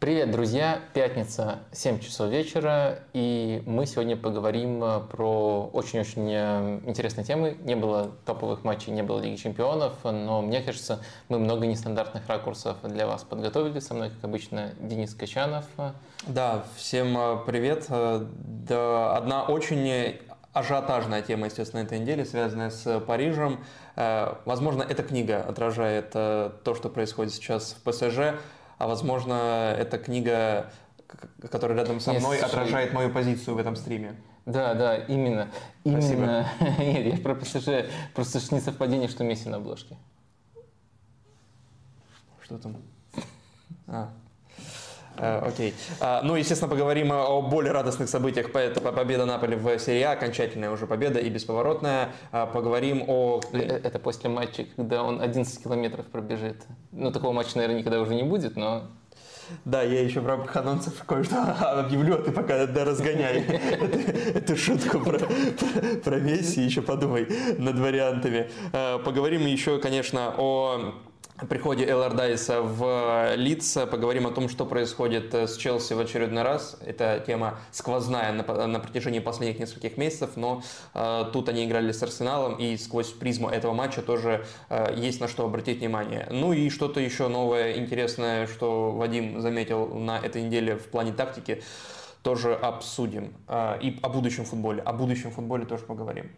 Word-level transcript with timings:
Привет, 0.00 0.30
друзья! 0.30 0.80
Пятница, 0.94 1.58
7 1.72 1.98
часов 1.98 2.30
вечера, 2.30 3.00
и 3.12 3.62
мы 3.66 3.84
сегодня 3.84 4.16
поговорим 4.16 4.82
э, 4.82 5.00
про 5.00 5.68
очень-очень 5.74 6.26
э, 6.26 6.80
интересные 6.86 7.22
темы. 7.22 7.58
Не 7.64 7.76
было 7.76 8.10
топовых 8.24 8.64
матчей, 8.64 8.94
не 8.94 9.02
было 9.02 9.20
Лиги 9.20 9.36
Чемпионов, 9.36 9.92
но 10.04 10.40
мне 10.40 10.62
кажется, 10.62 11.00
мы 11.28 11.38
много 11.38 11.66
нестандартных 11.66 12.26
ракурсов 12.28 12.78
для 12.82 13.06
вас 13.06 13.24
подготовили. 13.24 13.78
Со 13.78 13.92
мной, 13.92 14.08
как 14.08 14.24
обычно, 14.24 14.70
Денис 14.80 15.14
Качанов. 15.14 15.66
Да, 16.26 16.64
всем 16.76 17.14
э, 17.18 17.36
привет. 17.44 17.84
Да, 17.90 19.14
одна 19.14 19.44
очень 19.44 20.18
ажиотажная 20.54 21.20
тема, 21.20 21.44
естественно, 21.44 21.82
этой 21.82 21.98
недели, 21.98 22.24
связанная 22.24 22.70
с 22.70 23.00
Парижем. 23.00 23.62
Возможно, 23.96 24.82
эта 24.82 25.02
книга 25.02 25.42
отражает 25.42 26.10
то, 26.10 26.74
что 26.74 26.88
происходит 26.88 27.34
сейчас 27.34 27.76
в 27.78 27.88
ПСЖ 27.88 28.40
а 28.80 28.86
возможно, 28.86 29.74
эта 29.78 29.98
книга, 29.98 30.72
которая 31.50 31.76
рядом 31.76 32.00
со 32.00 32.14
мной, 32.14 32.38
Нет, 32.38 32.46
отражает 32.46 32.94
мою 32.94 33.10
позицию 33.10 33.56
в 33.56 33.58
этом 33.58 33.76
стриме. 33.76 34.16
Да, 34.46 34.72
да, 34.72 34.96
именно. 34.96 35.50
Именно. 35.84 36.48
Нет, 36.78 37.14
я 37.14 37.22
про 37.22 37.34
ПСЖ. 37.34 37.68
Просто 38.14 38.38
не 38.54 38.60
совпадение, 38.60 39.08
что 39.08 39.22
Месси 39.22 39.50
на 39.50 39.58
обложке. 39.58 39.98
Что 42.40 42.56
там? 42.56 42.76
А. 43.86 44.14
Э, 45.20 45.40
окей. 45.46 45.74
А, 46.00 46.22
ну, 46.22 46.34
естественно, 46.34 46.70
поговорим 46.70 47.12
о 47.12 47.42
более 47.42 47.72
радостных 47.72 48.08
событиях. 48.08 48.50
Победа 48.52 49.26
Наполи 49.26 49.54
в 49.54 49.78
серии 49.78 50.02
А, 50.02 50.12
окончательная 50.12 50.70
уже 50.70 50.86
победа 50.86 51.20
и 51.20 51.28
бесповоротная. 51.28 52.08
А, 52.32 52.46
поговорим 52.46 53.04
о... 53.06 53.40
Э, 53.52 53.58
это 53.58 53.98
после 53.98 54.30
матча, 54.30 54.64
когда 54.76 55.02
он 55.02 55.20
11 55.20 55.62
километров 55.62 56.06
пробежит. 56.06 56.64
Ну, 56.92 57.12
такого 57.12 57.32
матча, 57.32 57.56
наверное, 57.56 57.80
никогда 57.80 58.00
уже 58.00 58.14
не 58.14 58.22
будет, 58.22 58.56
но 58.56 58.84
да, 59.64 59.82
я 59.82 60.02
еще 60.02 60.20
в 60.20 60.26
рамках 60.26 60.56
анонсов 60.56 61.02
кое-что 61.04 61.36
объявлю, 61.80 62.14
а 62.16 62.22
ты 62.22 62.30
пока 62.30 62.66
да, 62.66 62.84
разгоняй 62.84 63.40
эту 64.34 64.56
шутку 64.56 65.00
про, 65.00 65.18
про 65.18 66.16
Месси, 66.20 66.62
еще 66.62 66.82
подумай 66.82 67.28
над 67.58 67.78
вариантами. 67.78 68.48
Э, 68.72 68.98
поговорим 68.98 69.44
еще, 69.46 69.78
конечно, 69.78 70.34
о 70.38 70.94
приходе 71.48 71.86
Эллардайса 71.86 72.62
в 72.62 73.34
Лидс. 73.36 73.76
Поговорим 73.90 74.26
о 74.26 74.30
том, 74.30 74.48
что 74.48 74.66
происходит 74.66 75.34
с 75.34 75.56
Челси 75.56 75.94
в 75.94 76.00
очередной 76.00 76.42
раз. 76.42 76.76
Это 76.84 77.22
тема 77.26 77.58
сквозная 77.72 78.32
на, 78.32 78.66
на 78.66 78.80
протяжении 78.80 79.20
последних 79.20 79.58
нескольких 79.58 79.96
месяцев, 79.96 80.30
но 80.36 80.62
э, 80.94 81.24
тут 81.32 81.48
они 81.48 81.64
играли 81.64 81.92
с 81.92 82.02
Арсеналом, 82.02 82.54
и 82.54 82.76
сквозь 82.76 83.10
призму 83.10 83.48
этого 83.48 83.72
матча 83.72 84.02
тоже 84.02 84.44
э, 84.68 84.94
есть 84.96 85.20
на 85.20 85.28
что 85.28 85.44
обратить 85.44 85.78
внимание. 85.78 86.26
Ну 86.30 86.52
и 86.52 86.68
что-то 86.70 87.00
еще 87.00 87.28
новое, 87.28 87.78
интересное, 87.78 88.46
что 88.46 88.92
Вадим 88.92 89.40
заметил 89.40 89.86
на 89.94 90.18
этой 90.18 90.42
неделе 90.42 90.76
в 90.76 90.86
плане 90.88 91.12
тактики 91.12 91.62
тоже 92.22 92.54
обсудим. 92.54 93.32
А, 93.46 93.78
и 93.80 93.98
о 94.02 94.08
будущем 94.08 94.44
футболе. 94.44 94.82
О 94.82 94.92
будущем 94.92 95.30
футболе 95.30 95.64
тоже 95.64 95.84
поговорим. 95.84 96.30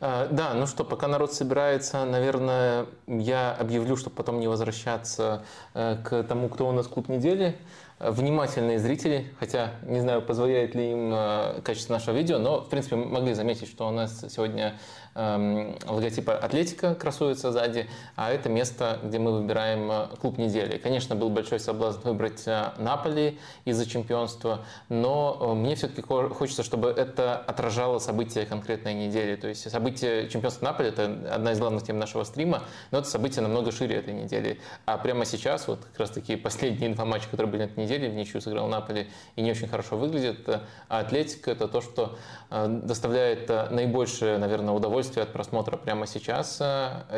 А, 0.00 0.28
да, 0.30 0.54
ну 0.54 0.66
что, 0.66 0.84
пока 0.84 1.08
народ 1.08 1.32
собирается, 1.32 2.04
наверное, 2.04 2.86
я 3.06 3.52
объявлю, 3.52 3.96
чтобы 3.96 4.16
потом 4.16 4.40
не 4.40 4.48
возвращаться 4.48 5.44
э, 5.74 5.96
к 6.04 6.22
тому, 6.24 6.48
кто 6.48 6.68
у 6.68 6.72
нас 6.72 6.86
клуб 6.86 7.08
недели. 7.08 7.56
Внимательные 7.98 8.78
зрители, 8.78 9.32
хотя 9.40 9.70
не 9.82 10.00
знаю, 10.00 10.20
позволяет 10.20 10.74
ли 10.74 10.92
им 10.92 11.12
э, 11.14 11.60
качество 11.62 11.94
нашего 11.94 12.14
видео, 12.14 12.38
но, 12.38 12.60
в 12.60 12.68
принципе, 12.68 12.96
могли 12.96 13.32
заметить, 13.32 13.68
что 13.68 13.88
у 13.88 13.90
нас 13.90 14.22
сегодня 14.28 14.78
логотипа 15.16 16.36
Атлетика 16.36 16.94
красуется 16.94 17.50
сзади, 17.50 17.88
а 18.16 18.30
это 18.30 18.50
место, 18.50 18.98
где 19.02 19.18
мы 19.18 19.32
выбираем 19.32 19.90
э, 19.90 20.08
клуб 20.20 20.36
недели. 20.36 20.76
Конечно, 20.76 21.16
был 21.16 21.30
большой 21.30 21.58
соблазн 21.58 22.00
выбрать 22.06 22.42
э, 22.46 22.72
Наполи 22.76 23.38
из-за 23.64 23.86
чемпионства, 23.86 24.60
но 24.90 25.38
э, 25.40 25.54
мне 25.54 25.74
все-таки 25.74 26.02
хочется, 26.02 26.62
чтобы 26.62 26.90
это 26.90 27.36
отражало 27.38 27.98
события 27.98 28.44
конкретной 28.44 28.92
недели. 28.92 29.36
То 29.36 29.48
есть 29.48 29.70
события 29.70 30.28
чемпионства 30.28 30.66
Наполи– 30.66 30.88
это 30.90 31.04
одна 31.30 31.52
из 31.52 31.58
главных 31.58 31.82
тем 31.82 31.98
нашего 31.98 32.24
стрима, 32.24 32.62
но 32.90 32.98
это 32.98 33.08
событие 33.08 33.42
намного 33.42 33.72
шире 33.72 33.96
этой 33.96 34.12
недели. 34.12 34.60
А 34.84 34.98
прямо 34.98 35.24
сейчас, 35.24 35.66
вот 35.66 35.80
как 35.92 36.00
раз 36.00 36.10
таки 36.10 36.36
последние 36.36 36.90
два 36.90 37.04
матча, 37.06 37.28
которые 37.30 37.50
были 37.50 37.62
на 37.62 37.66
этой 37.66 37.82
неделе, 37.82 38.10
в 38.10 38.14
ничью 38.14 38.42
сыграл 38.42 38.68
Наполи 38.68 39.08
и 39.36 39.40
не 39.40 39.50
очень 39.50 39.66
хорошо 39.66 39.96
выглядит, 39.96 40.46
а 40.46 40.62
Атлетика– 40.88 41.50
это 41.52 41.68
то, 41.68 41.80
что 41.80 42.18
доставляет 42.50 43.48
наибольшее, 43.70 44.38
наверное, 44.38 44.74
удовольствие 44.74 45.05
удовольствие 45.06 45.24
от 45.24 45.32
просмотра 45.32 45.76
прямо 45.76 46.06
сейчас. 46.06 46.60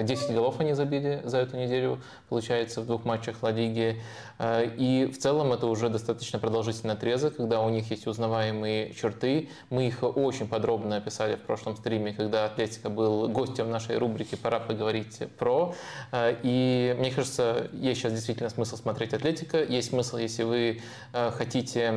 10 0.02 0.32
голов 0.32 0.60
они 0.60 0.74
забили 0.74 1.22
за 1.24 1.38
эту 1.38 1.56
неделю, 1.56 2.00
получается, 2.28 2.80
в 2.80 2.86
двух 2.86 3.04
матчах 3.04 3.42
Ла 3.42 3.50
Лиги. 3.50 4.00
Э, 4.38 4.66
и 4.76 5.06
в 5.06 5.18
целом 5.18 5.52
это 5.52 5.66
уже 5.66 5.88
достаточно 5.88 6.38
продолжительный 6.38 6.94
отрезок, 6.94 7.36
когда 7.36 7.60
у 7.60 7.68
них 7.68 7.90
есть 7.90 8.06
узнаваемые 8.06 8.94
черты. 8.94 9.48
Мы 9.70 9.88
их 9.88 10.02
очень 10.02 10.48
подробно 10.48 10.96
описали 10.96 11.36
в 11.36 11.40
прошлом 11.40 11.76
стриме, 11.76 12.12
когда 12.12 12.44
Атлетика 12.44 12.90
был 12.90 13.28
гостем 13.28 13.70
нашей 13.70 13.98
рубрики 13.98 14.36
«Пора 14.36 14.60
поговорить 14.60 15.22
про». 15.38 15.74
Э, 16.12 16.36
и 16.42 16.94
мне 16.98 17.10
кажется, 17.10 17.68
есть 17.72 18.00
сейчас 18.00 18.12
действительно 18.12 18.50
смысл 18.50 18.76
смотреть 18.76 19.14
Атлетика. 19.14 19.62
Есть 19.62 19.90
смысл, 19.90 20.18
если 20.18 20.44
вы 20.44 20.80
э, 21.12 21.30
хотите 21.32 21.88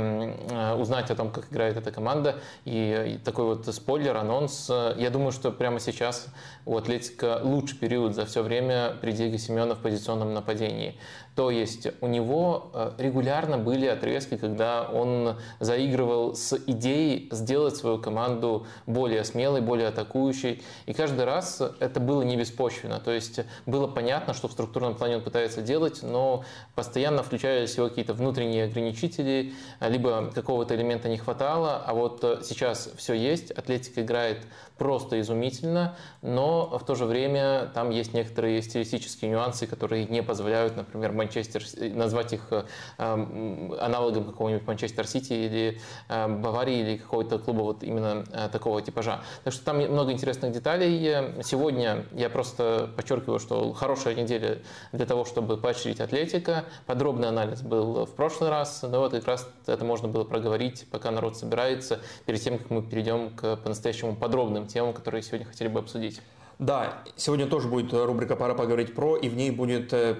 узнать 0.77 1.11
о 1.11 1.15
том, 1.15 1.31
как 1.31 1.51
играет 1.51 1.77
эта 1.77 1.91
команда. 1.91 2.39
И 2.65 3.19
такой 3.23 3.45
вот 3.45 3.67
спойлер, 3.73 4.15
анонс. 4.15 4.69
Я 4.69 5.09
думаю, 5.09 5.31
что 5.31 5.51
прямо 5.51 5.79
сейчас 5.81 6.27
у 6.65 6.77
Атлетика 6.77 7.39
лучший 7.43 7.77
период 7.77 8.15
за 8.15 8.25
все 8.25 8.43
время 8.43 8.95
при 9.01 9.11
Диего 9.11 9.37
Семена 9.37 9.75
в 9.75 9.79
позиционном 9.79 10.33
нападении. 10.33 10.95
То 11.35 11.49
есть 11.49 11.87
у 12.01 12.07
него 12.07 12.71
э, 12.73 12.91
регулярно 12.97 13.57
были 13.57 13.85
отрезки, 13.85 14.35
когда 14.35 14.83
он 14.83 15.37
заигрывал 15.59 16.35
с 16.35 16.57
идеей 16.67 17.29
сделать 17.31 17.77
свою 17.77 17.99
команду 17.99 18.67
более 18.85 19.23
смелой, 19.23 19.61
более 19.61 19.87
атакующей. 19.87 20.61
И 20.87 20.93
каждый 20.93 21.23
раз 21.23 21.61
это 21.79 21.99
было 22.01 22.21
не 22.23 22.35
беспочвенно. 22.35 22.99
То 22.99 23.11
есть 23.11 23.39
было 23.65 23.87
понятно, 23.87 24.33
что 24.33 24.49
в 24.49 24.51
структурном 24.51 24.95
плане 24.95 25.17
он 25.17 25.23
пытается 25.23 25.61
делать, 25.61 26.03
но 26.03 26.43
постоянно 26.75 27.23
включались 27.23 27.77
его 27.77 27.87
какие-то 27.87 28.13
внутренние 28.13 28.65
ограничители, 28.65 29.53
либо 29.79 30.31
какого-то 30.35 30.75
элемента 30.75 31.07
не 31.07 31.17
хватало. 31.17 31.81
А 31.85 31.93
вот 31.93 32.41
сейчас 32.43 32.89
все 32.97 33.13
есть, 33.13 33.51
Атлетика 33.51 34.01
играет 34.01 34.39
просто 34.81 35.21
изумительно, 35.21 35.95
но 36.23 36.65
в 36.75 36.83
то 36.83 36.95
же 36.95 37.05
время 37.05 37.69
там 37.75 37.91
есть 37.91 38.15
некоторые 38.15 38.63
стилистические 38.63 39.29
нюансы, 39.29 39.67
которые 39.67 40.05
не 40.05 40.23
позволяют, 40.23 40.75
например, 40.75 41.11
Манчестер, 41.11 41.63
назвать 41.93 42.33
их 42.33 42.47
э, 42.49 42.63
аналогом 42.97 44.25
какого-нибудь 44.25 44.65
Манчестер 44.65 45.05
Сити 45.05 45.33
или 45.33 45.79
э, 46.09 46.27
Баварии 46.27 46.79
или 46.79 46.97
какого-то 46.97 47.37
клуба 47.37 47.61
вот 47.61 47.83
именно 47.83 48.25
э, 48.33 48.49
такого 48.51 48.81
типажа. 48.81 49.21
Так 49.43 49.53
что 49.53 49.63
там 49.63 49.77
много 49.77 50.13
интересных 50.13 50.51
деталей. 50.51 51.43
Сегодня 51.43 52.05
я 52.13 52.31
просто 52.31 52.89
подчеркиваю, 52.95 53.37
что 53.37 53.73
хорошая 53.73 54.15
неделя 54.15 54.63
для 54.93 55.05
того, 55.05 55.25
чтобы 55.25 55.57
поощрить 55.57 55.99
Атлетика. 55.99 56.65
Подробный 56.87 57.27
анализ 57.27 57.61
был 57.61 58.07
в 58.07 58.15
прошлый 58.15 58.49
раз, 58.49 58.81
но 58.81 59.01
вот 59.01 59.11
как 59.11 59.27
раз 59.27 59.47
это 59.67 59.85
можно 59.85 60.07
было 60.07 60.23
проговорить, 60.23 60.87
пока 60.89 61.11
народ 61.11 61.37
собирается, 61.37 61.99
перед 62.25 62.41
тем, 62.41 62.57
как 62.57 62.71
мы 62.71 62.81
перейдем 62.81 63.29
к 63.29 63.57
по-настоящему 63.57 64.15
подробным 64.15 64.70
темам, 64.71 64.93
которые 64.93 65.21
сегодня 65.21 65.45
хотели 65.45 65.67
бы 65.67 65.79
обсудить. 65.79 66.21
Да, 66.61 67.03
сегодня 67.15 67.47
тоже 67.47 67.67
будет 67.67 67.91
рубрика 67.91 68.35
«Пора 68.35 68.53
поговорить 68.53 68.93
про», 68.93 69.17
и 69.17 69.29
в 69.29 69.35
ней 69.35 69.49
будет 69.49 69.91
э, 69.93 70.17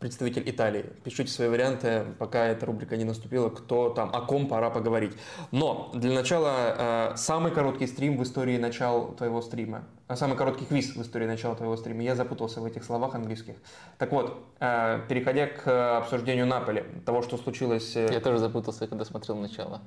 представитель 0.00 0.42
Италии. 0.50 0.86
Пишите 1.04 1.30
свои 1.30 1.48
варианты, 1.48 2.04
пока 2.18 2.46
эта 2.46 2.66
рубрика 2.66 2.96
не 2.96 3.04
наступила, 3.04 3.48
кто 3.48 3.90
там, 3.90 4.10
о 4.12 4.20
ком 4.22 4.48
пора 4.48 4.70
поговорить. 4.70 5.12
Но 5.52 5.92
для 5.94 6.12
начала 6.12 7.12
э, 7.12 7.16
самый 7.16 7.52
короткий 7.52 7.86
стрим 7.86 8.18
в 8.18 8.24
истории 8.24 8.58
начала 8.58 9.14
твоего 9.14 9.40
стрима. 9.40 9.84
Э, 10.08 10.16
самый 10.16 10.36
короткий 10.36 10.64
квиз 10.64 10.96
в 10.96 11.00
истории 11.00 11.26
начала 11.26 11.54
твоего 11.54 11.76
стрима. 11.76 12.02
Я 12.02 12.16
запутался 12.16 12.60
в 12.60 12.64
этих 12.64 12.82
словах 12.82 13.14
английских. 13.14 13.54
Так 13.96 14.10
вот, 14.10 14.36
переходя 14.58 15.46
к 15.46 15.98
обсуждению 15.98 16.46
Наполи, 16.46 16.84
того, 17.06 17.22
что 17.22 17.36
случилось... 17.36 17.94
Я 17.94 18.18
тоже 18.18 18.38
запутался, 18.38 18.88
когда 18.88 19.04
смотрел 19.04 19.36
начало. 19.36 19.80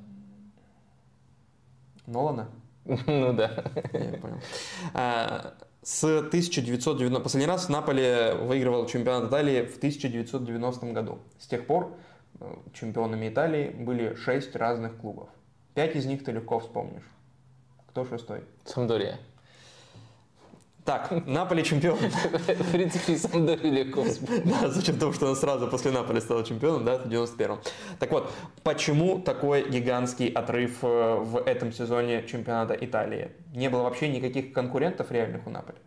Нолана? 2.05 2.47
Ну 3.07 3.33
да. 3.33 3.63
Я 3.93 4.17
понял. 4.17 4.39
А, 4.93 5.53
с 5.83 6.03
1990... 6.03 7.19
Последний 7.21 7.47
раз 7.47 7.69
Наполе 7.69 8.33
выигрывал 8.33 8.85
чемпионат 8.87 9.29
Италии 9.29 9.65
в 9.65 9.77
1990 9.77 10.85
году. 10.93 11.19
С 11.39 11.47
тех 11.47 11.65
пор 11.67 11.95
э, 12.39 12.55
чемпионами 12.73 13.29
Италии 13.29 13.69
были 13.69 14.15
шесть 14.15 14.55
разных 14.55 14.97
клубов. 14.97 15.29
Пять 15.73 15.95
из 15.95 16.05
них 16.05 16.23
ты 16.23 16.31
легко 16.31 16.59
вспомнишь. 16.59 17.03
Кто 17.87 18.05
шестой? 18.05 18.43
Самдория. 18.65 19.19
Так, 20.87 21.11
Наполе 21.27 21.63
чемпион. 21.63 21.97
В 21.97 22.71
принципе, 22.71 23.17
Самдори 23.17 23.69
легко 23.69 24.05
Да, 24.45 24.69
за 24.69 24.81
счет 24.81 24.97
того, 24.97 25.11
что 25.11 25.27
он 25.27 25.35
сразу 25.35 25.67
после 25.67 25.91
Наполи 25.91 26.21
стал 26.21 26.45
чемпионом, 26.45 26.85
да, 26.85 26.97
в 26.99 27.07
91-м. 27.07 27.59
Так 27.99 28.09
вот, 28.09 28.31
почему 28.63 29.19
такой 29.19 29.69
гигантский 29.69 30.29
отрыв 30.29 30.77
э, 30.83 31.15
в 31.15 31.43
этом 31.45 31.73
сезоне 31.73 32.25
чемпионата 32.25 32.73
Италии? 32.73 33.31
Не 33.53 33.69
было 33.69 33.81
вообще 33.81 34.07
никаких 34.07 34.53
конкурентов 34.53 35.11
реальных 35.11 35.45
у 35.45 35.49
Наполи? 35.49 35.77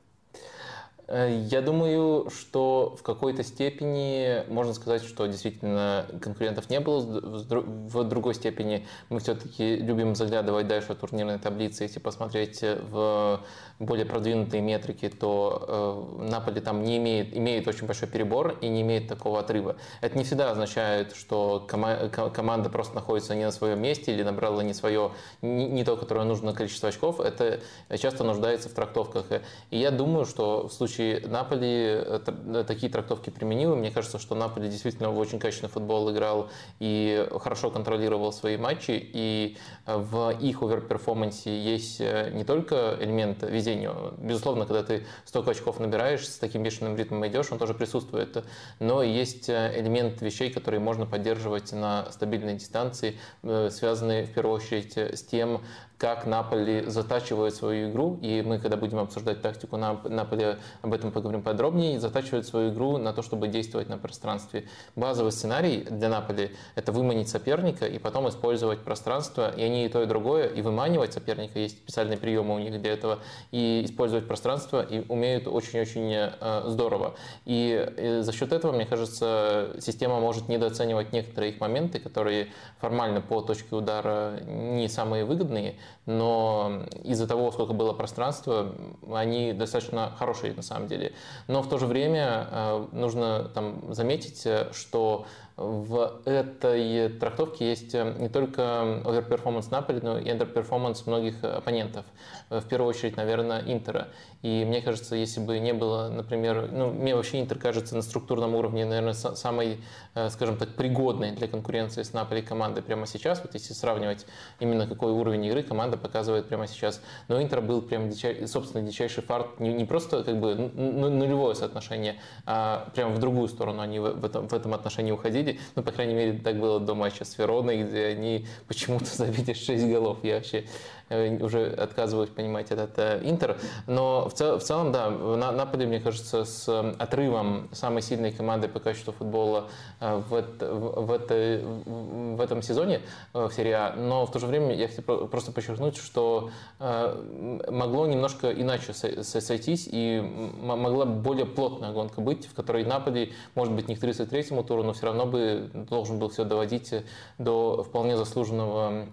Э, 1.10 1.44
я 1.50 1.60
думаю, 1.60 2.30
что 2.30 2.96
в 2.96 3.02
какой-то 3.02 3.42
степени 3.42 4.48
можно 4.48 4.72
сказать, 4.72 5.02
что 5.02 5.26
действительно 5.26 6.06
конкурентов 6.22 6.70
не 6.70 6.78
было. 6.78 7.00
В 7.00 8.04
другой 8.04 8.34
степени 8.34 8.86
мы 9.08 9.18
все-таки 9.18 9.76
любим 9.76 10.14
заглядывать 10.14 10.68
дальше 10.68 10.94
турнирной 10.94 11.38
таблице. 11.38 11.82
Если 11.82 11.98
посмотреть 11.98 12.62
в 12.62 13.40
более 13.80 14.06
продвинутые 14.06 14.62
метрики, 14.62 15.08
то 15.08 16.16
э, 16.18 16.30
Наполи 16.30 16.60
там 16.60 16.82
не 16.84 16.98
имеет, 16.98 17.36
имеет 17.36 17.66
очень 17.66 17.86
большой 17.86 18.08
перебор 18.08 18.56
и 18.60 18.68
не 18.68 18.82
имеет 18.82 19.08
такого 19.08 19.40
отрыва. 19.40 19.76
Это 20.00 20.16
не 20.16 20.22
всегда 20.22 20.52
означает, 20.52 21.16
что 21.16 21.66
кома- 21.68 22.08
команда 22.30 22.70
просто 22.70 22.94
находится 22.94 23.34
не 23.34 23.44
на 23.44 23.50
своем 23.50 23.82
месте 23.82 24.12
или 24.12 24.22
набрала 24.22 24.62
не 24.62 24.74
свое, 24.74 25.10
не, 25.42 25.66
не 25.66 25.82
то, 25.82 25.96
которое 25.96 26.24
нужно 26.24 26.52
количество 26.52 26.90
очков. 26.90 27.18
Это 27.18 27.60
часто 27.98 28.22
нуждается 28.22 28.68
в 28.68 28.72
трактовках. 28.72 29.26
И 29.70 29.78
я 29.78 29.90
думаю, 29.90 30.24
что 30.24 30.68
в 30.68 30.72
случае 30.72 30.99
Наполи 31.26 31.68
э, 31.68 32.64
такие 32.66 32.90
трактовки 32.90 33.30
применимы. 33.30 33.76
Мне 33.76 33.90
кажется, 33.90 34.18
что 34.18 34.34
Наполи 34.34 34.68
действительно 34.68 35.10
в 35.10 35.18
очень 35.18 35.38
качественный 35.38 35.70
футбол 35.70 36.10
играл 36.12 36.50
и 36.78 37.26
хорошо 37.40 37.70
контролировал 37.70 38.32
свои 38.32 38.56
матчи. 38.56 38.92
И 38.92 39.56
в 39.86 40.30
их 40.40 40.62
оверперформансе 40.62 41.58
есть 41.58 42.00
э, 42.00 42.30
не 42.32 42.44
только 42.44 42.96
элемент 43.00 43.42
везения. 43.42 43.92
Безусловно, 44.18 44.66
когда 44.66 44.82
ты 44.82 45.06
столько 45.24 45.52
очков 45.52 45.80
набираешь, 45.80 46.26
с 46.26 46.38
таким 46.38 46.62
бешеным 46.62 46.96
ритмом 46.96 47.26
идешь, 47.26 47.50
он 47.50 47.58
тоже 47.58 47.74
присутствует. 47.74 48.44
Но 48.78 49.02
есть 49.02 49.48
э, 49.48 49.80
элемент 49.80 50.20
вещей, 50.22 50.50
которые 50.50 50.80
можно 50.80 51.06
поддерживать 51.06 51.72
на 51.72 52.10
стабильной 52.12 52.54
дистанции, 52.54 53.18
э, 53.42 53.70
связанные 53.70 54.24
в 54.26 54.32
первую 54.32 54.56
очередь 54.56 54.96
с 54.96 55.22
тем, 55.22 55.62
как 56.00 56.24
Наполи 56.24 56.84
затачивает 56.86 57.54
свою 57.54 57.90
игру, 57.90 58.18
и 58.22 58.40
мы, 58.40 58.58
когда 58.58 58.78
будем 58.78 58.98
обсуждать 58.98 59.42
тактику 59.42 59.76
Наполи, 59.76 60.56
об 60.80 60.94
этом 60.94 61.12
поговорим 61.12 61.42
подробнее, 61.42 62.00
затачивает 62.00 62.46
свою 62.46 62.72
игру 62.72 62.96
на 62.96 63.12
то, 63.12 63.20
чтобы 63.20 63.48
действовать 63.48 63.90
на 63.90 63.98
пространстве. 63.98 64.64
Базовый 64.96 65.30
сценарий 65.30 65.86
для 65.90 66.08
Наполи– 66.08 66.52
это 66.74 66.90
выманить 66.90 67.28
соперника 67.28 67.86
и 67.86 67.98
потом 67.98 68.30
использовать 68.30 68.78
пространство, 68.78 69.54
и 69.54 69.62
они 69.62 69.84
и 69.84 69.88
то, 69.90 70.02
и 70.02 70.06
другое, 70.06 70.46
и 70.46 70.62
выманивать 70.62 71.12
соперника, 71.12 71.58
есть 71.58 71.76
специальные 71.76 72.16
приемы 72.16 72.54
у 72.54 72.58
них 72.58 72.80
для 72.80 72.94
этого, 72.94 73.18
и 73.50 73.82
использовать 73.84 74.26
пространство, 74.26 74.80
и 74.80 75.06
умеют 75.06 75.46
очень-очень 75.46 76.14
э, 76.14 76.62
здорово. 76.64 77.14
И 77.44 77.92
э, 77.94 78.22
за 78.22 78.32
счет 78.32 78.54
этого, 78.54 78.72
мне 78.72 78.86
кажется, 78.86 79.76
система 79.80 80.18
может 80.18 80.48
недооценивать 80.48 81.12
некоторые 81.12 81.52
их 81.52 81.60
моменты, 81.60 81.98
которые 81.98 82.48
формально 82.78 83.20
по 83.20 83.42
точке 83.42 83.76
удара 83.76 84.40
не 84.46 84.88
самые 84.88 85.26
выгодные, 85.26 85.74
но 86.06 86.82
из-за 87.04 87.26
того, 87.26 87.52
сколько 87.52 87.72
было 87.72 87.92
пространства, 87.92 88.74
они 89.12 89.52
достаточно 89.52 90.12
хорошие 90.18 90.54
на 90.54 90.62
самом 90.62 90.88
деле. 90.88 91.12
Но 91.46 91.62
в 91.62 91.68
то 91.68 91.78
же 91.78 91.86
время 91.86 92.48
э, 92.50 92.86
нужно 92.92 93.50
там 93.54 93.92
заметить, 93.92 94.46
что 94.72 95.26
в 95.60 96.22
этой 96.24 97.10
трактовке 97.10 97.68
есть 97.68 97.94
э, 97.94 98.14
не 98.18 98.30
только 98.30 99.02
overperformance 99.04 99.70
Наполи, 99.70 100.00
но 100.02 100.18
и 100.18 100.30
underperformance 100.30 101.06
многих 101.06 101.44
оппонентов. 101.44 102.06
В 102.48 102.62
первую 102.62 102.88
очередь, 102.88 103.16
наверное, 103.18 103.62
Интера. 103.66 104.08
И 104.42 104.64
мне 104.64 104.80
кажется, 104.80 105.16
если 105.16 105.40
бы 105.40 105.58
не 105.58 105.74
было, 105.74 106.08
например, 106.08 106.70
ну, 106.72 106.90
мне 106.90 107.14
вообще 107.14 107.40
Интер 107.40 107.58
кажется 107.58 107.94
на 107.94 108.00
структурном 108.00 108.54
уровне, 108.54 108.86
наверное, 108.86 109.12
самой, 109.12 109.80
э, 110.14 110.30
скажем 110.30 110.56
так, 110.56 110.76
пригодной 110.76 111.32
для 111.32 111.46
конкуренции 111.46 112.02
с 112.02 112.14
Наполи 112.14 112.40
командой 112.40 112.82
прямо 112.82 113.06
сейчас. 113.06 113.42
Вот 113.42 113.52
если 113.52 113.74
сравнивать 113.74 114.26
именно 114.60 114.86
какой 114.86 115.12
уровень 115.12 115.44
игры 115.44 115.62
команда 115.62 115.98
показывает 115.98 116.48
прямо 116.48 116.66
сейчас. 116.68 117.02
Но 117.28 117.40
Интер 117.42 117.60
был 117.60 117.82
прям, 117.82 118.08
дичай, 118.08 118.46
собственно, 118.48 118.82
дичайший 118.82 119.22
фарт. 119.22 119.60
Не, 119.60 119.74
не 119.74 119.84
просто 119.84 120.24
как 120.24 120.40
бы 120.40 120.54
нулевое 120.54 121.54
соотношение, 121.54 122.16
а 122.46 122.88
прямо 122.94 123.14
в 123.14 123.18
другую 123.18 123.48
сторону 123.48 123.82
они 123.82 123.98
в 123.98 124.24
этом, 124.24 124.48
в 124.48 124.54
этом 124.54 124.72
отношении 124.72 125.12
уходили. 125.12 125.49
Ну, 125.74 125.82
по 125.82 125.92
крайней 125.92 126.14
мере, 126.14 126.38
так 126.38 126.58
было 126.58 126.80
до 126.80 126.94
матча 126.94 127.24
с 127.24 127.38
Вероной, 127.38 127.82
где 127.82 128.06
они 128.06 128.46
почему-то 128.66 129.06
забили 129.06 129.52
6 129.52 129.84
голов. 129.86 130.18
Я 130.22 130.36
вообще 130.36 130.64
уже 131.10 131.66
отказываюсь 131.66 132.30
понимать 132.30 132.70
этот 132.70 132.98
э, 132.98 133.20
Интер. 133.24 133.58
Но 133.86 134.28
в, 134.28 134.34
цел, 134.34 134.58
в 134.58 134.62
целом, 134.62 134.92
да, 134.92 135.10
на, 135.10 135.50
Наполе, 135.52 135.86
мне 135.86 136.00
кажется, 136.00 136.44
с 136.44 136.68
э, 136.68 136.94
отрывом 136.98 137.68
самой 137.72 138.02
сильной 138.02 138.32
команды 138.32 138.68
по 138.68 138.78
качеству 138.80 139.12
футбола 139.12 139.68
в, 140.00 140.30
в, 140.30 141.06
в, 141.06 141.12
это, 141.12 141.62
в 141.84 142.40
этом 142.40 142.62
сезоне 142.62 143.00
в 143.32 143.50
серии 143.50 143.72
А. 143.72 143.94
Но 143.96 144.24
в 144.26 144.30
то 144.30 144.38
же 144.38 144.46
время 144.46 144.74
я 144.74 144.88
хотел 144.88 145.28
просто 145.28 145.52
подчеркнуть, 145.52 145.96
что 145.96 146.50
могло 146.78 148.06
немножко 148.06 148.50
иначе 148.50 148.92
сойтись 148.92 149.88
и 149.90 150.20
могла 150.60 151.06
более 151.06 151.46
плотная 151.46 151.92
гонка 151.92 152.20
быть, 152.20 152.46
в 152.46 152.54
которой 152.54 152.84
Наполе, 152.84 153.32
может 153.54 153.74
быть, 153.74 153.88
не 153.88 153.96
к 153.96 154.02
33-му 154.02 154.62
туру, 154.62 154.82
но 154.82 154.92
все 154.92 155.06
равно 155.06 155.26
бы 155.26 155.70
должен 155.74 156.18
был 156.18 156.28
все 156.28 156.44
доводить 156.44 156.92
до 157.38 157.82
вполне 157.82 158.16
заслуженного 158.16 159.06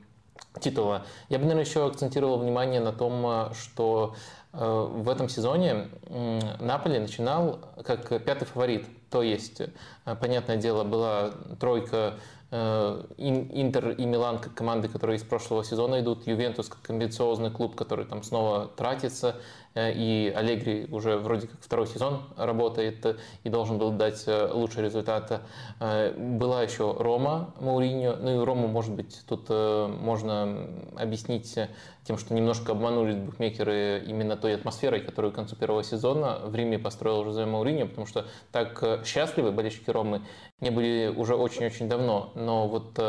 титула. 0.60 1.06
Я 1.30 1.38
бы, 1.38 1.44
наверное, 1.44 1.66
еще 1.66 1.86
акцентировал 1.86 2.40
внимание 2.40 2.82
на 2.82 2.92
том, 2.92 3.26
э, 3.26 3.54
что 3.54 4.16
э, 4.54 4.88
в 4.92 5.10
этом 5.10 5.30
сезоне 5.30 5.88
Наполи 6.60 7.00
начинал 7.00 7.60
как 7.86 8.24
пятый 8.24 8.46
фаворит. 8.46 8.86
То 9.10 9.22
есть, 9.22 9.62
э, 9.62 10.16
понятное 10.16 10.58
дело, 10.58 10.84
была 10.84 11.32
тройка 11.60 12.16
Интер 12.50 13.90
и 13.90 14.06
Милан 14.06 14.40
как 14.40 14.54
команды, 14.54 14.88
которые 14.88 15.18
из 15.18 15.24
прошлого 15.24 15.66
сезона 15.66 16.00
идут, 16.00 16.26
Ювентус 16.28 16.70
как 16.70 16.90
амбициозный 16.90 17.52
клуб, 17.52 17.76
который 17.76 18.06
там 18.06 18.24
снова 18.24 18.68
тратится, 18.68 19.36
Э, 19.36 19.67
и 19.78 20.34
Аллегри 20.36 20.88
уже 20.92 21.18
вроде 21.18 21.48
как 21.48 21.62
второй 21.62 21.88
сезон 21.88 22.24
работает 22.36 23.06
э, 23.06 23.16
и 23.44 23.50
должен 23.50 23.78
был 23.78 23.92
дать 23.92 24.24
э, 24.28 24.50
лучший 24.52 24.84
результат. 24.84 25.42
Была 26.18 26.64
еще 26.64 26.96
Рома 26.98 27.54
Мауриньо, 27.60 28.16
ну 28.20 28.42
и 28.42 28.46
Рому, 28.46 28.68
может 28.68 28.94
быть, 28.94 29.22
тут 29.28 29.50
можно 29.50 30.68
объяснить 30.96 31.58
тем, 32.04 32.18
что 32.18 32.34
немножко 32.34 32.72
обманули 32.72 33.14
букмекеры 33.14 34.04
именно 34.08 34.36
той 34.38 34.56
атмосферой, 34.56 35.02
которую 35.02 35.32
к 35.32 35.36
концу 35.36 35.56
первого 35.56 35.84
сезона 35.84 36.40
в 36.44 36.56
Риме 36.56 36.80
построил 36.80 37.24
Жозе 37.24 37.46
Мауриньо, 37.46 37.88
потому 37.88 38.08
что 38.08 38.26
так 38.52 39.02
счастливы 39.06 39.52
болельщики 39.52 39.90
Ромы 39.90 40.22
не 40.62 40.72
были 40.72 41.14
уже 41.16 41.36
очень-очень 41.36 41.90
давно. 41.90 42.32
Но 42.36 42.68
вот 42.68 43.00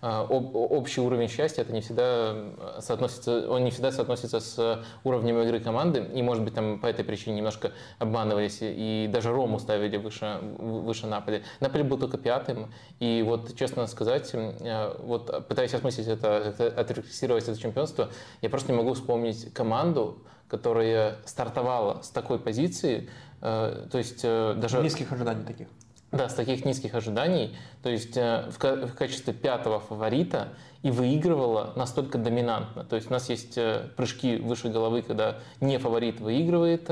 а, 0.00 0.24
общий 0.24 1.00
уровень 1.00 1.28
счастья 1.28 1.62
это 1.62 1.72
не 1.72 1.80
всегда 1.80 2.34
соотносится, 2.80 3.50
он 3.50 3.64
не 3.64 3.70
всегда 3.70 3.92
соотносится 3.92 4.40
с 4.40 4.84
уровнем 5.04 5.38
игры 5.40 5.60
команды, 5.60 6.04
и, 6.14 6.22
может 6.22 6.42
быть, 6.42 6.54
там 6.54 6.78
по 6.80 6.86
этой 6.86 7.04
причине 7.04 7.36
немножко 7.36 7.72
обманывались, 7.98 8.58
и 8.60 9.08
даже 9.12 9.30
Рому 9.30 9.58
ставили 9.58 9.96
выше, 9.96 10.38
выше 10.58 11.06
Наполи. 11.06 11.42
Наполи 11.60 11.82
был 11.82 11.98
только 11.98 12.16
пятым, 12.16 12.72
и 12.98 13.22
вот, 13.26 13.54
честно 13.56 13.86
сказать, 13.86 14.30
а, 14.34 14.96
вот 15.02 15.46
пытаясь 15.48 15.74
осмыслить 15.74 16.08
это, 16.08 16.54
отрефлексировать 16.76 17.46
это 17.48 17.60
чемпионство, 17.60 18.10
я 18.40 18.48
просто 18.48 18.72
не 18.72 18.78
могу 18.78 18.94
вспомнить 18.94 19.52
команду, 19.52 20.18
которая 20.48 21.18
стартовала 21.24 22.02
с 22.02 22.08
такой 22.08 22.38
позиции, 22.38 23.08
а, 23.40 23.86
то 23.88 23.98
есть 23.98 24.20
э, 24.22 24.54
даже... 24.56 24.82
Низких 24.82 25.12
ожиданий 25.12 25.44
таких. 25.44 25.68
Да, 26.12 26.28
с 26.28 26.34
таких 26.34 26.64
низких 26.64 26.94
ожиданий, 26.94 27.56
то 27.84 27.88
есть 27.88 28.16
э, 28.16 28.50
в, 28.50 28.94
качестве 28.94 29.32
пятого 29.32 29.78
фаворита 29.78 30.48
и 30.82 30.90
выигрывала 30.90 31.72
настолько 31.76 32.16
доминантно. 32.16 32.84
То 32.84 32.96
есть 32.96 33.10
у 33.10 33.12
нас 33.12 33.28
есть 33.28 33.58
э, 33.58 33.90
прыжки 33.96 34.36
выше 34.36 34.70
головы, 34.70 35.02
когда 35.02 35.36
не 35.60 35.76
фаворит 35.78 36.20
выигрывает. 36.20 36.88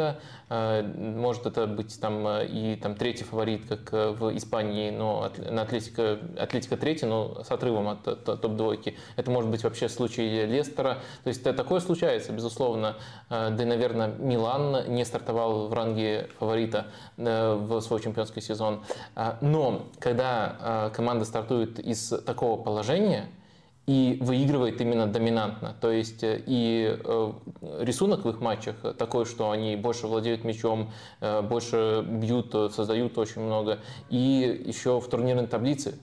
Э, 0.50 0.82
может 0.82 1.46
это 1.46 1.66
быть 1.66 1.98
там 1.98 2.26
э, 2.26 2.46
и 2.46 2.76
там 2.76 2.96
третий 2.96 3.24
фаворит, 3.24 3.66
как 3.66 3.92
в 4.18 4.36
Испании, 4.36 4.90
но 4.90 5.30
на 5.50 5.62
Атлетика, 5.62 6.18
Атлетика 6.36 6.76
третий, 6.76 7.06
но 7.06 7.42
с 7.42 7.50
отрывом 7.50 7.88
от 7.88 8.02
топ-двойки. 8.24 8.98
Это 9.16 9.30
может 9.30 9.50
быть 9.50 9.64
вообще 9.64 9.88
случай 9.88 10.44
Лестера. 10.44 10.98
То 11.24 11.28
есть 11.28 11.42
такое 11.42 11.80
случается, 11.80 12.32
безусловно. 12.32 12.96
Да 13.30 13.56
и, 13.58 13.64
наверное, 13.64 14.08
Милан 14.08 14.92
не 14.92 15.04
стартовал 15.04 15.68
в 15.68 15.72
ранге 15.72 16.28
фаворита 16.38 16.86
в 17.16 17.80
свой 17.80 18.00
чемпионский 18.00 18.42
сезон. 18.42 18.82
Но 19.40 19.86
когда 19.98 20.90
команда 20.94 21.24
стартует 21.24 21.78
из 21.78 22.08
такого 22.24 22.62
положения, 22.62 23.28
и 23.88 24.18
выигрывает 24.20 24.82
именно 24.82 25.06
доминантно. 25.06 25.74
То 25.80 25.90
есть 25.90 26.22
э, 26.22 26.42
и 26.46 26.94
э, 27.02 27.32
рисунок 27.80 28.26
в 28.26 28.28
их 28.28 28.38
матчах 28.40 28.76
такой, 28.98 29.24
что 29.24 29.50
они 29.50 29.76
больше 29.76 30.06
владеют 30.06 30.44
мячом, 30.44 30.92
э, 31.20 31.40
больше 31.40 32.04
бьют, 32.06 32.52
создают 32.74 33.16
очень 33.16 33.40
много. 33.40 33.78
И 34.10 34.62
еще 34.66 35.00
в 35.00 35.08
турнирной 35.08 35.46
таблице 35.46 35.98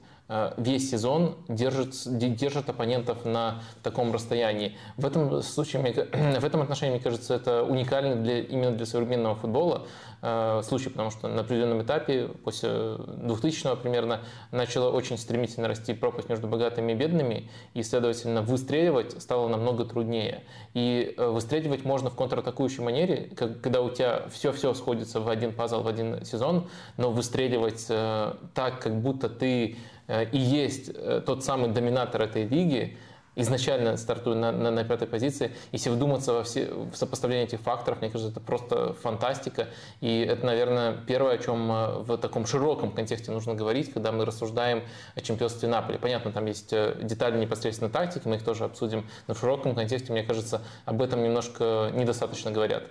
весь 0.58 0.90
сезон 0.90 1.38
держит, 1.48 1.94
держит 2.06 2.70
оппонентов 2.70 3.26
на 3.26 3.62
таком 3.84 4.12
расстоянии. 4.12 4.76
В 4.98 5.06
этом 5.06 5.42
случае, 5.42 5.82
в 6.40 6.46
этом 6.46 6.62
отношении, 6.62 6.96
мне 6.96 7.04
кажется, 7.04 7.36
это 7.36 7.64
уникально 7.64 8.16
для, 8.16 8.40
именно 8.40 8.72
для 8.72 8.86
современного 8.86 9.36
футбола, 9.36 9.86
Э, 10.28 10.62
случай, 10.64 10.90
потому 10.90 11.12
что 11.12 11.28
на 11.28 11.42
определенном 11.42 11.84
этапе, 11.84 12.30
после 12.44 12.96
2000 12.98 13.76
примерно, 13.76 14.22
начала 14.52 14.90
очень 14.90 15.20
стремительно 15.20 15.68
расти 15.68 15.94
пропасть 15.94 16.30
между 16.30 16.48
богатыми 16.48 16.94
и 16.94 16.96
бедными, 16.96 17.52
и, 17.76 17.84
следовательно, 17.84 18.42
выстреливать 18.42 19.22
стало 19.22 19.48
намного 19.48 19.86
труднее. 19.86 20.44
И 20.74 21.14
э, 21.16 21.28
выстреливать 21.28 21.86
можно 21.86 22.10
в 22.10 22.16
контратакующей 22.16 22.84
манере, 22.84 23.30
когда 23.36 23.82
у 23.82 23.92
тебя 23.92 24.24
все-все 24.32 24.74
сходится 24.74 25.20
в 25.20 25.30
один 25.30 25.54
пазл, 25.54 25.84
в 25.84 25.88
один 25.88 26.26
сезон, 26.26 26.70
но 26.98 27.12
выстреливать 27.12 27.86
э, 27.90 28.34
так, 28.56 28.80
как 28.80 29.00
будто 29.00 29.30
ты 29.30 29.78
и 30.08 30.38
есть 30.38 30.92
тот 31.26 31.44
самый 31.44 31.70
доминатор 31.70 32.22
этой 32.22 32.48
лиги, 32.48 32.98
изначально 33.36 33.98
стартую 33.98 34.38
на, 34.38 34.52
на, 34.52 34.72
на 34.72 34.84
пятой 34.84 35.08
позиции. 35.08 35.52
Если 35.72 35.90
вдуматься 35.90 36.34
во 36.34 36.44
все, 36.44 36.68
в 36.74 36.96
сопоставление 36.96 37.46
этих 37.46 37.60
факторов, 37.62 38.02
мне 38.02 38.10
кажется, 38.10 38.32
это 38.32 38.40
просто 38.40 38.94
фантастика. 38.94 39.68
И 40.02 40.22
это, 40.22 40.46
наверное, 40.46 40.98
первое, 41.08 41.36
о 41.36 41.38
чем 41.38 41.72
э, 41.72 42.00
в 42.00 42.18
таком 42.18 42.46
широком 42.46 42.92
контексте 42.92 43.32
нужно 43.32 43.54
говорить, 43.54 43.94
когда 43.94 44.12
мы 44.12 44.26
рассуждаем 44.26 44.84
о 45.16 45.22
чемпионстве 45.22 45.70
Наполи. 45.70 45.98
Понятно, 45.98 46.32
там 46.32 46.46
есть 46.46 46.72
э, 46.72 46.98
детали 47.02 47.38
непосредственно 47.40 47.90
тактики, 47.90 48.28
мы 48.28 48.38
их 48.38 48.44
тоже 48.44 48.64
обсудим, 48.64 49.06
но 49.28 49.34
в 49.34 49.40
широком 49.40 49.76
контексте, 49.76 50.12
мне 50.12 50.24
кажется, 50.24 50.62
об 50.86 51.02
этом 51.02 51.24
немножко 51.24 51.92
недостаточно 51.94 52.52
говорят. 52.52 52.84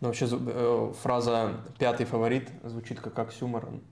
Ну, 0.00 0.08
вообще 0.08 0.28
э, 0.30 0.92
фраза 1.02 1.54
«пятый 1.78 2.06
фаворит» 2.06 2.48
звучит 2.62 3.00
как 3.00 3.18
оксюморон 3.18 3.82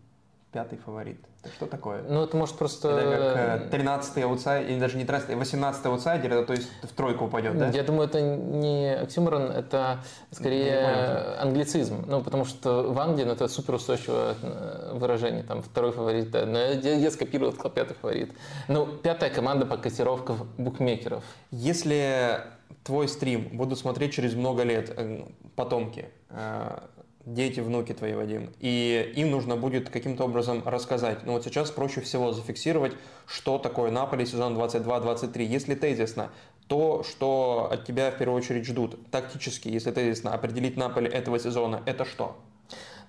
пятый 0.56 0.78
фаворит. 0.78 1.18
Что 1.56 1.66
такое? 1.66 2.02
Ну, 2.08 2.24
это 2.24 2.34
может 2.34 2.56
просто... 2.56 2.88
Это 2.88 3.68
как 3.70 3.80
13-й 3.80 4.22
аутсайдер, 4.22 4.70
или 4.70 4.80
даже 4.80 4.96
не 4.96 5.04
13-й, 5.04 5.34
18-й 5.34 5.90
аутсайдер, 5.90 6.32
это 6.32 6.46
то 6.46 6.52
есть 6.54 6.70
в 6.82 6.94
тройку 6.94 7.26
упадет, 7.26 7.58
да? 7.58 7.68
Я 7.68 7.82
думаю, 7.82 8.08
это 8.08 8.22
не 8.22 8.96
оксюморон, 8.96 9.50
это 9.50 9.98
скорее 10.30 11.36
англицизм. 11.38 12.06
Ну, 12.06 12.22
потому 12.22 12.46
что 12.46 12.90
в 12.90 12.98
Англии 12.98 13.24
ну, 13.24 13.32
это 13.32 13.48
суперустойчивое 13.48 14.34
э, 14.40 14.92
выражение, 14.94 15.42
там, 15.42 15.60
второй 15.60 15.92
фаворит. 15.92 16.30
Да. 16.30 16.46
Но 16.46 16.58
я, 16.58 16.94
я 16.94 17.10
скопировал, 17.10 17.52
сказал 17.52 17.72
пятый 17.72 17.94
фаворит. 18.00 18.32
Ну, 18.68 18.86
пятая 18.86 19.28
команда 19.28 19.66
по 19.66 19.76
котировкам 19.76 20.48
букмекеров. 20.56 21.22
Если 21.50 22.40
твой 22.82 23.08
стрим 23.08 23.58
будут 23.58 23.78
смотреть 23.78 24.14
через 24.14 24.34
много 24.34 24.62
лет 24.62 24.90
э, 24.96 25.26
потомки, 25.54 26.08
э, 26.30 26.78
дети, 27.26 27.60
внуки 27.60 27.92
твои, 27.92 28.14
Вадим, 28.14 28.50
и 28.60 29.12
им 29.16 29.30
нужно 29.30 29.56
будет 29.56 29.90
каким-то 29.90 30.24
образом 30.24 30.62
рассказать. 30.64 31.18
Но 31.24 31.26
ну, 31.26 31.32
вот 31.32 31.44
сейчас 31.44 31.70
проще 31.70 32.00
всего 32.00 32.32
зафиксировать, 32.32 32.92
что 33.26 33.58
такое 33.58 33.90
Наполи 33.90 34.24
сезон 34.24 34.56
22-23. 34.56 35.42
Если 35.42 35.74
тезисно, 35.74 36.30
то, 36.68 37.02
что 37.02 37.68
от 37.70 37.84
тебя 37.84 38.10
в 38.10 38.18
первую 38.18 38.38
очередь 38.38 38.64
ждут, 38.64 39.10
тактически, 39.10 39.68
если 39.68 39.90
тезисно, 39.90 40.32
определить 40.32 40.76
Наполи 40.76 41.08
этого 41.08 41.38
сезона, 41.38 41.82
это 41.84 42.04
что? 42.04 42.36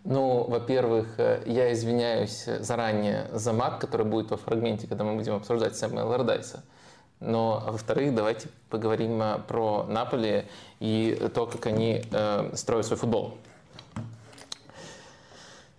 Ну, 0.03 0.43
во-первых, 0.43 1.07
э, 1.17 1.43
я 1.45 1.71
извиняюсь 1.73 2.45
заранее 2.45 3.27
за 3.33 3.53
мат, 3.53 3.79
который 3.79 4.05
будет 4.05 4.31
во 4.31 4.37
фрагменте, 4.37 4.87
когда 4.87 5.03
мы 5.03 5.15
будем 5.15 5.35
обсуждать 5.35 5.75
Сэма 5.75 6.01
Лордайса. 6.05 6.63
Но, 7.19 7.63
во-вторых, 7.67 8.15
давайте 8.15 8.47
поговорим 8.69 9.21
э, 9.21 9.39
про 9.47 9.83
Наполи 9.83 10.45
и 10.79 11.29
то, 11.33 11.45
как 11.45 11.65
они 11.65 12.03
э, 12.11 12.51
строят 12.55 12.85
свой 12.85 12.97
футбол. 12.97 13.37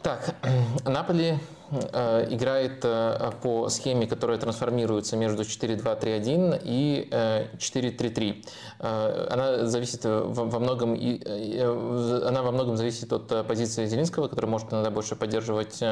Так, 0.08 0.34
Наполи 0.86 1.38
Э, 1.70 2.26
играет 2.30 2.80
э, 2.82 3.30
по 3.42 3.68
схеме, 3.68 4.06
которая 4.06 4.38
трансформируется 4.38 5.16
между 5.16 5.42
4-2-3-1 5.42 6.62
и 6.64 7.08
4-3-3. 7.10 8.44
Э, 8.80 9.26
она 9.30 9.66
зависит 9.66 10.04
во 10.04 10.58
многом, 10.58 10.92
она 10.92 12.42
во 12.42 12.52
многом 12.52 12.76
зависит 12.76 13.12
от 13.12 13.46
позиции 13.46 13.86
Зеленского, 13.86 14.28
который 14.28 14.46
может 14.46 14.72
иногда 14.72 14.90
больше 14.90 15.16
поддерживать 15.16 15.82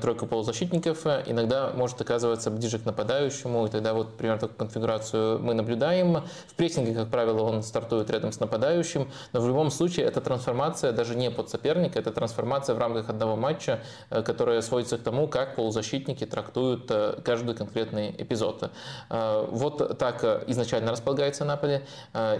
тройку 0.00 0.26
полузащитников, 0.26 1.06
иногда 1.26 1.72
может 1.74 2.00
оказываться 2.00 2.50
ближе 2.50 2.78
к 2.78 2.84
нападающему, 2.84 3.66
и 3.66 3.70
тогда 3.70 3.94
вот 3.94 4.16
примерно 4.16 4.40
такую 4.40 4.58
конфигурацию 4.58 5.38
мы 5.40 5.54
наблюдаем. 5.54 6.22
В 6.46 6.54
прессинге, 6.54 6.94
как 6.94 7.10
правило, 7.10 7.42
он 7.42 7.62
стартует 7.62 8.10
рядом 8.10 8.32
с 8.32 8.40
нападающим, 8.40 9.10
но 9.32 9.40
в 9.40 9.48
любом 9.48 9.70
случае 9.70 10.06
эта 10.06 10.20
трансформация 10.20 10.92
даже 10.92 11.14
не 11.16 11.30
под 11.30 11.50
соперника, 11.50 11.98
это 11.98 12.12
трансформация 12.12 12.74
в 12.74 12.78
рамках 12.78 13.08
одного 13.08 13.36
матча, 13.36 13.80
которая 14.10 14.60
сводится 14.60 14.98
к 14.98 15.02
тому, 15.02 15.28
как 15.28 15.54
полузащитники 15.54 16.26
трактуют 16.26 16.90
э, 16.90 17.20
каждый 17.24 17.54
конкретный 17.54 18.14
эпизод. 18.18 18.70
Э, 19.10 19.46
вот 19.50 19.98
так 19.98 20.24
э, 20.24 20.44
изначально 20.48 20.92
располагается 20.92 21.44
Наполе. 21.44 21.86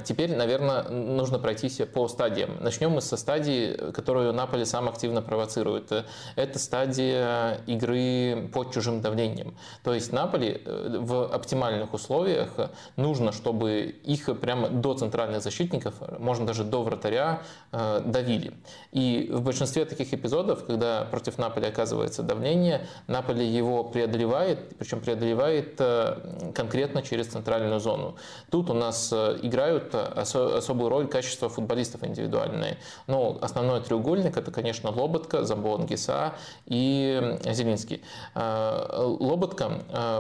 Теперь, 0.05 0.35
наверное, 0.35 0.89
нужно 0.89 1.39
пройтись 1.39 1.81
по 1.93 2.09
стадиям. 2.09 2.59
Начнем 2.61 2.91
мы 2.91 3.01
со 3.01 3.17
стадии, 3.17 3.93
которую 3.93 4.33
Наполе 4.33 4.67
сам 4.67 4.89
активно 4.89 5.23
провоцирует. 5.23 5.93
Это 6.37 6.59
стадия 6.59 7.61
игры 7.67 8.49
под 8.53 8.73
чужим 8.73 9.01
давлением. 9.01 9.57
То 9.83 9.95
есть 9.95 10.13
Наполе 10.13 10.61
в 10.65 11.25
оптимальных 11.33 11.95
условиях 11.95 12.51
нужно, 12.97 13.33
чтобы 13.33 13.95
их 14.05 14.41
прямо 14.41 14.69
до 14.69 14.95
центральных 14.95 15.43
защитников, 15.43 15.95
можно 16.19 16.47
даже 16.47 16.65
до 16.65 16.83
вратаря, 16.83 17.43
давили. 17.73 18.53
И 18.93 19.29
в 19.33 19.43
большинстве 19.43 19.85
таких 19.85 20.13
эпизодов, 20.13 20.65
когда 20.65 21.05
против 21.11 21.39
Наполи 21.39 21.67
оказывается 21.67 22.23
давление, 22.23 22.87
Наполе 23.07 23.47
его 23.47 23.85
преодолевает, 23.85 24.77
причем 24.79 25.01
преодолевает 25.01 25.75
э, 25.79 26.53
конкретно 26.55 27.03
через 27.03 27.27
центральную 27.27 27.81
зону. 27.81 28.17
Тут 28.51 28.71
у 28.71 28.75
нас 28.75 29.11
э, 29.13 29.39
играют 29.55 29.95
особую 29.95 30.89
роль 30.89 31.07
качества 31.07 31.49
футболистов 31.49 32.03
индивидуальные. 32.05 32.79
Ну, 33.07 33.39
основной 33.41 33.81
треугольник 33.81 34.37
это, 34.37 34.51
конечно, 34.51 34.91
Лоботка, 34.91 35.45
Замбон 35.45 35.87
Гиса 35.87 36.35
и 36.67 37.39
Зелинский. 37.45 38.03
Э, 38.35 39.05
Лоботка, 39.21 39.71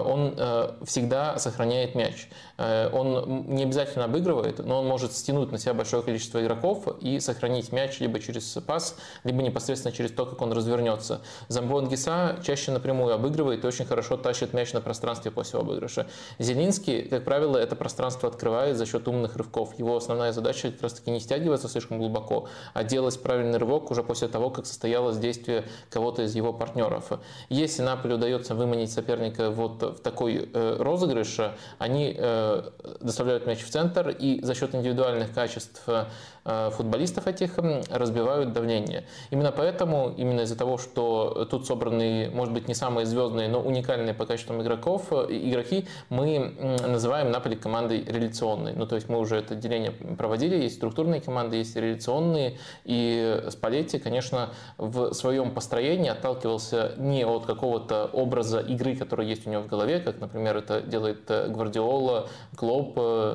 он 0.05 0.37
всегда 0.85 1.38
сохраняет 1.38 1.95
мяч. 1.95 2.29
Он 2.59 3.47
не 3.49 3.64
обязательно 3.64 4.05
обыгрывает, 4.05 4.61
но 4.61 4.81
он 4.81 4.87
может 4.87 5.12
стянуть 5.12 5.50
на 5.50 5.59
себя 5.59 5.75
большое 5.75 6.03
количество 6.03 6.41
игроков 6.41 6.87
и 7.00 7.19
сохранить 7.19 7.73
мяч 7.73 7.99
либо 7.99 8.21
через 8.21 8.45
пас, 8.67 8.97
либо 9.25 9.43
непосредственно 9.43 9.93
через 9.93 10.12
то, 10.12 10.25
как 10.25 10.41
он 10.41 10.53
развернется. 10.53 11.21
Замбон 11.49 11.88
Гиса 11.88 12.38
чаще 12.45 12.71
напрямую 12.71 13.14
обыгрывает 13.14 13.64
и 13.64 13.67
очень 13.67 13.85
хорошо 13.85 14.17
тащит 14.17 14.53
мяч 14.53 14.73
на 14.73 14.81
пространстве 14.81 15.31
после 15.31 15.59
обыгрыша. 15.59 16.07
Зелинский, 16.38 17.03
как 17.03 17.25
правило, 17.25 17.57
это 17.57 17.75
пространство 17.75 18.29
открывает 18.29 18.76
за 18.76 18.87
счет 18.87 19.09
умных 19.25 19.37
рывков. 19.37 19.78
Его 19.78 19.97
основная 19.97 20.33
задача 20.33 20.71
как 20.71 20.83
раз 20.83 20.95
таки 20.95 21.11
не 21.11 21.21
стягиваться 21.21 21.69
слишком 21.69 21.99
глубоко, 21.99 22.49
а 22.75 22.85
делать 22.85 23.21
правильный 23.23 23.59
рывок 23.59 23.90
уже 23.90 24.02
после 24.02 24.28
того, 24.28 24.50
как 24.50 24.66
состоялось 24.66 25.16
действие 25.19 25.64
кого-то 25.90 26.23
из 26.23 26.35
его 26.35 26.52
партнеров. 26.52 27.12
Если 27.49 27.83
Наполе 27.83 28.14
удается 28.14 28.54
выманить 28.54 28.93
соперника 28.93 29.50
вот 29.50 29.83
в 29.83 30.00
такой 30.00 30.49
э, 30.52 30.76
розыгрыш, 30.78 31.40
они 31.78 32.14
э, 32.16 32.71
доставляют 33.00 33.47
мяч 33.47 33.62
в 33.64 33.71
центр 33.71 34.11
и 34.11 34.40
за 34.43 34.54
счет 34.54 34.75
индивидуальных 34.75 35.33
качеств 35.33 35.83
Э, 35.87 36.07
футболистов 36.44 37.26
этих 37.26 37.58
разбивают 37.90 38.52
давление. 38.52 39.04
Именно 39.30 39.52
поэтому, 39.52 40.12
именно 40.16 40.42
из-за 40.42 40.56
того, 40.56 40.78
что 40.78 41.46
тут 41.50 41.66
собраны, 41.66 42.30
может 42.32 42.52
быть, 42.52 42.68
не 42.68 42.74
самые 42.74 43.06
звездные, 43.06 43.48
но 43.48 43.60
уникальные 43.60 44.14
по 44.14 44.26
качествам 44.26 44.62
игроков, 44.62 45.06
э, 45.10 45.26
игроки, 45.30 45.86
мы 46.08 46.54
называем 46.86 47.30
Наполи 47.30 47.56
командой 47.56 48.04
реляционной. 48.06 48.74
Ну, 48.74 48.86
то 48.86 48.96
есть 48.96 49.08
мы 49.08 49.18
уже 49.18 49.36
это 49.36 49.54
деление 49.54 49.90
проводили, 49.90 50.56
есть 50.56 50.76
структурные 50.76 51.20
команды, 51.20 51.56
есть 51.56 51.76
реляционные, 51.76 52.58
и 52.84 53.42
Спалетти, 53.48 53.98
конечно, 53.98 54.50
в 54.78 55.12
своем 55.12 55.50
построении 55.52 56.10
отталкивался 56.10 56.92
не 56.98 57.24
от 57.24 57.46
какого-то 57.46 58.10
образа 58.12 58.60
игры, 58.60 58.96
который 58.96 59.26
есть 59.26 59.46
у 59.46 59.50
него 59.50 59.62
в 59.62 59.66
голове, 59.66 60.00
как, 60.00 60.20
например, 60.20 60.56
это 60.56 60.80
делает 60.80 61.30
э, 61.30 61.48
Гвардиола, 61.48 62.28
Клоп, 62.56 62.94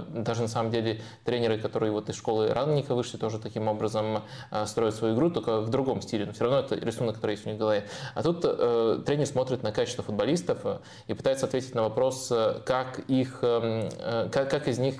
даже 0.09 0.41
на 0.41 0.47
самом 0.47 0.71
деле 0.71 1.01
тренеры, 1.23 1.57
которые 1.57 1.91
вот 1.91 2.09
из 2.09 2.15
школы 2.15 2.49
Ранникова 2.49 2.98
вышли, 2.99 3.17
тоже 3.17 3.39
таким 3.39 3.67
образом 3.67 4.23
э, 4.51 4.65
строят 4.65 4.95
свою 4.95 5.15
игру, 5.15 5.29
только 5.29 5.61
в 5.61 5.69
другом 5.69 6.01
стиле. 6.01 6.25
Но 6.25 6.33
все 6.33 6.43
равно 6.43 6.59
это 6.59 6.75
рисунок, 6.75 7.15
который 7.15 7.31
есть 7.31 7.45
у 7.45 7.49
них 7.49 7.55
в 7.57 7.59
голове. 7.59 7.85
А 8.13 8.23
тут 8.23 8.43
э, 8.43 9.01
тренер 9.05 9.25
смотрит 9.25 9.63
на 9.63 9.71
качество 9.71 10.03
футболистов 10.03 10.59
э, 10.65 10.79
и 11.07 11.13
пытается 11.13 11.45
ответить 11.45 11.75
на 11.75 11.83
вопрос, 11.83 12.31
как, 12.65 12.99
их, 13.07 13.39
эм, 13.41 13.89
как, 14.31 14.49
как 14.49 14.67
из 14.67 14.79
них 14.79 14.95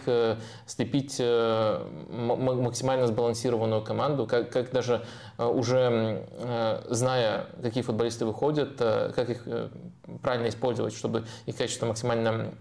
слепить 0.65 1.19
максимально 1.19 3.07
сбалансированную 3.07 3.81
команду, 3.81 4.25
как, 4.25 4.49
как 4.51 4.71
даже 4.71 5.03
уже 5.37 6.25
зная, 6.89 7.47
какие 7.61 7.83
футболисты 7.83 8.25
выходят, 8.25 8.77
как 8.77 9.29
их 9.29 9.47
правильно 10.21 10.47
использовать, 10.47 10.93
чтобы 10.95 11.25
их 11.45 11.55
качество 11.57 11.85
максимально 11.85 12.53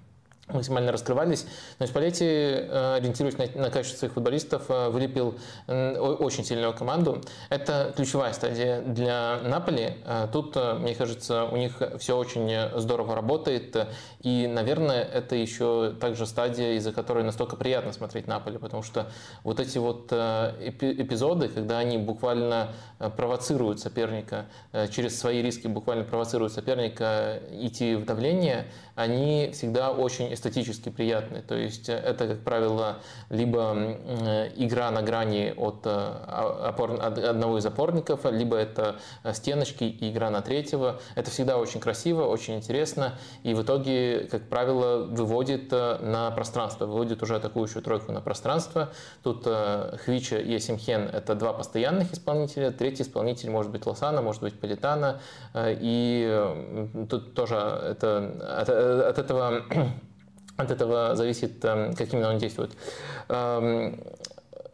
максимально 0.52 0.92
раскрывались. 0.92 1.46
Но 1.78 1.86
Спалетти, 1.86 2.24
э, 2.24 2.96
ориентируясь 2.96 3.38
на, 3.38 3.62
на 3.62 3.70
качество 3.70 3.98
своих 3.98 4.14
футболистов, 4.14 4.64
э, 4.68 4.88
вылепил 4.88 5.34
очень 5.66 6.44
сильную 6.44 6.72
команду. 6.74 7.20
Это 7.50 7.92
ключевая 7.96 8.32
стадия 8.32 8.80
для 8.80 9.38
Наполи. 9.44 9.94
Э, 10.04 10.28
тут, 10.32 10.56
мне 10.56 10.94
кажется, 10.94 11.44
у 11.44 11.56
них 11.56 11.82
все 11.98 12.16
очень 12.16 12.78
здорово 12.78 13.14
работает. 13.14 13.76
И, 14.20 14.46
наверное, 14.46 15.02
это 15.02 15.36
еще 15.36 15.94
также 16.00 16.26
стадия, 16.26 16.74
из-за 16.74 16.92
которой 16.92 17.24
настолько 17.24 17.56
приятно 17.56 17.92
смотреть 17.92 18.26
Наполи, 18.26 18.58
потому 18.58 18.82
что 18.82 19.10
вот 19.44 19.60
эти 19.60 19.78
вот 19.78 20.12
эпизоды, 20.12 21.48
когда 21.48 21.78
они 21.78 21.98
буквально 21.98 22.72
провоцируют 23.16 23.80
соперника, 23.80 24.46
через 24.90 25.18
свои 25.18 25.42
риски 25.42 25.66
буквально 25.66 26.04
провоцируют 26.04 26.52
соперника 26.52 27.40
идти 27.52 27.94
в 27.94 28.04
давление, 28.04 28.66
они 28.98 29.50
всегда 29.52 29.92
очень 29.92 30.34
эстетически 30.34 30.88
приятны. 30.88 31.40
То 31.40 31.54
есть 31.54 31.88
э, 31.88 31.92
это, 31.92 32.26
как 32.26 32.40
правило, 32.40 32.96
либо 33.30 33.72
э, 33.76 34.50
игра 34.56 34.90
на 34.90 35.02
грани 35.02 35.54
от, 35.56 35.82
э, 35.84 35.90
опор, 35.90 36.98
одного 37.00 37.58
из 37.58 37.66
опорников, 37.66 38.24
либо 38.24 38.56
это 38.56 38.96
стеночки 39.32 39.84
и 39.84 40.10
игра 40.10 40.30
на 40.30 40.42
третьего. 40.42 40.98
Это 41.14 41.30
всегда 41.30 41.58
очень 41.58 41.78
красиво, 41.78 42.24
очень 42.24 42.56
интересно 42.56 43.14
и 43.44 43.54
в 43.54 43.62
итоге, 43.62 44.26
как 44.28 44.48
правило, 44.48 45.04
выводит 45.04 45.70
на 45.70 46.32
пространство, 46.32 46.86
выводит 46.86 47.22
уже 47.22 47.36
атакующую 47.36 47.84
тройку 47.84 48.10
на 48.10 48.20
пространство. 48.20 48.90
Тут 49.22 49.44
Хвича 49.44 50.38
и 50.38 50.56
Асимхен– 50.56 51.02
это 51.12 51.36
два 51.36 51.52
постоянных 51.52 52.12
исполнителя, 52.12 52.72
третий 52.72 53.04
исполнитель 53.04 53.50
может 53.50 53.70
быть 53.70 53.86
Лосана, 53.86 54.22
может 54.22 54.42
быть 54.42 54.58
Политана, 54.58 55.20
и 55.56 57.06
тут 57.08 57.34
тоже 57.34 57.54
это 57.54 58.88
от 59.09 59.18
этого 59.18 59.64
от 60.57 60.71
этого 60.71 61.14
зависит, 61.14 61.64
эм, 61.64 61.95
как 61.95 62.12
именно 62.12 62.30
он 62.30 62.38
действует. 62.38 62.73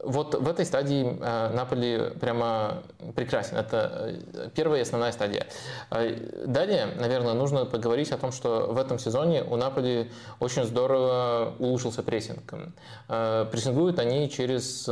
Вот 0.04 0.34
в 0.34 0.48
этой 0.48 0.66
стадии 0.66 1.16
э, 1.20 1.50
Наполи 1.54 2.10
прямо 2.20 2.82
прекрасен. 3.14 3.56
Это 3.56 4.18
э, 4.34 4.48
первая 4.54 4.80
и 4.80 4.82
основная 4.82 5.12
стадия. 5.12 5.46
Э, 5.90 6.44
далее, 6.46 6.88
наверное, 6.98 7.32
нужно 7.32 7.64
поговорить 7.64 8.12
о 8.12 8.18
том, 8.18 8.30
что 8.32 8.66
в 8.72 8.78
этом 8.78 8.98
сезоне 8.98 9.42
у 9.42 9.56
Наполи 9.56 10.10
очень 10.40 10.64
здорово 10.64 11.54
улучшился 11.58 12.02
прессинг. 12.02 12.52
Прессингуют 13.06 13.98
они 13.98 14.28
через 14.30 14.82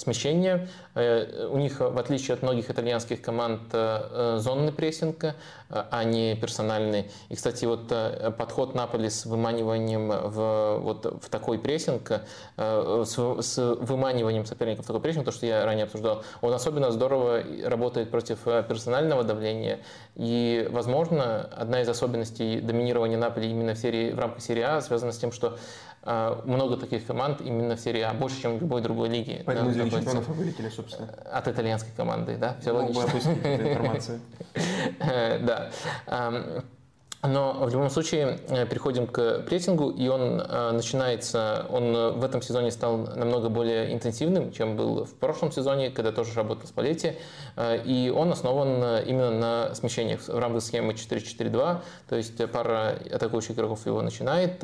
смещение. 0.00 0.68
У 0.94 1.58
них, 1.58 1.80
в 1.80 1.98
отличие 1.98 2.34
от 2.34 2.42
многих 2.42 2.70
итальянских 2.70 3.20
команд, 3.20 3.60
зонный 3.72 4.72
прессинг, 4.72 5.34
а 5.68 6.04
не 6.04 6.36
персональный. 6.36 7.10
И, 7.28 7.34
кстати, 7.34 7.64
вот 7.64 7.92
подход 8.36 8.74
Наполи 8.74 9.10
с 9.10 9.26
выманиванием 9.26 10.08
в, 10.08 10.78
вот, 10.78 11.22
в 11.22 11.28
такой 11.28 11.58
прессинг, 11.58 12.12
с, 12.56 13.36
с 13.40 13.76
выманиванием 13.80 14.13
заманиванием 14.14 14.46
соперников 14.46 14.86
такой 14.86 15.00
прессинг, 15.00 15.24
то, 15.24 15.32
что 15.32 15.46
я 15.46 15.64
ранее 15.64 15.84
обсуждал, 15.84 16.22
он 16.40 16.52
особенно 16.52 16.90
здорово 16.90 17.42
работает 17.64 18.10
против 18.10 18.46
э, 18.46 18.64
персонального 18.66 19.24
давления. 19.24 19.80
И, 20.14 20.68
возможно, 20.70 21.42
одна 21.56 21.82
из 21.82 21.88
особенностей 21.88 22.60
доминирования 22.60 23.18
Наполи 23.18 23.50
именно 23.50 23.74
в, 23.74 23.78
серии, 23.78 24.12
в 24.12 24.18
рамках 24.18 24.42
серии 24.42 24.62
А 24.62 24.80
связана 24.80 25.12
с 25.12 25.18
тем, 25.18 25.32
что 25.32 25.58
э, 26.02 26.36
много 26.44 26.76
таких 26.76 27.06
команд 27.06 27.40
именно 27.40 27.76
в 27.76 27.80
серии 27.80 28.02
А, 28.02 28.14
больше, 28.14 28.40
чем 28.40 28.58
в 28.58 28.60
любой 28.60 28.80
другой 28.82 29.08
лиге. 29.08 29.42
Поэтому 29.44 29.72
да, 29.72 29.90
чемпионов 29.90 30.28
вылетели, 30.28 30.68
собственно. 30.68 31.08
От 31.32 31.48
итальянской 31.48 31.92
команды, 31.96 32.36
да, 32.36 32.56
все 32.60 32.72
Мог 32.72 32.94
логично. 32.94 33.30
информацию. 33.30 34.20
Э, 35.00 35.38
да. 35.38 35.70
Но 37.26 37.54
в 37.54 37.70
любом 37.70 37.88
случае 37.88 38.38
э, 38.48 38.66
переходим 38.66 39.06
к 39.06 39.40
прессингу, 39.46 39.88
и 39.88 40.08
он 40.08 40.40
э, 40.40 40.72
начинается, 40.72 41.64
он 41.70 41.96
э, 41.96 42.10
в 42.10 42.22
этом 42.22 42.42
сезоне 42.42 42.70
стал 42.70 42.98
намного 42.98 43.48
более 43.48 43.94
интенсивным, 43.94 44.52
чем 44.52 44.76
был 44.76 45.06
в 45.06 45.14
прошлом 45.14 45.50
сезоне, 45.50 45.90
когда 45.90 46.12
тоже 46.12 46.34
работал 46.34 46.66
с 46.66 46.70
Палетти, 46.70 47.14
и 47.84 48.12
он 48.14 48.32
основан 48.32 49.04
именно 49.06 49.30
на 49.30 49.74
смещениях 49.74 50.20
в 50.26 50.38
рамках 50.38 50.62
схемы 50.62 50.92
4-4-2, 50.92 51.78
то 52.08 52.16
есть 52.16 52.50
пара 52.50 52.98
атакующих 53.10 53.52
игроков 53.52 53.86
его 53.86 54.02
начинает, 54.02 54.58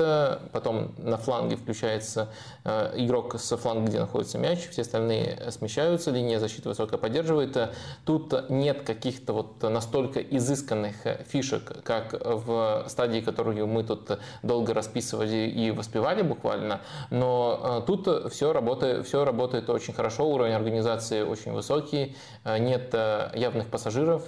потом 0.51 0.93
на 0.97 1.17
фланге 1.17 1.55
включается 1.55 2.29
игрок 2.65 3.39
с 3.39 3.55
фланга, 3.55 3.87
где 3.87 3.99
находится 3.99 4.37
мяч, 4.37 4.67
все 4.69 4.81
остальные 4.81 5.51
смещаются, 5.51 6.11
линия 6.11 6.39
защиты 6.39 6.69
высоко 6.69 6.97
поддерживает. 6.97 7.57
Тут 8.05 8.49
нет 8.49 8.81
каких-то 8.81 9.33
вот 9.33 9.61
настолько 9.63 10.19
изысканных 10.19 10.95
фишек, 11.27 11.81
как 11.83 12.13
в 12.13 12.50
стадии, 12.87 13.21
которую 13.21 13.67
мы 13.67 13.83
тут 13.83 14.19
долго 14.43 14.73
расписывали 14.73 15.47
и 15.49 15.71
воспевали 15.71 16.21
буквально, 16.21 16.81
но 17.09 17.81
э, 17.83 17.87
тут 17.87 18.31
все 18.31 18.53
работает, 18.53 19.05
все 19.05 19.25
работает 19.25 19.69
очень 19.69 19.93
хорошо, 19.93 20.27
уровень 20.29 20.53
организации 20.53 21.21
очень 21.21 21.51
высокий, 21.51 22.15
э, 22.43 22.57
нет 22.57 22.89
э, 22.93 23.31
явных 23.35 23.67
пассажиров, 23.67 24.23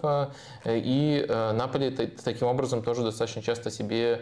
и 0.66 1.26
Наполи 1.54 1.92
таким 1.92 2.48
образом 2.48 2.84
тоже 2.84 3.04
достаточно 3.04 3.42
часто 3.42 3.70
себе, 3.72 4.22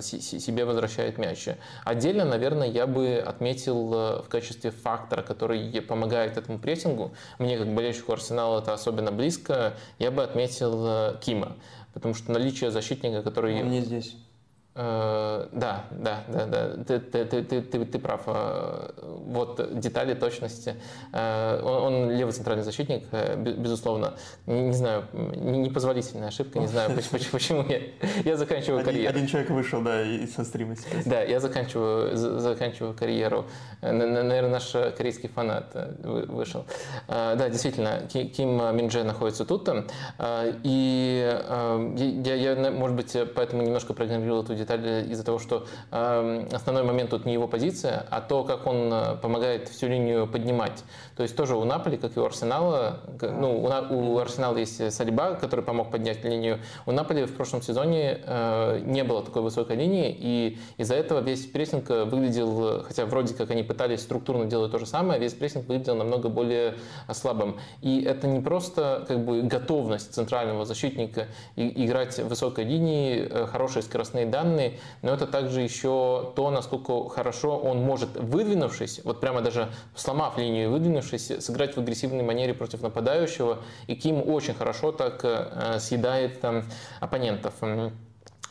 себе 0.00 0.64
возвращает 0.64 1.18
мяч. 1.18 1.48
Отдельно, 1.84 2.24
наверное, 2.24 2.68
я 2.68 2.86
бы 2.86 3.22
отметил 3.24 4.22
в 4.22 4.26
качестве 4.28 4.70
фактора, 4.70 5.22
который 5.22 5.80
помогает 5.80 6.36
этому 6.36 6.58
прессингу, 6.58 7.12
мне 7.38 7.58
как 7.58 7.72
болельщику 7.74 8.12
Арсенала 8.12 8.60
это 8.60 8.72
особенно 8.72 9.12
близко, 9.12 9.74
я 9.98 10.10
бы 10.10 10.22
отметил 10.22 11.16
Кима. 11.20 11.56
Потому 11.92 12.14
что 12.14 12.32
наличие 12.32 12.70
защитника, 12.70 13.22
который... 13.22 13.60
Он 13.62 13.70
не 13.70 13.80
здесь. 13.80 14.16
Э, 14.74 15.48
да, 15.52 15.84
да, 15.90 16.24
да, 16.28 16.46
да, 16.46 16.84
ты, 16.84 16.98
ты, 16.98 17.24
ты, 17.26 17.42
ты, 17.42 17.60
ты, 17.60 17.84
ты 17.84 17.98
прав. 17.98 18.22
Э, 18.26 18.88
вот 19.26 19.78
детали 19.78 20.14
точности. 20.14 20.76
Э, 21.12 21.60
он, 21.62 21.94
он 21.94 22.10
левый 22.10 22.32
центральный 22.32 22.64
защитник, 22.64 23.04
безусловно. 23.36 24.14
Не, 24.46 24.72
знаю, 24.72 25.04
непозволительная 25.12 26.28
ошибка, 26.28 26.58
не 26.58 26.68
знаю, 26.68 26.90
почему, 27.10 27.30
почему 27.32 27.64
я, 27.68 27.80
я 28.24 28.36
заканчиваю 28.38 28.80
один, 28.80 28.92
карьеру. 28.92 29.14
Один 29.14 29.26
человек 29.26 29.50
вышел, 29.50 29.82
да, 29.82 30.02
из 30.02 30.34
со 30.34 30.44
стрима 30.44 30.74
сейчас. 30.76 31.04
Да, 31.04 31.20
я 31.20 31.40
заканчиваю, 31.40 32.16
заканчиваю 32.16 32.94
карьеру. 32.94 33.44
Наверное, 33.82 34.48
наш 34.48 34.70
корейский 34.96 35.28
фанат 35.28 35.76
вышел. 36.02 36.64
Да, 37.08 37.48
действительно, 37.50 38.08
Ким 38.08 38.56
Миндже 38.74 39.04
находится 39.04 39.44
тут. 39.44 39.68
И 40.62 41.40
я, 42.24 42.34
я, 42.34 42.70
может 42.70 42.96
быть, 42.96 43.16
поэтому 43.34 43.62
немножко 43.62 43.92
проигнорировал 43.92 44.42
эту 44.42 44.61
деталь 44.62 45.10
из-за 45.10 45.24
того, 45.24 45.38
что 45.38 45.66
э, 45.90 46.46
основной 46.52 46.84
момент 46.84 47.10
тут 47.10 47.24
не 47.24 47.34
его 47.34 47.48
позиция, 47.48 48.06
а 48.10 48.20
то, 48.20 48.44
как 48.44 48.66
он 48.66 48.92
э, 48.92 49.16
помогает 49.16 49.68
всю 49.68 49.88
линию 49.88 50.26
поднимать. 50.26 50.84
То 51.16 51.22
есть 51.22 51.36
тоже 51.36 51.56
у 51.56 51.64
Наполи, 51.64 51.96
как 51.96 52.16
и 52.16 52.20
у 52.20 52.24
Арсенала, 52.24 53.00
ну, 53.20 53.62
у, 53.62 54.14
у 54.14 54.18
Арсенала 54.18 54.56
есть 54.56 54.92
Салиба, 54.92 55.34
который 55.34 55.64
помог 55.64 55.90
поднять 55.90 56.24
линию. 56.24 56.60
У 56.86 56.92
Наполи 56.92 57.24
в 57.24 57.34
прошлом 57.34 57.62
сезоне 57.62 58.20
э, 58.24 58.80
не 58.84 59.04
было 59.04 59.22
такой 59.22 59.42
высокой 59.42 59.76
линии, 59.76 60.16
и 60.18 60.58
из-за 60.78 60.94
этого 60.94 61.20
весь 61.20 61.46
прессинг 61.46 61.88
выглядел, 61.88 62.82
хотя 62.84 63.06
вроде 63.06 63.34
как 63.34 63.50
они 63.50 63.62
пытались 63.62 64.00
структурно 64.00 64.46
делать 64.46 64.72
то 64.72 64.78
же 64.78 64.86
самое, 64.86 65.20
весь 65.20 65.34
прессинг 65.34 65.68
выглядел 65.68 65.96
намного 65.96 66.28
более 66.28 66.74
слабым. 67.12 67.58
И 67.80 68.02
это 68.02 68.26
не 68.26 68.40
просто 68.40 69.04
как 69.06 69.24
бы 69.24 69.42
готовность 69.42 70.14
центрального 70.14 70.64
защитника 70.64 71.26
играть 71.56 72.18
в 72.18 72.28
высокой 72.28 72.64
линии, 72.64 73.26
э, 73.28 73.46
хорошие 73.46 73.82
скоростные 73.82 74.26
данные, 74.26 74.51
но 75.02 75.12
это 75.12 75.26
также 75.26 75.60
еще 75.62 76.32
то, 76.36 76.50
насколько 76.50 77.08
хорошо 77.08 77.58
он 77.58 77.78
может, 77.78 78.16
выдвинувшись, 78.16 79.00
вот 79.04 79.20
прямо 79.20 79.40
даже 79.40 79.68
сломав 79.94 80.38
линию, 80.38 80.70
выдвинувшись, 80.70 81.44
сыграть 81.44 81.76
в 81.76 81.80
агрессивной 81.80 82.22
манере 82.22 82.54
против 82.54 82.82
нападающего, 82.82 83.58
и 83.86 83.94
Ким 83.94 84.28
очень 84.28 84.54
хорошо 84.54 84.92
так 84.92 85.20
э, 85.24 85.78
съедает 85.78 86.40
там, 86.40 86.64
оппонентов. 87.00 87.54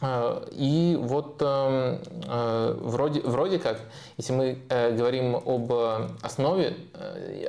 Э, 0.02 0.44
и 0.52 0.98
вот 1.00 1.38
э, 1.42 2.00
э, 2.28 2.78
вроде, 2.82 3.22
вроде 3.22 3.60
как, 3.60 3.80
если 4.18 4.34
мы 4.34 4.58
говорим 4.70 5.36
об 5.36 5.72
основе, 6.22 6.76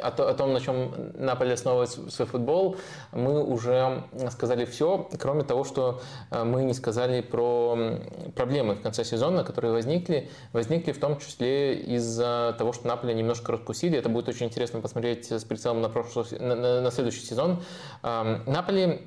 о, 0.02 0.10
том, 0.10 0.52
на 0.52 0.60
чем 0.60 0.92
Наполе 1.14 1.54
основывает 1.54 1.90
свой 1.90 2.26
футбол, 2.26 2.76
мы 3.12 3.42
уже 3.42 4.04
сказали 4.30 4.64
все, 4.64 5.08
кроме 5.18 5.44
того, 5.44 5.64
что 5.64 6.00
мы 6.30 6.64
не 6.64 6.74
сказали 6.74 7.20
про 7.20 7.98
проблемы 8.34 8.74
в 8.74 8.82
конце 8.82 9.04
сезона, 9.04 9.44
которые 9.44 9.72
возникли. 9.72 10.30
Возникли 10.52 10.92
в 10.92 10.98
том 10.98 11.18
числе 11.18 11.74
из-за 11.74 12.54
того, 12.58 12.72
что 12.72 12.88
Наполе 12.88 13.14
немножко 13.14 13.52
раскусили. 13.52 13.98
Это 13.98 14.08
будет 14.08 14.28
очень 14.28 14.46
интересно 14.46 14.80
посмотреть 14.80 15.30
с 15.30 15.44
прицелом 15.44 15.82
на, 15.82 15.88
прошлый, 15.88 16.26
на, 16.38 16.80
на 16.80 16.90
следующий 16.90 17.24
сезон. 17.24 17.62
Наполе 18.02 19.02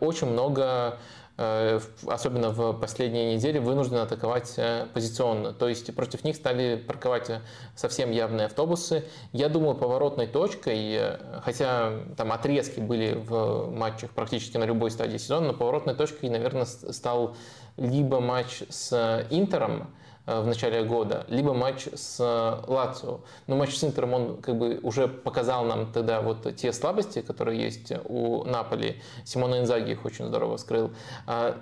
очень 0.00 0.28
много 0.28 0.62
Э, 0.72 0.96
особенно 1.36 2.50
в 2.50 2.74
последние 2.74 3.34
недели, 3.34 3.58
вынуждены 3.58 4.00
атаковать 4.00 4.52
э, 4.58 4.86
позиционно. 4.92 5.52
То 5.52 5.68
есть 5.68 5.94
против 5.94 6.24
них 6.24 6.36
стали 6.36 6.76
парковать 6.76 7.30
э, 7.30 7.40
совсем 7.74 8.10
явные 8.10 8.46
автобусы. 8.46 9.04
Я 9.32 9.48
думаю, 9.48 9.74
поворотной 9.74 10.26
точкой, 10.26 11.18
хотя 11.42 12.00
там 12.16 12.32
отрезки 12.32 12.80
были 12.80 13.14
в 13.14 13.70
матчах 13.70 14.10
практически 14.10 14.58
на 14.58 14.64
любой 14.64 14.90
стадии 14.90 15.16
сезона, 15.16 15.48
но 15.48 15.52
поворотной 15.54 15.94
точкой, 15.94 16.28
наверное, 16.28 16.66
стал 16.66 17.34
либо 17.76 18.20
матч 18.20 18.62
с 18.68 19.26
Интером, 19.30 19.88
в 20.24 20.46
начале 20.46 20.84
года, 20.84 21.24
либо 21.28 21.52
матч 21.52 21.88
с 21.94 22.20
Лацио. 22.68 23.20
Но 23.48 23.56
матч 23.56 23.74
с 23.74 23.82
Интером, 23.82 24.14
он 24.14 24.36
как 24.36 24.56
бы 24.56 24.78
уже 24.82 25.08
показал 25.08 25.64
нам 25.64 25.92
тогда 25.92 26.20
вот 26.20 26.54
те 26.54 26.72
слабости, 26.72 27.22
которые 27.22 27.60
есть 27.60 27.92
у 28.04 28.44
Наполи. 28.44 29.02
Симона 29.24 29.58
Инзаги 29.58 29.92
их 29.92 30.04
очень 30.04 30.26
здорово 30.26 30.58
вскрыл. 30.58 30.92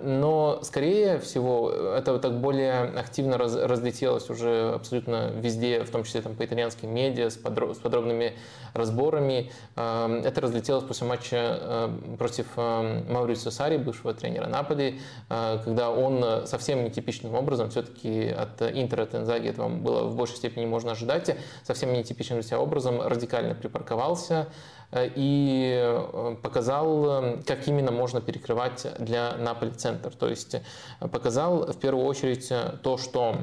Но, 0.01 0.59
скорее 0.61 1.17
всего, 1.19 1.71
это 1.71 2.19
так 2.19 2.39
более 2.39 2.83
активно 2.83 3.39
раз, 3.39 3.55
разлетелось 3.55 4.29
уже 4.29 4.73
абсолютно 4.75 5.31
везде, 5.31 5.83
в 5.83 5.89
том 5.89 6.03
числе 6.03 6.21
там, 6.21 6.35
по 6.35 6.45
итальянским 6.45 6.93
медиа, 6.93 7.31
с, 7.31 7.37
подро- 7.37 7.73
с 7.73 7.79
подробными 7.79 8.35
разборами. 8.73 9.51
Это 9.75 10.39
разлетелось 10.39 10.83
после 10.83 11.07
матча 11.07 11.89
против 12.19 12.45
Маурицио 12.55 13.49
Сари, 13.49 13.77
бывшего 13.77 14.13
тренера 14.13 14.45
Наполи, 14.47 14.99
когда 15.27 15.89
он 15.89 16.45
совсем 16.45 16.83
нетипичным 16.83 17.33
образом, 17.33 17.71
все-таки 17.71 18.27
от 18.27 18.50
Интера 18.59 19.05
Тензаги 19.05 19.49
этого 19.49 19.69
было 19.69 20.03
в 20.03 20.15
большей 20.15 20.37
степени 20.37 20.65
можно 20.65 20.91
ожидать, 20.91 21.35
совсем 21.63 21.93
нетипичным 21.93 22.39
для 22.39 22.47
себя 22.47 22.59
образом 22.59 23.01
радикально 23.01 23.53
припарковался 23.53 24.49
э, 24.91 25.09
и 25.15 25.79
э, 25.79 26.35
показал, 26.41 27.39
как 27.45 27.67
именно 27.67 27.91
можно 27.91 28.21
перекрывать 28.21 28.87
для 28.99 29.35
Наполи 29.37 29.71
центр. 29.71 30.11
То 30.11 30.27
есть 30.27 30.55
э, 30.55 31.07
показал 31.07 31.71
в 31.71 31.77
первую 31.77 32.05
очередь 32.05 32.51
то, 32.81 32.97
что 32.97 33.35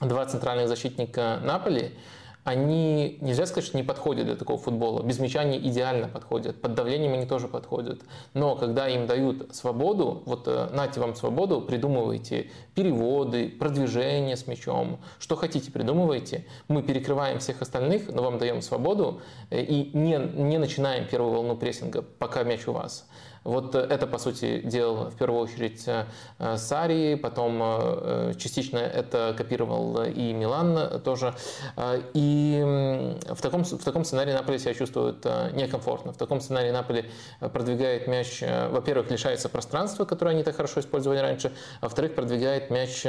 два 0.00 0.26
центральных 0.26 0.68
защитника 0.68 1.40
Наполи– 1.42 1.90
они, 2.44 3.18
нельзя 3.20 3.46
сказать, 3.46 3.64
что 3.68 3.76
не 3.76 3.84
подходят 3.84 4.26
для 4.26 4.34
такого 4.34 4.58
футбола. 4.58 5.02
Без 5.02 5.20
мяча 5.20 5.40
они 5.40 5.58
идеально 5.58 6.08
подходят, 6.08 6.60
под 6.60 6.74
давлением 6.74 7.12
они 7.12 7.24
тоже 7.24 7.46
подходят. 7.46 8.02
Но 8.34 8.56
когда 8.56 8.88
им 8.88 9.06
дают 9.06 9.54
свободу, 9.54 10.22
вот 10.26 10.48
э, 10.48 10.68
нате 10.72 10.98
вам 10.98 11.14
свободу, 11.14 11.60
придумывайте 11.60 12.50
переводы, 12.74 13.48
продвижение 13.48 14.36
с 14.36 14.48
мячом, 14.48 14.98
что 15.20 15.36
хотите 15.36 15.70
придумывайте. 15.70 16.44
Мы 16.66 16.82
перекрываем 16.82 17.38
всех 17.38 17.62
остальных, 17.62 18.08
но 18.12 18.22
вам 18.22 18.38
даем 18.38 18.60
свободу 18.60 19.20
э, 19.50 19.62
и 19.62 19.96
не, 19.96 20.18
не 20.18 20.58
начинаем 20.58 21.06
первую 21.06 21.32
волну 21.32 21.56
прессинга, 21.56 22.02
пока 22.02 22.42
мяч 22.42 22.66
у 22.66 22.72
вас. 22.72 23.06
Вот 23.44 23.74
это, 23.74 24.06
по 24.06 24.18
сути, 24.18 24.60
делал 24.60 25.10
в 25.10 25.16
первую 25.16 25.40
очередь 25.40 25.84
э, 25.86 26.56
Сари, 26.56 27.16
потом 27.16 27.58
э, 27.62 28.34
частично 28.38 28.78
это 28.78 29.34
копировал 29.36 30.02
и 30.04 30.32
Милан 30.32 31.00
тоже. 31.02 31.34
Э, 31.76 32.00
и 32.14 33.16
в 33.28 33.42
таком, 33.42 33.64
в 33.64 33.84
таком 33.84 34.04
сценарии 34.04 34.32
Наполи 34.32 34.58
себя 34.58 34.74
чувствует 34.74 35.24
некомфортно. 35.54 36.12
В 36.12 36.16
таком 36.16 36.40
сценарии 36.40 36.70
Наполи 36.70 37.06
продвигает 37.40 38.06
мяч, 38.06 38.42
во-первых, 38.70 39.10
лишается 39.10 39.48
пространства, 39.48 40.04
которое 40.04 40.30
они 40.30 40.44
так 40.44 40.56
хорошо 40.56 40.80
использовали 40.80 41.18
раньше, 41.18 41.52
а 41.80 41.86
во-вторых, 41.86 42.14
продвигает 42.14 42.70
мяч 42.70 43.04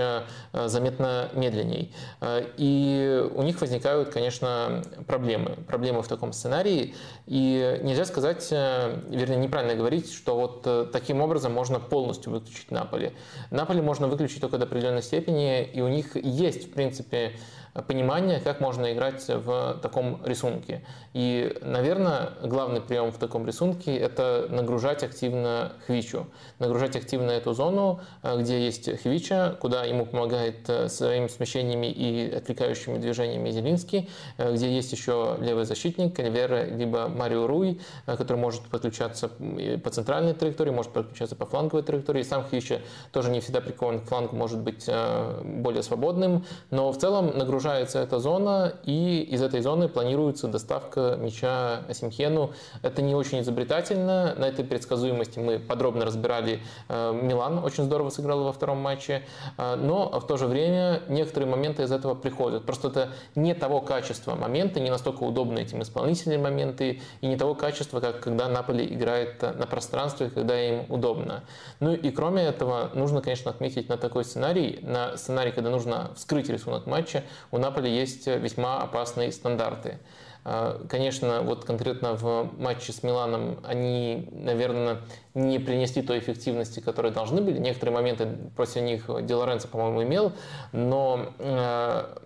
заметно 0.53 1.29
медленней. 1.33 1.93
И 2.57 3.29
у 3.35 3.43
них 3.43 3.61
возникают, 3.61 4.09
конечно, 4.09 4.81
проблемы. 5.07 5.57
Проблемы 5.67 6.01
в 6.01 6.07
таком 6.07 6.33
сценарии. 6.33 6.95
И 7.25 7.79
нельзя 7.83 8.05
сказать, 8.05 8.49
вернее, 8.51 9.37
неправильно 9.37 9.75
говорить, 9.75 10.11
что 10.23 10.37
вот 10.37 10.61
э, 10.65 10.85
таким 10.89 11.19
образом 11.19 11.51
можно 11.51 11.81
полностью 11.81 12.31
выключить 12.31 12.71
Наполи. 12.71 13.11
Наполи 13.51 13.81
можно 13.81 14.07
выключить 14.07 14.39
только 14.39 14.57
до 14.57 14.63
определенной 14.63 15.03
степени, 15.03 15.65
и 15.65 15.81
у 15.81 15.89
них 15.89 16.15
есть, 16.15 16.69
в 16.69 16.71
принципе, 16.71 17.33
понимание, 17.87 18.39
как 18.39 18.59
можно 18.61 18.93
играть 18.93 19.25
в 19.27 19.79
таком 19.81 20.21
рисунке. 20.25 20.83
И, 21.13 21.57
наверное, 21.61 22.29
главный 22.43 22.81
прием 22.81 23.11
в 23.11 23.17
таком 23.17 23.47
рисунке– 23.47 23.95
это 23.97 24.47
нагружать 24.49 25.03
активно 25.03 25.73
Хвичу. 25.85 26.27
Нагружать 26.59 26.95
активно 26.95 27.31
эту 27.31 27.53
зону, 27.53 28.01
э, 28.21 28.39
где 28.39 28.63
есть 28.63 28.89
Хвича, 29.01 29.55
куда 29.59 29.85
ему 29.85 30.05
помогает 30.05 30.69
э, 30.69 30.89
своими 30.89 31.27
смещениями 31.27 31.87
и 31.87 32.31
отвлекающими 32.31 32.97
движениями 32.97 33.49
Зелинский, 33.49 34.09
э, 34.37 34.53
где 34.53 34.71
есть 34.71 34.91
еще 34.91 35.37
левый 35.39 35.65
защитник, 35.65 36.19
Альвера, 36.19 36.65
либо 36.65 37.07
Марио 37.07 37.47
Руй, 37.47 37.81
который 38.05 38.37
может 38.37 38.63
подключаться 38.63 39.29
по 39.83 39.89
центральной 39.89 40.33
траектории, 40.33 40.71
может 40.71 40.91
подключаться 40.91 41.35
по 41.35 41.45
фланговой 41.45 41.83
траектории. 41.83 42.23
Сам 42.23 42.43
Хвича 42.43 42.81
тоже 43.11 43.29
не 43.29 43.39
всегда 43.39 43.61
прикован 43.61 43.99
к 43.99 44.05
флангу, 44.05 44.35
может 44.35 44.59
быть 44.59 44.89
более 45.43 45.83
свободным, 45.83 46.45
но 46.71 46.91
в 46.91 46.97
целом 46.97 47.37
нагружать 47.37 47.62
загружается 47.63 47.99
эта 47.99 48.19
зона, 48.19 48.73
и 48.83 49.21
из 49.21 49.41
этой 49.41 49.61
зоны 49.61 49.87
планируется 49.87 50.49
доставка 50.49 51.17
мяча 51.17 51.79
Асимхену. 51.87 52.51
Это 52.81 53.01
не 53.01 53.15
очень 53.15 53.39
изобретательно. 53.39 54.35
На 54.35 54.49
этой 54.49 54.65
предсказуемости 54.65 55.39
мы 55.39 55.59
подробно 55.59 56.03
разбирали. 56.03 56.59
Э, 56.89 57.13
Милан 57.13 57.59
очень 57.59 57.85
здорово 57.85 58.09
сыграл 58.09 58.43
во 58.43 58.51
втором 58.51 58.79
матче, 58.79 59.23
э, 59.57 59.75
но 59.75 60.19
в 60.19 60.27
то 60.27 60.35
же 60.35 60.47
время 60.47 61.03
некоторые 61.07 61.49
моменты 61.49 61.83
из 61.83 61.91
этого 61.93 62.15
приходят. 62.15 62.65
Просто 62.65 62.89
это 62.89 63.09
не 63.35 63.53
того 63.53 63.79
качества 63.79 64.35
моменты, 64.35 64.81
не 64.81 64.89
настолько 64.89 65.23
удобны 65.23 65.59
этим 65.59 65.81
исполнителям 65.81 66.41
моменты, 66.41 67.01
и 67.21 67.27
не 67.27 67.37
того 67.37 67.55
качества, 67.55 68.01
как 68.01 68.19
когда 68.19 68.49
Наполи 68.49 68.85
играет 68.85 69.41
на 69.41 69.65
пространстве, 69.67 70.29
когда 70.29 70.59
им 70.61 70.85
удобно. 70.89 71.43
Ну 71.79 71.93
и 71.93 72.11
кроме 72.11 72.43
этого, 72.43 72.89
нужно, 72.93 73.21
конечно, 73.21 73.51
отметить 73.51 73.87
на 73.87 73.97
такой 73.97 74.25
сценарий, 74.25 74.79
на 74.81 75.15
сценарий, 75.15 75.51
когда 75.51 75.69
нужно 75.69 76.11
вскрыть 76.15 76.49
рисунок 76.49 76.87
матча, 76.87 77.23
у 77.53 77.59
Наполи 77.59 77.87
есть 77.87 78.25
весьма 78.25 78.79
опасные 78.79 79.31
стандарты. 79.31 79.99
А, 80.43 80.83
конечно, 80.89 81.43
вот 81.43 81.65
конкретно 81.65 82.15
в 82.15 82.49
матче 82.57 82.91
с 82.91 83.03
Миланом 83.03 83.59
они, 83.63 84.27
наверное, 84.31 85.01
не 85.35 85.59
принесли 85.59 86.01
той 86.01 86.17
эффективности, 86.17 86.79
которые 86.79 87.11
должны 87.11 87.41
были. 87.41 87.59
Некоторые 87.59 87.93
моменты 87.93 88.27
против 88.55 88.81
них 88.81 89.07
Ди 89.21 89.33
Лоренцо, 89.35 89.67
по-моему, 89.67 90.01
имел, 90.01 90.33
но 90.71 91.31
а, 91.37 92.23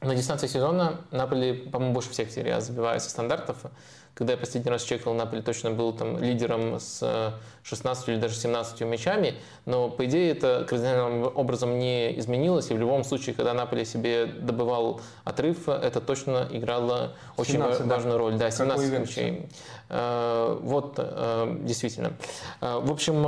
на 0.00 0.14
дистанции 0.14 0.46
сезона 0.46 1.02
Наполи, 1.10 1.52
по-моему, 1.52 1.92
больше 1.92 2.08
всех 2.08 2.30
серий 2.30 2.58
забивается 2.58 3.10
стандартов. 3.10 3.66
Когда 4.14 4.34
я 4.34 4.38
последний 4.38 4.70
раз 4.70 4.84
чекал, 4.84 5.12
Наполи 5.14 5.42
точно 5.42 5.72
был 5.72 5.92
там 5.92 6.22
лидером 6.22 6.78
с 6.78 7.34
16 7.64 8.08
или 8.10 8.16
даже 8.16 8.36
17 8.36 8.80
мячами, 8.82 9.34
но 9.66 9.90
по 9.90 10.04
идее 10.04 10.30
это 10.30 10.64
кардинальным 10.68 11.32
образом 11.34 11.78
не 11.78 12.16
изменилось, 12.18 12.70
и 12.70 12.74
в 12.74 12.78
любом 12.78 13.02
случае, 13.02 13.34
когда 13.34 13.54
Наполи 13.54 13.84
себе 13.84 14.26
добывал 14.26 15.00
отрыв, 15.24 15.68
это 15.68 16.00
точно 16.00 16.46
играло 16.52 17.14
очень 17.36 17.54
17, 17.54 17.86
важную 17.86 18.12
да. 18.12 18.18
роль. 18.18 18.34
Да, 18.34 18.50
17 18.50 19.00
мячей. 19.00 19.48
Э, 19.94 20.58
вот, 20.60 20.94
э, 20.98 21.56
действительно. 21.60 22.14
Э, 22.60 22.80
в 22.80 22.90
общем, 22.90 23.24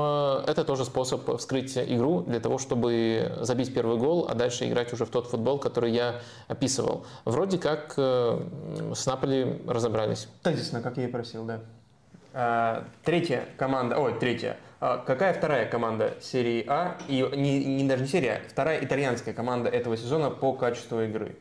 это 0.48 0.64
тоже 0.64 0.84
способ 0.84 1.38
вскрыть 1.38 1.78
игру 1.78 2.22
для 2.22 2.40
того, 2.40 2.58
чтобы 2.58 3.38
забить 3.40 3.72
первый 3.72 3.98
гол, 3.98 4.26
а 4.28 4.34
дальше 4.34 4.68
играть 4.68 4.92
уже 4.92 5.04
в 5.04 5.10
тот 5.10 5.28
футбол, 5.28 5.58
который 5.58 5.92
я 5.92 6.20
описывал. 6.48 7.06
Вроде 7.24 7.58
как 7.58 7.94
с 7.96 9.06
Наполи 9.06 9.62
разобрались. 9.68 10.28
Тезисно, 10.42 10.82
как 10.82 10.96
я 10.96 11.04
и 11.04 11.06
просил, 11.06 11.44
да. 11.44 12.84
Третья 13.04 13.44
команда, 13.56 13.98
ой, 13.98 14.18
третья. 14.18 14.56
Какая 14.80 15.32
вторая 15.32 15.66
команда 15.66 16.14
серии 16.20 16.64
А, 16.68 16.98
и 17.08 17.26
не, 17.34 17.64
не 17.64 17.88
даже 17.88 18.02
не 18.02 18.08
серия, 18.08 18.42
а 18.44 18.48
вторая 18.50 18.84
итальянская 18.84 19.32
команда 19.32 19.70
этого 19.70 19.96
сезона 19.96 20.30
по 20.30 20.52
качеству 20.52 21.00
игры? 21.00 21.36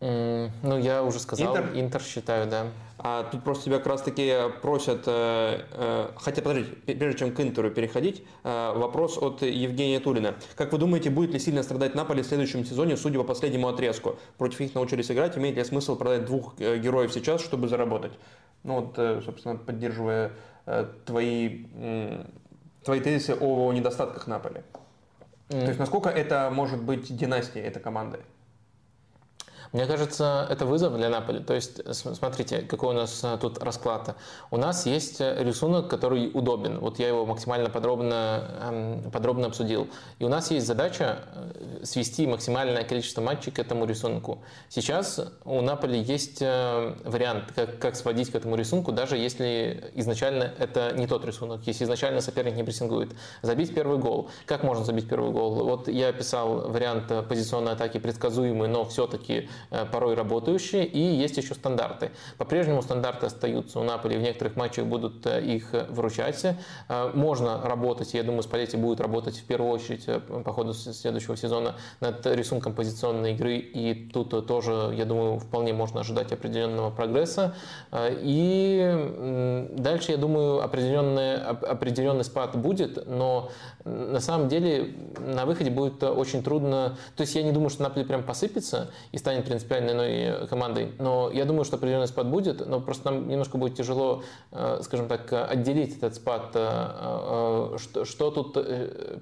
Ну, 0.00 0.78
я 0.78 1.02
уже 1.02 1.20
сказал, 1.20 1.56
Интер, 1.56 1.70
Интер 1.74 2.02
считаю, 2.02 2.48
да. 2.48 2.66
А 3.02 3.24
тут 3.24 3.42
просто 3.42 3.64
тебя 3.64 3.78
как 3.78 3.86
раз 3.86 4.02
таки 4.02 4.34
просят, 4.60 5.04
э, 5.06 5.62
э, 5.72 6.08
хотя 6.16 6.42
подождите, 6.42 6.76
прежде 6.94 7.18
чем 7.18 7.32
к 7.32 7.40
Интеру 7.40 7.70
переходить, 7.70 8.22
э, 8.44 8.72
вопрос 8.76 9.16
от 9.16 9.40
Евгения 9.40 10.00
Тулина. 10.00 10.34
Как 10.54 10.72
вы 10.72 10.78
думаете, 10.78 11.08
будет 11.08 11.32
ли 11.32 11.38
сильно 11.38 11.62
страдать 11.62 11.94
Наполи 11.94 12.22
в 12.22 12.26
следующем 12.26 12.62
сезоне, 12.64 12.98
судя 12.98 13.18
по 13.18 13.24
последнему 13.24 13.68
отрезку? 13.68 14.18
Против 14.36 14.60
них 14.60 14.74
научились 14.74 15.10
играть, 15.10 15.38
имеет 15.38 15.56
ли 15.56 15.64
смысл 15.64 15.96
продать 15.96 16.26
двух 16.26 16.58
героев 16.58 17.10
сейчас, 17.10 17.40
чтобы 17.40 17.68
заработать? 17.68 18.12
Ну 18.64 18.80
вот, 18.80 19.24
собственно, 19.24 19.56
поддерживая 19.56 20.32
твои, 21.06 21.64
твои 22.84 23.00
тезисы 23.00 23.34
о 23.40 23.72
недостатках 23.72 24.26
Наполи. 24.26 24.60
Mm. 25.48 25.60
То 25.60 25.68
есть 25.68 25.78
насколько 25.78 26.10
это 26.10 26.50
может 26.52 26.82
быть 26.82 27.16
династией 27.16 27.64
этой 27.64 27.80
команды? 27.80 28.20
Мне 29.72 29.86
кажется, 29.86 30.48
это 30.50 30.66
вызов 30.66 30.96
для 30.96 31.08
Наполи. 31.08 31.38
То 31.38 31.54
есть, 31.54 31.80
смотрите, 31.94 32.62
какой 32.62 32.90
у 32.90 32.92
нас 32.92 33.22
э, 33.22 33.38
тут 33.40 33.62
расклад. 33.62 34.16
У 34.50 34.56
нас 34.56 34.84
есть 34.84 35.20
э, 35.20 35.44
рисунок, 35.44 35.86
который 35.86 36.28
удобен. 36.34 36.80
Вот 36.80 36.98
я 36.98 37.06
его 37.06 37.24
максимально 37.24 37.70
подробно, 37.70 38.50
эм, 38.62 39.10
подробно 39.12 39.46
обсудил. 39.46 39.88
И 40.18 40.24
у 40.24 40.28
нас 40.28 40.50
есть 40.50 40.66
задача 40.66 41.20
э, 41.34 41.84
свести 41.84 42.26
максимальное 42.26 42.82
количество 42.82 43.20
матчей 43.20 43.52
к 43.52 43.60
этому 43.60 43.84
рисунку. 43.84 44.42
Сейчас 44.68 45.20
у 45.44 45.60
Наполи 45.60 46.00
есть 46.00 46.40
вариант, 46.40 47.52
как, 47.54 47.78
как 47.78 47.96
сводить 47.96 48.30
к 48.30 48.34
этому 48.34 48.56
рисунку, 48.56 48.92
даже 48.92 49.16
если 49.16 49.92
изначально 49.94 50.52
это 50.58 50.92
не 50.96 51.06
тот 51.06 51.24
рисунок, 51.24 51.60
если 51.66 51.84
изначально 51.84 52.20
соперник 52.20 52.56
не 52.56 52.64
прессингует. 52.64 53.10
Забить 53.42 53.74
первый 53.74 53.98
гол. 53.98 54.30
Как 54.46 54.64
можно 54.64 54.84
забить 54.84 55.08
первый 55.08 55.30
гол? 55.30 55.64
Вот 55.64 55.88
я 55.88 56.08
описал 56.08 56.68
вариант 56.68 57.12
позиционной 57.28 57.72
атаки 57.72 57.98
предсказуемый, 57.98 58.68
но 58.68 58.84
все-таки 58.84 59.48
порой 59.92 60.14
работающие, 60.14 60.84
и 60.86 60.98
есть 60.98 61.36
еще 61.36 61.54
стандарты. 61.54 62.10
По-прежнему 62.38 62.82
стандарты 62.82 63.26
остаются 63.26 63.80
у 63.80 63.84
Наполи, 63.84 64.16
в 64.16 64.22
некоторых 64.22 64.56
матчах 64.56 64.86
будут 64.86 65.26
их 65.26 65.72
выручать. 65.88 66.44
Можно 67.14 67.60
работать, 67.62 68.14
я 68.14 68.22
думаю, 68.22 68.42
Спалетти 68.42 68.76
будет 68.76 69.00
работать 69.00 69.38
в 69.38 69.44
первую 69.44 69.72
очередь 69.72 70.06
по 70.44 70.52
ходу 70.52 70.74
следующего 70.74 71.36
сезона 71.36 71.76
над 72.00 72.26
рисунком 72.26 72.74
позиционной 72.74 73.32
игры, 73.32 73.56
и 73.56 74.10
тут 74.12 74.46
тоже, 74.46 74.92
я 74.96 75.04
думаю, 75.04 75.38
вполне 75.38 75.72
можно 75.72 76.00
ожидать 76.00 76.32
определенного 76.32 76.90
прогресса. 76.90 77.54
И 77.92 79.68
дальше, 79.76 80.12
я 80.12 80.16
думаю, 80.16 80.62
определенный, 80.62 81.36
определенный 81.36 82.24
спад 82.24 82.56
будет, 82.56 83.06
но 83.06 83.50
на 83.84 84.20
самом 84.20 84.48
деле 84.48 84.94
на 85.18 85.46
выходе 85.46 85.70
будет 85.70 86.02
очень 86.02 86.42
трудно. 86.42 86.96
То 87.16 87.22
есть 87.22 87.34
я 87.34 87.42
не 87.42 87.52
думаю, 87.52 87.70
что 87.70 87.82
Наполи 87.82 88.04
прям 88.04 88.22
посыпется 88.22 88.90
и 89.12 89.18
станет 89.18 89.44
принципиально 89.46 89.90
иной 89.90 90.48
командой, 90.48 90.92
но 90.98 91.30
я 91.32 91.44
думаю, 91.44 91.64
что 91.64 91.76
определенный 91.76 92.08
спад 92.08 92.28
будет, 92.28 92.66
но 92.66 92.80
просто 92.80 93.10
нам 93.10 93.28
немножко 93.28 93.58
будет 93.58 93.76
тяжело, 93.76 94.22
э, 94.52 94.80
скажем 94.82 95.08
так, 95.08 95.32
отделить 95.32 95.96
этот 95.96 96.14
спад, 96.14 96.50
э, 96.54 96.58
э, 96.60 97.76
что, 97.78 98.04
что 98.04 98.30
тут 98.30 98.54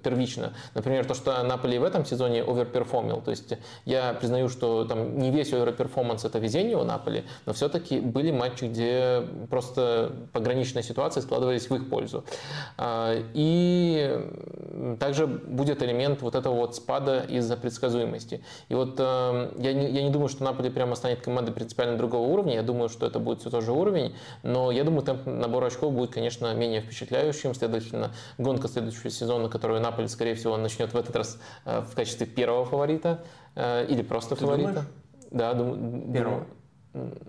первично. 0.03 0.55
Например, 0.75 1.05
то, 1.05 1.15
что 1.15 1.43
Наполи 1.43 1.79
в 1.79 1.85
этом 1.85 2.05
сезоне 2.05 2.43
оверперформил. 2.43 3.21
То 3.21 3.31
есть 3.31 3.55
я 3.85 4.13
признаю, 4.15 4.49
что 4.49 4.85
там 4.85 5.19
не 5.19 5.31
весь 5.31 5.53
overperformance 5.53 6.25
это 6.25 6.39
везение 6.39 6.77
у 6.77 6.85
Наполи, 6.85 7.25
но 7.47 7.53
все-таки 7.53 8.01
были 8.01 8.31
матчи, 8.31 8.65
где 8.65 9.23
просто 9.51 10.13
пограничные 10.33 10.83
ситуации 10.83 11.21
складывались 11.21 11.71
в 11.71 11.75
их 11.75 11.89
пользу. 11.89 12.25
И 13.35 14.19
также 14.99 15.27
будет 15.27 15.83
элемент 15.83 16.23
вот 16.23 16.35
этого 16.35 16.55
вот 16.55 16.77
спада 16.77 17.21
из-за 17.29 17.57
предсказуемости. 17.57 18.43
И 18.69 18.75
вот 18.75 18.97
э, 18.99 19.53
я, 19.59 19.73
не, 19.73 19.91
я 19.91 20.03
не 20.03 20.11
думаю, 20.11 20.29
что 20.29 20.45
Наполи 20.45 20.71
прямо 20.71 20.95
станет 20.95 21.21
командой 21.21 21.53
принципиально 21.53 21.97
другого 21.97 22.27
уровня, 22.27 22.55
я 22.55 22.63
думаю, 22.63 22.89
что 22.89 23.07
это 23.07 23.19
будет 23.19 23.41
все 23.41 23.51
тот 23.51 23.65
же 23.65 23.73
уровень, 23.73 24.15
но 24.43 24.71
я 24.71 24.85
думаю, 24.85 25.03
темп 25.03 25.27
набора 25.27 25.67
очков 25.67 25.93
будет, 25.93 26.13
конечно, 26.13 26.53
менее 26.55 26.81
впечатляющим, 26.81 27.55
следовательно, 27.55 28.13
гонка 28.39 28.69
следующего 28.69 29.11
сезона, 29.11 29.49
которую 29.49 29.81
Наполи, 29.81 30.09
скорее 30.09 30.35
всего, 30.35 30.57
начнет 30.57 30.93
в 30.93 30.97
этот 30.97 31.15
раз 31.17 31.41
э, 31.65 31.81
в 31.81 31.95
качестве 31.95 32.27
первого 32.27 32.65
фаворита 32.65 33.25
э, 33.55 33.87
или 33.87 34.03
просто 34.03 34.35
Ты 34.35 34.43
фаворита. 34.43 34.69
Думаешь? 34.69 34.89
Да, 35.31 35.55
думаю. 35.55 36.13
Первого? 36.13 36.47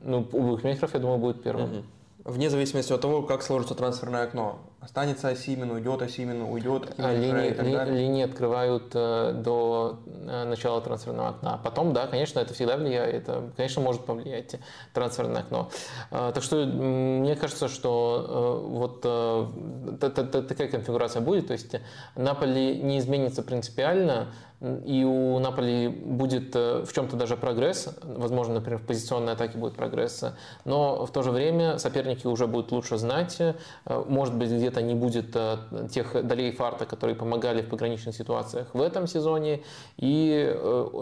Ну, 0.04 0.28
у 0.32 0.42
букмекеров, 0.42 0.94
я 0.94 1.00
думаю, 1.00 1.20
будет 1.20 1.44
первым. 1.44 1.80
Угу. 1.80 1.84
Вне 2.26 2.50
зависимости 2.50 2.94
от 2.94 3.02
того, 3.02 3.24
как 3.24 3.44
сложится 3.44 3.76
трансферное 3.76 4.24
окно. 4.24 4.60
Останется 4.82 5.28
Осимин, 5.28 5.72
уйдет 5.72 6.02
Осимин, 6.02 6.42
уйдет 6.42 6.94
А, 6.98 7.14
линии, 7.14 7.50
ли- 7.64 7.72
линии 7.98 8.24
открывают 8.24 8.92
э, 8.94 9.34
до 9.36 10.00
э, 10.26 10.46
начала 10.46 10.80
трансферного 10.80 11.30
окна. 11.30 11.60
Потом, 11.62 11.92
да, 11.92 12.08
конечно, 12.08 12.40
это 12.40 12.54
всегда 12.54 12.78
влияет. 12.78 13.14
Это, 13.28 13.52
конечно, 13.58 13.82
может 13.82 14.06
повлиять 14.06 14.56
трансферное 14.94 15.42
окно. 15.42 15.70
Э, 16.12 16.32
так 16.34 16.44
что 16.44 16.66
мне 16.66 17.36
кажется, 17.36 17.68
что 17.68 18.62
э, 18.64 18.68
вот 18.70 19.02
э, 19.04 19.98
та- 20.00 20.10
та- 20.12 20.24
та- 20.24 20.42
такая 20.44 20.70
конфигурация 20.70 21.22
будет. 21.22 21.48
То 21.48 21.54
есть 21.54 21.76
Наполи 22.16 22.78
не 22.82 23.00
изменится 23.00 23.44
принципиально, 23.44 24.28
и 24.62 25.06
у 25.06 25.40
Наполи 25.40 25.88
будет 25.88 26.54
э, 26.54 26.84
в 26.84 26.92
чем-то 26.92 27.16
даже 27.16 27.38
прогресс, 27.38 27.90
возможно, 28.04 28.56
например, 28.56 28.80
в 28.80 28.86
позиционной 28.86 29.34
атаке 29.34 29.58
будет 29.58 29.76
прогресс, 29.76 30.26
но 30.66 31.06
в 31.06 31.12
то 31.12 31.22
же 31.22 31.32
время 31.32 31.78
соперники 31.78 32.28
уже 32.28 32.46
будут 32.46 32.72
лучше 32.74 32.98
знать, 32.98 33.38
э, 33.40 33.54
может 33.86 34.36
быть, 34.36 34.50
где-то 34.50 34.82
не 34.82 34.96
будет 34.96 35.34
э, 35.36 35.58
тех 35.90 36.26
долей 36.28 36.52
фарта, 36.52 36.86
которые 36.86 37.16
помогали 37.16 37.62
в 37.62 37.70
пограничных 37.70 38.14
ситуациях 38.16 38.68
в 38.74 38.82
этом 38.82 39.08
сезоне, 39.08 39.64
и 39.98 40.56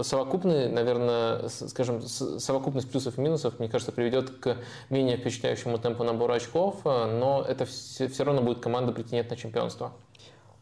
совокупный, 0.03 0.69
наверное, 0.69 1.47
скажем, 1.47 2.01
совокупность 2.01 2.89
плюсов 2.91 3.17
и 3.17 3.21
минусов, 3.21 3.57
мне 3.59 3.69
кажется, 3.69 3.91
приведет 3.91 4.29
к 4.29 4.57
менее 4.89 5.17
впечатляющему 5.17 5.79
темпу 5.79 6.03
набора 6.03 6.35
очков, 6.35 6.81
но 6.83 7.43
это 7.47 7.65
все 7.65 8.23
равно 8.23 8.41
будет 8.41 8.59
команда 8.59 8.91
претендент 8.91 9.29
на 9.31 9.35
чемпионство. 9.35 9.93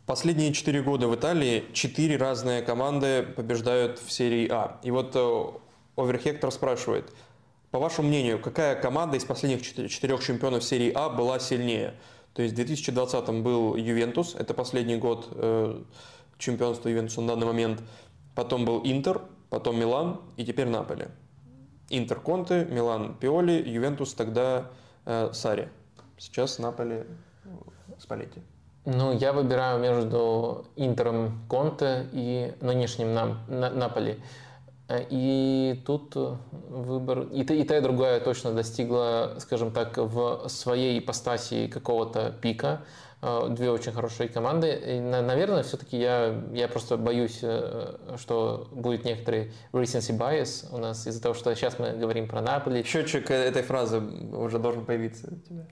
Последние 0.06 0.54
четыре 0.54 0.84
года 0.84 1.08
в 1.08 1.16
Италии 1.16 1.64
четыре 1.74 2.18
разные 2.18 2.62
команды 2.62 3.24
побеждают 3.24 3.98
в 3.98 4.12
серии 4.12 4.48
А. 4.52 4.80
И 4.84 4.92
вот 4.92 5.16
э, 5.16 5.44
Оверхектор 5.96 6.52
спрашивает, 6.52 7.12
по 7.72 7.80
вашему 7.80 8.10
мнению, 8.10 8.40
какая 8.40 8.76
команда 8.76 9.18
из 9.18 9.26
последних 9.26 9.62
четы- 9.62 9.88
четырех 9.88 10.24
чемпионов 10.24 10.64
серии 10.64 10.92
А 10.94 11.10
была 11.10 11.40
сильнее? 11.40 11.96
То 12.34 12.44
есть 12.44 12.54
в 12.54 12.56
2020 12.56 13.30
был 13.42 13.76
Ювентус, 13.76 14.36
это 14.36 14.54
последний 14.54 14.98
год 14.98 15.28
э, 15.32 15.82
чемпионства 16.38 16.88
Ювентуса 16.88 17.22
на 17.22 17.30
данный 17.30 17.48
момент. 17.48 17.82
Потом 18.36 18.64
был 18.64 18.82
Интер, 18.84 19.24
потом 19.50 19.80
Милан 19.80 20.22
и 20.38 20.46
теперь 20.46 20.68
Наполе. 20.68 21.10
Интер 21.90 22.20
Конте, 22.20 22.66
Милан 22.66 23.16
Пиоли, 23.16 23.54
Ювентус 23.68 24.14
тогда 24.14 24.70
э, 25.06 25.32
Сари. 25.34 25.70
Сейчас 26.20 26.60
Наполе 26.60 27.08
э, 27.46 27.50
Спалетти. 27.98 28.44
Ну, 28.86 29.14
я 29.18 29.34
выбираю 29.34 29.80
между 29.80 30.66
Интером 30.76 31.40
Конте 31.50 32.08
и 32.14 32.54
нынешним 32.62 33.14
нам, 33.16 33.40
на, 33.48 33.72
Наполи. 33.72 34.20
Э, 34.88 35.04
И 35.10 35.82
тут 35.88 36.16
э, 36.16 36.36
выбор... 36.70 37.22
И 37.32 37.42
и 37.42 37.64
та, 37.64 37.78
и 37.78 37.82
другая 37.82 38.20
точно 38.20 38.52
достигла, 38.54 39.36
скажем 39.40 39.72
так, 39.72 39.98
в 39.98 40.48
своей 40.50 41.00
ипостаси 41.00 41.68
какого-то 41.68 42.36
пика. 42.42 42.82
Э, 43.24 43.48
Две 43.50 43.72
очень 43.72 43.92
хорошие 43.92 44.30
команды. 44.30 44.80
И, 44.86 45.00
на- 45.00 45.24
наверное, 45.24 45.64
все-таки 45.64 45.98
я, 45.98 46.40
я 46.54 46.68
просто 46.68 46.98
боюсь, 46.98 47.42
что 48.18 48.68
будет 48.72 49.04
некоторый 49.04 49.52
recency 49.74 50.16
bias 50.16 50.68
у 50.72 50.78
нас 50.78 51.08
из-за 51.08 51.24
того, 51.24 51.34
что 51.34 51.56
сейчас 51.56 51.80
мы 51.80 51.94
говорим 51.94 52.28
про 52.28 52.42
Наполи. 52.42 52.84
Счетчик 52.84 53.32
этой 53.32 53.64
фразы 53.64 54.00
уже 54.00 54.60
должен 54.60 54.86
появиться 54.86 55.28
у 55.32 55.40
тебя. 55.50 55.66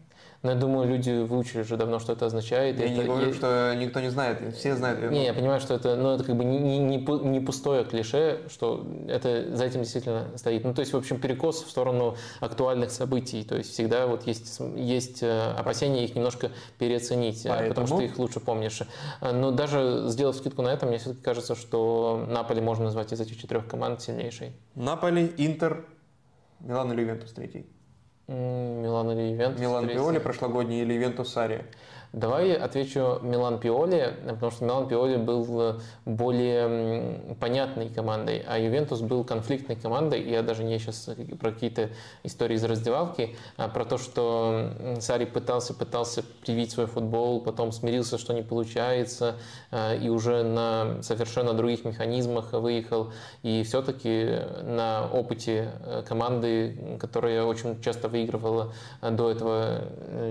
Но 0.44 0.50
я 0.52 0.58
думаю, 0.58 0.90
люди 0.90 1.10
выучили 1.24 1.62
уже 1.62 1.78
давно, 1.78 2.00
что 2.00 2.12
это 2.12 2.26
означает. 2.26 2.78
Я 2.78 2.86
Это- 2.88 2.94
не 2.96 3.04
говорю, 3.06 3.28
я- 3.28 3.34
что 3.34 3.74
никто 3.78 4.02
не 4.02 4.10
знает, 4.10 4.54
все 4.58 4.76
знают. 4.76 5.00
Не, 5.10 5.24
я 5.24 5.34
понимаю, 5.34 5.62
что 5.62 5.74
это, 5.74 5.96
ну, 5.96 6.16
это 6.16 6.26
как 6.26 6.36
бы 6.36 6.44
не, 6.44 6.60
не, 6.60 6.80
не 6.80 6.98
пу- 6.98 7.26
не 7.26 7.40
пустое 7.40 7.86
клише, 7.86 8.42
что 8.50 8.86
это 9.08 9.56
за 9.56 9.64
этим 9.64 9.84
действительно 9.84 10.28
стоит. 10.36 10.66
Ну, 10.66 10.74
то 10.74 10.82
есть, 10.82 10.92
в 10.92 10.98
общем, 10.98 11.18
перекос 11.18 11.64
в 11.64 11.70
сторону 11.70 12.18
актуальных 12.42 12.92
событий. 12.92 13.46
То 13.46 13.56
есть 13.56 13.72
всегда 13.72 14.06
вот 14.06 14.28
есть, 14.28 14.60
есть 14.76 15.24
э, 15.24 15.52
опасения 15.58 16.04
их 16.04 16.14
немножко 16.14 16.52
переоценить, 16.78 17.46
э, 17.46 17.50
потому 17.50 17.66
Поэтому? 17.70 17.88
что 17.88 17.98
ты 18.00 18.06
их 18.06 18.20
лучше 18.20 18.42
помнишь. 18.42 18.82
Э, 19.22 19.32
Но 19.32 19.52
даже 19.52 20.04
сделав 20.10 20.36
скидку 20.36 20.62
на 20.62 20.74
это, 20.74 20.86
мне 20.86 20.98
все-таки 20.98 21.22
кажется, 21.24 21.56
что 21.56 22.26
Наполи 22.28 22.60
можно 22.60 22.84
назвать 22.84 23.14
из 23.14 23.22
этих 23.22 23.38
четырех 23.40 23.66
команд 23.66 24.02
сильнейшей. 24.02 24.52
Наполи, 24.76 25.34
Интер, 25.38 25.86
Милан 26.60 26.92
или 26.92 27.00
Ювентус 27.00 27.32
третий. 27.32 27.66
Милан 28.28 29.12
или 29.12 29.34
Ювентус? 29.34 29.60
Милан. 29.60 29.88
Пиоли 29.88 30.20
прошлогодний 30.20 30.82
или 30.82 30.94
Ювентус 30.94 31.32
Сари. 31.32 31.66
Давай 32.14 32.54
отвечу 32.54 33.18
Милан 33.24 33.58
Пиоли, 33.58 34.16
потому 34.24 34.52
что 34.52 34.66
Милан 34.66 34.88
Пиоли 34.88 35.18
был 35.18 35.62
э, 35.62 35.80
более 36.06 37.36
понятной 37.40 37.90
командой, 37.90 38.44
а 38.48 38.60
Ювентус 38.60 39.02
был 39.02 39.24
конфликтной 39.24 39.76
командой. 39.76 40.22
Я 40.22 40.44
даже 40.44 40.64
не 40.64 40.78
сейчас 40.78 41.10
про 41.40 41.52
какие-то 41.52 41.90
истории 42.22 42.54
из 42.54 42.64
раздевалки, 42.64 43.36
а 43.58 43.68
про 43.68 43.84
то, 43.84 43.98
что 43.98 44.70
Сари 45.00 45.26
пытался, 45.26 45.74
пытался 45.74 46.22
привить 46.46 46.70
свой 46.70 46.86
футбол, 46.86 47.42
потом 47.42 47.72
смирился, 47.72 48.20
что 48.20 48.32
не 48.34 48.44
получается, 48.44 49.38
э, 49.72 49.98
и 49.98 50.10
уже 50.10 50.44
на 50.44 51.02
совершенно 51.02 51.54
других 51.54 51.84
механизмах 51.84 52.54
выехал. 52.54 53.12
И 53.42 53.64
все-таки 53.64 54.38
на 54.62 55.10
опыте 55.12 55.72
э, 55.84 56.04
команды, 56.08 56.98
которая 57.00 57.44
очень 57.44 57.82
часто 57.82 58.08
выигрывала 58.08 58.72
до 59.02 59.32
этого 59.32 59.82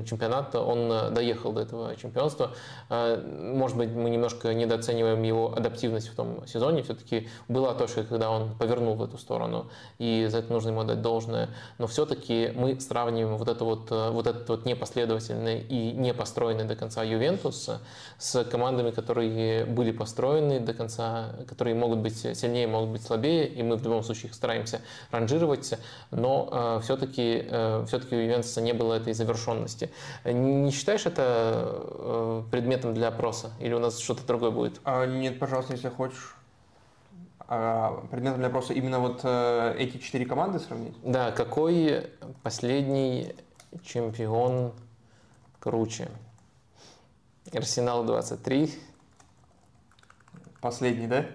чемпионата, 0.06 0.60
он 0.60 1.12
доехал 1.12 1.50
до 1.50 1.62
этого 1.62 1.71
чемпионства. 1.96 2.52
Э, 2.90 3.20
Может 3.54 3.76
быть, 3.76 3.90
мы 3.90 4.10
немножко 4.10 4.54
недооцениваем 4.54 5.22
его 5.22 5.54
адаптивность 5.54 6.08
в 6.08 6.14
том 6.14 6.46
сезоне. 6.46 6.82
Все-таки 6.82 7.28
была 7.48 7.74
точка, 7.74 8.04
когда 8.04 8.30
он 8.30 8.54
повернул 8.58 8.94
в 8.94 9.02
эту 9.02 9.18
сторону, 9.18 9.70
и 9.98 10.26
за 10.30 10.38
это 10.38 10.52
нужно 10.52 10.70
ему 10.70 10.84
дать 10.84 11.02
должное. 11.02 11.48
Но 11.78 11.86
все-таки 11.86 12.52
мы 12.54 12.78
сравниваем 12.80 13.36
вот, 13.36 13.48
это 13.48 13.64
вот, 13.64 13.90
э, 13.90 14.10
вот 14.10 14.26
этот 14.26 14.48
вот 14.48 14.66
непоследовательный 14.66 15.60
и 15.60 15.92
не 15.92 16.14
построенный 16.14 16.64
до 16.64 16.76
конца 16.76 17.02
Ювентус 17.02 17.70
с 18.18 18.44
командами, 18.44 18.90
которые 18.90 19.64
были 19.64 19.92
построены 19.92 20.60
до 20.60 20.74
конца, 20.74 21.34
которые 21.48 21.74
могут 21.74 21.98
быть 21.98 22.16
сильнее, 22.16 22.66
могут 22.66 22.90
быть 22.90 23.02
слабее, 23.02 23.46
и 23.46 23.62
мы 23.62 23.76
в 23.76 23.82
любом 23.84 24.02
случае 24.02 24.28
их 24.28 24.34
стараемся 24.34 24.80
ранжировать, 25.10 25.74
но 26.10 26.80
все-таки, 26.82 27.44
все-таки 27.86 28.16
у 28.16 28.18
Ювентуса 28.18 28.60
не 28.60 28.72
было 28.72 28.94
этой 28.94 29.12
завершенности. 29.12 29.90
Не 30.24 30.70
считаешь 30.70 31.06
это 31.06 31.61
э, 31.64 32.42
предметом 32.50 32.94
для 32.94 33.08
опроса? 33.08 33.52
Или 33.60 33.74
у 33.74 33.78
нас 33.78 33.98
что-то 33.98 34.26
другое 34.26 34.50
будет? 34.50 34.80
А, 34.84 35.06
нет, 35.06 35.38
пожалуйста, 35.38 35.72
если 35.72 35.88
хочешь. 35.88 36.36
А, 37.48 38.04
предметом 38.10 38.38
для 38.38 38.48
вопроса 38.48 38.72
именно 38.72 38.98
вот 38.98 39.20
э, 39.24 39.74
эти 39.78 39.98
четыре 39.98 40.26
команды 40.26 40.58
сравнить? 40.58 40.94
Да, 41.02 41.32
какой 41.32 42.10
последний 42.42 43.34
чемпион 43.84 44.72
круче? 45.60 46.08
Арсенал 47.52 48.04
23. 48.04 48.72
Последний, 50.60 51.06
да? 51.06 51.26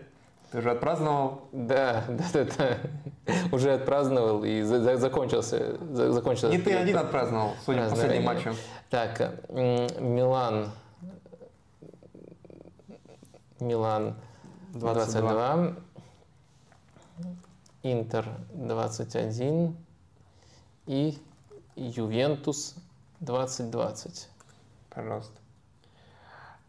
Ты 0.52 0.60
уже 0.60 0.72
отпраздновал? 0.72 1.42
Да, 1.52 2.06
да, 2.08 2.24
да, 2.34 2.48
да. 2.58 2.78
Уже 3.52 3.74
отпраздновал 3.74 4.46
и 4.46 4.62
за, 4.62 4.82
за, 4.82 4.98
закончился. 4.98 5.78
За, 5.92 6.14
закончился 6.14 6.56
Не 6.56 6.62
ты 6.62 6.74
один 6.74 6.98
отпраздновал, 6.98 7.54
судя 7.66 7.84
по 7.84 7.90
последним 7.90 8.24
матчам. 8.24 8.56
Так, 8.90 9.20
Милан. 9.50 10.72
Милан 13.60 14.16
22. 14.74 15.22
22. 15.22 15.76
Интер 17.84 18.26
21 18.54 19.76
и 20.86 21.18
Ювентус 21.76 22.76
2020. 23.20 24.30
Пожалуйста. 24.90 25.34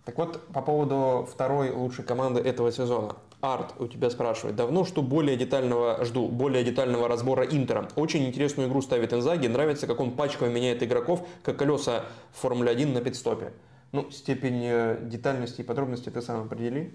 Так 0.04 0.18
вот, 0.18 0.44
по 0.48 0.60
поводу 0.60 1.28
второй 1.30 1.70
лучшей 1.70 2.04
команды 2.04 2.40
этого 2.40 2.72
сезона. 2.72 3.14
Арт 3.40 3.74
у 3.78 3.86
тебя 3.86 4.10
спрашивает. 4.10 4.56
Давно 4.56 4.84
что 4.84 5.00
более 5.00 5.36
детального 5.36 6.04
жду, 6.04 6.26
более 6.28 6.64
детального 6.64 7.06
разбора 7.06 7.44
Интера. 7.44 7.88
Очень 7.94 8.26
интересную 8.26 8.68
игру 8.68 8.82
ставит 8.82 9.12
Инзаги. 9.12 9.46
Нравится, 9.46 9.86
как 9.86 10.00
он 10.00 10.12
пачково 10.12 10.48
меняет 10.48 10.82
игроков, 10.82 11.26
как 11.42 11.56
колеса 11.56 12.04
Формулы 12.32 12.70
1 12.70 12.92
на 12.92 13.00
пидстопе. 13.00 13.52
Ну, 13.92 14.10
степень 14.10 14.62
э, 14.64 14.98
детальности 15.02 15.60
и 15.60 15.64
подробности 15.64 16.10
ты 16.10 16.20
сам 16.20 16.46
определи. 16.46 16.92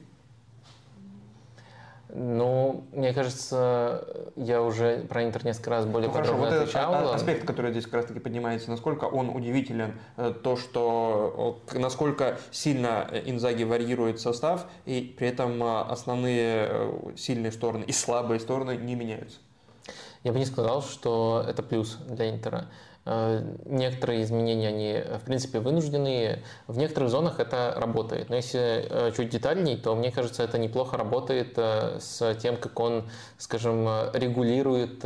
Ну, 2.16 2.86
мне 2.92 3.12
кажется, 3.12 4.06
я 4.36 4.62
уже 4.62 5.00
про 5.10 5.24
Интер 5.24 5.44
несколько 5.44 5.72
раз 5.72 5.88
более 5.88 6.10
ну, 6.10 6.14
подробно 6.14 6.46
хорошо, 6.46 6.58
вот 6.58 6.62
отвечал. 6.62 6.94
Этот 6.94 7.16
аспект, 7.16 7.48
который 7.48 7.72
здесь 7.72 7.86
как 7.86 7.96
раз 7.96 8.06
таки 8.06 8.20
поднимается, 8.20 8.70
насколько 8.70 9.06
он 9.06 9.30
удивителен, 9.30 10.00
э, 10.18 10.32
то, 10.44 10.56
что 10.56 11.60
насколько 11.74 12.38
сильно 12.52 13.10
Инзаги 13.26 13.64
варьирует 13.64 14.20
состав, 14.20 14.68
и 14.86 15.16
при 15.18 15.28
этом 15.30 15.64
э, 15.64 15.82
основные 15.82 16.68
э, 16.70 16.92
сильные 17.16 17.52
стороны 17.52 17.84
и 17.84 17.92
слабые 17.92 18.40
стороны 18.40 18.78
не 18.78 18.94
меняются. 18.94 19.40
Я 20.24 20.34
бы 20.34 20.38
не 20.38 20.46
сказал, 20.46 20.84
что 20.84 21.44
это 21.48 21.64
плюс 21.64 21.98
для 22.08 22.30
Интера. 22.30 22.70
Э, 23.06 23.44
некоторые 23.66 24.24
изменения, 24.24 24.70
они, 24.70 25.18
в 25.20 25.26
принципе, 25.26 25.60
вынужденные. 25.60 26.44
В 26.68 26.78
некоторых 26.78 27.10
зонах 27.10 27.40
это 27.40 27.74
работает. 27.76 28.30
Но 28.30 28.38
если 28.38 28.88
э, 28.90 29.12
чуть 29.16 29.30
детальней, 29.30 29.76
то, 29.76 29.94
мне 29.96 30.12
кажется, 30.12 30.44
это 30.44 30.58
неплохо 30.58 30.98
работает 30.98 31.54
э, 31.58 32.00
с 32.00 32.36
тем, 32.36 32.56
как 32.56 32.80
он, 32.80 33.10
скажем, 33.38 33.88
регулирует 34.14 35.04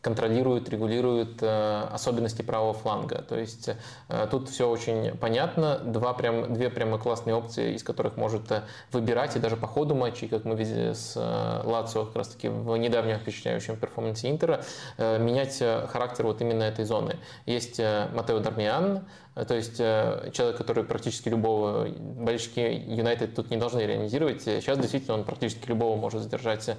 контролирует, 0.00 0.68
регулирует 0.68 1.42
э, 1.42 1.88
особенности 1.92 2.42
правого 2.42 2.72
фланга. 2.72 3.22
То 3.22 3.36
есть 3.36 3.70
э, 4.08 4.28
тут 4.30 4.48
все 4.48 4.68
очень 4.68 5.16
понятно. 5.16 5.78
Два 5.78 6.12
прям, 6.14 6.54
две 6.54 6.70
прямо 6.70 6.98
классные 6.98 7.34
опции, 7.34 7.74
из 7.74 7.82
которых 7.82 8.16
может 8.16 8.50
э, 8.52 8.62
выбирать, 8.92 9.34
и 9.34 9.40
даже 9.40 9.56
по 9.56 9.66
ходу 9.66 9.96
матчей, 9.96 10.28
как 10.28 10.44
мы 10.44 10.54
видели 10.54 10.92
с 10.92 11.16
Лацио 11.16 12.04
как 12.06 12.16
раз 12.16 12.28
таки 12.28 12.48
в 12.48 12.76
недавнем 12.76 13.18
впечатляющем 13.18 13.76
перформансе 13.76 14.30
Интера, 14.30 14.64
менять 14.98 15.58
характер 15.58 16.26
вот 16.26 16.40
именно 16.40 16.62
этой 16.62 16.84
зоны. 16.84 17.16
Есть 17.46 17.78
Матео 17.78 18.38
Дармиан, 18.38 19.04
то 19.44 19.54
есть 19.54 19.76
э, 19.78 20.30
человек, 20.32 20.56
который 20.56 20.82
практически 20.82 21.28
любого, 21.28 21.88
болельщики 21.88 22.60
Юнайтед 22.60 23.34
тут 23.34 23.50
не 23.50 23.56
должны 23.56 23.80
реализировать. 23.82 24.42
Сейчас 24.42 24.78
действительно 24.78 25.14
он 25.14 25.24
практически 25.24 25.68
любого 25.68 25.96
может 25.96 26.22
задержать. 26.22 26.68
Э, 26.68 26.74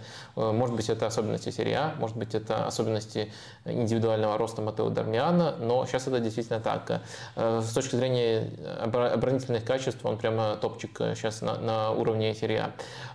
может 0.51 0.75
быть, 0.75 0.89
это 0.89 1.07
особенности 1.07 1.51
серии 1.51 1.73
А, 1.73 1.95
может 1.97 2.17
быть, 2.17 2.35
это 2.35 2.65
особенности 2.65 3.31
индивидуального 3.65 4.37
роста 4.37 4.61
Матео 4.61 4.89
Дармиана, 4.89 5.55
но 5.59 5.85
сейчас 5.85 6.07
это 6.07 6.19
действительно 6.19 6.59
так. 6.59 7.01
С 7.35 7.73
точки 7.73 7.95
зрения 7.95 8.49
оборонительных 8.81 9.63
качеств 9.63 10.03
он 10.03 10.17
прямо 10.17 10.55
топчик 10.55 10.97
сейчас 11.15 11.41
на, 11.41 11.57
на 11.59 11.91
уровне 11.91 12.33
серии 12.33 12.63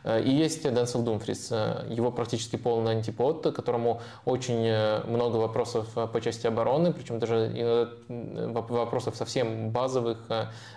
А. 0.04 0.18
И 0.20 0.30
есть 0.30 0.62
Денсел 0.62 1.02
Думфрис, 1.02 1.50
его 1.88 2.11
практически 2.11 2.57
полный 2.57 2.92
антипод, 2.92 3.54
которому 3.54 4.00
очень 4.24 4.72
много 5.07 5.37
вопросов 5.37 5.88
по 5.94 6.20
части 6.20 6.46
обороны, 6.46 6.92
причем 6.92 7.18
даже 7.18 7.90
вопросов 8.09 9.16
совсем 9.16 9.34
совсем 9.35 9.70
базовых, 9.70 10.18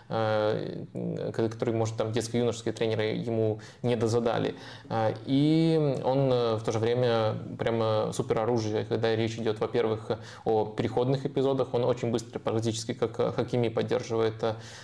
э, 0.09 0.85
э, 0.93 1.31
которые, 1.31 1.75
может, 1.75 1.95
там 1.97 2.11
детско-юношеские 2.11 2.73
тренеры 2.73 3.03
ему 3.03 3.59
не 3.83 3.95
дозадали. 3.95 4.55
Э, 4.89 5.13
и 5.25 5.97
он 6.03 6.29
в 6.29 6.61
то 6.63 6.71
же 6.71 6.79
время 6.79 7.35
прямо 7.57 8.11
супер 8.13 8.39
оружие, 8.39 8.85
когда 8.85 9.15
речь 9.15 9.37
идет, 9.37 9.59
во-первых, 9.59 10.11
о 10.45 10.65
переходных 10.65 11.25
эпизодах, 11.25 11.73
он 11.73 11.83
очень 11.83 12.11
быстро, 12.11 12.39
практически 12.39 12.93
как 12.93 13.35
Хакими 13.35 13.69
поддерживает, 13.69 14.43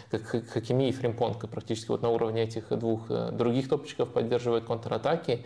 как 0.09 0.21
Хакими 0.49 0.89
и 0.89 0.91
Фримпонг 0.91 1.49
практически 1.49 1.89
вот 1.89 2.01
на 2.01 2.09
уровне 2.09 2.43
этих 2.43 2.69
двух 2.77 3.07
других 3.31 3.69
топчиков 3.69 4.09
поддерживает 4.09 4.65
контратаки. 4.65 5.45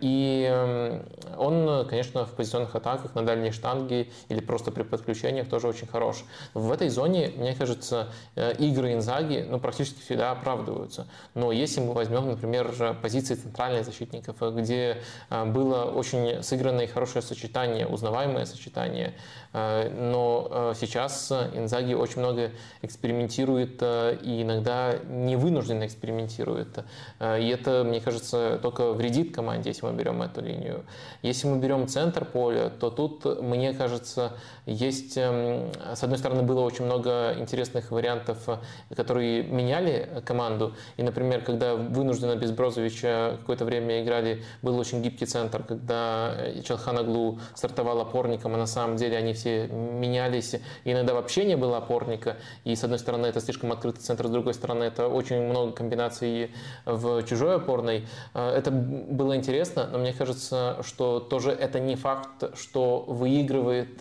И 0.00 1.00
он, 1.36 1.86
конечно, 1.88 2.24
в 2.26 2.32
позиционных 2.34 2.74
атаках 2.74 3.14
на 3.14 3.22
дальней 3.22 3.50
штанге 3.50 4.08
или 4.28 4.40
просто 4.40 4.70
при 4.70 4.82
подключениях 4.82 5.48
тоже 5.48 5.68
очень 5.68 5.86
хорош. 5.86 6.24
В 6.54 6.70
этой 6.70 6.88
зоне, 6.88 7.32
мне 7.36 7.54
кажется, 7.54 8.08
э, 8.36 8.54
игры 8.58 8.92
Инзаги 9.02 9.44
ну, 9.48 9.58
практически 9.58 10.00
всегда 10.00 10.30
оправдываются. 10.30 11.06
Но 11.34 11.50
если 11.50 11.80
мы 11.80 11.92
возьмем, 11.92 12.28
например, 12.28 12.96
позиции 13.02 13.34
центральных 13.34 13.84
защитников, 13.84 14.36
где 14.54 14.98
э, 15.28 15.44
было 15.44 15.84
очень 15.84 16.42
сыгранное 16.42 16.84
и 16.84 16.88
хорошее 16.88 17.22
сочетание, 17.22 17.86
узнаваемое 17.86 18.44
сочетание, 18.44 19.14
э, 19.52 19.90
но 19.90 20.72
сейчас 20.78 21.32
Инзаги 21.32 21.94
очень 21.94 22.20
много 22.20 22.50
экспериментирует 22.82 23.82
и 23.82 24.42
иногда 24.42 24.94
не 25.08 25.36
вынужденно 25.36 25.86
экспериментирует. 25.86 26.84
И 27.20 27.48
это, 27.48 27.84
мне 27.84 28.00
кажется, 28.00 28.58
только 28.62 28.92
вредит 28.92 29.34
команде, 29.34 29.70
если 29.70 29.86
мы 29.86 29.92
берем 29.92 30.22
эту 30.22 30.40
линию. 30.40 30.84
Если 31.22 31.46
мы 31.46 31.58
берем 31.58 31.88
центр 31.88 32.24
поля, 32.24 32.70
то 32.70 32.90
тут, 32.90 33.24
мне 33.40 33.72
кажется, 33.72 34.32
есть, 34.66 35.16
эм, 35.16 35.70
с 35.94 36.02
одной 36.02 36.18
стороны, 36.18 36.42
было 36.42 36.60
очень 36.60 36.84
много 36.84 37.34
интересных 37.38 37.90
вариантов, 37.90 38.38
э, 38.48 38.58
которые 38.94 39.42
меняли 39.42 40.08
команду. 40.24 40.74
И, 40.96 41.02
например, 41.02 41.42
когда 41.42 41.74
вынужденно 41.74 42.36
без 42.36 42.50
Брозовича 42.50 43.36
какое-то 43.40 43.64
время 43.64 44.02
играли, 44.02 44.42
был 44.62 44.78
очень 44.78 45.02
гибкий 45.02 45.26
центр, 45.26 45.62
когда 45.62 46.34
э, 46.36 46.62
Челханаглу 46.62 47.38
стартовал 47.54 48.00
опорником, 48.00 48.54
а 48.54 48.58
на 48.58 48.66
самом 48.66 48.96
деле 48.96 49.16
они 49.16 49.32
все 49.32 49.66
менялись. 49.68 50.54
И 50.84 50.92
иногда 50.92 51.14
вообще 51.14 51.44
не 51.44 51.56
было 51.56 51.78
опорника. 51.78 52.36
И, 52.64 52.74
с 52.74 52.84
одной 52.84 52.98
стороны, 52.98 53.26
это 53.26 53.40
слишком 53.40 53.72
открытый 53.72 54.02
центр, 54.02 54.26
с 54.26 54.30
другой 54.30 54.54
стороны, 54.54 54.84
это 54.84 55.08
очень 55.08 55.42
много 55.42 55.72
комбинаций 55.72 56.52
в 56.84 57.22
чужой 57.24 57.56
опорной. 57.56 58.06
Э, 58.34 58.50
это 58.50 58.70
было 58.70 59.36
интересно, 59.36 59.88
но 59.90 59.98
мне 59.98 60.12
кажется, 60.12 60.78
что 60.82 61.20
тоже 61.20 61.50
это 61.50 61.80
не 61.80 61.96
факт, 61.96 62.56
что 62.56 63.04
выигрывает 63.06 64.00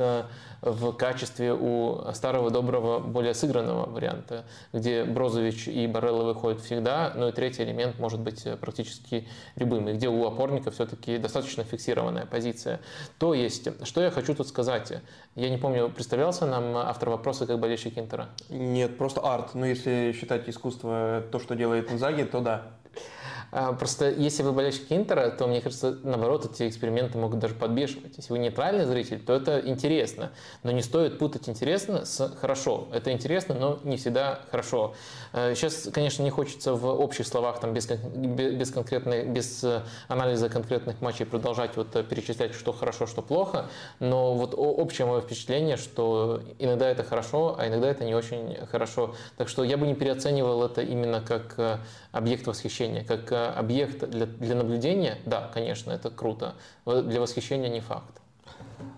в 0.61 0.93
качестве 0.93 1.53
у 1.53 2.01
старого 2.13 2.51
доброго 2.51 2.99
более 2.99 3.33
сыгранного 3.33 3.89
варианта, 3.89 4.45
где 4.73 5.03
Брозович 5.03 5.67
и 5.67 5.87
Барелла 5.87 6.23
выходят 6.23 6.61
всегда, 6.61 7.13
но 7.15 7.29
и 7.29 7.31
третий 7.31 7.63
элемент 7.63 7.97
может 7.99 8.19
быть 8.19 8.45
практически 8.59 9.27
любым, 9.55 9.89
и 9.89 9.93
где 9.93 10.07
у 10.07 10.25
опорника 10.25 10.71
все-таки 10.71 11.17
достаточно 11.17 11.63
фиксированная 11.63 12.25
позиция. 12.25 12.79
То 13.17 13.33
есть, 13.33 13.67
что 13.85 14.01
я 14.01 14.11
хочу 14.11 14.35
тут 14.35 14.47
сказать? 14.47 14.93
Я 15.35 15.49
не 15.49 15.57
помню, 15.57 15.89
представлялся 15.89 16.45
нам 16.45 16.77
автор 16.77 17.09
вопроса 17.09 17.47
как 17.47 17.59
болельщик 17.59 17.97
Интера? 17.97 18.29
Нет, 18.49 18.97
просто 18.97 19.21
арт. 19.21 19.55
Но 19.55 19.65
если 19.65 20.15
считать 20.17 20.47
искусство 20.47 21.23
то, 21.31 21.39
что 21.39 21.55
делает 21.55 21.91
Инзаги, 21.91 22.23
то 22.23 22.39
да. 22.41 22.80
А, 23.51 23.73
просто 23.73 24.09
если 24.09 24.43
вы 24.43 24.53
болельщик 24.53 24.85
Интера, 24.89 25.29
то, 25.29 25.47
мне 25.47 25.61
кажется, 25.61 25.97
наоборот, 26.03 26.45
эти 26.45 26.67
эксперименты 26.67 27.17
могут 27.17 27.39
даже 27.39 27.53
подбешивать. 27.53 28.17
Если 28.17 28.31
вы 28.31 28.39
нейтральный 28.39 28.85
зритель, 28.85 29.19
то 29.19 29.33
это 29.33 29.59
интересно. 29.59 30.31
Но 30.63 30.71
не 30.71 30.81
стоит 30.81 31.19
путать 31.19 31.49
интересно 31.49 32.05
с 32.05 32.33
хорошо. 32.39 32.87
Это 32.93 33.11
интересно, 33.11 33.55
но 33.55 33.79
не 33.83 33.97
всегда 33.97 34.39
хорошо. 34.49 34.95
А, 35.33 35.53
сейчас, 35.53 35.89
конечно, 35.93 36.23
не 36.23 36.29
хочется 36.29 36.73
в 36.73 36.85
общих 36.85 37.27
словах, 37.27 37.59
там, 37.59 37.73
без, 37.73 37.87
без, 37.87 38.71
конкретной, 38.71 39.25
без 39.25 39.63
э, 39.63 39.81
анализа 40.07 40.49
конкретных 40.49 41.01
матчей 41.01 41.25
продолжать 41.25 41.75
вот 41.75 41.95
э, 41.95 42.03
перечислять, 42.03 42.53
что 42.53 42.71
хорошо, 42.71 43.05
что 43.05 43.21
плохо. 43.21 43.67
Но 43.99 44.33
вот 44.33 44.53
общее 44.55 45.05
мое 45.05 45.21
впечатление, 45.21 45.75
что 45.77 46.41
иногда 46.59 46.89
это 46.89 47.03
хорошо, 47.03 47.55
а 47.57 47.67
иногда 47.67 47.89
это 47.89 48.05
не 48.05 48.15
очень 48.15 48.57
хорошо. 48.67 49.15
Так 49.37 49.49
что 49.49 49.63
я 49.63 49.77
бы 49.77 49.87
не 49.87 49.95
переоценивал 49.95 50.63
это 50.63 50.81
именно 50.81 51.21
как 51.21 51.55
э, 51.57 51.77
объект 52.11 52.47
восхищения, 52.47 53.03
как 53.03 53.31
объект 53.31 54.09
для, 54.09 54.25
для 54.25 54.55
наблюдения, 54.55 55.17
да, 55.25 55.49
конечно, 55.53 55.91
это 55.91 56.09
круто. 56.09 56.55
Для 56.85 57.21
восхищения 57.21 57.69
не 57.69 57.79
факт. 57.79 58.21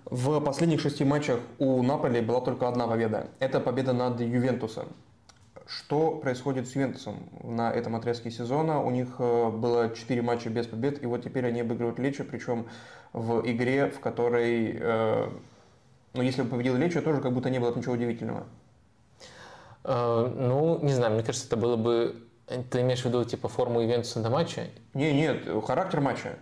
В 0.06 0.40
последних 0.42 0.82
шести 0.82 1.04
матчах 1.04 1.40
у 1.60 1.82
Наполи 1.82 2.22
была 2.22 2.42
только 2.42 2.68
одна 2.68 2.88
победа. 2.88 3.28
Это 3.40 3.60
победа 3.60 3.94
над 3.94 4.20
Ювентусом. 4.22 4.88
Что 5.66 6.12
происходит 6.12 6.68
с 6.68 6.76
Ювентусом 6.76 7.18
на 7.42 7.72
этом 7.72 7.96
отрезке 7.96 8.30
сезона? 8.30 8.82
У 8.82 8.92
них 8.92 9.16
э, 9.18 9.50
было 9.50 9.96
4 9.96 10.22
матча 10.22 10.50
без 10.50 10.68
побед, 10.68 11.02
и 11.02 11.06
вот 11.06 11.24
теперь 11.24 11.48
они 11.48 11.62
обыгрывают 11.62 12.00
Лечо, 12.00 12.26
причем 12.26 12.68
в 13.14 13.42
игре, 13.50 13.90
в 13.90 14.00
которой, 14.00 14.78
э, 14.80 15.30
ну, 16.14 16.22
если 16.22 16.42
бы 16.42 16.50
победил 16.50 16.76
Лечо, 16.76 17.02
тоже 17.02 17.22
как 17.22 17.34
будто 17.34 17.50
не 17.50 17.60
было 17.60 17.74
ничего 17.74 17.94
удивительного. 17.94 18.44
Э, 19.86 20.32
ну, 20.36 20.80
не 20.84 20.94
знаю, 20.94 21.14
мне 21.14 21.24
кажется, 21.24 21.48
это 21.48 21.56
было 21.56 21.78
бы 21.78 22.28
Ты 22.46 22.82
имеешь 22.82 23.02
в 23.02 23.06
виду 23.06 23.24
типа 23.24 23.48
форму 23.48 23.82
Ювентуса 23.82 24.20
до 24.22 24.30
матча? 24.30 24.68
Не, 24.94 25.14
нет, 25.14 25.48
характер 25.66 26.02
матча. 26.02 26.38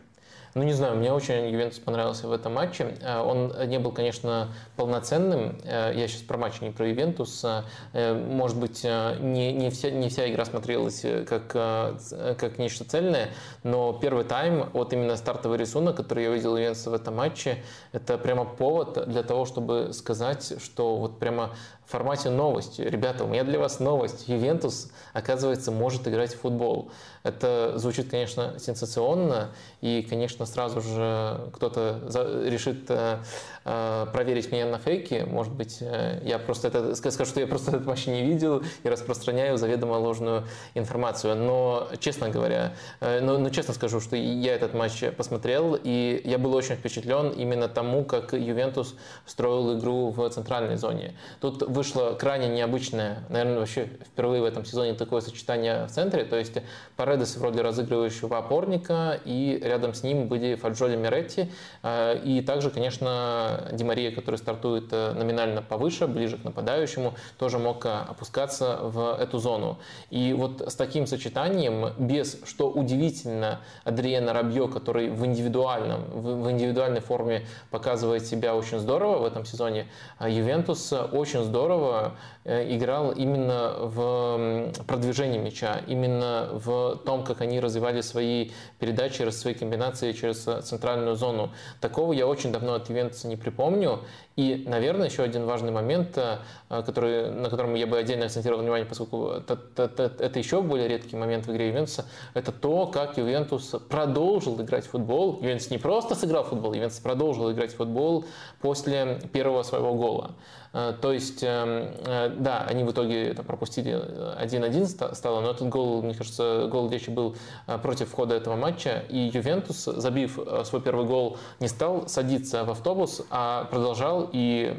Ну, 0.54 0.64
не 0.64 0.74
знаю, 0.74 0.98
мне 0.98 1.14
очень 1.14 1.50
Ювентус 1.50 1.80
понравился 1.80 2.28
в 2.28 2.34
этом 2.34 2.54
матче. 2.54 2.98
Э, 3.02 3.20
он 3.20 3.54
не 3.70 3.80
был, 3.80 3.92
конечно, 3.92 4.50
полноценным. 4.76 5.62
Э, 5.64 5.94
я 5.96 6.08
сейчас 6.08 6.24
про 6.24 6.38
матч, 6.38 6.60
не 6.60 6.72
про 6.72 6.88
Ювентус. 6.88 7.46
Э, 7.94 8.14
может 8.14 8.58
быть, 8.58 8.84
не, 8.84 9.54
не, 9.54 9.70
вся, 9.70 9.92
не 9.92 10.10
вся 10.10 10.30
игра 10.30 10.44
смотрелась 10.44 11.06
как, 11.28 11.48
как 11.48 12.58
нечто 12.58 12.84
цельное, 12.84 13.30
но 13.64 13.94
первый 13.94 14.26
тайм, 14.26 14.70
вот 14.74 14.92
именно 14.94 15.16
стартовый 15.16 15.58
рисунок, 15.58 15.96
который 15.96 16.26
я 16.26 16.32
увидел 16.32 16.54
у 16.54 16.58
Ювентуса 16.58 16.90
в 16.90 16.94
этом 16.94 17.16
матче, 17.16 17.64
это 17.94 18.18
прямо 18.18 18.44
повод 18.44 19.08
для 19.08 19.24
того, 19.24 19.46
чтобы 19.46 19.94
сказать, 19.94 20.54
что 20.62 20.98
вот 20.98 21.20
прямо 21.20 21.52
в 21.92 21.94
формате 21.94 22.30
новости. 22.30 22.82
Ребята, 22.82 23.26
у 23.26 23.28
меня 23.28 23.44
для 23.44 23.60
вас 23.60 23.82
новость. 23.82 24.30
Ювентус, 24.30 24.90
оказывается, 25.12 25.72
может 25.72 26.08
играть 26.08 26.34
в 26.34 26.40
футбол. 26.40 26.90
Это 27.24 27.74
звучит, 27.76 28.10
конечно, 28.10 28.58
сенсационно, 28.60 29.50
и, 29.82 30.02
конечно, 30.10 30.46
сразу 30.46 30.80
же 30.80 31.50
кто-то 31.52 32.00
решит 32.46 32.86
э, 32.88 33.18
проверить 33.64 34.52
меня 34.52 34.66
на 34.66 34.78
фейке. 34.78 35.26
Может 35.26 35.54
быть, 35.54 35.78
э, 35.82 36.20
я 36.24 36.40
просто 36.40 36.68
это 36.68 36.96
скажу, 36.96 37.26
что 37.26 37.40
я 37.40 37.48
просто 37.48 37.72
этот 37.72 37.86
матч 37.86 38.08
не 38.08 38.24
видел 38.24 38.64
и 38.84 38.90
распространяю 38.90 39.58
заведомо 39.58 39.94
ложную 39.94 40.46
информацию. 40.74 41.36
Но, 41.36 41.88
честно 42.00 42.30
говоря, 42.30 42.74
но, 43.00 43.38
но 43.38 43.50
честно 43.50 43.74
скажу, 43.74 44.00
что 44.00 44.16
я 44.16 44.56
этот 44.56 44.74
матч 44.74 45.04
посмотрел, 45.16 45.78
и 45.82 46.22
я 46.24 46.38
был 46.38 46.54
очень 46.56 46.76
впечатлен 46.76 47.30
именно 47.30 47.68
тому, 47.68 48.04
как 48.04 48.34
Ювентус 48.34 48.96
строил 49.26 49.78
игру 49.78 50.10
в 50.10 50.30
центральной 50.30 50.78
зоне. 50.78 51.14
Тут 51.40 51.62
вышло 51.62 52.14
крайне 52.14 52.48
необычное, 52.48 53.24
наверное, 53.30 53.60
вообще 53.60 53.90
впервые 54.06 54.42
в 54.42 54.46
этом 54.46 54.66
сезоне 54.66 54.94
такое 54.94 55.22
сочетание 55.22 55.86
в 55.86 55.92
центре, 55.92 56.24
то 56.24 56.38
есть 56.38 56.54
Паредес 56.96 57.36
в 57.36 57.42
роли 57.42 57.60
разыгрывающего 57.60 58.38
опорника, 58.38 59.20
и 59.26 59.60
рядом 59.64 59.94
с 59.94 60.04
ним 60.04 60.28
были 60.28 60.56
Фаджоли 60.56 60.96
Меретти, 60.96 61.52
э, 61.84 62.20
и 62.24 62.42
также, 62.42 62.70
конечно, 62.70 63.51
Ди 63.72 63.84
Мария, 63.84 64.14
который 64.14 64.36
стартует 64.36 64.92
э, 64.92 65.14
номинально 65.14 65.62
повыше, 65.62 66.08
ближе 66.08 66.38
к 66.38 66.44
нападающему, 66.44 67.16
тоже 67.38 67.60
мог 67.60 67.86
э, 67.86 67.90
опускаться 67.90 68.80
в 68.82 69.18
эту 69.20 69.40
зону. 69.40 69.80
И 70.10 70.34
вот 70.34 70.62
с 70.62 70.76
таким 70.76 71.08
сочетанием, 71.08 71.94
без, 71.98 72.40
что 72.46 72.70
удивительно, 72.70 73.62
Адриена 73.84 74.34
Рабье, 74.34 74.68
который 74.68 75.10
в, 75.10 75.26
индивидуальном, 75.26 76.04
в 76.12 76.50
индивидуальной 76.52 77.02
форме 77.02 77.46
показывает 77.70 78.26
себя 78.26 78.56
очень 78.56 78.80
здорово 78.80 79.20
в 79.20 79.26
этом 79.26 79.46
сезоне, 79.46 79.88
Ювентус 80.20 80.94
очень 80.94 81.44
здорово 81.44 82.16
играл 82.46 83.12
именно 83.12 83.76
в 83.80 84.72
продвижении 84.88 85.38
мяча, 85.38 85.82
именно 85.88 86.50
в 86.52 86.98
том, 87.06 87.24
как 87.24 87.42
они 87.42 87.60
развивали 87.60 88.02
свои 88.02 88.52
передачи, 88.80 89.28
свои 89.30 89.54
комбинации 89.54 90.12
через 90.12 90.44
центральную 90.66 91.16
зону. 91.16 91.52
Такого 91.80 92.14
я 92.14 92.28
очень 92.28 92.52
давно 92.52 92.74
от 92.74 92.90
Ювентуса 92.90 93.28
не 93.28 93.36
припомню. 93.36 94.00
И, 94.38 94.64
наверное, 94.66 95.08
еще 95.08 95.24
один 95.24 95.46
важный 95.46 95.72
момент, 95.72 96.18
э, 96.18 96.38
который, 96.70 97.32
на 97.32 97.50
котором 97.50 97.76
я 97.76 97.86
бы 97.86 97.98
отдельно 97.98 98.26
акцентировал 98.26 98.62
внимание, 98.62 98.88
поскольку 98.88 99.28
это, 99.28 99.60
это, 99.76 100.12
это 100.18 100.40
еще 100.40 100.62
более 100.62 100.88
редкий 100.88 101.18
момент 101.18 101.46
в 101.46 101.52
игре 101.52 101.68
Ювентуса, 101.68 102.06
это 102.34 102.52
то, 102.54 102.88
как 102.88 103.18
Ювентус 103.18 103.76
продолжил 103.90 104.60
играть 104.62 104.86
в 104.86 104.92
футбол. 104.92 105.40
Ювентус 105.42 105.70
не 105.70 105.78
просто 105.78 106.16
сыграл 106.16 106.44
в 106.44 106.48
футбол, 106.48 106.74
Ювентус 106.74 107.00
продолжил 107.00 107.52
играть 107.52 107.74
в 107.74 107.76
футбол 107.76 108.26
после 108.62 109.20
первого 109.34 109.64
своего 109.64 109.94
гола. 109.94 110.32
Э, 110.74 110.94
то 111.00 111.12
есть, 111.12 111.44
эм, 111.44 111.94
э, 112.06 112.30
да, 112.38 112.66
они 112.68 112.84
в 112.84 112.92
итоге 112.92 113.34
пропустили 113.34 113.94
1-1 114.40 115.14
стало, 115.16 115.42
но 115.42 115.52
этот 115.52 115.70
гол, 115.70 116.02
мне 116.02 116.14
кажется, 116.14 116.68
гол 116.72 116.90
речи 116.90 117.10
был 117.10 117.36
против 117.82 118.10
входа 118.10 118.36
этого 118.36 118.56
матча. 118.56 119.04
И 119.10 119.32
Ювентус, 119.34 119.86
забив 119.86 120.40
свой 120.64 120.82
первый 120.82 121.06
гол, 121.06 121.38
не 121.60 121.68
стал 121.68 122.08
садиться 122.08 122.64
в 122.64 122.72
автобус, 122.72 123.22
а 123.30 123.66
продолжал 123.66 124.30
и 124.32 124.76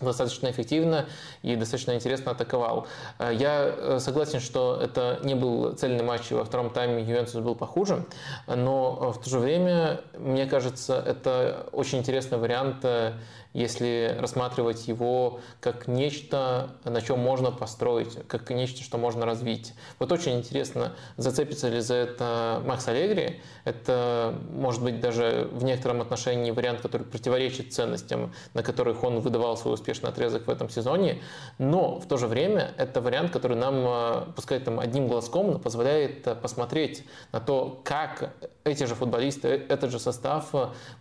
достаточно 0.00 0.50
эффективно 0.50 1.06
и 1.42 1.56
достаточно 1.56 1.94
интересно 1.94 2.32
атаковал. 2.32 2.86
Э, 3.18 3.30
я 3.32 3.64
э, 3.64 3.98
согласен, 4.00 4.40
что 4.40 4.78
это 4.80 5.20
не 5.22 5.34
был 5.34 5.72
цельный 5.72 6.04
матч, 6.04 6.30
во 6.30 6.44
втором 6.44 6.70
тайме 6.70 7.02
Ювентус 7.02 7.34
был 7.34 7.54
похуже, 7.54 8.04
но 8.46 9.12
в 9.12 9.22
то 9.22 9.30
же 9.30 9.38
время, 9.38 10.00
мне 10.16 10.46
кажется, 10.46 11.02
это 11.04 11.66
очень 11.72 11.98
интересный 11.98 12.38
вариант 12.38 12.84
э, 12.84 13.14
если 13.52 14.16
рассматривать 14.18 14.88
его 14.88 15.40
как 15.60 15.88
нечто, 15.88 16.70
на 16.84 17.00
чем 17.00 17.18
можно 17.18 17.50
построить, 17.50 18.26
как 18.28 18.50
нечто, 18.50 18.82
что 18.82 18.98
можно 18.98 19.26
развить. 19.26 19.74
Вот 19.98 20.12
очень 20.12 20.38
интересно, 20.38 20.94
зацепится 21.16 21.68
ли 21.68 21.80
за 21.80 21.94
это 21.94 22.62
Макс 22.64 22.86
Аллегри. 22.88 23.40
Это, 23.64 24.34
может 24.50 24.82
быть, 24.82 25.00
даже 25.00 25.48
в 25.52 25.64
некотором 25.64 26.00
отношении 26.00 26.50
вариант, 26.50 26.80
который 26.80 27.06
противоречит 27.06 27.72
ценностям, 27.72 28.32
на 28.54 28.62
которых 28.62 29.04
он 29.04 29.20
выдавал 29.20 29.56
свой 29.56 29.74
успешный 29.74 30.10
отрезок 30.10 30.46
в 30.46 30.50
этом 30.50 30.68
сезоне. 30.68 31.22
Но 31.58 31.98
в 31.98 32.06
то 32.06 32.16
же 32.16 32.26
время 32.26 32.72
это 32.76 33.00
вариант, 33.00 33.32
который 33.32 33.56
нам, 33.56 33.84
э, 33.86 34.22
пускай 34.34 34.60
там 34.60 34.80
одним 34.80 35.08
глазком, 35.08 35.52
но 35.52 35.58
позволяет 35.58 36.26
э, 36.26 36.34
посмотреть 36.34 37.04
на 37.32 37.40
то, 37.40 37.80
как 37.84 38.34
эти 38.64 38.84
же 38.84 38.94
футболисты, 38.94 39.48
э, 39.48 39.66
этот 39.68 39.90
же 39.90 39.98
состав 39.98 40.52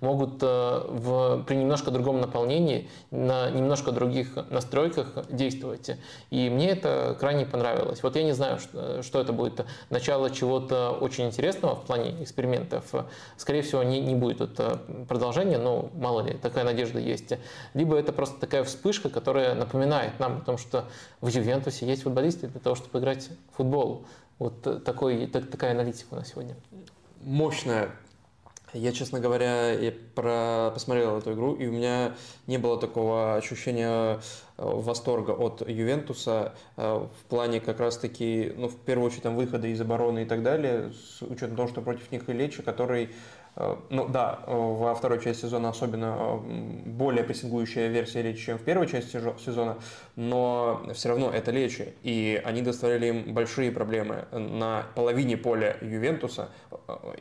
могут 0.02 0.42
в, 0.42 1.44
при 1.48 1.56
немножко 1.56 1.92
другом 1.92 2.20
наполнении 2.38 2.90
на 3.10 3.50
немножко 3.50 3.92
других 3.92 4.36
настройках 4.50 5.08
действовать. 5.30 5.92
И 6.30 6.50
мне 6.50 6.70
это 6.70 7.18
крайне 7.20 7.46
понравилось. 7.46 8.04
Вот 8.04 8.16
я 8.16 8.24
не 8.24 8.34
знаю, 8.34 8.60
что, 8.60 9.02
что 9.02 9.20
это 9.20 9.34
будет. 9.34 9.66
Начало 9.90 10.30
чего-то 10.30 10.92
очень 10.92 11.26
интересного 11.26 11.76
в 11.76 11.86
плане 11.86 12.24
экспериментов. 12.24 12.86
Скорее 13.38 13.64
всего, 13.64 13.82
не, 13.84 14.00
не 14.00 14.16
будет 14.16 14.42
это 14.42 14.80
продолжения, 15.08 15.58
но 15.58 15.90
мало 15.96 16.22
ли, 16.22 16.34
такая 16.34 16.64
надежда 16.64 17.00
есть. 17.00 17.34
Либо 17.74 17.98
это 17.98 18.14
просто 18.14 18.40
такая 18.40 18.64
вспышка, 18.64 19.10
которая 19.10 19.56
напоминает 19.56 20.20
нам 20.20 20.38
о 20.38 20.42
том, 20.42 20.58
что 20.58 20.86
в 21.22 21.28
Ювентусе 21.28 21.88
есть 21.88 22.04
футболисты 22.04 22.48
для 22.48 22.60
того, 22.60 22.76
чтобы 22.76 23.00
играть 23.00 23.30
в 23.52 23.58
футбол. 23.58 24.06
Вот 24.38 24.84
такой, 24.84 25.26
так, 25.26 25.50
такая 25.50 25.72
аналитика 25.72 26.14
у 26.14 26.16
нас 26.18 26.30
сегодня. 26.30 26.56
Мощная 27.24 27.90
я, 28.74 28.92
честно 28.92 29.20
говоря, 29.20 29.72
я 29.72 29.94
про... 30.14 30.72
посмотрел 30.74 31.18
эту 31.18 31.34
игру, 31.34 31.54
и 31.54 31.68
у 31.68 31.72
меня 31.72 32.16
не 32.48 32.58
было 32.58 32.80
такого 32.80 33.36
ощущения 33.36 34.16
э, 34.16 34.18
восторга 34.58 35.32
от 35.32 35.68
Ювентуса 35.68 36.54
э, 36.76 36.82
в 36.82 37.26
плане 37.30 37.62
как 37.62 37.80
раз-таки, 37.80 38.54
ну, 38.58 38.68
в 38.68 38.76
первую 38.76 39.08
очередь, 39.08 39.24
там, 39.24 39.36
выхода 39.36 39.68
из 39.68 39.80
обороны 39.80 40.24
и 40.24 40.26
так 40.26 40.44
далее, 40.44 40.92
с 40.92 41.22
учетом 41.22 41.56
того, 41.56 41.68
что 41.70 41.82
против 41.82 42.12
них 42.12 42.28
и 42.28 42.34
Лечи, 42.34 42.62
который, 42.62 43.12
э, 43.56 43.76
ну, 43.90 44.06
да, 44.10 44.42
во 44.46 44.94
второй 44.96 45.22
части 45.24 45.44
сезона 45.44 45.70
особенно 45.70 46.42
более 46.86 47.24
прессингующая 47.24 47.88
версия 47.88 48.22
Лечи, 48.22 48.48
чем 48.48 48.58
в 48.58 48.64
первой 48.64 48.88
части 48.88 49.18
сезона, 49.44 49.78
но 50.18 50.86
все 50.94 51.08
равно 51.08 51.32
это 51.32 51.52
Лечи, 51.52 51.94
и 52.04 52.42
они 52.44 52.62
доставляли 52.62 53.08
им 53.08 53.34
большие 53.34 53.72
проблемы 53.72 54.26
на 54.34 54.88
половине 54.94 55.38
поля 55.38 55.78
Ювентуса, 55.80 56.50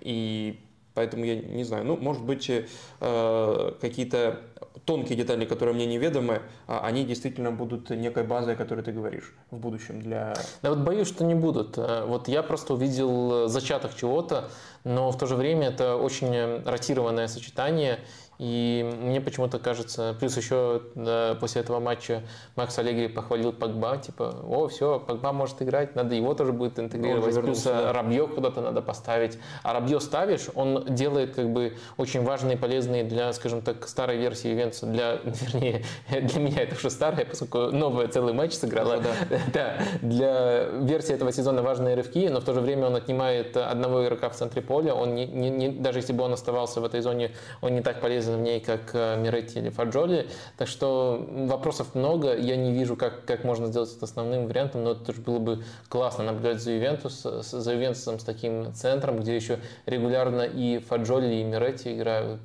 и 0.01 0.59
Поэтому 0.97 1.27
я 1.27 1.37
не 1.37 1.63
знаю, 1.63 1.85
ну, 1.85 1.99
может 1.99 2.25
быть, 2.25 2.51
э, 2.51 3.73
какие-то 3.81 4.41
тонкие 4.87 5.19
детали, 5.19 5.45
которые 5.45 5.75
мне 5.75 5.85
неведомы, 5.85 6.41
а 6.67 6.81
они 6.87 7.05
действительно 7.05 7.53
будут 7.53 7.91
некой 7.91 8.25
базой, 8.25 8.55
о 8.55 8.57
которой 8.57 8.81
ты 8.81 8.93
говоришь 8.93 9.35
в 9.51 9.59
будущем 9.59 10.01
для... 10.01 10.35
Да 10.63 10.71
вот 10.71 10.79
боюсь, 10.79 11.09
что 11.09 11.25
не 11.25 11.35
будут. 11.35 11.77
Э, 11.77 12.07
вот 12.07 12.29
я 12.29 12.43
просто 12.43 12.73
увидел 12.73 13.47
зачаток 13.47 13.95
чего-то, 13.95 14.49
но 14.85 15.11
в 15.11 15.19
то 15.19 15.27
же 15.27 15.37
время 15.37 15.69
это 15.69 15.97
очень 15.97 16.63
ротированное 16.65 17.29
сочетание, 17.29 17.99
и 18.39 18.89
мне 19.01 19.21
почему-то 19.21 19.59
кажется, 19.59 20.15
плюс 20.19 20.37
еще 20.37 20.83
да, 20.95 21.37
после 21.41 21.63
этого 21.63 21.81
матча 21.81 22.23
Макс 22.55 22.79
Аллегри 22.79 23.09
похвалил 23.09 23.53
Погба, 23.53 23.97
типа, 23.97 24.35
о, 24.47 24.69
все, 24.69 25.01
Погба 25.01 25.33
может 25.33 25.63
играть, 25.63 25.97
надо 25.97 26.15
его 26.15 26.35
тоже 26.35 26.53
будет 26.53 26.79
интегрировать, 26.79 27.35
ну, 27.35 27.43
плюс 27.43 27.63
да. 27.63 27.93
Рабье 27.93 28.27
куда-то 28.27 28.61
надо 28.61 28.83
поставить. 28.83 29.39
А 29.63 29.73
Рабье 29.73 30.01
ставишь, 30.01 30.49
он 30.55 30.85
делает 30.95 31.35
как 31.35 31.51
бы 31.51 31.77
очень 31.97 32.23
важные, 32.23 32.59
полезные 32.59 33.05
для, 33.05 33.33
скажем 33.33 33.63
так, 33.63 33.89
старой 33.89 34.19
версии 34.19 34.49
Ювентуса, 34.49 34.87
для, 34.87 35.21
вернее, 35.25 35.85
для 36.11 36.41
меня 36.41 36.63
это 36.63 36.75
уже 36.75 36.91
старая, 36.91 37.25
поскольку 37.25 37.71
новая 37.75 38.09
целый 38.09 38.35
матч 38.35 38.53
сыграла. 38.53 38.99
Да, 38.99 39.11
да. 39.31 39.39
да, 39.53 39.77
для 40.03 40.65
версии 40.65 41.15
этого 41.15 41.33
сезона 41.33 41.63
важные 41.63 41.95
рывки, 41.95 42.29
но 42.29 42.41
в 42.41 42.45
то 42.45 42.53
же 42.53 42.61
время 42.61 42.87
он 42.87 42.97
отнимает 42.97 43.57
одного 43.57 44.05
игрока 44.05 44.29
в 44.29 44.35
центре 44.35 44.61
поля, 44.61 44.95
он 44.95 45.15
не, 45.15 45.27
не, 45.27 45.49
не, 45.49 45.69
даже 45.71 46.01
если 46.01 46.13
бы 46.13 46.23
он 46.23 46.35
оставался 46.35 46.81
в 46.81 46.85
этой 46.85 47.01
зоне, 47.01 47.33
он 47.63 47.75
не 47.75 47.81
так 47.81 48.01
полезен 48.01 48.26
в 48.33 48.41
ней, 48.41 48.61
как 48.61 48.95
Миретти 48.95 49.59
или 49.59 49.71
Фаджоли. 49.71 50.29
Так 50.57 50.69
что 50.69 51.25
вопросов 51.31 51.95
много. 51.95 52.37
Я 52.37 52.57
не 52.57 52.73
вижу, 52.73 52.97
как, 52.97 53.25
как 53.25 53.45
можно 53.45 53.67
сделать 53.67 53.95
это 53.95 54.05
основным 54.05 54.47
вариантом, 54.47 54.85
но 54.85 54.93
это 54.93 55.05
тоже 55.05 55.21
было 55.21 55.39
бы 55.39 55.65
классно 55.89 56.25
наблюдать 56.25 56.61
за 56.61 56.73
Ювентус, 56.73 57.23
за 57.23 57.73
Ювентусом 57.73 58.19
с 58.19 58.25
таким 58.25 58.75
центром, 58.75 59.21
где 59.21 59.37
еще 59.37 59.61
регулярно 59.87 60.43
и 60.43 60.79
Фаджоли, 60.79 61.35
и 61.35 61.45
Миретти 61.45 61.95
играют. 61.95 62.41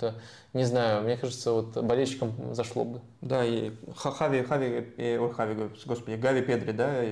Не 0.53 0.65
знаю, 0.65 1.03
мне 1.03 1.15
кажется, 1.15 1.53
вот 1.53 1.77
болельщикам 1.77 2.53
зашло 2.53 2.84
бы. 2.84 3.01
Да, 3.21 3.45
и 3.45 3.71
Хави, 3.95 4.43
Хави, 4.43 4.86
ой, 4.97 5.34
Хави, 5.34 5.69
господи, 5.86 6.15
Гави 6.15 6.41
Педри, 6.41 6.73
да, 6.73 7.03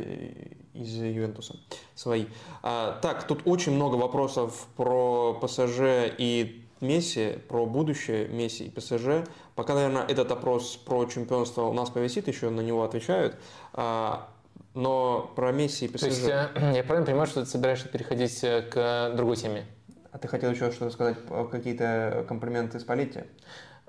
из 0.74 0.94
Ювентуса 0.94 1.56
свои. 1.96 2.26
А, 2.64 3.00
так, 3.02 3.26
тут 3.28 3.42
очень 3.46 3.72
много 3.72 3.96
вопросов 3.96 4.68
про 4.76 5.40
ПСЖ 5.42 6.12
и 6.18 6.66
Месси, 6.82 7.38
про 7.48 7.66
будущее 7.66 8.28
Месси 8.28 8.66
и 8.66 8.70
ПСЖ. 8.70 9.28
Пока, 9.56 9.74
наверное, 9.74 10.04
этот 10.04 10.32
опрос 10.32 10.78
про 10.78 11.06
чемпионство 11.06 11.64
у 11.64 11.74
нас 11.74 11.90
повисит, 11.90 12.28
еще 12.28 12.50
на 12.50 12.62
него 12.62 12.84
отвечают. 12.84 13.36
А, 13.74 14.30
но 14.74 15.32
про 15.36 15.52
Месси 15.52 15.86
и 15.86 15.88
ПСЖ... 15.88 16.00
То 16.00 16.08
есть, 16.08 16.28
я, 16.28 16.52
э, 16.56 16.74
я 16.76 16.84
правильно 16.84 17.06
понимаю, 17.06 17.28
что 17.28 17.44
ты 17.44 17.50
собираешься 17.50 17.88
переходить 17.88 18.44
э, 18.44 18.62
к 18.62 19.14
другой 19.16 19.36
теме? 19.36 19.66
А 20.12 20.18
ты 20.18 20.28
хотел 20.28 20.52
еще 20.52 20.72
что-то 20.72 20.92
сказать, 20.92 21.18
какие-то 21.52 22.26
комплименты 22.28 22.80
Спалетти? 22.80 23.20
А, 23.20 23.24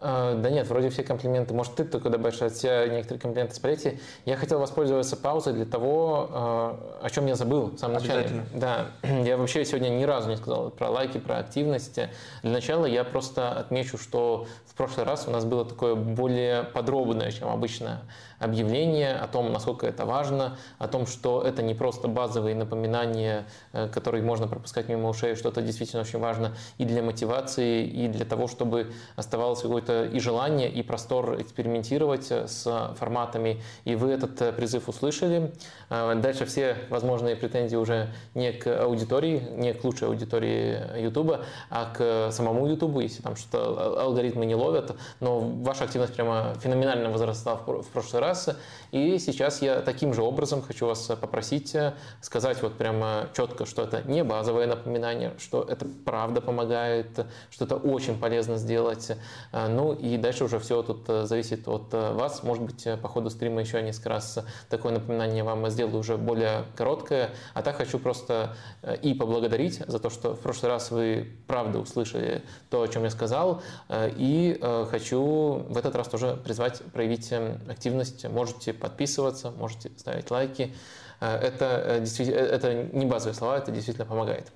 да 0.00 0.48
нет, 0.50 0.66
вроде 0.68 0.88
все 0.88 1.02
комплименты. 1.02 1.52
Может, 1.52 1.74
ты 1.74 1.84
только 1.84 2.08
добавишь 2.08 2.40
от 2.40 2.56
себя 2.56 2.86
некоторые 2.86 3.20
комплименты 3.20 3.54
Спалетти. 3.54 4.00
Я 4.24 4.36
хотел 4.36 4.58
воспользоваться 4.58 5.16
паузой 5.16 5.52
для 5.52 5.66
того, 5.66 6.28
а, 6.30 7.00
о 7.02 7.10
чем 7.10 7.26
я 7.26 7.34
забыл 7.34 7.72
в 7.72 7.78
самом 7.78 7.94
начале. 7.94 8.28
Да, 8.54 8.86
я 9.02 9.36
вообще 9.36 9.64
сегодня 9.64 9.90
ни 9.90 10.04
разу 10.04 10.30
не 10.30 10.36
сказал 10.36 10.70
про 10.70 10.88
лайки, 10.88 11.18
про 11.18 11.38
активности. 11.38 12.08
Для 12.42 12.52
начала 12.52 12.86
я 12.86 13.04
просто 13.04 13.52
отмечу, 13.52 13.98
что 13.98 14.46
в 14.64 14.74
прошлый 14.74 15.04
раз 15.04 15.28
у 15.28 15.30
нас 15.30 15.44
было 15.44 15.66
такое 15.66 15.94
более 15.94 16.62
подробное, 16.62 17.30
чем 17.30 17.48
обычно 17.48 18.00
объявление 18.40 19.14
о 19.14 19.28
том, 19.28 19.52
насколько 19.52 19.86
это 19.86 20.06
важно, 20.06 20.56
о 20.78 20.88
том, 20.88 21.06
что 21.06 21.42
это 21.42 21.62
не 21.62 21.74
просто 21.74 22.08
базовые 22.08 22.56
напоминания, 22.56 23.46
э, 23.72 23.88
которые 23.88 24.24
можно 24.24 24.48
пропускать 24.48 24.88
мимо 24.88 25.10
ушей, 25.10 25.36
что 25.36 25.50
это 25.50 25.60
действительно 25.60 26.02
очень 26.02 26.18
важно 26.18 26.56
и 26.78 26.84
для 26.84 27.02
мотивации, 27.02 27.84
и 27.84 28.08
для 28.08 28.24
того, 28.24 28.48
чтобы 28.48 28.92
оставалось 29.14 29.60
какое-то 29.60 30.06
и 30.06 30.18
желание, 30.18 30.70
и 30.70 30.82
простор 30.82 31.40
экспериментировать 31.40 32.30
э, 32.30 32.48
с 32.48 32.94
форматами. 32.98 33.62
И 33.84 33.94
вы 33.94 34.10
этот 34.10 34.40
э, 34.40 34.52
призыв 34.52 34.88
услышали. 34.88 35.52
Дальше 35.90 36.46
все 36.46 36.76
возможные 36.88 37.36
претензии 37.36 37.76
уже 37.76 38.08
не 38.34 38.52
к 38.52 38.82
аудитории, 38.82 39.42
не 39.56 39.74
к 39.74 39.84
лучшей 39.84 40.08
аудитории 40.08 40.98
YouTube, 40.98 41.40
а 41.68 41.92
к 41.92 42.32
самому 42.32 42.66
YouTube, 42.66 43.00
если 43.02 43.22
там 43.22 43.36
что-то 43.36 44.00
алгоритмы 44.00 44.46
не 44.46 44.54
ловят. 44.54 44.96
Но 45.20 45.40
ваша 45.40 45.84
активность 45.84 46.14
прямо 46.14 46.54
феноменально 46.60 47.10
возросла 47.10 47.56
в 47.56 47.86
прошлый 47.92 48.22
раз 48.22 48.29
раз. 48.30 48.48
И 48.92 49.18
сейчас 49.18 49.62
я 49.62 49.80
таким 49.80 50.14
же 50.14 50.22
образом 50.22 50.62
хочу 50.62 50.86
вас 50.86 51.06
попросить 51.20 51.74
э, 51.74 51.94
сказать 52.20 52.62
вот 52.62 52.76
прямо 52.76 53.28
четко, 53.36 53.66
что 53.66 53.82
это 53.82 54.02
не 54.02 54.24
базовое 54.24 54.66
напоминание, 54.66 55.32
что 55.38 55.62
это 55.62 55.86
правда 56.04 56.40
помогает, 56.40 57.26
что 57.50 57.64
это 57.64 57.76
очень 57.76 58.18
полезно 58.18 58.56
сделать. 58.56 59.12
Э, 59.52 59.68
ну 59.68 59.92
и 59.92 60.16
дальше 60.16 60.44
уже 60.44 60.58
все 60.58 60.82
тут 60.82 61.08
э, 61.08 61.24
зависит 61.26 61.68
от 61.68 61.92
вас. 61.92 62.42
Может 62.42 62.64
быть, 62.64 62.86
по 63.00 63.08
ходу 63.08 63.30
стрима 63.30 63.60
еще 63.60 63.82
несколько 63.82 64.08
раз 64.08 64.38
такое 64.68 64.92
напоминание 64.92 65.44
вам 65.44 65.68
сделаю 65.70 65.98
уже 65.98 66.16
более 66.16 66.64
короткое. 66.76 67.30
А 67.54 67.62
так 67.62 67.76
хочу 67.76 67.98
просто 67.98 68.56
и 69.02 69.14
поблагодарить 69.14 69.82
за 69.86 69.98
то, 69.98 70.10
что 70.10 70.34
в 70.34 70.40
прошлый 70.40 70.72
раз 70.72 70.90
вы 70.90 71.28
правда 71.46 71.78
услышали 71.78 72.42
то, 72.70 72.82
о 72.82 72.88
чем 72.88 73.04
я 73.04 73.10
сказал. 73.10 73.62
И 73.90 74.58
хочу 74.90 75.64
в 75.68 75.76
этот 75.76 75.94
раз 75.94 76.08
тоже 76.08 76.38
призвать 76.44 76.82
проявить 76.92 77.32
активность 77.68 78.19
есть 78.20 78.34
можете 78.34 78.72
подписываться, 78.72 79.50
можете 79.50 79.90
ставить 79.96 80.30
лайки. 80.30 80.74
Э, 81.20 81.36
это, 81.36 81.82
э, 81.84 82.00
действительно, 82.00 82.36
э, 82.36 82.46
это 82.46 82.74
не 82.74 83.06
базовые 83.06 83.34
слова, 83.34 83.58
это 83.58 83.70
действительно 83.72 84.06
помогает. 84.06 84.52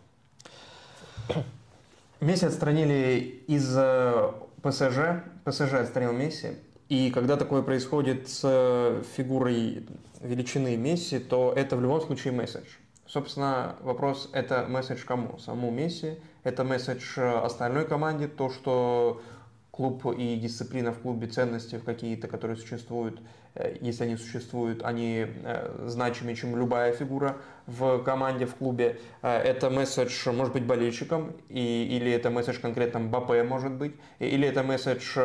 Месси 2.21 2.47
отстранили 2.47 3.43
из 3.47 3.77
ПСЖ, 4.63 5.25
ПСЖ 5.45 5.75
отстранил 5.75 6.13
Месси. 6.13 6.57
И 6.89 7.11
когда 7.11 7.37
такое 7.37 7.63
происходит 7.63 8.29
с 8.29 9.03
фигурой 9.17 9.87
величины 10.21 10.77
Месси, 10.77 11.19
то 11.19 11.53
это 11.55 11.77
в 11.77 11.83
любом 11.83 12.01
случае 12.01 12.33
месседж. 12.33 12.67
Собственно, 13.07 13.77
вопрос– 13.81 14.31
это 14.33 14.67
месседж 14.69 15.05
кому? 15.05 15.39
Самому 15.39 15.71
Месси? 15.71 16.19
Это 16.45 16.65
месседж 16.65 17.19
остальной 17.21 17.87
команде, 17.87 18.29
то, 18.29 18.51
что 18.51 19.21
клуб 19.75 20.07
и 20.07 20.37
дисциплина 20.37 20.93
в 20.93 21.01
клубе, 21.01 21.27
ценности 21.27 21.81
какие-то, 21.85 22.29
которые 22.29 22.57
существуют, 22.57 23.19
если 23.81 24.05
они 24.05 24.17
существуют, 24.17 24.83
они 24.85 25.27
э, 25.27 25.85
значимее, 25.87 26.37
чем 26.37 26.57
любая 26.57 26.93
фигура 26.93 27.37
в 27.67 28.03
команде, 28.03 28.47
в 28.47 28.55
клубе. 28.55 28.99
Э, 29.23 29.39
это 29.39 29.71
месседж, 29.71 30.31
может 30.31 30.53
быть, 30.53 30.65
болельщикам, 30.65 31.33
и, 31.49 31.89
или 31.97 32.11
это 32.11 32.31
месседж 32.31 32.61
конкретно 32.61 33.01
Мбаппе, 33.01 33.43
может 33.43 33.73
быть, 33.73 33.95
или 34.19 34.49
это 34.49 34.63
месседж 34.63 35.19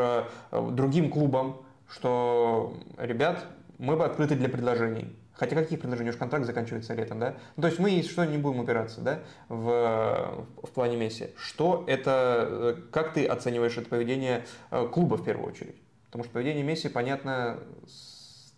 другим 0.52 1.10
клубам, 1.10 1.62
что, 1.90 2.74
ребят, 2.98 3.46
мы 3.78 3.96
бы 3.96 4.06
открыты 4.06 4.36
для 4.36 4.50
предложений. 4.50 5.16
Хотя 5.40 5.56
каких 5.56 5.80
предложений? 5.80 6.10
Уж 6.10 6.18
контракт 6.18 6.46
заканчивается 6.46 6.94
летом, 6.94 7.20
да? 7.20 7.36
Ну, 7.56 7.62
то 7.62 7.68
есть 7.70 7.80
мы, 7.80 8.02
что, 8.04 8.26
не 8.26 8.38
будем 8.38 8.60
упираться, 8.60 9.00
да, 9.00 9.20
в, 9.48 10.46
в 10.62 10.70
плане 10.72 10.98
Месси. 10.98 11.30
Что 11.38 11.86
это, 11.88 12.48
э, 12.50 12.76
как 12.92 13.14
ты 13.14 13.26
оцениваешь 13.26 13.78
это 13.78 13.88
поведение 13.88 14.46
э, 14.70 14.86
клуба 14.92 15.16
в 15.16 15.24
первую 15.24 15.48
очередь? 15.48 15.78
Потому 16.08 16.26
что 16.26 16.34
поведение 16.34 16.64
Месси, 16.64 16.90
понятно, 16.90 17.62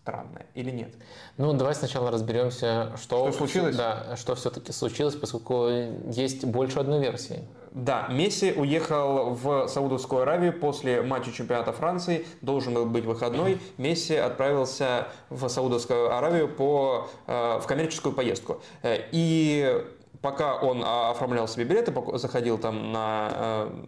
странное 0.02 0.48
или 0.56 0.72
нет? 0.72 0.94
Ну, 1.38 1.54
давай 1.54 1.76
сначала 1.76 2.10
разберемся, 2.12 2.92
что, 2.98 3.32
что 3.32 3.38
случилось. 3.38 3.76
Да, 3.76 4.16
что 4.16 4.36
все-таки 4.36 4.72
случилось, 4.72 5.16
поскольку 5.16 5.68
есть 6.08 6.44
больше 6.46 6.80
одной 6.80 7.00
версии. 7.00 7.48
Да, 7.72 8.08
Месси 8.10 8.52
уехал 8.52 9.34
в 9.34 9.68
Саудовскую 9.68 10.24
Аравию 10.24 10.60
после 10.60 11.02
матча 11.02 11.32
чемпионата 11.32 11.72
Франции. 11.72 12.26
Должен 12.42 12.74
был 12.74 12.86
быть 12.86 13.06
выходной. 13.06 13.60
Месси 13.78 14.16
отправился 14.16 15.08
в 15.30 15.48
Саудовскую 15.48 16.14
Аравию 16.16 16.50
по, 16.50 17.08
э, 17.28 17.60
в 17.60 17.68
коммерческую 17.68 18.14
поездку. 18.14 18.62
Э, 18.82 19.08
и 19.12 19.86
пока 20.22 20.56
он 20.56 20.84
а, 20.86 21.12
оформлял 21.12 21.48
себе 21.48 21.66
билеты, 21.66 21.94
заходил 22.18 22.58
там 22.58 22.92
на 22.92 23.30
э, 23.34 23.86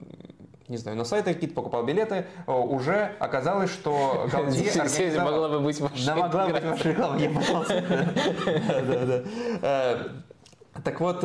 не 0.68 0.78
знаю, 0.78 0.98
на 0.98 1.06
сайтах 1.06 1.36
какие-то 1.36 1.56
покупал 1.56 1.84
билеты, 1.84 2.26
уже 2.48 3.16
оказалось, 3.20 3.72
что 3.72 4.28
Галдье 4.32 4.70
Здесь 4.88 5.18
могла 5.18 5.50
бы 5.50 5.60
быть 5.60 5.80
ваша 5.80 6.06
Да, 6.06 6.16
могла 6.16 6.48
быть 6.48 6.64
ваша 6.64 6.90
реклама, 6.90 7.20
я 7.20 7.30
пытался. 7.30 7.84
Так 10.84 11.00
вот, 11.00 11.24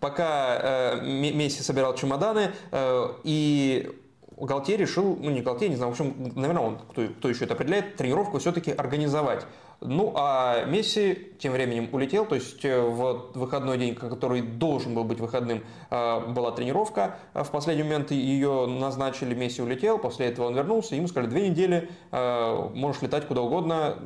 пока 0.00 0.58
э, 0.96 1.00
Месси 1.02 1.62
собирал 1.62 1.94
чемоданы, 1.94 2.52
э, 2.72 3.08
и 3.24 3.90
Галтье 4.36 4.76
решил, 4.76 5.18
ну 5.20 5.30
не 5.30 5.42
Галтье, 5.42 5.68
не 5.68 5.76
знаю, 5.76 5.92
в 5.92 6.00
общем, 6.00 6.32
наверное, 6.34 6.62
он, 6.62 6.78
кто, 6.78 7.06
кто 7.06 7.28
еще 7.28 7.44
это 7.44 7.54
определяет, 7.54 7.96
тренировку 7.96 8.38
все-таки 8.38 8.72
организовать. 8.72 9.44
Ну, 9.82 10.12
а 10.14 10.66
Месси 10.66 11.32
тем 11.38 11.54
временем 11.54 11.88
улетел, 11.92 12.26
то 12.26 12.34
есть 12.34 12.62
э, 12.66 12.80
в 12.80 13.30
выходной 13.34 13.78
день, 13.78 13.94
который 13.94 14.42
должен 14.42 14.94
был 14.94 15.04
быть 15.04 15.20
выходным, 15.20 15.62
была 15.90 16.52
тренировка. 16.52 17.16
В 17.32 17.48
последний 17.50 17.82
момент 17.82 18.10
ее 18.10 18.66
назначили, 18.66 19.34
Месси 19.34 19.62
улетел, 19.62 19.98
после 19.98 20.26
этого 20.26 20.48
он 20.48 20.54
вернулся, 20.54 20.96
ему 20.96 21.08
сказали, 21.08 21.30
две 21.30 21.48
недели, 21.48 21.88
можешь 22.12 23.00
летать 23.00 23.26
куда 23.26 23.40
угодно 23.40 23.96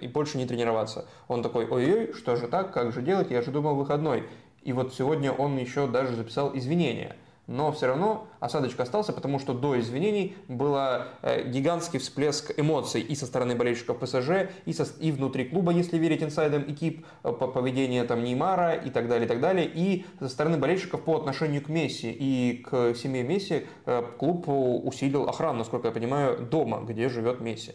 и 0.00 0.06
больше 0.06 0.36
не 0.36 0.44
тренироваться. 0.44 1.06
Он 1.28 1.42
такой, 1.42 1.66
ой-ой, 1.66 2.12
что 2.12 2.36
же 2.36 2.46
так, 2.46 2.72
как 2.72 2.92
же 2.92 3.00
делать, 3.00 3.30
я 3.30 3.40
же 3.40 3.50
думал 3.50 3.74
выходной. 3.74 4.24
И 4.62 4.72
вот 4.72 4.94
сегодня 4.94 5.32
он 5.32 5.56
еще 5.56 5.86
даже 5.86 6.14
записал 6.14 6.54
извинения. 6.54 7.16
Но 7.48 7.72
все 7.72 7.88
равно 7.88 8.28
осадочек 8.38 8.78
остался, 8.78 9.12
потому 9.12 9.40
что 9.40 9.52
до 9.52 9.78
извинений 9.78 10.36
был 10.46 10.76
э, 10.76 11.48
гигантский 11.48 11.98
всплеск 11.98 12.52
эмоций 12.56 13.00
и 13.00 13.16
со 13.16 13.26
стороны 13.26 13.56
болельщиков 13.56 13.98
ПСЖ, 13.98 14.48
и, 14.64 14.72
со, 14.72 14.86
и 15.00 15.10
внутри 15.10 15.46
клуба, 15.46 15.72
если 15.72 15.98
верить 15.98 16.22
инсайдам 16.22 16.62
экип, 16.68 17.04
э, 17.24 17.32
по 17.32 17.48
поведению 17.48 18.06
там 18.06 18.22
Неймара 18.22 18.74
и 18.74 18.90
так 18.90 19.08
далее, 19.08 19.26
и 19.26 19.28
так 19.28 19.40
далее, 19.40 19.68
и 19.72 20.06
со 20.20 20.28
стороны 20.28 20.56
болельщиков 20.56 21.02
по 21.02 21.16
отношению 21.16 21.62
к 21.62 21.68
Месси 21.68 22.12
и 22.16 22.64
к 22.64 22.94
семье 22.94 23.24
Месси 23.24 23.66
э, 23.86 24.02
клуб 24.18 24.48
усилил 24.48 25.28
охрану, 25.28 25.58
насколько 25.58 25.88
я 25.88 25.92
понимаю, 25.92 26.46
дома, 26.46 26.80
где 26.86 27.08
живет 27.08 27.40
Месси. 27.40 27.72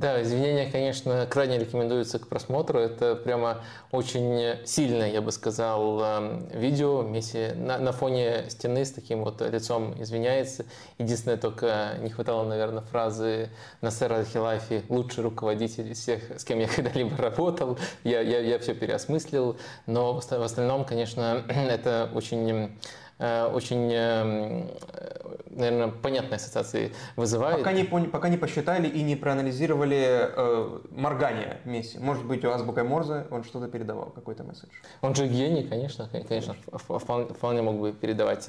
Да, 0.00 0.22
извинения, 0.22 0.70
конечно, 0.70 1.26
крайне 1.28 1.58
рекомендуются 1.58 2.18
к 2.18 2.26
просмотру. 2.26 2.78
Это 2.78 3.14
прямо 3.14 3.58
очень 3.92 4.56
сильное, 4.64 5.10
я 5.10 5.20
бы 5.20 5.30
сказал, 5.30 6.02
эм, 6.02 6.48
видео. 6.54 7.02
Месси 7.02 7.50
на, 7.54 7.76
на 7.76 7.92
фоне 7.92 8.46
стены 8.48 8.86
с 8.86 8.92
таким 8.92 9.22
вот 9.22 9.42
лицом 9.42 9.94
извиняется. 10.02 10.64
Единственное, 10.96 11.36
только 11.36 11.96
не 12.00 12.08
хватало, 12.08 12.46
наверное, 12.46 12.80
фразы 12.80 13.50
Насера 13.82 14.24
Хилафи 14.24 14.84
«лучший 14.88 15.22
руководитель 15.22 15.92
из 15.92 15.98
всех, 15.98 16.22
с 16.40 16.44
кем 16.46 16.60
я 16.60 16.66
когда-либо 16.74 17.14
работал». 17.18 17.78
Я, 18.02 18.22
я, 18.22 18.40
я 18.40 18.58
все 18.58 18.74
переосмыслил. 18.74 19.58
Но 19.84 20.14
в 20.14 20.32
остальном, 20.32 20.86
конечно, 20.86 21.44
это 21.48 22.08
очень 22.14 22.70
очень, 23.52 23.92
эм, 23.92 24.70
наверное, 25.50 25.88
понятные 25.88 26.36
ассоциации 26.36 26.92
вызывает. 27.16 27.58
Пока 27.58 27.72
не, 27.72 27.84
пока 27.84 28.28
не 28.28 28.36
посчитали 28.36 28.88
и 28.88 29.02
не 29.02 29.16
проанализировали 29.16 30.30
э, 30.34 30.78
моргание 30.90 31.60
Месси. 31.64 31.98
Может 31.98 32.24
быть, 32.24 32.44
у 32.44 32.50
Азбука 32.50 32.84
Морзе 32.84 33.26
он 33.30 33.44
что-то 33.44 33.68
передавал, 33.68 34.06
какой-то 34.06 34.44
месседж. 34.44 34.70
Он 35.02 35.14
же 35.14 35.26
гений, 35.26 35.64
конечно, 35.64 36.08
конечно, 36.28 36.54
вполне, 36.72 37.26
вполне 37.26 37.62
мог 37.62 37.78
бы 37.78 37.92
передавать. 37.92 38.48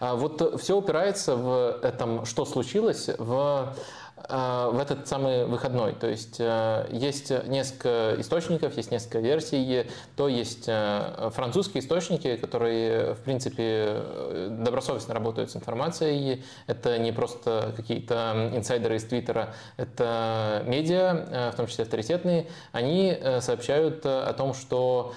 А 0.00 0.14
вот 0.14 0.60
все 0.60 0.76
упирается 0.76 1.36
в 1.36 1.80
этом, 1.82 2.24
что 2.24 2.44
случилось, 2.44 3.10
в 3.18 3.74
Э, 3.76 4.05
в 4.28 4.78
этот 4.80 5.06
самый 5.06 5.46
выходной. 5.46 5.92
То 5.92 6.08
есть 6.08 6.36
э, 6.40 6.88
есть 6.90 7.30
несколько 7.46 8.14
источников, 8.18 8.76
есть 8.76 8.90
несколько 8.90 9.20
версий. 9.20 9.86
То 10.16 10.28
есть 10.28 10.64
э, 10.66 11.30
французские 11.32 11.82
источники, 11.82 12.36
которые, 12.36 13.14
в 13.14 13.20
принципе, 13.20 14.02
добросовестно 14.50 15.14
работают 15.14 15.50
с 15.50 15.56
информацией. 15.56 16.44
Это 16.66 16.98
не 16.98 17.12
просто 17.12 17.72
какие-то 17.76 18.50
инсайдеры 18.54 18.96
из 18.96 19.04
Твиттера, 19.04 19.54
это 19.76 20.62
медиа, 20.66 21.50
в 21.52 21.56
том 21.56 21.66
числе 21.66 21.84
авторитетные. 21.84 22.48
Они 22.72 23.16
сообщают 23.40 24.04
о 24.04 24.32
том, 24.32 24.54
что 24.54 25.14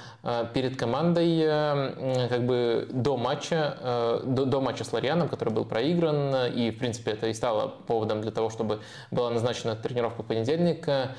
перед 0.53 0.77
командой 0.77 2.27
как 2.29 2.45
бы 2.45 2.87
до 2.91 3.17
матча, 3.17 4.21
до, 4.23 4.45
до 4.45 4.61
матча 4.61 4.83
с 4.83 4.93
Лорианом, 4.93 5.29
который 5.29 5.53
был 5.53 5.65
проигран, 5.65 6.51
и, 6.53 6.71
в 6.71 6.77
принципе, 6.77 7.11
это 7.11 7.27
и 7.27 7.33
стало 7.33 7.73
поводом 7.87 8.21
для 8.21 8.31
того, 8.31 8.49
чтобы 8.49 8.81
была 9.11 9.29
назначена 9.29 9.75
тренировка 9.75 10.23
в 10.23 10.25
понедельник, 10.25 10.87
э, 10.87 11.09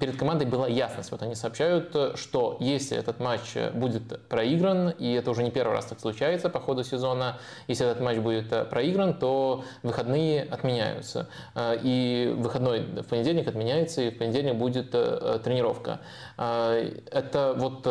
перед 0.00 0.16
командой 0.16 0.46
была 0.46 0.68
ясность. 0.68 1.10
Вот 1.10 1.22
они 1.22 1.34
сообщают, 1.34 1.96
что 2.16 2.56
если 2.60 2.96
этот 2.96 3.20
матч 3.20 3.54
будет 3.74 4.28
проигран, 4.28 4.90
и 4.90 5.12
это 5.12 5.30
уже 5.30 5.42
не 5.42 5.50
первый 5.50 5.72
раз 5.72 5.86
так 5.86 6.00
случается 6.00 6.48
по 6.48 6.60
ходу 6.60 6.84
сезона, 6.84 7.38
если 7.68 7.86
этот 7.86 8.02
матч 8.02 8.18
будет 8.18 8.68
проигран, 8.70 9.14
то 9.14 9.64
выходные 9.82 10.42
отменяются. 10.42 11.28
Э, 11.54 11.78
и 11.82 12.34
выходной 12.36 12.80
в 12.80 13.06
понедельник 13.06 13.48
отменяется, 13.48 14.02
и 14.02 14.10
в 14.10 14.18
понедельник 14.18 14.54
будет 14.56 14.90
э, 14.92 15.38
тренировка. 15.42 16.00
Это 16.36 17.54
вот 17.56 17.86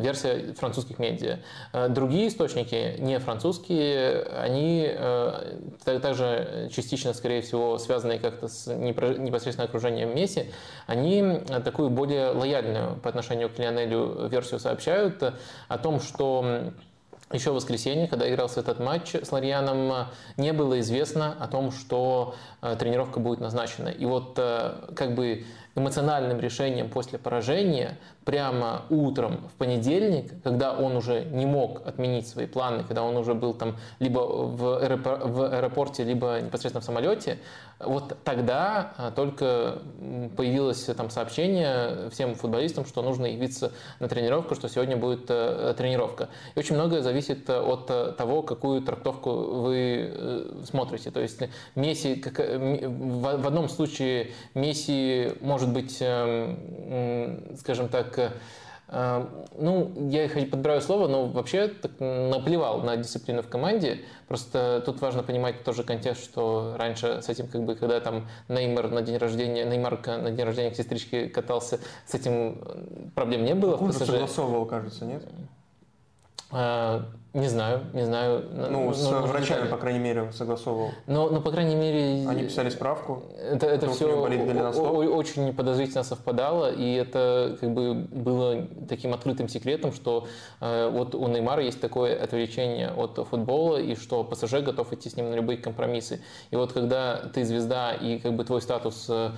версия 0.00 0.52
французских 0.54 0.98
медиа. 0.98 1.38
Другие 1.88 2.28
источники, 2.28 2.96
не 2.98 3.18
французские, 3.18 4.22
они 4.22 4.88
также 5.84 6.68
частично, 6.72 7.12
скорее 7.14 7.42
всего, 7.42 7.78
связаны 7.78 8.18
как-то 8.30 8.48
с 8.48 8.66
непосредственно 8.74 9.64
окружением 9.64 10.14
Месси, 10.14 10.50
они 10.86 11.40
такую 11.64 11.90
более 11.90 12.30
лояльную 12.30 12.96
по 12.96 13.08
отношению 13.08 13.50
к 13.50 13.58
Лионелю 13.58 14.28
версию 14.28 14.60
сообщают 14.60 15.22
о 15.68 15.78
том, 15.78 16.00
что 16.00 16.72
еще 17.32 17.52
в 17.52 17.54
воскресенье, 17.54 18.08
когда 18.08 18.28
игрался 18.28 18.58
этот 18.60 18.80
матч 18.80 19.14
с 19.14 19.30
Ларьяном, 19.30 20.08
не 20.36 20.52
было 20.52 20.80
известно 20.80 21.36
о 21.38 21.46
том, 21.46 21.70
что 21.70 22.34
э, 22.60 22.74
тренировка 22.76 23.20
будет 23.20 23.38
назначена. 23.38 23.88
И 23.88 24.04
вот 24.04 24.34
э, 24.36 24.72
как 24.96 25.14
бы 25.14 25.44
эмоциональным 25.76 26.40
решением 26.40 26.90
после 26.90 27.20
поражения 27.20 27.98
прямо 28.24 28.82
утром 28.90 29.48
в 29.48 29.56
понедельник, 29.58 30.42
когда 30.42 30.72
он 30.72 30.96
уже 30.96 31.24
не 31.24 31.46
мог 31.46 31.86
отменить 31.86 32.26
свои 32.26 32.46
планы, 32.46 32.82
когда 32.82 33.04
он 33.04 33.16
уже 33.16 33.34
был 33.34 33.54
там 33.54 33.76
либо 34.00 34.18
в, 34.18 34.78
аэропорте, 34.78 36.02
либо 36.02 36.40
непосредственно 36.40 36.80
в 36.80 36.84
самолете, 36.84 37.38
вот 37.80 38.16
тогда 38.24 38.92
а, 38.96 39.10
только 39.10 39.78
появилось 40.36 40.84
там 40.84 41.08
сообщение 41.10 42.10
всем 42.10 42.34
футболистам, 42.34 42.84
что 42.84 43.02
нужно 43.02 43.26
явиться 43.26 43.72
на 44.00 44.08
тренировку, 44.08 44.54
что 44.54 44.68
сегодня 44.68 44.96
будет 44.96 45.26
э, 45.28 45.74
тренировка. 45.76 46.28
И 46.54 46.58
очень 46.58 46.74
многое 46.74 47.00
зависит 47.02 47.48
от 47.48 48.16
того, 48.16 48.42
какую 48.42 48.82
трактовку 48.82 49.32
вы 49.62 50.12
э, 50.12 50.62
смотрите. 50.64 51.10
То 51.10 51.20
есть 51.20 51.40
Месси, 51.74 52.16
как, 52.16 52.40
э, 52.40 52.86
в 52.86 53.46
одном 53.46 53.68
случае 53.68 54.32
Месси 54.54 55.32
может 55.40 55.72
быть, 55.72 55.96
эм, 56.00 57.56
скажем 57.56 57.88
так, 57.88 58.32
ну, 58.92 59.92
я 60.10 60.28
подбираю 60.28 60.80
слово, 60.80 61.06
но 61.06 61.26
вообще 61.26 61.68
так 61.68 61.92
наплевал 62.00 62.82
на 62.82 62.96
дисциплину 62.96 63.42
в 63.42 63.48
команде. 63.48 64.00
Просто 64.26 64.82
тут 64.84 65.00
важно 65.00 65.22
понимать 65.22 65.62
тоже 65.62 65.84
контекст, 65.84 66.24
что 66.24 66.74
раньше 66.76 67.22
с 67.22 67.28
этим, 67.28 67.46
как 67.46 67.62
бы, 67.62 67.76
когда 67.76 68.00
там 68.00 68.28
Неймар 68.48 68.90
на 68.90 69.02
день 69.02 69.16
рождения, 69.16 69.64
Неймар 69.64 70.00
на 70.06 70.30
день 70.30 70.44
рождения 70.44 70.70
к 70.70 70.76
сестричке 70.76 71.28
катался, 71.28 71.78
с 72.06 72.14
этим 72.14 72.60
проблем 73.14 73.44
не 73.44 73.54
было. 73.54 73.76
Он 73.76 73.92
согласовывал, 73.92 74.66
кажется, 74.66 75.04
нет? 75.04 75.22
Э, 77.32 77.38
не 77.38 77.48
знаю, 77.48 77.80
не 77.92 78.04
знаю. 78.04 78.44
Ну, 78.52 78.92
с 78.92 79.08
ну, 79.08 79.20
врачами, 79.22 79.68
по 79.68 79.76
крайней 79.76 79.98
мере, 79.98 80.32
согласовывал. 80.32 80.90
Но, 81.06 81.28
но, 81.28 81.40
по 81.40 81.50
крайней 81.50 81.76
мере... 81.76 82.28
Они 82.28 82.44
писали 82.44 82.70
справку? 82.70 83.22
Это, 83.38 83.66
это 83.66 83.88
все 83.90 84.06
очень 84.06 85.52
подозрительно 85.54 86.02
совпадало, 86.02 86.72
и 86.72 86.94
это 86.94 87.56
как 87.60 87.72
бы 87.72 87.94
было 87.94 88.66
таким 88.88 89.14
открытым 89.14 89.48
секретом, 89.48 89.92
что 89.92 90.26
э, 90.60 90.88
вот 90.90 91.14
у 91.14 91.26
Неймара 91.28 91.62
есть 91.62 91.80
такое 91.80 92.20
отвлечение 92.20 92.90
от 92.90 93.18
футбола, 93.28 93.76
и 93.76 93.94
что 93.94 94.24
ПСЖ 94.24 94.54
готов 94.60 94.92
идти 94.92 95.08
с 95.08 95.16
ним 95.16 95.30
на 95.30 95.34
любые 95.34 95.58
компромиссы. 95.58 96.20
И 96.50 96.56
вот 96.56 96.72
когда 96.72 97.16
ты 97.32 97.44
звезда, 97.44 97.92
и 97.92 98.18
как 98.18 98.34
бы 98.34 98.44
твой 98.44 98.60
статус 98.60 99.06
э, 99.08 99.30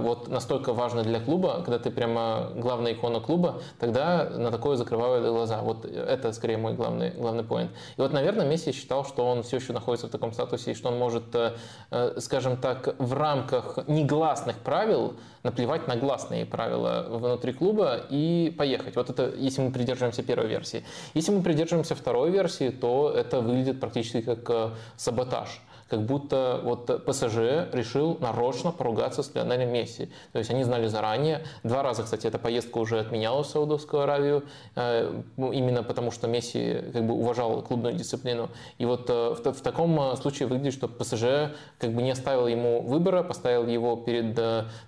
вот 0.00 0.28
настолько 0.28 0.72
важный 0.72 1.02
для 1.02 1.20
клуба, 1.20 1.62
когда 1.64 1.78
ты 1.78 1.90
прямо 1.90 2.52
главная 2.54 2.92
икона 2.92 3.20
клуба, 3.20 3.60
тогда 3.78 4.30
на 4.30 4.50
такое 4.50 4.76
закрывают 4.76 5.26
глаза. 5.26 5.60
Вот 5.62 5.84
это 5.84 6.32
скорее 6.32 6.56
мой 6.56 6.74
главный 6.74 7.15
главный 7.16 7.44
поинт. 7.44 7.70
И 7.96 8.00
вот, 8.00 8.12
наверное, 8.12 8.46
Месси 8.46 8.72
считал, 8.72 9.04
что 9.04 9.26
он 9.26 9.42
все 9.42 9.56
еще 9.56 9.72
находится 9.72 10.06
в 10.06 10.10
таком 10.10 10.32
статусе, 10.32 10.72
и 10.72 10.74
что 10.74 10.88
он 10.88 10.98
может, 10.98 11.34
э, 11.34 11.56
э, 11.90 12.20
скажем 12.20 12.56
так, 12.56 12.94
в 12.98 13.12
рамках 13.12 13.78
негласных 13.88 14.56
правил 14.58 15.14
наплевать 15.42 15.86
на 15.88 15.96
гласные 15.96 16.44
правила 16.44 17.06
внутри 17.08 17.52
клуба 17.52 18.00
и 18.10 18.54
поехать. 18.56 18.96
Вот 18.96 19.10
это, 19.10 19.32
если 19.36 19.62
мы 19.62 19.70
придерживаемся 19.70 20.22
первой 20.22 20.48
версии. 20.48 20.84
Если 21.14 21.32
мы 21.32 21.42
придерживаемся 21.42 21.94
второй 21.94 22.30
версии, 22.30 22.70
то 22.70 23.12
это 23.16 23.40
выглядит 23.40 23.80
практически 23.80 24.20
как 24.20 24.50
э, 24.50 24.70
саботаж 24.96 25.60
как 25.88 26.02
будто 26.02 26.60
вот 26.64 27.04
ПСЖ 27.04 27.70
решил 27.72 28.18
нарочно 28.20 28.72
поругаться 28.72 29.22
с 29.22 29.34
Лионелем 29.34 29.72
Месси. 29.72 30.08
То 30.32 30.38
есть 30.38 30.50
они 30.50 30.64
знали 30.64 30.86
заранее. 30.88 31.44
Два 31.62 31.82
раза, 31.82 32.02
кстати, 32.02 32.26
эта 32.26 32.38
поездка 32.38 32.78
уже 32.78 32.98
отменялась 32.98 33.48
в 33.48 33.50
Саудовскую 33.50 34.02
Аравию, 34.02 34.44
э, 34.74 35.22
именно 35.36 35.82
потому 35.82 36.10
что 36.10 36.26
Месси 36.26 36.82
как 36.92 37.06
бы 37.06 37.14
уважал 37.14 37.62
клубную 37.62 37.94
дисциплину. 37.94 38.50
И 38.78 38.84
вот 38.84 39.08
э, 39.08 39.34
в, 39.34 39.52
в 39.52 39.60
таком 39.60 39.98
э, 40.00 40.16
случае 40.16 40.48
выглядит, 40.48 40.74
что 40.74 40.88
ПСЖ 40.88 41.54
как 41.78 41.92
бы 41.92 42.02
не 42.02 42.10
оставил 42.10 42.48
ему 42.48 42.82
выбора, 42.82 43.22
поставил 43.22 43.66
его 43.66 43.96
перед, 43.96 44.36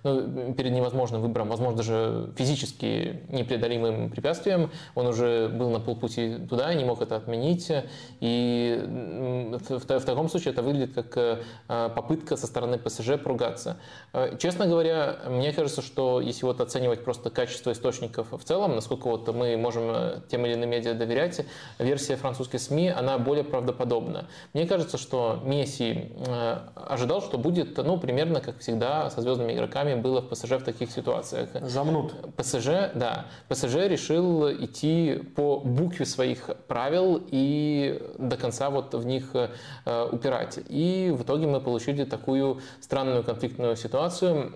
ну, 0.03 0.53
перед 0.53 0.71
невозможным 0.71 1.21
выбором, 1.21 1.49
возможно, 1.49 1.77
даже 1.77 2.31
физически 2.35 3.21
непреодолимым 3.29 4.09
препятствием. 4.09 4.69
Он 4.95 5.07
уже 5.07 5.47
был 5.47 5.69
на 5.69 5.79
полпути 5.79 6.37
туда, 6.49 6.73
не 6.73 6.83
мог 6.83 7.01
это 7.01 7.15
отменить. 7.15 7.71
И 8.19 8.83
в, 8.85 9.79
в, 9.79 9.99
в 9.99 10.05
таком 10.05 10.29
случае 10.29 10.53
это 10.53 10.61
выглядит 10.61 10.88
как 10.89 11.17
э, 11.17 11.39
попытка 11.67 12.37
со 12.37 12.47
стороны 12.47 12.77
ПСЖ 12.77 13.21
поругаться. 13.23 13.77
Э, 14.13 14.37
честно 14.37 14.67
говоря, 14.67 15.17
мне 15.27 15.53
кажется, 15.53 15.81
что 15.81 16.21
если 16.21 16.45
вот 16.45 16.61
оценивать 16.61 17.03
просто 17.03 17.29
качество 17.29 17.71
источников 17.71 18.31
в 18.31 18.43
целом, 18.43 18.75
насколько 18.75 19.07
вот 19.07 19.27
мы 19.33 19.57
можем 19.57 19.83
э, 19.91 20.21
тем 20.29 20.45
или 20.45 20.53
иным 20.53 20.69
медиа 20.69 20.93
доверять, 20.93 21.45
версия 21.77 22.15
французской 22.15 22.57
СМИ, 22.57 22.89
она 22.89 23.17
более 23.17 23.43
правдоподобна. 23.43 24.27
Мне 24.53 24.67
кажется, 24.67 24.97
что 24.97 25.39
Месси 25.43 26.11
ожидал, 26.75 27.21
что 27.21 27.37
будет, 27.37 27.77
ну, 27.77 27.97
примерно, 27.97 28.41
как 28.41 28.59
всегда, 28.59 29.09
со 29.09 29.21
звездными 29.21 29.53
игроками 29.53 29.95
было 29.95 30.21
в 30.21 30.29
ПСЖ 30.29 30.51
в 30.51 30.63
таких 30.63 30.91
ситуациях. 30.91 31.49
Замнут. 31.61 32.13
ПСЖ, 32.35 32.91
да. 32.95 33.25
ПСЖ 33.47 33.75
решил 33.87 34.51
идти 34.51 35.15
по 35.35 35.59
букве 35.59 36.05
своих 36.05 36.49
правил 36.67 37.21
и 37.31 38.01
до 38.17 38.37
конца 38.37 38.69
вот 38.69 38.93
в 38.93 39.05
них 39.05 39.35
упирать. 40.11 40.59
И 40.67 40.78
и 40.79 41.11
в 41.11 41.23
итоге 41.23 41.45
мы 41.45 41.59
получили 41.59 42.05
такую 42.05 42.61
странную 42.79 43.23
конфликтную 43.23 43.75
ситуацию, 43.75 44.53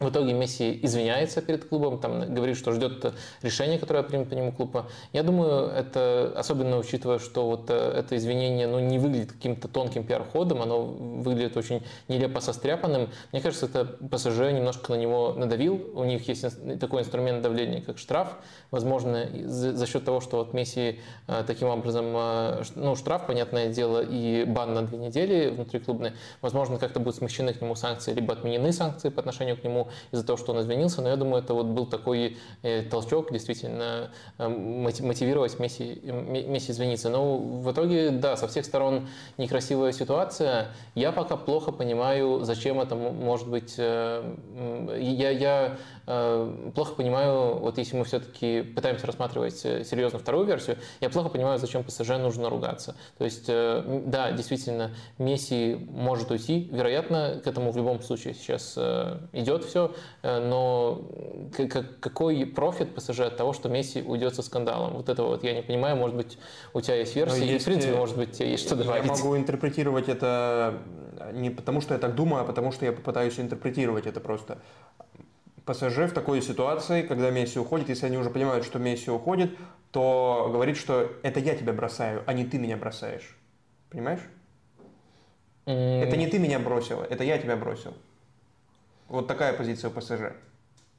в 0.00 0.08
итоге 0.10 0.32
Месси 0.32 0.78
извиняется 0.82 1.42
перед 1.42 1.68
клубом, 1.68 1.98
там 1.98 2.34
говорит, 2.34 2.56
что 2.56 2.72
ждет 2.72 3.12
решения, 3.42 3.78
которое 3.78 4.02
примет 4.02 4.28
по 4.30 4.34
нему 4.34 4.52
клуба. 4.52 4.86
Я 5.12 5.22
думаю, 5.22 5.68
это 5.68 6.32
особенно 6.36 6.78
учитывая, 6.78 7.18
что 7.18 7.46
вот 7.46 7.68
э, 7.68 7.74
это 7.74 8.16
извинение 8.16 8.66
ну, 8.66 8.78
не 8.78 8.98
выглядит 8.98 9.32
каким-то 9.32 9.68
тонким 9.68 10.04
пиар-ходом, 10.04 10.62
оно 10.62 10.84
выглядит 10.84 11.56
очень 11.56 11.82
нелепо 12.06 12.40
состряпанным. 12.40 13.08
Мне 13.32 13.40
кажется, 13.40 13.66
это 13.66 13.84
ПСЖ 13.84 14.52
немножко 14.52 14.92
на 14.92 14.96
него 14.96 15.34
надавил. 15.34 15.90
У 15.94 16.04
них 16.04 16.28
есть 16.28 16.44
такой 16.78 17.02
инструмент 17.02 17.42
давления, 17.42 17.80
как 17.80 17.98
штраф. 17.98 18.36
Возможно, 18.70 19.26
за 19.44 19.86
счет 19.86 20.04
того, 20.04 20.20
что 20.20 20.38
вот 20.38 20.52
Месси 20.54 21.00
э, 21.26 21.44
таким 21.46 21.68
образом, 21.68 22.06
э, 22.16 22.62
ну, 22.76 22.94
штраф, 22.94 23.26
понятное 23.26 23.68
дело, 23.68 24.02
и 24.02 24.44
бан 24.44 24.74
на 24.74 24.82
две 24.82 24.98
недели 24.98 25.50
внутриклубный, 25.50 26.12
возможно, 26.40 26.78
как-то 26.78 27.00
будут 27.00 27.16
смягчены 27.16 27.52
к 27.52 27.60
нему 27.60 27.74
санкции, 27.74 28.12
либо 28.12 28.34
отменены 28.34 28.72
санкции 28.72 29.08
по 29.08 29.20
отношению 29.20 29.56
к 29.56 29.64
нему, 29.64 29.87
из-за 30.12 30.24
того, 30.24 30.36
что 30.36 30.52
он 30.52 30.60
извинился, 30.60 31.02
но 31.02 31.08
я 31.08 31.16
думаю, 31.16 31.42
это 31.42 31.54
вот 31.54 31.66
был 31.66 31.86
такой 31.86 32.36
э, 32.62 32.82
толчок 32.82 33.32
действительно 33.32 34.10
э, 34.38 34.48
мотивировать 34.48 35.58
Месси, 35.58 36.00
Месси 36.04 36.72
извиниться. 36.72 37.10
Но 37.10 37.38
в 37.38 37.70
итоге, 37.72 38.10
да, 38.10 38.36
со 38.36 38.48
всех 38.48 38.64
сторон 38.64 39.08
некрасивая 39.36 39.92
ситуация. 39.92 40.68
Я 40.94 41.12
пока 41.12 41.36
плохо 41.36 41.72
понимаю, 41.72 42.40
зачем 42.44 42.80
это 42.80 42.94
может 42.94 43.48
быть. 43.48 43.76
Я, 43.78 45.30
я 45.30 45.78
плохо 46.74 46.94
понимаю, 46.94 47.58
вот 47.58 47.78
если 47.78 47.96
мы 47.96 48.04
все-таки 48.04 48.62
пытаемся 48.62 49.06
рассматривать 49.06 49.58
серьезно 49.58 50.18
вторую 50.18 50.46
версию, 50.46 50.78
я 51.00 51.10
плохо 51.10 51.28
понимаю, 51.28 51.58
зачем 51.58 51.84
ПСЖ 51.84 52.10
нужно 52.18 52.48
ругаться. 52.48 52.96
То 53.18 53.24
есть, 53.24 53.46
да, 53.46 54.32
действительно, 54.32 54.92
Месси 55.18 55.86
может 55.90 56.30
уйти, 56.30 56.68
вероятно, 56.72 57.40
к 57.42 57.46
этому 57.46 57.72
в 57.72 57.76
любом 57.76 58.00
случае 58.02 58.34
сейчас 58.34 58.74
э, 58.76 59.18
идет 59.32 59.64
все, 59.64 59.94
э, 60.22 60.40
но 60.40 61.02
какой 62.00 62.46
профит 62.46 62.94
ПСЖ 62.94 63.20
от 63.20 63.36
того, 63.36 63.52
что 63.52 63.68
Месси 63.68 64.02
уйдет 64.02 64.34
со 64.34 64.42
скандалом? 64.42 64.94
Вот 64.94 65.08
этого 65.08 65.28
вот 65.28 65.44
я 65.44 65.54
не 65.54 65.62
понимаю, 65.62 65.96
может 65.96 66.16
быть, 66.16 66.38
у 66.72 66.80
тебя 66.80 66.96
есть 66.96 67.14
версия, 67.16 67.44
есть, 67.44 67.54
и 67.54 67.58
в 67.58 67.64
принципе, 67.64 67.94
может 67.94 68.16
быть, 68.16 68.40
есть 68.40 68.64
что 68.64 68.76
добавить. 68.76 69.04
Я 69.04 69.12
могу 69.12 69.36
интерпретировать 69.36 70.08
это 70.08 70.78
не 71.32 71.50
потому, 71.50 71.80
что 71.80 71.94
я 71.94 72.00
так 72.00 72.14
думаю, 72.14 72.42
а 72.42 72.44
потому, 72.44 72.72
что 72.72 72.84
я 72.84 72.92
попытаюсь 72.92 73.38
интерпретировать 73.38 74.06
это 74.06 74.20
просто. 74.20 74.58
ПСЖ 75.68 76.10
в 76.10 76.12
такой 76.12 76.40
ситуации, 76.40 77.02
когда 77.02 77.30
Месси 77.30 77.58
уходит, 77.58 77.90
если 77.90 78.06
они 78.06 78.16
уже 78.16 78.30
понимают, 78.30 78.64
что 78.64 78.78
Месси 78.78 79.10
уходит, 79.10 79.56
то 79.90 80.48
говорит, 80.50 80.76
что 80.78 81.12
это 81.22 81.40
я 81.40 81.54
тебя 81.54 81.74
бросаю, 81.74 82.24
а 82.26 82.32
не 82.32 82.44
ты 82.44 82.58
меня 82.58 82.76
бросаешь. 82.76 83.36
Понимаешь? 83.90 84.20
Это 85.66 86.16
не 86.16 86.26
ты 86.26 86.38
меня 86.38 86.58
бросила, 86.58 87.04
это 87.04 87.24
я 87.24 87.36
тебя 87.36 87.56
бросил. 87.56 87.94
Вот 89.08 89.26
такая 89.26 89.52
позиция 89.52 89.90
у 89.90 89.92
ПСЖ 89.92 90.32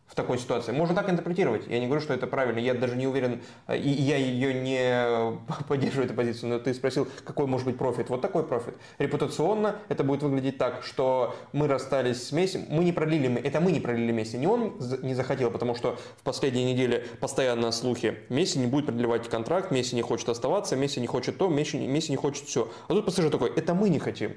в 0.10 0.16
такой 0.16 0.40
ситуации. 0.40 0.72
Можно 0.72 0.96
так 0.96 1.10
интерпретировать. 1.10 1.68
Я 1.68 1.80
не 1.80 1.86
говорю, 1.86 2.02
что 2.02 2.14
это 2.14 2.26
правильно. 2.26 2.60
Я 2.60 2.74
даже 2.74 2.96
не 2.96 3.06
уверен, 3.06 3.42
э, 3.68 3.78
и 3.78 3.90
я 3.90 4.18
ее 4.18 4.54
не 4.54 5.44
поддерживаю, 5.68 6.08
эту 6.08 6.16
позицию. 6.16 6.50
Но 6.50 6.60
ты 6.60 6.74
спросил, 6.74 7.08
какой 7.24 7.46
может 7.46 7.68
быть 7.68 7.78
профит. 7.78 8.10
Вот 8.10 8.22
такой 8.22 8.44
профит. 8.44 8.76
Репутационно 8.98 9.76
это 9.88 10.04
будет 10.04 10.24
выглядеть 10.24 10.58
так, 10.58 10.84
что 10.84 11.36
мы 11.54 11.68
расстались 11.68 12.28
с 12.28 12.32
Месси, 12.32 12.66
мы 12.70 12.84
не 12.84 12.92
пролили, 12.92 13.40
это 13.42 13.62
мы 13.62 13.72
не 13.72 13.80
пролили 13.80 14.12
Месси. 14.12 14.38
Не 14.38 14.48
он 14.48 14.78
не 15.04 15.14
захотел, 15.14 15.52
потому 15.52 15.76
что 15.76 15.98
в 16.18 16.24
последние 16.24 16.74
недели 16.74 17.06
постоянно 17.20 17.72
слухи. 17.72 18.18
Месси 18.30 18.58
не 18.58 18.68
будет 18.68 18.88
продлевать 18.88 19.30
контракт, 19.30 19.70
Месси 19.70 19.96
не 19.96 20.02
хочет 20.02 20.28
оставаться, 20.30 20.76
Месси 20.76 21.00
не 21.00 21.08
хочет 21.08 21.38
то, 21.38 21.50
Месси, 21.50 21.78
Месси 21.78 22.12
не 22.12 22.18
хочет 22.18 22.46
все. 22.46 22.72
А 22.88 22.94
тут 22.94 23.06
ПСЖ 23.06 23.30
такой, 23.30 23.52
это 23.56 23.76
мы 23.76 23.90
не 23.90 24.00
хотим. 24.00 24.34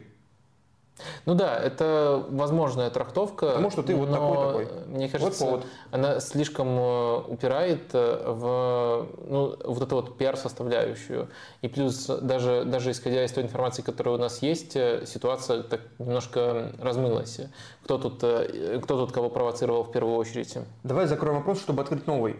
Ну 1.26 1.34
да, 1.34 1.57
это 1.57 2.24
возможная 2.28 2.90
трактовка. 2.90 3.47
Потому 3.47 3.70
что 3.70 3.82
ты 3.82 3.95
вот 3.95 4.11
такой 4.11 4.66
такой. 4.66 4.86
Мне 4.86 5.09
кажется, 5.09 5.47
вот 5.47 5.66
она 5.90 6.20
слишком 6.20 6.68
э, 6.78 7.16
упирает 7.28 7.90
э, 7.93 8.24
в 8.26 9.09
ну, 9.26 9.57
вот 9.64 9.82
эту 9.82 9.97
вот 9.97 10.18
пиар-составляющую. 10.18 11.28
И 11.62 11.68
плюс 11.68 12.07
даже, 12.07 12.64
даже 12.64 12.90
исходя 12.90 13.24
из 13.24 13.32
той 13.32 13.45
информации, 13.45 13.82
которая 13.82 14.16
у 14.16 14.18
нас 14.18 14.43
есть, 14.43 14.76
э, 14.76 15.05
ситуация 15.07 15.62
так 15.62 15.80
немножко 15.99 16.72
размылась. 16.78 17.40
Кто 17.84 17.99
тут, 17.99 18.16
кто 18.16 18.99
тут 18.99 19.12
кого 19.12 19.28
провоцировал 19.28 19.84
в 19.84 19.93
первую 19.93 20.16
очередь? 20.16 20.57
Давай 20.82 21.07
закроем 21.07 21.38
вопрос, 21.38 21.61
чтобы 21.61 21.82
открыть 21.82 22.07
новый. 22.07 22.36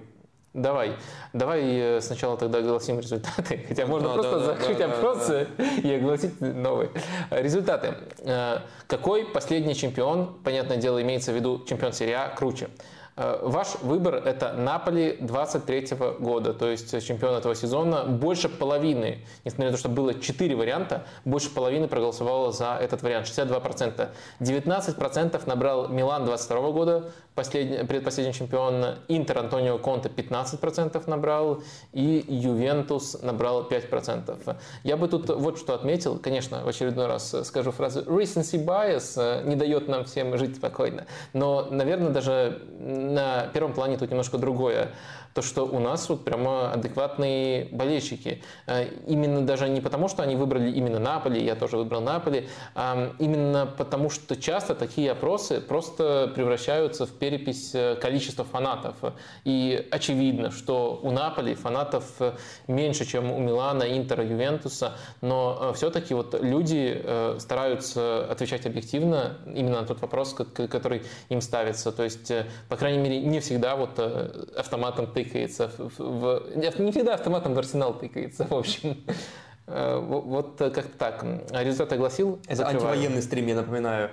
Давай, 0.55 0.97
давай 1.33 1.63
э, 1.65 2.01
сначала 2.03 2.37
тогда 2.37 2.59
огласим 2.59 3.01
результаты, 3.01 3.65
хотя 3.69 3.87
можно 3.87 4.09
да, 4.09 4.15
просто 4.15 4.39
да, 4.39 4.45
закрыть 4.45 4.79
да, 4.79 4.85
опросы 4.85 5.49
да, 5.57 5.65
да. 5.65 5.89
и 5.89 5.95
огласить 5.95 6.41
новые. 6.43 6.91
Результаты. 7.31 7.95
Э, 8.19 8.59
какой 8.87 9.25
последний 9.25 9.75
чемпион, 9.75 10.35
понятное 10.45 10.77
дело, 10.77 11.01
имеется 11.01 11.33
в 11.33 11.37
виду 11.37 11.65
чемпион 11.67 11.95
серии 11.95 12.13
А, 12.13 12.29
круче? 12.29 12.69
Э, 13.17 13.39
ваш 13.43 13.77
выбор– 13.83 14.15
это 14.27 14.53
Наполи 14.53 15.17
23 15.21 15.97
года, 16.19 16.53
то 16.53 16.71
есть 16.71 16.91
чемпион 17.07 17.35
этого 17.35 17.55
сезона. 17.55 18.05
Больше 18.05 18.49
половины, 18.51 19.25
несмотря 19.45 19.71
на 19.71 19.73
то, 19.73 19.79
что 19.79 19.89
было 19.89 20.15
4 20.15 20.55
варианта, 20.55 21.07
больше 21.25 21.51
половины 21.51 21.89
проголосовало 21.89 22.53
за 22.53 22.77
этот 22.81 23.03
вариант, 23.03 23.27
62%. 23.27 24.09
19% 24.41 25.43
набрал 25.47 25.89
Милан 25.89 26.25
22 26.25 26.71
года, 26.73 27.11
последний, 27.35 27.85
предпоследний 27.85 28.35
чемпион. 28.35 28.97
Интер 29.09 29.39
Антонио 29.39 29.79
Конте 29.79 30.09
15% 30.09 31.03
набрал, 31.09 31.63
и 31.93 32.25
Ювентус 32.29 33.23
набрал 33.23 33.69
5%. 33.69 34.57
Я 34.85 34.97
бы 34.97 35.09
тут 35.09 35.29
вот 35.29 35.59
что 35.59 35.75
отметил, 35.75 36.19
конечно, 36.19 36.65
в 36.65 36.69
очередной 36.69 37.07
раз 37.07 37.35
скажу 37.45 37.71
фразу 37.71 38.03
«recency 38.03 38.65
bias» 38.65 39.45
не 39.45 39.57
дает 39.57 39.89
нам 39.89 40.05
всем 40.05 40.37
жить 40.37 40.57
спокойно, 40.57 41.07
но, 41.33 41.69
наверное, 41.71 42.11
даже 42.11 42.63
на 42.79 43.47
первом 43.53 43.73
плане 43.73 43.97
тут 43.97 44.11
немножко 44.11 44.39
другое 44.39 44.93
то 45.35 45.43
что 45.43 45.67
у 45.67 45.79
нас 45.79 46.09
вот 46.09 46.25
прямо 46.25 46.73
адекватные 46.73 47.67
болельщики. 47.73 48.43
Э, 48.67 48.87
именно 49.07 49.43
даже 49.43 49.69
не 49.69 49.81
потому, 49.81 50.09
что 50.09 50.23
они 50.23 50.37
выбрали 50.37 50.71
именно 50.71 50.99
Наполи, 50.99 51.43
я 51.43 51.55
тоже 51.55 51.77
выбрал 51.77 52.03
Наполи, 52.03 52.49
а 52.75 53.13
именно 53.19 53.67
потому, 53.67 54.11
что 54.11 54.37
часто 54.37 54.75
такие 54.75 55.13
опросы 55.13 55.61
просто 55.61 56.31
превращаются 56.35 57.07
в 57.07 57.11
перепись 57.11 57.75
э, 57.75 57.97
количества 57.97 58.45
фанатов. 58.45 58.97
И 59.45 59.89
очевидно, 59.91 60.51
что 60.51 61.01
у 61.03 61.11
Наполи 61.11 61.55
фанатов 61.55 62.05
э, 62.21 62.33
меньше, 62.67 63.07
чем 63.07 63.31
у 63.33 63.39
Милана, 63.39 63.85
Интера, 63.97 64.25
Ювентуса, 64.25 64.97
но 65.21 65.73
все-таки 65.75 66.15
вот 66.15 66.41
люди 66.41 67.03
стараются 67.39 68.27
отвечать 68.31 68.67
объективно 68.67 69.39
именно 69.47 69.81
на 69.81 69.87
тот 69.87 70.01
вопрос, 70.01 70.35
который 70.35 71.03
им 71.29 71.41
ставится. 71.41 71.93
То 71.93 72.03
есть, 72.05 72.33
по 72.69 72.77
крайней 72.77 72.99
мере, 72.99 73.21
не 73.21 73.41
всегда 73.41 73.77
вот 73.77 73.99
автоматом 74.57 75.07
ты 75.07 75.22
тыкается. 75.23 75.71
В, 75.79 75.99
в, 75.99 76.57
не 76.57 76.91
всегда 76.93 77.15
автоматом 77.15 77.55
в 77.55 77.59
арсенал 77.59 77.95
тыкается, 77.95 78.45
в 78.51 78.55
общем. 78.55 78.97
Э, 79.67 79.99
вот 79.99 80.57
как-то 80.59 80.99
так. 80.99 81.25
Результат 81.53 81.93
огласил. 81.93 82.39
Это 82.47 82.57
закрываю. 82.57 82.93
антивоенный 82.93 83.23
стрим, 83.23 83.47
я 83.47 83.57
напоминаю. 83.57 84.11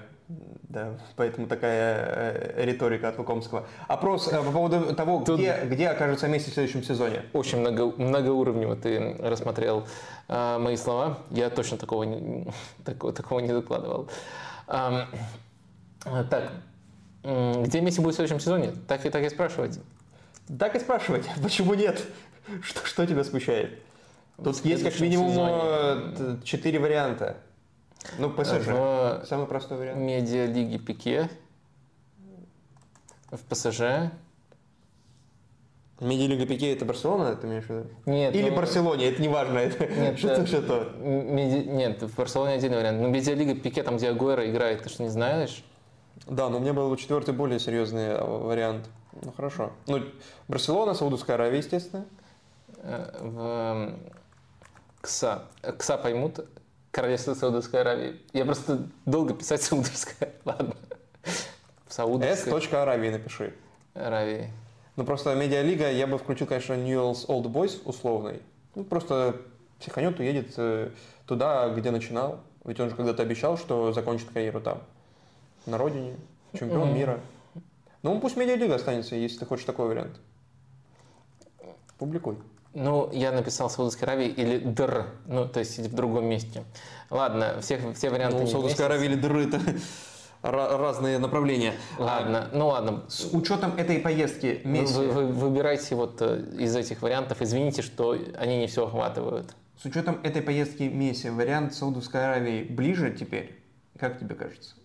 Да, 0.70 1.00
поэтому 1.16 1.48
такая 1.48 2.54
э, 2.56 2.66
риторика 2.66 3.10
от 3.10 3.18
Лукомского. 3.18 3.66
Опрос 3.88 4.28
э, 4.32 4.38
по 4.38 4.52
поводу 4.52 4.94
того, 4.94 5.24
Тут 5.26 5.40
где, 5.40 5.60
где 5.66 5.88
окажется 5.88 6.28
месте 6.28 6.52
в 6.52 6.54
следующем 6.54 6.84
сезоне. 6.84 7.24
Очень 7.34 7.62
много, 7.62 7.92
многоуровнево 8.00 8.76
ты 8.76 9.16
рассмотрел 9.18 9.88
э, 10.28 10.58
мои 10.60 10.76
слова. 10.76 11.18
Я 11.32 11.50
точно 11.50 11.78
такого 11.78 12.04
не, 12.04 12.48
такого, 12.86 13.12
такого 13.12 13.40
не 13.40 13.52
докладывал. 13.52 14.10
Э, 14.68 15.06
так, 16.30 16.52
где 17.24 17.82
Месси 17.82 18.00
будет 18.00 18.14
в 18.14 18.18
следующем 18.18 18.40
сезоне? 18.40 18.74
Так 18.88 19.08
и 19.08 19.10
так 19.10 19.24
и 19.24 19.30
спрашивать. 19.30 19.80
Так 20.58 20.76
и 20.76 20.80
спрашивать, 20.80 21.26
почему 21.44 21.74
нет? 21.74 22.04
Что, 22.64 22.86
что 22.86 23.06
тебя 23.06 23.24
смущает? 23.24 23.80
Тут 24.44 24.64
есть 24.66 24.84
как 24.84 25.00
минимум 25.00 25.34
э, 25.38 26.38
четыре 26.44 26.80
варианта. 26.80 27.38
Ну, 28.18 28.30
ПСЖ. 28.30 28.68
В 28.68 29.24
Самый 29.28 29.48
простой 29.48 29.78
вариант. 29.78 30.00
Медиалиги 30.00 30.78
Пике. 30.78 31.30
В 33.30 33.40
ПСЖ. 33.40 34.12
Медиалига 36.00 36.46
Пике 36.46 36.72
это 36.72 36.86
Барселона, 36.86 37.36
ты 37.36 37.46
имеешь 37.46 37.66
в 37.66 37.70
виду? 37.70 37.90
Нет. 38.06 38.34
Или 38.34 38.50
ну, 38.50 38.56
Барселоне, 38.56 39.10
это 39.10 39.22
не 39.22 39.28
важно. 39.28 39.58
Это 39.58 39.86
нет, 39.94 40.18
что, 40.18 40.48
что 40.48 40.62
то. 40.62 40.94
Меди... 40.98 41.68
Нет, 41.68 42.02
в 42.02 42.16
Барселоне 42.16 42.54
отдельный 42.54 42.78
вариант. 42.78 43.02
Но 43.02 43.10
Медиалига 43.10 43.54
Пике, 43.54 43.84
там, 43.84 43.98
где 43.98 44.10
Агуэро 44.10 44.50
играет, 44.50 44.82
ты 44.84 44.90
что, 44.90 45.04
не 45.04 45.10
знаешь? 45.10 45.62
Да, 46.26 46.48
но 46.48 46.58
у 46.58 46.62
меня 46.62 46.74
был 46.74 46.96
четвертый 46.96 47.34
более 47.34 47.60
серьезный 47.60 48.06
э, 48.06 48.24
вариант. 48.24 48.90
Ну 49.22 49.32
хорошо. 49.32 49.72
Ну, 49.88 50.04
Барселона, 50.48 50.94
Саудовская 50.94 51.36
Аравия, 51.36 51.58
естественно. 51.58 52.06
Э, 52.78 53.18
в 53.22 53.94
КСА. 55.02 55.44
КСА 55.78 55.98
поймут. 55.98 56.40
Королевство 56.92 57.34
Саудовской 57.34 57.82
Аравии. 57.82 58.20
Я 58.34 58.46
просто 58.46 58.88
долго 59.06 59.34
писать 59.34 59.62
Саудовская. 59.64 60.34
Ладно. 60.46 60.76
В 61.88 61.94
Саудовской. 61.94 62.82
Аравии 62.82 63.10
напиши. 63.10 63.54
Аравии. 63.94 64.52
Ну 64.96 65.06
просто 65.06 65.34
медиалига, 65.36 65.90
я 65.92 66.08
бы 66.08 66.18
включил, 66.18 66.48
конечно, 66.48 66.74
Newell's 66.74 67.28
Old 67.28 67.44
Boys 67.44 67.82
условный. 67.86 68.42
Ну 68.76 68.84
просто 68.84 69.38
психанет 69.80 70.20
уедет 70.20 70.54
э, 70.58 70.90
туда, 71.26 71.70
где 71.70 71.92
начинал. 71.92 72.40
Ведь 72.66 72.80
он 72.80 72.90
же 72.90 72.96
когда-то 72.96 73.24
обещал, 73.24 73.58
что 73.58 73.94
закончит 73.94 74.30
карьеру 74.30 74.60
там. 74.62 74.82
На 75.66 75.78
родине. 75.78 76.16
Чемпион 76.54 76.90
mm-hmm. 76.90 76.94
мира. 76.94 77.20
Ну, 78.02 78.20
пусть 78.20 78.38
медиалига 78.38 78.76
останется, 78.76 79.16
если 79.16 79.40
ты 79.40 79.46
хочешь 79.46 79.66
такой 79.66 79.88
вариант. 79.88 80.20
Публикуй. 81.98 82.38
Ну, 82.74 83.10
я 83.12 83.32
написал 83.32 83.70
Саудовской 83.70 84.08
Аравии 84.08 84.28
или 84.28 84.60
ДР, 84.60 85.08
ну, 85.26 85.48
то 85.48 85.60
есть 85.60 85.80
в 85.80 85.94
другом 85.94 86.26
месте. 86.26 86.64
Ладно, 87.10 87.60
всех, 87.62 87.82
все 87.96 88.10
варианты 88.10 88.38
Ну, 88.38 88.48
Саудовская 88.48 88.86
Аравия 88.86 89.06
или 89.08 89.16
ДР 89.16 89.38
это 89.38 89.60
разные 90.42 91.18
направления. 91.18 91.74
Ладно, 91.98 92.50
а, 92.52 92.56
ну 92.56 92.68
ладно. 92.68 93.04
С 93.10 93.34
учетом 93.34 93.76
этой 93.76 94.00
поездки 94.00 94.62
Месси... 94.64 94.94
Вы, 94.94 95.08
вы, 95.08 95.28
выбирайте 95.28 95.96
вот 95.96 96.22
э, 96.22 96.44
из 96.58 96.76
этих 96.76 97.02
вариантов. 97.02 97.42
Извините, 97.42 97.82
что 97.82 98.18
они 98.38 98.58
не 98.58 98.68
все 98.68 98.86
охватывают. 98.86 99.54
С 99.82 99.86
учетом 99.86 100.20
этой 100.24 100.42
поездки 100.42 100.84
Месси, 100.84 101.30
вариант 101.30 101.74
Саудовской 101.74 102.24
Аравии 102.26 102.64
ближе 102.64 103.12
теперь? 103.12 103.62
Как 103.98 104.20
тебе 104.20 104.36
кажется? 104.36 104.76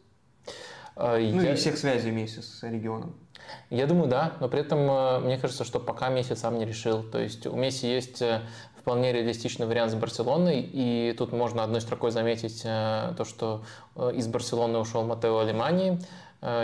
Ну 0.97 1.43
я... 1.43 1.53
и 1.53 1.57
всех 1.57 1.77
связей 1.77 2.11
вместе 2.11 2.43
с 2.43 2.63
регионом. 2.63 3.15
Я 3.71 3.87
думаю, 3.87 4.09
да, 4.09 4.35
но 4.41 4.49
при 4.49 4.61
этом 4.61 5.25
мне 5.25 5.39
кажется, 5.39 5.65
что 5.65 5.81
пока 5.81 6.09
Месси 6.09 6.35
сам 6.35 6.59
не 6.59 6.65
решил. 6.65 7.03
То 7.03 7.19
есть 7.19 7.47
у 7.47 7.57
Месси 7.57 7.89
есть 7.89 8.23
вполне 8.79 9.13
реалистичный 9.13 9.67
вариант 9.67 9.93
с 9.93 9.95
Барселоной, 9.95 10.61
и 10.61 11.15
тут 11.19 11.33
можно 11.33 11.63
одной 11.65 11.81
строкой 11.81 12.11
заметить 12.11 12.63
то, 12.63 13.25
что 13.25 13.65
из 13.97 14.29
Барселоны 14.29 14.79
ушел 14.79 15.05
Матео 15.05 15.41
Алимани, 15.41 15.99
Э, 15.99 15.99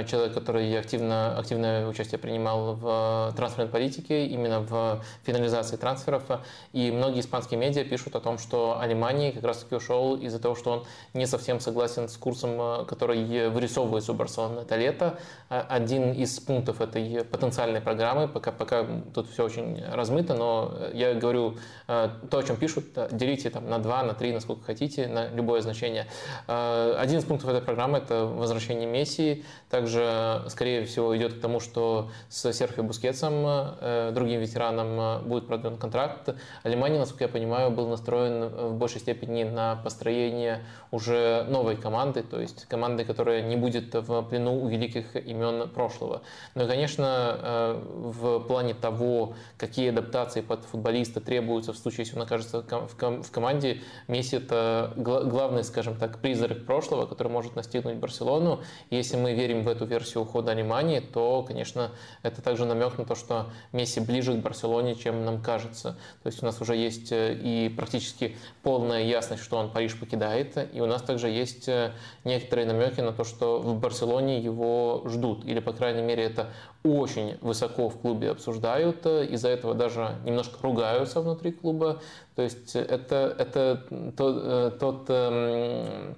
человек, 0.07 0.35
который 0.35 0.79
активно, 0.79 1.39
активное 1.39 1.87
участие 1.87 2.19
принимал 2.19 2.75
в 2.75 3.33
трансферной 3.37 3.71
политике, 3.71 4.27
именно 4.27 4.61
в 4.61 5.03
финализации 5.25 5.77
трансферов. 5.77 6.25
И 6.73 6.91
многие 6.91 7.21
испанские 7.21 7.59
медиа 7.59 7.85
пишут 7.85 8.15
о 8.15 8.21
том, 8.21 8.39
что 8.39 8.79
Алимани 8.79 9.31
как 9.31 9.45
раз-таки 9.45 9.75
ушел 9.75 10.17
из-за 10.17 10.39
того, 10.39 10.55
что 10.55 10.71
он 10.71 10.85
не 11.15 11.27
совсем 11.27 11.61
согласен 11.61 12.09
с 12.09 12.17
курсом, 12.17 12.51
э, 12.61 12.85
который 12.85 13.49
вырисовывается 13.49 14.13
у 14.13 14.15
Барселоны 14.15 14.61
это 14.61 14.77
лето. 14.77 15.19
Э, 15.49 15.61
один 15.69 16.13
из 16.13 16.39
пунктов 16.41 16.81
этой 16.81 17.25
потенциальной 17.25 17.81
программы, 17.81 18.29
пока, 18.29 18.53
пока 18.53 18.87
тут 19.15 19.31
все 19.31 19.45
очень 19.45 19.83
размыто, 19.85 20.35
но 20.35 20.75
я 20.93 21.15
говорю 21.15 21.57
то, 21.87 22.39
о 22.39 22.43
чем 22.43 22.57
пишут, 22.57 22.85
делите 23.11 23.51
там 23.51 23.69
на 23.69 23.79
2, 23.79 24.03
на 24.05 24.15
3, 24.15 24.33
насколько 24.33 24.65
хотите, 24.65 25.09
на 25.09 25.29
любое 25.29 25.61
значение. 25.61 26.07
Один 26.47 27.19
из 27.19 27.25
пунктов 27.25 27.51
этой 27.51 27.63
программы– 27.63 27.99
это 28.11 28.27
возвращение 28.27 28.87
Мессии, 28.87 29.45
также, 29.71 30.43
скорее 30.49 30.85
всего, 30.85 31.17
идет 31.17 31.35
к 31.35 31.41
тому, 31.41 31.61
что 31.61 32.11
с 32.29 32.53
Серхио 32.53 32.83
Бускетсом, 32.83 33.33
э, 33.47 34.11
другим 34.13 34.41
ветераном, 34.41 35.01
э, 35.01 35.19
будет 35.21 35.47
продлен 35.47 35.77
контракт. 35.77 36.35
Алимани, 36.65 36.99
насколько 36.99 37.25
я 37.25 37.29
понимаю, 37.29 37.71
был 37.71 37.87
настроен 37.89 38.49
в 38.49 38.75
большей 38.75 39.01
степени 39.01 39.45
на 39.45 39.77
построение 39.77 40.65
уже 40.91 41.47
новой 41.49 41.77
команды, 41.77 42.25
то 42.25 42.41
есть 42.41 42.67
команды, 42.67 43.05
которая 43.05 43.43
не 43.43 43.57
будет 43.57 43.95
в 43.95 44.23
плену 44.25 44.61
у 44.61 44.69
великих 44.69 45.15
имен 45.15 45.69
прошлого. 45.69 46.23
Ну 46.57 46.65
и, 46.65 46.67
конечно, 46.67 47.39
э, 47.41 47.83
в 47.85 48.41
плане 48.41 48.75
того, 48.75 49.35
какие 49.57 49.91
адаптации 49.91 50.41
под 50.41 50.65
футболиста 50.65 51.21
требуются 51.21 51.73
в 51.73 51.77
случае, 51.77 52.07
если 52.07 52.17
он 52.17 52.23
окажется 52.23 52.63
в 52.63 53.31
команде, 53.31 53.83
Месси 54.09 54.37
это 54.37 54.93
главный, 54.97 55.63
скажем 55.63 55.97
так, 55.97 56.19
призрак 56.19 56.67
прошлого, 56.67 57.07
который 57.07 57.29
может 57.29 57.55
настигнуть 57.55 57.97
Барселону. 57.97 58.61
Если 58.91 59.17
мы 59.17 59.35
верим 59.35 59.60
в 59.61 59.69
эту 59.69 59.85
версию 59.85 60.23
ухода 60.25 60.53
Анимани, 60.53 61.01
то, 61.01 61.43
конечно, 61.47 61.91
это 62.23 62.43
также 62.43 62.65
намек 62.65 62.99
на 62.99 63.05
то, 63.05 63.15
что 63.15 63.47
Месси 63.73 64.01
ближе 64.01 64.35
к 64.35 64.43
Барселоне, 64.43 64.95
чем 64.95 65.25
нам 65.25 65.41
кажется. 65.41 65.97
То 66.23 66.27
есть 66.27 66.43
у 66.43 66.47
нас 66.47 66.61
уже 66.61 66.77
есть 66.77 67.13
э, 67.13 67.35
и 67.35 67.69
практически 67.69 68.37
полная 68.63 69.05
ясность, 69.05 69.43
что 69.43 69.57
он 69.57 69.71
Париж 69.71 69.99
покидает, 69.99 70.57
и 70.73 70.81
у 70.81 70.87
нас 70.87 71.03
также 71.03 71.29
есть 71.29 71.69
э, 71.69 71.93
некоторые 72.25 72.67
намеки 72.67 73.01
на 73.01 73.13
то, 73.13 73.25
что 73.25 73.61
в 73.61 73.79
Барселоне 73.79 74.41
его 74.41 75.03
ждут, 75.07 75.45
или, 75.45 75.61
по 75.61 75.73
крайней 75.73 76.03
мере, 76.03 76.25
это 76.25 76.51
очень 76.83 77.37
высоко 77.41 77.89
в 77.91 77.99
клубе 77.99 78.31
обсуждают, 78.31 79.05
из-за 79.05 79.49
этого 79.49 79.75
даже 79.75 80.17
немножко 80.25 80.59
ругаются 80.63 81.21
внутри 81.21 81.53
клуба. 81.53 82.01
То 82.37 82.43
есть 82.43 82.75
это, 82.75 83.35
это 83.39 83.85
тот, 84.17 84.37
э, 84.43 84.71
тот 84.79 85.05
эм, 85.09 86.17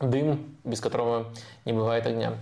дым, 0.00 0.56
без 0.64 0.80
которого 0.80 1.26
не 1.64 1.72
бывает 1.72 2.06
огня. 2.06 2.34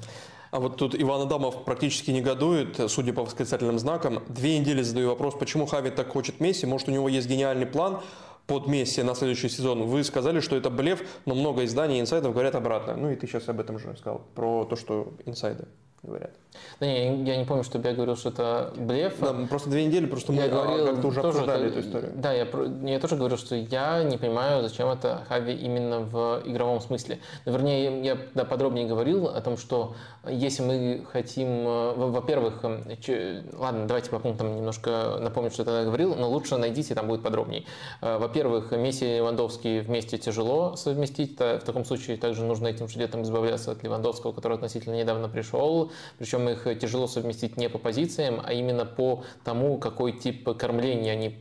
А 0.53 0.61
вот 0.61 0.76
тут 0.76 0.94
Иван 0.94 1.22
Адамов 1.22 1.64
практически 1.64 2.11
негодует, 2.11 2.78
судя 2.88 3.14
по 3.14 3.24
восклицательным 3.24 3.78
знакам. 3.78 4.22
Две 4.28 4.59
недели 4.59 4.82
задаю 4.82 5.09
вопрос, 5.09 5.34
почему 5.34 5.64
Хави 5.64 5.88
так 5.88 6.11
хочет 6.12 6.40
Месси? 6.40 6.66
Может, 6.66 6.88
у 6.88 6.90
него 6.92 7.09
есть 7.09 7.26
гениальный 7.26 7.64
план 7.64 8.03
под 8.46 8.66
Месси 8.66 9.03
на 9.03 9.14
следующий 9.14 9.48
сезон? 9.48 9.84
Вы 9.84 10.05
сказали, 10.05 10.40
что 10.40 10.55
это 10.55 10.68
блеф, 10.68 11.03
но 11.24 11.34
много 11.34 11.64
изданий 11.64 12.00
инсайдов 12.00 12.34
говорят 12.34 12.55
обратно. 12.55 12.96
Ну 12.96 13.11
и 13.11 13.16
ты 13.16 13.26
сейчас 13.26 13.48
об 13.48 13.61
этом 13.61 13.78
же 13.78 13.96
сказал, 13.96 14.26
про 14.34 14.66
то, 14.66 14.76
что 14.76 15.14
инсайды 15.24 15.64
говорят. 16.03 16.36
Да 16.80 16.86
не, 16.86 17.24
я 17.24 17.36
не 17.36 17.44
помню, 17.44 17.64
чтобы 17.64 17.88
я 17.88 17.94
говорил, 17.94 18.16
что 18.16 18.30
это 18.30 18.72
блеф. 18.76 19.14
Да, 19.20 19.34
просто 19.48 19.70
две 19.70 19.84
недели, 19.84 20.07
просто 20.07 20.32
мы 20.32 20.48
говорил, 20.48 20.86
как-то 20.86 21.07
уже 21.09 21.22
тоже, 21.22 21.38
обсуждали 21.38 21.68
эту 21.68 21.80
историю. 21.80 22.12
Да, 22.14 22.32
я, 22.32 22.46
я 22.84 22.98
тоже 22.98 23.16
говорил, 23.16 23.38
что 23.38 23.55
я 23.55 24.03
не 24.03 24.18
понимаю, 24.18 24.62
зачем 24.62 24.88
это 24.88 25.24
Хави 25.28 25.55
именно 25.55 26.00
в 26.00 26.42
игровом 26.44 26.80
смысле. 26.80 27.20
Но, 27.44 27.53
вернее, 27.53 28.03
я 28.03 28.18
да, 28.34 28.44
подробнее 28.44 28.86
говорил 28.86 29.28
о 29.28 29.40
том, 29.40 29.57
что 29.57 29.94
если 30.28 30.62
мы 30.62 31.07
хотим, 31.11 31.48
э, 31.48 31.92
во-первых, 31.96 32.61
э, 32.62 33.42
ладно, 33.53 33.86
давайте 33.86 34.11
по 34.11 34.18
пунктам 34.18 34.57
немножко 34.57 35.18
напомню, 35.20 35.50
что 35.50 35.62
я 35.62 35.66
тогда 35.66 35.84
говорил, 35.84 36.14
но 36.14 36.28
лучше 36.28 36.57
найдите, 36.57 36.94
там 36.94 37.09
будет 37.09 37.22
подробнее. 37.22 37.64
Э, 38.00 38.18
во-первых, 38.18 38.72
Месси 38.72 39.05
и 39.05 39.16
Левандовский 39.16 39.80
вместе 39.80 40.18
тяжело 40.18 40.76
совместить, 40.76 41.38
в 41.38 41.61
таком 41.61 41.84
случае 41.84 42.16
также 42.16 42.44
нужно 42.44 42.68
этим 42.68 42.88
же 42.88 42.98
летом 42.98 43.22
избавляться 43.22 43.72
от 43.72 43.82
Левандовского, 43.82 44.32
который 44.32 44.55
относительно 44.55 44.94
недавно 44.94 45.28
пришел, 45.28 45.90
причем 46.18 46.41
их 46.49 46.66
тяжело 46.78 47.07
совместить 47.07 47.57
не 47.57 47.68
по 47.68 47.78
позициям, 47.78 48.40
а 48.45 48.53
именно 48.53 48.84
по 48.84 49.24
тому, 49.45 49.78
какой 49.78 50.12
тип 50.12 50.45
кормления 50.57 51.12
они 51.12 51.38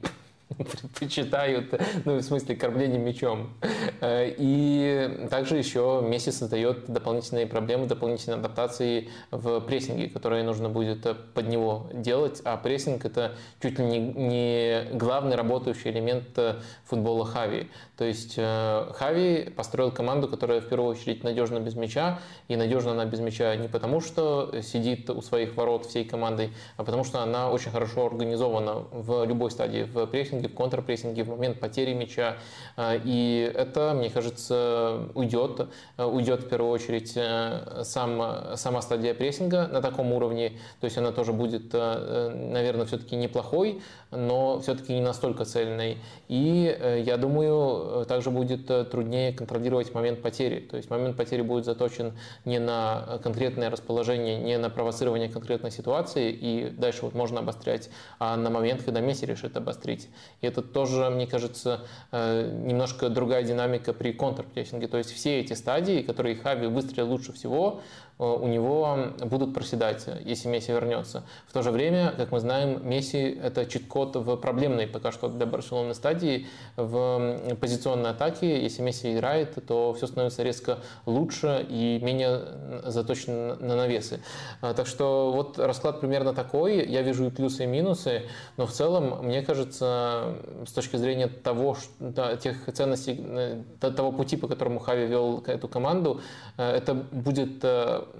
предпочитают, 0.58 1.80
ну, 2.06 2.18
в 2.18 2.22
смысле, 2.22 2.56
кормление 2.56 2.99
мечом. 2.99 3.54
Э, 4.02 4.34
и 4.38 5.28
также 5.30 5.58
еще 5.58 6.02
Месси 6.04 6.32
создает 6.32 6.91
дополнительные 6.91 7.47
проблемы, 7.47 7.88
дополнительные 7.88 8.38
адаптации 8.38 9.10
в 9.32 9.60
прессинге, 9.62 10.10
которые 10.10 10.43
нужно 10.43 10.70
будет 10.70 11.06
под 11.34 11.47
него 11.47 11.88
делать. 11.93 12.41
А 12.43 12.58
прессинг– 12.58 13.06
это 13.06 13.36
чуть 13.62 13.80
ли 13.80 13.86
не, 13.86 13.99
не 13.99 14.84
главный 14.93 15.36
работающий 15.36 15.91
элемент 15.91 16.38
футбола 16.86 17.26
Хави. 17.26 17.70
То 17.97 18.06
есть 18.06 18.36
э, 18.38 18.91
Хави 18.93 19.52
построил 19.56 19.91
команду, 19.91 20.28
которая 20.28 20.62
в 20.62 20.68
первую 20.68 20.89
очередь 20.89 21.24
надежна 21.24 21.60
без 21.60 21.76
мяча. 21.76 22.20
И 22.47 22.56
надежна 22.56 22.91
она 22.91 23.06
без 23.06 23.20
мяча 23.20 23.56
не 23.56 23.68
потому, 23.68 24.02
что 24.02 24.52
сидит 24.62 25.10
у 25.10 25.22
своих 25.22 25.56
ворот 25.56 25.86
всей 25.86 26.04
командой, 26.04 26.52
а 26.78 26.84
потому 26.84 27.04
что 27.04 27.22
она 27.22 27.49
очень 27.52 27.72
хорошо 27.72 28.08
организована 28.08 28.86
в 28.91 29.24
любой 29.26 29.52
стадии, 29.52 29.84
в 29.84 30.06
прессинге, 30.08 30.41
прессинге, 30.42 30.50
в 30.50 30.54
контрпрессинге, 30.54 31.24
в 31.24 31.30
момент 31.30 31.60
потери 31.60 31.94
мяча. 31.94 32.38
А, 32.76 32.96
и 32.96 33.52
это, 33.54 33.94
мне 33.94 34.10
кажется, 34.10 35.08
уйдет. 35.14 35.68
А, 35.98 36.08
уйдет 36.08 36.44
в 36.44 36.50
первую 36.50 36.72
очередь 36.72 37.14
э, 37.16 37.82
сам, 37.84 38.56
сама 38.56 38.82
стадия 38.82 39.14
прессинга 39.14 39.68
на 39.68 39.82
таком 39.82 40.12
уровне. 40.12 40.54
То 40.80 40.86
есть 40.86 40.98
она 40.98 41.12
тоже 41.12 41.34
будет, 41.34 41.74
э, 41.74 42.30
наверное, 42.52 42.86
все-таки 42.86 43.16
неплохой, 43.16 43.82
но 44.12 44.60
все-таки 44.60 44.94
не 44.94 45.02
настолько 45.02 45.46
цельной. 45.46 45.98
И 46.28 46.76
э, 46.78 47.02
я 47.06 47.18
думаю, 47.18 48.06
также 48.06 48.30
будет 48.30 48.68
труднее 48.89 49.34
контролировать 49.34 49.94
момент 49.94 50.22
потери. 50.22 50.60
То 50.60 50.78
есть 50.78 50.89
момент 50.89 51.18
потери 51.18 51.42
будет 51.42 51.66
заточен 51.66 52.14
не 52.46 52.60
на 52.60 53.20
конкретное 53.24 53.70
расположение, 53.70 54.38
не 54.38 54.58
на 54.58 54.70
провоцирование 54.70 55.30
конкретной 55.30 55.72
ситуации, 55.72 56.32
и 56.32 56.70
дальше 56.70 57.02
вот 57.04 57.14
можно 57.14 57.39
обострять, 57.39 57.89
а 58.20 58.38
на 58.38 58.50
момент, 58.50 58.84
когда 58.84 59.02
Месси 59.02 59.26
решит 59.26 59.58
обострить. 59.58 60.10
И 60.40 60.48
это 60.48 60.62
тоже, 60.62 61.10
мне 61.10 61.28
кажется, 61.28 61.86
э, 62.12 62.50
немножко 62.64 63.10
другая 63.10 63.44
динамика 63.44 63.94
при 63.94 64.12
контрпрессинге. 64.14 64.88
То 64.88 64.98
есть 64.98 65.12
все 65.12 65.40
эти 65.40 65.54
стадии, 65.54 66.02
которые 66.02 66.36
Хави 66.36 66.68
выстрелил 66.68 67.10
лучше 67.10 67.34
всего, 67.34 67.82
у 68.18 68.47
него 68.47 68.97
будут 69.24 69.53
проседать, 69.53 70.05
если 70.24 70.47
Месси 70.47 70.72
вернется. 70.72 71.24
В 71.47 71.53
то 71.53 71.62
же 71.62 71.72
время, 71.72 72.14
как 72.16 72.32
мы 72.32 72.39
знаем, 72.39 72.88
Месси– 72.88 73.39
это 73.43 73.66
чит-код 73.66 74.16
в 74.16 74.36
проблемной 74.38 74.88
пока 74.88 75.12
что 75.12 75.28
для 75.28 75.45
Барселоны 75.45 75.93
стадии. 75.93 76.47
В 76.76 77.55
позиционной 77.59 78.12
атаке, 78.12 78.62
если 78.62 78.82
Месси 78.82 79.14
играет, 79.14 79.57
то 79.66 79.93
все 79.93 80.07
становится 80.07 80.43
резко 80.43 80.80
лучше 81.05 81.66
и 81.70 81.99
менее 82.01 82.41
заточено 82.86 83.55
на 83.55 83.76
навесы. 83.76 84.20
А, 84.62 84.74
так 84.74 84.88
что 84.88 85.32
вот 85.32 85.57
расклад 85.57 85.99
примерно 85.99 86.34
такой. 86.34 86.86
Я 86.86 87.01
вижу 87.01 87.26
и 87.26 87.30
плюсы, 87.30 87.64
и 87.64 87.68
минусы, 87.68 88.24
но 88.57 88.66
в 88.66 88.72
целом, 88.72 89.26
мне 89.26 89.41
кажется, 89.41 90.36
с 90.68 90.72
точки 90.72 90.97
зрения 90.97 91.28
того, 91.28 91.76
что, 91.76 92.38
тех 92.38 92.72
ценностей, 92.74 93.20
э, 93.20 93.62
того 93.80 94.12
пути, 94.12 94.38
по 94.38 94.47
которому 94.47 94.80
Хави 94.80 95.05
вел 95.05 95.43
эту 95.47 95.68
команду, 95.68 96.22
э, 96.57 96.72
это 96.72 96.93
будет 96.93 97.64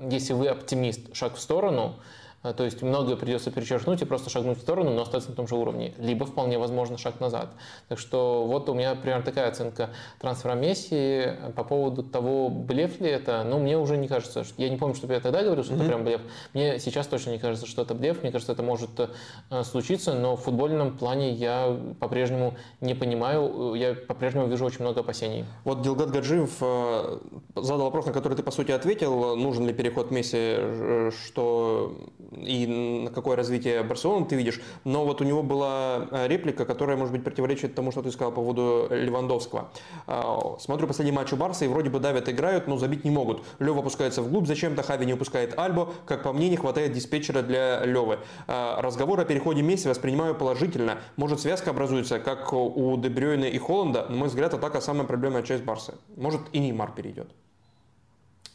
если 0.10 0.34
вы 0.34 0.48
оптимист, 0.48 1.14
шаг 1.14 1.36
в 1.36 1.40
сторону– 1.40 1.96
то 2.44 2.64
есть 2.64 2.82
многое 2.82 3.16
придется 3.16 3.52
перечеркнуть 3.52 4.02
и 4.02 4.06
просто 4.06 4.30
шагнуть 4.32 4.58
в 4.58 4.62
сторону, 4.62 4.92
но 4.92 5.04
остаться 5.04 5.30
на 5.30 5.36
том 5.36 5.48
же 5.48 5.56
уровне. 5.56 5.94
Либо 6.00 6.26
вполне 6.26 6.58
возможно 6.58 6.98
шаг 6.98 7.20
назад. 7.20 7.50
Так 7.88 8.00
что 8.00 8.46
вот 8.48 8.68
у 8.68 8.74
меня 8.74 8.96
примерно 8.96 9.24
такая 9.24 9.48
оценка 9.48 9.92
трансфера 10.20 10.56
Месси. 10.56 11.34
По 11.56 11.64
поводу 11.64 12.02
того, 12.02 12.50
блеф 12.50 13.00
ли 13.00 13.10
это, 13.10 13.44
ну, 13.44 13.60
мне 13.60 13.78
уже 13.78 13.98
не 13.98 14.08
кажется. 14.08 14.44
Что... 14.44 14.60
Я 14.60 14.70
не 14.70 14.78
помню, 14.78 14.96
что 14.96 15.12
я 15.14 15.20
тогда 15.20 15.44
говорил, 15.44 15.64
что 15.64 15.74
mm-hmm. 15.74 15.78
это 15.78 15.88
прям 15.88 16.04
блеф. 16.04 16.22
Мне 16.54 16.80
сейчас 16.80 17.06
точно 17.06 17.32
не 17.32 17.38
кажется, 17.38 17.68
что 17.68 17.84
это 17.84 17.94
блеф. 17.94 18.24
Мне 18.24 18.32
кажется, 18.32 18.54
это 18.54 18.64
может 18.64 18.90
э, 19.00 19.64
случиться, 19.64 20.14
но 20.14 20.36
в 20.36 20.42
футбольном 20.42 20.98
плане 20.98 21.32
я 21.32 21.78
по-прежнему 22.00 22.56
не 22.80 22.96
понимаю. 22.96 23.76
Я 23.76 23.94
по-прежнему 23.94 24.48
вижу 24.48 24.66
очень 24.66 24.82
много 24.82 25.02
опасений. 25.02 25.46
Вот 25.64 25.84
Дилгат 25.84 26.10
Гаджиев 26.10 26.58
э, 26.62 27.20
задал 27.56 27.84
вопрос, 27.84 28.08
на 28.08 28.14
который 28.14 28.34
ты, 28.34 28.42
по 28.42 28.52
сути, 28.52 28.72
ответил. 28.72 29.36
Нужен 29.36 29.68
ли 29.68 29.74
переход 29.74 30.10
Месси, 30.10 30.38
э, 30.38 31.12
что 31.26 31.96
и 32.32 32.66
на 32.68 33.10
какое 33.12 33.36
развитие 33.36 33.84
Барселоны 33.84 34.26
ты 34.26 34.36
видишь. 34.36 34.62
Но 34.84 35.06
вот 35.06 35.22
у 35.22 35.24
него 35.24 35.44
была 35.44 36.08
э, 36.12 36.28
реплика, 36.28 36.66
которая, 36.66 36.98
может 36.98 37.14
быть, 37.14 37.24
противоречит 37.24 37.76
тому, 37.76 37.92
что 37.92 38.02
ты 38.02 38.12
сказал 38.12 38.32
по 38.32 38.42
поводу 38.42 38.88
Левандовского. 38.90 39.70
А, 40.08 40.58
смотрю 40.60 40.88
последний 40.88 41.12
матч 41.12 41.34
у 41.34 41.38
Барса, 41.38 41.66
и 41.66 41.68
вроде 41.68 41.90
бы 41.90 42.00
давят, 42.00 42.30
играют, 42.30 42.68
но 42.68 42.78
забить 42.78 43.04
не 43.04 43.12
могут. 43.12 43.44
Лева 43.60 43.80
опускается 43.80 44.22
вглубь, 44.22 44.48
зачем-то 44.48 44.84
Хави 44.84 45.06
не 45.06 45.14
упускает 45.14 45.58
Альбо. 45.58 45.94
Как 46.06 46.24
по 46.24 46.34
мне, 46.34 46.50
не 46.50 46.58
хватает 46.58 46.94
диспетчера 46.94 47.42
для 47.42 47.84
Левы. 47.86 48.20
А, 48.48 48.82
разговор 48.82 49.20
о 49.20 49.26
переходе 49.26 49.62
Месси 49.62 49.88
воспринимаю 49.88 50.36
положительно. 50.36 51.00
Может, 51.18 51.42
связка 51.42 51.72
образуется, 51.72 52.20
как 52.20 52.54
у 52.54 52.98
Дебрёйна 52.98 53.46
и 53.46 53.58
Холланда. 53.58 54.08
На 54.10 54.16
мой 54.16 54.28
взгляд, 54.30 54.54
атака 54.54 54.82
самая 54.82 55.06
проблемная 55.06 55.44
часть 55.44 55.64
Барса. 55.64 55.96
Может, 56.16 56.42
и 56.54 56.60
Неймар 56.60 56.94
перейдет. 56.94 57.30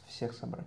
Всех 0.08 0.32
собрать. 0.34 0.66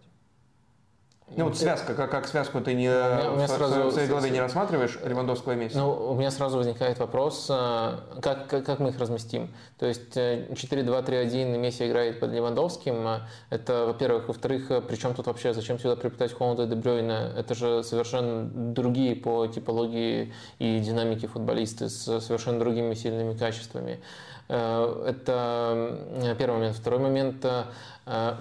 Ну 1.35 1.45
вот 1.45 1.57
связка, 1.57 1.93
как, 1.93 2.09
как 2.09 2.27
связку 2.27 2.59
ты 2.61 2.73
не, 2.73 2.89
у 2.89 3.35
меня, 3.35 3.47
в, 3.47 3.49
сразу, 3.49 3.83
в 3.83 3.91
своей 3.91 4.07
голове 4.07 4.29
не 4.29 4.39
рассматриваешь 4.39 4.97
Левандовского 5.03 5.53
и 5.53 5.55
Месси? 5.55 5.77
Ну, 5.77 6.11
у 6.11 6.15
меня 6.15 6.31
сразу 6.31 6.57
возникает 6.57 6.99
вопрос, 6.99 7.47
а, 7.49 7.99
как, 8.21 8.47
как, 8.47 8.65
как 8.65 8.79
мы 8.79 8.89
их 8.89 8.99
разместим? 8.99 9.53
То 9.77 9.85
есть 9.85 10.17
4-2-3-1 10.17 11.55
э, 11.55 11.57
Месси 11.57 11.87
играет 11.87 12.19
под 12.19 12.31
Левандовским, 12.31 13.07
а, 13.07 13.27
это, 13.49 13.85
во-первых. 13.85 14.27
Во-вторых, 14.27 14.71
э, 14.71 14.81
при 14.81 14.95
чем 14.95 15.13
тут 15.13 15.27
вообще, 15.27 15.53
зачем 15.53 15.79
сюда 15.79 15.95
приплетать 15.95 16.33
Холланда 16.33 16.63
и 16.63 16.67
Дебрёйна? 16.67 17.33
Это 17.37 17.53
же 17.53 17.83
совершенно 17.83 18.43
другие 18.45 19.15
по 19.15 19.47
типологии 19.47 20.33
и 20.57 20.79
динамике 20.79 21.27
футболисты 21.27 21.89
с 21.89 22.19
совершенно 22.21 22.59
другими 22.59 22.93
сильными 22.95 23.37
качествами. 23.37 23.99
Э, 24.47 25.05
это 25.07 26.35
первый 26.37 26.55
момент. 26.57 26.75
Второй 26.75 26.99
момент 26.99 27.45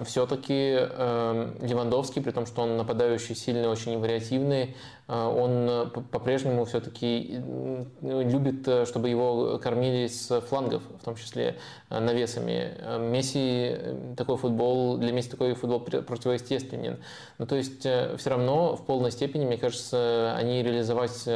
все-таки 0.03 0.77
э, 0.79 1.53
Левандовский, 1.61 2.21
при 2.23 2.31
том, 2.31 2.45
что 2.47 2.63
он 2.63 2.77
нападающий 2.77 3.35
сильный, 3.35 3.67
очень 3.67 3.99
вариативный, 3.99 4.75
э, 5.07 5.13
он 5.13 5.91
по-прежнему 6.11 6.65
все-таки 6.65 7.41
любит, 8.01 8.87
чтобы 8.87 9.09
его 9.09 9.59
кормили 9.59 10.07
с 10.07 10.41
флангов, 10.41 10.81
в 10.99 11.05
том 11.05 11.15
числе 11.15 11.57
навесами. 11.89 12.73
Месси 12.99 13.75
такой 14.17 14.37
футбол, 14.37 14.97
для 14.97 15.11
Месси 15.11 15.29
такой 15.29 15.53
футбол 15.53 15.81
противоестественен. 15.81 16.97
Ну, 17.37 17.45
то 17.45 17.55
есть 17.55 17.81
все 17.81 18.29
равно 18.29 18.75
в 18.75 18.85
полной 18.85 19.11
степени, 19.11 19.45
мне 19.45 19.57
кажется, 19.57 20.35
они 20.35 20.63
реализовать, 20.63 21.27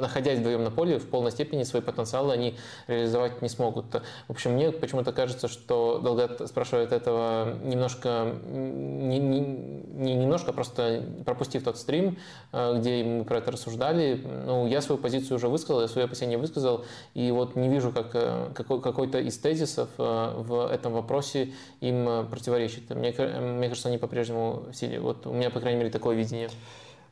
находясь 0.00 0.38
вдвоем 0.40 0.64
на 0.64 0.70
поле, 0.70 0.98
в 0.98 1.08
полной 1.08 1.30
степени 1.30 1.62
свои 1.62 1.82
потенциалы 1.82 2.32
они 2.32 2.56
реализовать 2.86 3.40
не 3.42 3.48
смогут. 3.48 3.86
В 4.28 4.30
общем, 4.30 4.52
мне 4.52 4.72
почему-то 4.72 5.12
кажется, 5.12 5.48
что 5.48 6.00
Долгат 6.02 6.40
спрашивает 6.66 6.92
этого 6.92 7.54
немножко, 7.62 8.34
не, 8.44 9.18
не, 9.18 9.40
не 9.40 10.14
немножко, 10.14 10.52
просто 10.52 11.02
пропустив 11.24 11.62
тот 11.62 11.78
стрим, 11.78 12.18
э, 12.52 12.78
где 12.78 13.04
мы 13.04 13.24
про 13.24 13.38
это 13.38 13.52
рассуждали. 13.52 14.20
Ну, 14.46 14.66
я 14.66 14.80
свою 14.80 15.00
позицию 15.00 15.36
уже 15.36 15.48
высказал, 15.48 15.80
я 15.80 15.88
свои 15.88 16.04
опасения 16.04 16.38
высказал, 16.38 16.84
и 17.14 17.30
вот 17.30 17.56
не 17.56 17.68
вижу, 17.68 17.92
как 17.92 18.10
э, 18.14 18.50
какой, 18.54 18.80
какой-то 18.80 19.18
из 19.20 19.38
тезисов 19.38 19.88
э, 19.98 20.34
в 20.36 20.68
этом 20.72 20.92
вопросе 20.92 21.52
им 21.80 22.26
противоречит. 22.30 22.90
Мне, 22.90 23.12
мне 23.12 23.68
кажется, 23.68 23.88
они 23.88 23.98
по-прежнему 23.98 24.64
в 24.70 24.74
силе. 24.74 25.00
Вот 25.00 25.26
у 25.26 25.32
меня, 25.32 25.50
по 25.50 25.60
крайней 25.60 25.78
мере, 25.78 25.90
такое 25.90 26.16
видение. 26.16 26.50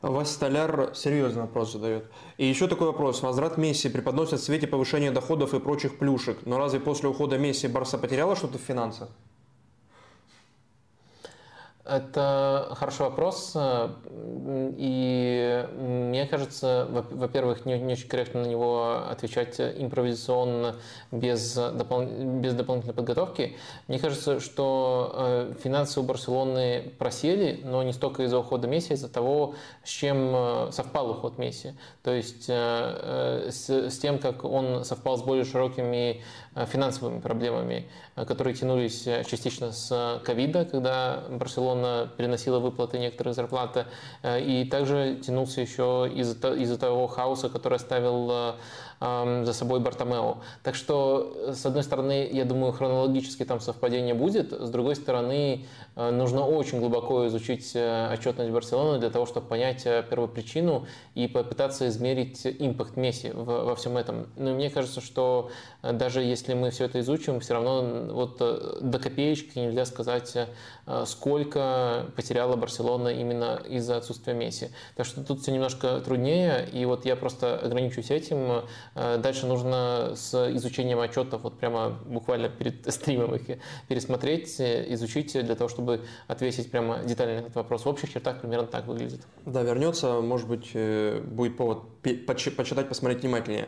Вася 0.01 0.33
Столяр 0.33 0.91
серьезный 0.93 1.43
вопрос 1.43 1.73
задает. 1.73 2.05
И 2.37 2.45
еще 2.45 2.67
такой 2.67 2.87
вопрос. 2.87 3.23
Возврат 3.23 3.57
Месси 3.57 3.89
преподносят 3.89 4.39
в 4.39 4.43
свете 4.43 4.67
повышения 4.67 5.11
доходов 5.11 5.53
и 5.53 5.59
прочих 5.59 5.97
плюшек. 5.97 6.45
Но 6.45 6.57
разве 6.57 6.79
после 6.79 7.09
ухода 7.09 7.37
Месси 7.37 7.67
Барса 7.67 7.97
потеряла 7.97 8.35
что-то 8.35 8.57
в 8.57 8.61
финансах? 8.61 9.09
Это 11.85 12.69
хороший 12.71 13.01
вопрос. 13.01 13.55
И 13.55 15.67
мне 15.77 16.25
кажется, 16.25 16.87
во-первых, 16.89 17.65
не, 17.65 17.93
очень 17.93 18.07
корректно 18.07 18.41
на 18.41 18.47
него 18.47 19.03
отвечать 19.07 19.59
импровизационно, 19.59 20.77
без, 21.11 21.53
допол 21.53 22.05
без 22.05 22.55
дополнительной 22.55 22.95
подготовки. 22.95 23.55
Мне 23.87 23.99
кажется, 23.99 24.39
что 24.39 25.11
э, 25.13 25.53
финансы 25.63 25.99
у 25.99 26.03
Барселоны 26.03 26.91
просели, 26.97 27.61
но 27.63 27.83
не 27.83 27.93
столько 27.93 28.23
из-за 28.23 28.39
ухода 28.39 28.67
Месси, 28.67 28.91
а 28.91 28.93
из-за 28.95 29.09
того, 29.09 29.53
с 29.83 29.89
чем 29.89 30.35
э, 30.35 30.71
совпал 30.71 31.11
уход 31.11 31.37
Месси. 31.37 31.73
То 32.01 32.11
есть 32.11 32.45
э, 32.47 33.49
с, 33.51 33.69
с 33.69 33.99
тем, 33.99 34.17
как 34.17 34.43
он 34.43 34.83
совпал 34.85 35.17
с 35.17 35.21
более 35.21 35.45
широкими 35.45 36.23
финансовыми 36.67 37.19
проблемами, 37.19 37.87
которые 38.15 38.55
тянулись 38.55 39.03
частично 39.27 39.71
с 39.71 40.21
ковида, 40.23 40.65
когда 40.65 41.23
Барселона 41.29 41.75
он 41.75 42.09
переносила 42.17 42.59
выплаты 42.59 42.99
некоторых 42.99 43.35
зарплаты, 43.35 43.85
э, 44.23 44.41
и 44.41 44.65
также 44.65 45.15
тянулся 45.15 45.61
еще 45.61 46.09
из-за 46.13 46.53
из 46.53 46.77
того 46.77 47.07
хаоса, 47.07 47.49
который 47.49 47.75
оставил 47.75 48.55
э, 48.99 49.43
за 49.45 49.53
собой 49.53 49.79
Бартомео. 49.79 50.37
Так 50.63 50.75
что, 50.75 51.51
с 51.53 51.65
одной 51.65 51.83
стороны, 51.83 52.29
я 52.31 52.45
думаю, 52.45 52.71
хронологически 52.73 53.45
там 53.45 53.59
совпадение 53.59 54.13
будет, 54.13 54.51
с 54.51 54.69
другой 54.69 54.95
стороны, 54.95 55.65
э, 55.95 56.11
нужно 56.11 56.45
очень 56.45 56.79
глубоко 56.79 57.27
изучить 57.27 57.75
отчетность 57.75 58.51
Барселоны 58.51 58.99
для 58.99 59.09
того, 59.09 59.25
чтобы 59.25 59.47
понять 59.47 59.83
первую 59.83 60.29
причину 60.29 60.85
и 61.13 61.27
попытаться 61.27 61.87
измерить 61.87 62.45
импакт 62.45 62.97
Месси 62.97 63.31
во 63.33 63.75
всем 63.75 63.97
этом. 63.97 64.27
Но 64.35 64.53
мне 64.53 64.69
кажется, 64.69 65.01
что 65.01 65.49
даже 65.81 66.21
если 66.21 66.53
мы 66.53 66.71
все 66.71 66.85
это 66.85 66.99
изучим, 66.99 67.39
все 67.39 67.53
равно 67.53 68.13
вот 68.13 68.37
до 68.37 68.99
копеечки 68.99 69.59
нельзя 69.59 69.85
сказать, 69.85 70.37
сколько 71.05 72.05
потеряла 72.15 72.55
Барселона 72.55 73.09
именно 73.09 73.61
из-за 73.67 73.97
отсутствия 73.97 74.33
Месси. 74.33 74.69
Так 74.95 75.05
что 75.05 75.23
тут 75.23 75.41
все 75.41 75.51
немножко 75.51 75.99
труднее, 75.99 76.67
и 76.71 76.85
вот 76.85 77.05
я 77.05 77.15
просто 77.15 77.57
ограничусь 77.57 78.11
этим. 78.11 78.63
Э, 78.95 79.17
дальше 79.17 79.45
нужно 79.45 80.13
с 80.15 80.33
изучением 80.55 80.99
отчетов 80.99 81.43
вот 81.43 81.59
прямо 81.59 81.99
буквально 82.05 82.49
перед 82.49 82.91
стримом 82.93 83.35
их 83.35 83.59
пересмотреть, 83.87 84.59
изучить 84.59 85.33
для 85.33 85.55
того, 85.55 85.69
чтобы 85.69 86.05
ответить 86.27 86.71
прямо 86.71 87.03
детально 87.03 87.35
на 87.35 87.39
этот 87.41 87.55
вопрос. 87.55 87.85
В 87.85 87.89
общих 87.89 88.11
чертах 88.11 88.41
примерно 88.41 88.67
так 88.67 88.87
выглядит. 88.87 89.21
Да, 89.45 89.61
вернется, 89.63 90.21
может 90.21 90.47
быть, 90.47 90.71
э, 90.73 91.21
будет 91.21 91.57
повод 91.57 91.83
почитать, 92.01 92.87
посмотреть 92.87 93.21
внимательнее 93.21 93.67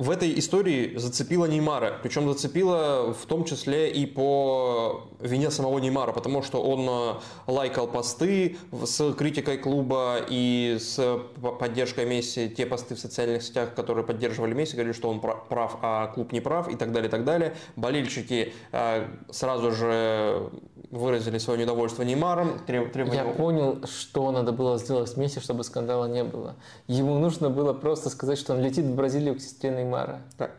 в 0.00 0.08
этой 0.08 0.38
истории 0.38 0.96
зацепила 0.96 1.44
Неймара. 1.44 1.98
Причем 2.02 2.26
зацепила 2.26 3.12
в 3.12 3.26
том 3.26 3.44
числе 3.44 3.90
и 3.90 4.06
по 4.06 5.06
вине 5.20 5.50
самого 5.50 5.78
Неймара, 5.78 6.12
потому 6.12 6.42
что 6.42 6.62
он 6.62 6.88
э, 6.88 7.20
лайкал 7.46 7.86
посты 7.86 8.56
с 8.82 9.12
критикой 9.12 9.58
клуба 9.58 10.16
и 10.26 10.78
с 10.80 11.20
поддержкой 11.60 12.06
Месси, 12.06 12.48
те 12.48 12.64
посты 12.64 12.94
в 12.94 12.98
социальных 12.98 13.42
сетях, 13.42 13.74
которые 13.74 14.06
поддерживали 14.06 14.54
Месси, 14.54 14.72
говорили, 14.72 14.94
что 14.94 15.10
он 15.10 15.20
прав, 15.20 15.76
а 15.82 16.06
клуб 16.06 16.32
не 16.32 16.40
прав 16.40 16.68
и 16.70 16.76
так 16.76 16.92
далее, 16.92 17.08
и 17.08 17.10
так 17.10 17.24
далее. 17.24 17.54
Болельщики 17.76 18.54
э, 18.72 19.06
сразу 19.30 19.70
же 19.70 20.50
выразили 20.90 21.36
свое 21.36 21.60
недовольство 21.60 22.04
Неймаром. 22.04 22.58
Требования... 22.66 23.16
Я 23.16 23.24
понял, 23.24 23.84
что 23.84 24.32
надо 24.32 24.52
было 24.52 24.78
сделать 24.78 25.10
с 25.10 25.18
Месси, 25.18 25.40
чтобы 25.40 25.62
скандала 25.62 26.06
не 26.06 26.24
было. 26.24 26.56
Ему 26.88 27.18
нужно 27.18 27.50
было 27.50 27.74
просто 27.74 28.08
сказать, 28.08 28.38
что 28.38 28.54
он 28.54 28.62
летит 28.62 28.86
в 28.86 28.94
Бразилию 28.94 29.34
к 29.36 29.40
сестре 29.40 29.70
Неймара 29.70 29.89
Неймара. 29.90 30.20
Так. 30.36 30.52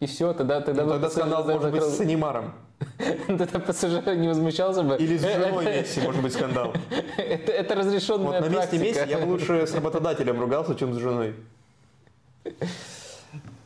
И 0.00 0.06
все, 0.06 0.32
тогда, 0.34 0.60
тогда, 0.60 0.84
ну, 0.84 0.90
тогда 0.92 1.10
скандал 1.10 1.44
может 1.44 1.70
быть 1.70 1.82
с 1.82 2.00
Неймаром. 2.00 2.52
Тогда 3.26 3.58
пассажир 3.58 4.14
не 4.16 4.28
возмущался 4.28 4.82
бы. 4.82 4.96
Или 4.96 5.16
с 5.16 5.22
женой 5.34 5.64
Месси 5.64 5.98
может 6.02 6.22
быть 6.22 6.34
скандал. 6.34 6.74
это, 7.16 7.52
это 7.52 7.74
разрешенная 7.74 8.42
Вот 8.42 8.50
на 8.50 8.54
месте 8.54 8.78
Месси 8.78 9.08
я 9.08 9.18
бы 9.18 9.30
лучше 9.30 9.66
с 9.66 9.74
работодателем 9.74 10.38
ругался, 10.38 10.74
чем 10.74 10.92
с 10.92 10.98
женой. 10.98 11.34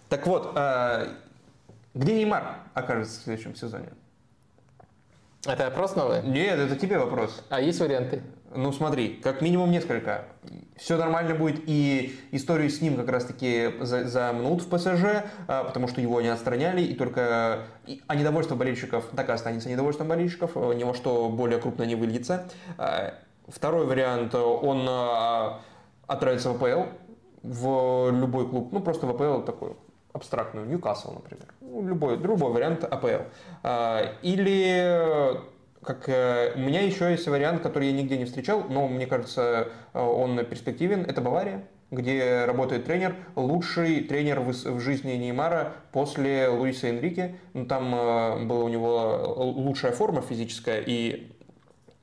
Так 0.09 0.28
вот, 0.28 0.53
а, 0.55 1.09
где 1.94 2.14
Неймар 2.14 2.59
окажется 2.72 3.18
в 3.18 3.24
следующем 3.24 3.57
сезоне? 3.57 3.88
Это 5.44 5.66
опрос 5.66 5.96
новый? 5.96 6.22
Нет, 6.22 6.61
это 6.61 6.76
тебе 6.76 6.98
вопрос. 6.98 7.42
А 7.48 7.61
есть 7.61 7.80
варианты? 7.80 8.22
Ну 8.53 8.72
смотри, 8.72 9.14
как 9.22 9.42
минимум 9.42 9.70
несколько. 9.70 10.24
Все 10.76 10.96
нормально 10.96 11.34
будет, 11.34 11.62
и 11.66 12.18
историю 12.32 12.68
с 12.68 12.80
ним 12.80 12.96
как 12.96 13.09
раз-таки 13.09 13.72
замнут 13.80 14.62
в 14.62 14.68
ПСЖ, 14.68 15.24
а, 15.46 15.64
потому 15.64 15.86
что 15.86 16.01
его 16.01 16.20
не 16.20 16.28
отстраняли, 16.28 16.82
и 16.82 16.94
только 16.94 17.66
а 18.07 18.14
недовольство 18.16 18.57
болельщиков 18.57 19.05
так 19.14 19.28
и 19.28 19.32
останется 19.32 19.68
недовольством 19.68 20.09
болельщиков, 20.09 20.57
у 20.57 20.72
него 20.72 20.94
что 20.94 21.28
более 21.28 21.61
крупно 21.61 21.84
не 21.84 21.94
выльется. 21.94 22.48
А, 22.76 23.14
второй 23.46 23.86
вариант, 23.86 24.34
он 24.34 24.84
а, 24.88 25.61
отправится 26.09 26.51
в 26.51 26.57
АПЛ, 26.57 26.88
в 27.44 28.11
любой 28.11 28.48
клуб, 28.48 28.72
ну 28.72 28.80
просто 28.80 29.07
в 29.07 29.11
АПЛ 29.11 29.44
такой 29.44 29.76
абстрактную, 30.12 30.66
Ньюкасл, 30.66 31.12
например. 31.12 31.46
Ну, 31.61 31.86
любой, 31.86 32.16
другой 32.16 32.53
вариант 32.53 32.82
АПЛ. 32.82 33.22
Или 34.22 35.38
как 35.83 36.09
э, 36.09 36.53
у 36.57 36.59
меня 36.59 36.83
еще 36.83 37.11
есть 37.11 37.26
вариант, 37.26 37.62
который 37.62 37.89
я 37.89 37.95
нигде 37.95 38.18
не 38.18 38.26
встречал, 38.26 38.64
но 38.68 38.87
мне 38.87 39.07
кажется, 39.07 39.68
э, 39.93 40.01
он 40.01 40.45
перспективен. 40.45 41.05
Это 41.05 41.22
Бавария, 41.22 41.64
где 41.91 42.45
работает 42.45 42.85
тренер, 42.85 43.16
лучший 43.35 44.03
тренер 44.03 44.41
в, 44.41 44.81
жизни 44.81 45.12
Неймара 45.12 45.72
после 45.93 46.49
Луиса 46.49 46.89
Энрике. 46.89 47.37
Ну, 47.55 47.64
там 47.64 47.95
э, 47.95 48.45
была 48.45 48.64
у 48.64 48.68
него 48.68 49.35
лучшая 49.37 49.93
форма 49.93 50.20
физическая 50.20 50.83
и 50.87 51.33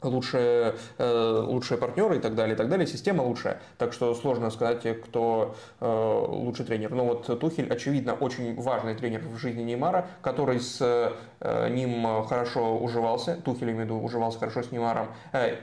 лучшие, 0.02 0.76
э, 0.98 1.44
лучшие 1.46 1.78
партнеры 1.78 2.18
и 2.18 2.20
так 2.20 2.36
далее, 2.36 2.54
и 2.54 2.58
так 2.58 2.70
далее, 2.70 2.88
система 2.88 3.24
лучшая. 3.24 3.60
Так 3.78 3.94
что 3.94 4.14
сложно 4.14 4.50
сказать, 4.52 5.02
кто 5.02 5.56
э, 5.80 6.26
лучший 6.28 6.66
тренер. 6.66 6.92
Но 6.92 7.06
вот 7.06 7.40
Тухель, 7.40 7.72
очевидно, 7.72 8.14
очень 8.14 8.56
важный 8.62 8.96
тренер 8.96 9.22
в 9.22 9.38
жизни 9.38 9.64
Неймара, 9.64 10.08
который 10.22 10.60
с 10.60 10.80
э, 10.82 11.70
ним 11.70 12.24
хорошо 12.26 12.78
уживался, 12.78 13.36
Тухель, 13.44 13.72
имею 13.72 13.78
в 13.78 13.86
виду, 13.86 14.00
уживался 14.00 14.40
хорошо 14.40 14.64
с 14.64 14.72
Неймаром. 14.72 15.08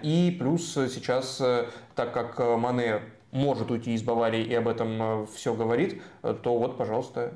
И 0.03 0.37
плюс 0.39 0.73
сейчас, 0.73 1.41
так 1.95 2.13
как 2.13 2.39
Мане 2.59 3.01
может 3.33 3.71
уйти 3.71 3.95
из 3.95 4.03
Баварии 4.03 4.43
и 4.43 4.55
об 4.55 4.69
этом 4.69 5.27
все 5.35 5.55
говорит, 5.55 6.03
то 6.23 6.59
вот, 6.59 6.77
пожалуйста, 6.77 7.33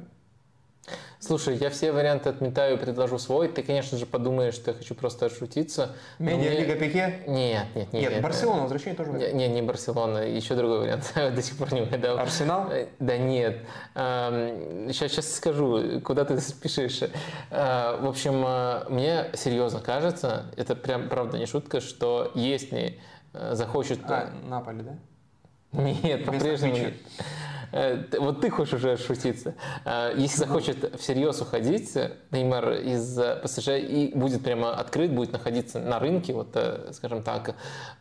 Слушай, 1.21 1.57
я 1.57 1.71
все 1.71 1.93
варианты 1.93 2.29
отметаю 2.29 2.77
и 2.77 2.81
предложу 2.81 3.19
свой. 3.19 3.49
Ты, 3.49 3.63
конечно 3.63 3.99
же, 3.99 4.07
подумаешь, 4.07 4.55
что 4.55 4.71
я 4.71 4.77
хочу 4.77 4.95
просто 4.95 5.27
отшутиться. 5.27 5.97
Медиалига 6.19 6.75
мне... 6.75 6.81
Пике? 6.81 7.23
Нет, 7.27 7.67
нет, 7.75 7.93
нет. 7.93 8.11
Нет, 8.13 8.23
Барселона, 8.23 8.63
возвращение 8.63 8.97
тоже 8.97 9.11
вариант. 9.11 9.35
Нет, 9.35 9.51
не 9.51 9.63
Барселона, 9.63 10.19
еще 10.19 10.55
другой 10.55 10.81
вариант. 10.81 11.13
До 11.15 11.43
сих 11.43 11.57
пор 11.57 11.73
не 11.73 11.83
угадал. 11.83 12.19
Арсенал? 12.19 12.71
Э, 12.71 12.87
да 13.01 13.17
нет. 13.17 13.59
Сейчас, 13.95 15.13
сейчас 15.13 15.35
скажу, 15.35 16.01
куда 16.01 16.25
ты 16.25 16.41
спешишь. 16.41 17.03
Э, 17.51 17.99
в 18.01 18.07
общем, 18.07 18.45
э, 18.47 18.85
мне 18.89 19.27
серьезно 19.35 19.81
кажется, 19.81 20.47
это 20.57 20.77
прям, 20.77 21.09
правда, 21.09 21.39
не 21.39 21.47
шутка, 21.47 21.81
что 21.81 22.31
если 22.35 23.01
захочет... 23.33 24.01
А, 24.05 24.31
Наполи, 24.45 24.83
да? 24.83 24.99
Нет, 25.73 26.25
по-прежнему 26.25 26.75
нет. 26.75 26.95
Э, 27.73 28.05
вот 28.19 28.41
ты 28.41 28.51
хочешь 28.51 28.75
уже 28.75 28.97
шутиться. 28.97 29.55
Э, 29.85 30.13
если 30.17 30.39
захочет 30.39 31.01
всерьез 31.01 31.41
уходить, 31.41 31.97
Неймар 32.31 32.73
из 32.73 33.19
ПСЖ 33.43 33.69
и 33.79 34.13
будет 34.15 34.43
прямо 34.43 34.75
открыт, 34.75 35.13
будет 35.13 35.33
находиться 35.33 35.79
на 35.79 35.99
рынке, 35.99 36.33
вот, 36.33 36.51
э, 36.55 36.91
скажем 36.93 37.23
так, 37.23 37.55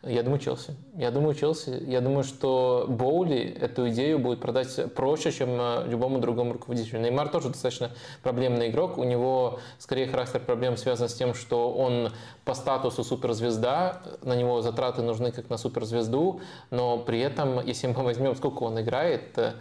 я 0.03 0.24
думаю, 0.24 0.39
Челси. 0.39 0.76
Я 0.95 1.11
думаю, 1.11 1.36
Челси. 1.36 1.84
Я 1.88 2.01
думаю, 2.01 2.24
что 2.24 2.86
Боули 2.88 3.57
эту 3.59 3.89
идею 3.89 4.20
будет 4.20 4.39
продать 4.39 4.93
проще, 4.93 5.32
чем 5.32 5.49
любому 5.88 6.20
другому 6.20 6.53
руководителю. 6.53 7.01
Неймар 7.01 7.30
тоже 7.30 7.49
достаточно 7.49 7.91
проблемный 8.24 8.70
игрок. 8.70 8.97
У 8.97 9.03
него 9.03 9.59
скорее 9.80 10.07
характер 10.07 10.39
проблем 10.39 10.78
связан 10.78 11.09
с 11.09 11.13
тем, 11.13 11.34
что 11.34 11.72
он 11.72 12.11
по 12.45 12.53
статусу 12.53 13.03
суперзвезда, 13.03 14.01
на 14.22 14.34
него 14.34 14.61
затраты 14.61 15.01
нужны 15.01 15.32
как 15.32 15.49
на 15.49 15.57
суперзвезду, 15.57 16.41
но 16.70 16.97
при 16.97 17.20
этом, 17.20 17.65
если 17.65 17.88
мы 17.88 18.03
возьмем, 18.03 18.36
сколько 18.36 18.63
он 18.63 18.80
играет, 18.80 19.38
Э, 19.38 19.57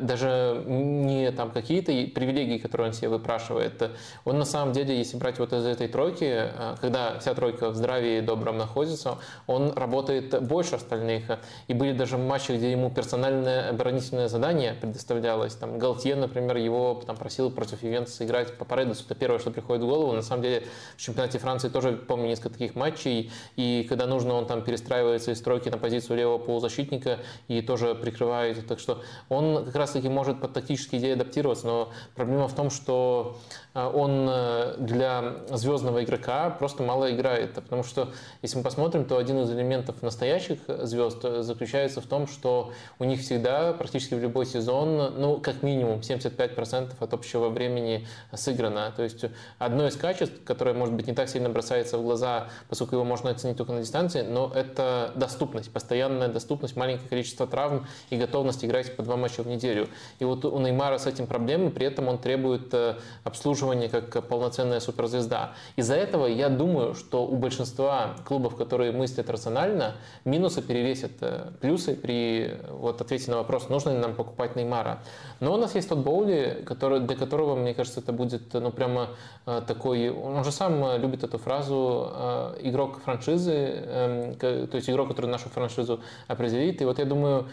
даже 0.00 0.64
не 0.66 1.30
там 1.32 1.50
какие-то 1.50 1.92
привилегии, 2.14 2.58
которые 2.58 2.88
он 2.88 2.92
себе 2.94 3.08
выпрашивает. 3.08 3.90
Он 4.24 4.38
на 4.38 4.44
самом 4.44 4.72
деле, 4.72 4.96
если 4.96 5.16
брать 5.16 5.38
вот 5.38 5.52
из 5.52 5.66
этой 5.66 5.88
тройки, 5.88 6.24
э, 6.24 6.76
когда 6.80 7.18
вся 7.18 7.34
тройка 7.34 7.70
в 7.70 7.74
здравии 7.74 8.18
и 8.18 8.20
добром 8.20 8.58
находится, 8.58 9.18
он 9.46 9.72
работает 9.72 10.42
больше 10.42 10.76
остальных. 10.76 11.24
И 11.68 11.74
были 11.74 11.92
даже 11.92 12.18
матчи, 12.18 12.52
где 12.52 12.72
ему 12.72 12.90
персональное 12.90 13.70
оборонительное 13.70 14.28
задание 14.28 14.74
предоставлялось. 14.74 15.54
Там 15.54 15.78
Галтье, 15.78 16.16
например, 16.16 16.56
его 16.56 17.02
там, 17.06 17.16
просил 17.16 17.50
против 17.50 17.82
Ювентуса 17.82 18.24
играть 18.24 18.56
по 18.56 18.64
Паредосу. 18.64 19.04
Это 19.04 19.14
первое, 19.14 19.38
что 19.38 19.50
приходит 19.50 19.82
в 19.82 19.86
голову. 19.86 20.12
На 20.12 20.22
самом 20.22 20.42
деле 20.42 20.64
в 20.96 21.00
чемпионате 21.00 21.38
Франции 21.38 21.68
тоже 21.68 21.92
помню 21.92 22.28
несколько 22.28 22.50
таких 22.50 22.74
матчей. 22.74 23.30
И 23.56 23.86
когда 23.88 24.06
нужно, 24.06 24.34
он 24.34 24.46
там 24.46 24.62
перестраивается 24.62 25.32
из 25.32 25.40
тройки 25.40 25.68
на 25.68 25.78
позицию 25.78 26.16
левого 26.16 26.38
полузащитника 26.38 27.18
и 27.48 27.62
тоже 27.62 27.94
прикрывает. 27.94 28.66
Так 28.66 28.78
что 28.78 29.02
он 29.28 29.64
как 29.64 29.74
раз-таки 29.74 30.08
может 30.08 30.40
под 30.40 30.52
тактические 30.52 31.00
идеи 31.00 31.12
адаптироваться, 31.12 31.66
но 31.66 31.92
проблема 32.14 32.48
в 32.48 32.54
том, 32.54 32.70
что 32.70 33.38
он 33.84 34.26
э, 34.28 34.74
для 34.78 35.34
звездного 35.50 36.02
игрока 36.02 36.50
просто 36.50 36.82
мало 36.82 37.12
играет. 37.12 37.54
Потому 37.54 37.82
что, 37.82 38.08
если 38.42 38.56
мы 38.56 38.64
посмотрим, 38.64 39.04
то 39.04 39.18
один 39.18 39.38
из 39.42 39.50
элементов 39.50 40.02
настоящих 40.02 40.58
звезд 40.66 41.22
заключается 41.40 42.00
в 42.00 42.06
том, 42.06 42.26
что 42.26 42.72
у 42.98 43.04
них 43.04 43.20
всегда, 43.20 43.74
практически 43.74 44.14
в 44.14 44.20
любой 44.20 44.46
сезон, 44.46 45.20
ну, 45.20 45.38
как 45.38 45.62
минимум 45.62 46.00
75% 46.00 46.92
от 46.98 47.12
общего 47.12 47.48
времени 47.50 48.06
сыграно. 48.32 48.92
То 48.96 49.02
есть 49.02 49.26
одно 49.58 49.86
из 49.86 49.96
качеств, 49.96 50.34
которое, 50.44 50.74
может 50.74 50.94
быть, 50.94 51.06
не 51.06 51.12
так 51.12 51.28
сильно 51.28 51.50
бросается 51.50 51.98
в 51.98 52.02
глаза, 52.02 52.48
поскольку 52.68 52.94
его 52.94 53.04
можно 53.04 53.30
оценить 53.30 53.58
только 53.58 53.72
на 53.72 53.80
дистанции, 53.80 54.22
но 54.22 54.50
это 54.54 55.12
доступность, 55.16 55.70
постоянная 55.70 56.28
доступность, 56.28 56.76
маленькое 56.76 57.08
количество 57.08 57.46
травм 57.46 57.86
и 58.08 58.16
готовность 58.16 58.64
играть 58.64 58.96
по 58.96 59.02
два 59.02 59.16
матча 59.16 59.42
в 59.42 59.46
неделю. 59.46 59.88
И 60.18 60.24
вот 60.24 60.44
у 60.46 60.58
Неймара 60.58 60.96
с 60.96 61.06
этим 61.06 61.26
проблемы, 61.26 61.70
при 61.70 61.86
этом 61.86 62.08
он 62.08 62.18
требует 62.18 62.72
э, 62.72 62.96
обслуживания 63.24 63.65
обслуживания 63.66 63.88
как 63.88 64.26
полноценная 64.28 64.80
суперзвезда. 64.80 65.52
Из-за 65.76 65.94
этого 65.94 66.26
я 66.26 66.48
думаю, 66.48 66.94
что 66.94 67.26
у 67.26 67.36
большинства 67.36 68.16
клубов, 68.24 68.56
которые 68.56 68.92
мыслят 68.92 69.30
рационально, 69.30 69.94
минусы 70.24 70.62
перевесят 70.62 71.12
э, 71.20 71.50
плюсы 71.60 71.94
при 71.94 72.58
вот, 72.70 73.00
ответе 73.00 73.30
на 73.30 73.38
вопрос, 73.38 73.68
нужно 73.68 73.90
ли 73.90 73.98
нам 73.98 74.14
покупать 74.14 74.56
Неймара. 74.56 74.98
Но 75.40 75.54
у 75.54 75.56
нас 75.56 75.74
есть 75.74 75.88
тот 75.88 75.98
Боули, 75.98 76.62
который, 76.66 77.00
для 77.00 77.16
которого, 77.16 77.56
мне 77.56 77.74
кажется, 77.74 78.00
это 78.00 78.12
будет 78.12 78.54
ну, 78.54 78.70
прямо 78.70 79.08
э, 79.46 79.62
такой... 79.66 80.10
Он 80.10 80.44
же 80.44 80.52
сам 80.52 81.00
любит 81.00 81.24
эту 81.24 81.38
фразу 81.38 82.10
э, 82.12 82.60
«игрок 82.62 83.00
франшизы», 83.04 83.52
эм, 83.52 84.34
то 84.36 84.76
есть 84.76 84.90
игрок, 84.90 85.08
который 85.08 85.26
нашу 85.30 85.48
франшизу 85.48 86.00
определит. 86.28 86.80
И 86.82 86.84
вот 86.84 86.98
я 86.98 87.04
думаю, 87.04 87.46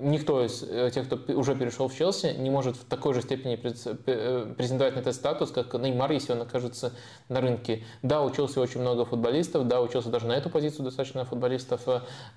никто 0.00 0.44
из 0.44 0.60
тех, 0.94 1.06
кто 1.06 1.18
уже 1.34 1.54
перешел 1.54 1.88
в 1.88 1.94
Челси, 1.94 2.36
не 2.38 2.50
может 2.50 2.76
в 2.76 2.84
такой 2.84 3.14
же 3.14 3.22
степени 3.22 3.56
презентовать 3.56 4.94
на 4.94 5.00
этот 5.00 5.14
статус, 5.28 5.50
как 5.50 5.74
Неймар, 5.74 6.10
если 6.12 6.32
он 6.32 6.42
окажется 6.42 6.92
на 7.28 7.40
рынке. 7.40 7.84
Да, 8.02 8.22
учился 8.22 8.60
очень 8.60 8.80
много 8.80 9.04
футболистов, 9.04 9.68
да, 9.68 9.82
учился 9.82 10.08
даже 10.08 10.26
на 10.26 10.32
эту 10.32 10.48
позицию 10.48 10.84
достаточно 10.86 11.24
футболистов, 11.24 11.82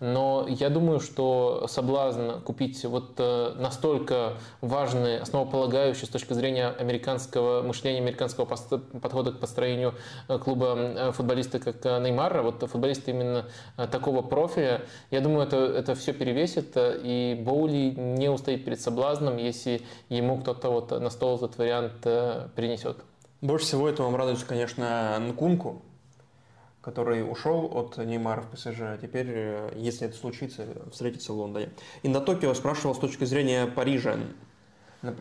но 0.01 0.45
я 0.49 0.69
думаю, 0.69 0.99
что 0.99 1.65
соблазн 1.67 2.41
купить 2.43 2.83
вот 2.83 3.13
э, 3.17 3.53
настолько 3.57 4.33
важный, 4.59 5.19
основополагающий 5.19 6.05
с 6.05 6.09
точки 6.09 6.33
зрения 6.33 6.67
американского 6.67 7.61
мышления, 7.61 7.99
американского 7.99 8.45
подхода 8.45 9.31
к 9.31 9.39
построению 9.39 9.93
э, 10.27 10.37
клуба 10.37 10.75
э, 10.77 11.11
футболиста, 11.13 11.59
как 11.59 11.85
Неймара, 11.85 12.41
вот 12.41 12.61
футболисты 12.69 13.11
именно 13.11 13.45
такого 13.91 14.21
профиля, 14.21 14.81
я 15.11 15.21
думаю, 15.21 15.47
это, 15.47 15.57
это 15.57 15.95
все 15.95 16.11
перевесит, 16.11 16.73
и 16.75 17.41
Боули 17.41 17.93
не 17.95 18.29
устоит 18.29 18.65
перед 18.65 18.81
соблазном, 18.81 19.37
если 19.37 19.81
ему 20.09 20.37
кто-то 20.41 20.69
вот 20.69 20.91
на 20.91 21.09
стол 21.09 21.37
этот 21.37 21.57
вариант 21.57 22.01
принесет 22.01 22.80
принесет. 22.81 23.05
Больше 23.41 23.65
всего 23.65 23.89
этому 23.89 24.15
радуется, 24.15 24.45
конечно, 24.45 25.17
Нкунку, 25.19 25.81
который 26.81 27.29
ушел 27.29 27.71
от 27.73 27.97
Неймара 27.97 28.41
в 28.41 28.51
ПСЖ, 28.51 28.81
а 28.81 28.97
теперь, 29.01 29.27
э, 29.29 29.73
если 29.75 30.07
это 30.07 30.15
случится, 30.15 30.65
встретится 30.91 31.33
в 31.33 31.37
Лондоне. 31.37 31.69
И 32.03 32.09
на 32.09 32.21
Токио 32.21 32.53
спрашивал 32.53 32.95
с 32.95 32.99
точки 32.99 33.23
зрения 33.23 33.65
Парижа. 33.65 34.17
На, 35.01 35.15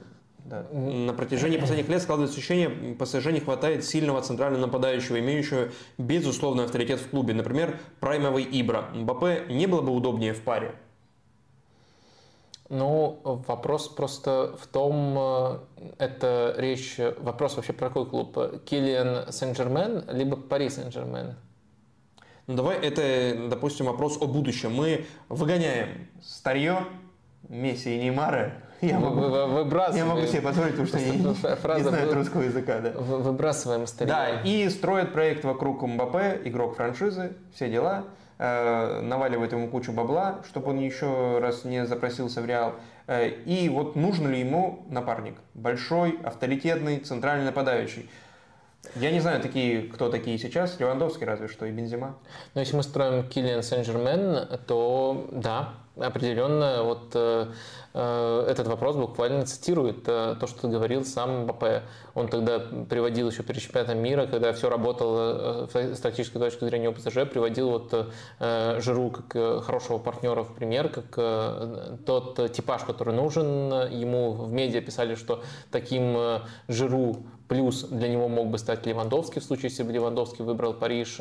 да. 0.45 0.67
на 0.73 1.15
протяжении 1.15 1.57
последних 1.57 1.89
лет 1.89 2.03
складывается 2.03 2.39
ощущение, 2.39 2.95
ПСЖ 2.95 3.27
не 3.27 3.41
хватает 3.41 3.85
сильного 3.85 4.21
центрального 4.21 4.67
нападающего, 4.67 5.19
имеющего 5.19 5.69
безусловный 5.97 6.65
авторитет 6.65 7.01
в 7.01 7.09
клубе. 7.09 7.33
Например, 7.33 7.79
праймовый 8.01 8.45
Ибра. 8.45 8.91
Мбаппе 8.93 9.47
не 9.49 9.67
было 9.67 9.81
бы 9.81 9.93
удобнее 9.93 10.35
в 10.35 10.43
паре? 10.43 10.75
Ну, 12.71 13.21
вопрос 13.25 13.89
просто 13.89 14.55
в 14.57 14.69
том, 14.69 15.17
э, 15.19 15.59
это 15.99 16.55
речь, 16.57 17.01
вопрос 17.19 17.57
вообще 17.57 17.73
про 17.73 17.89
какой 17.89 18.07
клуб? 18.07 18.39
Киллиан 18.65 19.33
Сен-Жермен, 19.33 20.05
либо 20.09 20.37
Пари 20.37 20.71
Сен-Жермен? 20.71 21.35
Ну, 22.47 22.55
давай 22.55 22.79
это, 22.79 23.49
допустим, 23.49 23.87
вопрос 23.87 24.19
о 24.23 24.27
будущем. 24.27 24.73
Мы 24.73 25.07
выгоняем 25.29 26.09
старье, 26.23 26.85
Месси 27.49 27.97
и 27.97 28.05
Неймара. 28.05 28.53
Я 28.81 29.01
могу, 29.01 29.21
выбрасываем. 29.21 30.07
Я 30.07 30.15
могу 30.15 30.27
себе 30.29 30.41
позволить, 30.41 30.71
потому 30.71 30.87
что 30.87 30.99
я 30.99 31.11
не, 31.11 31.19
не 31.19 31.83
знаю 31.83 32.15
русского 32.15 32.43
языка. 32.43 32.79
Да. 32.79 32.93
Выбрасываем 32.93 33.87
старье. 33.89 34.15
Да, 34.15 34.43
и 34.43 34.69
строят 34.69 35.13
проект 35.13 35.45
вокруг 35.45 35.83
Мбаппе, 35.83 36.41
игрок 36.45 36.77
франшизы, 36.77 37.33
все 37.53 37.69
дела. 37.69 38.05
Э, 38.43 39.03
наваливает 39.03 39.53
ему 39.53 39.69
кучу 39.69 39.93
бабла, 39.93 40.39
чтобы 40.49 40.71
он 40.71 40.79
еще 40.79 41.41
раз 41.43 41.65
не 41.65 41.85
запросился 41.85 42.41
в 42.41 42.47
Реал. 42.47 42.73
Э, 43.07 43.29
и 43.29 43.69
вот 43.69 43.97
нужен 43.97 44.31
ли 44.31 44.41
ему 44.41 44.87
напарник? 44.89 45.35
Большой, 45.53 46.19
авторитетный, 46.25 47.01
центральный 47.01 47.45
нападающий. 47.45 48.09
Я 48.97 49.11
не 49.11 49.21
знаю, 49.21 49.43
такие, 49.43 49.83
кто 49.83 50.09
такие 50.09 50.39
сейчас. 50.39 50.81
Левандовский 50.81 51.27
разве 51.27 51.49
что 51.49 51.67
и 51.67 51.71
Бензима. 51.71 52.17
Но 52.55 52.63
если 52.63 52.77
мы 52.77 52.83
строим 52.83 53.29
Киллиан 53.29 53.63
Сен-Жермен, 53.63 54.59
то 54.67 55.29
да, 55.33 55.75
определенно 56.01 56.83
вот 56.83 57.13
э, 57.15 57.47
э, 57.95 58.47
этот 58.49 58.67
вопрос 58.67 58.97
буквально 58.97 59.47
цитирует 59.47 60.09
э, 60.09 60.37
то, 60.39 60.47
что 60.47 60.69
говорил 60.69 61.05
сам 61.05 61.43
Мбаппе. 61.43 61.83
Он 62.15 62.29
тогда 62.29 62.59
приводил 62.59 63.31
еще 63.31 63.43
перед 63.43 63.63
чемпионатом 63.63 63.99
мира, 63.99 64.27
когда 64.27 64.53
все 64.53 64.69
работало 64.69 65.69
с 65.73 66.01
тактической 66.01 66.41
точки 66.41 66.65
зрения 66.65 66.89
у 66.89 66.93
ПСЖ, 66.93 67.29
приводил 67.31 67.71
вот 67.71 68.13
Жиру 68.39 69.11
как 69.11 69.65
хорошего 69.65 69.99
партнера 69.99 70.43
в 70.43 70.55
пример, 70.55 70.89
как 70.89 71.15
тот 72.05 72.53
типаж, 72.53 72.83
который 72.83 73.15
нужен 73.15 73.71
ему. 73.91 74.33
В 74.33 74.53
медиа 74.53 74.81
писали, 74.81 75.15
что 75.15 75.43
таким 75.71 76.41
Жиру 76.69 77.25
Плюс 77.51 77.83
для 77.83 78.07
него 78.07 78.29
мог 78.29 78.47
бы 78.47 78.59
стать 78.59 78.87
Левандовский 78.87 79.41
в 79.41 79.45
случае, 79.45 79.71
если 79.71 79.83
бы 79.83 79.91
Левандовский 79.91 80.45
выбрал 80.45 80.73
Париж. 80.73 81.19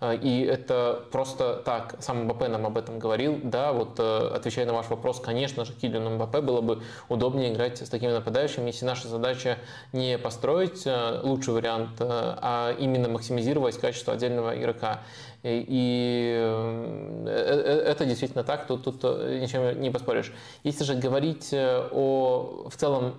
И 0.00 0.48
это 0.48 1.04
просто 1.10 1.60
так. 1.64 1.96
Сам 1.98 2.22
Мбаппе 2.22 2.46
нам 2.46 2.66
об 2.66 2.78
этом 2.78 3.00
говорил. 3.00 3.40
Да, 3.42 3.72
вот 3.72 3.98
отвечая 3.98 4.64
на 4.64 4.74
ваш 4.74 4.90
вопрос, 4.90 5.18
конечно 5.18 5.64
же, 5.64 5.72
Килиану 5.72 6.10
Мбаппе 6.10 6.40
было 6.40 6.60
бы 6.60 6.84
удобнее 7.08 7.52
играть 7.52 7.82
с 7.82 7.88
такими 7.88 8.12
нападающими, 8.12 8.68
если 8.68 8.84
наша 8.84 9.08
задача 9.08 9.58
не 9.92 10.18
построить 10.18 10.86
лучший 11.24 11.52
вариант, 11.54 11.96
а 11.98 12.76
именно 12.78 13.08
максимизировать 13.08 13.76
качество 13.76 14.14
отдельного 14.14 14.56
игрока. 14.56 15.00
И 15.42 16.32
э, 16.38 17.24
э, 17.26 17.90
это 17.90 18.04
действительно 18.04 18.44
так, 18.44 18.68
тут, 18.68 18.84
тут 18.84 19.02
ничем 19.02 19.80
не 19.80 19.90
поспоришь. 19.90 20.32
Если 20.62 20.84
же 20.84 20.94
говорить 20.94 21.52
о 21.52 22.68
в 22.70 22.76
целом 22.76 23.16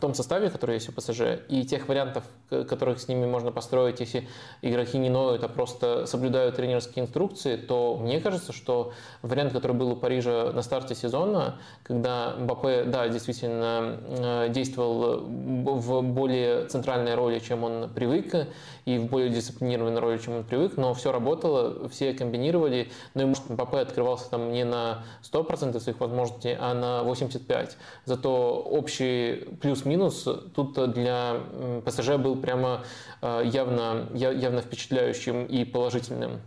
том 0.00 0.14
составе, 0.14 0.50
который 0.50 0.74
есть 0.74 0.88
у 0.88 0.92
ПСЖ, 0.92 1.20
и 1.48 1.64
тех 1.64 1.86
вариантов, 1.88 2.24
которых 2.48 3.00
с 3.00 3.06
ними 3.06 3.26
можно 3.26 3.52
построить, 3.52 4.00
если 4.00 4.26
игроки 4.62 4.98
не 4.98 5.10
ноют, 5.10 5.44
а 5.44 5.48
просто 5.48 6.06
соблюдают 6.06 6.56
тренерские 6.56 7.04
инструкции, 7.04 7.56
то 7.56 7.96
мне 8.00 8.20
кажется, 8.20 8.52
что 8.52 8.92
вариант, 9.22 9.52
который 9.52 9.72
был 9.72 9.92
у 9.92 9.96
Парижа 9.96 10.50
на 10.52 10.62
старте 10.62 10.94
сезона, 10.94 11.58
когда 11.82 12.34
Мбаппе, 12.38 12.84
да, 12.84 13.08
действительно 13.08 13.98
э, 14.08 14.48
действовал 14.48 15.20
в 15.20 16.02
более 16.02 16.64
центральной 16.66 17.14
роли, 17.14 17.38
чем 17.38 17.62
он 17.62 17.90
привык, 17.90 18.48
и 18.86 18.98
в 18.98 19.06
более 19.06 19.30
дисциплинированной 19.30 20.00
роли, 20.00 20.18
чем 20.18 20.36
он 20.36 20.44
привык, 20.44 20.76
но 20.76 20.94
все 20.94 21.12
работало, 21.12 21.88
все 21.88 22.12
комбинировали, 22.14 22.90
но 23.14 23.22
ему 23.22 23.34
Мбаппе 23.48 23.78
открывался 23.78 24.30
там 24.30 24.52
не 24.52 24.64
на 24.64 25.04
100% 25.22 25.78
своих 25.78 26.00
возможностей, 26.00 26.56
а 26.58 26.74
на 26.74 27.08
85%. 27.08 27.72
Зато 28.06 28.60
общий 28.60 29.48
плюс-минус 29.60 30.26
тут 30.54 30.92
для 30.92 31.36
ПСЖ 31.84 32.16
был 32.16 32.36
прямо 32.36 32.84
э, 33.22 33.42
явно, 33.44 34.08
явно 34.14 34.60
впечатляющим 34.62 35.46
и 35.46 35.64
положительным. 35.64 36.40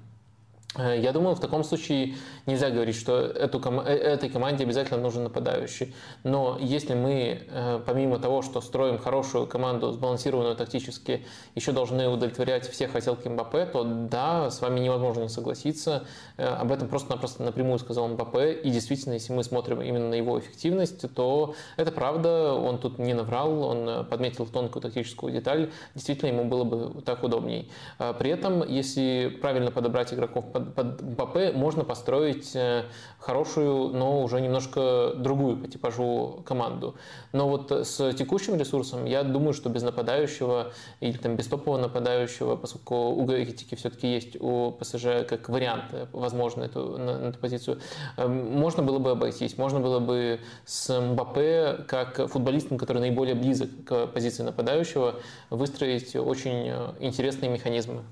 Э, 0.76 1.00
я 1.00 1.12
думаю, 1.12 1.36
в 1.36 1.40
таком 1.40 1.64
случае 1.64 2.16
нельзя 2.46 2.70
говорить, 2.70 2.96
что 2.96 3.20
эту, 3.20 3.60
э, 3.86 3.94
этой 3.94 4.30
команде 4.30 4.64
обязательно 4.64 5.00
нужен 5.00 5.24
нападающий. 5.24 5.94
Но 6.24 6.58
если 6.60 6.96
мы, 6.96 7.42
э, 7.48 7.80
помимо 7.86 8.20
того, 8.20 8.42
что 8.42 8.62
строим 8.62 8.98
хорошую 8.98 9.48
команду, 9.48 9.92
сбалансированную 9.92 10.56
тактически, 10.56 11.26
еще 11.56 11.72
должны 11.72 12.08
удовлетворять 12.08 12.68
все 12.70 12.88
хотелки 12.88 13.28
Мбаппе, 13.28 13.66
то 13.66 13.84
да, 13.84 14.50
с 14.50 14.62
вами 14.62 14.80
невозможно 14.80 15.24
не 15.24 15.30
согласиться. 15.30 16.06
Об 16.38 16.72
этом 16.72 16.88
просто-напросто 16.88 17.44
напрямую 17.44 17.80
сказал 17.80 18.08
Мбаппе. 18.08 18.54
И 18.54 18.70
действительно, 18.70 19.14
если 19.14 19.34
мы 19.34 19.44
смотрим 19.44 19.82
именно 19.82 20.10
на 20.10 20.16
его 20.16 20.40
эффективность, 20.40 21.14
то 21.14 21.56
это 21.78 21.92
правда, 21.92 22.54
он 22.54 22.80
тут 22.80 23.00
не 23.00 23.14
наврал, 23.14 23.64
он 23.64 24.06
подметил 24.06 24.46
тонкую 24.46 24.82
тактическую 24.82 25.32
деталь. 25.32 25.72
Действительно, 25.96 26.30
ему 26.30 26.46
было 26.46 26.64
бы 26.64 27.02
так 27.02 27.24
удобней. 27.24 27.72
При 28.20 28.30
этом, 28.30 28.68
если 28.68 29.38
правильно 29.42 29.72
подобрать 29.72 30.14
игроков 30.14 30.52
под 30.52 30.63
под, 30.66 31.02
Мбаппе 31.02 31.52
можно 31.52 31.84
построить 31.84 32.56
э, 32.56 32.84
хорошую, 33.20 33.90
но 33.90 34.22
уже 34.24 34.42
немножко 34.42 35.14
другую 35.16 35.58
по 35.58 35.68
типажу 35.68 36.44
команду. 36.46 36.96
Но 37.32 37.48
вот 37.50 37.72
с 37.72 38.14
текущим 38.14 38.56
ресурсом 38.56 39.06
я 39.06 39.24
думаю, 39.24 39.54
что 39.54 39.70
без 39.70 39.84
нападающего 39.84 40.72
или 41.00 41.18
там 41.18 41.36
без 41.36 41.48
топового 41.48 41.82
нападающего, 41.82 42.56
поскольку 42.56 42.96
у 43.10 43.24
Гаитики 43.26 43.76
все-таки 43.76 44.08
есть 44.08 44.38
у 44.40 44.72
ПСЖ 44.72 45.26
как 45.28 45.50
вариант, 45.50 45.86
э, 45.92 46.08
возможно, 46.12 46.64
эту, 46.64 46.98
на, 46.98 47.18
на 47.20 47.28
эту 47.30 47.40
позицию, 47.40 47.80
э, 48.18 48.28
можно 48.28 48.84
было 48.84 49.00
бы 49.00 49.12
обойтись. 49.12 49.58
Можно 49.58 49.80
было 49.80 50.00
бы 50.00 50.40
с 50.66 50.90
Мбаппе, 51.00 51.86
как 51.88 52.28
футболистом, 52.30 52.78
который 52.78 53.00
наиболее 53.00 53.36
близок 53.36 53.70
к 53.86 54.08
позиции 54.08 54.44
нападающего, 54.44 55.16
выстроить 55.50 56.16
очень 56.16 56.68
интересные 57.00 57.52
механизмы. 57.52 58.04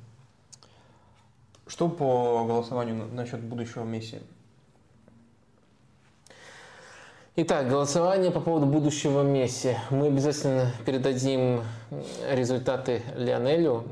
Что 1.71 1.87
по 1.87 2.43
голосованию 2.45 3.07
насчет 3.13 3.39
будущего 3.39 3.85
Месси? 3.85 4.19
Итак, 7.37 7.69
голосование 7.69 8.29
по 8.29 8.41
поводу 8.41 8.65
будущего 8.65 9.23
Месси. 9.23 9.77
Мы 9.89 10.07
обязательно 10.07 10.73
передадим 10.85 11.63
результаты 12.29 13.03
Лионелю. 13.15 13.85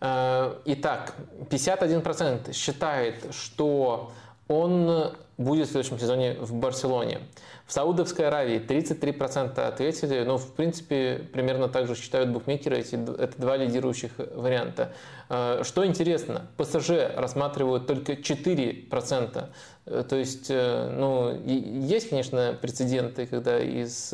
Э, 0.00 0.54
итак, 0.64 1.14
51% 1.50 2.54
считает, 2.54 3.34
что 3.34 4.10
он 4.48 5.14
будет 5.36 5.68
в 5.68 5.72
следующем 5.72 5.98
сезоне 5.98 6.38
в 6.40 6.54
Барселоне. 6.54 7.20
В 7.66 7.72
Саудовской 7.72 8.28
Аравии 8.28 8.60
33% 8.60 9.58
ответили, 9.58 10.22
но 10.22 10.36
в 10.36 10.52
принципе 10.52 11.26
примерно 11.32 11.68
так 11.68 11.86
же 11.86 11.94
считают 11.94 12.28
букмекеры, 12.28 12.78
эти, 12.78 12.94
это 12.94 13.40
два 13.40 13.56
лидирующих 13.56 14.12
варианта. 14.34 14.92
Э, 15.30 15.62
что 15.64 15.86
интересно, 15.86 16.46
ПСЖ 16.58 16.90
рассматривают 17.16 17.86
только 17.86 18.12
4%. 18.12 19.48
Э, 19.86 20.04
то 20.06 20.16
есть, 20.16 20.50
э, 20.50 20.90
ну, 20.94 21.34
есть, 21.46 22.10
конечно, 22.10 22.54
прецеденты, 22.60 23.26
когда 23.26 23.58
из 23.58 24.12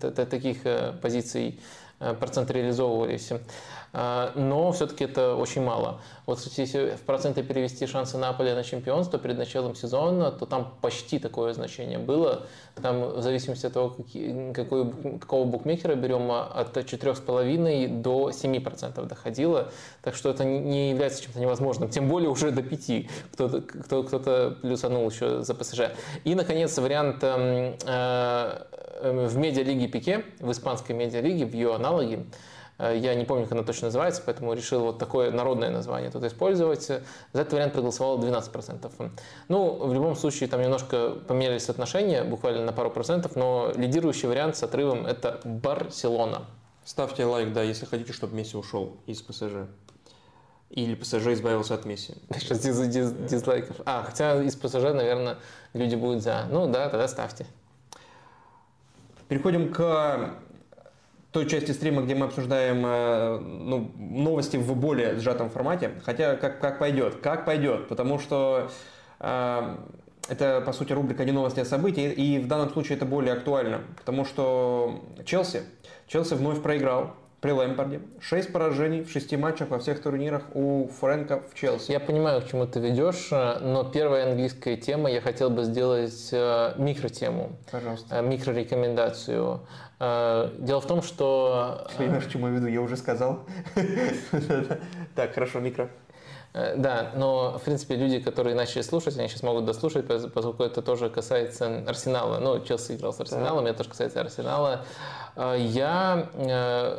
таких 0.00 0.58
позиций 1.00 1.60
процент 2.18 2.50
реализовывались. 2.50 3.30
А, 3.92 4.32
но 4.34 4.72
все-таки 4.72 5.04
это 5.04 5.34
очень 5.34 5.62
мало. 5.62 6.00
Вот 6.26 6.40
если 6.56 6.96
в 6.96 7.02
проценты 7.02 7.42
перевести 7.42 7.86
шансы 7.86 8.18
Наполя 8.18 8.54
на 8.54 8.62
чемпионство 8.62 9.18
перед 9.18 9.38
началом 9.38 9.74
сезона, 9.74 10.30
то 10.30 10.46
там 10.46 10.74
почти 10.80 11.18
такое 11.18 11.54
значение 11.54 11.98
было. 11.98 12.46
Там 12.82 13.00
в 13.00 13.22
зависимости 13.22 13.66
от 13.66 13.72
того, 13.72 13.96
какой, 14.54 14.92
какого 15.18 15.44
букмекера 15.44 15.94
берем, 15.94 16.30
а, 16.30 16.44
от 16.44 16.76
4,5 16.76 18.02
до 18.02 18.30
7% 18.30 19.06
доходило. 19.06 19.70
Так 20.02 20.14
что 20.14 20.30
это 20.30 20.44
не 20.44 20.90
является 20.90 21.22
чем-то 21.22 21.40
невозможным. 21.40 21.88
Тем 21.88 22.08
более 22.08 22.28
уже 22.28 22.50
до 22.50 22.62
5 22.62 23.08
кто-то 23.32 23.62
кто, 23.62 24.02
кто 24.02 24.56
плюсанул 24.60 25.08
еще 25.08 25.42
за 25.42 25.54
ПСЖ. 25.54 25.92
И, 26.24 26.34
наконец, 26.34 26.76
вариант 26.78 27.18
э, 27.22 27.74
э, 27.86 29.26
в 29.26 29.36
медиалиге 29.36 29.88
Пике, 29.88 30.24
в 30.40 30.50
испанской 30.50 30.94
медиалиге, 30.94 31.46
в 31.46 31.54
ее 31.54 31.74
аналоге, 31.74 32.26
я 32.78 33.14
не 33.14 33.24
помню, 33.24 33.44
как 33.44 33.52
она 33.52 33.64
точно 33.64 33.86
называется, 33.86 34.22
поэтому 34.24 34.52
решил 34.52 34.80
вот 34.82 34.98
такое 34.98 35.32
народное 35.32 35.70
название 35.70 36.10
тут 36.10 36.24
использовать. 36.24 36.82
За 36.82 37.02
этот 37.32 37.52
вариант 37.52 37.72
проголосовало 37.72 38.18
12%. 38.18 39.10
Ну, 39.48 39.86
в 39.86 39.92
любом 39.92 40.14
случае, 40.14 40.48
там 40.48 40.62
немножко 40.62 41.10
поменялись 41.26 41.68
отношения, 41.68 42.22
буквально 42.22 42.64
на 42.64 42.72
пару 42.72 42.90
процентов, 42.90 43.34
но 43.34 43.72
лидирующий 43.74 44.28
вариант 44.28 44.56
с 44.56 44.62
отрывом– 44.62 45.06
это 45.06 45.40
Барселона. 45.44 46.46
Ставьте 46.84 47.24
лайк, 47.24 47.52
да, 47.52 47.62
если 47.62 47.84
хотите, 47.84 48.12
чтобы 48.12 48.36
Месси 48.36 48.56
ушел 48.56 48.96
из 49.06 49.20
ПСЖ. 49.22 49.66
Или 50.70 50.94
ПСЖ 50.94 51.28
избавился 51.28 51.74
от 51.74 51.84
Месси. 51.84 52.14
Сейчас 52.38 52.60
диз, 52.60 52.78
диз, 52.86 53.10
дизлайков. 53.10 53.76
А, 53.84 54.04
хотя 54.04 54.40
из 54.42 54.54
ПСЖ, 54.54 54.94
наверное, 54.94 55.38
люди 55.72 55.96
будут 55.96 56.22
за. 56.22 56.46
Ну 56.50 56.66
да, 56.66 56.88
тогда 56.88 57.08
ставьте. 57.08 57.46
Переходим 59.28 59.72
к 59.72 60.34
той 61.32 61.46
части 61.46 61.72
стрима, 61.72 62.02
где 62.02 62.14
мы 62.14 62.26
обсуждаем 62.26 62.84
э, 62.86 63.38
ну, 63.38 63.90
новости 63.96 64.56
в 64.56 64.74
более 64.74 65.16
сжатом 65.16 65.50
формате. 65.50 65.92
Хотя 66.04 66.36
как, 66.36 66.60
как 66.60 66.78
пойдет, 66.78 67.16
как 67.16 67.44
пойдет, 67.44 67.88
потому 67.88 68.18
что 68.18 68.70
э, 69.20 69.76
это, 70.28 70.62
по 70.64 70.72
сути, 70.72 70.92
рубрика 70.92 71.24
«Не 71.24 71.32
новости, 71.32 71.60
а 71.60 71.64
события», 71.64 72.12
и 72.12 72.38
в 72.38 72.46
данном 72.46 72.70
случае 72.70 72.96
это 72.96 73.06
более 73.06 73.34
актуально, 73.34 73.82
потому 73.96 74.24
что 74.24 75.04
Челси, 75.24 75.62
Челси 76.06 76.34
вновь 76.34 76.62
проиграл 76.62 77.14
при 77.40 77.52
Лэмпорде. 77.52 78.00
Шесть 78.20 78.52
поражений 78.52 79.02
в 79.02 79.10
шести 79.10 79.36
матчах 79.36 79.68
во 79.68 79.78
всех 79.78 80.02
турнирах 80.02 80.42
у 80.54 80.88
Фрэнка 81.00 81.40
в 81.48 81.54
Челси. 81.54 81.92
Я 81.92 82.00
понимаю, 82.00 82.42
к 82.42 82.48
чему 82.48 82.66
ты 82.66 82.80
ведешь, 82.80 83.28
но 83.30 83.84
первая 83.84 84.30
английская 84.30 84.76
тема, 84.76 85.10
я 85.10 85.20
хотел 85.20 85.48
бы 85.48 85.62
сделать 85.62 86.30
э, 86.32 86.74
микротему. 86.78 87.52
Пожалуйста. 87.70 88.20
Микрорекомендацию. 88.22 89.60
Э, 90.00 90.50
дело 90.58 90.80
в 90.80 90.86
том, 90.86 91.02
что... 91.02 91.86
Ты 91.90 91.98
понимаешь, 91.98 92.24
к 92.24 92.30
чему 92.30 92.48
я 92.48 92.54
веду? 92.54 92.66
Я 92.66 92.80
уже 92.80 92.96
сказал. 92.96 93.46
Так, 95.14 95.34
хорошо, 95.34 95.60
микро. 95.60 95.88
Э, 96.54 96.74
да, 96.76 97.12
но, 97.14 97.58
в 97.58 97.62
принципе, 97.62 97.96
люди, 97.96 98.20
которые 98.20 98.56
начали 98.56 98.82
слушать, 98.82 99.16
они 99.18 99.28
сейчас 99.28 99.42
могут 99.42 99.64
дослушать, 99.64 100.06
поскольку 100.06 100.62
это 100.62 100.82
тоже 100.82 101.10
касается 101.10 101.84
Арсенала. 101.86 102.38
Ну, 102.38 102.64
Челси 102.64 102.92
играл 102.92 103.12
с 103.12 103.20
Арсеналом, 103.20 103.66
это 103.66 103.78
тоже 103.78 103.90
касается 103.90 104.20
Арсенала. 104.20 104.84
Э, 105.38 105.56
я 105.58 106.28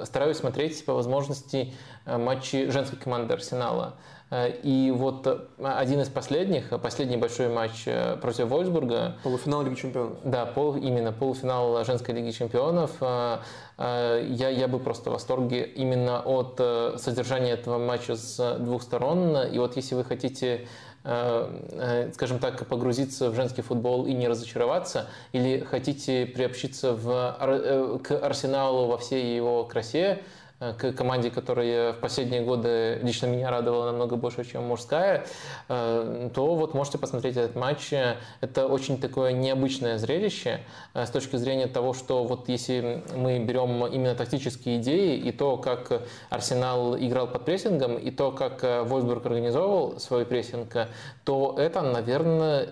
стараюсь 0.05 0.37
смотреть 0.37 0.83
по 0.85 0.93
возможности 0.93 1.73
матчи 2.07 2.71
женской 2.71 2.97
команды 2.97 3.35
Арсенала. 3.35 3.93
Э, 4.31 4.51
и 4.63 4.91
вот 4.91 5.25
э, 5.25 5.39
один 5.63 6.01
из 6.01 6.09
последних, 6.09 6.69
последний 6.81 7.17
большой 7.17 7.49
матч 7.49 7.83
э, 7.85 8.17
против 8.17 8.47
Вольсбурга. 8.47 9.15
Полуфинал 9.23 9.63
Лиги 9.63 9.75
Чемпионов. 9.75 10.17
Да, 10.23 10.45
пол, 10.45 10.75
именно 10.75 11.11
полуфинал 11.11 11.83
женской 11.83 12.13
Лиги 12.13 12.31
Чемпионов. 12.31 12.91
Я, 13.01 14.49
я 14.49 14.67
бы 14.67 14.77
просто 14.79 15.09
в 15.09 15.13
восторге 15.13 15.63
именно 15.63 16.19
от 16.19 16.57
содержания 16.99 17.51
этого 17.51 17.77
матча 17.77 18.17
с 18.17 18.57
двух 18.59 18.83
сторон. 18.83 19.37
И 19.37 19.57
вот 19.57 19.77
если 19.77 19.95
вы 19.95 20.03
хотите 20.03 20.67
скажем 21.01 22.39
так, 22.39 22.67
погрузиться 22.67 23.29
в 23.29 23.35
женский 23.35 23.61
футбол 23.61 24.05
и 24.05 24.13
не 24.13 24.27
разочароваться, 24.27 25.07
или 25.31 25.59
хотите 25.59 26.25
приобщиться 26.25 26.93
в, 26.93 27.99
к 28.03 28.11
Арсеналу 28.17 28.87
во 28.87 28.97
всей 28.97 29.35
его 29.35 29.63
красе, 29.63 30.21
к 30.59 30.91
команде, 30.93 31.31
которая 31.31 31.93
в 31.93 31.99
последние 31.99 32.41
годы 32.41 32.99
лично 33.01 33.27
меня 33.27 33.49
радовала 33.49 33.85
намного 33.85 34.17
больше, 34.17 34.43
чем 34.43 34.63
мужская, 34.63 35.25
то 35.67 36.29
вот 36.35 36.73
можете 36.73 36.97
посмотреть 36.97 37.37
этот 37.37 37.55
матч. 37.55 37.93
Это 38.41 38.67
очень 38.67 38.99
такое 38.99 39.31
необычное 39.31 39.97
зрелище 39.97 40.59
с 40.93 41.09
точки 41.09 41.37
зрения 41.37 41.67
того, 41.67 41.93
что 41.93 42.23
вот 42.25 42.49
если 42.49 43.03
мы 43.15 43.39
берем 43.39 43.85
именно 43.85 44.15
тактические 44.15 44.77
идеи 44.77 45.17
и 45.17 45.31
то, 45.31 45.57
как 45.57 46.01
Арсенал 46.29 46.97
играл 46.97 47.27
под 47.27 47.45
прессингом, 47.45 47.97
и 47.97 48.11
то, 48.11 48.31
как 48.31 48.61
Вольсбург 48.87 49.25
организовывал 49.25 49.99
свой 49.99 50.25
прессинг, 50.25 50.87
то 51.23 51.55
это, 51.57 51.81
наверное, 51.81 52.67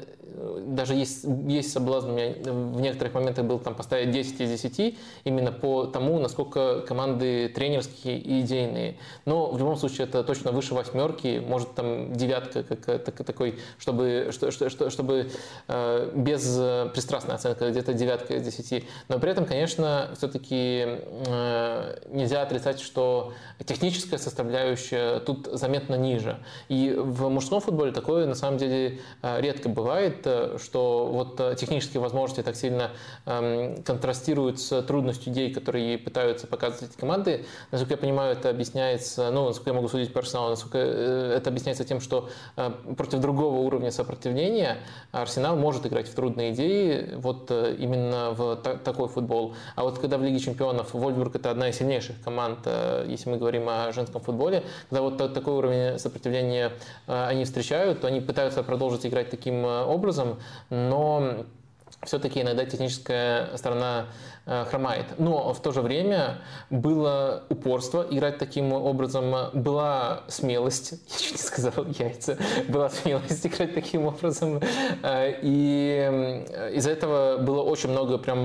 даже 0.68 0.94
есть, 0.94 1.26
есть 1.48 1.72
соблазн 1.72 2.12
у 2.12 2.14
меня 2.14 2.34
в 2.52 2.82
некоторых 2.82 3.14
моментах 3.14 3.45
был 3.45 3.60
там 3.60 3.76
поставить 3.76 4.12
10 4.12 4.41
из 4.41 4.62
10 4.62 4.98
именно 5.24 5.52
по 5.52 5.86
тому, 5.86 6.20
насколько 6.20 6.82
команды 6.82 7.49
тренерские 7.49 8.20
и 8.20 8.41
идейные. 8.41 8.98
Но 9.26 9.52
в 9.52 9.58
любом 9.58 9.78
случае 9.78 10.08
это 10.08 10.24
точно 10.24 10.52
выше 10.52 10.74
восьмерки, 10.74 11.44
может 11.45 11.74
там 11.76 12.14
девятка 12.14 12.64
как, 12.64 12.86
так, 12.86 13.26
такой, 13.26 13.60
чтобы, 13.78 14.30
что, 14.32 14.52
что, 14.52 14.90
чтобы 14.90 15.32
э, 15.68 16.12
без 16.16 16.91
пристрастной 16.94 17.36
оценки 17.36 17.64
где-то 17.70 17.94
девятка 17.94 18.36
из 18.36 18.44
10. 18.44 18.84
Но 19.08 19.20
при 19.20 19.32
этом, 19.32 19.45
конечно, 19.45 20.12
все-таки 20.18 20.84
э, 20.86 21.99
нельзя 22.10 22.41
отрицать, 22.41 22.80
что 22.80 23.34
техническая 23.66 24.20
составляющая 24.20 25.20
тут 25.20 25.48
заметно 25.52 25.95
ниже. 25.95 26.38
И 26.68 26.94
в 26.95 27.30
мужском 27.30 27.62
футболе 27.62 27.91
такое 27.91 28.26
на 28.26 28.36
самом 28.36 28.58
деле 28.58 28.99
э, 29.22 29.41
редко 29.41 29.70
бывает 29.70 30.16
что 30.57 31.07
вот 31.07 31.39
э, 31.39 31.56
технические 31.56 32.02
возможности 32.02 32.41
так 32.41 32.56
сильно 32.56 32.91
эм, 33.26 33.84
контрастируют 33.84 34.60
с 34.60 34.81
трудностью 34.84 35.34
идей, 35.34 35.53
которые 35.53 35.98
пытаются 35.98 36.48
показывать 36.48 36.91
эти 36.91 36.99
команды. 36.99 37.45
Насколько 37.72 37.94
я 37.94 37.98
понимаю, 37.98 38.34
это 38.34 38.49
объясняется, 38.49 39.31
ну, 39.31 39.45
насколько 39.45 39.69
я 39.72 39.73
могу 39.76 39.88
судить 39.88 40.14
по 40.14 40.19
Арсеналу, 40.19 40.49
насколько 40.49 40.77
э, 40.77 41.34
это 41.38 41.49
объясняется 41.49 41.84
тем, 41.84 42.02
что 42.02 42.30
э, 42.56 42.72
против 42.95 43.19
другого 43.19 43.57
уровня 43.60 43.91
сопротивления 43.91 44.77
Арсенал 45.11 45.56
может 45.56 45.85
играть 45.85 46.07
в 46.07 46.14
трудные 46.14 46.53
идеи, 46.53 47.11
вот 47.15 47.52
именно 47.52 48.31
в 48.31 48.56
такой 48.56 49.07
футбол. 49.07 49.56
А 49.76 49.84
вот 49.84 49.99
когда 49.99 50.18
в 50.18 50.23
Лиге 50.23 50.39
Чемпионов 50.39 50.94
Вольфбург 50.94 51.35
это 51.35 51.52
одна 51.52 51.69
из 51.69 51.77
сильнейших 51.77 52.22
команд, 52.23 52.60
если 53.06 53.30
мы 53.30 53.38
говорим 53.38 53.68
о 53.69 53.91
женском 53.91 54.22
футболе, 54.22 54.64
когда 54.89 55.02
вот 55.02 55.18
такой 55.18 55.53
уровень 55.53 55.99
сопротивления 55.99 56.72
они 57.06 57.45
встречают, 57.45 58.02
то 58.02 58.07
они 58.07 58.22
пытаются 58.22 58.64
продолжить 58.64 59.06
играть 59.06 59.30
таким 59.30 59.65
образом, 59.65 60.07
образом, 60.08 60.40
но 60.70 61.46
все-таки 62.04 62.42
иногда 62.42 62.66
техническая 62.66 63.56
сторона 63.58 64.08
хромает. 64.69 65.06
Но 65.18 65.53
в 65.53 65.61
то 65.61 65.72
же 65.72 65.82
время 65.82 66.40
было 66.69 67.44
упорство 67.49 68.06
играть 68.10 68.38
таким 68.38 68.74
образом, 68.74 69.34
была 69.53 70.22
смелость, 70.28 70.91
я 71.07 71.18
чуть 71.18 71.34
не 71.34 71.38
сказал 71.38 71.86
яйца, 71.99 72.38
была 72.68 72.90
смелость 72.90 73.45
играть 73.45 73.74
таким 73.74 74.06
образом. 74.06 74.61
Э, 75.03 75.34
и 75.41 76.45
из-за 76.74 76.91
этого 76.91 77.38
было 77.38 77.61
очень 77.61 77.90
много 77.90 78.18
прям 78.18 78.44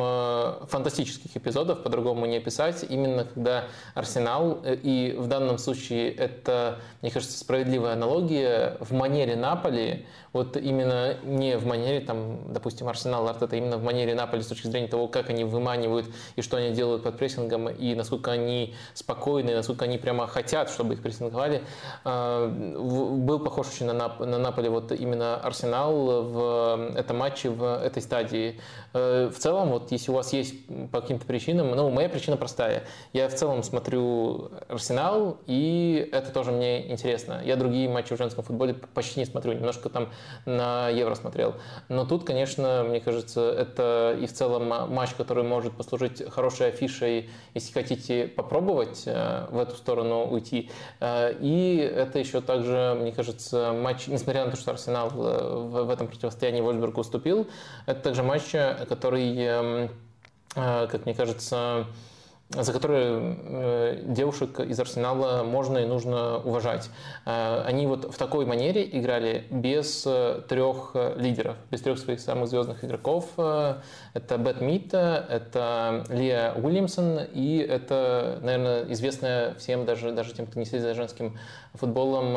фантастических 0.67 1.37
эпизодов, 1.37 1.83
по-другому 1.83 2.27
не 2.27 2.37
описать, 2.39 2.85
именно 2.89 3.25
когда 3.25 3.65
Арсенал, 3.95 4.61
э, 4.65 4.75
и 4.75 5.15
в 5.19 5.27
данном 5.27 5.59
случае 5.59 6.13
это, 6.13 6.79
мне 7.01 7.11
кажется, 7.11 7.39
справедливая 7.39 7.95
аналогия, 7.95 8.77
в 8.81 8.93
манере 8.93 9.37
Наполи, 9.37 10.07
вот 10.33 10.57
именно 10.57 11.17
не 11.25 11.59
в 11.59 11.67
манере, 11.67 12.01
там, 12.01 12.53
допустим, 12.53 12.89
Арсенал 12.89 13.29
Артета, 13.29 13.57
именно 13.57 13.77
в 13.77 13.85
манере 13.85 14.15
Наполи 14.15 14.43
с 14.43 14.47
точки 14.47 14.67
зрения 14.67 14.89
того, 14.89 15.09
как 15.09 15.31
они 15.31 15.45
выманивают 15.45 15.92
и 16.01 16.43
что 16.43 16.57
они 16.57 16.71
делают 16.71 17.03
под 17.03 17.19
прессингом, 17.19 17.69
и 17.69 17.95
насколько 17.95 18.33
они 18.33 18.75
спокойны, 18.95 19.55
насколько 19.55 19.85
они 19.85 19.99
прямо 19.99 20.27
хотят, 20.27 20.71
чтобы 20.71 20.95
их 20.95 21.03
прессинговали, 21.03 21.63
а, 22.05 22.49
был 22.49 23.39
похож 23.39 23.69
очень 23.69 23.87
на, 23.87 23.93
Нап 23.93 24.21
на 24.21 24.39
Наполи 24.39 24.69
вот 24.69 24.93
именно 24.93 25.37
Арсенал 25.37 26.23
в 26.23 26.93
этом 26.97 27.19
матче, 27.19 27.51
в 27.51 27.65
этой 27.83 28.03
стадии. 28.03 28.61
Э, 28.93 29.31
в 29.33 29.39
целом, 29.39 29.71
вот 29.71 29.93
если 29.93 30.11
у 30.11 30.15
вас 30.15 30.33
есть 30.33 30.55
по 30.91 31.01
каким-то 31.01 31.27
причинам, 31.27 31.71
ну, 31.71 31.91
моя 31.91 32.09
причина 32.09 32.37
простая. 32.37 32.85
Я 33.13 33.29
в 33.29 33.35
целом 33.35 33.63
смотрю 33.63 34.51
Арсенал, 34.69 35.39
и 35.47 36.09
это 36.13 36.31
тоже 36.31 36.53
мне 36.53 36.91
интересно. 36.91 37.41
Я 37.45 37.57
другие 37.57 37.89
матчи 37.89 38.15
в 38.15 38.19
женском 38.19 38.45
футболе 38.45 38.75
почти 38.75 39.21
не 39.21 39.27
смотрю, 39.27 39.53
немножко 39.53 39.89
там 39.89 40.09
на 40.47 40.89
Евро 40.89 41.15
смотрел. 41.15 41.55
Но 41.89 42.05
тут, 42.05 42.25
конечно, 42.25 42.85
мне 42.89 43.01
кажется, 43.01 43.53
это 43.53 44.17
и 44.21 44.27
в 44.27 44.33
целом 44.33 44.69
матч, 44.93 45.11
который 45.15 45.45
может 45.45 45.73
послужить 45.83 46.23
хорошей 46.31 46.69
афишей, 46.69 47.29
если 47.55 47.73
хотите 47.73 48.29
попробовать 48.29 49.03
э, 49.07 49.47
в 49.51 49.59
эту 49.59 49.75
сторону 49.75 50.25
уйти. 50.27 50.71
Э, 51.01 51.35
и 51.41 51.77
это 51.79 52.21
еще 52.21 52.41
также, 52.41 52.97
мне 53.01 53.11
кажется, 53.11 53.73
матч, 53.73 54.07
несмотря 54.07 54.45
на 54.45 54.53
то, 54.53 54.57
что 54.57 54.71
Арсенал 54.71 55.11
в 55.11 55.91
этом 55.91 56.07
противостоянии 56.07 56.61
Вольсбургу 56.61 57.01
уступил, 57.01 57.49
это 57.87 58.01
также 58.01 58.23
матч, 58.23 58.53
который, 58.89 59.35
эм, 59.37 59.91
э, 60.55 60.87
как 60.87 61.05
мне 61.05 61.15
кажется, 61.15 61.87
за 62.55 62.73
которые 62.73 63.37
э, 63.45 64.03
девушек 64.05 64.61
из 64.61 64.79
Арсенала 64.79 65.43
можно 65.43 65.79
и 65.79 65.87
нужно 65.87 66.39
уважать. 66.39 66.91
Э, 67.25 67.63
они 67.65 67.87
вот 67.87 68.13
в 68.13 68.19
такой 68.19 68.45
манере 68.45 68.87
играли 68.91 69.45
без 69.51 70.05
э, 70.07 70.43
трех 70.49 70.95
лидеров, 71.17 71.57
без 71.71 71.81
трех 71.81 71.99
своих 71.99 72.21
самых 72.21 72.49
звездных 72.49 72.85
игроков. 72.85 73.31
Это 74.15 74.39
Бет 74.39 74.61
Митта, 74.61 75.25
это 75.29 76.05
Лия 76.11 76.53
Уильямсон 76.55 77.21
и 77.33 77.59
это, 77.59 78.39
наверное, 78.43 78.85
известная 78.93 79.55
всем, 79.55 79.87
даже, 79.87 80.13
даже 80.13 80.35
тем, 80.35 80.47
кто 80.47 80.59
не 80.61 80.67
следит 80.67 80.87
за 80.87 80.95
женским 80.95 81.39
футболом, 81.75 82.33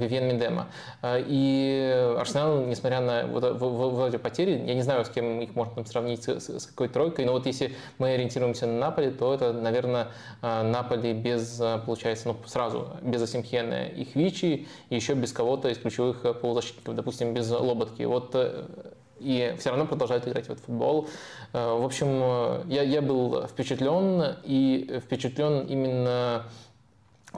Вивьен 0.00 0.26
Миндема. 0.26 0.66
И 1.04 2.14
Арсенал, 2.18 2.64
несмотря 2.64 3.00
на 3.00 3.26
вот, 3.26 3.58
вот, 3.60 4.08
эти 4.08 4.16
потери, 4.16 4.62
я 4.66 4.74
не 4.74 4.82
знаю, 4.82 5.04
с 5.04 5.08
кем 5.08 5.40
их 5.40 5.54
можно 5.54 5.84
сравнить, 5.84 6.24
с, 6.24 6.48
с 6.48 6.66
какой 6.66 6.88
тройкой, 6.88 7.24
но 7.24 7.32
вот 7.32 7.46
если 7.46 7.74
мы 7.98 8.10
ориентируемся 8.10 8.66
на 8.66 8.78
Наполе, 8.78 9.10
то 9.10 9.35
это, 9.36 9.52
наверное, 9.52 10.08
э, 10.42 10.62
Наполи 10.62 11.12
без, 11.12 11.60
э, 11.60 11.80
получается, 11.84 12.28
ну, 12.28 12.36
сразу, 12.46 12.88
без 13.02 13.22
Асимхена 13.22 13.86
и 13.86 14.04
Хвичи, 14.04 14.66
и 14.90 14.94
еще 14.94 15.14
без 15.14 15.32
кого-то 15.32 15.68
из 15.68 15.78
ключевых 15.78 16.24
э, 16.24 16.34
полузащитников, 16.34 16.94
допустим, 16.94 17.34
без 17.34 17.50
Лоботки. 17.50 18.02
Вот 18.02 18.34
и 19.18 19.54
все 19.58 19.70
равно 19.70 19.86
продолжают 19.86 20.28
играть 20.28 20.46
в 20.46 20.50
этот 20.50 20.64
футбол. 20.64 21.08
В 21.52 21.84
общем, 21.84 22.68
я, 22.68 22.82
я 22.82 23.00
был 23.00 23.46
впечатлен, 23.46 24.36
и 24.44 25.00
впечатлен 25.02 25.66
именно 25.66 26.44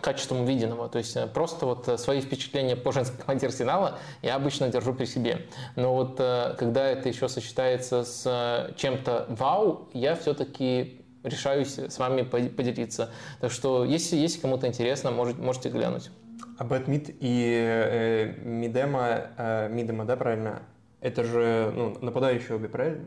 качеством 0.01 0.41
увиденного. 0.41 0.89
То 0.89 0.99
есть 0.99 1.17
просто 1.33 1.67
вот 1.67 2.01
свои 2.01 2.21
впечатления 2.21 2.75
по 2.75 2.91
женской 2.91 3.19
команде 3.19 3.47
Арсенала 3.47 3.99
я 4.23 4.35
обычно 4.35 4.69
держу 4.69 4.93
при 4.93 5.05
себе. 5.05 5.47
Но 5.77 5.95
вот 5.95 6.17
когда 6.17 6.89
это 6.89 7.09
еще 7.09 7.29
сочетается 7.29 8.05
с 8.05 8.73
чем-то 8.77 9.27
вау, 9.29 9.89
я 9.93 10.17
все-таки 10.17 10.98
решаюсь 11.23 11.79
с 11.79 11.99
вами 11.99 12.23
поделиться. 12.23 13.11
Так 13.41 13.51
что, 13.51 13.85
если, 13.85 14.17
если 14.17 14.41
кому-то 14.41 14.67
интересно, 14.67 15.11
может, 15.11 15.39
можете 15.39 15.69
глянуть. 15.71 16.11
А 16.59 16.65
Бэтмид 16.65 17.11
и 17.21 17.53
э, 17.65 18.35
Мидема, 18.43 19.31
э, 19.37 19.69
Мидема, 19.69 20.05
да, 20.05 20.17
правильно? 20.17 20.63
Это 21.01 21.23
же 21.25 21.73
ну, 21.75 21.97
нападающие 22.01 22.57
обе, 22.57 22.69
правильно? 22.69 23.05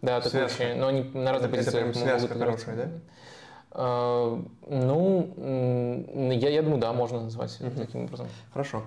Да, 0.00 0.20
так 0.20 0.32
вообще, 0.32 0.74
но 0.74 0.88
они 0.88 1.04
на 1.14 1.32
разных 1.32 1.50
позициях 1.52 1.74
это 1.74 1.92
прям 1.92 1.94
связка 1.94 2.38
хорошая, 2.38 2.76
да? 2.76 2.90
Uh, 3.74 4.50
ну, 4.68 6.30
я, 6.30 6.50
я 6.50 6.62
думаю, 6.62 6.78
да, 6.78 6.92
можно 6.92 7.22
назвать 7.22 7.56
uh-huh. 7.58 7.74
таким 7.78 8.04
образом. 8.04 8.28
Хорошо. 8.52 8.82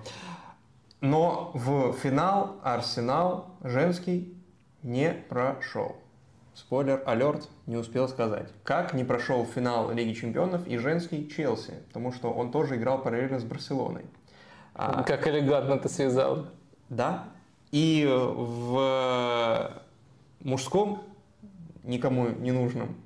Но 1.00 1.50
в 1.54 1.92
финал 1.94 2.60
Арсенал 2.62 3.56
женский 3.64 4.36
не 4.84 5.10
прошел. 5.28 5.96
Спойлер, 6.56 7.02
алерт, 7.04 7.50
не 7.66 7.76
успел 7.76 8.08
сказать. 8.08 8.48
Как 8.64 8.94
не 8.94 9.04
прошел 9.04 9.44
финал 9.44 9.90
Лиги 9.90 10.14
Чемпионов 10.14 10.66
и 10.66 10.78
женский 10.78 11.28
Челси, 11.28 11.74
потому 11.88 12.12
что 12.12 12.32
он 12.32 12.50
тоже 12.50 12.76
играл 12.76 13.02
параллельно 13.02 13.38
с 13.38 13.44
Барселоной. 13.44 14.06
А, 14.74 15.02
как 15.02 15.28
элегантно 15.28 15.78
ты 15.78 15.90
связал. 15.90 16.46
Да. 16.88 17.24
И 17.72 18.08
в 18.08 19.70
мужском, 20.40 21.04
никому 21.84 22.28
не 22.30 22.52
нужном 22.52 22.96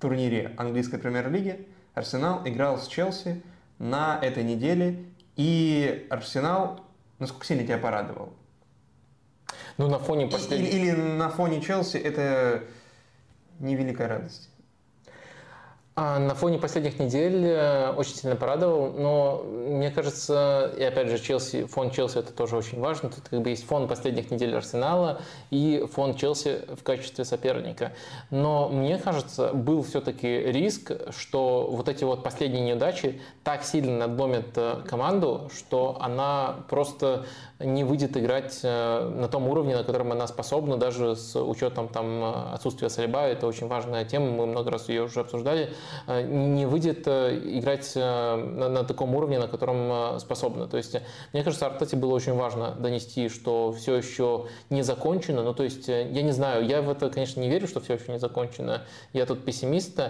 турнире 0.00 0.52
английской 0.58 0.98
премьер-лиги 0.98 1.66
Арсенал 1.94 2.42
играл 2.46 2.78
с 2.78 2.88
Челси 2.88 3.42
на 3.78 4.18
этой 4.20 4.44
неделе. 4.44 5.06
И 5.36 6.06
Арсенал, 6.10 6.80
насколько 7.18 7.46
сильно 7.46 7.64
тебя 7.64 7.78
порадовал? 7.78 8.34
Ну, 9.78 9.88
на 9.88 9.98
фоне 9.98 10.26
последнего... 10.26 10.68
Или, 10.68 10.88
или 10.88 10.90
на 10.90 11.30
фоне 11.30 11.62
Челси 11.62 11.96
это 11.96 12.64
невеликая 13.58 14.08
радость. 14.08 14.50
А 16.00 16.20
на 16.20 16.36
фоне 16.36 16.58
последних 16.58 17.00
недель 17.00 17.44
э, 17.44 17.90
очень 17.90 18.14
сильно 18.14 18.36
порадовал, 18.36 18.92
но 18.92 19.42
мне 19.42 19.90
кажется, 19.90 20.72
и 20.78 20.82
опять 20.84 21.08
же, 21.08 21.18
Челси, 21.18 21.64
фон 21.64 21.90
Челси 21.90 22.18
это 22.18 22.32
тоже 22.32 22.56
очень 22.56 22.78
важно. 22.78 23.08
Тут 23.08 23.28
как 23.28 23.42
бы 23.42 23.50
есть 23.50 23.66
фон 23.66 23.88
последних 23.88 24.30
недель 24.30 24.54
Арсенала 24.54 25.20
и 25.50 25.84
фон 25.92 26.14
Челси 26.14 26.60
в 26.76 26.84
качестве 26.84 27.24
соперника. 27.24 27.94
Но 28.30 28.68
мне 28.68 28.96
кажется, 28.98 29.52
был 29.52 29.82
все-таки 29.82 30.28
риск, 30.28 30.92
что 31.10 31.66
вот 31.68 31.88
эти 31.88 32.04
вот 32.04 32.22
последние 32.22 32.64
неудачи 32.64 33.20
так 33.42 33.64
сильно 33.64 34.06
надломят 34.06 34.50
э, 34.54 34.82
команду, 34.88 35.50
что 35.52 35.98
она 36.00 36.58
просто 36.68 37.26
не 37.60 37.82
выйдет 37.82 38.16
играть 38.16 38.60
э, 38.62 39.08
на 39.08 39.26
том 39.26 39.48
уровне, 39.48 39.76
на 39.76 39.82
котором 39.82 40.12
она 40.12 40.26
способна, 40.28 40.76
даже 40.76 41.16
с 41.16 41.40
учетом 41.40 41.88
там, 41.88 42.52
отсутствия 42.54 42.88
Салиба. 42.88 43.22
Это 43.22 43.46
очень 43.48 43.66
важная 43.66 44.04
тема, 44.04 44.30
мы 44.30 44.46
много 44.46 44.70
раз 44.70 44.88
ее 44.88 45.04
уже 45.04 45.20
обсуждали. 45.20 45.72
Э, 46.06 46.22
не 46.22 46.66
выйдет 46.66 47.02
э, 47.06 47.36
играть 47.44 47.96
на, 47.96 48.68
на 48.68 48.84
таком 48.84 49.14
уровне, 49.16 49.38
на 49.38 49.48
котором 49.48 50.20
способна. 50.20 50.68
То 50.68 50.76
есть, 50.76 50.96
мне 51.32 51.42
кажется, 51.42 51.66
Артете 51.66 51.96
было 51.96 52.14
очень 52.14 52.34
важно 52.34 52.76
донести, 52.78 53.28
что 53.28 53.72
все 53.72 53.96
еще 53.96 54.46
не 54.70 54.82
закончено. 54.82 55.42
Ну, 55.42 55.52
то 55.52 55.64
есть, 55.64 55.88
я 55.88 56.22
не 56.22 56.32
знаю, 56.32 56.64
я 56.64 56.80
в 56.80 56.90
это, 56.90 57.10
конечно, 57.10 57.40
не 57.40 57.48
верю, 57.48 57.66
что 57.66 57.80
все 57.80 57.94
еще 57.94 58.12
не 58.12 58.18
закончено. 58.18 58.82
Я 59.12 59.26
тут 59.26 59.44
пессимист. 59.44 60.00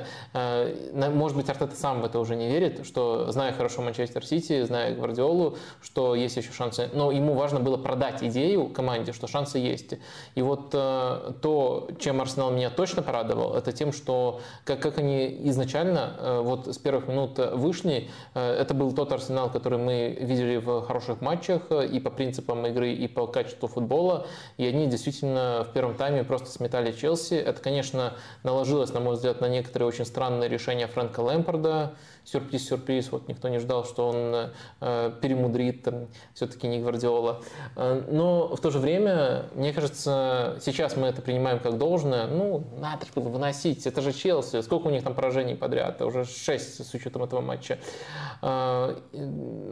Может 0.93 1.37
быть, 1.37 1.49
Артета 1.49 1.75
сам 1.77 2.03
в 2.03 2.05
это 2.05 2.19
уже 2.19 2.37
не 2.37 2.49
верит, 2.49 2.87
что, 2.87 3.31
зная 3.31 3.53
хорошо 3.53 3.83
Манчестер 3.83 4.25
Сити, 4.25 4.63
зная 4.65 4.95
Гвардиолу, 4.95 5.57
что 5.81 6.15
есть 6.15 6.37
еще 6.37 6.53
шансы. 6.53 6.91
Но 6.93 7.11
ему 7.11 7.38
важно 7.39 7.61
было 7.61 7.77
продать 7.77 8.23
идею 8.23 8.69
команде, 8.69 9.13
что 9.13 9.27
шансы 9.27 9.59
есть. 9.59 9.95
И 10.35 10.43
вот 10.43 10.71
то, 10.71 11.89
чем 11.99 12.21
Арсенал 12.21 12.51
меня 12.51 12.71
точно 12.71 13.03
порадовал, 13.03 13.55
это 13.55 13.73
тем, 13.73 13.93
что 13.93 14.41
как, 14.65 14.81
как 14.81 14.99
они 14.99 15.49
изначально 15.49 16.15
э, 16.19 16.41
вот 16.41 16.67
с 16.67 16.79
первых 16.79 17.09
минут 17.09 17.39
вышли. 17.39 18.11
Э, 18.35 18.61
это 18.61 18.75
был 18.75 18.93
тот 18.93 19.13
Арсенал, 19.13 19.51
который 19.51 19.79
мы 19.79 20.17
видели 20.21 20.57
в 20.57 20.83
хороших 20.83 21.21
матчах 21.21 21.63
э, 21.71 21.87
и 21.87 22.01
по 22.01 22.11
принципам 22.11 22.67
игры, 22.67 22.93
и 22.93 23.09
по 23.09 23.27
качеству 23.27 23.69
футбола. 23.69 24.27
И 24.57 24.67
они 24.67 24.87
действительно 24.87 25.67
в 25.69 25.73
первом 25.73 25.95
тайме 25.95 26.25
просто 26.25 26.51
сметали 26.51 26.93
Челси. 26.93 27.35
Это, 27.35 27.61
конечно, 27.61 28.15
наложилось, 28.43 28.93
на 28.93 29.01
мой 29.01 29.15
взгляд, 29.15 29.41
на 29.41 29.49
некоторые 29.49 29.89
очень 29.89 30.05
странные 30.05 30.49
решения 30.49 30.87
Фрэнка 30.87 31.21
Лэмпорда 31.21 31.95
сюрприз-сюрприз, 32.31 33.11
вот 33.11 33.29
никто 33.29 33.49
не 33.49 33.59
ждал, 33.59 33.85
что 33.85 34.09
он 34.09 34.51
э, 34.81 35.13
перемудрит, 35.21 35.83
там, 35.83 36.09
все-таки 36.35 36.69
не 36.69 36.81
Гвардиола. 36.81 37.41
Э, 37.77 38.03
но 38.09 38.55
в 38.55 38.61
то 38.61 38.71
же 38.71 38.79
время, 38.79 39.47
мне 39.55 39.73
кажется, 39.73 40.59
сейчас 40.61 40.97
мы 40.97 41.07
это 41.07 41.23
принимаем 41.23 41.59
как 41.59 41.79
должное, 41.79 42.27
ну, 42.27 42.65
надо 42.79 43.07
же 43.07 43.13
было 43.15 43.29
выносить, 43.29 43.87
это 43.87 44.03
же 44.03 44.13
Челси, 44.13 44.61
сколько 44.63 44.89
у 44.89 44.91
них 44.91 45.03
там 45.03 45.15
поражений 45.15 45.57
подряд, 45.57 46.03
уже 46.03 46.25
6 46.25 46.85
с 46.85 46.95
учетом 46.95 47.23
этого 47.23 47.41
матча. 47.41 47.79
Э, 48.43 48.97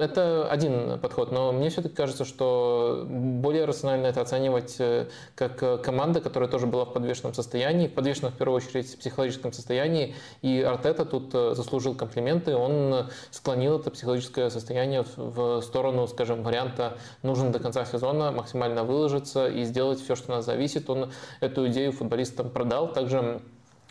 это 0.00 0.48
один 0.50 0.98
подход, 0.98 1.32
но 1.32 1.52
мне 1.52 1.68
все-таки 1.68 1.94
кажется, 1.94 2.24
что 2.24 3.04
более 3.06 3.66
рационально 3.66 4.06
это 4.06 4.22
оценивать 4.22 4.76
э, 4.78 5.08
как 5.34 5.82
команда, 5.82 6.20
которая 6.20 6.48
тоже 6.48 6.66
была 6.66 6.86
в 6.86 6.92
подвешенном 6.94 7.34
состоянии, 7.34 7.86
в 7.86 7.92
подвешенном 7.92 8.32
в 8.32 8.36
первую 8.36 8.56
очередь 8.56 8.98
психологическом 8.98 9.52
состоянии, 9.52 10.14
и 10.40 10.62
Артета 10.62 11.04
тут 11.04 11.32
заслужил 11.32 11.94
комплимент 11.94 12.45
моменты 12.46 12.56
он 12.56 13.10
склонил 13.30 13.78
это 13.78 13.90
психологическое 13.90 14.50
состояние 14.50 15.04
в 15.16 15.60
сторону, 15.62 16.06
скажем, 16.06 16.42
варианта 16.42 16.98
нужно 17.22 17.50
до 17.50 17.58
конца 17.58 17.84
сезона 17.84 18.30
максимально 18.30 18.84
выложиться 18.84 19.48
и 19.48 19.64
сделать 19.64 20.00
все, 20.00 20.14
что 20.14 20.32
нас 20.32 20.44
зависит. 20.44 20.88
Он 20.90 21.10
эту 21.40 21.66
идею 21.68 21.92
футболистам 21.92 22.50
продал. 22.50 22.92
Также 22.92 23.40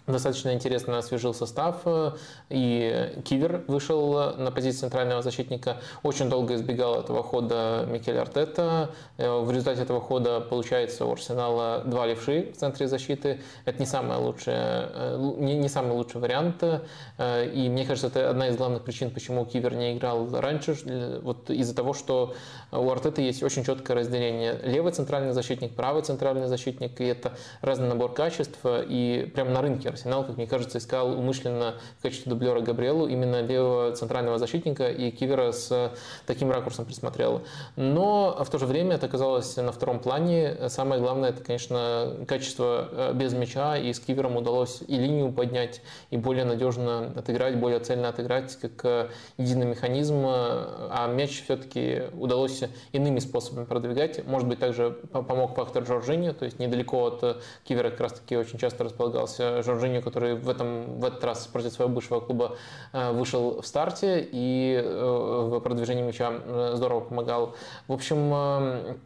Достаточно 0.07 0.53
интересно 0.53 0.99
освежил 0.99 1.33
состав, 1.33 1.81
э, 1.85 2.11
и 2.49 3.11
Кивер 3.25 3.63
вышел 3.67 4.35
на 4.37 4.51
позицию 4.51 4.81
центрального 4.81 5.23
защитника. 5.23 5.77
Очень 6.03 6.29
долго 6.29 6.53
избегал 6.53 6.99
этого 6.99 7.23
хода 7.23 7.87
Микель 7.89 8.19
Артета. 8.19 8.91
Э, 9.17 9.39
в 9.39 9.49
результате 9.49 9.81
этого 9.81 9.99
хода 9.99 10.41
получается 10.41 11.05
у 11.05 11.11
Арсенала 11.11 11.81
два 11.85 12.05
левши 12.05 12.51
в 12.53 12.57
центре 12.57 12.87
защиты. 12.87 13.41
Это 13.65 13.79
не, 13.79 13.87
самое 13.87 14.19
лучшее, 14.19 14.89
э, 14.93 15.33
не, 15.39 15.55
не 15.55 15.69
самый 15.69 15.93
лучший 15.93 16.21
вариант. 16.21 16.63
И 16.63 17.67
мне 17.69 17.85
кажется, 17.85 18.07
это 18.07 18.29
одна 18.29 18.49
из 18.49 18.57
главных 18.57 18.83
причин, 18.83 19.09
почему 19.09 19.45
Кивер 19.45 19.73
не 19.73 19.97
играл 19.97 20.29
раньше. 20.39 21.19
Вот 21.23 21.49
из-за 21.49 21.73
того, 21.73 21.93
что 21.93 22.35
у 22.71 22.89
Артета 22.91 23.21
есть 23.21 23.41
очень 23.41 23.63
четкое 23.63 23.97
разделение. 23.97 24.59
Левый 24.63 24.91
центральный 24.91 25.31
защитник, 25.31 25.75
правый 25.75 26.03
центральный 26.03 26.47
защитник. 26.47 27.01
И 27.01 27.05
это 27.05 27.33
разный 27.61 27.87
набор 27.87 28.13
качеств. 28.13 28.59
И 28.63 29.31
прямо 29.33 29.49
на 29.49 29.61
рынке 29.61 29.94
Арсенал, 29.95 30.25
как 30.25 30.35
мне 30.35 30.45
кажется, 30.45 30.77
искал 30.77 31.17
умышленно 31.17 31.75
в 31.99 32.03
качестве 32.03 32.29
дублера 32.29 32.59
Габриэлу 32.59 33.07
именно 33.07 33.41
левого 33.41 33.95
центрального 33.95 34.37
защитника, 34.37 34.89
и 34.89 35.09
Кивера 35.09 35.53
с 35.53 35.93
таким 36.25 36.51
ракурсом 36.51 36.85
присмотрел. 36.85 37.43
Но 37.77 38.37
в 38.43 38.49
то 38.49 38.57
же 38.57 38.65
время 38.65 38.95
это 38.95 39.05
оказалось 39.05 39.55
на 39.55 39.71
втором 39.71 39.99
плане. 39.99 40.69
Самое 40.69 41.01
главное, 41.01 41.29
это, 41.29 41.41
конечно, 41.43 42.25
качество 42.27 42.89
э, 42.91 43.13
без 43.13 43.33
мяча, 43.33 43.77
и 43.77 43.93
с 43.93 43.99
Кивером 44.01 44.35
удалось 44.35 44.81
и 44.85 44.97
линию 44.97 45.31
поднять, 45.31 45.81
и 46.09 46.17
более 46.17 46.43
надежно 46.43 47.13
отыграть, 47.15 47.57
более 47.57 47.79
цельно 47.79 48.09
отыграть, 48.09 48.55
как 48.57 48.83
э, 48.83 49.09
единый 49.37 49.65
механизм, 49.65 50.25
а 50.25 51.07
мяч 51.07 51.43
все-таки 51.43 52.03
удалось 52.13 52.63
иными 52.91 53.19
способами 53.19 53.63
продвигать. 53.63 54.25
Может 54.25 54.47
быть, 54.49 54.59
также 54.59 54.91
помог 54.91 55.55
фактор 55.55 55.85
Жоржини, 55.85 56.31
то 56.31 56.43
есть 56.43 56.59
недалеко 56.59 57.05
от 57.05 57.41
Кивера 57.63 57.91
как 57.91 58.01
раз-таки 58.01 58.35
очень 58.35 58.59
часто 58.59 58.83
располагался 58.83 59.63
Жоржини, 59.63 59.84
Жоржиньо, 59.85 60.01
который 60.01 60.35
в, 60.35 60.49
этом, 60.49 60.99
в 60.99 61.05
этот 61.05 61.23
раз 61.23 61.47
против 61.47 61.71
своего 61.71 61.93
бывшего 61.93 62.19
клуба 62.19 62.57
э, 62.93 63.11
вышел 63.11 63.61
в 63.61 63.67
старте 63.67 64.27
и 64.31 64.81
э, 64.83 65.49
в 65.49 65.59
продвижении 65.59 66.03
мяча 66.03 66.31
э, 66.31 66.73
здорово 66.75 67.01
помогал. 67.01 67.55
В 67.87 67.93
общем, 67.93 68.31
а, 68.33 68.97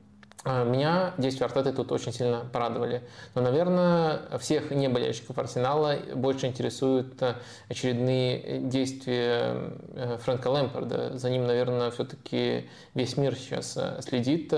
меня 0.45 1.13
действия 1.17 1.47
Артеты 1.47 1.73
тут 1.73 1.91
очень 1.91 2.13
сильно 2.13 2.45
порадовали. 2.51 3.03
Но, 3.35 3.41
наверное, 3.41 4.21
всех 4.39 4.71
не 4.71 4.87
болельщиков 4.87 5.37
Арсенала 5.37 5.97
больше 6.15 6.47
интересуют 6.47 7.21
э, 7.21 7.33
очередные 7.67 8.59
действия 8.59 9.55
э, 9.95 10.17
Фрэнка 10.23 10.47
Лэмпорда. 10.47 11.17
За 11.17 11.29
ним, 11.29 11.45
наверное, 11.45 11.91
все-таки 11.91 12.69
весь 12.93 13.17
мир 13.17 13.35
сейчас 13.35 13.75
э, 13.75 14.01
следит 14.01 14.53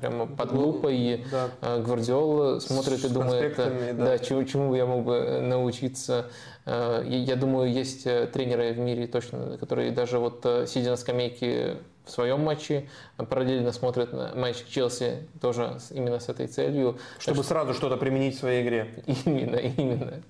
прямо 0.00 0.26
под 0.26 0.52
ну, 0.52 0.66
лупой. 0.66 1.24
Да. 1.30 1.78
Гвардиол 1.78 2.60
смотрит 2.60 3.00
С 3.00 3.04
и 3.04 3.08
думает, 3.08 3.56
да, 3.56 3.94
да 3.94 4.18
чему, 4.18 4.44
чему 4.44 4.74
я 4.74 4.84
мог 4.84 5.04
бы 5.04 5.40
научиться. 5.40 6.26
Я 6.66 7.36
думаю, 7.36 7.72
есть 7.72 8.02
тренеры 8.32 8.72
в 8.72 8.78
мире 8.78 9.06
точно, 9.06 9.56
которые 9.56 9.92
даже 9.92 10.18
вот 10.18 10.44
сидя 10.66 10.90
на 10.90 10.96
скамейке 10.96 11.76
в 12.06 12.10
своем 12.10 12.40
матче, 12.40 12.88
параллельно 13.16 13.72
смотрят 13.72 14.12
на 14.12 14.32
матч 14.34 14.64
Челси 14.68 15.28
тоже 15.40 15.78
именно 15.90 16.20
с 16.20 16.28
этой 16.28 16.46
целью. 16.46 16.98
Чтобы 17.18 17.38
так 17.38 17.46
сразу 17.46 17.74
что-то 17.74 17.96
применить 17.96 18.36
в 18.36 18.38
своей 18.38 18.62
игре. 18.64 19.02
Именно, 19.24 19.56
именно. 19.56 20.22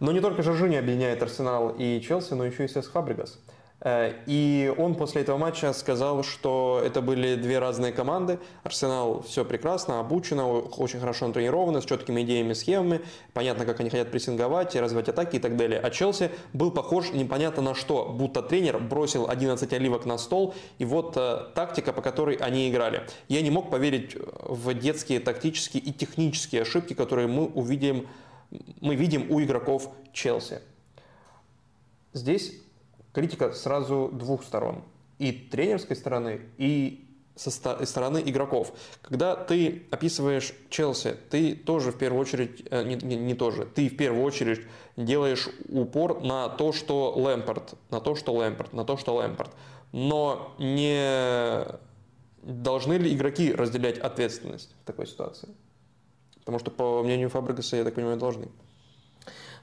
Но 0.00 0.12
не 0.12 0.20
только 0.20 0.42
Жоржини 0.42 0.76
объединяет 0.76 1.22
Арсенал 1.22 1.74
и 1.76 2.00
Челси, 2.00 2.34
но 2.34 2.44
еще 2.44 2.66
и 2.66 2.68
Сес 2.68 2.86
Фабригас. 2.86 3.38
Э, 3.80 4.12
и 4.26 4.72
он 4.76 4.94
после 4.96 5.22
этого 5.22 5.38
матча 5.38 5.72
сказал, 5.72 6.22
что 6.22 6.80
это 6.84 7.00
были 7.00 7.36
две 7.36 7.58
разные 7.58 7.92
команды. 7.92 8.38
Арсенал 8.64 9.22
все 9.22 9.44
прекрасно, 9.44 10.00
обучено, 10.00 10.50
очень 10.50 10.98
хорошо 10.98 11.28
натренировано, 11.28 11.80
с 11.80 11.84
четкими 11.84 12.22
идеями, 12.22 12.54
схемами. 12.54 13.00
Понятно, 13.34 13.64
как 13.64 13.80
они 13.80 13.90
хотят 13.90 14.10
прессинговать, 14.10 14.74
развивать 14.74 15.08
атаки 15.08 15.36
и 15.36 15.38
так 15.38 15.56
далее. 15.56 15.80
А 15.80 15.90
Челси 15.90 16.30
был 16.52 16.70
похож 16.70 17.12
непонятно 17.12 17.62
на 17.62 17.74
что, 17.74 18.06
будто 18.06 18.42
тренер 18.42 18.78
бросил 18.78 19.28
11 19.28 19.72
оливок 19.72 20.06
на 20.06 20.18
стол, 20.18 20.54
и 20.78 20.84
вот 20.84 21.16
э, 21.16 21.46
тактика, 21.54 21.92
по 21.92 22.02
которой 22.02 22.36
они 22.36 22.68
играли. 22.68 23.06
Я 23.28 23.42
не 23.42 23.50
мог 23.50 23.70
поверить 23.70 24.16
в 24.42 24.74
детские 24.74 25.20
тактические 25.20 25.82
и 25.82 25.92
технические 25.92 26.62
ошибки, 26.62 26.94
которые 26.94 27.28
мы 27.28 27.46
увидим, 27.46 28.08
мы 28.80 28.96
видим 28.96 29.30
у 29.30 29.40
игроков 29.40 29.90
Челси. 30.12 30.60
Здесь 32.12 32.52
критика 33.12 33.52
сразу 33.52 34.10
двух 34.12 34.44
сторон. 34.44 34.82
И 35.18 35.32
тренерской 35.32 35.96
стороны, 35.96 36.42
и 36.58 37.08
со 37.38 37.50
стороны 37.50 38.22
игроков. 38.24 38.72
Когда 39.00 39.36
ты 39.36 39.86
описываешь 39.90 40.52
Челси, 40.70 41.16
ты 41.30 41.54
тоже 41.54 41.92
в 41.92 41.98
первую 41.98 42.20
очередь, 42.20 42.66
э, 42.70 42.82
не, 42.82 42.96
не, 42.96 43.16
не 43.16 43.34
тоже, 43.34 43.64
ты 43.64 43.88
в 43.88 43.96
первую 43.96 44.24
очередь 44.24 44.66
делаешь 44.96 45.48
упор 45.68 46.20
на 46.20 46.48
то, 46.48 46.72
что 46.72 47.12
Лэмпорт, 47.16 47.74
на 47.90 48.00
то, 48.00 48.14
что 48.16 48.34
Лэмпорт, 48.34 48.72
на 48.72 48.84
то, 48.84 48.96
что 48.96 49.14
Лэмпорт. 49.14 49.52
Но 49.92 50.54
не 50.58 51.64
должны 52.42 52.94
ли 52.94 53.14
игроки 53.14 53.52
разделять 53.52 53.98
ответственность 53.98 54.74
в 54.82 54.86
такой 54.86 55.06
ситуации? 55.06 55.48
Потому 56.40 56.58
что, 56.58 56.70
по 56.70 57.02
мнению 57.02 57.30
Фабригаса, 57.30 57.76
я 57.76 57.84
так 57.84 57.94
понимаю, 57.94 58.16
должны. 58.16 58.48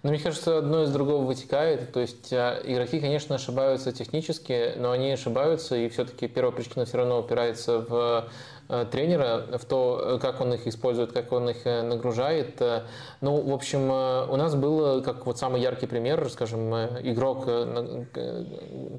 Но 0.05 0.11
мне 0.11 0.19
кажется, 0.19 0.59
одно 0.59 0.83
из 0.83 0.91
другого 0.91 1.25
вытекает. 1.25 1.91
То 1.91 1.99
есть 1.99 2.31
а, 2.31 2.61
игроки, 2.63 2.99
конечно, 2.99 3.33
ошибаются 3.37 3.91
технически, 3.91 4.73
но 4.77 4.91
они 4.91 5.09
ошибаются, 5.09 5.75
и 5.75 5.89
все-таки 5.89 6.27
первая 6.27 6.51
причина 6.51 6.85
все 6.85 6.97
равно 6.97 7.21
упирается 7.21 7.79
в 7.79 8.29
тренера, 8.91 9.57
в 9.57 9.65
то, 9.65 10.17
как 10.21 10.41
он 10.41 10.53
их 10.53 10.65
использует, 10.65 11.11
как 11.11 11.31
он 11.31 11.49
их 11.49 11.65
нагружает. 11.65 12.61
Ну, 13.21 13.41
в 13.41 13.53
общем, 13.53 13.89
у 13.91 14.35
нас 14.35 14.55
был, 14.55 15.03
как 15.03 15.25
вот 15.25 15.37
самый 15.37 15.61
яркий 15.61 15.85
пример, 15.85 16.27
скажем, 16.29 16.73
игрок, 16.73 17.45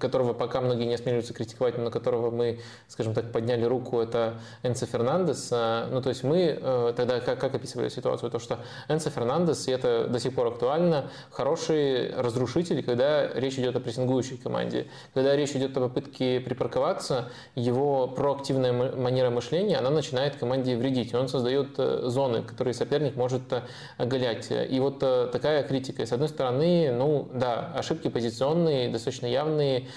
которого 0.00 0.34
пока 0.34 0.60
многие 0.60 0.84
не 0.84 0.94
осмеливаются 0.94 1.34
критиковать, 1.34 1.78
но 1.78 1.84
на 1.84 1.90
которого 1.90 2.30
мы, 2.30 2.60
скажем 2.86 3.14
так, 3.14 3.32
подняли 3.32 3.64
руку, 3.64 4.00
это 4.00 4.34
Энцо 4.62 4.86
Фернандес. 4.86 5.50
Ну, 5.50 6.00
то 6.00 6.10
есть 6.10 6.22
мы 6.22 6.92
тогда 6.96 7.18
как, 7.20 7.40
как 7.40 7.54
описывали 7.56 7.88
ситуацию? 7.88 8.30
То, 8.30 8.38
что 8.38 8.58
Энцо 8.88 9.10
Фернандес, 9.10 9.66
и 9.66 9.72
это 9.72 10.06
до 10.06 10.20
сих 10.20 10.34
пор 10.34 10.48
актуально, 10.48 11.10
хороший 11.30 12.14
разрушитель, 12.14 12.84
когда 12.84 13.26
речь 13.34 13.58
идет 13.58 13.74
о 13.74 13.80
прессингующей 13.80 14.36
команде. 14.36 14.86
Когда 15.12 15.34
речь 15.34 15.50
идет 15.50 15.76
о 15.76 15.80
попытке 15.80 16.38
припарковаться, 16.40 17.30
его 17.56 18.06
проактивная 18.06 18.72
манера 18.72 19.30
мышления, 19.30 19.55
она 19.74 19.90
начинает 19.90 20.36
команде 20.36 20.76
вредить. 20.76 21.14
Он 21.14 21.28
создает 21.28 21.78
э, 21.78 22.02
зоны, 22.04 22.42
которые 22.42 22.74
соперник 22.74 23.16
может 23.16 23.52
э, 23.52 23.62
оголять. 23.98 24.48
И 24.50 24.78
вот 24.80 25.02
э, 25.02 25.28
такая 25.32 25.62
критика. 25.62 26.04
С 26.04 26.12
одной 26.12 26.28
стороны, 26.28 26.92
ну 26.92 27.28
да, 27.32 27.72
ошибки 27.74 28.08
позиционные, 28.08 28.88
достаточно 28.88 29.26
явные 29.26 29.88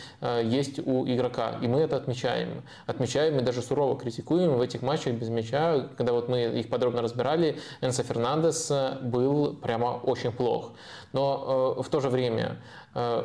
есть 0.44 0.80
у 0.80 1.06
игрока. 1.08 1.58
И 1.62 1.68
мы 1.68 1.80
это 1.82 1.98
отмечаем. 1.98 2.64
Отмечаем 2.86 3.38
и 3.40 3.42
даже 3.42 3.62
сурово 3.62 3.98
критикуем 3.98 4.58
в 4.58 4.62
этих 4.62 4.82
матчах 4.82 5.14
без 5.14 5.30
мяча. 5.30 5.88
Когда 5.98 6.14
вот 6.14 6.30
мы 6.30 6.44
их 6.44 6.70
подробно 6.70 7.02
разбирали, 7.02 7.58
Энсо 7.82 8.04
Фернандес 8.04 8.72
был 9.02 9.56
прямо 9.56 10.00
очень 10.04 10.32
плох. 10.32 10.72
Но 11.14 11.76
в 11.82 11.90
то 11.90 12.02
же 12.02 12.10
время 12.10 12.58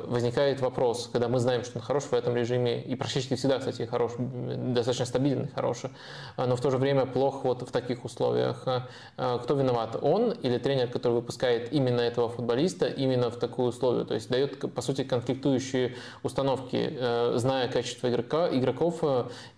возникает 0.07 0.61
вопрос, 0.61 1.09
когда 1.13 1.29
мы 1.29 1.39
знаем, 1.39 1.65
что 1.65 1.79
он 1.79 1.85
хорош 1.85 2.05
в 2.05 2.13
этом 2.13 2.37
режиме, 2.37 2.81
и 2.81 2.95
практически 2.95 3.35
всегда, 3.35 3.59
кстати, 3.59 3.83
хорош, 3.87 4.13
достаточно 4.19 5.07
стабильный, 5.07 5.49
хороший, 5.55 5.91
э, 6.37 6.47
но 6.47 6.57
в 6.57 6.61
то 6.61 6.71
же 6.71 6.79
время 6.79 7.07
плох 7.07 7.45
вот 7.45 7.63
в 7.63 7.71
таких 7.71 8.05
условиях. 8.05 8.65
Э, 8.67 9.39
кто 9.43 9.55
виноват? 9.55 9.97
Он 10.01 10.33
или 10.33 10.59
тренер, 10.59 10.89
который 10.89 11.15
выпускает 11.15 11.73
именно 11.73 12.01
этого 12.01 12.29
футболиста 12.29 12.87
именно 12.87 13.31
в 13.31 13.37
такую 13.37 13.69
условие? 13.69 14.05
То 14.05 14.15
есть 14.15 14.29
дает, 14.29 14.73
по 14.75 14.83
сути, 14.83 15.05
конфликтующие 15.05 15.97
установки, 16.23 16.99
зная 17.37 17.69
качество 17.69 18.09
игрока, 18.09 18.49
игроков 18.49 19.03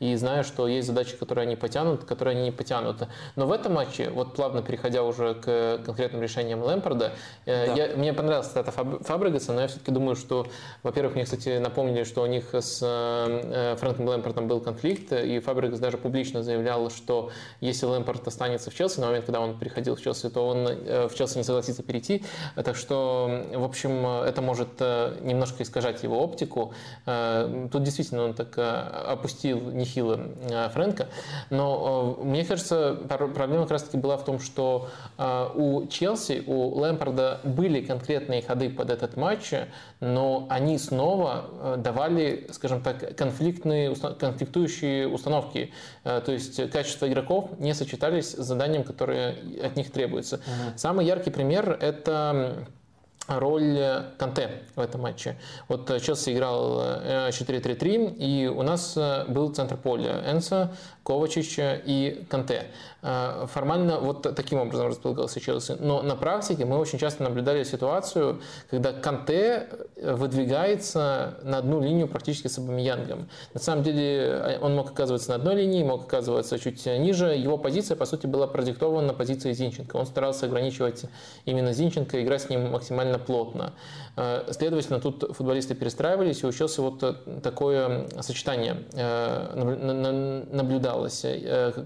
и 0.00 0.14
зная, 0.16 0.42
что 0.42 0.68
есть 0.68 0.88
задачи, 0.88 1.16
которые 1.16 1.44
они 1.44 1.56
потянут, 1.56 2.04
которые 2.04 2.36
они 2.36 2.44
не 2.44 2.52
потянут. 2.52 3.02
Но 3.36 3.46
в 3.46 3.52
этом 3.52 3.74
матче, 3.74 4.10
вот 4.10 4.34
плавно 4.34 4.62
переходя 4.62 5.02
уже 5.02 5.34
к 5.34 5.80
конкретным 5.84 6.22
решениям 6.22 6.62
Лэмпорда, 6.62 7.12
да. 7.44 7.64
я, 7.64 7.96
мне 7.96 8.12
понравилась 8.12 8.50
эта 8.54 8.70
Фабригаса, 8.70 9.52
но 9.52 9.62
я 9.62 9.68
все-таки 9.68 9.90
думаю, 9.90 10.05
что, 10.14 10.46
во-первых, 10.82 11.14
мне, 11.14 11.24
кстати, 11.24 11.58
напомнили, 11.58 12.04
что 12.04 12.22
у 12.22 12.26
них 12.26 12.54
с 12.54 12.80
э, 12.82 13.76
Фрэнком 13.78 14.06
Лэмпортом 14.06 14.48
был 14.48 14.60
конфликт, 14.60 15.12
и 15.12 15.38
Фабрикас 15.40 15.78
даже 15.78 15.98
публично 15.98 16.42
заявлял, 16.42 16.90
что 16.90 17.30
если 17.60 17.86
Лэмпорт 17.86 18.26
останется 18.28 18.70
в 18.70 18.74
Челси, 18.74 19.00
на 19.00 19.06
момент, 19.06 19.26
когда 19.26 19.40
он 19.40 19.58
приходил 19.58 19.96
в 19.96 20.02
Челси, 20.02 20.30
то 20.30 20.46
он 20.46 20.68
э, 20.68 21.08
в 21.08 21.14
Челси 21.14 21.38
не 21.38 21.44
согласится 21.44 21.82
перейти. 21.82 22.24
Так 22.54 22.76
что, 22.76 23.44
в 23.52 23.64
общем, 23.64 24.06
это 24.06 24.42
может 24.42 24.68
э, 24.80 25.18
немножко 25.22 25.62
искажать 25.62 26.02
его 26.02 26.22
оптику. 26.22 26.72
Тут 27.04 27.82
действительно 27.82 28.24
он 28.24 28.34
так 28.34 28.56
опустил 28.58 29.70
нехило 29.70 30.20
Фрэнка. 30.72 31.08
Но 31.50 32.18
мне 32.22 32.44
кажется, 32.44 32.96
проблема 33.08 33.62
как 33.62 33.72
раз-таки 33.72 33.96
была 33.96 34.16
в 34.16 34.24
том, 34.24 34.40
что 34.40 34.88
у 35.54 35.86
Челси, 35.86 36.44
у 36.46 36.78
Лэмпорда 36.78 37.40
были 37.44 37.80
конкретные 37.80 38.42
ходы 38.42 38.70
под 38.70 38.90
этот 38.90 39.16
матч, 39.16 39.52
но 40.00 40.46
они 40.50 40.78
снова 40.78 41.46
э, 41.50 41.76
давали, 41.78 42.46
скажем 42.52 42.82
так, 42.82 43.16
конфликтные, 43.16 43.94
конфликтующие 43.94 45.08
установки. 45.08 45.72
Э, 46.04 46.20
то 46.24 46.32
есть 46.32 46.70
качество 46.70 47.08
игроков 47.08 47.50
не 47.58 47.74
сочетались 47.74 48.32
с 48.32 48.44
заданием, 48.44 48.84
которое 48.84 49.36
от 49.62 49.76
них 49.76 49.90
требуется. 49.90 50.36
Угу. 50.36 50.78
Самый 50.78 51.06
яркий 51.06 51.30
пример– 51.30 51.70
это 51.80 52.66
роль 53.26 54.04
Канте 54.18 54.62
в 54.76 54.80
этом 54.80 55.00
матче. 55.00 55.36
Вот 55.68 55.88
Челси 56.00 56.34
играл 56.34 56.80
4-3-3, 57.30 57.76
э, 57.82 58.14
и 58.18 58.46
у 58.46 58.62
нас 58.62 58.96
был 59.28 59.52
центр 59.52 59.76
поля 59.76 60.22
Энса, 60.30 60.76
Ковачич 61.06 61.56
и 61.58 62.26
Канте. 62.28 62.66
Э, 63.02 63.46
формально 63.46 64.00
вот 64.00 64.22
таким 64.34 64.58
образом 64.58 64.88
располагался 64.88 65.40
Челси. 65.40 65.76
Но 65.78 66.02
на 66.02 66.16
практике 66.16 66.64
мы 66.64 66.76
очень 66.76 66.98
часто 66.98 67.22
наблюдали 67.22 67.62
ситуацию, 67.62 68.40
когда 68.68 68.92
Канте 68.92 69.68
выдвигается 70.02 71.38
на 71.44 71.58
одну 71.58 71.80
линию 71.80 72.08
практически 72.08 72.48
с 72.48 72.58
Абамиянгом. 72.58 73.28
На 73.54 73.60
самом 73.60 73.84
деле 73.84 74.02
э, 74.02 74.58
он 74.60 74.74
мог 74.74 74.90
оказываться 74.90 75.28
на 75.30 75.36
одной 75.36 75.54
линии, 75.54 75.84
мог 75.84 76.06
оказываться 76.06 76.58
чуть 76.58 76.84
ниже. 76.84 77.26
Его 77.26 77.58
позиция, 77.58 77.96
по 77.96 78.06
сути, 78.06 78.26
была 78.26 78.48
продиктована 78.48 79.14
позицией 79.14 79.54
Зинченко. 79.54 79.94
Он 79.96 80.06
старался 80.06 80.46
ограничивать 80.46 81.04
именно 81.44 81.72
Зинченко, 81.72 82.20
играть 82.24 82.42
с 82.42 82.48
ним 82.48 82.72
максимально 82.72 83.20
плотно. 83.20 83.72
Э, 84.16 84.48
следовательно, 84.50 84.98
тут 84.98 85.36
футболисты 85.36 85.76
перестраивались, 85.76 86.42
и 86.42 86.46
у 86.46 86.50
вот 86.78 87.42
такое 87.42 88.08
сочетание 88.20 88.76
наблюдалось, 89.44 90.95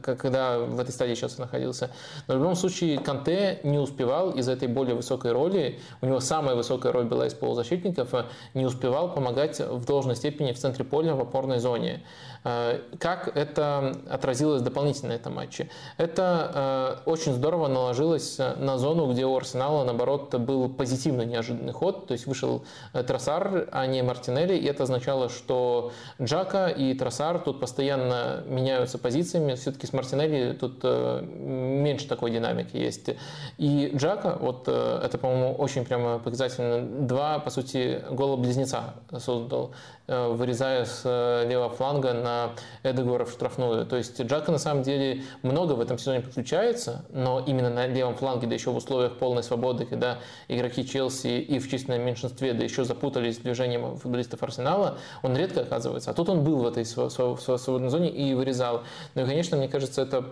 когда 0.02 0.58
в 0.58 0.78
этой 0.80 0.90
стадии 0.90 1.14
сейчас 1.14 1.38
находился. 1.38 1.90
Но 2.26 2.34
в 2.34 2.38
любом 2.38 2.54
случае 2.54 2.98
Канте 2.98 3.60
не 3.62 3.78
успевал 3.78 4.30
из 4.30 4.48
этой 4.48 4.68
более 4.68 4.94
высокой 4.94 5.32
роли, 5.32 5.78
у 6.00 6.06
него 6.06 6.20
самая 6.20 6.54
высокая 6.54 6.92
роль 6.92 7.04
была 7.04 7.26
из 7.26 7.34
полузащитников, 7.34 8.14
не 8.54 8.64
успевал 8.66 9.12
помогать 9.12 9.60
в 9.60 9.84
должной 9.84 10.16
степени 10.16 10.52
в 10.52 10.58
центре 10.58 10.84
поля 10.84 11.14
в 11.14 11.20
опорной 11.20 11.58
зоне. 11.58 12.02
Э, 12.42 12.80
как 12.98 13.36
это 13.36 13.96
отразилось 14.08 14.62
дополнительно 14.62 15.10
на 15.10 15.12
этом 15.14 15.34
матче? 15.34 15.68
Это 15.98 16.98
э, 17.04 17.10
очень 17.10 17.34
здорово 17.34 17.68
наложилось 17.68 18.38
на 18.38 18.78
зону, 18.78 19.12
где 19.12 19.26
у 19.26 19.36
Арсенала, 19.36 19.84
наоборот, 19.84 20.34
был 20.34 20.68
позитивно 20.68 21.22
неожиданный 21.22 21.72
ход, 21.72 22.06
то 22.06 22.12
есть 22.12 22.26
вышел 22.26 22.64
э, 22.92 23.02
Тросар, 23.02 23.68
а 23.72 23.86
не 23.86 24.02
Мартинелли, 24.02 24.56
и 24.56 24.64
это 24.64 24.84
означало, 24.84 25.28
что 25.28 25.92
Джака 26.20 26.68
и 26.68 26.94
Тросар 26.94 27.38
тут 27.40 27.60
постоянно 27.60 28.42
меняются 28.46 28.98
позициями, 28.98 29.54
все-таки 29.54 29.86
с 29.86 29.92
Мартинелли 29.92 30.52
тут 30.52 30.82
меньше 30.82 32.08
такой 32.08 32.30
динамики 32.30 32.76
есть. 32.76 33.10
И 33.58 33.92
Джака, 33.94 34.38
вот 34.40 34.68
это, 34.68 35.18
по-моему, 35.18 35.54
очень 35.54 35.84
прямо 35.84 36.18
показательно, 36.18 37.06
два, 37.06 37.38
по 37.38 37.50
сути, 37.50 38.02
гола-близнеца 38.10 38.94
создал. 39.18 39.72
Э, 40.10 40.26
вырезая 40.26 40.86
с 40.86 41.02
э, 41.04 41.46
левого 41.48 41.70
фланга 41.70 42.12
на 42.12 42.50
Эдегора 42.82 43.24
в 43.24 43.30
штрафную. 43.30 43.86
То 43.86 43.94
есть 43.94 44.20
Джака 44.20 44.50
на 44.50 44.58
самом 44.58 44.82
деле 44.82 45.22
много 45.42 45.74
в 45.74 45.80
этом 45.80 45.98
сезоне 45.98 46.20
подключается, 46.20 47.04
но 47.10 47.38
именно 47.46 47.70
на 47.70 47.86
левом 47.86 48.16
фланге, 48.16 48.48
да 48.48 48.54
еще 48.54 48.72
в 48.72 48.76
условиях 48.76 49.18
полной 49.18 49.44
свободы, 49.44 49.86
когда 49.86 50.18
игроки 50.48 50.84
Челси 50.84 51.38
и 51.38 51.60
в 51.60 51.70
численном 51.70 52.04
меньшинстве, 52.04 52.54
да 52.54 52.64
еще 52.64 52.82
запутались 52.84 53.38
в 53.38 53.42
движением 53.42 53.98
футболистов 53.98 54.42
Арсенала, 54.42 54.98
он 55.22 55.36
редко 55.36 55.60
оказывается. 55.60 56.10
А 56.10 56.14
тут 56.14 56.28
он 56.28 56.42
был 56.42 56.56
в 56.56 56.66
этой 56.66 56.84
свободной 56.84 57.90
зоне 57.90 58.10
и 58.10 58.34
вырезал. 58.34 58.82
Ну 59.14 59.22
и, 59.22 59.26
конечно, 59.26 59.56
мне 59.56 59.68
кажется, 59.68 60.02
это 60.02 60.22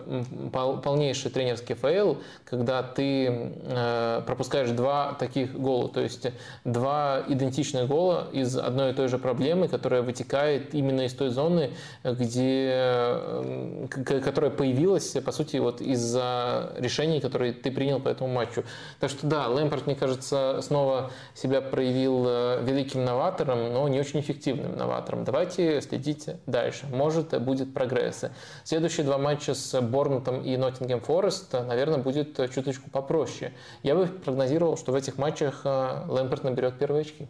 полнейший 0.51 1.31
тренерский 1.31 1.75
fail, 1.75 2.17
когда 2.43 2.83
ты 2.83 3.53
э, 3.63 4.23
пропускаешь 4.25 4.71
два 4.71 5.13
таких 5.13 5.53
гола, 5.53 5.87
то 5.87 6.01
есть 6.01 6.27
два 6.65 7.23
идентичных 7.29 7.87
гола 7.87 8.27
из 8.33 8.57
одной 8.57 8.91
и 8.91 8.93
той 8.93 9.07
же 9.07 9.17
проблемы, 9.17 9.68
которая 9.69 10.01
вытекает 10.01 10.73
именно 10.73 11.01
из 11.01 11.13
той 11.13 11.29
зоны, 11.29 11.71
где, 12.03 12.71
эм, 12.73 13.87
которая 13.87 14.51
появилась, 14.51 15.11
по 15.23 15.31
сути, 15.31 15.57
вот 15.57 15.81
из-за 15.81 16.73
решений, 16.77 17.19
которые 17.19 17.53
ты 17.53 17.71
принял 17.71 17.99
по 17.99 18.09
этому 18.09 18.33
матчу. 18.33 18.63
Так 18.99 19.09
что 19.09 19.27
да, 19.27 19.47
Лэмпорт, 19.47 19.85
мне 19.85 19.95
кажется, 19.95 20.59
снова 20.61 21.11
себя 21.33 21.61
проявил 21.61 22.25
э, 22.27 22.63
великим 22.63 23.05
новатором, 23.05 23.73
но 23.73 23.87
не 23.87 23.99
очень 23.99 24.19
эффективным 24.19 24.75
новатором. 24.77 25.23
Давайте 25.23 25.81
следить 25.81 26.27
дальше. 26.45 26.87
Может, 26.91 27.39
будет 27.41 27.73
прогресс. 27.73 28.25
Следующие 28.63 29.05
два 29.05 29.17
матча 29.17 29.53
с 29.53 29.79
Борнутом 29.81 30.41
и 30.41 30.57
Ноттингем 30.57 31.01
Форест, 31.01 31.53
наверное, 31.53 31.99
будет 31.99 32.37
чуточку 32.53 32.89
попроще. 32.89 33.53
Я 33.83 33.95
бы 33.95 34.07
прогнозировал, 34.07 34.77
что 34.77 34.91
в 34.91 34.95
этих 34.95 35.17
матчах 35.17 35.61
э, 35.63 36.05
Лэмпорт 36.07 36.43
наберет 36.43 36.77
первые 36.79 37.01
очки. 37.01 37.27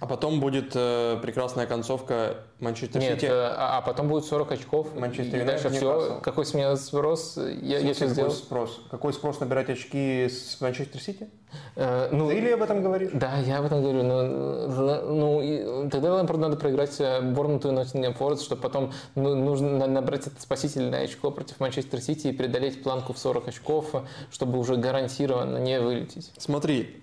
А 0.00 0.06
потом 0.06 0.38
будет 0.38 0.72
э, 0.74 1.18
прекрасная 1.20 1.66
концовка 1.66 2.36
Манчестер 2.60 3.00
Сити. 3.00 3.10
Нет, 3.10 3.22
э, 3.24 3.54
а, 3.56 3.78
а 3.78 3.82
потом 3.82 4.08
будет 4.08 4.24
40 4.24 4.52
очков. 4.52 4.94
Манчестер 4.94 5.42
и 5.42 5.44
дальше 5.44 5.70
все. 5.70 6.20
Какой 6.22 6.46
с 6.46 6.54
меня 6.54 6.76
спрос? 6.76 7.36
Я, 7.36 7.78
я 7.78 7.94
какой 7.94 8.08
сделал. 8.08 8.30
спрос? 8.30 8.80
Какой 8.90 9.12
спрос 9.12 9.40
набирать 9.40 9.70
очки 9.70 10.28
с 10.28 10.60
Манчестер 10.60 11.00
Сити? 11.00 11.28
Э, 11.74 12.08
ну, 12.12 12.28
Ты 12.28 12.38
или 12.38 12.50
об 12.50 12.62
этом 12.62 12.80
говоришь? 12.80 13.10
Да, 13.12 13.38
я 13.38 13.58
об 13.58 13.66
этом 13.66 13.82
говорю. 13.82 14.02
Но, 14.04 15.02
ну, 15.02 15.40
и, 15.42 15.88
тогда 15.88 16.14
Лэмпорду 16.14 16.42
надо 16.42 16.56
проиграть 16.56 17.00
э, 17.00 17.20
Борнуту 17.20 17.68
и 17.68 17.70
Ноттингем 17.72 18.14
Форест, 18.14 18.44
чтобы 18.44 18.62
потом 18.62 18.92
ну, 19.16 19.34
нужно 19.34 19.86
набрать 19.86 20.26
это 20.26 20.40
спасительное 20.40 21.04
очко 21.04 21.30
против 21.32 21.58
Манчестер 21.58 22.00
Сити 22.00 22.28
и 22.28 22.32
преодолеть 22.32 22.82
планку 22.82 23.12
в 23.12 23.18
40 23.18 23.48
очков, 23.48 23.94
чтобы 24.30 24.58
уже 24.58 24.76
гарантированно 24.76 25.58
не 25.58 25.80
вылететь. 25.80 26.32
Смотри, 26.38 27.02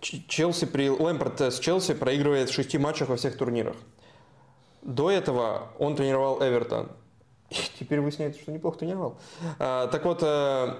Челси 0.00 0.66
при 0.66 0.90
Лэмпорт 0.90 1.40
с 1.40 1.58
Челси 1.58 1.94
проигрывает 1.94 2.50
в 2.50 2.52
шести 2.52 2.78
матчах 2.78 3.08
во 3.08 3.16
всех 3.16 3.36
турнирах. 3.36 3.76
До 4.82 5.10
этого 5.10 5.68
он 5.78 5.96
тренировал 5.96 6.42
Эвертон. 6.42 6.90
Теперь 7.78 8.00
выясняется, 8.00 8.40
что 8.40 8.52
неплохо 8.52 8.78
тренировал. 8.78 9.18
А, 9.58 9.88
так 9.88 10.04
вот, 10.04 10.20
э, 10.22 10.76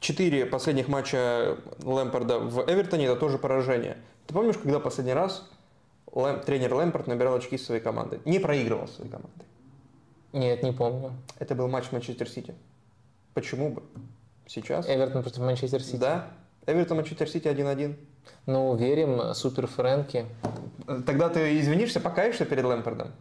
четыре 0.00 0.46
последних 0.46 0.88
матча 0.88 1.58
Лэмпорда 1.82 2.38
в 2.38 2.70
Эвертоне– 2.70 3.04
это 3.06 3.16
тоже 3.16 3.38
поражение. 3.38 3.98
Ты 4.26 4.34
помнишь, 4.34 4.56
когда 4.56 4.80
последний 4.80 5.14
раз 5.14 5.48
Лэм, 6.12 6.40
тренер 6.40 6.74
Лэмпорд 6.74 7.06
набирал 7.06 7.34
очки 7.34 7.58
своей 7.58 7.80
команды? 7.80 8.20
Не 8.24 8.38
проигрывал 8.38 8.88
своей 8.88 9.10
командой. 9.10 9.44
Нет, 10.32 10.62
не 10.62 10.72
помню. 10.72 11.12
Это 11.38 11.54
был 11.54 11.68
матч 11.68 11.92
Манчестер 11.92 12.28
Сити. 12.28 12.54
Почему 13.34 13.70
бы? 13.70 13.82
Сейчас? 14.46 14.88
Эвертон 14.88 15.22
против 15.22 15.38
Манчестер 15.38 15.82
Сити. 15.82 15.96
Да. 15.96 16.30
Эвертон 16.66 16.96
Манчестер 16.98 17.28
Сити 17.28 17.46
1-1. 17.48 17.94
Ну, 18.46 18.74
верим, 18.76 19.34
супер 19.34 19.66
Фрэнки. 19.66 20.26
Тогда 21.06 21.28
ты 21.28 21.58
извинишься, 21.60 22.00
покаешься 22.00 22.44
перед 22.44 22.64
Лэмпордом? 22.64 23.12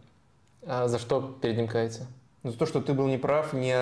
А 0.65 0.87
за 0.87 0.97
что 0.99 1.21
перед 1.41 1.57
ним 1.57 1.67
каяться? 1.67 2.07
Ну, 2.41 2.51
за 2.51 2.57
то, 2.59 2.65
что 2.67 2.79
ты 2.81 2.93
был 2.93 3.07
неправ, 3.07 3.53
не 3.53 3.75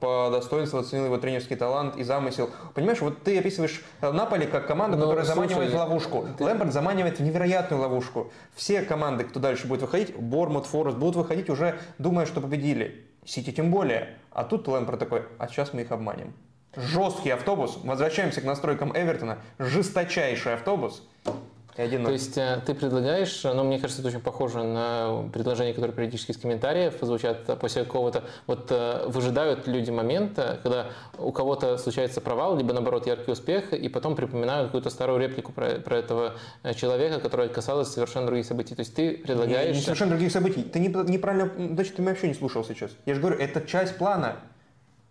по 0.00 0.30
достоинству 0.30 0.78
оценил 0.78 1.06
его 1.06 1.18
тренерский 1.18 1.56
талант 1.56 1.96
и 1.96 2.04
замысел. 2.04 2.50
Понимаешь, 2.74 3.00
вот 3.00 3.22
ты 3.24 3.38
описываешь 3.38 3.84
Наполи 4.00 4.46
как 4.46 4.66
команду, 4.68 4.96
Ну, 4.96 5.04
которая 5.04 5.24
слушай, 5.24 5.48
заманивает 5.48 5.72
в 5.72 5.76
ловушку. 5.76 6.26
ты- 6.38 6.44
Лэмпорт 6.44 6.72
заманивает 6.72 7.18
в 7.18 7.22
невероятную 7.22 7.82
ловушку. 7.82 8.30
Все 8.54 8.82
команды, 8.82 9.24
кто 9.24 9.40
дальше 9.40 9.66
будет 9.66 9.82
выходить, 9.82 10.14
Бормут, 10.16 10.66
Форест, 10.66 10.96
будут 10.96 11.16
выходить 11.16 11.50
уже 11.50 11.76
думая, 11.98 12.26
что 12.26 12.40
победили. 12.40 13.04
Сити 13.24 13.50
тем 13.50 13.70
более. 13.72 14.16
А 14.30 14.44
тут 14.44 14.66
Лэмпорт 14.68 14.98
такой, 15.00 15.24
а 15.38 15.48
сейчас 15.48 15.72
мы 15.72 15.82
их 15.82 15.90
обманем. 15.90 16.34
Жесткий 16.76 17.30
автобус. 17.30 17.78
Возвращаемся 17.84 18.40
к 18.40 18.44
настройкам 18.44 18.92
Эвертона. 18.96 19.38
Жесточайший 19.58 20.54
автобус. 20.54 21.02
То 21.74 21.82
есть 22.10 22.36
э, 22.36 22.60
ты 22.66 22.74
предлагаешь, 22.74 23.44
ну, 23.44 23.64
мне 23.64 23.78
кажется, 23.78 24.02
это 24.02 24.08
очень 24.10 24.20
похоже 24.20 24.62
на 24.62 25.26
предложения, 25.32 25.72
которые 25.72 25.96
периодически 25.96 26.32
из 26.32 26.36
комментариев 26.36 26.92
звучат 27.00 27.46
после 27.58 27.84
какого-то, 27.84 28.24
вот 28.46 28.66
э, 28.70 29.06
выжидают 29.06 29.66
люди 29.66 29.90
момента, 29.90 30.60
когда 30.62 30.88
у 31.16 31.32
кого-то 31.32 31.78
случается 31.78 32.20
провал, 32.20 32.58
либо 32.58 32.74
наоборот 32.74 33.06
яркий 33.06 33.32
успех, 33.32 33.72
и 33.72 33.88
потом 33.88 34.16
припоминают 34.16 34.66
какую-то 34.66 34.90
старую 34.90 35.18
реплику 35.18 35.52
про, 35.52 35.76
про 35.76 35.96
этого 35.96 36.34
э, 36.62 36.74
человека, 36.74 37.20
которая 37.20 37.48
касалась 37.48 37.88
совершенно 37.88 38.26
других 38.26 38.44
событий. 38.44 38.74
То 38.74 38.80
есть 38.80 38.94
ты 38.94 39.08
Не- 39.08 39.16
предлагаешь... 39.16 39.74
не 39.74 39.80
совершенно 39.80 40.10
других 40.10 40.30
событий. 40.30 40.62
Ты 40.64 40.78
не- 40.78 40.88
неправильно, 41.10 41.50
значит, 41.56 41.96
ты 41.96 42.02
меня 42.02 42.10
вообще 42.10 42.28
не 42.28 42.34
слушал 42.34 42.64
сейчас. 42.66 42.90
Я 43.06 43.14
же 43.14 43.20
говорю, 43.20 43.38
это 43.38 43.62
часть 43.66 43.96
плана 43.96 44.36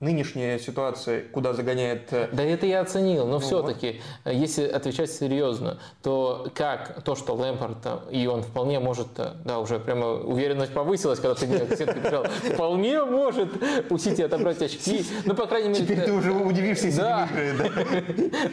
нынешняя 0.01 0.57
ситуация, 0.59 1.21
куда 1.31 1.53
загоняет... 1.53 2.11
э, 2.11 2.27
Да 2.33 2.43
это 2.43 2.65
я 2.65 2.81
оценил, 2.81 3.25
но 3.25 3.33
Ну 3.33 3.39
все-таки, 3.39 4.01
если 4.25 4.67
отвечать 4.67 5.11
серьезно, 5.11 5.77
то 6.01 6.47
как 6.55 7.03
то, 7.03 7.15
что 7.15 7.33
Лэмпорт, 7.35 7.77
э, 7.85 7.97
и 8.11 8.25
он 8.27 8.41
вполне 8.41 8.79
может, 8.79 9.07
э, 9.17 9.33
да, 9.45 9.59
уже 9.59 9.79
прямо 9.79 10.07
уверенность 10.13 10.73
повысилась, 10.73 11.19
когда 11.19 11.35
ты 11.35 11.45
мне 11.45 11.59
сетку 11.77 11.99
писал, 12.01 12.25
вполне 12.53 13.03
может 13.05 13.49
у 13.91 13.97
Сити 13.99 14.21
отобрать 14.23 14.61
очки, 14.61 15.05
ну, 15.25 15.35
по 15.35 15.45
крайней 15.45 15.69
мере... 15.69 15.81
Теперь 15.83 16.01
ты 16.01 16.11
уже 16.13 16.31
удивишься, 16.33 16.87
если 16.87 16.99
Да. 17.01 17.29
не 17.31 17.37
выиграет, 17.41 17.57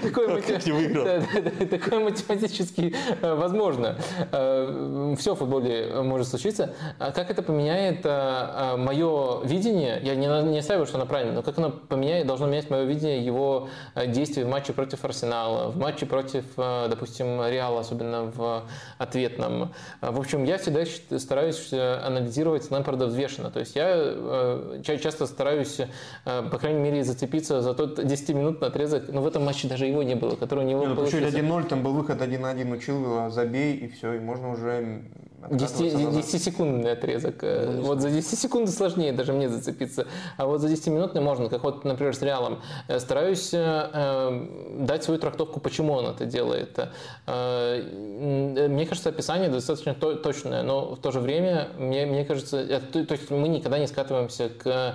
да? 0.05 0.07
Такое, 1.79 2.01
математически 2.01 2.95
э, 3.23 3.35
возможно. 3.35 3.97
Все 4.31 5.35
в 5.35 5.39
футболе 5.39 6.03
может 6.03 6.29
случиться. 6.29 6.75
А 6.99 7.11
Как 7.11 7.31
это 7.31 7.43
поменяет 7.43 8.05
мое 8.05 9.41
видение? 9.45 9.99
Я 10.03 10.15
не, 10.15 10.29
на- 10.29 10.43
не 10.43 10.61
ставлю, 10.63 10.87
что 10.87 10.97
оно 10.99 11.07
правильно, 11.07 11.38
но 11.39 11.43
как 11.43 11.57
оно 11.59 11.71
поменяет, 11.71 12.27
должно 12.27 12.49
менять 12.49 12.69
мое 12.69 12.83
видение 12.83 13.25
его 13.25 13.69
э, 13.95 14.09
действий 14.09 14.43
в 14.43 14.49
матче 14.49 14.73
против 14.73 15.05
Арсенала, 15.05 15.71
в 15.71 15.77
матче 15.77 16.05
против, 16.05 16.45
э, 16.57 16.89
допустим, 16.91 17.41
Реала, 17.47 17.79
особенно 17.81 18.25
в 18.25 18.65
ответном. 18.99 19.73
Э, 20.01 20.11
В 20.11 20.19
общем, 20.19 20.43
я 20.43 20.59
всегда 20.59 20.81
стараюсь 21.17 21.73
анализировать 21.73 22.69
Лэмпорда 22.69 23.07
взвешенно. 23.07 23.53
То 23.53 23.61
есть 23.61 23.77
я 23.77 23.95
ча- 24.83 24.97
часто 24.99 25.27
стараюсь, 25.27 25.79
по 26.25 26.59
крайней 26.59 26.81
мере, 26.81 27.05
зацепиться 27.05 27.63
за 27.63 27.73
тот 27.75 28.01
10-минутный 28.01 28.67
отрезок, 28.67 29.05
но 29.09 29.23
в 29.23 29.27
этом 29.29 29.45
матче 29.45 29.69
даже 29.69 29.87
его 29.87 30.03
не 30.03 30.17
было, 30.17 30.35
который 30.35 30.65
у 30.65 30.69
него 30.69 30.81
Не, 30.83 30.87
ну, 30.89 30.97
получился. 30.97 31.29
1-0, 31.39 31.69
там 31.69 31.85
был 31.85 31.93
выход 31.93 32.21
1-1 32.21 32.75
у 32.75 32.79
Чилвелла, 32.79 33.31
забей, 33.31 33.77
и 33.77 33.87
все, 33.89 34.15
и 34.15 34.19
можно 34.19 34.51
уже 34.51 35.03
отказываться 35.43 35.83
10, 35.83 35.95
назад. 36.05 36.25
10-секундный 36.25 36.93
отрезок. 36.93 37.37
Э, 37.43 37.65
Ну, 37.67 37.73
не 37.79 37.83
вот 37.83 38.01
за 38.01 38.11
10 38.11 38.39
секунд 38.39 38.69
сложнее 38.71 39.13
даже 39.13 39.33
мне 39.33 39.49
зацепиться. 39.49 40.07
А 40.37 40.47
вот 40.47 40.61
за 40.61 40.69
10-минутный 40.69 41.21
можно, 41.21 41.49
как 41.49 41.63
вот, 41.65 41.85
например, 41.85 42.15
с 42.15 42.23
Реалом. 42.23 42.61
Э, 42.89 42.99
Стараюсь 43.01 43.55
э, 43.55 43.91
э, 43.93 44.47
дать 44.81 45.05
свою 45.05 45.21
трактовку, 45.21 45.61
почему 45.61 45.93
он 45.95 46.07
это 46.07 46.27
делает. 46.27 46.79
Э, 47.27 47.83
м, 47.83 48.73
Мне 48.75 48.87
кажется, 48.87 49.09
описание 49.11 49.49
достаточно 49.49 49.95
то- 49.95 50.15
точное, 50.17 50.63
но 50.63 50.95
в 50.95 50.99
то 50.99 51.11
же 51.11 51.21
время, 51.21 51.69
мне, 51.79 52.07
мне 52.07 52.25
кажется, 52.25 52.59
э, 52.59 52.81
то, 52.81 53.13
есть 53.15 53.31
мы 53.31 53.49
никогда 53.49 53.79
не 53.79 53.87
скатываемся 53.87 54.49
к 54.49 54.67
э, 54.67 54.93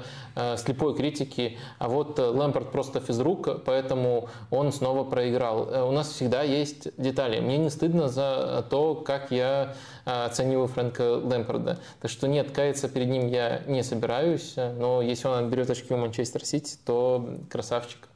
слепой 0.58 0.96
критике, 0.96 1.58
а 1.80 1.88
вот 1.88 2.20
э, 2.20 2.24
Лэмпорт 2.24 2.72
просто 2.72 3.00
физрук, 3.00 3.64
поэтому 3.66 4.30
он 4.50 4.72
снова 4.72 5.04
проиграл. 5.04 5.70
Э, 5.70 5.84
У 5.84 5.92
нас 5.92 6.10
всегда 6.10 6.42
есть 6.42 6.90
детали. 6.98 7.40
Мне 7.40 7.58
не 7.58 7.70
стыдно 7.70 8.10
за 8.10 8.66
то, 8.70 8.96
как 8.96 9.32
я 9.32 9.76
э, 10.06 10.26
оцениваю 10.26 10.68
Фрэнка 10.68 11.18
Лэмпорда. 11.18 11.80
Так 12.02 12.12
что 12.12 12.28
нет, 12.28 12.52
каяться 12.52 12.88
перед 12.90 13.08
ним 13.08 13.28
я 13.28 13.62
не 13.68 13.84
собираюсь, 13.84 14.54
э, 14.56 14.74
но 14.74 15.02
если 15.02 15.28
он 15.28 15.46
отберет 15.46 15.70
очки 15.70 15.94
у 15.94 15.98
Манчестер 15.98 16.46
Сити, 16.46 16.78
то 16.86 17.38
красавчик. 17.50 18.10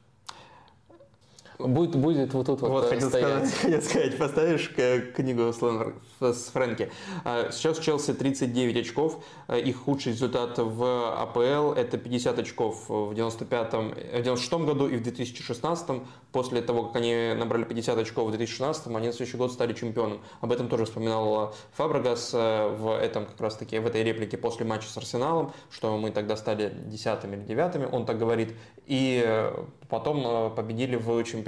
Будет, 1.58 1.96
будет 1.96 2.32
вот 2.34 2.46
тут 2.46 2.60
вот, 2.60 2.70
Вот, 2.70 2.84
э, 2.84 2.88
хотел 2.94 3.08
стоять. 3.08 3.48
сказать, 3.48 3.54
хотел 3.62 3.82
сказать, 3.82 4.18
поставишь 4.18 4.70
книгу 5.14 5.52
с, 5.52 6.32
с 6.34 6.50
Фрэнки. 6.50 6.90
А, 7.24 7.50
Сейчас 7.50 7.80
Челси 7.80 8.14
39 8.14 8.76
очков. 8.76 9.24
А, 9.48 9.56
Их 9.56 9.76
худший 9.76 10.12
результат 10.12 10.56
в 10.56 11.20
АПЛ– 11.20 11.72
это 11.76 11.98
50 11.98 12.38
очков 12.38 12.88
в 12.88 13.10
95-м, 13.10 13.90
в 13.90 14.22
96 14.22 14.52
году 14.64 14.88
и 14.88 14.96
в 14.96 15.02
2016 15.02 16.02
После 16.30 16.60
того, 16.60 16.84
как 16.84 16.96
они 16.96 17.32
набрали 17.34 17.64
50 17.64 17.98
очков 17.98 18.28
в 18.28 18.30
2016 18.30 18.86
они 18.88 19.06
на 19.06 19.12
следующий 19.12 19.38
год 19.38 19.50
стали 19.50 19.72
чемпионом. 19.72 20.20
Об 20.42 20.52
этом 20.52 20.68
тоже 20.68 20.84
вспоминал 20.84 21.54
Фабрегас 21.72 22.32
э, 22.34 22.68
в 22.68 22.94
этом 22.96 23.24
как 23.24 23.40
раз 23.40 23.56
таки 23.56 23.78
в 23.78 23.86
этой 23.86 24.04
реплике 24.04 24.36
после 24.36 24.66
матча 24.66 24.88
с 24.88 24.96
Арсеналом, 24.98 25.52
что 25.70 25.96
мы 25.96 26.10
тогда 26.10 26.36
стали 26.36 26.72
десятыми 26.86 27.36
или 27.36 27.42
девятыми, 27.44 27.88
он 27.90 28.04
так 28.04 28.18
говорит. 28.18 28.54
И 28.86 29.22
э, 29.24 29.64
потом 29.88 30.22
э, 30.26 30.50
победили 30.50 30.96
в 30.96 31.24
чемпионате. 31.24 31.47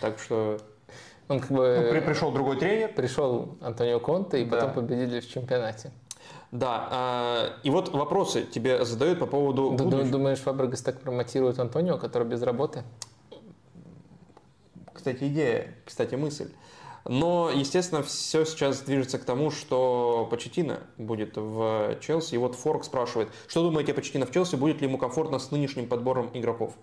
Так 0.00 0.18
что 0.18 0.58
Он 1.28 1.40
как 1.40 1.50
Ну, 1.50 1.56
бы 1.58 1.88
при- 1.90 2.00
пришел 2.00 2.30
другой 2.32 2.58
тренер, 2.58 2.92
пришел 2.94 3.56
Антонио 3.62 4.00
Конте 4.00 4.42
и 4.42 4.44
Да. 4.44 4.56
потом 4.56 4.72
победили 4.74 5.20
в 5.20 5.28
чемпионате. 5.28 5.90
Да, 6.50 6.88
а, 6.90 7.46
и 7.62 7.70
вот 7.70 7.88
вопросы 7.94 8.42
тебе 8.42 8.84
задают 8.84 9.18
по 9.18 9.26
поводу 9.26 9.70
Ду- 9.70 9.76
ду- 9.76 9.84
будущего. 9.84 10.10
Думаешь, 10.10 10.38
Фабрегас 10.40 10.82
так 10.82 11.00
промотирует 11.00 11.58
Антонио, 11.58 11.96
который 11.96 12.26
без 12.28 12.42
работы? 12.42 12.82
кстати, 14.92 15.24
идея. 15.28 15.74
Кстати, 15.84 16.14
мысль. 16.14 16.50
Но, 17.04 17.50
естественно, 17.52 18.02
все 18.02 18.44
сейчас 18.44 18.80
движется 18.82 19.18
к 19.18 19.24
тому, 19.24 19.50
что 19.50 20.28
Почетина 20.30 20.80
будет 20.98 21.36
в 21.36 21.96
Челси. 22.00 22.34
И 22.34 22.38
вот 22.38 22.54
Форк 22.54 22.84
спрашивает, 22.84 23.28
что 23.48 23.62
думаете 23.62 23.90
о 23.92 23.94
Почетино 23.96 24.26
в 24.26 24.30
Челси, 24.30 24.54
будет 24.56 24.80
ли 24.80 24.86
ему 24.86 24.98
комфортно 24.98 25.38
с 25.40 25.50
нынешним 25.50 25.88
подбором 25.88 26.30
игроков? 26.34 26.74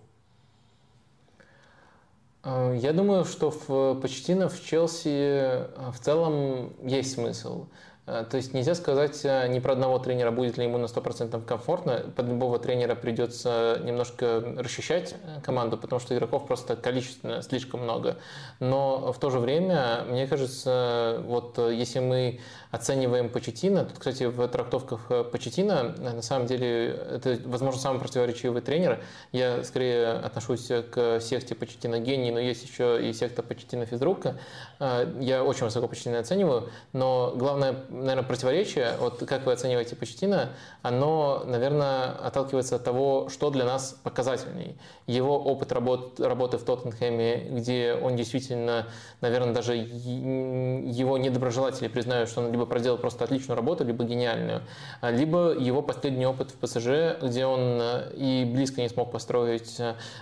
Э, 2.43 2.77
Я 2.79 2.93
думаю, 2.93 3.25
что 3.25 3.51
в 3.51 3.99
Почтино 4.01 4.49
в 4.49 4.63
Челси 4.63 5.07
э, 5.07 5.91
в 5.91 5.99
целом 5.99 6.73
есть 6.83 7.13
смысл. 7.13 7.67
Э, 8.05 8.25
То 8.29 8.37
есть 8.37 8.53
нельзя 8.53 8.75
сказать 8.75 9.23
ни 9.23 9.59
про 9.59 9.73
одного 9.73 9.99
тренера, 9.99 10.31
будет 10.31 10.57
ли 10.57 10.63
ему 10.65 10.77
на 10.77 10.85
100% 10.85 11.43
комфортно. 11.45 12.05
Под 12.15 12.27
любого 12.27 12.57
тренера 12.59 12.95
придется 12.95 13.81
немножко 13.83 14.41
расчищать 14.57 15.15
команду, 15.43 15.77
потому 15.77 15.99
что 15.99 16.15
игроков 16.15 16.47
просто 16.47 16.75
количественно 16.75 17.41
слишком 17.41 17.81
много. 17.81 18.17
Но 18.59 19.11
в 19.11 19.19
то 19.19 19.29
же 19.29 19.39
время, 19.39 20.05
мне 20.07 20.27
кажется, 20.27 21.21
вот 21.25 21.57
если 21.57 21.99
мы 21.99 22.39
оцениваем 22.71 23.29
Почетина, 23.29 23.83
тут, 23.83 23.97
кстати, 23.97 24.23
в 24.25 24.47
трактовках 24.47 25.07
э, 25.09 25.23
Почетина, 25.23 25.95
э, 25.97 26.13
на 26.13 26.21
самом 26.21 26.45
деле, 26.45 26.89
это, 26.89 27.39
возможно, 27.45 27.79
самый 27.79 27.99
противоречивый 27.99 28.61
тренер. 28.61 29.01
Я 29.31 29.63
скорее 29.63 30.11
отношусь 30.11 30.67
к 30.91 31.19
секте 31.19 31.55
Почетина 31.55 31.99
гений, 31.99 32.31
но 32.31 32.39
есть 32.39 32.63
еще 32.63 33.09
и 33.09 33.11
секта 33.13 33.41
Почетина 33.41 33.85
физрука. 33.85 34.37
Э, 34.79 35.11
Я 35.19 35.43
очень 35.43 35.65
высоко 35.65 35.87
Почетина 35.87 36.19
оцениваю, 36.19 36.69
но 36.93 37.33
главное, 37.35 37.75
наверное, 37.89 38.23
противоречие, 38.23 38.93
вот 38.99 39.23
как 39.25 39.47
вы 39.47 39.53
оцениваете 39.53 39.95
Почетина, 39.95 40.49
оно, 40.83 41.43
наверное, 41.45 42.11
отталкивается 42.11 42.75
от 42.75 42.83
того, 42.83 43.29
что 43.29 43.49
для 43.49 43.65
нас 43.65 43.95
показательней. 44.03 44.77
Его 45.07 45.39
опыт 45.43 45.71
работ- 45.71 46.19
работы 46.19 46.59
в 46.59 46.63
Тоттенхэме, 46.63 47.47
где 47.49 47.95
он 47.95 48.15
действительно, 48.15 48.85
наверное, 49.21 49.53
даже 49.55 49.75
его 49.75 51.17
недоброжелатели 51.17 51.87
признают, 51.87 52.29
что 52.29 52.41
он 52.41 52.58
либо 52.59 52.69
проделал 52.69 52.97
просто 52.97 53.23
отличную 53.23 53.55
работу, 53.55 53.85
либо 53.85 54.03
гениальную, 54.03 54.61
а 54.99 55.11
либо 55.11 55.53
его 55.57 55.81
последний 55.81 56.25
опыт 56.25 56.51
в 56.51 56.55
ПСЖ, 56.55 57.21
где 57.21 57.45
он 57.45 57.79
э, 57.81 58.11
и 58.15 58.45
близко 58.45 58.81
не 58.81 58.89
смог 58.89 59.11
построить 59.11 59.77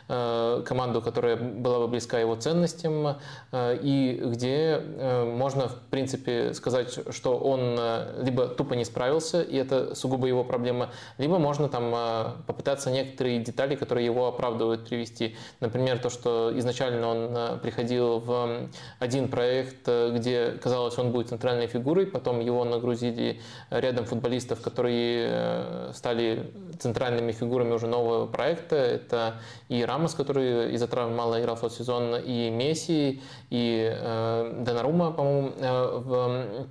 э, 0.08 0.64
команду, 0.66 1.02
которая 1.02 1.36
была 1.36 1.80
бы 1.80 1.88
близка 1.88 2.20
его 2.20 2.36
ценностям, 2.36 3.18
э, 3.52 3.80
и 3.82 4.22
где 4.24 4.80
можно, 5.26 5.70
в 5.70 5.80
принципе, 5.90 6.54
сказать, 6.54 7.00
что 7.10 7.38
он 7.38 7.80
либо 8.24 8.48
тупо 8.48 8.74
не 8.74 8.86
справился, 8.86 9.42
и 9.42 9.56
это 9.58 9.96
сугубо 9.96 10.28
его 10.28 10.44
проблема, 10.44 10.90
либо 11.18 11.40
можно 11.40 11.70
там 11.70 12.36
попытаться 12.46 12.92
некоторые 12.92 13.40
детали, 13.40 13.76
которые 13.76 14.06
его 14.06 14.28
оправдывают, 14.28 14.88
привести. 14.88 15.36
Например, 15.60 15.98
то, 15.98 16.10
что 16.10 16.52
изначально 16.56 17.08
он 17.08 17.60
приходил 17.60 18.20
в 18.20 18.70
один 19.00 19.28
проект, 19.30 19.88
где 19.88 20.52
казалось, 20.62 20.98
он 20.98 21.12
будет 21.12 21.30
центральной 21.30 21.68
фигурой, 21.68 22.06
потом 22.06 22.27
его 22.40 22.66
нагрузили 22.66 23.40
рядом 23.70 24.06
футболистов, 24.06 24.62
которые 24.62 25.94
стали 25.94 26.52
центральными 26.80 27.32
фигурами 27.32 27.74
уже 27.74 27.88
нового 27.88 28.28
проекта. 28.28 28.76
Это 28.76 29.36
и 29.70 29.84
Рамос, 29.84 30.14
который 30.14 30.74
из-за 30.74 30.88
травм 30.88 31.16
мало 31.16 31.40
играл 31.40 31.56
в 31.56 31.62
тот 31.62 31.74
сезон, 31.74 32.16
и 32.16 32.50
Месси, 32.50 33.22
и 33.50 33.92
э, 33.94 34.64
Донарума, 34.64 35.12
по-моему, 35.12 35.52
э, 35.58 36.00
в 36.00 36.68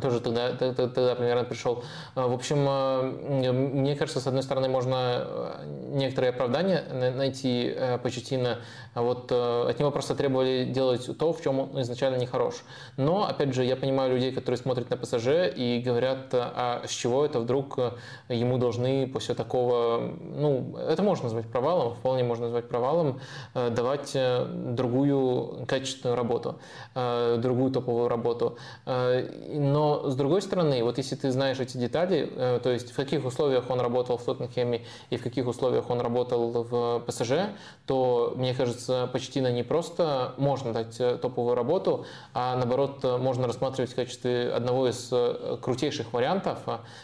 тоже 0.00 0.20
тогда, 0.20 0.52
тогда, 0.52 0.88
тогда 0.88 1.14
примерно 1.14 1.44
пришел. 1.44 1.84
Э, 2.16 2.26
в 2.26 2.32
общем, 2.32 2.66
э, 2.66 3.52
мне 3.52 3.94
кажется, 3.94 4.20
с 4.20 4.26
одной 4.26 4.42
стороны, 4.42 4.68
можно 4.68 5.26
э, 5.26 5.64
некоторые 5.92 6.30
оправдания 6.30 6.82
найти 7.14 7.74
Почетина. 8.02 8.58
Вот 8.94 9.30
от 9.32 9.78
него 9.78 9.90
просто 9.90 10.14
требовали 10.14 10.64
делать 10.64 11.08
то, 11.18 11.32
в 11.32 11.42
чем 11.42 11.60
он 11.60 11.80
изначально 11.82 12.16
не 12.16 12.26
хорош. 12.26 12.62
Но, 12.96 13.24
опять 13.24 13.54
же, 13.54 13.64
я 13.64 13.76
понимаю 13.76 14.14
людей, 14.14 14.32
которые 14.32 14.58
смотрят 14.58 14.90
на 14.90 14.96
ПСЖ 14.96 15.54
и 15.54 15.82
говорят, 15.84 16.28
а 16.32 16.82
с 16.86 16.90
чего 16.90 17.24
это 17.24 17.40
вдруг 17.40 17.78
ему 18.28 18.58
должны 18.58 19.06
после 19.06 19.34
такого, 19.34 20.12
ну, 20.20 20.76
это 20.76 21.02
можно 21.02 21.24
назвать 21.24 21.46
провалом, 21.46 21.94
вполне 21.94 22.24
можно 22.24 22.46
назвать 22.46 22.68
провалом, 22.68 23.20
давать 23.54 24.16
другую 24.74 25.66
качественную 25.66 26.16
работу, 26.16 26.58
другую 26.94 27.70
топовую 27.70 28.08
работу. 28.08 28.58
Но 28.86 29.81
но 29.82 30.08
с 30.08 30.14
другой 30.14 30.42
стороны, 30.42 30.84
вот 30.84 30.96
если 30.98 31.16
ты 31.16 31.32
знаешь 31.32 31.58
эти 31.58 31.76
детали, 31.76 32.30
э, 32.36 32.60
то 32.62 32.70
есть 32.70 32.92
в 32.92 32.94
каких 32.94 33.24
условиях 33.24 33.68
он 33.68 33.80
работал 33.80 34.16
в 34.16 34.22
Тоттенхеме 34.22 34.82
и 35.10 35.16
в 35.16 35.22
каких 35.24 35.48
условиях 35.48 35.90
он 35.90 36.00
работал 36.00 36.62
в 36.62 37.00
ПСЖ, 37.00 37.32
то, 37.86 38.32
мне 38.36 38.54
кажется, 38.54 39.10
почти 39.12 39.40
на 39.40 39.50
не 39.50 39.64
просто 39.64 40.34
можно 40.36 40.72
дать 40.72 41.00
э, 41.00 41.18
топовую 41.20 41.56
работу, 41.56 42.06
а 42.32 42.54
наоборот 42.54 43.00
э, 43.02 43.16
можно 43.16 43.48
рассматривать 43.48 43.90
в 43.90 43.96
качестве 43.96 44.52
одного 44.52 44.88
из 44.88 45.12
крутейших 45.60 46.12
вариантов, 46.12 46.58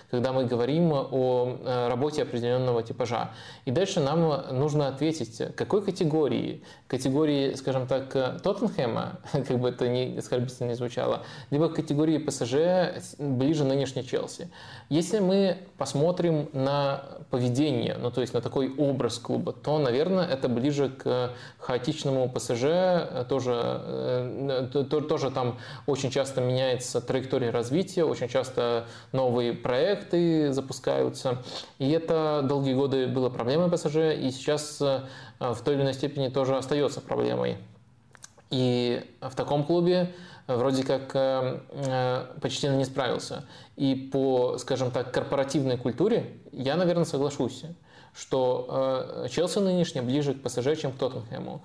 когда 0.09 0.33
мы 0.33 0.45
говорим 0.45 0.93
о 0.93 1.89
работе 1.89 2.23
определенного 2.23 2.85
типажа. 2.85 3.31
И 3.65 3.73
дальше 3.73 3.99
нам 3.99 4.21
нужно 4.57 4.87
ответить, 4.87 5.43
какой 5.57 5.83
категории, 5.83 6.63
категории, 6.87 7.55
скажем 7.55 7.89
так, 7.89 8.13
Тоттенхэма, 8.43 9.19
как 9.33 9.59
бы 9.59 9.71
это 9.71 9.89
ни 9.89 10.17
оскорбительно 10.17 10.69
не 10.69 10.75
звучало, 10.75 11.25
либо 11.51 11.69
категории 11.69 12.19
ПСЖ, 12.19 12.68
ближе 13.19 13.65
нынешней 13.65 14.05
Челси. 14.05 14.49
Если 14.89 15.19
мы 15.19 15.59
посмотрим 15.77 16.49
на 16.53 17.03
поведение, 17.31 17.97
ну 18.01 18.11
то 18.11 18.21
есть 18.21 18.33
на 18.35 18.41
такой 18.41 18.75
образ 18.77 19.19
клуба, 19.19 19.53
то, 19.53 19.79
наверное, 19.79 20.27
это 20.27 20.49
ближе 20.49 20.89
к 20.89 21.33
хаотичному 21.59 22.29
ПСЖ, 22.31 23.27
тоже, 23.29 23.53
э, 23.55 24.85
тоже 24.89 25.31
там 25.31 25.59
очень 25.87 26.11
часто 26.11 26.41
меняется 26.41 27.01
траектория 27.01 27.51
развития, 27.51 28.05
очень 28.05 28.29
часто 28.29 28.87
новые 29.13 29.53
проекты 29.53 30.53
запускаются, 30.53 31.39
и 31.79 31.91
это 31.91 32.43
долгие 32.43 32.75
годы 32.75 33.07
было 33.07 33.29
проблемой 33.29 33.71
ПСЖ, 33.71 33.97
и 34.19 34.31
сейчас 34.31 34.81
э, 34.81 35.01
в 35.39 35.61
той 35.63 35.75
или 35.75 35.83
иной 35.83 35.95
степени 35.95 36.29
тоже 36.29 36.57
остается 36.57 37.01
проблемой. 37.01 37.59
И 38.51 39.03
в 39.21 39.35
таком 39.35 39.65
клубе 39.65 40.13
вроде 40.57 40.83
как 40.83 41.15
э, 41.15 41.61
э, 41.71 42.27
почти 42.41 42.69
не 42.69 42.85
справился. 42.85 43.45
И 43.77 43.95
по, 43.95 44.57
скажем 44.59 44.91
так, 44.91 45.13
корпоративной 45.13 45.77
культуре 45.77 46.39
я, 46.53 46.77
наверное, 46.77 47.05
соглашусь, 47.05 47.65
что 48.15 49.25
э, 49.25 49.29
Челси 49.29 49.59
нынешний 49.59 50.01
ближе 50.01 50.35
к 50.35 50.43
ПСЖ, 50.43 50.81
чем 50.81 50.93
к 50.93 50.97
Тоттенхэму. 50.97 51.63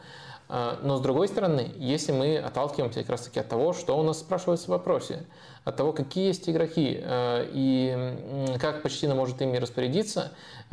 Но 0.49 0.97
с 0.97 1.01
другой 1.01 1.29
стороны, 1.29 1.71
если 1.77 2.11
мы 2.11 2.37
отталкиваемся 2.37 2.99
как 2.99 3.09
раз 3.11 3.21
таки 3.21 3.39
от 3.39 3.47
того, 3.47 3.73
что 3.73 3.97
у 3.97 4.03
нас 4.03 4.19
спрашивается 4.19 4.65
в 4.65 4.69
вопросе, 4.69 5.25
от 5.63 5.77
того, 5.77 5.93
какие 5.93 6.27
есть 6.27 6.47
игроки 6.47 7.01
и 7.01 8.57
как 8.59 8.83
почти 8.83 9.07
может 9.07 9.41
ими 9.41 9.57
распорядиться, 9.57 10.31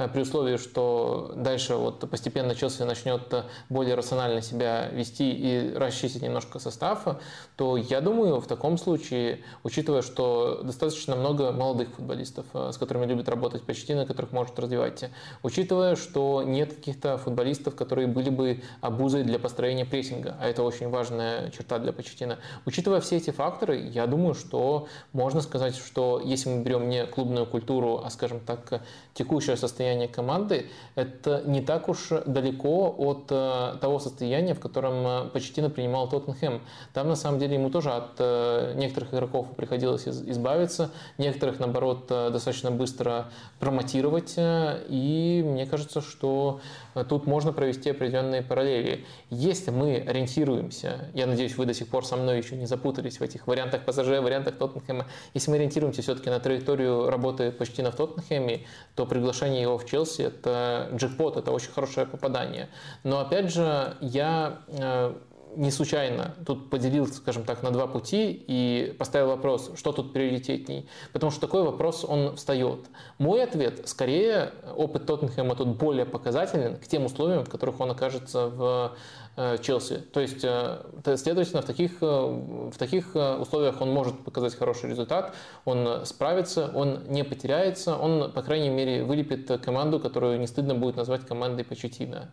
при 0.09 0.23
условии, 0.23 0.57
что 0.57 1.33
дальше 1.37 1.75
вот 1.75 2.09
постепенно 2.11 2.55
Челси 2.55 2.83
начнет 2.83 3.45
более 3.69 3.95
рационально 3.95 4.43
себя 4.43 4.89
вести 4.89 5.31
и 5.31 5.75
расчистить 5.75 6.23
немножко 6.23 6.59
состав, 6.59 7.21
то 7.57 7.77
я 7.77 8.01
думаю, 8.01 8.41
в 8.41 8.47
таком 8.47 8.79
случае, 8.79 9.41
учитывая, 9.65 10.03
что 10.03 10.63
достаточно 10.63 11.17
много 11.17 11.53
молодых 11.53 11.91
футболистов, 11.91 12.47
э, 12.55 12.71
с 12.73 12.79
которыми 12.79 13.07
любит 13.07 13.29
работать 13.29 13.63
почти, 13.63 13.95
на 13.95 14.07
которых 14.07 14.33
может 14.33 14.59
развивать, 14.59 15.05
учитывая, 15.43 15.97
что 15.97 16.43
нет 16.43 16.75
каких-то 16.75 17.19
футболистов, 17.19 17.77
которые 17.77 18.07
были 18.07 18.31
бы 18.31 18.63
обузой 18.81 19.25
для 19.25 19.39
построения 19.39 19.85
прессинга, 19.85 20.37
а 20.41 20.49
это 20.49 20.63
очень 20.63 20.89
важная 20.89 21.51
черта 21.51 21.79
для 21.79 21.93
Почетина. 21.93 22.39
Учитывая 22.67 23.01
все 23.01 23.17
эти 23.17 23.31
факторы, 23.31 23.79
я 23.79 24.07
думаю, 24.07 24.35
что 24.35 24.89
можно 25.13 25.41
сказать, 25.41 25.77
что 25.77 26.21
если 26.25 26.49
мы 26.49 26.63
берем 26.63 26.89
не 26.89 27.07
клубную 27.07 27.47
культуру, 27.47 28.03
а, 28.05 28.11
скажем 28.11 28.41
так, 28.41 28.83
текущее 29.15 29.57
состояние 29.57 29.90
состояние 29.91 30.09
команды, 30.09 30.67
это 30.95 31.43
не 31.47 31.61
так 31.61 31.89
уж 31.89 32.11
далеко 32.27 32.95
от 32.97 33.27
э, 33.31 33.77
того 33.81 33.99
состояния, 33.99 34.55
в 34.55 34.61
котором 34.61 35.07
э, 35.07 35.29
Почетина 35.33 35.69
принимал 35.69 36.09
Тоттенхэм. 36.09 36.61
Там, 36.93 37.09
на 37.09 37.17
самом 37.17 37.41
деле, 37.41 37.55
ему 37.55 37.71
тоже 37.71 37.91
от 37.91 38.13
э, 38.19 38.75
некоторых 38.77 39.13
игроков 39.13 39.47
приходилось 39.57 40.07
избавиться, 40.07 40.91
некоторых, 41.19 41.59
наоборот, 41.59 42.07
достаточно 42.09 42.71
быстро 42.71 43.27
промотировать. 43.59 44.35
И 44.39 45.43
мне 45.45 45.67
кажется, 45.67 46.01
что 46.01 46.61
тут 47.09 47.27
можно 47.27 47.53
провести 47.53 47.91
определенные 47.91 48.43
параллели. 48.43 49.05
Если 49.31 49.71
мы 49.71 49.97
ориентируемся, 49.97 51.11
я 51.15 51.27
надеюсь, 51.27 51.57
вы 51.57 51.67
до 51.67 51.75
сих 51.75 51.89
пор 51.89 52.05
со 52.05 52.17
мной 52.17 52.39
еще 52.39 52.57
не 52.57 52.67
запутались 52.67 53.19
в 53.19 53.23
этих 53.23 53.47
вариантах 53.47 53.85
ПСЖ, 53.85 54.21
вариантах 54.21 54.57
Тоттенхэма, 54.57 55.07
если 55.35 55.51
мы 55.51 55.57
ориентируемся 55.57 56.03
все-таки 56.03 56.31
на 56.31 56.41
траекторию 56.41 57.09
работы 57.09 57.53
Почтина 57.53 57.91
в 57.91 57.97
Тоттенхэме, 57.97 58.67
то 58.95 59.07
приглашение 59.07 59.63
его 59.63 59.79
в 59.79 59.87
Челси 59.87 60.23
это 60.23 60.89
джекпот, 60.95 61.37
это 61.37 61.53
очень 61.53 61.71
хорошее 61.71 62.07
попадание. 62.07 62.69
Но 63.05 63.21
опять 63.21 63.53
же, 63.53 63.97
я 64.01 64.61
э, 64.69 65.15
не 65.57 65.71
случайно 65.71 66.35
тут 66.47 66.71
поделил, 66.71 67.07
скажем 67.07 67.45
так, 67.45 67.63
на 67.63 67.71
два 67.71 67.87
пути 67.87 68.45
и 68.47 68.95
поставил 68.99 69.29
вопрос, 69.29 69.73
что 69.77 69.93
тут 69.93 70.13
приоритетней. 70.13 70.89
Потому 71.13 71.31
что 71.31 71.41
такой 71.41 71.63
вопрос, 71.63 72.05
он 72.05 72.37
встает. 72.37 72.87
Мой 73.19 73.43
ответ, 73.43 73.89
скорее, 73.89 74.53
опыт 74.77 75.07
Тоттенхэма 75.07 75.55
тут 75.57 75.69
более 75.77 76.07
показателен 76.07 76.77
к 76.77 76.87
тем 76.87 77.05
условиям, 77.05 77.45
в 77.45 77.51
которых 77.51 77.81
он 77.81 77.91
окажется 77.91 78.47
в 78.49 78.97
Челси. 79.37 79.99
То 80.13 80.21
есть, 80.21 80.45
э, 80.45 80.83
следовательно, 81.17 81.63
в 81.63 81.65
таких, 81.65 82.03
э, 82.03 82.07
в 82.07 82.77
таких 82.77 83.15
условиях 83.15 83.81
он 83.81 83.91
может 83.91 84.23
показать 84.25 84.55
хороший 84.55 84.91
результат, 84.91 85.35
он 85.65 86.05
справится, 86.05 86.71
он 86.75 87.05
не 87.09 87.25
потеряется, 87.25 87.97
он, 87.97 88.33
по 88.33 88.43
крайней 88.43 88.69
мере, 88.69 89.05
вылепит 89.05 89.61
команду, 89.65 90.01
которую 90.01 90.39
не 90.41 90.47
стыдно 90.47 90.75
будет 90.75 90.97
назвать 90.97 91.27
командой 91.27 91.65
Почетина. 91.65 92.33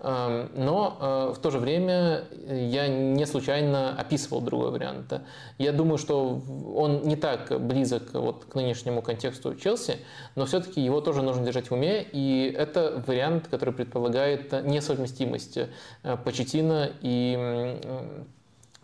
Эм, 0.00 0.48
но 0.54 0.96
э, 1.00 1.34
в 1.34 1.40
то 1.40 1.50
же 1.50 1.58
время 1.58 2.22
я 2.48 2.86
не 2.86 3.26
случайно 3.26 3.98
описывал 3.98 4.40
другой 4.40 4.70
вариант. 4.70 5.12
Я 5.58 5.72
думаю, 5.72 5.98
что 5.98 6.40
он 6.76 7.02
не 7.02 7.16
так 7.16 7.60
близок 7.60 8.14
вот 8.14 8.44
к 8.44 8.54
нынешнему 8.54 9.02
контексту 9.02 9.56
Челси, 9.56 9.96
но 10.36 10.46
все-таки 10.46 10.80
его 10.80 11.00
тоже 11.00 11.22
нужно 11.22 11.44
держать 11.44 11.70
в 11.70 11.74
уме, 11.74 12.06
и 12.12 12.54
это 12.56 13.02
вариант, 13.08 13.48
который 13.48 13.74
предполагает 13.74 14.52
несовместимость 14.64 15.58
э, 15.58 16.16
Почетина 16.38 16.92
и 17.02 17.36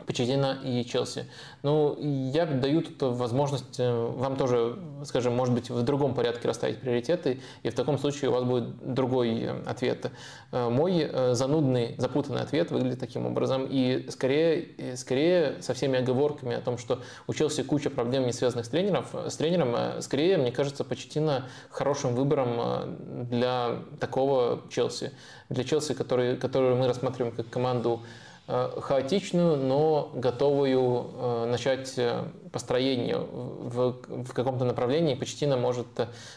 Почетина 0.07 0.59
и 0.65 0.85
Челси. 0.85 1.27
Ну, 1.63 1.97
я 2.33 2.47
даю 2.47 2.83
тут 2.83 3.01
возможность 3.17 3.79
э, 3.79 3.93
вам 3.95 4.37
тоже, 4.37 4.77
скажем, 5.05 5.35
может 5.35 5.55
быть, 5.55 5.71
в 5.71 5.83
другом 5.83 6.15
порядке 6.15 6.49
расставить 6.49 6.81
приоритеты, 6.81 7.41
и 7.63 7.71
в 7.71 7.75
таком 7.75 7.97
случае 7.99 8.31
у 8.31 8.35
вас 8.35 8.43
будет 8.43 8.93
другой 8.93 9.41
э, 9.41 9.63
ответ. 9.67 10.11
Э, 10.51 10.69
мой 10.69 11.09
занудный, 11.33 11.95
запутанный 11.97 12.43
ответ 12.43 12.73
выглядит 12.73 12.99
таким 12.99 13.25
образом, 13.25 13.67
и 13.71 14.07
скорее, 14.11 14.97
скорее 14.97 15.63
со 15.63 15.75
всеми 15.75 16.01
оговорками 16.01 16.57
о 16.57 16.61
том, 16.61 16.77
что 16.77 17.01
у 17.29 17.33
Челси 17.33 17.63
куча 17.63 17.89
проблем, 17.89 18.27
не 18.27 18.33
связанных 18.33 18.67
с, 18.67 18.69
тренеров, 18.69 19.15
с 19.15 19.37
тренером, 19.37 20.03
скорее, 20.03 20.39
мне 20.39 20.51
кажется, 20.51 20.85
Почетина 20.85 21.47
хорошим 21.71 22.15
выбором 22.17 22.99
для 23.31 23.79
такого 24.01 24.63
Челси. 24.71 25.13
Для 25.49 25.63
Челси, 25.63 25.95
который, 25.95 26.37
который 26.37 26.75
мы 26.75 26.89
рассматриваем 26.89 27.35
как 27.35 27.49
команду 27.49 28.03
хаотичную, 28.47 29.57
но 29.57 30.11
готовую 30.15 31.11
э, 31.15 31.47
начать 31.47 31.95
э, 31.97 32.25
построение 32.53 33.17
в, 33.17 34.33
каком-то 34.35 34.67
направлении. 34.67 35.15
Почтина 35.15 35.57
может 35.57 35.87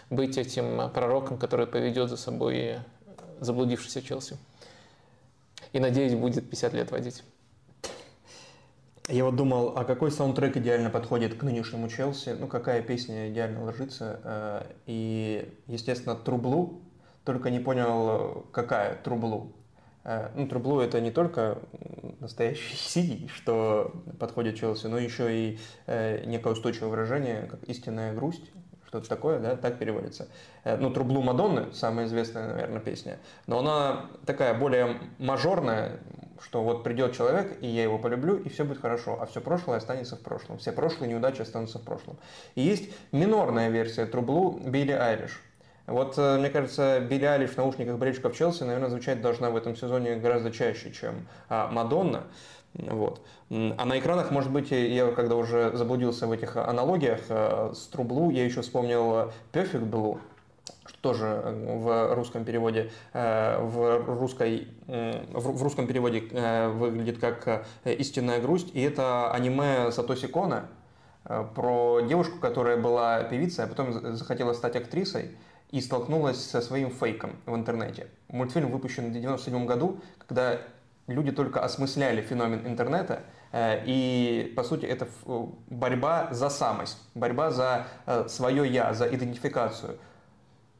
быть 0.09 0.37
этим 0.37 0.89
пророком, 0.91 1.37
который 1.37 1.67
поведет 1.67 2.09
за 2.09 2.15
собой 2.15 2.77
заблудившийся 3.41 4.01
Челси. 4.01 4.37
И, 5.73 5.79
надеюсь, 5.79 6.15
будет 6.15 6.49
50 6.49 6.73
лет 6.73 6.91
водить. 6.91 7.23
Я 9.09 9.25
вот 9.25 9.35
думал, 9.35 9.73
а 9.75 9.83
какой 9.83 10.09
саундтрек 10.09 10.55
идеально 10.55 10.89
подходит 10.89 11.35
к 11.35 11.43
нынешнему 11.43 11.89
Челси? 11.89 12.37
Ну, 12.39 12.47
какая 12.47 12.81
песня 12.81 13.29
идеально 13.29 13.65
ложится? 13.65 14.21
Э, 14.23 14.61
и, 14.85 15.53
естественно, 15.67 16.15
Трублу, 16.15 16.81
только 17.25 17.49
не 17.49 17.59
понял, 17.59 18.45
какая 18.53 18.95
Трублу. 18.95 19.56
Э, 20.07 20.29
ну, 20.35 20.47
Трублу 20.47 20.79
это 20.79 21.01
не 21.01 21.11
только 21.11 21.59
настоящий 22.19 22.75
синий, 22.77 23.29
что 23.33 23.91
подходит 24.19 24.55
Челси, 24.55 24.87
но 24.87 24.97
еще 24.97 25.35
и 25.35 25.59
э, 25.85 26.25
некое 26.25 26.53
устойчивое 26.53 26.89
выражение, 26.89 27.43
как 27.43 27.63
истинная 27.65 28.13
грусть, 28.13 28.49
что-то 28.87 29.09
такое, 29.09 29.39
да, 29.39 29.57
так 29.57 29.77
переводится. 29.77 30.29
Ну, 30.63 30.91
Трублу 30.91 31.21
Мадонны, 31.21 31.73
самая 31.73 32.05
известная, 32.05 32.47
наверное, 32.47 32.79
песня, 32.79 33.19
но 33.45 33.59
она 33.59 34.05
такая 34.25 34.57
более 34.57 34.97
мажорная, 35.19 35.99
что 36.41 36.63
вот 36.63 36.85
придет 36.85 37.13
человек, 37.13 37.57
и 37.61 37.67
я 37.67 37.83
его 37.83 37.99
полюблю, 37.99 38.37
и 38.37 38.47
все 38.47 38.63
будет 38.63 38.79
хорошо, 38.79 39.17
а 39.21 39.25
все 39.25 39.41
прошлое 39.41 39.77
останется 39.77 40.15
в 40.15 40.21
прошлом. 40.21 40.57
Все 40.57 40.71
прошлые 40.71 41.09
неудачи 41.09 41.41
останутся 41.41 41.79
в 41.79 41.83
прошлом. 41.83 42.17
И 42.55 42.61
есть 42.61 42.89
минорная 43.11 43.69
версия 43.69 44.05
Трублу 44.05 44.57
Билли 44.63 44.93
Айриш. 44.93 45.41
Вот, 45.87 46.15
э, 46.17 46.37
мне 46.37 46.49
кажется, 46.49 46.99
Билли 46.99 47.25
Айлиш 47.25 47.51
в 47.51 47.57
наушниках 47.57 47.97
болельщиков 47.97 48.35
Челси, 48.35 48.63
наверное, 48.63 48.89
звучать 48.89 49.21
должна 49.21 49.49
в 49.49 49.55
этом 49.55 49.75
сезоне 49.75 50.17
гораздо 50.17 50.51
чаще, 50.51 50.91
чем 50.91 51.27
а, 51.49 51.69
Мадонна. 51.71 52.23
Вот. 52.73 53.21
А 53.49 53.85
на 53.85 53.97
экранах, 53.97 54.29
может 54.29 54.51
быть, 54.51 54.69
я 54.71 55.09
когда 55.11 55.35
уже 55.35 55.75
заблудился 55.75 56.27
в 56.27 56.31
этих 56.31 56.57
аналогиях 56.57 57.21
э, 57.29 57.71
с 57.73 57.87
Трублу, 57.87 58.29
я 58.29 58.45
еще 58.45 58.61
вспомнил 58.61 59.31
Perfect 59.53 59.89
Blue, 59.89 60.19
тоже 61.01 61.25
э, 61.25 61.77
в 61.77 62.15
русском 62.15 62.43
переводе, 62.43 62.91
э, 63.13 63.59
в, 63.61 64.19
русской, 64.19 64.67
в 64.87 65.63
русском 65.63 65.87
переводе 65.87 66.23
э, 66.31 66.69
выглядит 66.69 67.19
как 67.19 67.65
«Истинная 67.85 68.41
грусть», 68.41 68.69
и 68.73 68.81
это 68.81 69.31
аниме 69.31 69.91
Сатоси 69.91 70.27
Кона 70.27 70.67
про 71.23 72.01
девушку, 72.01 72.39
которая 72.39 72.77
была 72.77 73.23
певицей, 73.23 73.65
а 73.65 73.67
потом 73.67 74.15
захотела 74.15 74.53
стать 74.53 74.77
актрисой 74.77 75.31
и 75.71 75.81
столкнулась 75.81 76.43
со 76.43 76.61
своим 76.61 76.91
фейком 76.91 77.35
в 77.45 77.55
интернете. 77.55 78.07
Мультфильм 78.29 78.71
выпущен 78.71 79.05
в 79.05 79.09
1997 79.09 79.65
году, 79.65 79.99
когда 80.17 80.61
люди 81.07 81.31
только 81.31 81.61
осмысляли 81.61 82.21
феномен 82.21 82.65
интернета, 82.67 83.23
и, 83.53 84.53
по 84.55 84.63
сути, 84.63 84.85
это 84.85 85.07
борьба 85.67 86.29
за 86.31 86.49
самость, 86.49 86.97
борьба 87.15 87.51
за 87.51 87.87
свое 88.27 88.67
«я», 88.71 88.93
за 88.93 89.07
идентификацию. 89.07 89.97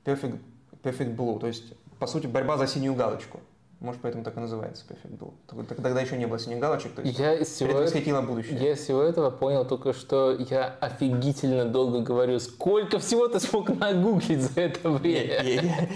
Perfect, 0.05 0.39
Perfect 0.83 1.15
Blue, 1.15 1.39
то 1.39 1.47
есть, 1.47 1.73
по 1.99 2.07
сути, 2.07 2.27
борьба 2.27 2.57
за 2.57 2.67
синюю 2.67 2.95
галочку. 2.95 3.39
Может, 3.79 4.01
поэтому 4.01 4.23
так 4.23 4.35
и 4.35 4.39
называется 4.39 4.83
Perfect 4.89 5.19
Blue. 5.19 5.65
Тогда 5.67 6.01
еще 6.01 6.17
не 6.17 6.25
было 6.25 6.39
синих 6.39 6.59
галочек, 6.59 6.93
то 6.93 7.03
есть 7.03 7.19
я 7.19 7.35
из 7.35 7.47
всего 7.49 7.69
предвосхитило 7.69 8.21
будущее. 8.21 8.57
Я 8.57 8.71
из 8.73 8.79
всего 8.79 9.03
этого 9.03 9.29
понял 9.29 9.65
только, 9.65 9.93
что 9.93 10.31
я 10.31 10.75
офигительно 10.81 11.65
долго 11.65 11.99
говорю, 11.99 12.39
сколько 12.39 12.97
всего 12.97 13.27
ты 13.27 13.39
смог 13.39 13.69
нагуглить 13.69 14.41
за 14.41 14.61
это 14.61 14.89
время. 14.89 15.89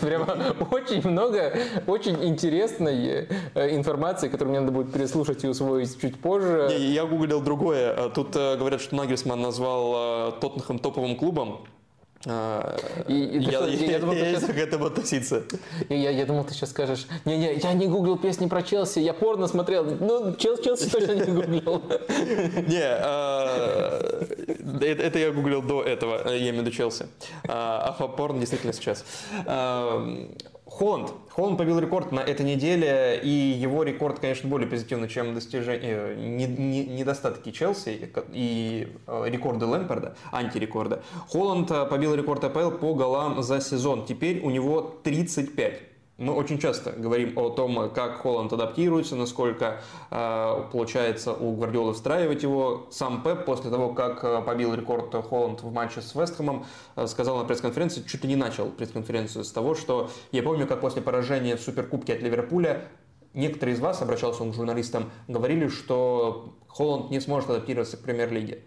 Прямо 0.00 0.56
очень 0.72 1.08
много, 1.08 1.56
очень 1.86 2.24
интересной 2.24 3.28
э, 3.54 3.76
информации, 3.76 4.28
которую 4.28 4.50
мне 4.50 4.60
надо 4.60 4.72
будет 4.72 4.92
переслушать 4.92 5.44
и 5.44 5.48
усвоить 5.48 6.00
чуть 6.00 6.18
позже. 6.20 6.74
Я 6.76 7.06
гуглил 7.06 7.40
другое. 7.40 8.08
Тут 8.10 8.34
э, 8.34 8.56
говорят, 8.56 8.80
что 8.80 8.96
Нагельсман 8.96 9.40
назвал 9.40 10.30
э, 10.30 10.32
Тоттенхэм 10.40 10.80
топовым 10.80 11.14
клубом. 11.14 11.66
А, 12.28 12.76
и, 13.06 13.14
я, 13.14 13.60
я, 13.60 13.66
я, 13.66 13.90
я 13.92 13.98
думал, 14.00 14.14
я 14.14 14.34
сейчас... 14.34 14.44
к 14.44 14.56
этому 14.56 14.86
относиться. 14.86 15.44
Я, 15.88 16.10
я 16.10 16.26
думал, 16.26 16.44
ты 16.44 16.54
сейчас 16.54 16.70
скажешь, 16.70 17.06
не-не, 17.24 17.54
я 17.54 17.72
не 17.72 17.86
гуглил 17.86 18.18
песни 18.18 18.48
про 18.48 18.62
Челси, 18.62 18.98
я 18.98 19.14
порно 19.14 19.46
смотрел. 19.46 19.84
Ну, 19.84 20.34
Челси, 20.34 20.64
Челси 20.64 20.90
точно 20.90 21.12
не 21.12 21.32
гуглил. 21.32 21.82
Не, 22.66 22.82
а, 22.82 24.26
это 24.80 25.18
я 25.18 25.30
гуглил 25.30 25.62
до 25.62 25.82
этого, 25.82 26.28
я 26.28 26.38
имею 26.38 26.54
в 26.54 26.58
виду 26.58 26.70
Челси. 26.72 27.06
А 27.46 27.92
порно 27.92 28.40
действительно 28.40 28.72
сейчас. 28.72 29.04
Холланд. 30.66 31.12
Холланд 31.30 31.58
побил 31.58 31.78
рекорд 31.78 32.10
на 32.10 32.20
этой 32.20 32.44
неделе, 32.44 33.20
и 33.22 33.28
его 33.28 33.84
рекорд, 33.84 34.18
конечно, 34.18 34.48
более 34.48 34.68
позитивный, 34.68 35.08
чем 35.08 35.32
достижение, 35.32 36.16
не, 36.16 36.46
не, 36.46 36.84
недостатки 36.84 37.52
Челси 37.52 38.10
и 38.32 38.88
э, 39.06 39.24
рекорды 39.28 39.64
Лэмпорда, 39.64 40.16
антирекорда. 40.32 41.02
Холланд 41.28 41.70
э, 41.70 41.86
побил 41.86 42.14
рекорд 42.14 42.42
АПЛ 42.42 42.72
по 42.72 42.94
голам 42.94 43.42
за 43.42 43.60
сезон. 43.60 44.06
Теперь 44.06 44.40
у 44.40 44.50
него 44.50 44.96
35. 45.04 45.95
Мы 46.18 46.32
очень 46.32 46.58
часто 46.58 46.92
говорим 46.92 47.36
о 47.36 47.50
том, 47.50 47.90
как 47.90 48.16
Холланд 48.16 48.50
адаптируется, 48.50 49.16
насколько 49.16 49.82
э, 50.10 50.62
получается 50.72 51.34
у 51.34 51.54
Гвардиолы 51.54 51.92
встраивать 51.92 52.42
его. 52.42 52.86
Сам 52.90 53.22
Пеп 53.22 53.44
после 53.44 53.70
того, 53.70 53.92
как 53.92 54.24
э, 54.24 54.40
побил 54.40 54.72
рекорд 54.72 55.12
Холланд 55.12 55.62
в 55.62 55.70
матче 55.70 56.00
с 56.00 56.14
Вестхэмом, 56.14 56.64
э, 56.96 57.06
сказал 57.06 57.36
на 57.36 57.44
пресс-конференции, 57.44 58.02
чуть 58.02 58.22
ли 58.22 58.30
не 58.30 58.36
начал 58.36 58.70
пресс-конференцию 58.70 59.44
с 59.44 59.52
того, 59.52 59.74
что 59.74 60.10
я 60.32 60.42
помню, 60.42 60.66
как 60.66 60.80
после 60.80 61.02
поражения 61.02 61.54
в 61.54 61.60
Суперкубке 61.60 62.14
от 62.14 62.22
Ливерпуля 62.22 62.88
некоторые 63.34 63.74
из 63.74 63.80
вас, 63.80 64.00
обращался 64.00 64.42
он 64.42 64.52
к 64.52 64.54
журналистам, 64.54 65.10
говорили, 65.28 65.68
что 65.68 66.54
Холланд 66.66 67.10
не 67.10 67.20
сможет 67.20 67.50
адаптироваться 67.50 67.98
к 67.98 68.00
премьер-лиге. 68.00 68.62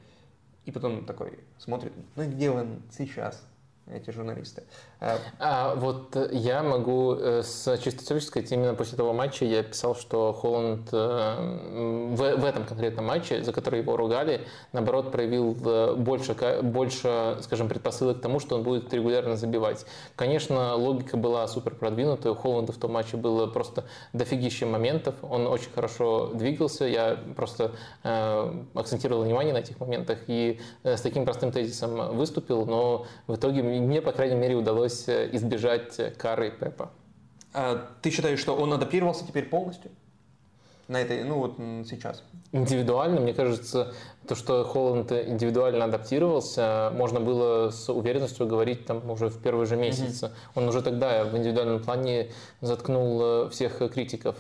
И 0.66 0.72
потом 0.72 1.04
такой 1.04 1.40
смотрит, 1.58 1.94
ну 2.16 2.26
где 2.26 2.52
он 2.52 2.84
сейчас? 2.96 3.44
эти 3.92 4.12
журналисты. 4.12 4.64
А, 5.02 5.76
вот 5.76 6.18
я 6.32 6.62
могу 6.62 7.14
э, 7.14 7.42
с 7.42 7.78
чисто 7.78 8.06
человеческой, 8.06 8.46
именно 8.50 8.74
после 8.74 8.98
того 8.98 9.14
матча 9.14 9.46
я 9.46 9.64
писал, 9.64 9.96
что 9.96 10.34
Холланд 10.34 10.90
э, 10.92 12.16
в, 12.16 12.18
в 12.18 12.44
этом 12.44 12.66
конкретном 12.66 13.06
матче, 13.06 13.42
за 13.42 13.54
который 13.54 13.80
его 13.80 13.96
ругали, 13.96 14.42
наоборот 14.74 15.14
проявил 15.14 15.56
э, 15.66 15.96
больше, 15.96 16.36
больше, 16.64 17.38
скажем, 17.42 17.70
предпосылок 17.70 18.18
к 18.18 18.22
тому, 18.22 18.42
что 18.42 18.58
он 18.58 18.64
будет 18.64 18.94
регулярно 18.94 19.38
забивать. 19.38 19.86
Конечно, 20.18 20.76
логика 20.76 21.16
была 21.16 21.48
супер 21.48 21.76
продвинутая, 21.76 22.34
у 22.34 22.36
Холланда 22.36 22.74
в 22.74 22.78
том 22.78 22.92
матче 22.92 23.16
было 23.16 23.48
просто 23.48 23.86
дофигища 24.12 24.66
моментов, 24.66 25.16
он 25.22 25.48
очень 25.48 25.72
хорошо 25.72 26.32
двигался, 26.34 26.84
я 26.84 27.18
просто 27.38 27.72
э, 28.04 28.64
акцентировал 28.74 29.24
внимание 29.24 29.54
на 29.54 29.60
этих 29.60 29.80
моментах 29.80 30.20
и 30.28 30.60
с 30.84 31.00
таким 31.00 31.24
простым 31.24 31.54
тезисом 31.54 32.18
выступил, 32.18 32.66
но 32.66 33.06
в 33.28 33.36
итоге 33.36 33.64
мне, 33.64 34.02
по 34.02 34.12
крайней 34.12 34.36
мере, 34.36 34.56
удалось 34.56 34.89
э, 35.08 35.30
избежать 35.34 36.00
э, 36.00 36.12
кары 36.12 36.52
Пепа. 36.52 36.92
А 37.54 37.88
ты 38.02 38.12
считаешь, 38.12 38.40
что 38.40 38.56
он 38.56 38.74
адаптировался 38.74 39.26
теперь 39.26 39.46
полностью? 39.46 39.92
На 40.88 41.02
этой, 41.02 41.24
ну 41.24 41.36
вот 41.36 41.56
сейчас. 41.88 42.24
Индивидуально, 42.52 43.22
мне 43.22 43.34
кажется, 43.34 43.94
то, 44.30 44.36
что 44.36 44.64
Холланд 44.64 45.12
индивидуально 45.12 45.86
адаптировался, 45.86 46.92
можно 46.94 47.20
было 47.20 47.72
с 47.72 47.92
уверенностью 47.92 48.46
говорить 48.46 48.86
там 48.86 49.10
уже 49.10 49.30
в 49.30 49.42
первый 49.42 49.66
же 49.66 49.76
месяц. 49.76 50.22
Mm-hmm. 50.22 50.32
Он 50.54 50.68
уже 50.68 50.84
тогда 50.84 51.24
в 51.24 51.36
индивидуальном 51.36 51.82
плане 51.82 52.30
заткнул 52.62 53.20
э, 53.22 53.50
всех 53.50 53.80
критиков. 53.92 54.36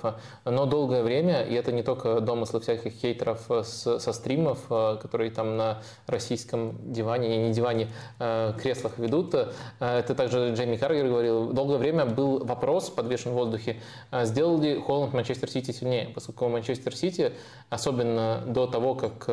Но 0.46 0.68
долгое 0.68 1.02
время, 1.02 1.42
и 1.42 1.56
это 1.56 1.72
не 1.72 1.82
только 1.82 2.20
домыслы 2.20 2.60
всяких 2.60 2.94
хейтеров 2.94 3.50
с, 3.50 3.98
со 4.00 4.14
стримов, 4.14 4.60
э, 4.70 4.98
которые 5.02 5.32
там 5.32 5.58
на 5.58 5.82
российском 6.06 6.78
диване, 6.94 7.48
не 7.48 7.52
диване, 7.52 7.88
э, 8.20 8.54
креслах 8.62 9.00
ведут, 9.00 9.34
это 9.80 10.14
также 10.14 10.54
Джейми 10.54 10.76
Каргер 10.76 11.08
говорил, 11.08 11.52
долгое 11.52 11.78
время 11.78 12.06
был 12.06 12.46
вопрос, 12.46 12.92
подвешен 12.92 13.32
в 13.32 13.36
воздухе, 13.36 13.78
сделал 14.12 14.62
ли 14.62 14.80
Холланд 14.80 15.16
Манчестер 15.16 15.50
Сити 15.50 15.72
сильнее, 15.72 16.12
поскольку 16.14 16.48
Манчестер 16.48 16.96
Сити, 16.96 17.32
особенно 17.72 18.44
до 18.46 18.68
того, 18.68 18.94
как 18.94 19.28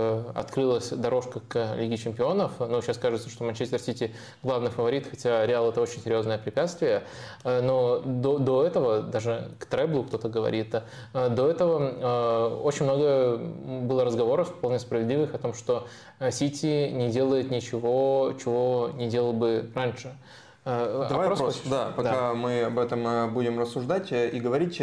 открылась 0.47 0.91
дорожка 0.91 1.41
к 1.41 1.75
Лиге 1.75 1.97
Чемпионов. 1.97 2.53
Ну, 2.59 2.81
сейчас 2.81 2.99
кажется, 2.99 3.29
что 3.29 3.45
Манчестер 3.45 3.81
Сити 3.81 4.15
главный 4.43 4.71
фаворит, 4.71 5.09
хотя 5.11 5.45
Реал 5.45 5.69
это 5.69 5.81
очень 5.81 6.01
серьезное 6.01 6.39
препятствие. 6.39 7.03
Э, 7.45 7.61
но 7.61 7.99
до, 7.99 8.39
до 8.39 8.65
этого, 8.65 9.03
даже 9.03 9.51
к 9.59 9.67
Треблу 9.67 10.05
кто-то 10.05 10.29
говорит, 10.29 10.75
э, 11.13 11.29
до 11.29 11.51
этого 11.51 11.79
э, 11.81 12.55
очень 12.63 12.85
много 12.85 13.37
было 13.37 14.05
разговоров, 14.05 14.49
вполне 14.49 14.79
справедливых, 14.79 15.35
о 15.35 15.39
том, 15.39 15.53
что 15.53 15.87
Сити 16.31 16.91
не 16.91 17.11
делает 17.11 17.51
ничего, 17.51 18.33
чего 18.43 18.91
не 18.95 19.09
делал 19.09 19.33
бы 19.33 19.71
раньше. 19.75 20.17
Давай 20.65 21.29
вопрос, 21.29 21.39
вопрос 21.39 21.63
да, 21.67 21.93
пока 21.97 22.13
да. 22.13 22.35
мы 22.35 22.63
об 22.63 22.79
этом 22.81 23.33
будем 23.33 23.61
рассуждать 23.61 24.11
и 24.11 24.41
говорить 24.41 24.83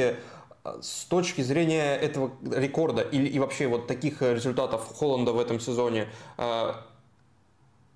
с 0.81 1.05
точки 1.05 1.41
зрения 1.41 1.95
этого 1.95 2.31
рекорда 2.43 3.01
или 3.01 3.27
и 3.27 3.39
вообще 3.39 3.67
вот 3.67 3.87
таких 3.87 4.21
результатов 4.21 4.87
Холланда 4.95 5.33
в 5.33 5.39
этом 5.39 5.59
сезоне, 5.59 6.07
а, 6.37 6.85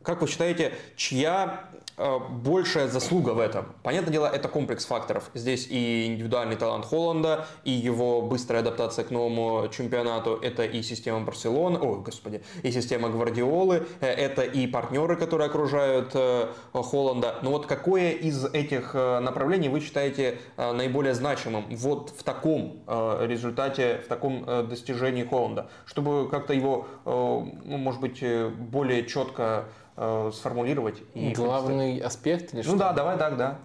Как 0.04 0.22
вы 0.22 0.28
считаете, 0.28 0.74
чья 0.96 1.70
Э, 1.74 1.77
большая 1.98 2.88
заслуга 2.88 3.32
в 3.32 3.40
этом. 3.40 3.74
Понятное 3.82 4.12
дело, 4.12 4.28
это 4.28 4.48
комплекс 4.48 4.86
факторов. 4.86 5.32
Здесь 5.34 5.68
и 5.68 6.06
индивидуальный 6.06 6.56
талант 6.56 6.86
Холланда, 6.86 7.48
и 7.64 7.72
его 7.72 8.22
быстрая 8.22 8.62
адаптация 8.62 9.04
к 9.04 9.10
новому 9.10 9.68
чемпионату, 9.70 10.36
это 10.36 10.64
и 10.64 10.84
система 10.84 11.22
Барселоны, 11.22 11.80
о, 11.80 11.96
господи, 11.96 12.44
и 12.62 12.72
система 12.72 13.10
Гвардиолы, 13.10 13.88
э, 14.00 14.08
это 14.08 14.44
и 14.44 14.68
партнеры, 14.68 15.16
которые 15.16 15.48
окружают 15.48 16.12
э, 16.14 16.48
Холланда. 16.74 17.40
Но 17.42 17.50
вот 17.52 17.66
какое 17.66 18.12
из 18.12 18.46
этих 18.46 18.94
направлений 18.94 19.70
вы 19.70 19.80
считаете 19.80 20.38
наиболее 20.58 21.16
значимым 21.16 21.66
вот 21.72 22.12
в 22.16 22.24
таком 22.24 22.84
результате, 22.88 24.02
в 24.06 24.08
таком 24.08 24.46
достижении 24.68 25.24
Холланда? 25.24 25.70
Чтобы 25.86 26.30
как-то 26.30 26.54
его, 26.54 26.88
ну, 27.06 27.78
может 27.78 28.02
быть, 28.02 28.24
более 28.24 29.06
четко 29.06 29.66
э, 29.98 30.32
сформулировать. 30.34 31.02
И 31.14 31.34
Главный 31.34 31.98
аспект 32.00 32.54
или 32.54 32.60
ну 32.60 32.64
что? 32.64 32.72
Ну 32.74 32.78
да, 32.78 32.94
давай 32.94 33.18
так, 33.18 33.38
да. 33.38 33.60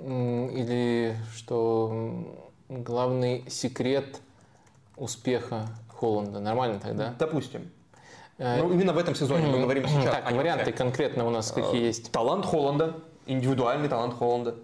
Или 0.00 1.16
что 1.34 2.24
главный 2.68 3.44
секрет 3.48 4.20
успеха 4.96 5.68
Холланда. 5.88 6.40
Нормально 6.40 6.80
тогда? 6.80 7.14
Допустим. 7.18 7.70
Э, 8.38 8.62
ну, 8.62 8.72
именно 8.72 8.92
в 8.92 8.98
этом 8.98 9.14
сезоне 9.14 9.46
мы 9.46 9.60
говорим 9.60 9.86
сейчас. 9.86 10.16
Так, 10.16 10.32
варианты 10.32 10.72
конкретно 10.72 11.26
у 11.26 11.30
нас 11.30 11.52
какие 11.52 11.82
э, 11.82 11.86
есть? 11.86 12.10
Талант 12.10 12.44
Холланда, 12.46 12.94
индивидуальный 13.26 13.88
талант 13.88 14.14
Холланда 14.14 14.56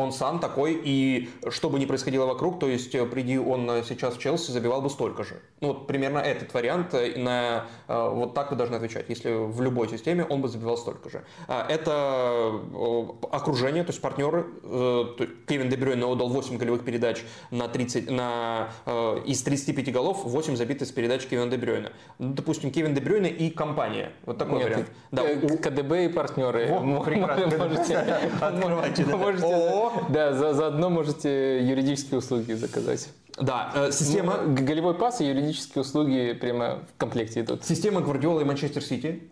он 0.00 0.12
сам 0.12 0.40
такой, 0.40 0.80
и 0.82 1.30
что 1.48 1.70
бы 1.70 1.78
ни 1.78 1.86
происходило 1.86 2.26
вокруг, 2.26 2.58
то 2.58 2.68
есть 2.68 2.94
э, 2.94 3.06
приди 3.06 3.38
он 3.38 3.70
э, 3.70 3.82
сейчас 3.86 4.14
в 4.14 4.18
Челси, 4.18 4.50
забивал 4.50 4.82
бы 4.82 4.90
столько 4.90 5.24
же. 5.24 5.40
Ну 5.60 5.68
вот 5.68 5.86
примерно 5.86 6.18
этот 6.18 6.52
вариант, 6.54 6.94
э, 6.94 7.18
на, 7.18 7.66
вот 7.88 8.34
так 8.34 8.50
вы 8.50 8.56
должны 8.56 8.76
отвечать. 8.76 9.06
Если 9.08 9.30
в 9.30 9.60
любой 9.60 9.88
системе 9.88 10.24
он 10.24 10.40
бы 10.40 10.48
забивал 10.48 10.76
столько 10.76 11.10
же. 11.10 11.24
А, 11.48 11.66
это 11.68 12.52
окружение, 13.30 13.84
то 13.84 13.90
есть 13.90 14.00
партнеры. 14.00 14.46
Кевин 15.46 15.68
Дебрюйн 15.68 16.02
отдал 16.04 16.28
8 16.28 16.56
голевых 16.56 16.84
передач 16.84 17.22
на 17.50 17.68
30, 17.68 18.10
на, 18.10 18.70
из 19.26 19.42
35 19.42 19.92
голов, 19.92 20.24
8 20.24 20.56
забиты 20.56 20.84
с 20.86 20.92
передач 20.92 21.26
Кевина 21.26 21.50
Дебрюйна. 21.50 21.92
Ну, 22.18 22.32
допустим, 22.34 22.70
Кевин 22.70 22.94
Дебрюйна 22.94 23.26
и 23.26 23.50
компания. 23.50 24.12
Вот 24.24 24.38
такой 24.38 24.58
Нет, 24.58 24.68
вариант. 24.68 24.90
Да, 25.10 25.22
КДБ 25.24 26.06
и 26.06 26.08
партнеры. 26.08 26.68
Во, 26.68 27.02
прекрасно. 27.02 27.58
Можете, 27.58 29.04
можете, 29.04 29.44
да, 30.08 30.32
за, 30.32 30.54
заодно 30.54 30.90
можете 30.90 31.66
юридические 31.66 32.18
услуги 32.18 32.52
заказать. 32.52 33.08
Да, 33.36 33.72
э, 33.74 33.92
система... 33.92 34.38
Ну, 34.38 34.54
голевой 34.54 34.94
пас 34.94 35.20
и 35.20 35.26
юридические 35.26 35.82
услуги 35.82 36.32
прямо 36.32 36.80
в 36.94 36.98
комплекте 36.98 37.40
идут. 37.40 37.64
Система 37.64 38.00
Гвардиола 38.00 38.40
и 38.40 38.44
Манчестер 38.44 38.82
Сити. 38.82 39.30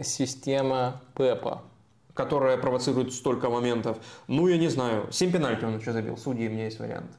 Система 0.00 1.00
Пепа. 1.16 1.62
Которая 2.14 2.58
провоцирует 2.58 3.14
столько 3.14 3.48
моментов. 3.48 3.98
Ну, 4.26 4.46
я 4.46 4.58
не 4.58 4.68
знаю. 4.68 5.08
Семь 5.10 5.32
пенальти 5.32 5.64
он 5.64 5.78
еще 5.78 5.92
забил. 5.92 6.16
Судьи, 6.18 6.48
у 6.48 6.50
меня 6.50 6.64
есть 6.66 6.78
вариант. 6.78 7.10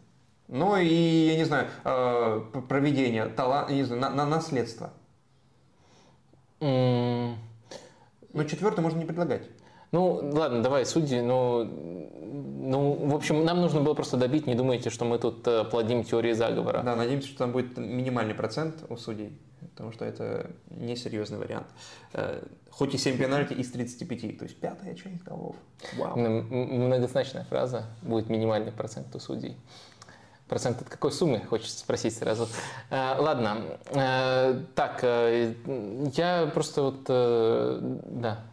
Ну 0.47 0.77
и, 0.77 0.85
я 0.85 1.37
не 1.37 1.45
знаю, 1.45 1.67
э, 1.83 2.41
проведение, 2.69 3.25
талант, 3.25 3.69
не 3.71 3.83
знаю, 3.83 4.01
на, 4.01 4.09
на 4.11 4.25
наследство. 4.25 4.91
Mm. 6.59 7.33
Ну, 8.33 8.43
четвертый 8.45 8.81
можно 8.81 8.99
не 8.99 9.05
предлагать. 9.05 9.47
Ну, 9.93 10.31
ладно, 10.33 10.63
давай, 10.63 10.87
судьи, 10.87 11.21
ну, 11.21 11.65
ну, 12.63 12.93
в 12.93 13.13
общем, 13.13 13.45
нам 13.45 13.61
нужно 13.61 13.79
было 13.79 13.93
просто 13.93 14.17
добить, 14.17 14.47
не 14.47 14.55
думайте, 14.55 14.89
что 14.89 15.05
мы 15.05 15.19
тут 15.19 15.47
э, 15.47 15.63
плодим 15.65 16.03
теории 16.03 16.33
заговора. 16.33 16.81
Да, 16.81 16.95
надеемся, 16.95 17.27
что 17.27 17.37
там 17.37 17.51
будет 17.51 17.77
минимальный 17.77 18.33
процент 18.33 18.83
у 18.89 18.97
судей, 18.97 19.37
потому 19.59 19.91
что 19.91 20.03
это 20.03 20.49
несерьезный 20.71 21.37
вариант. 21.37 21.67
Э, 22.13 22.43
хоть 22.71 22.95
и 22.95 22.97
7 22.97 23.19
пенальти 23.19 23.53
из 23.53 23.71
35, 23.71 24.39
то 24.39 24.45
есть 24.45 24.59
пятая 24.59 24.95
часть 24.95 25.23
голов. 25.23 25.55
Вау. 25.95 26.17
Многозначная 26.17 27.43
фраза, 27.43 27.85
будет 28.01 28.29
минимальный 28.29 28.71
процент 28.71 29.15
у 29.15 29.19
судей. 29.19 29.57
Процент 30.47 30.81
от 30.81 30.89
какой 30.89 31.11
суммы, 31.11 31.39
хочется 31.39 31.77
спросить 31.77 32.17
сразу. 32.17 32.47
Э, 32.89 33.15
ладно, 33.19 33.77
так, 34.73 35.03
я 35.03 36.51
просто 36.51 36.81
вот, 36.81 37.03
да. 37.05 38.43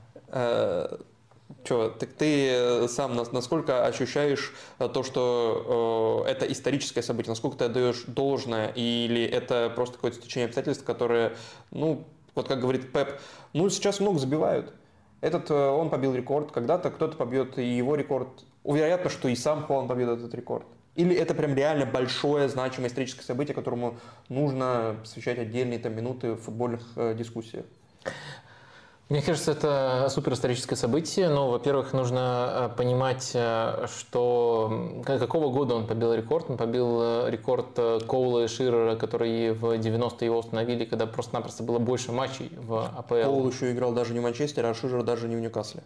Че, 1.64 1.90
так 1.98 2.12
ты 2.12 2.48
э, 2.48 2.88
сам 2.88 3.14
насколько 3.14 3.84
ощущаешь 3.86 4.54
э, 4.78 4.88
то, 4.88 5.02
что 5.02 6.24
э, 6.26 6.30
это 6.30 6.50
историческое 6.50 7.02
событие, 7.02 7.30
насколько 7.30 7.58
ты 7.58 7.64
отдаешь 7.64 8.04
должное, 8.06 8.68
или 8.68 9.22
это 9.22 9.70
просто 9.74 9.96
какое-то 9.96 10.18
стечение 10.18 10.46
обстоятельств, 10.46 10.84
которые, 10.84 11.36
ну, 11.70 12.04
вот 12.34 12.48
как 12.48 12.60
говорит 12.60 12.92
Пеп, 12.92 13.20
ну, 13.52 13.68
сейчас 13.68 14.00
много 14.00 14.18
забивают. 14.18 14.72
Этот, 15.20 15.50
э, 15.50 15.54
он 15.54 15.90
побил 15.90 16.14
рекорд, 16.14 16.52
когда-то 16.52 16.90
кто-то 16.90 17.16
побьет 17.16 17.58
и 17.58 17.64
его 17.64 17.94
рекорд. 17.94 18.28
Вероятно, 18.64 19.10
что 19.10 19.28
и 19.28 19.34
сам 19.34 19.64
Холланд 19.64 19.88
побьет 19.88 20.08
этот 20.08 20.34
рекорд. 20.34 20.66
Или 20.96 21.14
это 21.14 21.34
прям 21.34 21.54
реально 21.54 21.86
большое, 21.86 22.48
значимое 22.48 22.88
историческое 22.88 23.22
событие, 23.22 23.54
которому 23.54 23.98
нужно 24.28 24.96
посвящать 25.02 25.38
отдельные 25.38 25.78
там, 25.78 25.94
минуты 25.94 26.32
в 26.32 26.40
футбольных 26.40 26.82
э, 26.96 27.14
дискуссиях? 27.14 27.64
Мне 29.10 29.22
кажется, 29.22 29.50
это 29.50 30.06
суперисторическое 30.08 30.76
событие. 30.76 31.28
Ну, 31.28 31.50
во-первых, 31.50 31.92
нужно 31.92 32.70
э, 32.70 32.76
понимать, 32.76 33.32
э, 33.34 33.88
что 33.88 35.02
какого 35.04 35.52
года 35.52 35.74
он 35.74 35.88
побил 35.88 36.14
рекорд. 36.14 36.48
Он 36.48 36.56
побил 36.56 37.00
э, 37.02 37.28
рекорд 37.28 37.74
Коула 38.06 38.44
и 38.44 38.46
Ширера, 38.46 38.94
которые 38.94 39.52
в 39.52 39.64
90-е 39.64 40.26
его 40.26 40.38
установили, 40.38 40.84
когда 40.84 41.06
просто-напросто 41.06 41.64
было 41.64 41.80
больше 41.80 42.12
матчей 42.12 42.52
в 42.56 42.88
АПЛ. 42.96 43.24
Коул 43.24 43.48
еще 43.48 43.72
играл 43.72 43.92
даже 43.92 44.12
не 44.12 44.20
в 44.20 44.22
Манчестере, 44.22 44.68
а 44.68 44.74
Ширер 44.74 45.02
даже 45.02 45.26
не 45.26 45.34
в 45.34 45.40
Ньюкасле. 45.40 45.82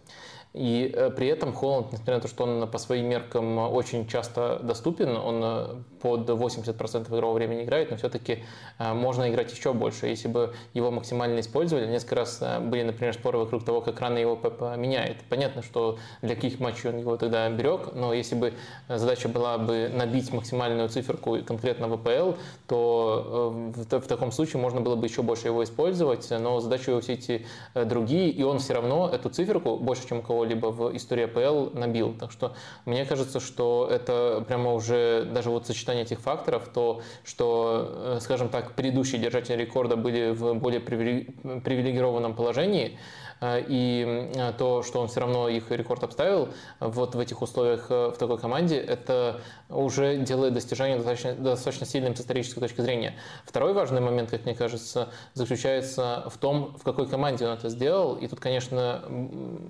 И 0.55 0.89
э, 0.95 1.09
при 1.09 1.27
этом 1.27 1.51
Холланд, 1.51 1.91
несмотря 1.91 2.15
на 2.15 2.21
то, 2.21 2.29
что 2.29 2.45
он 2.45 2.65
по 2.69 2.77
своим 2.77 3.07
меркам 3.07 3.57
очень 3.57 4.07
часто 4.07 4.59
доступен, 4.63 5.17
он 5.17 5.41
э, 5.43 5.75
под 6.01 6.29
80% 6.29 7.13
игрового 7.13 7.35
времени 7.35 7.63
играет, 7.63 7.91
но 7.91 7.97
все-таки 7.97 8.39
э, 8.79 8.93
можно 8.93 9.29
играть 9.29 9.51
еще 9.51 9.73
больше. 9.73 10.07
Если 10.07 10.29
бы 10.29 10.53
его 10.73 10.91
максимально 10.91 11.41
использовали, 11.41 11.87
несколько 11.87 12.15
раз 12.15 12.41
были, 12.61 12.83
например, 12.83 13.13
споры 13.13 13.39
вокруг 13.39 13.65
того, 13.65 13.81
как 13.81 13.99
рано 13.99 14.17
его 14.17 14.37
Пепа 14.37 14.77
меняет. 14.77 15.17
Понятно, 15.27 15.61
что 15.61 15.97
для 16.21 16.35
каких 16.35 16.61
матчей 16.61 16.89
он 16.89 16.99
его 16.99 17.17
тогда 17.17 17.49
берег, 17.49 17.93
но 17.93 18.13
если 18.13 18.35
бы 18.35 18.53
задача 18.87 19.27
была 19.27 19.57
бы 19.57 19.91
набить 19.93 20.31
максимальную 20.31 20.87
циферку 20.87 21.39
конкретно 21.45 21.89
в 21.89 21.93
АПЛ, 21.95 22.37
то 22.67 23.53
в, 23.75 24.07
таком 24.07 24.31
случае 24.31 24.61
можно 24.61 24.79
было 24.79 24.95
бы 24.95 25.05
еще 25.05 25.21
больше 25.21 25.47
его 25.47 25.65
использовать, 25.65 26.29
но 26.31 26.61
задачи 26.61 26.91
его 26.91 27.01
все 27.01 27.13
эти 27.13 27.45
другие, 27.73 28.29
и 28.29 28.41
он 28.43 28.59
все 28.59 28.75
равно 28.75 29.09
эту 29.09 29.29
циферку 29.29 29.75
больше, 29.75 30.07
чем 30.07 30.19
у 30.19 30.21
кого 30.21 30.44
либо 30.45 30.67
в 30.67 30.95
истории 30.95 31.25
АПЛ 31.25 31.77
набил. 31.77 32.13
Так 32.13 32.31
что 32.31 32.55
мне 32.85 33.05
кажется, 33.05 33.39
что 33.39 33.87
это 33.91 34.43
прямо 34.47 34.73
уже 34.73 35.25
даже 35.25 35.49
вот 35.49 35.67
сочетание 35.67 36.03
этих 36.03 36.19
факторов, 36.19 36.69
то, 36.73 37.01
что, 37.23 37.89
э, 37.89 38.17
скажем 38.21 38.49
так, 38.49 38.73
предыдущие 38.73 39.19
держатели 39.19 39.61
рекорда 39.61 39.95
были 39.95 40.31
в 40.31 40.53
более 40.55 40.79
привилегированном 40.79 42.35
положении, 42.35 42.97
и 43.41 44.31
э, 44.35 44.53
то, 44.57 44.81
что 44.83 45.01
он 45.01 45.07
все 45.07 45.19
равно 45.19 45.49
их 45.49 45.69
рекорд 45.71 46.03
обставил 46.03 46.49
вот 46.79 47.15
в 47.15 47.19
этих 47.19 47.41
условиях 47.41 47.87
э, 47.89 48.09
в 48.09 48.17
такой 48.17 48.37
команде, 48.37 48.77
это 48.77 49.41
уже 49.69 50.17
делает 50.17 50.53
достижение 50.53 50.97
достаточно, 50.97 51.33
достаточно 51.33 51.85
сильным 51.85 52.15
с 52.15 52.21
исторической 52.21 52.61
точки 52.61 52.81
зрения. 52.81 53.15
Второй 53.45 53.73
важный 53.73 54.01
момент, 54.01 54.29
как 54.29 54.45
мне 54.45 54.55
кажется, 54.55 55.09
заключается 55.33 56.23
в 56.29 56.37
том, 56.37 56.75
в 56.79 56.83
какой 56.83 57.07
команде 57.07 57.45
он 57.45 57.53
это 57.53 57.69
сделал. 57.69 58.15
И 58.15 58.27
тут, 58.27 58.39
конечно, 58.39 59.03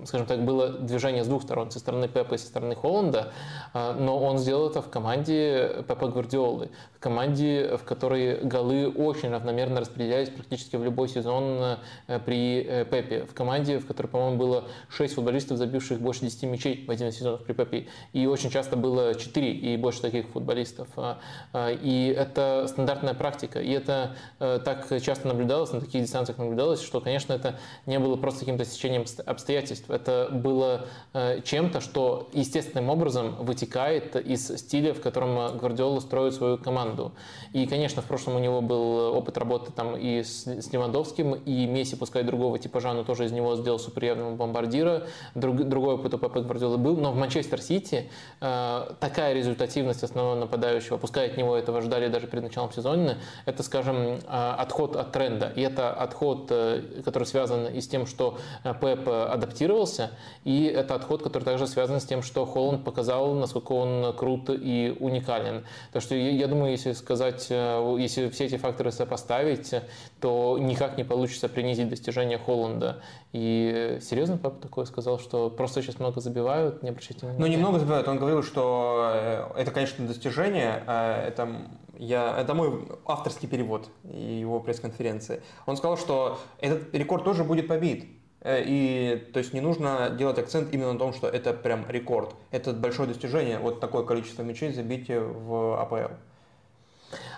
скажем 0.04 0.26
так, 0.26 0.44
было 0.44 0.68
движение 0.68 1.24
с 1.24 1.26
двух 1.26 1.42
сторон, 1.42 1.70
со 1.70 1.78
стороны 1.78 2.08
Пепа 2.08 2.34
и 2.34 2.38
со 2.38 2.46
стороны 2.46 2.76
Холланда, 2.76 3.32
но 3.74 4.18
он 4.18 4.38
сделал 4.38 4.70
это 4.70 4.82
в 4.82 4.90
команде 4.90 5.84
Пепа 5.88 6.08
Гвардиолы, 6.08 6.70
в 6.94 6.98
команде, 7.00 7.76
в 7.76 7.84
которой 7.84 8.40
голы 8.42 8.88
очень 8.88 9.30
равномерно 9.30 9.80
распределялись 9.80 10.28
практически 10.28 10.76
в 10.76 10.84
любой 10.84 11.08
сезон 11.08 11.78
при 12.24 12.84
Пепе, 12.90 13.24
в 13.24 13.34
команде, 13.34 13.65
команде, 13.66 13.78
в 13.78 13.86
которой, 13.86 14.06
по-моему, 14.06 14.36
было 14.36 14.64
6 14.88 15.14
футболистов, 15.14 15.58
забивших 15.58 16.00
больше 16.00 16.20
10 16.22 16.42
мячей 16.44 16.84
в 16.86 16.90
один 16.90 17.12
сезон 17.12 17.38
при 17.38 17.52
Пепе. 17.52 17.86
И 18.12 18.26
очень 18.26 18.50
часто 18.50 18.76
было 18.76 19.14
4 19.14 19.52
и 19.52 19.76
больше 19.76 20.00
таких 20.02 20.28
футболистов. 20.28 20.88
А, 20.96 21.18
а, 21.52 21.70
и 21.70 22.08
это 22.08 22.66
стандартная 22.68 23.14
практика. 23.14 23.60
И 23.60 23.70
это 23.70 24.16
э, 24.38 24.60
так 24.64 24.86
часто 25.02 25.28
наблюдалось, 25.28 25.72
на 25.72 25.80
таких 25.80 26.02
дистанциях 26.02 26.38
наблюдалось, 26.38 26.82
что, 26.82 27.00
конечно, 27.00 27.32
это 27.32 27.58
не 27.86 27.98
было 27.98 28.16
просто 28.16 28.40
каким-то 28.40 28.64
стечением 28.64 29.04
обстоятельств. 29.26 29.90
Это 29.90 30.28
было 30.32 30.86
э, 31.12 31.40
чем-то, 31.42 31.80
что 31.80 32.28
естественным 32.32 32.90
образом 32.90 33.36
вытекает 33.36 34.16
из 34.16 34.46
стиля, 34.58 34.94
в 34.94 35.00
котором 35.00 35.56
Гвардиола 35.58 36.00
строит 36.00 36.34
свою 36.34 36.58
команду. 36.58 37.12
И, 37.52 37.66
конечно, 37.66 38.02
в 38.02 38.04
прошлом 38.06 38.36
у 38.36 38.38
него 38.38 38.60
был 38.60 39.16
опыт 39.16 39.38
работы 39.38 39.72
там 39.72 39.96
и 39.96 40.22
с 40.22 40.46
Левандовским, 40.72 41.34
и 41.34 41.66
Месси, 41.66 41.96
пускай 41.96 42.22
другого 42.22 42.58
типажа, 42.58 42.92
но 42.92 43.04
тоже 43.04 43.24
из 43.24 43.32
него 43.32 43.45
сделал 43.54 43.78
суперявного 43.78 44.34
бомбардира. 44.34 45.06
Друг, 45.36 45.62
другой 45.68 45.94
опыт 45.94 46.14
у 46.14 46.18
Пепа 46.18 46.40
Гвардиолы 46.40 46.78
был, 46.78 46.96
но 46.96 47.12
в 47.12 47.16
Манчестер 47.16 47.60
Сити 47.60 48.10
э, 48.40 48.90
такая 48.98 49.34
результативность 49.34 50.02
основного 50.02 50.34
нападающего, 50.34 50.96
пускай 50.96 51.28
от 51.28 51.36
него 51.36 51.56
этого 51.56 51.80
ждали 51.82 52.08
даже 52.08 52.26
перед 52.26 52.42
началом 52.42 52.72
сезона, 52.72 53.18
это, 53.44 53.62
скажем, 53.62 53.96
э, 53.96 54.18
отход 54.26 54.96
от 54.96 55.12
тренда. 55.12 55.52
И 55.54 55.60
это 55.60 55.92
отход, 55.92 56.48
э, 56.50 57.02
который 57.04 57.24
связан 57.24 57.66
и 57.66 57.80
с 57.80 57.86
тем, 57.86 58.06
что 58.06 58.38
э, 58.64 58.74
Пеп 58.80 59.08
адаптировался, 59.08 60.10
и 60.44 60.64
это 60.64 60.96
отход, 60.96 61.22
который 61.22 61.44
также 61.44 61.66
связан 61.66 62.00
с 62.00 62.04
тем, 62.04 62.22
что 62.22 62.44
Холланд 62.46 62.84
показал, 62.84 63.34
насколько 63.34 63.72
он 63.72 64.14
крут 64.16 64.50
и 64.50 64.96
уникален. 64.98 65.64
Так 65.92 66.02
что 66.02 66.14
я 66.14 66.46
думаю, 66.48 66.72
если 66.72 66.92
сказать, 66.92 67.46
э, 67.50 67.96
если 67.98 68.28
все 68.30 68.46
эти 68.46 68.56
факторы 68.56 68.90
сопоставить, 68.92 69.74
то 70.20 70.56
никак 70.58 70.96
не 70.96 71.04
получится 71.04 71.48
принизить 71.48 71.88
достижения 71.88 72.38
Холланда. 72.38 73.02
И 73.32 73.98
серьезно 74.00 74.38
папа 74.38 74.60
такое 74.60 74.86
сказал, 74.86 75.18
что 75.18 75.50
просто 75.50 75.82
сейчас 75.82 75.98
много 75.98 76.20
забивают, 76.20 76.82
не 76.82 76.88
обращайте 76.88 77.26
внимания. 77.26 77.40
Ну, 77.40 77.46
немного 77.46 77.78
забивают. 77.78 78.08
Он 78.08 78.18
говорил, 78.18 78.42
что 78.42 79.10
э, 79.14 79.60
это, 79.60 79.70
конечно, 79.70 80.06
достижение. 80.06 80.82
А 80.86 81.26
это, 81.26 81.68
я, 81.98 82.38
это 82.38 82.54
мой 82.54 82.88
авторский 83.04 83.48
перевод 83.48 83.88
его 84.04 84.60
пресс-конференции. 84.60 85.42
Он 85.66 85.76
сказал, 85.76 85.98
что 85.98 86.38
этот 86.60 86.94
рекорд 86.94 87.24
тоже 87.24 87.44
будет 87.44 87.68
побит. 87.68 88.06
Э, 88.40 88.62
и 88.64 89.30
то 89.32 89.38
есть 89.38 89.52
не 89.52 89.60
нужно 89.60 90.08
делать 90.10 90.38
акцент 90.38 90.72
именно 90.72 90.94
на 90.94 90.98
том, 90.98 91.12
что 91.12 91.28
это 91.28 91.52
прям 91.52 91.84
рекорд. 91.90 92.34
Это 92.50 92.72
большое 92.72 93.08
достижение, 93.08 93.58
вот 93.58 93.80
такое 93.80 94.04
количество 94.04 94.42
мячей 94.42 94.72
забить 94.72 95.08
в 95.08 95.80
АПЛ. 95.80 96.14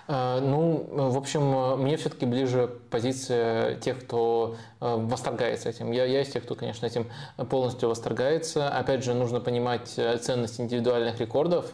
Э, 0.07 0.39
ну, 0.41 0.85
в 0.91 1.17
общем, 1.17 1.79
мне 1.81 1.97
все-таки 1.97 2.25
ближе 2.25 2.69
позиция 2.89 3.75
тех, 3.75 3.99
кто 4.03 4.55
э, 4.55 4.68
восторгается 4.79 5.69
этим. 5.69 5.91
Я, 5.91 6.05
я 6.05 6.21
из 6.21 6.29
тех, 6.29 6.43
кто, 6.43 6.55
конечно, 6.55 6.85
этим 6.85 7.07
полностью 7.49 7.89
восторгается. 7.89 8.69
Опять 8.69 9.03
же, 9.03 9.13
нужно 9.13 9.39
понимать 9.39 9.93
э, 9.97 10.17
ценность 10.17 10.59
индивидуальных 10.59 11.19
рекордов. 11.19 11.73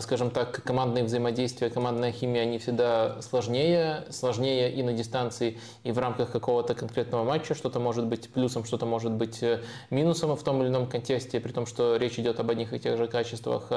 Скажем 0.00 0.30
так, 0.30 0.62
командные 0.64 1.04
взаимодействия, 1.04 1.68
командная 1.68 2.10
химия, 2.10 2.42
они 2.42 2.58
всегда 2.58 3.20
сложнее. 3.20 4.04
Сложнее 4.10 4.72
и 4.72 4.82
на 4.82 4.92
дистанции, 4.92 5.58
и 5.82 5.92
в 5.92 5.98
рамках 5.98 6.30
какого-то 6.30 6.74
конкретного 6.74 7.24
матча. 7.24 7.54
Что-то 7.54 7.80
может 7.80 8.06
быть 8.06 8.30
плюсом, 8.30 8.64
что-то 8.64 8.86
может 8.86 9.12
быть 9.12 9.44
минусом 9.90 10.34
в 10.36 10.42
том 10.42 10.62
или 10.62 10.68
ином 10.68 10.86
контексте, 10.86 11.38
при 11.40 11.52
том, 11.52 11.66
что 11.66 11.96
речь 11.96 12.18
идет 12.18 12.40
об 12.40 12.50
одних 12.50 12.72
и 12.72 12.78
тех 12.78 12.96
же 12.96 13.06
качествах. 13.06 13.70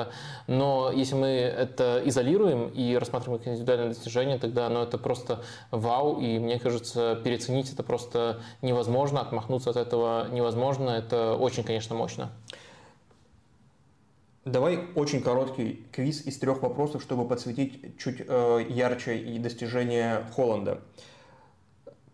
Но 0.47 0.91
если 0.93 1.15
мы 1.15 1.27
это 1.27 2.01
изолируем 2.05 2.69
и 2.69 2.95
рассматриваем 2.95 3.39
как 3.39 3.47
индивидуальное 3.53 3.89
достижение, 3.89 4.37
тогда 4.39 4.69
ну, 4.69 4.81
это 4.81 4.97
просто 4.97 5.43
вау, 5.71 6.19
и 6.19 6.39
мне 6.39 6.59
кажется, 6.59 7.19
переоценить 7.23 7.71
это 7.73 7.83
просто 7.83 8.39
невозможно, 8.61 9.21
отмахнуться 9.21 9.69
от 9.69 9.77
этого 9.77 10.27
невозможно, 10.29 10.91
это 10.91 11.35
очень, 11.35 11.63
конечно, 11.63 11.95
мощно. 11.95 12.31
Давай 14.45 14.79
очень 14.95 15.21
короткий 15.21 15.85
квиз 15.91 16.25
из 16.25 16.37
трех 16.39 16.61
вопросов, 16.61 17.01
чтобы 17.01 17.27
подсветить 17.27 17.97
чуть 17.97 18.21
э, 18.25 18.65
ярче 18.69 19.17
и 19.17 19.39
достижения 19.39 20.25
Холланда. 20.35 20.79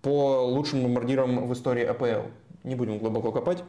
По 0.01 0.43
лучшим 0.43 0.81
бомбардирам 0.81 1.47
в 1.47 1.53
истории 1.53 1.85
АПЛ, 1.85 2.27
не 2.63 2.73
будем 2.75 2.97
глубоко 2.97 3.31
копать, 3.31 3.63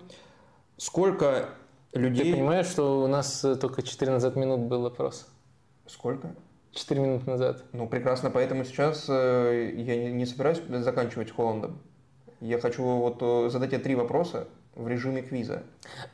сколько 0.79 1.51
людей... 1.93 2.33
Ты 2.33 2.39
понимаешь, 2.39 2.67
что 2.67 3.03
у 3.03 3.07
нас 3.07 3.45
только 3.61 3.83
14 3.83 4.35
минут 4.37 4.61
был 4.61 4.83
вопрос? 4.83 5.29
Сколько? 5.87 6.35
4 6.73 7.01
минуты 7.01 7.31
назад. 7.31 7.65
Ну, 7.73 7.87
прекрасно, 7.87 8.31
поэтому 8.31 8.65
сейчас 8.65 9.07
э, 9.09 9.73
я 9.77 9.97
не, 9.97 10.13
не 10.13 10.27
собираюсь 10.27 10.61
заканчивать 10.69 11.31
Холландом. 11.31 11.79
Я 12.45 12.61
хочу 12.61 12.85
вот 12.85 13.23
э, 13.23 13.49
задать 13.49 13.71
тебе 13.71 13.81
три 13.81 13.95
вопроса 13.95 14.49
в 14.75 14.87
режиме 14.87 15.23
квиза. 15.23 15.63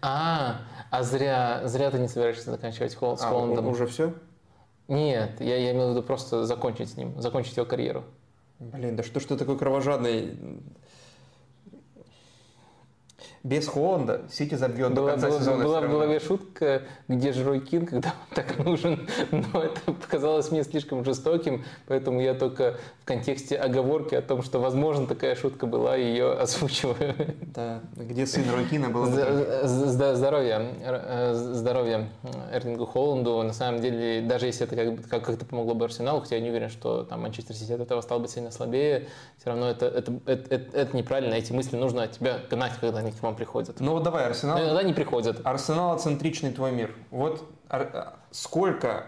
А, 0.00 0.60
а 0.88 1.02
зря, 1.02 1.62
зря 1.64 1.90
ты 1.90 1.98
не 1.98 2.06
собираешься 2.06 2.52
заканчивать 2.52 2.94
Холл, 2.94 3.18
с 3.18 3.22
а, 3.22 3.30
Холландом. 3.30 3.66
уже 3.66 3.88
все? 3.88 4.14
Нет, 4.86 5.40
я, 5.40 5.56
я 5.56 5.72
имел 5.72 5.88
в 5.88 5.90
виду 5.90 6.04
просто 6.04 6.44
закончить 6.44 6.90
с 6.90 6.96
ним, 6.96 7.20
закончить 7.20 7.56
его 7.56 7.66
карьеру. 7.66 8.04
Блин, 8.60 8.94
да 8.94 9.02
что 9.02 9.18
ж 9.18 9.24
ты 9.24 9.36
такой 9.36 9.58
кровожадный? 9.58 10.38
Без 13.42 13.66
Холланда 13.68 14.22
Сити 14.30 14.54
забьет 14.54 14.92
была, 14.92 15.06
до 15.06 15.12
конца 15.12 15.28
была, 15.28 15.38
сезона. 15.38 15.64
Была 15.64 15.80
в 15.80 15.90
голове 15.90 16.20
шутка, 16.20 16.82
где 17.08 17.32
же 17.32 17.42
Рой 17.44 17.60
Кин, 17.60 17.86
когда 17.86 18.10
он 18.10 18.34
так 18.34 18.58
нужен, 18.58 19.08
но 19.30 19.62
это 19.62 19.80
показалось 19.92 20.50
мне 20.50 20.62
слишком 20.62 21.04
жестоким, 21.04 21.64
поэтому 21.86 22.20
я 22.20 22.34
только 22.34 22.76
в 23.02 23.06
контексте 23.06 23.56
оговорки 23.56 24.14
о 24.14 24.20
том, 24.22 24.42
что 24.42 24.58
возможно 24.58 25.06
такая 25.06 25.34
шутка 25.34 25.66
была, 25.66 25.96
ее 25.96 26.32
озвучиваю. 26.32 27.14
Да, 27.54 27.80
где 27.96 28.26
сын 28.26 28.44
Рой 28.50 28.66
Кина 28.66 28.90
был 28.90 29.06
Здоровья, 29.06 30.74
э, 30.82 31.34
здоровья 31.34 32.08
Эрлингу 32.52 32.84
Холланду. 32.86 33.42
На 33.42 33.52
самом 33.52 33.80
деле, 33.80 34.20
даже 34.20 34.46
если 34.46 34.66
это 34.66 35.08
как- 35.08 35.24
как-то 35.24 35.44
помогло 35.46 35.74
бы 35.74 35.86
Арсеналу, 35.86 36.20
хотя 36.20 36.36
я 36.36 36.42
не 36.42 36.50
уверен, 36.50 36.68
что 36.68 37.04
там 37.04 37.22
Манчестер 37.22 37.54
Сити 37.54 37.72
от 37.72 37.80
этого 37.80 38.00
стал 38.02 38.20
бы 38.20 38.28
сильно 38.28 38.50
слабее, 38.50 39.08
все 39.38 39.50
равно 39.50 39.70
это, 39.70 39.86
это, 39.86 40.12
это, 40.26 40.54
это, 40.54 40.76
это 40.76 40.96
неправильно. 40.96 41.34
Эти 41.34 41.52
мысли 41.52 41.76
нужно 41.76 42.02
от 42.02 42.12
тебя 42.12 42.38
гнать, 42.50 42.72
когда 42.80 42.98
они 42.98 43.12
к 43.12 43.22
вам 43.22 43.29
приходят. 43.34 43.80
Ну 43.80 43.92
вот 43.92 44.02
давай, 44.02 44.26
Арсенал. 44.26 44.58
Но 44.58 44.64
иногда 44.64 44.82
не 44.82 44.92
приходят. 44.92 45.40
Арсенал-центричный 45.44 46.52
твой 46.52 46.72
мир. 46.72 46.94
Вот 47.10 47.48
ар- 47.68 48.14
сколько 48.30 49.06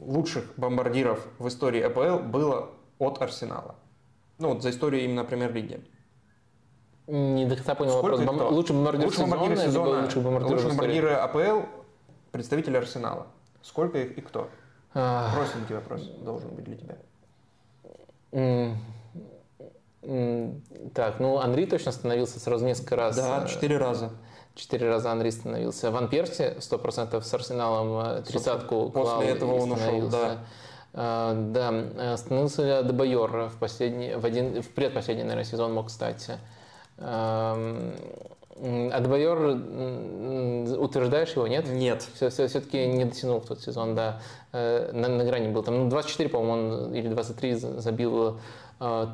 лучших 0.00 0.44
бомбардиров 0.56 1.26
в 1.38 1.48
истории 1.48 1.80
АПЛ 1.82 2.24
было 2.24 2.70
от 2.98 3.20
Арсенала? 3.22 3.74
Ну 4.38 4.54
вот 4.54 4.62
за 4.62 4.70
историю 4.70 5.04
именно 5.04 5.24
премьер-лиги. 5.24 5.84
Не 7.06 7.46
до 7.46 7.56
конца 7.56 7.74
понял 7.74 7.92
Сколько 7.98 8.16
вопрос. 8.18 8.38
Бом... 8.38 8.52
Лучший 8.54 8.72
бомбардир 8.76 9.06
Лучшие 9.06 9.26
сезона, 9.26 9.56
сезона, 9.56 10.00
лучшие 10.02 10.22
в 10.22 10.46
истории? 10.46 10.68
бомбардиры 10.68 11.12
АПЛ, 11.14 11.66
представители 12.30 12.76
Арсенала. 12.76 13.26
Сколько 13.60 13.98
их 13.98 14.16
и 14.18 14.20
кто? 14.20 14.48
А, 14.94 15.34
Простенький 15.34 15.74
вопрос 15.74 16.02
должен 16.20 16.50
быть 16.50 16.64
для 16.64 16.76
тебя. 16.76 16.96
Так, 20.94 21.20
ну 21.20 21.38
Анри 21.38 21.64
точно 21.64 21.92
становился 21.92 22.40
сразу 22.40 22.66
несколько 22.66 22.96
раз. 22.96 23.16
Да, 23.16 23.44
э, 23.44 23.48
четыре 23.48 23.78
раза. 23.78 24.10
Четыре 24.54 24.88
раза 24.88 25.12
Анри 25.12 25.30
становился. 25.30 25.90
Ван 25.92 26.08
Перси 26.08 26.56
100% 26.58 27.22
с 27.22 27.34
Арсеналом 27.34 28.18
э, 28.18 28.22
тридцатку 28.22 28.90
После 28.90 29.28
этого 29.28 29.54
он 29.54 29.72
ушел, 29.72 30.08
да. 30.08 30.38
Э, 30.92 31.34
Да, 31.52 32.16
становился 32.16 32.62
ли 32.64 32.70
Адебайор 32.70 33.48
в, 33.48 33.58
последний, 33.58 34.16
в, 34.16 34.24
один, 34.26 34.60
в 34.60 34.68
предпоследний, 34.70 35.22
наверное, 35.24 35.44
сезон 35.44 35.72
мог 35.72 35.88
стать. 35.88 36.28
Эм, 36.98 37.92
м, 38.56 38.90
Адебайор, 38.92 39.38
м, 39.38 40.80
утверждаешь 40.80 41.30
его, 41.30 41.46
нет? 41.46 41.66
Нет. 41.68 42.06
Все, 42.14 42.28
все, 42.28 42.48
все-таки 42.48 42.86
не 42.86 43.04
дотянул 43.04 43.40
в 43.40 43.46
тот 43.46 43.60
сезон, 43.62 43.94
да. 43.94 44.20
На, 44.52 45.08
на 45.08 45.24
грани 45.24 45.48
был. 45.48 45.62
Там 45.62 45.84
ну, 45.84 45.88
24, 45.88 46.28
по-моему, 46.28 46.52
он 46.86 46.94
или 46.94 47.08
23 47.08 47.54
за- 47.54 47.80
забил 47.80 48.38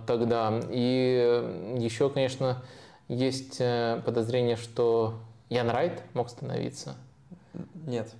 тогда. 0.07 0.61
И 0.71 1.19
э, 1.21 1.77
еще, 1.79 2.09
конечно, 2.11 2.63
есть 3.09 3.57
э, 3.61 4.01
подозрение, 4.05 4.57
что 4.57 5.15
Ян 5.49 5.71
Райт 5.71 6.03
мог 6.15 6.31
становиться. 6.31 6.95
Нет. 7.87 8.11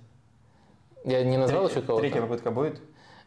Я 1.05 1.23
не 1.23 1.37
назвал 1.37 1.63
Третья- 1.65 1.77
еще 1.79 1.87
кого-то. 1.87 2.01
Третья 2.01 2.21
попытка 2.21 2.51
будет? 2.51 2.81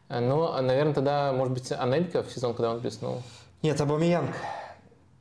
Ну, 0.08 0.60
наверное, 0.60 0.92
тогда, 0.94 1.32
может 1.32 1.54
быть, 1.54 1.72
Анелька 1.72 2.22
в 2.22 2.30
сезон, 2.30 2.52
когда 2.54 2.70
он 2.72 2.80
блеснул. 2.80 3.22
Нет, 3.62 3.80
Абамиянг. 3.80 4.30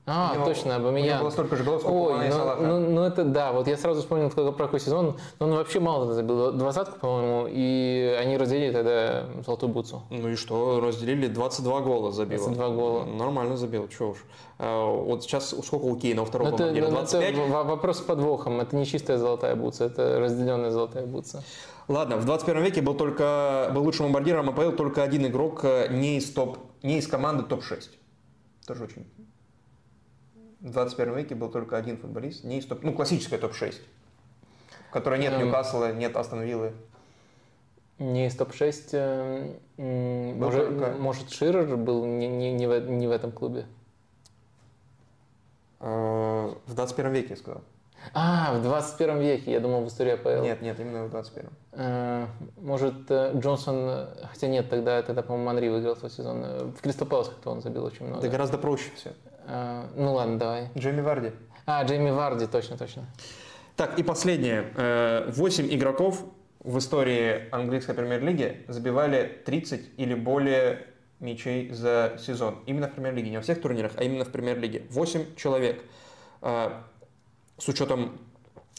А, 0.08 0.34
него- 0.36 0.46
точно, 0.46 0.70
него 0.70 0.88
Абамиян. 0.88 1.22
было 1.22 1.30
столько 1.30 1.56
же 1.56 1.64
голов, 1.64 1.82
сколько 1.82 1.96
Ой, 2.14 2.30
ну, 2.30 2.56
ну, 2.80 2.80
ну 2.90 3.02
это 3.04 3.24
да, 3.24 3.52
вот 3.52 3.68
я 3.68 3.78
сразу 3.78 4.02
вспомнил 4.02 4.30
про 4.32 4.66
какой 4.66 4.80
сезон, 4.80 5.16
но 5.40 5.46
он 5.46 5.54
вообще 5.54 5.80
мало 5.80 6.12
забил, 6.12 6.52
двадцатку, 6.54 7.00
по-моему, 7.00 7.48
и 7.48 8.18
они 8.20 8.36
разделили 8.38 8.74
тогда 8.74 9.26
золотую 9.46 9.72
бутсу. 9.72 10.02
Ну 10.10 10.28
и 10.30 10.36
что, 10.36 10.80
разделили 10.80 11.28
22 11.28 11.82
гола 11.82 12.12
забил. 12.12 12.40
22 12.40 12.70
гола. 12.70 13.06
Нормально 13.06 13.58
забил, 13.58 13.88
чего 13.90 14.10
уж. 14.10 14.26
А, 14.58 14.86
Вот 14.92 15.24
сейчас 15.24 15.50
сколько 15.50 15.86
у 15.86 15.96
Кейна 15.96 16.26
второго 16.26 16.50
Но 16.50 16.56
это, 16.56 16.66
ну, 16.72 16.78
это 16.78 16.90
25? 16.92 17.36
в- 17.36 17.50
вопрос 17.64 17.98
с 18.00 18.02
подвохом, 18.02 18.60
это 18.60 18.76
не 18.76 18.86
чистая 18.88 19.18
золотая 19.20 19.56
бутса, 19.56 19.86
это 19.86 20.20
разделенная 20.20 20.72
золотая 20.72 21.06
бутса. 21.06 21.44
Ладно, 21.88 22.18
в 22.18 22.26
21 22.26 22.64
веке 22.64 22.82
был 22.82 22.96
только 22.96 23.70
был 23.74 23.84
лучшим 23.84 24.06
бомбардиром 24.08 24.50
АПЛ 24.50 24.72
только 24.72 25.04
один 25.04 25.28
игрок 25.28 25.60
э, 25.64 25.88
не 25.92 26.18
из 26.18 26.32
топ, 26.32 26.58
не 26.82 26.98
из 26.98 27.08
команды 27.08 27.44
топ-6. 27.44 27.82
Тоже 28.66 28.84
очень. 28.86 29.06
В 30.62 30.70
21 30.72 31.16
веке 31.18 31.34
был 31.36 31.50
только 31.50 31.76
один 31.76 31.98
футболист, 31.98 32.44
не 32.44 32.60
из 32.60 32.66
топ, 32.68 32.84
ну 32.84 32.94
классическая 32.94 33.40
топ-6, 33.40 33.76
в 34.90 34.92
которой 34.94 35.20
нет 35.20 35.34
Эм. 35.34 35.46
Ньюкасла, 35.48 35.92
нет 35.92 36.16
Астон 36.16 36.42
Виллы. 36.44 36.74
Не 37.98 38.28
из 38.28 38.36
топ-6, 38.36 38.90
э, 38.94 39.56
может, 39.78 40.68
только- 40.70 40.92
может 41.00 41.32
Ширер 41.32 41.78
был 41.78 42.06
не, 42.06 42.28
не, 42.28 42.52
не, 42.54 42.68
в, 42.68 42.90
не 42.90 43.08
в 43.08 43.12
этом 43.12 43.32
клубе? 43.32 43.66
Э, 45.80 46.54
В 46.68 46.74
21 46.76 47.12
веке, 47.12 47.28
я 47.32 47.36
сказал. 47.38 47.62
А, 48.14 48.56
в 48.58 48.64
21 48.64 49.20
веке, 49.20 49.52
я 49.52 49.60
думал 49.60 49.84
в 49.84 49.88
истории 49.88 50.14
АПЛ. 50.14 50.42
Нет, 50.44 50.62
нет, 50.64 50.80
именно 50.80 51.06
в 51.06 51.12
21. 51.12 51.50
Э, 51.74 52.26
Может, 52.58 53.12
Джонсон, 53.12 54.08
хотя 54.32 54.48
нет, 54.48 54.70
тогда, 54.70 55.02
тогда 55.04 55.22
по-моему, 55.22 55.46
Манри 55.46 55.70
выиграл 55.70 55.96
свой 55.96 56.10
сезон. 56.10 56.72
В 56.72 56.82
Кристал 56.82 57.08
Пэлас 57.08 57.30
как-то 57.30 57.52
он 57.52 57.62
забил 57.62 57.84
очень 57.86 58.06
много. 58.06 58.20
Это 58.22 58.30
гораздо 58.30 58.58
проще 58.58 58.90
все. 58.96 59.12
Э, 59.52 59.88
ну 59.96 60.14
ладно, 60.14 60.40
давай. 60.40 60.70
Джейми 60.78 61.02
Варди. 61.02 61.32
А, 61.66 61.84
Джейми 61.84 62.10
Варди, 62.10 62.48
точно, 62.48 62.78
точно. 62.78 63.06
Так, 63.76 64.00
и 64.00 64.04
последнее. 64.04 65.26
8 65.28 65.68
игроков 65.74 66.24
в 66.60 66.78
истории 66.78 67.50
английской 67.52 67.94
премьер-лиги 67.94 68.64
забивали 68.68 69.42
30 69.46 69.90
или 69.98 70.14
более 70.14 70.88
мячей 71.20 71.70
за 71.72 72.18
сезон. 72.20 72.64
Именно 72.66 72.88
в 72.88 72.94
премьер-лиге, 72.94 73.30
не 73.30 73.38
во 73.38 73.44
всех 73.44 73.62
турнирах, 73.62 73.94
а 73.98 74.04
именно 74.04 74.24
в 74.24 74.32
премьер-лиге. 74.32 74.84
8 74.90 75.36
человек. 75.36 75.84
С 76.42 77.68
учетом, 77.68 78.20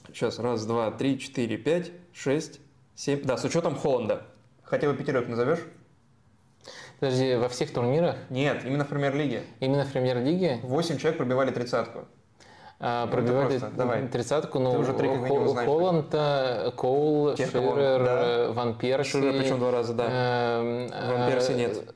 сейчас, 0.09 0.39
раз, 0.39 0.65
два, 0.67 0.91
три, 0.91 1.19
четыре, 1.19 1.57
пять, 1.57 1.93
шесть, 2.13 2.61
семь, 2.95 3.23
да, 3.23 3.37
с 3.37 3.45
учетом 3.45 3.77
Холланда. 3.77 4.27
Хотя 4.63 4.91
бы 4.91 4.97
пятерок 4.97 5.29
назовешь? 5.29 5.61
Подожди, 7.03 7.35
во 7.35 7.49
всех 7.49 7.73
турнирах? 7.73 8.15
Нет, 8.31 8.65
именно 8.65 8.85
в 8.85 8.89
премьер-лиге. 8.89 9.43
Именно 9.59 9.85
в 9.85 9.91
премьер-лиге? 9.91 10.61
Восемь 10.63 10.99
человек 10.99 11.19
пробивали 11.19 11.51
тридцатку. 11.51 12.05
А, 12.79 13.09
пробивали 13.09 13.61
давай. 13.77 14.07
тридцатку, 14.07 14.61
ну, 14.61 14.71
Ты 14.71 14.79
уже 14.79 14.93
три. 14.93 15.09
Холланд, 15.09 16.11
э, 16.13 16.71
Коул, 16.77 17.37
Ширер, 17.37 18.05
да. 18.05 18.23
э, 18.23 18.53
Ван 18.53 18.79
Перси. 18.79 19.11
Ширер 19.11 19.33
причем 19.33 19.59
два 19.59 19.73
раза, 19.73 19.95
да. 19.95 20.07
Эм, 20.09 20.91
Ван 20.91 21.29
Перси 21.29 21.51
э, 21.51 21.55
нет. 21.57 21.95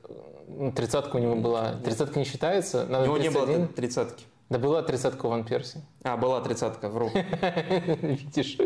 ну, 0.49 0.73
Тридцатка 0.73 1.15
у 1.15 1.19
него 1.19 1.35
была. 1.35 1.75
Тридцатка 1.85 2.19
не 2.19 2.25
считается? 2.25 2.83
У 2.83 2.91
Надо 2.91 3.05
него 3.05 3.17
не 3.17 3.29
было 3.29 3.45
31. 3.45 3.67
тридцатки. 3.75 4.25
Да 4.49 4.59
была 4.59 4.81
тридцатка 4.81 5.25
у 5.25 5.29
Ван 5.29 5.45
Перси. 5.45 5.85
А, 6.03 6.17
была 6.17 6.41
тридцатка, 6.41 6.89
вру. 6.89 7.09
Видишь? 8.01 8.57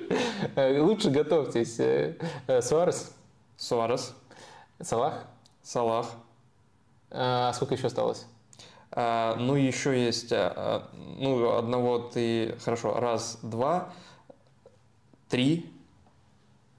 Э, 0.56 0.80
Лучше 0.82 1.12
готовьтесь. 1.12 1.80
Э, 1.80 2.16
э, 2.48 2.64
Суарес, 2.64 3.14
Суарес, 3.58 4.16
Салах. 4.82 5.26
Салах. 5.62 6.08
А 7.12 7.54
сколько 7.54 7.76
еще 7.76 7.88
осталось? 7.88 8.26
А, 8.92 9.36
ну, 9.36 9.56
еще 9.56 10.06
есть, 10.06 10.32
а, 10.34 10.54
а, 10.56 10.90
ну, 11.18 11.56
одного 11.56 12.00
ты, 12.00 12.56
хорошо, 12.64 13.00
раз, 13.00 13.40
два, 13.42 13.94
три, 15.30 15.72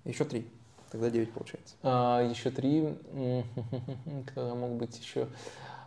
еще 0.04 0.24
три. 0.24 0.46
Тогда 0.90 1.08
девять 1.08 1.32
получается. 1.32 1.74
А, 1.82 2.20
еще 2.22 2.50
три. 2.50 2.94
Кто 4.26 4.54
мог 4.54 4.72
быть 4.72 4.98
еще? 4.98 5.26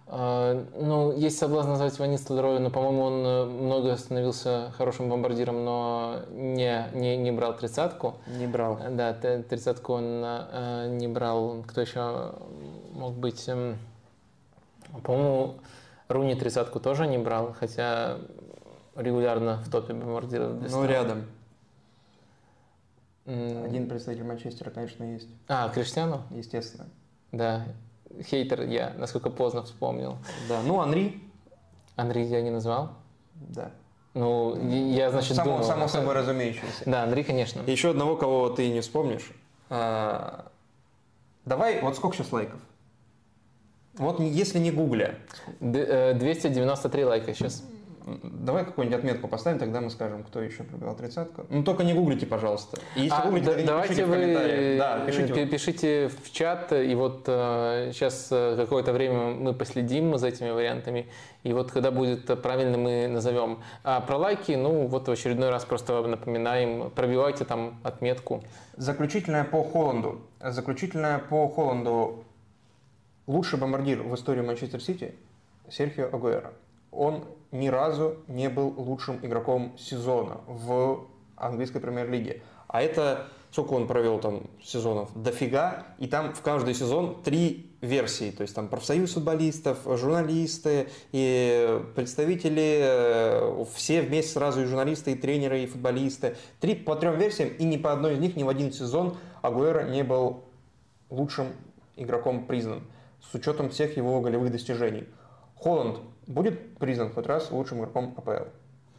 А, 0.08 0.66
ну, 0.80 1.16
есть 1.16 1.38
соблазн 1.38 1.70
назвать 1.70 1.98
Ванис 2.00 2.22
Столярова, 2.22 2.58
но, 2.58 2.72
по-моему, 2.72 3.02
он 3.04 3.26
э, 3.26 3.46
много 3.46 3.96
становился 3.98 4.72
хорошим 4.78 5.10
бомбардиром, 5.10 5.64
но 5.64 6.22
не, 6.32 6.88
не, 6.94 7.18
не 7.18 7.32
брал 7.32 7.56
тридцатку. 7.56 8.16
Не 8.28 8.48
брал. 8.48 8.80
Да, 8.92 9.14
тридцатку 9.14 9.94
он 9.94 10.24
э, 10.24 10.88
не 10.90 11.08
брал. 11.08 11.64
Кто 11.68 11.82
еще 11.82 12.34
мог 12.94 13.14
быть? 13.14 13.48
Эм, 14.96 15.02
По-моему, 15.02 15.60
Руни 16.08 16.36
тридцатку 16.36 16.80
тоже 16.80 17.08
не 17.08 17.18
брал, 17.18 17.54
хотя 17.60 18.18
регулярно 18.96 19.58
в 19.64 19.70
топе 19.70 19.94
бомбардиров. 19.94 20.54
Ну, 20.70 20.86
рядом. 20.86 21.26
Один 23.26 23.90
представитель 23.90 24.24
Манчестера, 24.24 24.70
конечно, 24.70 25.04
есть. 25.04 25.28
А, 25.48 25.70
Криштиану? 25.70 26.22
Естественно. 26.30 26.88
Да. 27.32 27.66
Хейтер 28.22 28.62
я, 28.62 28.94
насколько 28.98 29.30
поздно 29.32 29.64
вспомнил. 29.64 30.18
Да, 30.48 30.62
ну, 30.64 30.80
Анри, 30.80 31.20
Андрей 31.96 32.26
я 32.28 32.42
не 32.42 32.52
назвал. 32.52 32.92
да. 33.34 33.72
Ну, 34.14 34.56
я, 34.70 35.12
значит, 35.12 35.36
само, 35.36 35.52
думал. 35.52 35.64
само 35.66 35.88
собой 35.90 36.14
разумеющееся. 36.14 36.84
Да, 36.86 37.04
Андрей, 37.04 37.26
конечно. 37.26 37.62
Еще 37.68 37.90
одного, 37.90 38.16
кого 38.16 38.48
ты 38.50 38.70
не 38.72 38.80
вспомнишь. 38.80 39.30
А, 39.70 40.46
давай, 41.44 41.82
вот 41.82 41.98
сколько 41.98 42.16
сейчас 42.16 42.32
лайков? 42.32 42.62
Вот 43.98 44.20
если 44.20 44.60
не 44.60 44.72
гугля, 44.72 45.16
Д- 45.60 46.12
э, 46.12 46.14
293 46.14 47.06
лайка 47.06 47.34
сейчас. 47.34 47.64
давай 48.24 48.66
какую-нибудь 48.66 49.00
отметку 49.00 49.28
поставим, 49.28 49.58
тогда 49.58 49.82
мы 49.82 49.90
скажем, 49.90 50.24
кто 50.24 50.40
еще 50.42 50.64
пробивал 50.64 50.96
тридцатку. 50.96 51.46
Ну, 51.50 51.64
только 51.64 51.84
не 51.84 51.94
гуглите, 51.94 52.26
пожалуйста. 52.28 52.78
И 52.96 53.02
если 53.04 53.18
А, 53.18 53.26
гуглите, 53.26 53.46
да- 53.54 53.64
давайте 53.66 53.88
пишите 53.96 54.06
в 54.06 54.10
вы 54.10 54.14
комментариях. 54.16 54.80
Да, 54.80 55.00
э, 55.04 55.08
пишите. 55.08 55.34
пи- 55.34 55.46
пишите 55.48 56.10
в 56.24 56.32
чат, 56.32 56.72
и 56.74 56.94
вот 56.94 57.22
сейчас 57.26 58.28
какое-то 58.30 58.92
время 58.94 59.32
мы 59.32 59.54
последим 59.54 60.18
за 60.18 60.28
этими 60.28 60.52
вариантами, 60.52 61.08
и 61.44 61.54
вот 61.54 61.72
когда 61.72 61.90
будет 61.90 62.26
правильно, 62.44 62.78
мы 62.78 63.08
назовем. 63.08 63.60
А 63.84 64.02
про 64.02 64.18
лайки, 64.18 64.52
ну 64.52 64.86
вот 64.88 65.08
в 65.08 65.12
очередной 65.12 65.50
раз 65.50 65.64
просто 65.66 66.06
напоминаем, 66.06 66.92
пробивайте 66.92 67.46
там 67.46 67.80
отметку. 67.84 68.44
Заключительная 68.78 69.46
по 69.46 69.64
Холланду. 69.64 70.20
Заключительная 70.44 71.18
по 71.20 71.48
Холланду. 71.48 72.25
Лучший 73.28 73.58
бомбардир 73.58 74.04
в 74.04 74.14
истории 74.14 74.42
Манчестер 74.42 74.80
Сити 74.80 75.16
Серхио 75.68 76.10
Агуэро. 76.12 76.54
Он 76.92 77.26
ни 77.52 77.70
разу 77.70 78.18
не 78.28 78.50
был 78.50 78.72
лучшим 78.78 79.20
игроком 79.24 79.76
сезона 79.80 80.42
в 80.46 81.08
английской 81.36 81.80
премьер-лиге. 81.80 82.44
А 82.68 82.84
это 82.84 83.28
сколько 83.50 83.74
он 83.74 83.88
провел 83.88 84.20
там 84.20 84.44
сезонов? 84.64 85.10
Дофига. 85.16 85.88
И 85.98 86.06
там 86.06 86.34
в 86.34 86.42
каждый 86.42 86.76
сезон 86.76 87.24
три 87.24 87.72
версии. 87.82 88.30
То 88.30 88.44
есть 88.44 88.54
там 88.54 88.68
профсоюз 88.68 89.14
футболистов, 89.14 89.80
журналисты 89.86 90.90
и 91.12 91.82
представители, 91.96 92.80
э, 92.84 93.66
все 93.74 94.04
вместе 94.04 94.34
сразу 94.34 94.62
и 94.62 94.66
журналисты, 94.66 95.14
и 95.14 95.16
тренеры, 95.16 95.64
и 95.64 95.66
футболисты. 95.66 96.36
Три 96.60 96.76
по 96.76 96.96
трем 96.96 97.18
версиям, 97.18 97.50
и 97.50 97.64
ни 97.64 97.78
по 97.78 97.92
одной 97.92 98.14
из 98.14 98.20
них 98.20 98.36
ни 98.36 98.44
в 98.44 98.50
один 98.50 98.72
сезон 98.72 99.18
Агуэро 99.42 99.90
не 99.90 100.04
был 100.04 100.44
лучшим 101.10 101.48
игроком 101.96 102.46
признан 102.46 102.84
с 103.32 103.36
учетом 103.36 103.70
всех 103.70 103.98
его 103.98 104.22
голевых 104.22 104.52
достижений. 104.52 105.06
Холланд 105.56 106.00
будет 106.28 106.78
признан 106.78 107.12
хоть 107.12 107.28
раз 107.28 107.52
лучшим 107.52 107.80
игроком 107.80 108.14
АПЛ? 108.18 108.46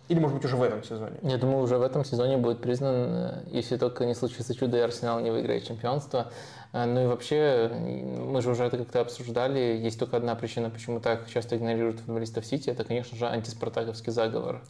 Или, 0.09 0.21
может 0.21 0.37
быть, 0.37 0.45
уже 0.45 0.57
в 0.57 0.63
этом 0.63 0.85
сезоне? 0.85 1.17
Я 1.23 1.37
думаю, 1.37 1.59
уже 1.59 1.79
в 1.79 1.83
этом 1.83 2.05
сезоне 2.05 2.37
будет 2.37 2.61
признан, 2.61 2.95
э, 2.95 3.43
если 3.51 3.77
только 3.77 4.07
не 4.07 4.15
случится 4.15 4.55
чудо 4.55 4.77
и 4.77 4.81
Арсенал 4.81 5.19
не 5.19 5.33
выиграет 5.33 5.65
чемпионство. 5.65 6.31
Э, 6.73 6.85
Ну 6.87 7.03
и 7.03 7.07
вообще, 7.07 7.69
мы 7.73 8.41
же 8.41 8.51
уже 8.51 8.65
это 8.65 8.79
как-то 8.79 9.01
обсуждали, 9.01 9.59
есть 9.59 9.99
только 9.99 10.17
одна 10.17 10.37
причина, 10.37 10.71
почему 10.71 11.01
так 11.01 11.29
часто 11.29 11.57
игнорируют 11.57 11.99
футболистов 12.01 12.47
Сити, 12.47 12.71
это, 12.71 12.85
конечно 12.85 13.17
же, 13.19 13.27
антиспартаковский 13.27 14.13
заговор. 14.13 14.63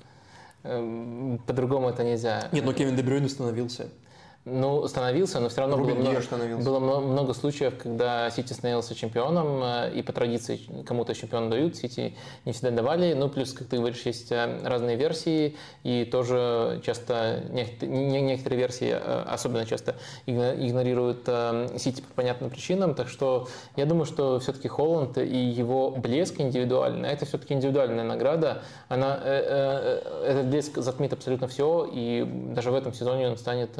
Эм, 0.63 1.39
По-другому 1.47 1.91
это 1.91 2.03
нельзя. 2.03 2.49
Нет, 2.53 2.65
но 2.65 2.73
Кевин 2.73 2.97
Дебрюйн 2.97 3.27
остановился. 3.27 3.89
Ну, 4.49 4.87
становился, 4.87 5.41
но 5.41 5.49
все 5.49 5.63
равно 5.63 5.77
было 5.77 5.87
много, 5.97 6.21
было 6.63 6.79
мно- 6.79 7.01
много 7.01 7.35
случаев, 7.35 7.75
когда 7.83 8.31
Сити 8.31 8.53
становился 8.53 8.95
чемпионом, 8.95 9.61
э, 9.61 9.91
и 9.97 10.03
по 10.03 10.13
традиции 10.13 10.61
кому-то 10.87 11.17
чемпион 11.17 11.51
дают, 11.51 11.75
Сити 11.75 12.15
не 12.45 12.53
всегда 12.53 12.71
давали. 12.71 13.13
Ну, 13.15 13.29
плюс, 13.29 13.53
как 13.53 13.67
ты 13.67 13.77
говоришь, 13.79 14.03
есть 14.03 14.31
э, 14.31 14.61
разные 14.63 14.95
версии, 14.97 15.57
и 15.83 16.05
тоже 16.05 16.81
часто 16.87 17.43
нек- 17.51 17.85
не- 17.85 18.21
некоторые 18.21 18.61
версии 18.61 18.91
э, 18.93 19.23
особенно 19.27 19.67
часто 19.67 19.97
игно- 20.27 20.55
игнорируют 20.55 21.29
Сити 21.81 22.03
по 22.03 22.15
понятным 22.15 22.49
причинам. 22.49 22.95
Так 22.95 23.09
что 23.09 23.49
я 23.75 23.85
думаю, 23.85 24.05
что 24.07 24.39
все-таки 24.39 24.69
Холланд 24.69 25.19
и 25.19 25.37
его 25.37 25.91
блеск 25.91 26.41
индивидуальный, 26.41 27.09
а 27.09 27.13
это 27.13 27.27
все-таки 27.27 27.53
индивидуальная 27.53 28.05
награда, 28.05 28.63
она, 28.89 29.19
этот 29.25 30.47
блеск 30.47 30.79
затмит 30.79 31.13
абсолютно 31.13 31.49
все, 31.49 31.91
и 31.93 32.23
даже 32.25 32.71
в 32.71 32.77
этом 32.77 32.93
сезоне 32.95 33.29
он 33.29 33.37
станет 33.39 33.71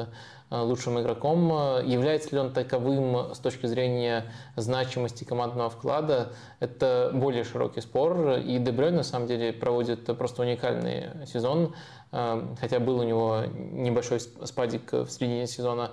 лучшим 0.49 0.99
игроком. 0.99 1.51
Э, 1.51 1.83
Является 1.85 2.29
ли 2.31 2.39
он 2.39 2.51
таковым 2.53 3.33
с 3.33 3.39
точки 3.39 3.65
зрения 3.65 4.25
значимости 4.55 5.23
командного 5.23 5.69
вклада, 5.69 6.33
это 6.59 7.11
более 7.13 7.43
широкий 7.43 7.81
спор. 7.81 8.39
И 8.39 8.57
Дебрёй 8.59 8.91
на 8.91 9.03
самом 9.03 9.27
деле 9.27 9.53
проводит 9.53 10.05
просто 10.17 10.41
уникальный 10.43 11.25
сезон, 11.25 11.65
э, 11.65 11.69
хотя 12.11 12.79
был 12.79 12.99
у 12.99 13.03
него 13.03 13.41
небольшой 13.73 14.19
сп- 14.19 14.45
спадик 14.45 14.93
в 14.93 15.07
середине 15.09 15.45
сезона. 15.47 15.91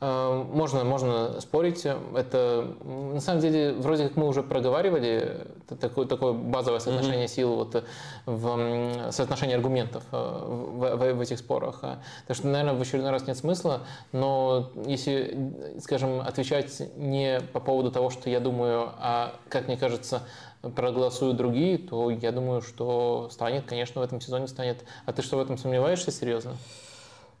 Э, 0.00 0.44
Можно, 0.52 0.84
можно 0.84 1.40
спорить. 1.40 1.84
Это 2.14 2.68
на 2.84 3.20
самом 3.20 3.40
деле 3.40 3.72
вроде 3.72 4.04
как 4.08 4.16
мы 4.16 4.28
уже 4.28 4.42
проговаривали 4.42 5.46
такое, 5.80 6.06
такое 6.06 6.32
базовое 6.32 6.78
соотношение 6.80 7.26
сил 7.28 7.56
вот 7.56 7.84
в 8.26 8.46
м, 8.48 9.12
соотношение 9.12 9.56
аргументов 9.56 10.04
э, 10.12 10.16
в, 10.16 10.96
в- 10.96 11.14
в 11.14 11.20
этих 11.20 11.38
спорах. 11.38 11.80
Э, 11.82 11.96
Так 12.28 12.36
что, 12.36 12.46
наверное, 12.46 12.74
в 12.74 12.80
очередной 12.80 13.10
раз 13.10 13.26
нет 13.26 13.36
смысла, 13.36 13.80
но 14.12 14.70
если, 14.86 15.52
скажем, 15.80 16.20
отвечать 16.20 16.80
не 16.96 17.40
по 17.52 17.60
поводу 17.60 17.90
того, 17.90 18.10
что 18.10 18.30
я 18.30 18.40
думаю, 18.40 18.90
а, 18.98 19.34
как 19.48 19.66
мне 19.66 19.76
кажется, 19.76 20.22
проголосуют 20.74 21.36
другие, 21.36 21.78
то 21.78 22.10
я 22.10 22.32
думаю, 22.32 22.62
что 22.62 23.28
станет, 23.30 23.66
конечно, 23.66 24.00
в 24.00 24.04
этом 24.04 24.20
сезоне 24.20 24.48
станет. 24.48 24.84
А 25.04 25.12
ты 25.12 25.22
что, 25.22 25.36
в 25.36 25.40
этом 25.40 25.58
сомневаешься 25.58 26.10
серьезно? 26.10 26.56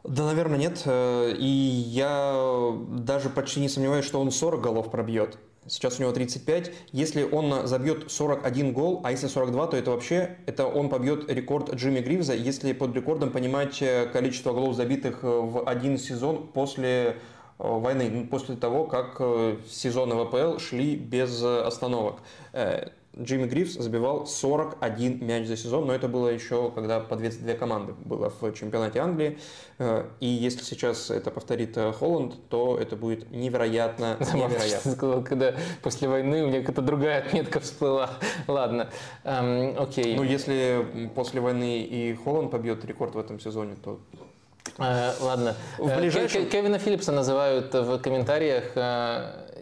Да, 0.06 0.24
наверное, 0.24 0.58
нет. 0.58 0.82
Э, 0.84 1.34
И 1.36 1.46
я 1.46 2.72
даже 2.90 3.28
почти 3.28 3.60
не 3.60 3.68
сомневаюсь, 3.68 4.04
что 4.04 4.20
он 4.20 4.30
40 4.30 4.60
голов 4.60 4.90
пробьет. 4.90 5.36
Сейчас 5.66 5.98
у 5.98 6.02
него 6.02 6.12
35. 6.12 6.70
Если 6.92 7.24
он 7.24 7.66
забьет 7.66 8.10
41 8.10 8.72
гол, 8.72 9.00
а 9.02 9.10
если 9.10 9.26
42, 9.26 9.66
то 9.66 9.76
это 9.76 9.90
вообще, 9.90 10.38
это 10.46 10.66
он 10.66 10.88
побьет 10.88 11.28
рекорд 11.28 11.74
Джимми 11.74 11.98
Гривза, 11.98 12.34
если 12.34 12.72
под 12.72 12.94
рекордом 12.94 13.30
понимать 13.30 13.82
э, 13.82 14.06
количество 14.06 14.52
голов 14.52 14.76
забитых 14.76 15.20
э, 15.24 15.26
в 15.26 15.68
один 15.68 15.98
сезон 15.98 16.46
после 16.46 17.16
войны, 17.58 18.28
после 18.30 18.54
того, 18.54 18.84
как 18.84 19.18
сезоны 19.66 20.14
в 20.14 20.20
АПЛ 20.20 20.58
шли 20.58 20.94
без 20.94 21.42
остановок. 21.42 22.16
Джимми 23.18 23.46
Грифс 23.46 23.74
забивал 23.74 24.26
41 24.26 25.24
мяч 25.24 25.46
за 25.46 25.56
сезон, 25.56 25.86
но 25.86 25.94
это 25.94 26.06
было 26.06 26.28
еще, 26.28 26.70
когда 26.70 27.00
по 27.00 27.16
22 27.16 27.54
команды 27.54 27.94
было 28.04 28.30
в 28.40 28.52
чемпионате 28.52 28.98
Англии. 29.00 29.38
Э, 29.78 30.04
и 30.20 30.26
если 30.26 30.62
сейчас 30.62 31.10
это 31.10 31.30
повторит 31.30 31.76
э, 31.78 31.92
Холланд, 31.92 32.34
то 32.50 32.76
это 32.78 32.94
будет 32.94 33.30
невероятно, 33.30 34.18
невероятно. 34.34 34.92
сказал, 34.92 35.22
когда 35.22 35.54
после 35.82 36.08
войны 36.08 36.44
у 36.44 36.48
меня 36.48 36.60
какая-то 36.60 36.82
другая 36.82 37.22
отметка 37.22 37.60
всплыла. 37.60 38.10
Ладно, 38.48 38.90
эм, 39.24 39.74
окей. 39.78 40.14
Ну, 40.14 40.22
если 40.22 40.86
после 41.14 41.40
войны 41.40 41.80
и 41.82 42.14
Холланд 42.16 42.50
побьет 42.50 42.84
рекорд 42.84 43.14
в 43.14 43.18
этом 43.18 43.40
сезоне, 43.40 43.76
то 43.82 43.98
Э, 44.78 45.12
ладно. 45.22 45.54
В 45.78 45.96
ближайшем- 45.96 46.42
Ке- 46.44 46.50
Кевина 46.50 46.78
Филлипса 46.78 47.10
называют 47.10 47.72
в 47.72 47.98
комментариях 47.98 48.72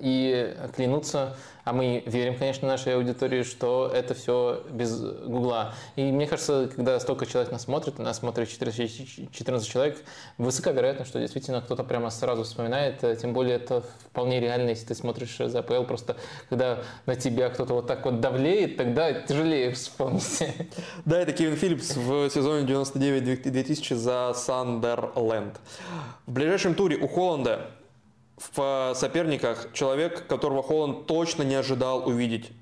и 0.01 0.55
клянутся, 0.75 1.37
а 1.65 1.73
мы 1.73 2.03
верим, 2.07 2.37
конечно, 2.37 2.69
нашей 2.69 2.95
аудитории, 2.95 3.43
что 3.43 3.91
это 3.93 4.15
все 4.15 4.63
без 4.71 5.01
Гугла. 5.01 5.75
И 5.97 6.03
мне 6.13 6.27
кажется, 6.27 6.71
когда 6.75 7.01
столько 7.01 7.27
человек 7.27 7.51
нас 7.51 7.63
смотрит, 7.63 7.99
нас 7.99 8.19
смотрит 8.19 8.49
14, 8.49 9.33
14 9.33 9.69
человек, 9.69 9.99
высока 10.39 10.73
вероятность, 10.73 11.11
что 11.11 11.21
действительно 11.21 11.63
кто-то 11.63 11.83
прямо 11.85 12.11
сразу 12.11 12.45
вспоминает. 12.45 13.03
Э, 13.03 13.17
Тем 13.17 13.33
более 13.33 13.57
это 13.57 13.83
вполне 14.11 14.41
реально, 14.41 14.71
если 14.71 14.87
ты 14.87 14.95
смотришь 14.95 15.37
за 15.39 15.61
АПЛ. 15.61 15.85
Просто 15.85 16.17
когда 16.49 16.81
на 17.07 17.17
тебя 17.17 17.49
кто-то 17.49 17.75
вот 17.75 17.87
так 17.87 18.05
вот 18.05 18.21
давлеет, 18.21 18.77
тогда 18.77 19.13
тяжелее 19.13 19.73
вспомнить. 19.73 20.25
Да, 21.05 21.19
это 21.21 21.33
Кевин 21.33 21.57
Филлипс 21.57 21.97
в 21.97 22.31
сезоне 22.31 22.67
99-2000 22.67 23.95
за 23.95 24.33
Сандерленд. 24.35 25.61
В 26.27 26.33
ближайшем 26.33 26.75
туре 26.75 26.97
у 26.97 27.09
Холланда 27.09 27.71
в 28.37 28.95
соперниках 28.95 29.73
человек, 29.73 30.27
которого 30.27 30.63
Холланд 30.63 31.07
точно 31.07 31.43
не 31.43 31.55
ожидал 31.55 32.07
увидеть. 32.09 32.53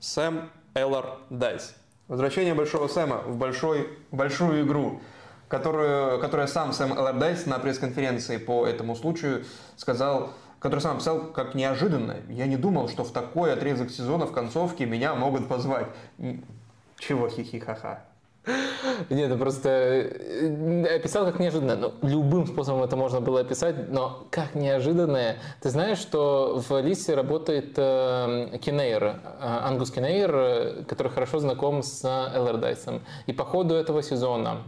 Сэм 0.00 0.50
Эллардайс. 0.74 1.74
Возвращение 2.08 2.54
Большого 2.54 2.86
Сэма 2.86 3.18
в 3.18 3.36
большой, 3.36 3.88
большую 4.12 4.64
игру, 4.64 5.00
которую, 5.48 6.20
которую 6.20 6.46
сам 6.48 6.72
Сэм 6.72 6.92
Эллардайс 6.92 7.46
на 7.46 7.58
пресс-конференции 7.58 8.36
по 8.36 8.66
этому 8.66 8.94
случаю 8.94 9.44
сказал, 9.76 10.30
который 10.60 10.80
сам 10.80 10.96
описал 10.96 11.32
как 11.32 11.54
неожиданно. 11.54 12.16
Я 12.28 12.46
не 12.46 12.56
думал, 12.56 12.88
что 12.88 13.04
в 13.04 13.12
такой 13.12 13.52
отрезок 13.52 13.90
сезона 13.90 14.26
в 14.26 14.32
концовке 14.32 14.86
меня 14.86 15.14
могут 15.14 15.48
позвать. 15.48 15.86
Чего 16.98 17.28
хихи-ха-ха? 17.28 18.04
Нет, 19.10 19.30
это 19.30 19.36
просто 19.36 19.68
э, 19.68 20.96
описал 20.96 21.24
как 21.24 21.40
неожиданно. 21.40 21.76
Ну, 21.76 21.94
любым 22.02 22.46
способом 22.46 22.82
это 22.82 22.96
можно 22.96 23.20
было 23.20 23.40
описать, 23.40 23.90
но 23.90 24.26
как 24.30 24.54
неожиданное. 24.54 25.38
Ты 25.60 25.70
знаешь, 25.70 25.98
что 25.98 26.62
в 26.68 26.80
Лисе 26.80 27.14
работает 27.14 27.74
э, 27.76 28.58
Кинейр, 28.60 29.04
э, 29.04 29.16
Ангус 29.40 29.90
Кинейр, 29.90 30.34
э, 30.34 30.84
который 30.84 31.10
хорошо 31.10 31.40
знаком 31.40 31.82
с 31.82 32.04
Эллардайсом. 32.04 33.02
И 33.26 33.32
по 33.32 33.44
ходу 33.44 33.74
этого 33.74 34.02
сезона 34.02 34.58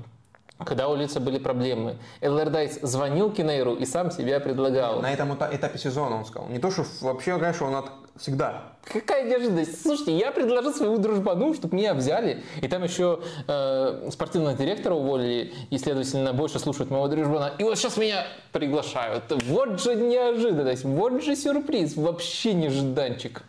когда 0.65 0.89
у 0.89 0.97
Лица 0.97 1.21
были 1.21 1.39
проблемы. 1.39 1.97
Эллардайс 2.21 2.81
звонил 2.83 3.31
Кинейру 3.31 3.75
и 3.75 3.85
сам 3.87 4.11
себя 4.11 4.41
предлагал. 4.41 5.01
На 5.01 5.13
этом 5.13 5.33
эта- 5.33 5.49
этапе 5.53 5.79
сезона 5.79 6.17
он 6.17 6.25
сказал. 6.25 6.49
Не 6.49 6.59
то, 6.59 6.71
что 6.71 6.85
вообще, 7.01 7.39
конечно, 7.39 7.67
он 7.67 7.77
от... 7.77 7.91
всегда. 8.17 8.73
Какая 8.85 9.29
неожиданность. 9.29 9.83
Слушайте, 9.83 10.17
я 10.17 10.33
предложил 10.33 10.75
своему 10.75 10.99
дружбану, 10.99 11.55
чтобы 11.55 11.77
меня 11.77 11.95
взяли. 11.95 12.43
И 12.61 12.67
там 12.67 12.83
еще 12.83 13.21
э, 13.47 14.09
спортивного 14.11 14.55
директора 14.57 14.95
уволили, 14.95 15.53
и, 15.71 15.79
следовательно, 15.79 16.33
больше 16.33 16.59
слушают 16.59 16.91
моего 16.91 17.07
дружбана. 17.07 17.53
И 17.59 17.63
вот 17.63 17.79
сейчас 17.79 17.97
меня 17.97 18.27
приглашают. 18.51 19.25
Вот 19.47 19.81
же 19.81 19.95
неожиданность, 19.95 20.85
вот 20.85 21.23
же 21.23 21.37
сюрприз. 21.37 21.97
Вообще 21.97 22.55
нежданчик. 22.55 23.45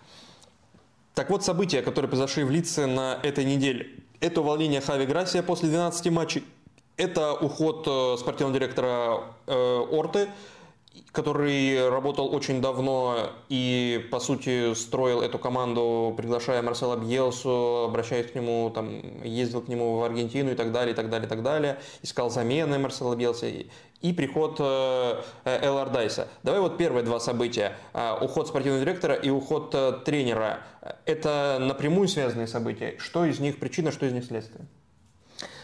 Так 1.16 1.32
вот, 1.32 1.44
события, 1.44 1.82
которые 1.82 2.08
произошли 2.08 2.44
в 2.44 2.52
Лице 2.52 2.86
на 2.86 3.18
этой 3.24 3.46
неделе. 3.46 3.88
Это 4.22 4.42
увольнение 4.42 4.80
Хави 4.82 5.06
Грасия 5.06 5.42
после 5.42 5.70
12 5.70 6.12
матчей. 6.12 6.44
Это 7.00 7.34
уход 7.34 7.88
э, 7.88 8.18
спортивного 8.20 8.60
директора 8.60 9.22
э, 9.48 9.86
Орты, 9.90 10.28
который 11.14 11.90
работал 11.90 12.36
очень 12.36 12.62
давно 12.62 13.30
и, 13.48 14.06
по 14.12 14.20
сути, 14.20 14.74
строил 14.74 15.22
эту 15.22 15.40
команду, 15.40 16.14
приглашая 16.18 16.62
Марсела 16.62 16.98
Бьелсу, 16.98 17.86
обращаясь 17.88 18.30
к 18.30 18.36
нему, 18.36 18.70
там, 18.76 19.24
ездил 19.24 19.62
к 19.62 19.70
нему 19.70 19.98
в 19.98 20.04
Аргентину 20.04 20.52
и 20.52 20.56
так 20.56 20.74
далее, 20.74 20.92
и 20.92 20.94
так 20.94 21.10
далее, 21.10 21.26
и 21.26 21.30
так 21.30 21.42
далее. 21.42 21.80
Искал 22.02 22.30
замены 22.30 22.78
Марсела 22.80 23.16
Бьелса. 23.16 23.48
И 23.48 24.12
приход 24.12 24.58
э, 24.60 25.22
э, 25.46 25.60
Эл 25.68 25.86
Дайса. 25.86 26.28
Давай 26.44 26.60
вот 26.60 26.78
первые 26.78 27.06
два 27.06 27.22
события. 27.22 27.78
Уход 28.20 28.50
спортивного 28.50 28.84
директора 28.84 29.16
и 29.16 29.30
уход 29.30 30.04
тренера. 30.04 30.60
Это 31.06 31.60
напрямую 31.62 32.10
связанные 32.10 32.48
события. 32.48 32.96
Что 32.98 33.24
из 33.24 33.40
них 33.40 33.58
причина, 33.58 33.94
что 33.94 34.06
из 34.06 34.12
них 34.12 34.26
следствие? 34.26 34.68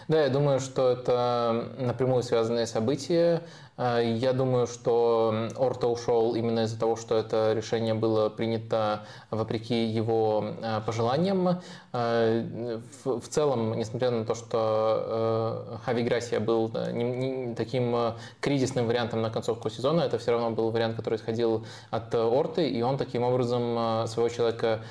Да, 0.08 0.22
я 0.24 0.30
думаю, 0.30 0.60
что 0.60 0.92
это 0.92 1.70
напрямую 1.80 2.22
связанные 2.22 2.68
события. 2.68 3.42
Э, 3.78 4.02
Я 4.04 4.34
думаю, 4.34 4.68
что 4.68 5.50
Орто 5.58 5.88
ушел 5.88 6.36
именно 6.36 6.62
из-за 6.62 6.80
того, 6.80 6.96
что 6.96 7.16
это 7.16 7.54
решение 7.54 7.94
было 7.94 8.30
принято 8.30 9.02
вопреки 9.32 9.86
его 9.86 10.46
э, 10.62 10.82
пожеланиям. 10.86 11.60
Э, 11.94 12.80
В 13.04 13.28
целом, 13.28 13.78
несмотря 13.78 14.12
на 14.12 14.26
то, 14.26 14.36
что 14.36 15.68
э, 15.74 15.78
Хави 15.86 16.04
Грасия 16.04 16.40
был 16.40 16.72
э, 16.74 17.54
таким 17.56 17.96
э, 17.96 18.14
кризисным 18.40 18.88
вариантом 18.88 19.22
на 19.22 19.30
концовку 19.30 19.70
сезона, 19.70 20.02
это 20.02 20.18
все 20.18 20.32
равно 20.32 20.52
был 20.52 20.70
вариант, 20.72 20.96
который 20.96 21.16
исходил 21.16 21.66
от 21.92 22.14
Орты, 22.16 22.70
и 22.70 22.82
он 22.82 22.98
таким 22.98 23.24
образом 23.24 24.08
своего 24.08 24.30
человека 24.30 24.82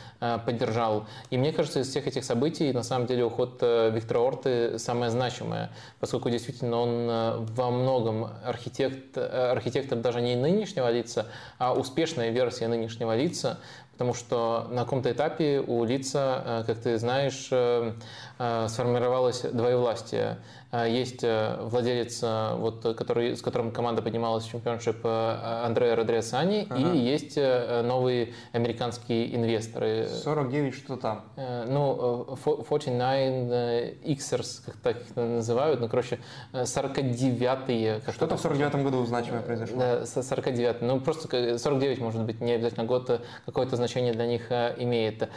поддержал. 0.44 1.04
И 1.30 1.38
мне 1.38 1.52
кажется, 1.52 1.80
из 1.80 1.88
всех 1.88 2.06
этих 2.06 2.24
событий, 2.24 2.72
на 2.72 2.82
самом 2.82 3.06
деле, 3.06 3.24
уход 3.24 3.62
Виктора 3.62 4.20
Орты 4.20 4.78
самое 4.78 5.10
значимое, 5.10 5.70
поскольку 6.00 6.30
действительно 6.30 6.78
он 6.78 7.46
во 7.54 7.70
многом 7.70 8.28
архитект, 8.74 9.16
э, 9.16 9.50
архитектор 9.52 9.98
даже 9.98 10.20
не 10.20 10.36
нынешнего 10.36 10.90
лица, 10.90 11.26
а 11.58 11.74
успешная 11.74 12.30
версия 12.30 12.68
нынешнего 12.68 13.16
лица, 13.16 13.58
потому 13.92 14.14
что 14.14 14.66
на 14.70 14.82
каком-то 14.84 15.12
этапе 15.12 15.60
у 15.60 15.84
лица, 15.84 16.42
э, 16.44 16.64
как 16.66 16.78
ты 16.80 16.98
знаешь, 16.98 17.48
э, 17.50 17.92
сформировалось 18.38 19.42
двоевластие. 19.42 20.38
Э, 20.72 20.90
Есть 20.90 21.22
э, 21.22 21.56
владелец, 21.62 22.18
э, 22.22 22.54
вот, 22.56 22.82
который, 22.96 23.36
с 23.36 23.42
которым 23.42 23.70
команда 23.70 24.02
поднималась 24.02 24.44
в 24.44 24.50
чемпионшип 24.50 24.96
э, 25.04 25.62
Андреа 25.64 25.94
Родриасани, 25.94 26.66
Ага. 26.68 26.80
и 26.80 26.98
есть 26.98 27.34
э, 27.36 27.82
новые 27.82 28.32
американские 28.52 29.36
инвесторы. 29.36 30.08
49 30.08 30.74
что 30.74 30.96
там? 30.96 31.22
Э, 31.36 31.64
Ну, 31.68 32.26
э, 32.28 32.34
фо- 32.44 32.66
49 32.68 33.52
э, 33.52 33.94
Xers, 34.14 34.64
как 34.66 34.76
так 34.78 35.00
их 35.02 35.14
называют, 35.16 35.80
ну, 35.80 35.88
короче, 35.88 36.18
э, 36.52 36.64
49-е. 36.64 38.00
как 38.04 38.14
Что-то 38.14 38.36
в 38.36 38.40
49 38.40 38.82
году 38.82 39.04
значимое 39.06 39.42
произошло. 39.42 39.78
Да, 39.78 40.04
с- 40.06 40.22
49. 40.22 40.82
Ну, 40.82 40.98
просто 41.00 41.28
к- 41.28 41.58
49, 41.58 42.00
может 42.00 42.22
быть, 42.24 42.40
не 42.40 42.50
обязательно 42.52 42.84
год 42.84 43.10
э, 43.10 43.20
какое-то 43.46 43.76
значение 43.76 44.12
для 44.12 44.26
них 44.26 44.50
э, 44.50 44.74
имеет. 44.78 45.28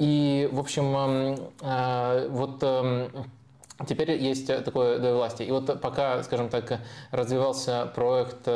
И, 0.00 0.48
в 0.52 0.58
общем, 0.58 1.36
вот 2.28 2.62
эм, 2.62 3.10
теперь 3.86 4.12
есть 4.12 4.48
э, 4.50 4.60
такое 4.60 4.98
двоевластие. 4.98 5.48
И 5.48 5.50
вот 5.50 5.80
пока, 5.80 6.22
скажем 6.22 6.48
так, 6.48 6.80
развивался 7.10 7.90
проект 7.94 8.48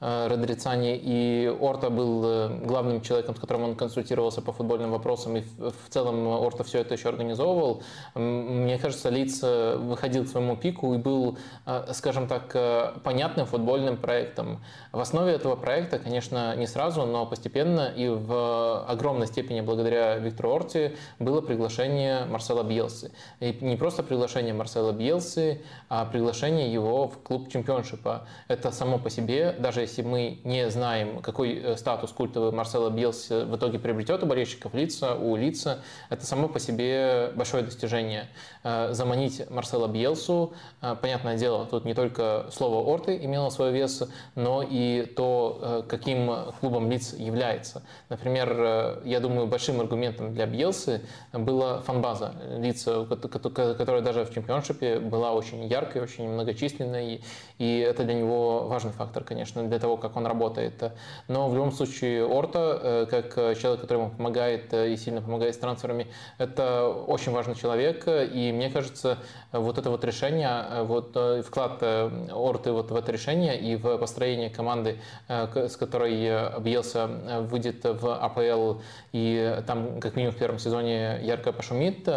э, 0.00 0.08
э, 0.08 0.28
Родрицани, 0.28 0.96
и 0.96 1.48
Орта 1.60 1.90
был 1.90 2.24
э, 2.24 2.48
главным 2.64 3.00
человеком, 3.00 3.34
с 3.34 3.40
которым 3.40 3.64
он 3.64 3.74
консультировался 3.74 4.42
по 4.42 4.52
футбольным 4.52 4.90
вопросам, 4.90 5.36
и 5.36 5.42
в 5.58 5.88
целом 5.88 6.26
Орта 6.26 6.64
все 6.64 6.80
это 6.80 6.94
еще 6.94 7.08
организовывал. 7.08 7.82
Мне 8.14 8.78
кажется, 8.78 9.08
Лиц 9.10 9.40
э, 9.42 9.76
выходил 9.76 10.24
к 10.24 10.28
своему 10.28 10.56
пику 10.56 10.94
и 10.94 10.98
был, 10.98 11.38
э, 11.66 11.92
скажем 11.92 12.26
так, 12.28 12.50
э, 12.54 12.92
понятным 13.04 13.46
футбольным 13.46 13.96
проектом. 13.96 14.62
В 14.92 15.00
основе 15.00 15.32
этого 15.32 15.56
проекта, 15.56 15.98
конечно, 15.98 16.56
не 16.56 16.66
сразу, 16.66 17.04
но 17.06 17.26
постепенно 17.26 17.92
и 17.96 18.08
в 18.08 18.84
огромной 18.84 19.26
степени 19.26 19.60
благодаря 19.60 20.16
Виктору 20.16 20.54
Орти 20.54 20.96
было 21.18 21.40
приглашение 21.40 22.24
Марсела 22.26 22.62
Бьелсы. 22.62 23.10
И 23.40 23.56
не 23.60 23.76
просто 23.76 24.02
приглашение 24.02 24.54
Марсела 24.54 24.92
Бьелсы, 24.92 25.62
а 25.88 26.04
приглашение 26.04 26.72
его 26.72 27.08
в 27.08 27.18
клуб 27.22 27.50
чемпионшипа. 27.50 28.26
Это 28.48 28.70
само 28.70 28.98
по 28.98 29.10
себе, 29.10 29.54
даже 29.58 29.87
если 29.88 30.02
мы 30.02 30.40
не 30.44 30.70
знаем, 30.70 31.20
какой 31.22 31.54
э, 31.54 31.76
статус 31.76 32.12
культовый 32.12 32.52
Марсела 32.52 32.90
Бьелси 32.90 33.44
в 33.44 33.56
итоге 33.56 33.78
приобретет 33.78 34.22
у 34.22 34.26
болельщиков 34.26 34.74
лица, 34.74 35.14
у 35.14 35.34
лица, 35.34 35.82
это 36.10 36.26
само 36.26 36.48
по 36.48 36.60
себе 36.60 37.32
большое 37.34 37.64
достижение. 37.64 38.28
Э, 38.68 38.92
Заманить 38.92 39.48
Марсела 39.48 39.88
Бьелсу, 39.88 40.52
э, 40.82 40.94
понятное 41.00 41.38
дело, 41.38 41.64
тут 41.64 41.86
не 41.86 41.94
только 41.94 42.46
слово 42.52 42.86
Орты 42.86 43.16
имело 43.16 43.48
свой 43.48 43.72
вес, 43.72 44.02
но 44.34 44.62
и 44.62 45.06
то, 45.16 45.58
э, 45.62 45.82
каким 45.88 46.30
клубом 46.60 46.90
лиц 46.90 47.14
является. 47.14 47.82
Например, 48.10 49.00
я 49.04 49.20
думаю, 49.20 49.46
большим 49.46 49.80
аргументом 49.80 50.34
для 50.34 50.46
Бьелсы 50.46 51.00
была 51.32 51.80
фанбаза 51.80 52.34
лица, 52.58 53.06
которая 53.06 54.02
даже 54.02 54.24
в 54.24 54.34
чемпионшипе 54.34 54.98
была 54.98 55.32
очень 55.32 55.64
яркой, 55.66 56.02
очень 56.02 56.28
многочисленной, 56.28 57.22
и 57.58 57.78
это 57.78 58.04
для 58.04 58.14
него 58.14 58.66
важный 58.66 58.92
фактор, 58.92 59.24
конечно, 59.24 59.62
для 59.66 59.78
того, 59.78 59.96
как 59.96 60.16
он 60.16 60.26
работает. 60.26 60.92
Но 61.28 61.48
в 61.48 61.54
любом 61.54 61.72
случае 61.72 62.26
Орта, 62.26 63.06
как 63.10 63.34
человек, 63.58 63.80
который 63.80 63.98
ему 63.98 64.10
помогает 64.10 64.74
и 64.74 64.96
сильно 64.96 65.22
помогает 65.22 65.54
с 65.54 65.58
трансферами, 65.58 66.08
это 66.38 66.88
очень 66.88 67.32
важный 67.32 67.54
человек. 67.54 68.04
И 68.06 68.52
мне 68.58 68.70
кажется, 68.70 69.18
вот 69.52 69.78
это 69.78 69.90
вот 69.90 70.04
решение, 70.04 70.82
вот 70.82 71.16
вклад 71.46 71.82
Орты 71.82 72.72
вот 72.72 72.90
в 72.90 72.96
это 72.96 73.12
решение 73.12 73.58
и 73.58 73.76
в 73.76 73.96
построение 73.98 74.50
команды, 74.50 74.98
с 75.28 75.76
которой 75.76 76.60
Бьелса 76.60 77.06
выйдет 77.50 77.84
в 77.84 78.14
АПЛ 78.14 78.80
и 79.12 79.62
там 79.66 80.00
как 80.00 80.16
минимум 80.16 80.34
в 80.34 80.38
первом 80.38 80.58
сезоне 80.58 81.20
ярко 81.22 81.52
пошумит, 81.52 82.08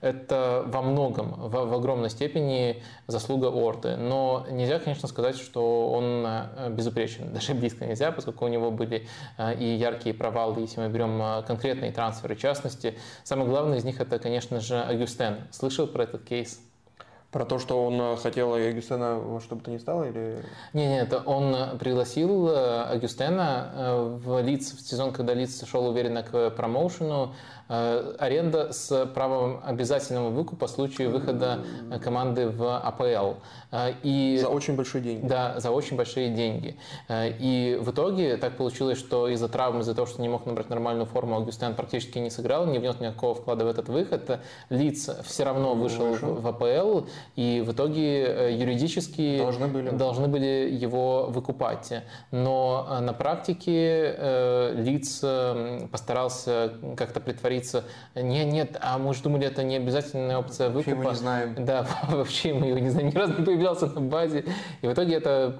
это 0.00 0.62
во 0.66 0.82
многом, 0.82 1.32
в, 1.32 1.50
в 1.50 1.74
огромной 1.74 2.10
степени 2.10 2.82
заслуга 3.06 3.46
Орты. 3.46 3.96
Но 3.96 4.46
нельзя, 4.50 4.78
конечно, 4.78 5.08
сказать, 5.08 5.36
что 5.36 5.90
он 5.90 6.24
э, 6.24 6.70
безупречен. 6.70 7.32
Даже 7.32 7.54
близко 7.54 7.84
нельзя, 7.84 8.12
поскольку 8.12 8.44
у 8.44 8.48
него 8.48 8.70
были 8.70 9.08
э, 9.36 9.56
и 9.58 9.64
яркие 9.64 10.14
провалы, 10.14 10.62
если 10.62 10.80
мы 10.80 10.88
берем 10.88 11.20
э, 11.20 11.42
конкретные 11.42 11.90
трансферы. 11.90 12.36
В 12.36 12.40
частности, 12.40 12.94
самый 13.24 13.48
главный 13.48 13.78
из 13.78 13.84
них 13.84 14.00
это, 14.00 14.18
конечно 14.18 14.60
же, 14.60 14.80
Агюстен. 14.80 15.48
Слышал 15.50 15.88
про 15.88 16.04
этот 16.04 16.24
кейс? 16.24 16.60
Про 17.32 17.44
то, 17.44 17.58
что 17.58 17.84
он 17.84 18.16
хотел 18.16 18.54
Агюстена 18.54 19.16
во 19.16 19.40
что 19.40 19.56
бы 19.56 19.62
то 19.62 19.70
ни 19.70 19.76
стало? 19.76 20.04
Или... 20.04 20.42
Не, 20.72 20.86
нет, 20.86 21.12
он 21.26 21.78
пригласил 21.78 22.48
Агюстена 22.88 24.08
в 24.22 24.40
Лиц, 24.40 24.72
в 24.72 24.80
сезон, 24.80 25.12
когда 25.12 25.34
Лиц 25.34 25.62
шел 25.68 25.86
уверенно 25.86 26.22
к 26.22 26.48
промоушену, 26.48 27.34
аренда 27.68 28.72
с 28.72 29.06
правом 29.06 29.60
обязательного 29.64 30.30
выкупа 30.30 30.66
в 30.66 30.70
случае 30.70 31.08
выхода 31.08 31.60
команды 32.02 32.48
в 32.48 32.78
АПЛ. 32.78 33.38
Э, 33.70 33.92
и, 34.02 34.38
за 34.40 34.48
очень 34.48 34.76
большие 34.76 35.02
деньги. 35.02 35.26
Да, 35.26 35.60
за 35.60 35.70
очень 35.70 35.96
большие 35.96 36.30
деньги. 36.30 36.76
Э, 37.08 37.30
и 37.38 37.78
в 37.80 37.90
итоге 37.90 38.36
так 38.36 38.56
получилось, 38.56 38.98
что 38.98 39.28
из-за 39.28 39.48
травм, 39.48 39.80
из-за 39.80 39.94
того, 39.94 40.06
что 40.06 40.22
не 40.22 40.28
мог 40.28 40.46
набрать 40.46 40.70
нормальную 40.70 41.06
форму, 41.06 41.36
Аугустян 41.36 41.74
практически 41.74 42.18
не 42.18 42.30
сыграл, 42.30 42.66
не 42.66 42.78
внес 42.78 42.98
никакого 43.00 43.34
вклада 43.34 43.64
в 43.64 43.68
этот 43.68 43.88
выход. 43.88 44.40
Лиц 44.70 45.10
все 45.24 45.44
равно 45.44 45.74
вышел, 45.74 46.06
вышел. 46.06 46.34
в 46.34 46.46
АПЛ, 46.46 47.06
и 47.36 47.62
в 47.66 47.72
итоге 47.72 48.56
юридически 48.58 49.38
должны 49.38 49.68
были. 49.68 49.90
должны 49.90 50.28
были 50.28 50.68
его 50.70 51.26
выкупать. 51.26 51.92
Но 52.30 52.98
на 53.00 53.12
практике 53.12 54.72
Лиц 54.76 55.24
постарался 55.90 56.72
как-то 56.96 57.20
притворить 57.20 57.57
говорится, 57.58 57.84
нет, 58.14 58.46
нет, 58.52 58.76
а 58.80 58.98
мы 58.98 59.14
же 59.14 59.22
думали, 59.22 59.46
это 59.46 59.62
не 59.62 59.76
обязательная 59.76 60.38
опция 60.38 60.70
выкупа. 60.70 60.96
Вообще 60.96 61.04
мы 61.04 61.10
не 61.10 61.16
знаем. 61.16 61.64
Да, 61.64 61.86
вообще 62.08 62.54
мы 62.54 62.66
его 62.66 62.78
не 62.78 62.90
знаем, 62.90 63.08
ни 63.08 63.14
разу 63.14 63.34
не 63.38 63.44
появлялся 63.44 63.86
на 63.86 64.00
базе. 64.00 64.44
И 64.82 64.86
в 64.86 64.92
итоге 64.92 65.16
это 65.16 65.58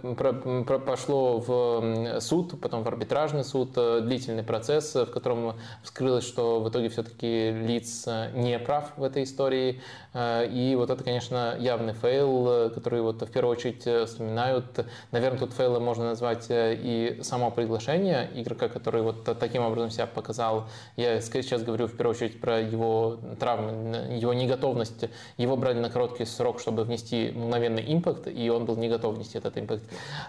пошло 0.87 1.39
в 1.39 2.21
суд, 2.21 2.61
потом 2.61 2.83
в 2.83 2.89
арбитражный 2.89 3.45
суд, 3.45 3.73
э, 3.77 4.01
длительный 4.03 4.43
процесс, 4.43 4.95
в 4.95 5.07
котором 5.07 5.55
вскрылось, 5.83 6.27
что 6.27 6.61
в 6.61 6.69
итоге 6.69 6.89
все-таки 6.89 7.51
Лидс 7.51 8.05
э, 8.07 8.31
не 8.35 8.59
прав 8.59 8.93
в 8.97 9.03
этой 9.03 9.25
истории. 9.25 9.81
Э, 10.15 10.47
и 10.47 10.75
вот 10.77 10.91
это, 10.91 11.03
конечно, 11.03 11.57
явный 11.59 11.95
fail, 11.95 12.71
который 12.71 13.01
вот 13.01 13.23
в 13.23 13.31
первую 13.31 13.53
очередь 13.53 13.83
вспоминают. 14.09 14.87
Наверное, 15.13 15.39
тут 15.39 15.53
фейлом 15.53 15.85
можно 15.85 16.05
назвать 16.05 16.47
и 16.51 17.19
само 17.23 17.51
приглашение 17.51 18.31
игрока, 18.35 18.69
который 18.69 19.03
вот 19.03 19.25
таким 19.39 19.63
образом 19.63 19.91
себя 19.91 20.07
показал. 20.07 20.69
Я 20.97 21.21
сейчас 21.21 21.63
говорю 21.63 21.88
в 21.89 21.97
первую 21.97 22.15
очередь 22.15 22.41
про 22.41 22.61
его 22.61 23.19
травмы, 23.39 24.17
его 24.19 24.33
неготовность. 24.33 25.07
Его 25.37 25.57
брали 25.57 25.79
на 25.79 25.91
короткий 25.91 26.25
срок, 26.25 26.61
чтобы 26.61 26.85
внести 26.85 27.33
мгновенный 27.35 27.85
импакт, 27.93 28.29
и 28.29 28.49
он 28.51 28.65
был 28.65 28.77
не 28.77 28.89
готов 28.89 29.17
внести 29.17 29.39
этот 29.39 29.59
импакт. 29.59 29.83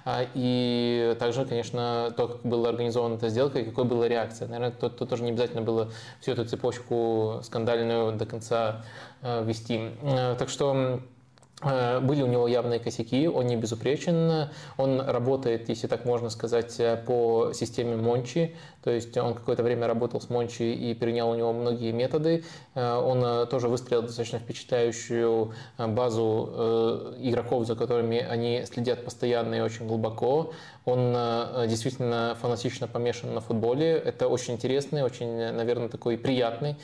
А, 0.06 0.26
и 0.34 1.16
также, 1.20 1.46
конечно, 1.46 2.14
то, 2.16 2.28
как 2.28 2.42
была 2.42 2.70
организована 2.70 3.16
эта 3.16 3.30
сделка 3.30 3.60
и 3.60 3.66
какой 3.66 3.86
была 3.86 4.08
реакция. 4.08 4.48
Наверное, 4.48 4.72
тут, 4.72 4.98
тут 4.98 5.10
тоже 5.10 5.24
не 5.24 5.32
обязательно 5.32 5.62
было 5.62 5.92
всю 6.22 6.32
эту 6.32 6.46
цепочку 6.46 7.42
скандальную 7.44 8.14
до 8.14 8.26
конца 8.26 8.84
а, 9.22 9.44
вести. 9.44 9.92
А, 10.04 10.36
так 10.36 10.50
что 10.50 11.02
были 11.62 12.22
у 12.22 12.28
него 12.28 12.48
явные 12.48 12.80
косяки, 12.80 13.28
он 13.28 13.48
не 13.48 13.58
безупречен, 13.58 14.48
он 14.78 15.02
работает, 15.02 15.68
если 15.68 15.88
так 15.88 16.06
можно 16.06 16.30
сказать, 16.30 16.80
по 17.06 17.52
системе 17.54 17.98
Мончи, 17.98 18.56
то 18.84 18.92
есть 18.92 19.16
он 19.18 19.34
какое-то 19.34 19.64
время 19.64 19.88
работал 19.88 20.22
с 20.22 20.30
Мончи 20.30 20.74
и 20.74 20.94
перенял 20.94 21.30
у 21.30 21.36
него 21.36 21.54
многие 21.54 21.92
методы. 21.92 22.44
Э, 22.76 22.96
он 22.96 23.24
э, 23.24 23.46
тоже 23.48 23.68
выстроил 23.68 24.02
достаточно 24.02 24.40
впечатляющую 24.40 25.54
базу 25.78 27.16
игроков, 27.20 27.66
за 27.66 27.76
которыми 27.76 28.20
они 28.20 28.64
следят 28.66 29.04
постоянно 29.04 29.56
и 29.56 29.60
очень 29.60 29.88
глубоко. 29.88 30.54
Он 30.86 31.14
действительно 31.68 32.36
фанатично 32.42 32.88
помешан 32.88 33.34
на 33.34 33.42
футболе. 33.42 33.92
Это 33.92 34.28
очень 34.28 34.56
интересный, 34.56 35.04
очень, 35.04 35.52
наверное, 35.52 35.88
такой 35.88 36.18
приятный, 36.18 36.78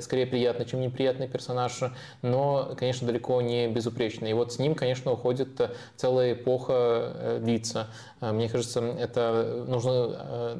скорее 0.00 0.26
приятный, 0.26 0.66
чем 0.66 0.80
неприятный 0.80 1.28
персонаж, 1.28 1.80
но, 2.22 2.74
конечно, 2.76 3.06
далеко 3.06 3.40
не 3.40 3.68
безупречный. 3.68 4.30
И 4.30 4.32
вот 4.32 4.52
с 4.52 4.58
ним, 4.58 4.74
конечно, 4.74 5.12
уходит 5.12 5.60
э, 5.60 5.70
целая 5.96 6.32
эпоха 6.32 7.12
э, 7.14 7.40
лица. 7.44 7.88
Э, 8.20 8.32
мне 8.32 8.48
кажется, 8.48 8.80
это 8.80 9.64
нужно 9.66 10.56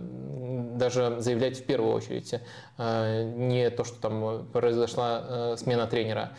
даже 0.82 1.20
заявлять 1.20 1.58
в 1.58 1.64
первую 1.64 1.92
очередь. 1.94 2.34
Не 2.78 3.70
то, 3.70 3.84
что 3.84 4.00
там 4.00 4.46
произошла 4.52 5.56
смена 5.56 5.86
тренера. 5.86 6.32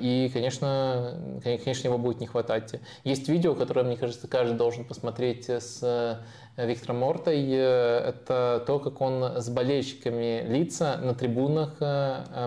И, 0.00 0.30
конечно, 0.32 1.40
конечно, 1.42 1.88
его 1.88 1.98
будет 1.98 2.20
не 2.20 2.26
хватать. 2.26 2.74
Есть 3.04 3.28
видео, 3.28 3.54
которое, 3.54 3.84
мне 3.84 3.96
кажется, 3.96 4.28
каждый 4.28 4.56
должен 4.56 4.84
посмотреть 4.84 5.48
с 5.48 6.20
Виктором 6.56 6.98
Мортой. 6.98 7.48
Это 7.50 8.62
то, 8.66 8.78
как 8.78 9.00
он 9.00 9.40
с 9.40 9.48
болельщиками 9.48 10.44
лица 10.46 10.98
на 10.98 11.14
трибунах 11.14 11.78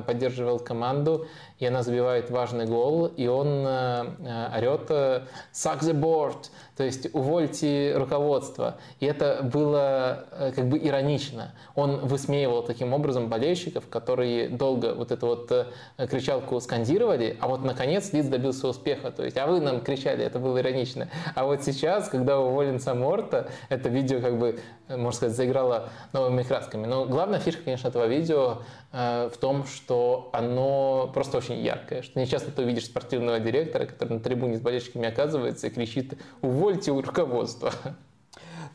поддерживал 0.06 0.60
команду 0.60 1.28
и 1.60 1.66
она 1.66 1.82
забивает 1.82 2.30
важный 2.30 2.66
гол, 2.66 3.08
и 3.08 3.28
он 3.28 3.66
э, 3.66 4.06
э, 4.20 4.58
орет 4.58 4.86
э, 4.90 5.22
«suck 5.52 5.80
the 5.80 5.94
board», 5.94 6.50
то 6.76 6.84
есть 6.84 7.08
увольте 7.14 7.94
руководство. 7.96 8.78
И 9.00 9.08
это 9.08 9.40
было 9.42 10.26
как 10.56 10.70
бы 10.70 10.78
иронично. 10.78 11.56
Он 11.74 12.06
высмеивал 12.06 12.62
таким 12.62 12.94
образом 12.94 13.30
болельщиков, 13.30 13.90
которые 13.90 14.48
долго 14.50 14.94
вот 14.94 15.12
эту 15.12 15.26
вот 15.26 15.68
кричалку 15.98 16.60
скандировали, 16.60 17.17
а 17.40 17.48
вот 17.48 17.64
наконец 17.64 18.14
Лиц 18.14 18.28
добился 18.28 18.68
успеха. 18.68 19.12
То 19.12 19.24
есть, 19.24 19.38
а 19.38 19.48
вы 19.48 19.60
нам 19.60 19.82
кричали, 19.82 20.24
это 20.24 20.40
было 20.40 20.60
иронично. 20.60 21.10
А 21.36 21.46
вот 21.46 21.64
сейчас, 21.64 22.10
когда 22.10 22.40
уволен 22.40 22.80
сам 22.80 23.04
Орта, 23.04 23.50
это 23.70 23.90
видео 23.90 24.22
как 24.22 24.38
бы, 24.38 24.60
можно 24.88 25.12
сказать, 25.12 25.36
заиграло 25.36 25.90
новыми 26.14 26.44
красками. 26.44 26.86
Но 26.86 27.06
главная 27.06 27.40
фишка, 27.40 27.64
конечно, 27.64 27.88
этого 27.88 28.06
видео 28.08 28.60
в 28.92 29.34
том, 29.40 29.66
что 29.66 30.30
оно 30.34 31.12
просто 31.14 31.38
очень 31.38 31.60
яркое, 31.60 32.02
что 32.02 32.20
не 32.20 32.28
часто 32.28 32.52
ты 32.52 32.62
увидишь 32.62 32.86
спортивного 32.86 33.40
директора, 33.40 33.86
который 33.86 34.14
на 34.14 34.20
трибуне 34.20 34.58
с 34.58 34.62
болельщиками 34.62 35.08
оказывается 35.08 35.68
и 35.68 35.70
кричит 35.70 36.14
«Увольте 36.42 36.92
у 36.92 37.02
руководства». 37.02 37.72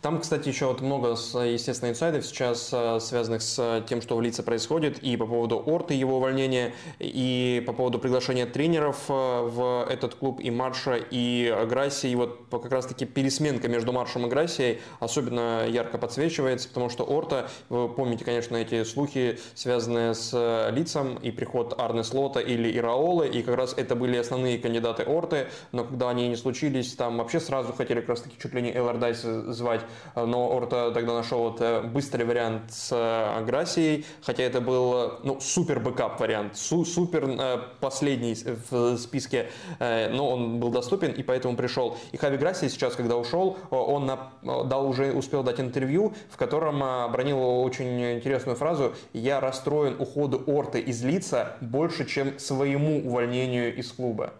Там, 0.02 0.20
кстати, 0.20 0.48
еще 0.48 0.66
вот 0.66 0.80
много, 0.80 1.10
естественно, 1.10 1.90
инсайдов 1.90 2.26
сейчас 2.26 2.70
э, 2.72 2.98
связанных 2.98 3.40
с 3.40 3.84
тем, 3.88 4.02
что 4.02 4.16
в 4.16 4.20
лице 4.20 4.42
происходит, 4.42 4.98
и 4.98 5.16
по 5.16 5.26
поводу 5.26 5.62
Орта, 5.64 5.94
его 5.94 6.16
увольнения, 6.16 6.74
и 6.98 7.62
по 7.64 7.72
поводу 7.72 8.00
приглашения 8.00 8.44
тренеров 8.46 9.04
э, 9.08 9.12
в 9.12 9.86
этот 9.88 10.16
клуб 10.16 10.40
и 10.40 10.50
Марша, 10.50 10.98
и 11.08 11.54
Грассии. 11.68 12.10
И 12.10 12.16
вот 12.16 12.46
как 12.50 12.72
раз-таки 12.72 13.04
пересменка 13.04 13.68
между 13.68 13.92
Маршем 13.92 14.26
и 14.26 14.28
Грассией 14.28 14.80
особенно 14.98 15.68
ярко 15.68 15.98
подсвечивается, 15.98 16.66
потому 16.66 16.90
что 16.90 17.04
Орта, 17.04 17.48
вы 17.68 17.88
помните, 17.88 18.24
конечно, 18.24 18.56
эти 18.56 18.82
слухи, 18.82 19.38
связанные 19.54 20.14
с 20.14 20.32
лицом 20.72 21.14
и 21.14 21.30
приход 21.30 21.80
Арне 21.80 22.02
Слота 22.02 22.40
или 22.40 22.76
Ираолы, 22.76 23.28
и 23.28 23.40
как 23.44 23.54
раз 23.54 23.72
это 23.76 23.94
были 23.94 24.16
основные 24.16 24.58
кандидаты 24.58 25.04
Орты, 25.04 25.46
но 25.70 25.84
когда 25.84 26.10
они 26.10 26.26
не 26.26 26.34
случились, 26.34 26.92
там 26.94 27.18
вообще 27.18 27.38
сразу 27.38 27.72
хотели 27.72 28.00
как 28.00 28.08
раз-таки 28.08 28.34
чуть 28.42 28.52
ли 28.52 28.62
не 28.62 28.74
Эллардайс 28.74 29.20
звать 29.20 29.82
но 30.14 30.54
Орта 30.54 30.90
тогда 30.92 31.14
нашел 31.14 31.40
вот 31.40 31.60
э, 31.60 31.82
быстрый 31.82 32.24
вариант 32.24 32.72
с 32.72 32.92
э, 32.92 33.38
Грасией, 33.38 34.04
хотя 34.22 34.42
это 34.42 34.60
был 34.60 35.18
ну, 35.22 35.40
супер 35.40 35.80
backup 35.80 36.20
вариант, 36.20 36.56
су 36.56 36.84
супер 36.84 37.28
э, 37.28 37.58
последний 37.80 38.36
в 38.70 38.96
списке, 38.96 39.50
но 39.78 40.28
он 40.30 40.58
был 40.60 40.70
доступен 40.70 41.12
и 41.12 41.22
поэтому 41.22 41.56
пришел. 41.56 41.96
И 42.12 42.16
Хави 42.16 42.36
Грасия 42.36 42.68
сейчас, 42.68 42.94
когда 42.94 43.16
ушел, 43.16 43.56
он 43.70 44.10
дал 44.42 44.88
уже 44.88 45.12
успел 45.12 45.42
дать 45.42 45.60
интервью, 45.60 46.14
в 46.30 46.36
котором 46.36 46.80
обронил 47.12 47.40
очень 47.60 48.14
интересную 48.14 48.56
фразу 48.56 48.94
«Я 49.12 49.40
расстроен 49.40 49.96
уходу 49.98 50.42
Орты 50.46 50.80
из 50.80 51.02
Лидса 51.02 51.56
больше, 51.60 52.06
чем 52.06 52.38
своему 52.38 53.06
увольнению 53.06 53.74
из 53.74 53.92
клуба». 53.92 54.32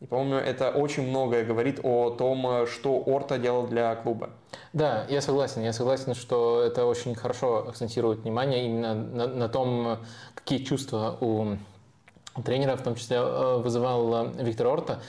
И, 0.00 0.06
по-моему, 0.06 0.36
это 0.36 0.70
очень 0.70 1.08
многое 1.08 1.44
говорит 1.44 1.80
о 1.82 2.10
том, 2.10 2.66
что 2.66 2.98
Орта 2.98 3.36
делал 3.36 3.66
для 3.66 3.96
клуба. 3.96 4.30
Да, 4.72 5.04
я 5.08 5.20
согласен. 5.20 5.62
Я 5.62 5.72
согласен, 5.72 6.14
что 6.14 6.62
это 6.62 6.86
очень 6.86 7.16
хорошо 7.16 7.68
акцентирует 7.68 8.20
внимание 8.20 8.66
именно 8.66 8.94
на, 8.94 9.26
на 9.26 9.48
том, 9.48 9.98
какие 10.34 10.62
чувства 10.62 11.18
у 11.20 11.56
тренера, 12.44 12.76
в 12.76 12.82
том 12.82 12.94
числе, 12.94 13.16
э, 13.16 13.56
вызывал 13.56 14.26
э, 14.26 14.44
Виктор 14.44 14.68
Орта. 14.68 15.00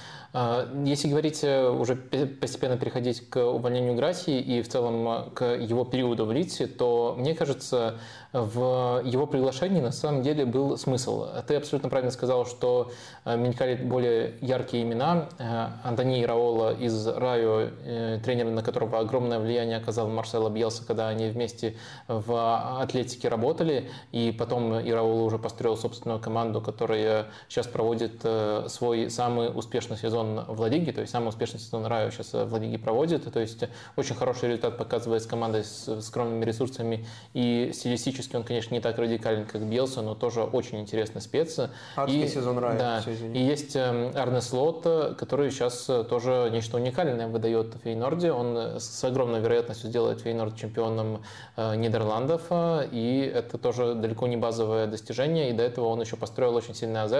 Если 0.85 1.07
говорить, 1.07 1.43
уже 1.43 1.95
постепенно 1.95 2.77
переходить 2.77 3.27
к 3.31 3.43
увольнению 3.43 3.95
Грасси 3.95 4.39
и 4.39 4.61
в 4.61 4.69
целом 4.69 5.31
к 5.31 5.43
его 5.43 5.85
периоду 5.85 6.25
в 6.25 6.31
Лидсе, 6.31 6.67
то 6.67 7.15
мне 7.17 7.33
кажется, 7.33 7.97
в 8.31 9.01
его 9.05 9.25
приглашении 9.25 9.81
на 9.81 9.91
самом 9.91 10.21
деле 10.21 10.45
был 10.45 10.77
смысл. 10.77 11.25
Ты 11.47 11.55
абсолютно 11.55 11.89
правильно 11.89 12.11
сказал, 12.11 12.45
что 12.45 12.91
э, 13.25 13.35
мелькали 13.35 13.75
более 13.75 14.35
яркие 14.41 14.83
имена. 14.83 15.29
Э, 15.39 15.69
Антони 15.83 16.23
Раола 16.23 16.75
из 16.75 17.07
Райо, 17.07 17.69
э, 17.83 18.19
тренер, 18.23 18.45
на 18.45 18.61
которого 18.61 18.99
огромное 18.99 19.39
влияние 19.39 19.77
оказал 19.77 20.07
Марсело 20.09 20.49
Бьелса, 20.49 20.85
когда 20.85 21.07
они 21.07 21.29
вместе 21.29 21.75
в 22.07 22.79
Атлетике 22.79 23.29
работали. 23.29 23.89
И 24.11 24.31
потом 24.37 24.79
Ираола 24.79 25.23
уже 25.23 25.39
построил 25.39 25.75
собственную 25.75 26.19
команду, 26.19 26.61
которая 26.61 27.27
сейчас 27.47 27.65
проводит 27.65 28.23
свой 28.67 29.09
самый 29.09 29.49
успешный 29.51 29.97
сезон 29.97 30.45
в 30.47 30.59
Ла 30.59 30.69
Лиге. 30.69 30.91
То 30.91 31.01
есть 31.01 31.11
самый 31.11 31.29
успешный 31.29 31.59
сезон 31.59 31.87
Райо 31.87 32.11
сейчас 32.11 32.33
в 32.33 32.53
Ла 32.53 32.59
Лиге 32.59 32.77
проводит. 32.77 33.31
То 33.31 33.39
есть 33.39 33.63
очень 33.95 34.13
хороший 34.13 34.49
результат 34.49 34.77
показывает 34.77 35.23
с 35.23 35.25
командой 35.25 35.63
с 35.63 36.01
скромными 36.01 36.45
ресурсами 36.45 37.07
и 37.33 37.71
стилистически 38.19 38.35
он, 38.35 38.43
конечно, 38.43 38.73
не 38.73 38.81
так 38.81 38.97
радикален, 38.97 39.45
как 39.45 39.61
Белса, 39.61 40.01
но 40.01 40.15
тоже 40.15 40.41
очень 40.43 40.79
интересный 40.79 41.21
спец. 41.21 41.59
Адский 41.95 42.23
и, 42.23 42.27
сезон 42.27 42.59
рая. 42.59 42.77
Да, 42.77 43.01
все, 43.01 43.11
и 43.11 43.39
есть 43.39 43.75
эм, 43.75 44.11
Арне 44.15 44.41
Слот, 44.41 44.83
который 45.17 45.51
сейчас 45.51 45.89
э, 45.89 46.03
тоже 46.03 46.49
нечто 46.51 46.77
уникальное 46.77 47.27
выдает 47.27 47.75
в 47.75 47.79
Фейнорде. 47.79 48.31
Он 48.31 48.79
с 48.79 49.03
огромной 49.03 49.39
вероятностью 49.39 49.89
сделает 49.89 50.21
Фейнорд 50.21 50.55
чемпионом 50.55 51.23
э, 51.55 51.75
Нидерландов, 51.75 52.43
и 52.49 53.31
это 53.33 53.57
тоже 53.57 53.95
далеко 53.95 54.27
не 54.27 54.37
базовое 54.37 54.87
достижение, 54.87 55.49
и 55.49 55.53
до 55.53 55.63
этого 55.63 55.85
он 55.85 56.01
еще 56.01 56.15
построил 56.15 56.55
очень 56.55 56.75
сильный 56.75 57.01
АЗ. 57.01 57.13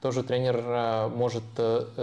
Тоже 0.00 0.22
тренер 0.22 0.62
э, 0.66 1.08
может 1.08 1.42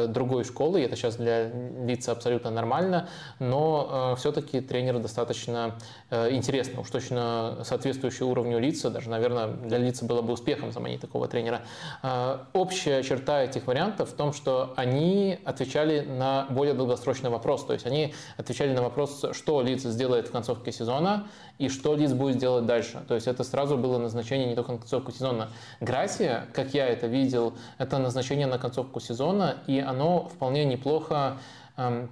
другой 0.08 0.44
школы, 0.44 0.82
и 0.82 0.86
это 0.86 0.96
сейчас 0.96 1.16
для 1.16 1.50
лица 1.50 2.12
абсолютно 2.12 2.52
нормально, 2.52 3.08
но 3.40 4.16
все-таки 4.18 4.62
тренер 4.62 5.00
достаточно 5.00 5.76
интересный, 6.10 6.80
уж 6.82 6.90
точно 6.90 7.60
соответствующий 7.64 8.26
уровню 8.32 8.60
лица, 8.60 8.90
даже, 8.90 9.10
наверное, 9.10 9.48
для 9.48 9.78
лица 9.78 10.06
было 10.06 10.22
бы 10.22 10.34
успехом 10.34 10.72
заманить 10.72 11.02
такого 11.02 11.28
тренера. 11.28 11.62
А, 12.02 12.48
общая 12.54 13.04
черта 13.04 13.44
этих 13.44 13.68
вариантов 13.68 14.10
в 14.10 14.14
том, 14.14 14.34
что 14.34 14.74
они 14.76 15.40
отвечали 15.46 16.02
на 16.02 16.48
более 16.50 16.74
долгосрочный 16.74 17.30
вопрос. 17.30 17.66
То 17.66 17.74
есть 17.74 17.86
они 17.86 18.14
отвечали 18.38 18.74
на 18.74 18.82
вопрос, 18.82 19.26
что 19.34 19.62
лиц 19.62 19.84
сделает 19.84 20.28
в 20.28 20.32
концовке 20.32 20.72
сезона 20.72 21.28
и 21.60 21.70
что 21.70 21.96
лиц 21.96 22.14
будет 22.14 22.38
делать 22.38 22.66
дальше. 22.66 23.02
То 23.08 23.16
есть 23.16 23.28
это 23.28 23.44
сразу 23.44 23.78
было 23.78 23.98
назначение 23.98 24.48
не 24.48 24.56
только 24.56 24.72
на 24.72 24.78
концовку 24.80 25.12
сезона. 25.12 25.50
Грасия, 25.80 26.48
как 26.54 26.74
я 26.74 26.88
это 26.88 27.08
видел, 27.08 27.54
это 27.78 27.98
назначение 27.98 28.48
на 28.48 28.58
концовку 28.58 29.00
сезона, 29.00 29.58
и 29.68 29.80
оно 29.80 30.30
вполне 30.34 30.66
неплохо 30.66 31.38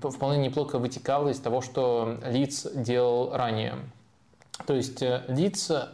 вполне 0.02 0.38
неплохо 0.38 0.80
вытекало 0.80 1.30
из 1.30 1.40
того, 1.40 1.62
что 1.62 2.18
Лиц 2.26 2.68
делал 2.74 3.36
ранее. 3.36 3.76
То 4.66 4.76
есть 4.76 5.02
э, 5.02 5.24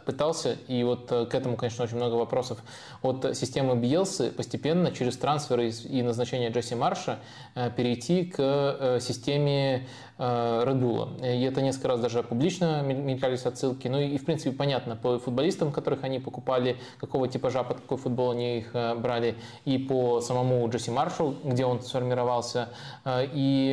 пытался, 0.04 0.56
и 0.66 0.82
вот 0.82 1.10
э, 1.10 1.26
к 1.26 1.34
этому, 1.34 1.56
конечно, 1.56 1.84
очень 1.84 1.96
много 1.96 2.14
вопросов, 2.14 2.58
от 3.02 3.36
системы 3.36 3.76
Биелсы 3.76 4.30
постепенно 4.30 4.90
через 4.90 5.16
трансферы 5.16 5.70
и 5.70 6.02
назначение 6.02 6.50
Джесси 6.50 6.74
Марша 6.74 7.20
э, 7.54 7.70
перейти 7.74 8.24
к 8.24 8.98
системе 9.00 9.86
Red 10.18 10.80
Bull. 10.80 11.20
И 11.22 11.42
это 11.42 11.60
несколько 11.60 11.88
раз 11.88 12.00
даже 12.00 12.22
публично 12.22 12.80
мелькались 12.82 13.44
отсылки. 13.44 13.88
Ну 13.88 14.00
и, 14.00 14.16
в 14.16 14.24
принципе, 14.24 14.56
понятно 14.56 14.96
по 14.96 15.18
футболистам, 15.18 15.72
которых 15.72 16.04
они 16.04 16.18
покупали, 16.20 16.78
какого 16.98 17.28
типажа, 17.28 17.62
под 17.62 17.80
какой 17.80 17.98
футбол 17.98 18.30
они 18.30 18.58
их 18.58 18.72
брали, 18.72 19.36
и 19.64 19.76
по 19.76 20.20
самому 20.20 20.66
Джесси 20.70 20.90
Маршу, 20.90 21.34
где 21.44 21.66
он 21.66 21.82
сформировался. 21.82 22.70
И 23.06 23.68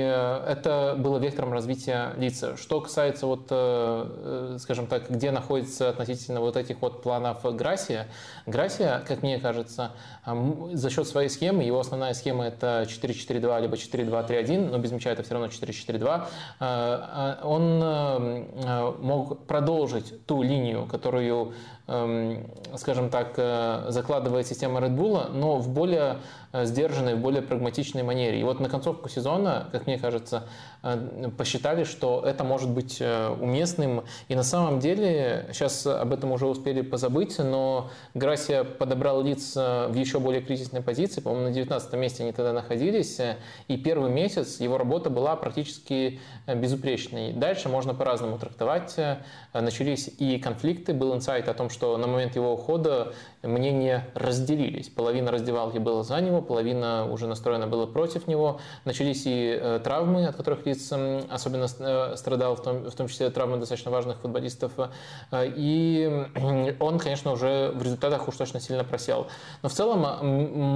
это 0.48 0.95
было 0.98 1.18
вектором 1.18 1.53
развития 1.53 2.14
лица. 2.18 2.57
Что 2.57 2.82
касается 2.82 3.26
вот, 3.26 3.45
скажем 4.61 4.88
так, 4.88 5.10
где 5.10 5.32
находится 5.32 5.90
относительно 5.90 6.41
вот 6.41 6.57
этих 6.57 6.82
вот 6.82 7.02
планов 7.02 7.44
Грасия. 7.56 8.07
Грасия, 8.45 9.02
как 9.07 9.24
мне 9.24 9.40
кажется, 9.40 9.91
за 10.26 10.90
счет 10.90 11.08
своей 11.08 11.30
схемы, 11.30 11.64
его 11.64 11.80
основная 11.80 12.14
схема 12.14 12.45
это 12.45 12.88
4-4-2 12.88 13.62
либо 13.62 13.76
4-2-3-1, 13.76 14.70
но 14.70 14.78
без 14.78 14.91
мяча 14.91 15.12
это 15.12 15.24
все 15.24 15.34
равно 15.34 15.48
4-4-2, 15.48 16.28
а, 16.60 17.40
он 17.44 17.82
э, 17.84 18.94
мог 19.00 19.45
продолжить 19.45 20.26
ту 20.26 20.41
линию, 20.41 20.86
которую 20.86 21.54
скажем 21.85 23.10
так, 23.10 23.34
э, 23.35 23.88
закладывает 23.89 24.47
система 24.47 24.80
Red 24.80 24.95
Bull, 24.95 25.30
но 25.34 25.57
в 25.57 25.68
более 25.68 26.19
э, 26.53 26.65
сдержанной, 26.65 27.15
в 27.15 27.19
более 27.19 27.41
прагматичной 27.41 28.03
манере. 28.03 28.39
И 28.39 28.43
вот 28.43 28.61
на 28.61 28.69
концовку 28.69 29.10
сезона, 29.10 29.68
как 29.73 29.85
мне 29.85 29.97
кажется, 29.97 30.47
э, 30.81 31.30
посчитали, 31.38 31.84
что 31.84 32.23
это 32.26 32.45
может 32.45 32.69
быть 32.69 33.01
уместным. 33.01 34.05
И 34.30 34.35
на 34.35 34.43
самом 34.43 34.80
деле, 34.80 35.49
сейчас 35.51 35.85
об 35.85 36.14
этом 36.14 36.31
уже 36.31 36.47
успели 36.47 36.81
позабыть, 36.81 37.38
но 37.39 37.89
Грасия 38.14 38.64
подобрал 38.64 39.22
лиц 39.22 39.55
в 39.55 39.93
еще 39.93 40.19
более 40.19 40.41
кризисной 40.41 40.81
позиции. 40.81 41.19
По-моему, 41.19 41.49
на 41.49 41.53
19 41.53 41.93
месте 41.93 42.23
они 42.23 42.31
тогда 42.31 42.53
находились. 42.53 43.19
И 43.68 43.77
первый 43.77 44.10
месяц 44.10 44.61
его 44.61 44.77
работа 44.77 45.10
была 45.10 45.35
практически 45.35 46.22
безупречной. 46.47 47.34
Дальше 47.34 47.68
можно 47.68 47.93
по-разному 47.93 48.38
трактовать. 48.38 48.95
Начались 49.53 50.10
и 50.18 50.39
конфликты, 50.39 50.93
был 50.93 51.14
инсайт 51.14 51.49
о 51.49 51.53
том, 51.53 51.69
что 51.74 51.98
на 51.98 52.08
момент 52.08 52.36
его 52.36 52.54
ухода 52.54 53.14
мнения 53.44 54.07
разделились. 54.15 54.90
Половина 54.90 55.32
раздевалки 55.32 55.78
была 55.78 56.03
за 56.03 56.20
него, 56.22 56.41
половина 56.41 57.06
уже 57.11 57.28
настроена 57.28 57.68
была 57.68 57.86
против 57.86 58.28
него. 58.28 58.60
Начались 58.86 59.24
и 59.26 59.60
э, 59.61 59.80
травмы, 59.84 60.28
от 60.28 60.36
которых 60.36 60.65
лиц 60.65 60.91
особенно 61.30 61.68
э, 61.80 62.15
страдал, 62.15 62.56
в 62.56 62.64
том, 62.64 62.90
в 62.90 62.95
том 62.95 63.07
числе 63.07 63.30
травмы 63.30 63.57
достаточно 63.57 63.91
важных 63.91 64.18
футболистов. 64.20 64.72
Э, 65.32 65.45
и 65.45 66.28
он, 66.80 66.99
конечно, 66.99 67.32
уже 67.32 67.72
в 67.76 67.84
результатах 67.84 68.28
уж 68.28 68.36
точно 68.36 68.60
сильно 68.60 68.84
просел. 68.84 69.28
Но 69.61 69.70
в 69.70 69.74
целом 69.74 70.06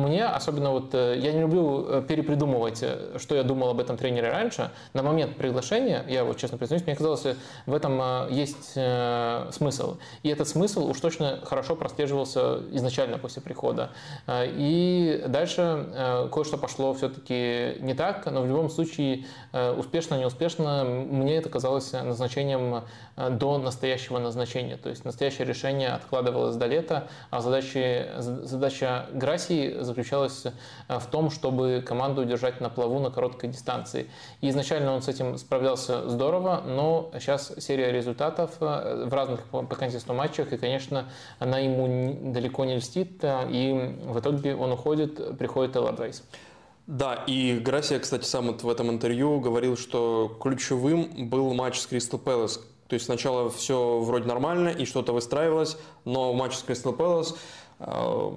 мне, 0.03 0.25
особенно 0.25 0.71
вот, 0.71 0.93
я 0.93 1.31
не 1.31 1.41
люблю 1.41 2.01
перепридумывать, 2.01 2.83
что 3.17 3.35
я 3.35 3.43
думал 3.43 3.69
об 3.69 3.79
этом 3.79 3.97
тренере 3.97 4.29
раньше. 4.29 4.71
На 4.93 5.03
момент 5.03 5.37
приглашения, 5.37 6.03
я 6.07 6.23
вот 6.23 6.37
честно 6.37 6.57
признаюсь, 6.57 6.85
мне 6.85 6.95
казалось, 6.95 7.23
в 7.65 7.73
этом 7.73 8.29
есть 8.29 8.73
смысл. 9.51 9.97
И 10.23 10.29
этот 10.29 10.47
смысл 10.47 10.89
уж 10.89 10.99
точно 10.99 11.39
хорошо 11.43 11.75
прослеживался 11.75 12.56
изначально 12.71 13.17
после 13.17 13.41
прихода. 13.41 13.91
Э, 14.25 14.45
и 14.47 15.23
дальше 15.27 15.61
э, 15.93 16.29
кое-что 16.31 16.57
пошло 16.57 16.93
все-таки 16.93 17.75
не 17.79 17.93
так, 17.93 18.25
но 18.25 18.41
в 18.41 18.47
любом 18.47 18.69
случае 18.69 19.25
э, 19.53 19.71
успешно, 19.71 20.15
неуспешно, 20.15 20.83
мне 20.83 21.37
это 21.37 21.49
казалось 21.49 21.91
назначением 21.93 22.83
до 23.15 23.57
настоящего 23.57 24.19
назначения. 24.19 24.77
То 24.77 24.89
есть 24.89 25.05
настоящее 25.05 25.45
решение 25.47 25.89
откладывалось 25.89 26.55
до 26.55 26.67
лета, 26.67 27.07
а 27.29 27.41
задача, 27.41 28.13
задача 28.17 29.07
Грасии 29.11 29.81
заключалась 29.81 30.45
в 30.87 31.05
том, 31.07 31.31
чтобы 31.31 31.83
команду 31.85 32.21
удержать 32.21 32.61
на 32.61 32.69
плаву 32.69 32.99
на 32.99 33.09
короткой 33.09 33.49
дистанции. 33.49 34.09
И 34.41 34.49
изначально 34.49 34.93
он 34.93 35.01
с 35.01 35.07
этим 35.07 35.37
справлялся 35.37 36.07
здорово, 36.07 36.61
но 36.65 37.09
сейчас 37.13 37.53
серия 37.57 37.91
результатов 37.91 38.51
в 38.59 39.13
разных 39.13 39.43
по 39.45 39.63
количеству 39.63 40.13
матчах, 40.13 40.53
и, 40.53 40.57
конечно, 40.57 41.05
она 41.39 41.59
ему 41.59 42.31
далеко 42.31 42.46
не 42.65 42.77
льстит, 42.77 43.23
и 43.23 43.95
в 44.05 44.19
итоге 44.19 44.55
он 44.55 44.71
уходит, 44.71 45.37
приходит 45.37 45.75
Элардвейс. 45.75 46.23
Да, 46.87 47.23
и 47.27 47.59
Грасия, 47.59 47.99
кстати, 47.99 48.23
сам 48.23 48.47
вот 48.47 48.63
в 48.63 48.69
этом 48.69 48.89
интервью 48.89 49.41
говорил, 49.41 49.75
что 49.75 50.37
ключевым 50.41 51.27
был 51.29 51.53
матч 51.53 51.79
с 51.79 51.85
Кристал 51.85 52.17
Пэлас. 52.17 52.61
То 52.87 52.93
есть 52.93 53.05
сначала 53.05 53.49
все 53.49 53.99
вроде 53.99 54.25
нормально 54.25 54.69
и 54.69 54.85
что-то 54.85 55.11
выстраивалось, 55.11 55.77
но 56.05 56.31
матч 56.31 56.55
с 56.55 56.63
Кристал 56.63 56.93
Пэлас 56.93 57.35
э, 57.79 58.31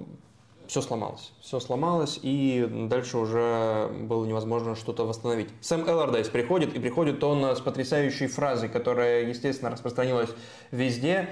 все 0.67 0.81
сломалось. 0.81 1.31
Все 1.39 1.61
сломалось, 1.61 2.19
и 2.21 2.67
дальше 2.89 3.17
уже 3.17 3.89
было 4.03 4.25
невозможно 4.25 4.75
что-то 4.75 5.05
восстановить. 5.05 5.47
Сэм 5.61 5.87
Эллардайс 5.87 6.27
приходит, 6.27 6.75
и 6.75 6.79
приходит 6.79 7.23
он 7.23 7.43
с 7.43 7.61
потрясающей 7.61 8.27
фразой, 8.27 8.67
которая, 8.67 9.23
естественно, 9.29 9.71
распространилась 9.71 10.29
везде. 10.71 11.29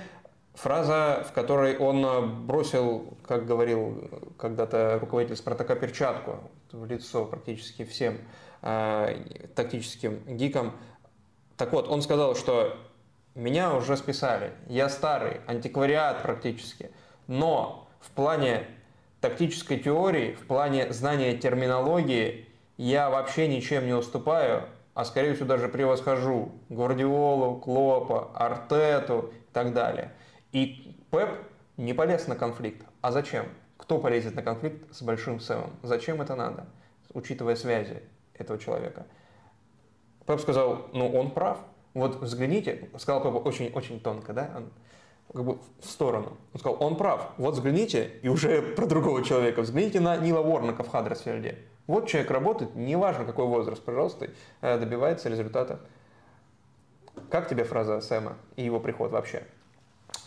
Фраза, 0.61 1.23
в 1.25 1.31
которой 1.31 1.77
он 1.77 2.05
э, 2.05 2.21
бросил, 2.21 3.17
как 3.25 3.45
говорил 3.45 4.09
когда-то 4.37 4.99
руководитель 4.99 5.37
Спартака, 5.37 5.75
перчатку 5.75 6.41
в 6.73 6.85
лицо 6.85 7.23
практически 7.23 7.85
всем 7.85 8.17
э, 8.61 9.23
тактическим 9.55 10.19
гикам. 10.27 10.73
Так 11.55 11.71
вот, 11.71 11.87
он 11.87 12.01
сказал, 12.01 12.35
что 12.35 12.75
меня 13.35 13.73
уже 13.73 13.95
списали, 13.95 14.51
я 14.67 14.89
старый, 14.89 15.39
антиквариат 15.47 16.23
практически, 16.23 16.91
но 17.27 17.87
в 18.01 18.09
плане 18.11 18.67
тактической 19.21 19.79
теории, 19.79 20.33
в 20.33 20.45
плане 20.45 20.91
знания 20.91 21.37
терминологии 21.37 22.49
я 22.75 23.09
вообще 23.09 23.47
ничем 23.47 23.85
не 23.85 23.93
уступаю, 23.93 24.63
а 24.93 25.05
скорее 25.05 25.35
всего 25.35 25.47
даже 25.47 25.69
превосхожу 25.69 26.51
Гвардиолу, 26.67 27.61
Клопа, 27.61 28.29
Артету 28.33 29.31
и 29.33 29.53
так 29.53 29.73
далее. 29.73 30.11
И 30.51 30.95
Пеп 31.11 31.29
не 31.77 31.93
полез 31.93 32.27
на 32.27 32.35
конфликт. 32.35 32.85
А 33.01 33.11
зачем? 33.11 33.45
Кто 33.77 33.99
полезет 33.99 34.35
на 34.35 34.41
конфликт 34.41 34.93
с 34.93 35.01
большим 35.01 35.39
Сэмом? 35.39 35.71
Зачем 35.83 36.21
это 36.21 36.35
надо? 36.35 36.65
Учитывая 37.13 37.55
связи. 37.55 38.01
этого 38.33 38.57
человека. 38.57 39.05
Пеп 40.25 40.39
сказал, 40.39 40.87
ну 40.93 41.11
он 41.11 41.31
прав. 41.31 41.59
Вот 41.93 42.21
взгляните, 42.21 42.89
сказал 42.97 43.21
Пеп 43.21 43.45
очень-очень 43.45 43.99
тонко, 43.99 44.33
да, 44.33 44.51
он, 44.55 44.69
как 45.33 45.43
бы 45.43 45.59
в 45.79 45.85
сторону. 45.85 46.37
Он 46.53 46.59
сказал, 46.59 46.77
он 46.81 46.97
прав, 46.97 47.31
вот 47.37 47.55
взгляните, 47.55 48.11
и 48.21 48.29
уже 48.29 48.61
про 48.61 48.85
другого 48.85 49.23
человека, 49.23 49.61
взгляните 49.61 49.99
на 49.99 50.15
Нила 50.17 50.41
Уорнака 50.41 50.83
в 50.83 50.89
Хадресфельде. 50.89 51.57
Вот 51.87 52.07
человек 52.07 52.29
работает, 52.31 52.75
неважно 52.75 53.25
какой 53.25 53.45
возраст, 53.45 53.83
пожалуйста, 53.83 54.29
э, 54.61 54.79
добивается 54.79 55.29
результата. 55.29 55.79
Как 57.31 57.49
тебе 57.49 57.63
фраза 57.63 57.99
Сэма 58.01 58.37
и 58.55 58.63
его 58.63 58.79
приход 58.79 59.11
вообще? 59.11 59.43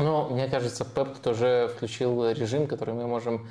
Ну, 0.03 0.29
мне 0.31 0.49
кажется, 0.49 0.85
Пеп 0.85 1.15
тут 1.15 1.27
уже 1.29 1.69
включил 1.69 2.31
режим, 2.31 2.67
который 2.67 2.95
мы 2.95 3.07
можем 3.07 3.49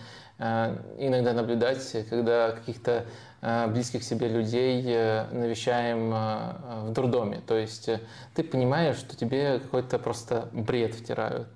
иногда 0.98 1.34
наблюдать, 1.34 1.96
когда 2.10 2.52
каких-то 2.52 3.06
Э, 3.44 3.66
близких 3.68 4.04
себе 4.04 4.28
людей 4.28 4.84
э, 4.86 5.26
навещаем 5.32 6.14
э, 6.14 6.84
в 6.84 6.92
дурдоме. 6.92 7.42
То 7.48 7.58
есть 7.58 7.90
ты 8.36 8.44
понимаешь, 8.44 8.98
что 8.98 9.18
тебе 9.18 9.58
какой-то 9.58 9.98
просто 9.98 10.48
бред 10.54 10.94
втирают. 10.94 11.48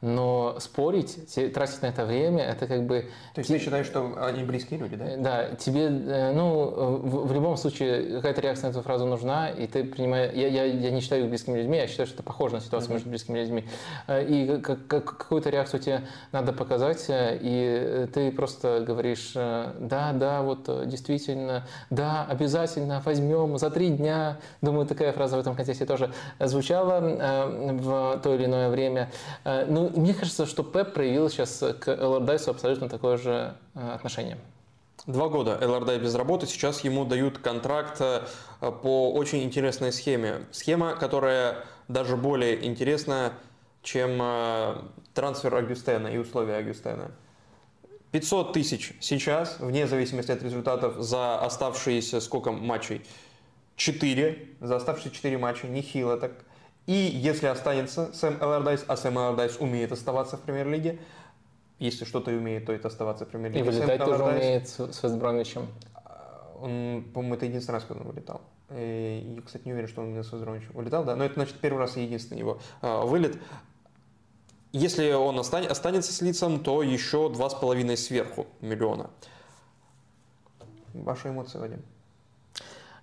Но 0.00 0.56
спорить, 0.60 1.34
тратить 1.54 1.80
на 1.82 1.86
это 1.86 2.04
время, 2.04 2.44
это 2.44 2.66
как 2.66 2.86
бы... 2.86 3.08
То 3.34 3.38
есть 3.38 3.50
ты 3.50 3.58
считаешь, 3.58 3.86
что 3.86 4.14
они 4.22 4.44
близкие 4.44 4.78
люди, 4.78 4.96
да? 4.96 5.16
Да, 5.16 5.56
тебе, 5.56 5.88
ну, 5.88 6.66
в, 7.02 7.26
в 7.26 7.32
любом 7.32 7.56
случае 7.56 8.16
какая-то 8.16 8.42
реакция 8.42 8.68
на 8.68 8.72
эту 8.72 8.82
фразу 8.82 9.06
нужна, 9.06 9.48
и 9.48 9.66
ты 9.66 9.82
принимаешь... 9.82 10.34
Я, 10.34 10.48
я, 10.48 10.64
я 10.64 10.90
не 10.90 11.00
считаю 11.00 11.22
их 11.22 11.30
близкими 11.30 11.56
людьми, 11.56 11.78
я 11.78 11.86
считаю, 11.88 12.06
что 12.06 12.16
это 12.16 12.22
похоже 12.22 12.56
на 12.56 12.60
ситуацию 12.60 12.90
mm-hmm. 12.90 12.94
между 12.94 13.08
близкими 13.08 13.38
людьми. 13.40 13.64
И 14.10 14.60
как, 14.62 14.86
как, 14.86 15.04
какую-то 15.16 15.48
реакцию 15.48 15.80
тебе 15.80 16.02
надо 16.32 16.52
показать, 16.52 17.06
и 17.08 18.06
ты 18.12 18.23
просто 18.30 18.84
говоришь, 18.86 19.32
да, 19.34 20.12
да, 20.12 20.42
вот 20.42 20.64
действительно 20.88 21.24
действительно, 21.24 21.66
да, 21.90 22.26
обязательно 22.28 23.02
возьмем 23.04 23.58
за 23.58 23.70
три 23.70 23.90
дня. 23.90 24.38
Думаю, 24.62 24.86
такая 24.86 25.12
фраза 25.12 25.36
в 25.36 25.40
этом 25.40 25.54
контексте 25.54 25.86
тоже 25.86 26.12
звучала 26.40 27.00
э, 27.00 27.72
в 27.72 28.20
то 28.22 28.34
или 28.34 28.44
иное 28.44 28.70
время. 28.70 29.10
Э, 29.44 29.66
ну, 29.66 29.90
мне 29.94 30.14
кажется, 30.14 30.46
что 30.46 30.62
Пеп 30.62 30.92
проявил 30.92 31.28
сейчас 31.28 31.62
к 31.80 31.88
Элордайсу 31.88 32.50
абсолютно 32.50 32.88
такое 32.88 33.16
же 33.16 33.54
э, 33.74 33.92
отношение. 33.94 34.38
Два 35.06 35.28
года 35.28 35.58
Элордай 35.60 35.98
без 35.98 36.14
работы, 36.14 36.46
сейчас 36.46 36.80
ему 36.80 37.04
дают 37.04 37.38
контракт 37.38 38.00
по 38.60 39.12
очень 39.12 39.42
интересной 39.42 39.92
схеме. 39.92 40.46
Схема, 40.50 40.94
которая 40.94 41.56
даже 41.88 42.16
более 42.16 42.64
интересна, 42.64 43.32
чем 43.82 44.22
трансфер 45.12 45.54
Агюстена 45.54 46.08
и 46.08 46.16
условия 46.16 46.56
Агюстена. 46.56 47.10
500 48.14 48.52
тысяч 48.52 48.92
сейчас, 49.00 49.58
вне 49.58 49.88
зависимости 49.88 50.30
от 50.30 50.40
результатов, 50.40 51.02
за 51.02 51.36
оставшиеся 51.40 52.20
сколько 52.20 52.52
матчей? 52.52 53.02
4. 53.74 54.50
За 54.60 54.76
оставшиеся 54.76 55.16
4 55.16 55.36
матча, 55.36 55.66
нехило 55.66 56.16
так. 56.16 56.30
И 56.86 56.92
если 56.92 57.48
останется 57.48 58.12
Сэм 58.12 58.40
Эллардайс, 58.40 58.84
а 58.86 58.96
Сэм 58.96 59.18
Эллардайс 59.18 59.56
умеет 59.58 59.90
оставаться 59.90 60.36
в 60.36 60.42
премьер-лиге, 60.42 61.00
если 61.80 62.04
что-то 62.04 62.30
умеет, 62.30 62.66
то 62.66 62.72
это 62.72 62.86
оставаться 62.86 63.26
в 63.26 63.30
премьер-лиге. 63.30 63.64
И 63.64 63.68
вылетать 63.68 63.98
Сэм 63.98 64.06
тоже 64.06 64.22
Эллардайс, 64.22 64.44
умеет 64.44 64.68
с 64.68 65.02
Вестбромичем. 65.02 65.66
Он, 66.60 67.04
по-моему, 67.12 67.34
это 67.34 67.46
единственный 67.46 67.74
раз, 67.74 67.84
когда 67.84 68.04
он 68.04 68.12
вылетал. 68.12 68.42
И, 68.70 69.42
кстати, 69.44 69.62
не 69.64 69.72
уверен, 69.72 69.88
что 69.88 70.02
он 70.02 70.10
именно 70.10 70.22
с 70.22 70.30
Вестбромичем 70.30 70.70
вылетал, 70.74 71.02
да, 71.02 71.16
но 71.16 71.24
это, 71.24 71.34
значит, 71.34 71.56
первый 71.56 71.78
раз 71.78 71.96
и 71.96 72.04
единственный 72.04 72.38
его 72.38 72.60
а, 72.80 73.04
вылет. 73.04 73.38
Если 74.74 75.12
он 75.12 75.38
останется 75.38 76.12
с 76.12 76.20
лицом, 76.20 76.58
то 76.58 76.82
еще 76.82 77.28
2,5 77.32 77.96
сверху 77.96 78.48
миллиона. 78.60 79.08
Ваши 80.92 81.28
эмоции, 81.28 81.58
Вадим? 81.58 81.82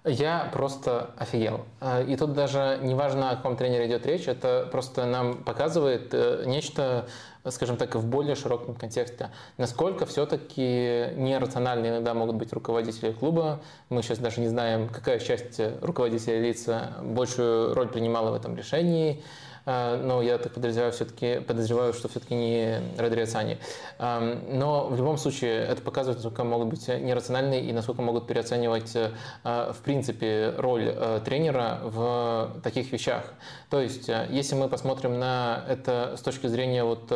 Я 0.03 0.49
просто 0.51 1.11
офигел. 1.17 1.63
А, 1.79 2.01
и 2.01 2.17
тут 2.17 2.33
даже 2.33 2.77
не 2.81 2.93
важно, 2.93 3.29
о 3.29 3.35
каком 3.37 3.55
тренере 3.55 3.87
идет 3.87 4.05
речь, 4.05 4.27
это 4.27 4.67
просто 4.69 5.05
нам 5.05 5.45
показывает 5.45 6.13
э, 6.13 6.43
нечто, 6.45 7.07
скажем 7.47 7.77
так, 7.77 7.95
в 7.95 8.05
более 8.05 8.35
широком 8.35 8.75
контексте. 8.75 9.29
Насколько 9.55 10.05
все-таки 10.05 11.13
нерациональны 11.15 11.87
иногда 11.87 12.13
могут 12.13 12.35
быть 12.35 12.51
руководители 12.51 13.13
клуба. 13.13 13.61
Мы 13.87 14.03
сейчас 14.03 14.17
даже 14.17 14.41
не 14.41 14.49
знаем, 14.49 14.89
какая 14.89 15.19
часть 15.19 15.61
руководителей 15.81 16.41
лица 16.49 16.95
большую 17.01 17.73
роль 17.73 17.87
принимала 17.87 18.31
в 18.31 18.33
этом 18.33 18.57
решении. 18.57 19.23
А, 19.65 19.97
но 19.97 20.21
я 20.21 20.37
так 20.37 20.53
подозреваю, 20.53 20.91
все-таки, 20.91 21.39
подозреваю, 21.39 21.93
что 21.93 22.07
все-таки 22.07 22.35
не 22.35 22.81
Радриацани. 22.97 23.57
Но 23.99 24.87
в 24.87 24.95
любом 24.95 25.17
случае 25.17 25.65
это 25.65 25.81
показывает, 25.81 26.17
насколько 26.17 26.43
могут 26.43 26.69
быть 26.69 26.87
нерациональны 26.87 27.61
и 27.61 27.71
насколько 27.73 28.01
могут 28.01 28.27
переоценивать 28.27 28.95
а, 29.43 29.73
в 29.73 29.77
принципе 29.79 30.53
роль 30.57 30.93
а, 30.95 31.19
тренера 31.19 31.79
в 31.83 32.61
таких 32.63 32.91
вещах. 32.91 33.23
То 33.69 33.79
есть, 33.81 34.09
если 34.29 34.55
мы 34.55 34.67
посмотрим 34.67 35.19
на 35.19 35.63
это 35.67 36.15
с 36.17 36.21
точки 36.21 36.47
зрения 36.47 36.83
вот 36.83 37.11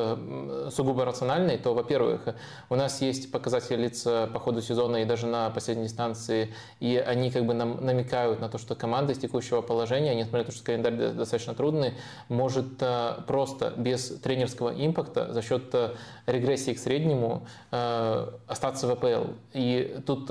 сугубо 0.74 1.06
рациональной, 1.06 1.58
то, 1.58 1.74
во-первых, 1.74 2.22
у 2.70 2.76
нас 2.76 3.02
есть 3.02 3.32
показатели 3.32 3.84
лиц 3.84 4.04
по 4.04 4.40
ходу 4.40 4.62
сезона 4.62 4.98
и 4.98 5.06
даже 5.06 5.28
на 5.28 5.50
последней 5.50 5.90
станции, 5.90 6.54
и 6.80 6.98
они 6.98 7.32
как 7.32 7.46
бы 7.46 7.54
нам 7.54 7.84
намекают 7.84 8.40
на 8.40 8.50
то, 8.50 8.58
что 8.58 8.76
команда 8.76 9.14
из 9.14 9.18
текущего 9.18 9.62
положения, 9.62 10.16
несмотря 10.16 10.40
на 10.40 10.46
то, 10.46 10.52
что 10.52 10.64
календарь 10.64 11.14
достаточно 11.14 11.54
трудный, 11.54 11.94
может 12.36 12.82
э, 12.82 13.22
просто 13.28 13.74
без 13.78 14.10
тренерского 14.20 14.70
импакта 14.70 15.34
за 15.34 15.42
счет 15.42 15.74
э, 15.74 15.96
регрессии 16.26 16.74
к 16.74 16.80
среднему 16.80 17.48
э, 17.72 18.28
остаться 18.48 18.88
в 18.88 18.92
АПЛ. 18.92 19.32
И 19.54 20.02
тут 20.06 20.28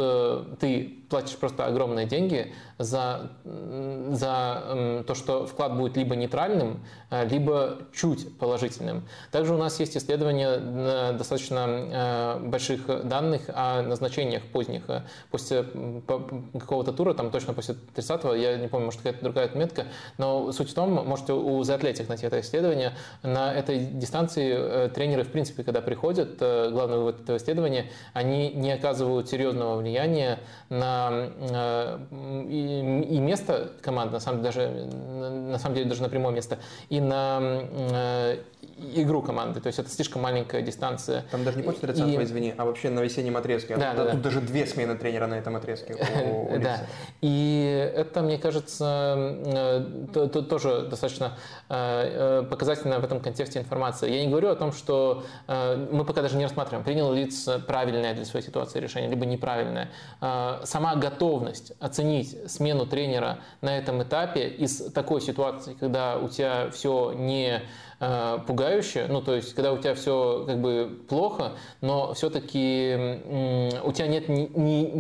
ты 0.61 0.99
платишь 1.15 1.37
просто 1.37 1.65
огромные 1.67 2.07
деньги 2.07 2.53
за, 2.77 3.31
за 3.45 5.05
то, 5.07 5.15
что 5.15 5.47
вклад 5.47 5.77
будет 5.77 5.97
либо 5.97 6.17
нейтральным, 6.17 6.85
либо 7.31 7.79
чуть 7.95 8.37
положительным. 8.37 9.07
Также 9.31 9.55
у 9.55 9.57
нас 9.57 9.79
есть 9.79 9.97
исследования 9.97 11.13
достаточно 11.13 12.41
больших 12.43 13.07
данных 13.07 13.43
о 13.55 13.83
назначениях 13.83 14.43
поздних. 14.43 14.83
После 15.31 15.65
какого-то 16.59 16.93
тура, 16.93 17.15
там 17.15 17.31
точно 17.31 17.55
после 17.55 17.77
30-го, 17.95 18.35
я 18.35 18.57
не 18.57 18.67
помню, 18.67 18.87
может 18.87 19.01
какая-то 19.01 19.23
другая 19.23 19.45
отметка, 19.45 19.85
но 20.19 20.51
суть 20.51 20.71
в 20.71 20.75
том, 20.75 20.95
можете 21.07 21.33
у 21.33 21.61
The 21.61 21.79
Athletic 21.79 22.09
найти 22.09 22.27
это 22.27 22.41
исследование, 22.41 22.97
на 23.23 23.55
этой 23.55 23.79
дистанции 23.79 24.53
э, 24.53 24.89
тренеры, 24.89 25.23
в 25.23 25.31
принципе, 25.31 25.63
когда 25.63 25.81
приходят, 25.81 26.39
э, 26.41 26.71
главный 26.71 26.99
вывод 26.99 27.21
этого 27.21 27.37
исследования, 27.37 27.91
они 28.15 28.51
не 28.51 28.73
оказывают 28.73 29.29
серьезного 29.29 29.77
влияния 29.77 30.41
на 30.69 31.04
э, 31.04 31.04
и, 31.11 33.07
и 33.11 33.19
место 33.21 33.73
команды, 33.83 34.15
на 34.15 34.21
самом, 34.21 34.43
деле, 34.43 34.53
даже, 34.53 34.69
на 34.69 35.59
самом 35.59 35.75
деле 35.75 35.89
даже 35.89 36.03
на 36.03 36.09
прямое 36.09 36.33
место, 36.33 36.59
и 36.89 37.01
на 37.01 38.37
игру 38.95 39.23
команды. 39.23 39.61
То 39.61 39.69
есть 39.69 39.79
это 39.79 39.89
слишком 39.89 40.23
маленькая 40.23 40.63
дистанция. 40.63 41.25
Там 41.31 41.45
даже 41.45 41.59
не 41.59 41.63
после 41.63 41.81
30 41.81 42.07
и... 42.07 42.23
извини, 42.23 42.55
а 42.57 42.65
вообще 42.65 42.91
на 42.91 43.01
весеннем 43.01 43.37
отрезке. 43.37 43.77
Да, 43.77 43.95
да, 43.95 44.05
тут 44.05 44.15
да. 44.15 44.21
даже 44.21 44.41
две 44.41 44.67
смены 44.67 44.97
тренера 44.97 45.27
на 45.27 45.35
этом 45.35 45.57
отрезке. 45.57 45.97
Да. 46.65 46.87
И 47.21 47.93
это, 47.95 48.23
мне 48.23 48.39
кажется, 48.39 49.87
тоже 50.13 50.87
достаточно 50.89 51.37
Э, 51.69 52.45
показательная 52.49 52.99
в 52.99 53.05
этом 53.05 53.21
контексте 53.21 53.59
информация. 53.59 54.11
Я 54.11 54.23
не 54.25 54.29
говорю 54.29 54.49
о 54.51 54.55
том, 54.55 54.73
что 54.73 55.25
э, 55.49 55.89
мы 55.91 56.05
пока 56.05 56.23
даже 56.23 56.37
не 56.37 56.45
рассматриваем, 56.45 56.85
принял 56.85 57.13
лиц 57.13 57.49
правильное 57.67 58.15
для 58.15 58.25
своей 58.25 58.45
ситуации 58.45 58.81
решение, 58.81 59.11
либо 59.11 59.27
неправильное. 59.27 59.91
Э, 60.21 60.61
готовность 60.95 61.73
оценить 61.81 62.51
смену 62.51 62.87
тренера 62.87 63.39
на 63.61 63.77
этом 63.77 64.03
этапе 64.03 64.49
из 64.49 64.93
такой 64.93 65.21
ситуации, 65.21 65.75
когда 65.75 66.17
у 66.17 66.29
тебя 66.29 66.71
все 66.71 67.13
не 67.13 67.63
Э, 68.01 68.39
пугающее, 68.47 69.07
ну 69.09 69.23
то 69.23 69.35
есть 69.35 69.55
когда 69.55 69.73
у 69.73 69.79
тебя 69.79 69.95
все 69.95 70.45
как 70.47 70.61
бы 70.61 70.99
плохо, 71.09 71.53
но 71.81 72.13
все-таки 72.15 73.21
у 73.85 73.93
тебя 73.93 74.09
нет 74.09 74.29
ни, 74.29 74.51
ни, 74.55 74.91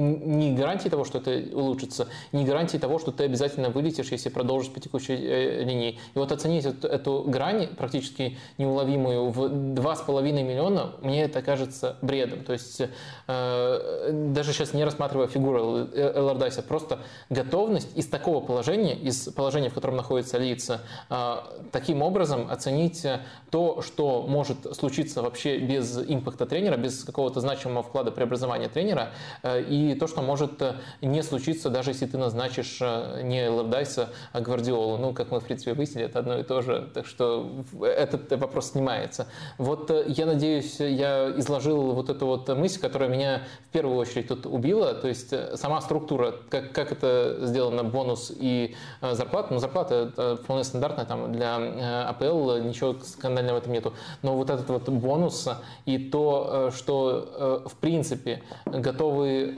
ни 0.50 0.56
гарантии 0.56 0.88
того, 0.88 1.04
что 1.04 1.18
это 1.18 1.42
улучшится, 1.56 2.06
ни 2.32 2.44
гарантии 2.44 2.78
того, 2.78 2.98
что 2.98 3.10
ты 3.10 3.24
обязательно 3.24 3.70
вылетишь, 3.70 4.12
если 4.12 4.28
продолжишь 4.28 4.72
по 4.72 4.80
текущей 4.80 5.14
э, 5.14 5.64
линии. 5.64 5.98
И 6.14 6.18
вот 6.18 6.30
оценить 6.30 6.64
эту, 6.64 6.86
эту 6.86 7.24
грань 7.26 7.66
практически 7.76 8.38
неуловимую 8.58 9.30
в 9.30 9.40
2,5 9.46 10.42
миллиона, 10.42 10.92
мне 11.00 11.24
это 11.24 11.42
кажется 11.42 11.96
бредом. 12.00 12.44
То 12.44 12.52
есть 12.52 12.80
э, 13.26 14.10
даже 14.12 14.52
сейчас 14.52 14.72
не 14.72 14.84
рассматривая 14.84 15.26
фигуру 15.26 15.88
Эллардайса, 15.94 16.62
просто 16.62 17.00
готовность 17.28 17.96
из 17.96 18.06
такого 18.06 18.40
положения, 18.40 18.94
из 18.94 19.28
положения, 19.30 19.70
в 19.70 19.74
котором 19.74 19.96
находится 19.96 20.38
лица, 20.38 20.82
э, 21.10 21.36
таким 21.72 22.02
образом 22.02 22.48
оценить 22.50 22.83
сравнить 22.92 23.24
то, 23.50 23.82
что 23.82 24.24
может 24.26 24.74
случиться 24.76 25.22
вообще 25.22 25.58
без 25.58 25.96
импакта 25.96 26.44
тренера, 26.44 26.76
без 26.76 27.04
какого-то 27.04 27.40
значимого 27.40 27.84
вклада 27.84 28.10
преобразования 28.10 28.68
тренера, 28.68 29.10
и 29.44 29.96
то, 29.98 30.08
что 30.08 30.22
может 30.22 30.60
не 31.00 31.22
случиться, 31.22 31.70
даже 31.70 31.90
если 31.90 32.06
ты 32.06 32.18
назначишь 32.18 32.80
не 32.80 33.48
Лавдайса, 33.48 34.08
а 34.32 34.40
Гвардиолу. 34.40 34.98
Ну, 34.98 35.12
как 35.12 35.30
мы, 35.30 35.38
в 35.38 35.44
принципе, 35.44 35.74
выяснили, 35.74 36.06
это 36.06 36.18
одно 36.18 36.38
и 36.38 36.42
то 36.42 36.62
же, 36.62 36.90
так 36.92 37.06
что 37.06 37.48
этот 37.80 38.32
вопрос 38.32 38.72
снимается. 38.72 39.28
Вот 39.58 39.90
я 40.08 40.26
надеюсь, 40.26 40.80
я 40.80 41.32
изложил 41.36 41.92
вот 41.92 42.10
эту 42.10 42.26
вот 42.26 42.48
мысль, 42.48 42.80
которая 42.80 43.08
меня 43.08 43.42
в 43.68 43.72
первую 43.72 43.96
очередь 43.98 44.28
тут 44.28 44.46
убила, 44.46 44.94
то 44.94 45.06
есть 45.06 45.32
сама 45.56 45.80
структура, 45.80 46.34
как, 46.48 46.72
как 46.72 46.90
это 46.90 47.38
сделано, 47.42 47.84
бонус 47.84 48.32
и 48.34 48.74
зарплата, 49.00 49.54
ну, 49.54 49.60
зарплата 49.60 50.38
вполне 50.42 50.64
стандартная 50.64 51.04
там 51.04 51.32
для 51.32 51.58
э, 51.60 52.02
АПЛ, 52.08 52.68
ничего 52.74 52.96
скандального 53.02 53.56
в 53.56 53.62
этом 53.62 53.72
нету. 53.72 53.92
Но 54.22 54.34
вот 54.34 54.50
этот 54.50 54.68
вот 54.68 54.88
бонус 54.88 55.48
и 55.86 55.98
то, 55.98 56.70
э, 56.70 56.76
что 56.76 57.62
э, 57.64 57.68
в 57.68 57.76
принципе 57.76 58.42
готовы 58.66 59.54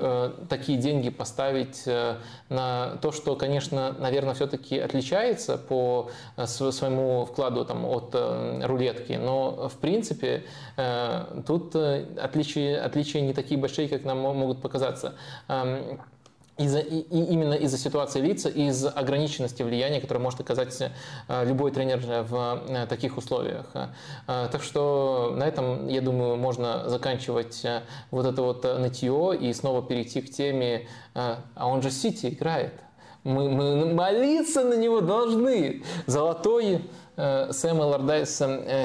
такие 0.48 0.78
деньги 0.78 1.10
поставить 1.10 1.84
на 2.48 2.96
то, 3.00 3.12
что, 3.12 3.36
конечно, 3.36 3.94
наверное, 3.98 4.34
все-таки 4.34 4.78
отличается 4.78 5.56
по 5.56 6.10
своему 6.46 7.24
вкладу 7.24 7.64
там, 7.64 7.84
от 7.84 8.14
рулетки, 8.14 9.14
но 9.14 9.68
в 9.68 9.76
принципе 9.78 10.44
тут 11.46 11.74
отличия, 11.74 12.84
отличия 12.84 13.20
не 13.22 13.32
такие 13.32 13.58
большие, 13.58 13.88
как 13.88 14.04
нам 14.04 14.18
могут 14.18 14.60
показаться. 14.60 15.14
Из-за, 16.58 16.78
и, 16.78 17.00
именно 17.10 17.52
из-за 17.52 17.76
ситуации 17.76 18.20
лица, 18.22 18.48
из 18.48 18.86
ограниченности 18.86 19.62
влияния, 19.62 20.00
которое 20.00 20.20
может 20.20 20.40
оказать 20.40 20.74
э, 20.80 21.44
любой 21.44 21.70
тренер 21.70 21.98
в 21.98 22.62
э, 22.66 22.86
таких 22.86 23.18
условиях. 23.18 23.66
Э, 24.26 24.48
так 24.50 24.62
что 24.62 25.34
на 25.36 25.44
этом, 25.44 25.86
я 25.86 26.00
думаю, 26.00 26.36
можно 26.36 26.88
заканчивать 26.88 27.62
вот 28.10 28.24
это 28.24 28.40
вот 28.40 28.64
нытье 28.64 29.36
и 29.38 29.52
снова 29.52 29.82
перейти 29.82 30.22
к 30.22 30.30
теме, 30.30 30.88
а 31.14 31.66
он 31.66 31.82
же 31.82 31.90
Сити 31.90 32.28
играет. 32.28 32.72
Мы, 33.22 33.50
мы 33.50 33.92
молиться 33.92 34.62
на 34.64 34.74
него 34.74 35.02
должны. 35.02 35.82
Золотой 36.06 36.82
Сэм 37.16 37.80
Эллардайс 37.80 38.38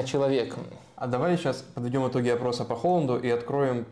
человек. 0.04 0.56
А 0.96 1.06
давай 1.06 1.36
сейчас 1.36 1.64
подведем 1.74 2.06
итоги 2.06 2.28
опроса 2.28 2.64
по 2.64 2.76
Холланду 2.76 3.18
и 3.18 3.30
откроем 3.30 3.86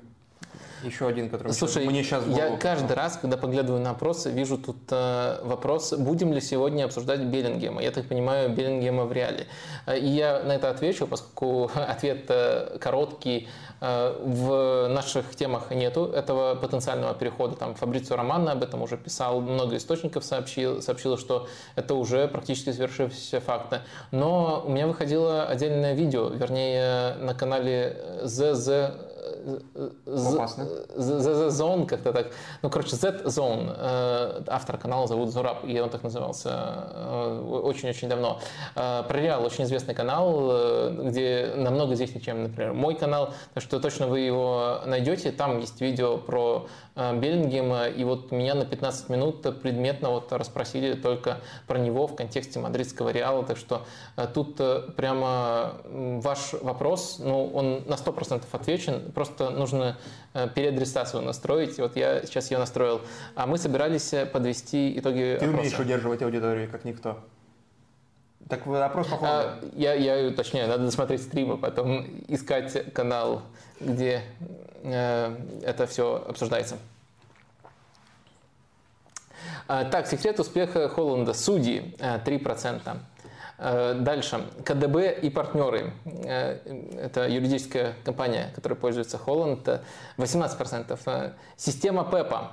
еще 0.84 1.07
один, 1.07 1.28
который 1.28 1.52
Слушай, 1.52 1.86
мне 1.86 2.02
сейчас 2.02 2.25
я 2.26 2.57
каждый 2.57 2.92
раз, 2.92 3.18
когда 3.20 3.36
поглядываю 3.36 3.83
на 3.83 3.91
опросы, 3.91 4.31
вижу 4.31 4.59
тут 4.59 4.76
э, 4.91 5.41
вопрос, 5.42 5.92
будем 5.92 6.33
ли 6.33 6.41
сегодня 6.41 6.84
обсуждать 6.84 7.20
Беллингема. 7.20 7.83
Я 7.83 7.91
так 7.91 8.07
понимаю, 8.07 8.50
Беллингема 8.50 9.05
в 9.05 9.12
реале. 9.12 9.47
Э, 9.86 9.99
и 9.99 10.07
я 10.07 10.42
на 10.42 10.52
это 10.52 10.70
отвечу, 10.70 11.07
поскольку 11.07 11.70
ответ 11.75 12.26
э, 12.28 12.78
короткий. 12.78 13.49
Э, 13.81 14.15
в 14.23 14.89
наших 14.89 15.34
темах 15.34 15.70
нету 15.70 16.05
этого 16.07 16.55
потенциального 16.55 17.15
перехода. 17.15 17.57
Там 17.57 17.75
Фабрицио 17.75 18.17
Романо 18.17 18.52
об 18.52 18.62
этом 18.62 18.83
уже 18.83 18.99
писал, 18.99 19.41
много 19.41 19.76
источников 19.76 20.25
сообщил, 20.25 20.83
сообщило, 20.83 21.17
что 21.17 21.49
это 21.76 21.94
уже 21.94 22.28
практически 22.28 22.73
свершившиеся 22.73 23.41
факты. 23.41 23.81
Но 24.10 24.62
у 24.67 24.70
меня 24.70 24.86
выходило 24.86 25.44
отдельное 25.47 25.94
видео, 25.94 26.28
вернее, 26.28 27.15
на 27.15 27.34
канале 27.34 27.97
ZZ 28.25 29.10
The 30.07 31.49
Zone, 31.49 31.87
как-то 31.87 32.13
так. 32.13 32.33
Ну, 32.63 32.71
короче, 32.71 32.97
Z-Zone. 32.97 33.75
Э, 33.77 34.43
автор 34.47 34.79
канала 34.79 35.07
зовут 35.07 35.31
Зураб, 35.31 35.65
и 35.65 35.79
он 35.81 35.91
так 35.91 36.03
назывался 36.03 36.51
э, 36.93 37.61
очень-очень 37.63 38.09
давно. 38.09 38.41
Э, 38.77 39.03
проверял 39.07 39.45
очень 39.45 39.65
известный 39.65 39.95
канал, 39.95 40.91
где 41.05 41.53
намного 41.57 41.95
известнее, 41.95 42.21
чем, 42.21 42.43
например, 42.45 42.73
мой 42.73 42.95
канал. 42.95 43.35
Так 43.55 43.63
что 43.63 43.81
точно 43.81 44.07
вы 44.07 44.21
его 44.21 44.81
найдете. 44.87 45.33
Там 45.33 45.59
есть 45.59 45.81
видео 45.81 46.19
про 46.19 46.67
Беллингема, 46.97 47.87
и 47.87 48.05
вот 48.05 48.31
меня 48.31 48.55
на 48.55 48.65
15 48.65 49.09
минут 49.09 49.43
предметно 49.63 50.11
вот 50.11 50.33
расспросили 50.33 50.95
только 50.95 51.39
про 51.67 51.79
него 51.79 52.07
в 52.07 52.15
контексте 52.15 52.59
мадридского 52.59 53.11
Реала. 53.11 53.45
Так 53.45 53.57
что 53.57 53.87
тут 54.35 54.61
прямо 54.97 55.75
ваш 55.85 56.53
вопрос, 56.61 57.17
ну, 57.19 57.51
он 57.53 57.85
на 57.87 57.95
100% 57.95 58.45
отвечен. 58.53 59.10
Просто 59.15 59.51
нужно 59.51 59.97
э, 60.35 60.49
переадресацию 60.55 61.23
настроить. 61.23 61.79
Вот 61.79 61.97
я 61.97 62.25
сейчас 62.25 62.51
ее 62.51 62.59
настроил. 62.59 63.01
А 63.35 63.47
мы 63.47 63.59
собирались 63.59 64.13
э, 64.13 64.27
подвести 64.27 64.99
итоги 64.99 65.37
Ты 65.39 65.47
опроса. 65.47 65.59
умеешь 65.59 65.79
удерживать 65.79 66.23
аудиторию, 66.23 66.71
как 66.71 66.85
никто. 66.85 67.19
Так 68.49 68.67
опрос 68.67 69.07
по 69.07 69.19
а, 69.23 69.61
я, 69.75 69.95
я 69.95 70.29
уточняю, 70.29 70.69
надо 70.69 70.85
досмотреть 70.85 71.23
стримы, 71.23 71.57
потом 71.57 72.05
искать 72.27 72.93
канал, 72.93 73.43
где 73.79 74.23
э, 74.83 75.37
это 75.63 75.87
все 75.87 76.25
обсуждается. 76.29 76.77
А, 79.69 79.85
так, 79.85 80.09
секрет 80.09 80.41
успеха 80.41 80.89
Холланда. 80.89 81.33
Судьи 81.33 81.95
3%. 81.99 82.97
Э, 83.63 83.95
дальше. 83.95 84.47
КДБ 84.65 85.19
и 85.21 85.29
партнеры. 85.29 85.93
Э, 86.25 86.57
это 86.99 87.29
юридическая 87.29 87.93
компания, 88.05 88.51
которая 88.55 88.79
пользуется 88.79 89.19
Холланд. 89.19 89.83
18%. 90.17 90.99
Э, 91.05 91.33
система 91.57 92.05
ПЭПа. 92.05 92.53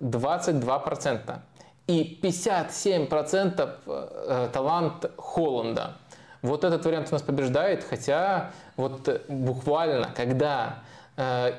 22%. 0.00 1.42
И 1.86 2.18
57% 2.22 4.50
талант 4.52 5.10
Холланда. 5.18 5.96
Вот 6.40 6.64
этот 6.64 6.86
вариант 6.86 7.08
у 7.10 7.14
нас 7.14 7.22
побеждает, 7.22 7.84
хотя 7.84 8.52
вот 8.76 9.22
буквально, 9.28 10.08
когда 10.16 10.78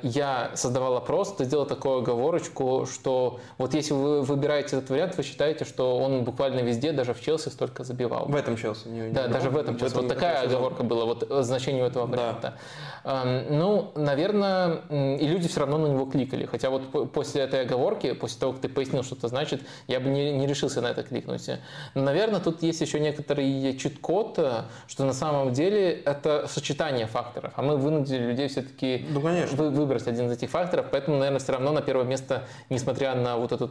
я 0.01 0.51
создавал 0.56 0.98
опрос, 0.98 1.35
то 1.35 1.43
сделал 1.43 1.65
такую 1.65 1.99
оговорочку, 1.99 2.88
что 2.91 3.40
вот 3.57 3.73
если 3.73 3.93
вы 3.93 4.22
выбираете 4.22 4.77
этот 4.77 4.90
вариант, 4.90 5.17
вы 5.17 5.23
считаете, 5.23 5.65
что 5.65 5.98
он 5.98 6.23
буквально 6.23 6.61
везде, 6.61 6.91
даже 6.91 7.14
в 7.14 7.22
Челси 7.22 7.49
столько 7.49 7.83
забивал. 7.83 8.25
В 8.25 8.35
этом 8.35 8.57
Челси. 8.57 8.88
Не, 8.88 9.09
да, 9.09 9.27
не 9.27 9.33
даже 9.33 9.49
в 9.49 9.57
этом 9.57 9.77
Челси. 9.77 9.95
Вот 9.95 10.07
такая 10.07 10.41
оговорка 10.41 10.83
была, 10.83 11.06
вот 11.06 11.27
значение 11.45 11.85
этого 11.85 12.06
варианта. 12.07 12.56
Да. 13.03 13.23
Ну, 13.49 13.91
наверное, 13.95 14.81
и 14.90 15.27
люди 15.27 15.48
все 15.48 15.61
равно 15.61 15.77
на 15.77 15.88
него 15.88 16.06
кликали. 16.06 16.45
Хотя 16.45 16.69
вот 16.69 17.11
после 17.11 17.41
этой 17.41 17.61
оговорки, 17.61 18.14
после 18.14 18.40
того, 18.40 18.53
как 18.53 18.61
ты 18.61 18.69
пояснил, 18.69 19.03
что 19.03 19.15
это 19.15 19.27
значит, 19.27 19.61
я 19.88 19.99
бы 19.99 20.09
не, 20.09 20.31
не 20.31 20.48
решился 20.48 20.81
на 20.81 20.88
это 20.88 21.03
кликнуть. 21.03 21.49
Наверное, 21.93 22.40
тут 22.40 22.64
есть 22.64 22.81
еще 22.81 22.99
некоторый 22.99 23.77
чит-код, 23.77 24.40
что 24.88 25.06
на 25.06 25.14
самом 25.14 25.53
деле 25.53 25.91
это 25.91 26.48
сочетание 26.48 27.07
факторов. 27.07 27.53
А 27.56 27.61
мы 27.61 27.77
вынудили 27.77 28.23
людей 28.23 28.48
все-таки 28.48 29.06
ну, 29.09 29.19
вы, 29.19 29.45
выбрать 29.53 30.07
один 30.07 30.27
из 30.27 30.31
этих 30.33 30.49
факторов. 30.49 30.88
Поэтому, 30.91 31.17
наверное, 31.17 31.39
все 31.39 31.51
равно 31.53 31.71
на 31.71 31.81
первое 31.81 32.05
место, 32.05 32.47
несмотря 32.69 33.15
на 33.15 33.38
вот 33.38 33.51
это 33.51 33.67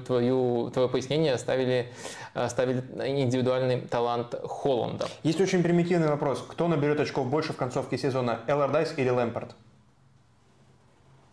твою, 0.00 0.70
твое 0.70 0.88
пояснение, 0.88 1.36
ставили, 1.38 1.92
ставили 2.48 2.80
индивидуальный 3.06 3.80
талант 3.80 4.34
Холланда. 4.44 5.06
Есть 5.22 5.40
очень 5.40 5.62
примитивный 5.62 6.08
вопрос. 6.08 6.44
Кто 6.48 6.68
наберет 6.68 7.00
очков 7.00 7.26
больше 7.28 7.52
в 7.52 7.56
концовке 7.56 7.98
сезона? 7.98 8.40
Эллардайс 8.46 8.94
или 8.96 9.10
Лэмпард? 9.10 9.54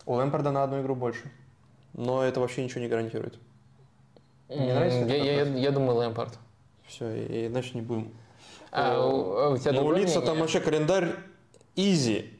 У 0.06 0.14
Лэмпарда 0.14 0.50
на 0.50 0.64
одну 0.64 0.80
игру 0.80 0.94
больше. 0.94 1.30
Но 1.92 2.24
это 2.24 2.40
вообще 2.40 2.64
ничего 2.64 2.80
не 2.80 2.88
гарантирует. 2.88 3.38
Не 4.48 4.72
нравится? 4.72 4.98
Я, 5.00 5.16
я, 5.16 5.32
я, 5.42 5.44
я 5.44 5.70
думаю, 5.70 5.96
Лэмпард. 5.96 6.38
Все, 6.86 7.08
и, 7.14 7.46
иначе 7.46 7.70
не 7.74 7.82
будем. 7.82 8.12
А, 8.72 9.04
у, 9.06 9.52
у 9.52 9.58
тебя 9.58 9.72
Но 9.72 9.84
у 9.84 9.92
Лидса 9.92 10.20
там 10.20 10.38
вообще 10.38 10.60
календарь 10.60 11.14
easy. 11.76 12.39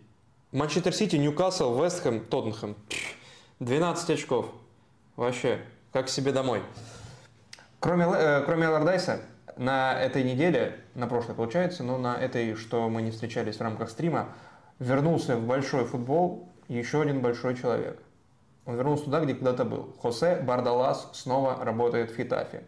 Манчестер 0.52 0.92
Сити, 0.92 1.14
Ньюкасл, 1.14 1.80
Вестхэм, 1.80 2.24
Тоттенхэм. 2.24 2.74
12 3.60 4.10
очков. 4.10 4.46
Вообще, 5.14 5.60
как 5.92 6.08
себе 6.08 6.32
домой. 6.32 6.60
Кроме, 7.78 8.06
э, 8.12 8.42
кроме 8.44 8.66
Алардайса, 8.66 9.20
на 9.56 9.92
этой 10.00 10.24
неделе, 10.24 10.80
на 10.96 11.06
прошлой 11.06 11.36
получается, 11.36 11.84
но 11.84 11.98
на 11.98 12.16
этой, 12.16 12.56
что 12.56 12.88
мы 12.88 13.00
не 13.00 13.12
встречались 13.12 13.58
в 13.58 13.60
рамках 13.60 13.90
стрима, 13.90 14.30
вернулся 14.80 15.36
в 15.36 15.46
большой 15.46 15.84
футбол 15.84 16.48
еще 16.66 17.00
один 17.00 17.20
большой 17.20 17.56
человек. 17.56 18.02
Он 18.66 18.74
вернулся 18.74 19.04
туда, 19.04 19.20
где 19.20 19.34
когда-то 19.34 19.64
был. 19.64 19.94
Хосе 20.02 20.34
Бардалас 20.36 21.10
снова 21.12 21.64
работает 21.64 22.10
в 22.10 22.16
Хитафе. 22.16 22.64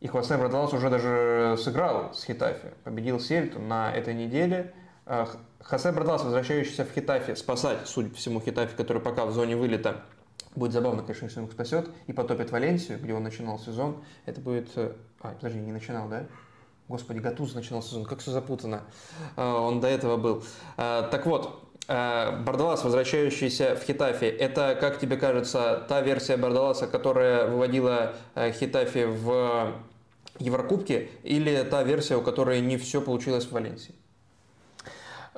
И 0.00 0.08
Хосе 0.08 0.36
Бардалас 0.36 0.72
уже 0.72 0.90
даже 0.90 1.56
сыграл 1.58 2.12
с 2.12 2.24
Хитафе. 2.24 2.72
Победил 2.82 3.20
Сельту 3.20 3.60
на 3.60 3.92
этой 3.94 4.14
неделе. 4.14 4.74
А, 5.10 5.26
Хосе 5.62 5.90
Бардалас, 5.90 6.22
возвращающийся 6.22 6.84
в 6.84 6.90
Хитафе, 6.92 7.34
спасать, 7.34 7.78
судя 7.86 8.10
по 8.10 8.16
всему, 8.16 8.42
Хитафе, 8.42 8.76
который 8.76 9.00
пока 9.00 9.24
в 9.24 9.32
зоне 9.32 9.56
вылета. 9.56 10.02
Будет 10.54 10.72
забавно, 10.72 11.02
конечно, 11.02 11.24
если 11.24 11.40
он 11.40 11.46
их 11.46 11.52
спасет 11.52 11.88
и 12.06 12.12
потопит 12.12 12.50
Валенсию, 12.50 12.98
где 12.98 13.14
он 13.14 13.22
начинал 13.22 13.58
сезон. 13.58 14.04
Это 14.26 14.42
будет... 14.42 14.68
Э, 14.76 14.92
а, 15.22 15.32
подожди, 15.32 15.60
не 15.60 15.72
начинал, 15.72 16.10
да? 16.10 16.26
Господи, 16.88 17.20
Гатуз 17.20 17.54
начинал 17.54 17.82
сезон, 17.82 18.04
как 18.04 18.18
все 18.18 18.32
запутано. 18.32 18.82
А, 19.36 19.58
он 19.62 19.80
до 19.80 19.88
этого 19.88 20.18
был. 20.18 20.44
А, 20.76 21.08
так 21.08 21.24
вот, 21.24 21.58
Бардалас, 21.86 22.84
возвращающийся 22.84 23.76
в 23.76 23.84
Хитафе, 23.84 24.28
это, 24.28 24.76
как 24.78 24.98
тебе 24.98 25.16
кажется, 25.16 25.86
та 25.88 26.02
версия 26.02 26.36
Бардаласа, 26.36 26.86
которая 26.86 27.46
выводила 27.46 28.14
Хитафе 28.36 29.06
в 29.06 29.72
Еврокубке 30.38 31.08
или 31.22 31.62
та 31.62 31.82
версия, 31.82 32.16
у 32.16 32.20
которой 32.20 32.60
не 32.60 32.76
все 32.76 33.00
получилось 33.00 33.46
в 33.46 33.52
Валенсии? 33.52 33.94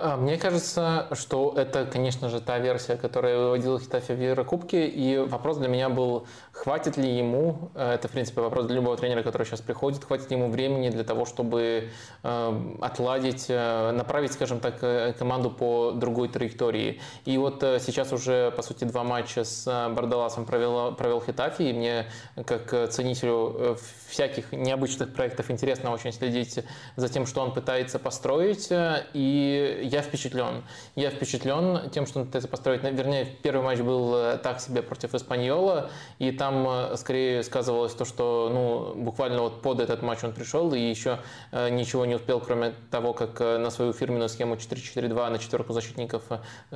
А, 0.03 0.17
мне 0.17 0.39
кажется, 0.39 1.09
что 1.12 1.53
это, 1.57 1.85
конечно 1.85 2.31
же, 2.31 2.41
та 2.41 2.59
версия, 2.59 2.97
которая 2.97 3.37
выводила 3.37 3.79
Хитафи 3.79 4.12
в 4.12 4.20
Еврокубке, 4.20 4.87
и 4.87 5.19
вопрос 5.19 5.59
для 5.59 5.69
меня 5.69 5.91
был, 5.91 6.27
хватит 6.53 6.97
ли 6.97 7.19
ему, 7.19 7.70
э, 7.75 7.93
это, 7.95 8.09
в 8.09 8.12
принципе, 8.12 8.41
вопрос 8.41 8.65
для 8.65 8.77
любого 8.77 8.97
тренера, 8.97 9.23
который 9.23 9.47
сейчас 9.47 9.61
приходит, 9.61 10.03
хватит 10.03 10.31
ли 10.31 10.39
ему 10.39 10.51
времени 10.51 10.89
для 10.89 11.05
того, 11.05 11.27
чтобы 11.27 11.91
э, 12.23 12.75
отладить, 12.81 13.47
э, 13.49 13.91
направить, 13.91 14.33
скажем 14.33 14.61
так, 14.61 14.81
команду 15.19 15.51
по 15.51 15.93
другой 15.93 16.29
траектории. 16.29 17.01
И 17.27 17.37
вот 17.37 17.61
сейчас 17.61 18.12
уже, 18.12 18.53
по 18.53 18.62
сути, 18.62 18.85
два 18.85 19.05
матча 19.05 19.45
с 19.45 19.67
Бардаласом 19.67 20.47
провел, 20.47 20.95
провел 20.95 21.20
Хитафи, 21.20 21.62
и 21.62 21.73
мне, 21.75 22.07
как 22.47 22.91
ценителю 22.91 23.77
всяких 24.09 24.53
необычных 24.53 25.12
проектов, 25.12 25.51
интересно 25.51 25.93
очень 25.93 26.12
следить 26.12 26.61
за 26.97 27.09
тем, 27.09 27.27
что 27.27 27.43
он 27.43 27.53
пытается 27.53 27.99
построить, 27.99 28.69
и 28.70 29.90
я 29.91 30.02
впечатлен. 30.02 30.62
Я 30.94 31.10
впечатлен 31.10 31.91
тем, 31.91 32.07
что 32.07 32.20
он 32.20 32.27
пытается 32.27 32.49
построить. 32.49 32.83
Вернее, 32.83 33.27
первый 33.43 33.62
матч 33.62 33.81
был 33.81 34.15
э, 34.15 34.39
так 34.43 34.60
себе 34.60 34.83
против 34.83 35.15
Испаньола, 35.15 35.91
и 36.19 36.31
там 36.31 36.67
э, 36.69 36.97
скорее 36.97 37.43
сказывалось 37.43 37.93
то, 37.94 38.05
что 38.05 38.51
ну, 38.52 39.02
буквально 39.02 39.43
вот 39.43 39.62
под 39.62 39.81
этот 39.81 40.02
матч 40.02 40.23
он 40.23 40.33
пришел 40.33 40.73
и 40.75 40.78
еще 40.78 41.19
э, 41.52 41.70
ничего 41.70 42.07
не 42.07 42.15
успел, 42.15 42.41
кроме 42.41 42.75
того, 42.91 43.12
как 43.12 43.41
на 43.41 43.70
свою 43.70 43.93
фирменную 43.93 44.28
схему 44.28 44.55
4-4-2 44.55 45.31
на 45.31 45.39
четверку 45.39 45.73
защитников, 45.73 46.23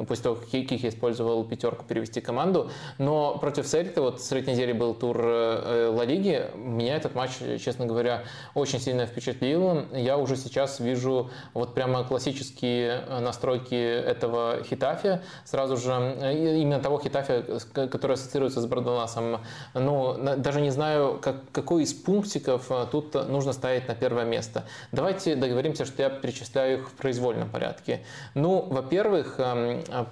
после 0.08 0.22
того, 0.22 0.36
как 0.36 0.46
Кики 0.46 0.88
использовал 0.88 1.44
пятерку, 1.44 1.84
перевести 1.84 2.20
команду. 2.20 2.70
Но 2.98 3.38
против 3.38 3.66
Сельты, 3.66 4.00
вот 4.00 4.20
с 4.20 4.32
этой 4.32 4.54
недели 4.54 4.72
был 4.72 4.94
тур 4.94 5.18
Ла 5.18 6.04
Лиги, 6.04 6.46
меня 6.54 6.96
этот 6.96 7.14
матч, 7.14 7.32
честно 7.62 7.86
говоря, 7.86 8.24
очень 8.54 8.80
сильно 8.80 9.06
впечатлил. 9.06 9.86
Я 9.92 10.18
уже 10.18 10.36
сейчас 10.36 10.80
вижу 10.80 11.30
вот 11.52 11.74
прямо 11.74 12.04
классические 12.04 12.93
Э, 13.06 13.20
настройки 13.20 13.74
этого 13.74 14.62
хитафи, 14.62 15.20
сразу 15.44 15.76
же 15.76 15.92
э, 15.92 16.58
именно 16.58 16.80
того 16.80 17.00
хитафи, 17.00 17.44
который 17.72 18.12
ассоциируется 18.12 18.60
с 18.60 18.66
Бардаласом. 18.66 19.40
Ну, 19.74 20.16
даже 20.36 20.60
не 20.60 20.70
знаю, 20.70 21.18
как, 21.22 21.36
какой 21.52 21.82
из 21.82 21.94
пунктиков 21.94 22.70
э, 22.70 22.86
тут 22.90 23.14
нужно 23.28 23.52
ставить 23.52 23.88
на 23.88 23.94
первое 23.94 24.24
место. 24.24 24.64
Давайте 24.92 25.36
договоримся, 25.36 25.84
что 25.84 26.02
я 26.02 26.10
перечисляю 26.10 26.80
их 26.80 26.90
в 26.90 26.92
произвольном 26.92 27.48
порядке. 27.48 28.04
Ну, 28.34 28.60
во-первых, 28.60 29.40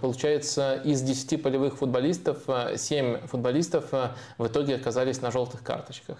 получается, 0.01 0.81
из 0.85 1.02
10 1.02 1.43
полевых 1.43 1.77
футболистов 1.77 2.39
7 2.77 3.27
футболистов 3.27 3.93
в 4.39 4.47
итоге 4.47 4.77
оказались 4.77 5.20
на 5.23 5.31
желтых 5.31 5.62
карточках. 5.62 6.19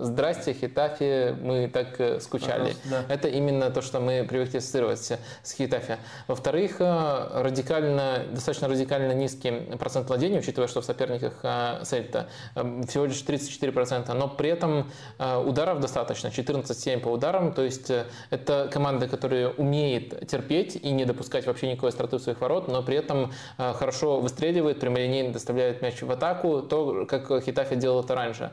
Здрасте, 0.00 0.52
Хитафи, 0.52 1.36
мы 1.40 1.68
так 1.68 2.22
скучали. 2.22 2.74
Да. 2.84 3.04
Это 3.08 3.28
именно 3.28 3.70
то, 3.70 3.82
что 3.82 4.00
мы 4.00 4.26
привыкли 4.28 4.58
ассоциировать 4.58 5.12
с 5.42 5.52
Хитафи. 5.52 5.97
Во-вторых, 6.26 6.76
э, 6.80 7.40
радикально, 7.42 8.24
достаточно 8.30 8.68
радикально 8.68 9.12
низкий 9.12 9.50
процент 9.78 10.08
владения, 10.08 10.38
учитывая, 10.38 10.68
что 10.68 10.80
в 10.80 10.84
соперниках 10.84 11.34
э, 11.42 11.80
Сельта 11.84 12.28
э, 12.54 12.82
всего 12.88 13.06
лишь 13.06 13.22
34%, 13.22 14.12
но 14.14 14.28
при 14.28 14.50
этом 14.50 14.90
ударов 15.18 15.80
достаточно, 15.80 16.28
14-7 16.28 17.00
по 17.00 17.08
ударам, 17.08 17.52
то 17.52 17.62
есть 17.62 17.90
это 18.30 18.68
команда, 18.72 19.08
которая 19.08 19.48
умеет 19.50 20.28
терпеть 20.28 20.76
и 20.76 20.90
не 20.90 21.04
допускать 21.04 21.46
вообще 21.46 21.70
никакой 21.70 21.90
остроты 21.90 22.18
в 22.18 22.22
своих 22.22 22.40
ворот, 22.40 22.68
но 22.68 22.82
при 22.82 22.96
этом 22.96 23.32
хорошо 23.56 24.20
выстреливает, 24.20 24.80
прямолинейно 24.80 25.32
доставляет 25.32 25.82
мяч 25.82 26.02
в 26.02 26.10
атаку, 26.10 26.62
то, 26.62 27.06
как 27.06 27.42
Хитафи 27.42 27.76
делал 27.76 28.02
это 28.02 28.14
раньше. 28.14 28.52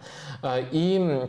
И 0.72 1.28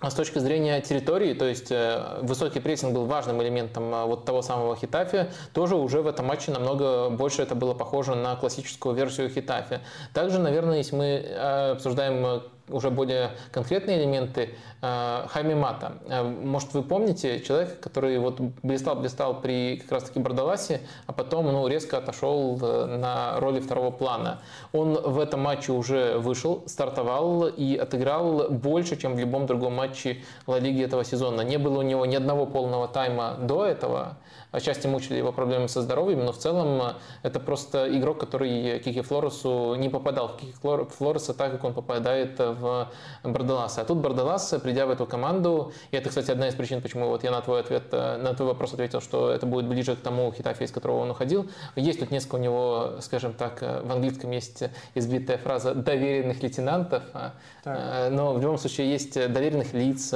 а 0.00 0.10
с 0.10 0.14
точки 0.14 0.38
зрения 0.38 0.80
территории, 0.80 1.34
то 1.34 1.46
есть 1.46 1.70
э, 1.70 2.18
высокий 2.22 2.60
прессинг 2.60 2.94
был 2.94 3.06
важным 3.06 3.42
элементом 3.42 3.94
э, 3.94 4.04
вот 4.04 4.24
того 4.24 4.42
самого 4.42 4.76
Хитафи, 4.76 5.26
тоже 5.52 5.76
уже 5.76 6.00
в 6.00 6.06
этом 6.06 6.26
матче 6.26 6.50
намного 6.52 7.10
больше 7.10 7.42
это 7.42 7.54
было 7.54 7.74
похоже 7.74 8.14
на 8.14 8.36
классическую 8.36 8.94
версию 8.94 9.30
Хитафи. 9.30 9.80
Также, 10.14 10.38
наверное, 10.38 10.78
если 10.78 10.96
мы 10.96 11.04
э, 11.04 11.70
обсуждаем 11.72 12.42
уже 12.72 12.90
более 12.90 13.32
конкретные 13.52 13.98
элементы 13.98 14.50
э, 14.82 15.26
Хайми 15.28 15.54
Мата. 15.54 15.94
Э, 16.08 16.22
может, 16.22 16.72
вы 16.74 16.82
помните 16.82 17.40
человека, 17.40 17.76
который 17.80 18.18
вот 18.18 18.40
блистал-блистал 18.62 19.40
при 19.40 19.78
как 19.78 19.92
раз-таки 19.92 20.20
Бардаласе, 20.20 20.80
а 21.06 21.12
потом 21.12 21.46
ну, 21.46 21.66
резко 21.68 21.98
отошел 21.98 22.58
э, 22.60 22.96
на 22.96 23.38
роли 23.40 23.60
второго 23.60 23.90
плана. 23.90 24.40
Он 24.72 24.94
в 24.94 25.18
этом 25.18 25.40
матче 25.40 25.72
уже 25.72 26.18
вышел, 26.18 26.62
стартовал 26.66 27.46
и 27.46 27.76
отыграл 27.76 28.50
больше, 28.50 28.96
чем 28.96 29.14
в 29.14 29.18
любом 29.18 29.46
другом 29.46 29.74
матче 29.74 30.18
Ла 30.46 30.58
Лиги 30.58 30.82
этого 30.82 31.04
сезона. 31.04 31.42
Не 31.42 31.58
было 31.58 31.78
у 31.78 31.82
него 31.82 32.06
ни 32.06 32.16
одного 32.16 32.46
полного 32.46 32.88
тайма 32.88 33.36
до 33.40 33.64
этого. 33.64 34.18
Отчасти 34.52 34.86
мучили 34.86 35.18
его 35.18 35.32
проблемы 35.32 35.68
со 35.68 35.82
здоровьем, 35.82 36.24
но 36.24 36.32
в 36.32 36.38
целом 36.38 36.94
это 37.22 37.40
просто 37.40 37.96
игрок, 37.96 38.18
который 38.18 38.78
Кики 38.80 39.00
Флоресу 39.00 39.74
не 39.76 39.88
попадал 39.88 40.28
в 40.28 40.36
Кики 40.36 40.54
Флореса 40.60 41.34
так, 41.34 41.52
как 41.52 41.64
он 41.64 41.74
попадает 41.74 42.38
в 42.38 42.88
Бардаласа. 43.22 43.82
А 43.82 43.84
тут 43.84 43.98
Бардалас, 43.98 44.54
придя 44.62 44.86
в 44.86 44.90
эту 44.90 45.06
команду, 45.06 45.72
и 45.90 45.96
это, 45.96 46.08
кстати, 46.08 46.30
одна 46.30 46.48
из 46.48 46.54
причин, 46.54 46.80
почему 46.80 47.08
вот 47.08 47.24
я 47.24 47.30
на 47.30 47.40
твой 47.40 47.60
ответ, 47.60 47.84
э, 47.92 48.16
на 48.16 48.34
твой 48.34 48.48
вопрос 48.48 48.72
ответил, 48.72 49.00
что 49.00 49.30
это 49.30 49.46
будет 49.46 49.66
ближе 49.66 49.96
к 49.96 50.00
тому 50.00 50.32
Хитафе, 50.32 50.64
из 50.64 50.70
которого 50.70 50.98
он 50.98 51.10
уходил. 51.10 51.48
Есть 51.76 52.00
тут 52.00 52.10
несколько 52.10 52.36
у 52.36 52.38
него, 52.38 52.94
скажем 53.00 53.32
так, 53.34 53.62
э, 53.62 53.82
в 53.82 53.92
английском 53.92 54.30
есть 54.30 54.64
избитая 54.94 55.38
фраза 55.38 55.74
«доверенных 55.74 56.42
лейтенантов», 56.42 57.02
так. 57.12 57.32
Э, 57.64 58.08
но 58.10 58.32
в 58.34 58.40
любом 58.40 58.58
случае 58.58 58.90
есть 58.90 59.14
доверенных 59.14 59.72
лиц, 59.74 60.14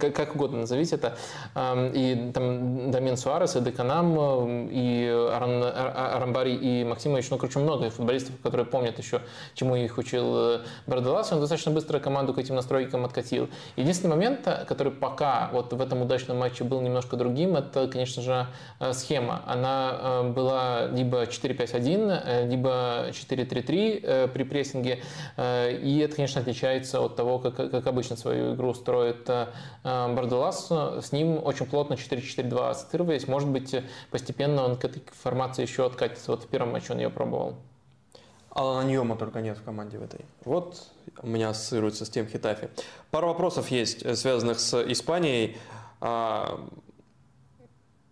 как 0.00 0.34
угодно 0.34 0.60
назовите 0.60 0.96
это, 0.96 1.16
и 1.94 2.30
там 2.34 2.90
Дамин 2.90 3.16
Суарес, 3.16 3.47
и 3.56 3.60
Деканам, 3.60 4.68
и 4.70 5.06
Аран, 5.06 5.62
Арамбари, 5.62 6.54
и 6.54 6.84
Максимович, 6.84 7.30
ну, 7.30 7.38
короче, 7.38 7.58
много 7.58 7.90
футболистов, 7.90 8.34
которые 8.42 8.66
помнят 8.66 8.98
еще, 8.98 9.20
чему 9.54 9.76
их 9.76 9.98
учил 9.98 10.60
Бардалас, 10.86 11.32
он 11.32 11.40
достаточно 11.40 11.72
быстро 11.72 11.98
команду 11.98 12.34
к 12.34 12.38
этим 12.38 12.54
настройкам 12.54 13.04
откатил. 13.04 13.48
Единственный 13.76 14.10
момент, 14.10 14.40
э, 14.46 14.64
который 14.66 14.92
пока 14.92 15.50
вот 15.52 15.72
в 15.72 15.80
этом 15.80 16.02
удачном 16.02 16.38
матче 16.38 16.64
был 16.64 16.80
немножко 16.80 17.16
другим, 17.16 17.56
это, 17.56 17.88
конечно 17.88 18.22
же, 18.22 18.46
э, 18.80 18.92
схема. 18.92 19.42
Она 19.46 19.98
э, 20.00 20.28
была 20.30 20.86
либо 20.86 21.24
4-5-1, 21.24 22.48
либо 22.48 23.10
4-3-3 23.10 24.28
при 24.28 24.42
прессинге. 24.44 24.98
И 25.36 26.02
это, 26.04 26.16
конечно, 26.16 26.40
отличается 26.40 27.00
от 27.00 27.16
того, 27.16 27.38
как, 27.38 27.56
как 27.56 27.86
обычно 27.86 28.16
свою 28.16 28.54
игру 28.54 28.74
строит 28.74 29.28
Бардалас. 29.82 30.70
С 30.70 31.12
ним 31.12 31.40
очень 31.42 31.66
плотно 31.66 31.94
4-4-2 31.94 32.70
ассоциировались. 32.70 33.26
Может 33.38 33.50
быть, 33.50 33.84
постепенно 34.10 34.64
он 34.64 34.76
к 34.76 34.84
этой 34.84 35.00
формации 35.12 35.62
еще 35.62 35.86
откатится. 35.86 36.32
Вот 36.32 36.42
в 36.42 36.48
первом 36.48 36.72
матче 36.72 36.92
он 36.92 36.98
ее 36.98 37.08
пробовал. 37.08 37.54
Алана 38.50 38.84
Ньома 38.84 39.14
только 39.14 39.40
нет 39.40 39.56
в 39.58 39.62
команде 39.62 39.96
в 39.96 40.02
этой. 40.02 40.24
Вот 40.44 40.88
у 41.22 41.28
меня 41.28 41.50
ассоциируется 41.50 42.04
с 42.04 42.10
тем 42.10 42.26
Хитафи. 42.26 42.68
Пару 43.12 43.28
вопросов 43.28 43.70
есть, 43.70 44.02
э, 44.02 44.16
связанных 44.16 44.58
с 44.58 44.82
Испанией. 44.90 45.56
А, 46.00 46.68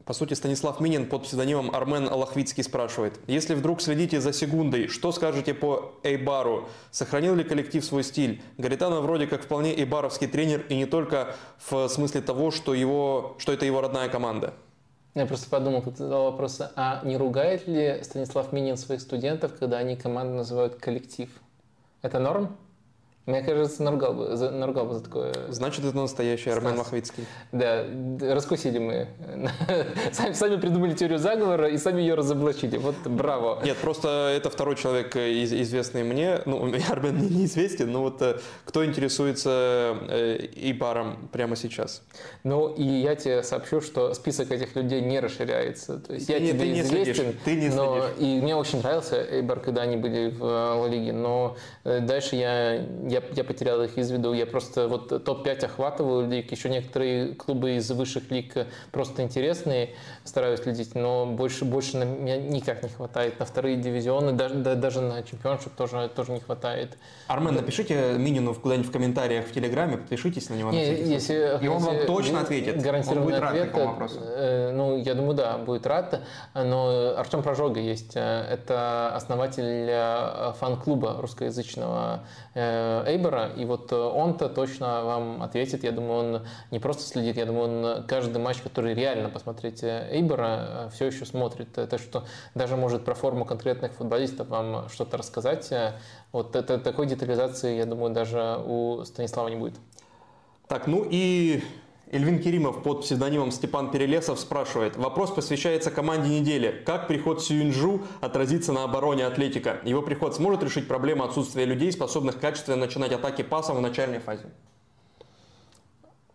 по 0.04 0.12
сути, 0.12 0.34
Станислав 0.34 0.78
Минин 0.78 1.08
под 1.08 1.24
псевдонимом 1.24 1.74
Армен 1.74 2.08
Алахвицкий 2.08 2.62
спрашивает. 2.62 3.18
Если 3.26 3.54
вдруг 3.54 3.82
следите 3.82 4.20
за 4.20 4.32
секундой, 4.32 4.86
что 4.86 5.10
скажете 5.10 5.54
по 5.54 5.96
Эйбару? 6.04 6.68
Сохранил 6.92 7.34
ли 7.34 7.42
коллектив 7.42 7.84
свой 7.84 8.04
стиль? 8.04 8.40
Гаритано 8.58 9.00
вроде 9.00 9.26
как 9.26 9.42
вполне 9.42 9.74
эйбаровский 9.74 10.28
тренер 10.28 10.64
и 10.68 10.76
не 10.76 10.86
только 10.86 11.34
в 11.68 11.88
смысле 11.88 12.20
того, 12.20 12.52
что, 12.52 12.74
его, 12.74 13.34
что 13.38 13.52
это 13.52 13.66
его 13.66 13.80
родная 13.80 14.08
команда. 14.08 14.54
Я 15.16 15.24
просто 15.24 15.48
подумал, 15.48 15.80
когда 15.80 15.96
задал 15.96 16.24
вопрос, 16.24 16.60
а 16.76 17.00
не 17.02 17.16
ругает 17.16 17.66
ли 17.66 18.00
Станислав 18.02 18.52
Минин 18.52 18.76
своих 18.76 19.00
студентов, 19.00 19.58
когда 19.58 19.78
они 19.78 19.96
команду 19.96 20.34
называют 20.34 20.76
коллектив? 20.76 21.30
Это 22.02 22.18
норм? 22.18 22.54
Мне 23.26 23.42
кажется, 23.42 23.82
наругал 23.82 24.12
бы, 24.14 24.36
за, 24.36 24.52
наругал 24.52 24.86
бы 24.86 24.94
за 24.94 25.02
такое. 25.02 25.34
Значит, 25.48 25.84
это 25.84 25.96
настоящий 25.96 26.48
Армен 26.50 26.76
Махвицкий. 26.76 27.26
Да, 27.50 27.84
раскусили 28.20 28.78
мы. 28.78 29.08
сами, 30.12 30.32
сами 30.32 30.60
придумали 30.60 30.92
теорию 30.92 31.18
заговора 31.18 31.68
и 31.68 31.76
сами 31.76 32.02
ее 32.02 32.14
разоблачили. 32.14 32.76
Вот 32.76 32.94
браво. 33.04 33.60
Нет, 33.64 33.78
просто 33.78 34.32
это 34.36 34.48
второй 34.48 34.76
человек, 34.76 35.16
э, 35.16 35.42
известный 35.42 36.04
мне. 36.04 36.40
Ну, 36.46 36.72
Армен 36.88 37.16
мне 37.16 37.28
неизвестен, 37.28 37.90
но 37.90 38.02
вот 38.02 38.22
э, 38.22 38.38
кто 38.64 38.86
интересуется 38.86 39.96
э, 40.08 40.46
Ибаром 40.54 41.28
прямо 41.32 41.56
сейчас? 41.56 42.02
Ну, 42.44 42.72
и 42.72 42.84
я 42.84 43.16
тебе 43.16 43.42
сообщу, 43.42 43.80
что 43.80 44.14
список 44.14 44.52
этих 44.52 44.76
людей 44.76 45.00
не 45.00 45.18
расширяется. 45.18 45.98
То 45.98 46.14
есть 46.14 46.28
я 46.28 46.38
тебе 46.38 46.52
ты 46.52 46.80
известен, 46.80 47.34
ты 47.44 47.56
не 47.56 47.70
но 47.70 48.06
и 48.20 48.40
мне 48.40 48.54
очень 48.54 48.78
нравился 48.78 49.20
Эйбар, 49.20 49.58
когда 49.58 49.82
они 49.82 49.96
были 49.96 50.30
в 50.30 50.44
Ла 50.44 50.86
Лиге, 50.86 51.12
но 51.12 51.56
дальше 51.82 52.36
я, 52.36 52.86
я 53.16 53.22
я, 53.36 53.44
потерял 53.44 53.82
их 53.82 53.98
из 53.98 54.10
виду. 54.10 54.32
Я 54.32 54.46
просто 54.46 54.88
вот 54.88 55.24
топ-5 55.24 55.64
охватываю 55.64 56.28
лиг, 56.28 56.50
еще 56.52 56.68
некоторые 56.68 57.34
клубы 57.34 57.76
из 57.76 57.90
высших 57.90 58.30
лиг 58.30 58.54
просто 58.92 59.22
интересные, 59.22 59.90
стараюсь 60.24 60.60
следить, 60.60 60.94
но 60.94 61.26
больше, 61.26 61.64
больше 61.64 61.96
на 61.96 62.04
меня 62.04 62.36
никак 62.36 62.82
не 62.82 62.88
хватает. 62.88 63.38
На 63.38 63.46
вторые 63.46 63.76
дивизионы, 63.76 64.32
даже, 64.32 64.54
даже 64.54 65.00
на 65.00 65.22
чемпионшип 65.22 65.72
тоже, 65.74 66.10
тоже 66.14 66.32
не 66.32 66.40
хватает. 66.40 66.96
Армен, 67.28 67.54
напишите 67.54 68.14
Минину 68.18 68.54
куда-нибудь 68.54 68.88
в 68.88 68.92
комментариях 68.92 69.46
в 69.46 69.52
Телеграме, 69.52 69.98
подпишитесь 69.98 70.48
на 70.50 70.54
него. 70.54 70.70
Не, 70.70 70.86
на 70.86 70.92
если, 70.92 71.58
и 71.60 71.68
он 71.68 71.82
вам 71.82 72.06
точно 72.06 72.40
ответит. 72.40 72.80
Гарантированный 72.82 73.22
он 73.22 73.24
будет 73.24 73.40
рад 73.40 73.50
ответ, 73.50 73.66
такому 73.72 73.86
вопросу. 73.86 74.20
Э, 74.22 74.72
ну, 74.72 74.96
я 74.96 75.14
думаю, 75.14 75.34
да, 75.34 75.58
будет 75.58 75.86
рад. 75.86 76.20
Но 76.54 77.14
Артем 77.16 77.42
Прожога 77.42 77.80
есть. 77.80 78.16
Э, 78.16 78.42
это 78.50 79.14
основатель 79.14 79.64
э, 79.88 80.52
фан-клуба 80.58 81.16
русскоязычного 81.20 82.20
Эйбора. 83.06 83.50
И 83.56 83.64
вот 83.64 83.92
он-то 83.92 84.48
точно 84.48 85.04
вам 85.04 85.42
ответит. 85.42 85.84
Я 85.84 85.92
думаю, 85.92 86.12
он 86.18 86.46
не 86.70 86.78
просто 86.78 87.02
следит, 87.04 87.36
я 87.36 87.46
думаю, 87.46 87.98
он 87.98 88.06
каждый 88.06 88.38
матч, 88.38 88.58
который 88.58 88.94
реально 88.94 89.28
посмотреть 89.28 89.84
Эйбора, 89.84 90.90
все 90.92 91.06
еще 91.06 91.24
смотрит. 91.24 91.72
Так 91.72 92.00
что 92.00 92.24
даже 92.54 92.76
может 92.76 93.04
про 93.04 93.14
форму 93.14 93.44
конкретных 93.44 93.92
футболистов 93.92 94.48
вам 94.48 94.88
что-то 94.88 95.16
рассказать. 95.16 95.72
Вот 96.32 96.56
это, 96.56 96.78
такой 96.78 97.06
детализации, 97.06 97.76
я 97.76 97.86
думаю, 97.86 98.12
даже 98.12 98.60
у 98.66 99.04
Станислава 99.04 99.48
не 99.48 99.56
будет. 99.56 99.74
Так, 100.68 100.86
ну 100.86 101.06
и 101.08 101.62
Эльвин 102.12 102.38
Керимов 102.38 102.84
под 102.84 103.00
псевдонимом 103.00 103.50
Степан 103.50 103.90
Перелесов 103.90 104.38
спрашивает. 104.38 104.96
Вопрос 104.96 105.32
посвящается 105.32 105.90
команде 105.90 106.38
недели. 106.38 106.82
Как 106.86 107.08
приход 107.08 107.42
Сюинджу 107.42 108.02
отразится 108.20 108.72
на 108.72 108.84
обороне 108.84 109.26
Атлетика? 109.26 109.80
Его 109.82 110.02
приход 110.02 110.36
сможет 110.36 110.62
решить 110.62 110.86
проблему 110.86 111.24
отсутствия 111.24 111.64
людей, 111.64 111.90
способных 111.90 112.38
качественно 112.38 112.76
начинать 112.76 113.10
атаки 113.10 113.42
пасом 113.42 113.78
в 113.78 113.80
начальной 113.80 114.20
фазе? 114.20 114.44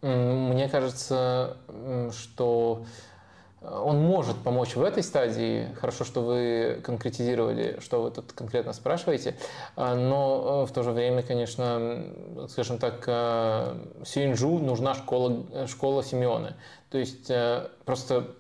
Мне 0.02 0.68
кажется, 0.68 1.58
что 2.12 2.86
он 3.62 4.02
может 4.02 4.38
помочь 4.38 4.76
в 4.76 4.82
этой 4.82 5.04
стадии. 5.04 5.68
Хорошо, 5.80 6.04
что 6.04 6.22
вы 6.22 6.82
конкретизировали, 6.84 7.80
что 7.80 8.02
вы 8.02 8.12
тут 8.12 8.34
конкретно 8.34 8.74
спрашиваете. 8.74 9.36
А, 9.76 9.96
но 9.96 10.64
э, 10.64 10.70
в 10.70 10.74
то 10.74 10.82
же 10.82 10.92
время, 10.92 11.22
конечно, 11.22 12.04
скажем 12.50 12.80
так, 12.80 13.04
э, 13.06 13.78
Сюинджу 14.04 14.58
нужна 14.58 14.96
школа, 14.96 15.68
школа 15.68 16.04
Симеоны. 16.04 16.56
То 16.90 16.98
есть 16.98 17.30
э, 17.30 17.68
просто 17.86 18.32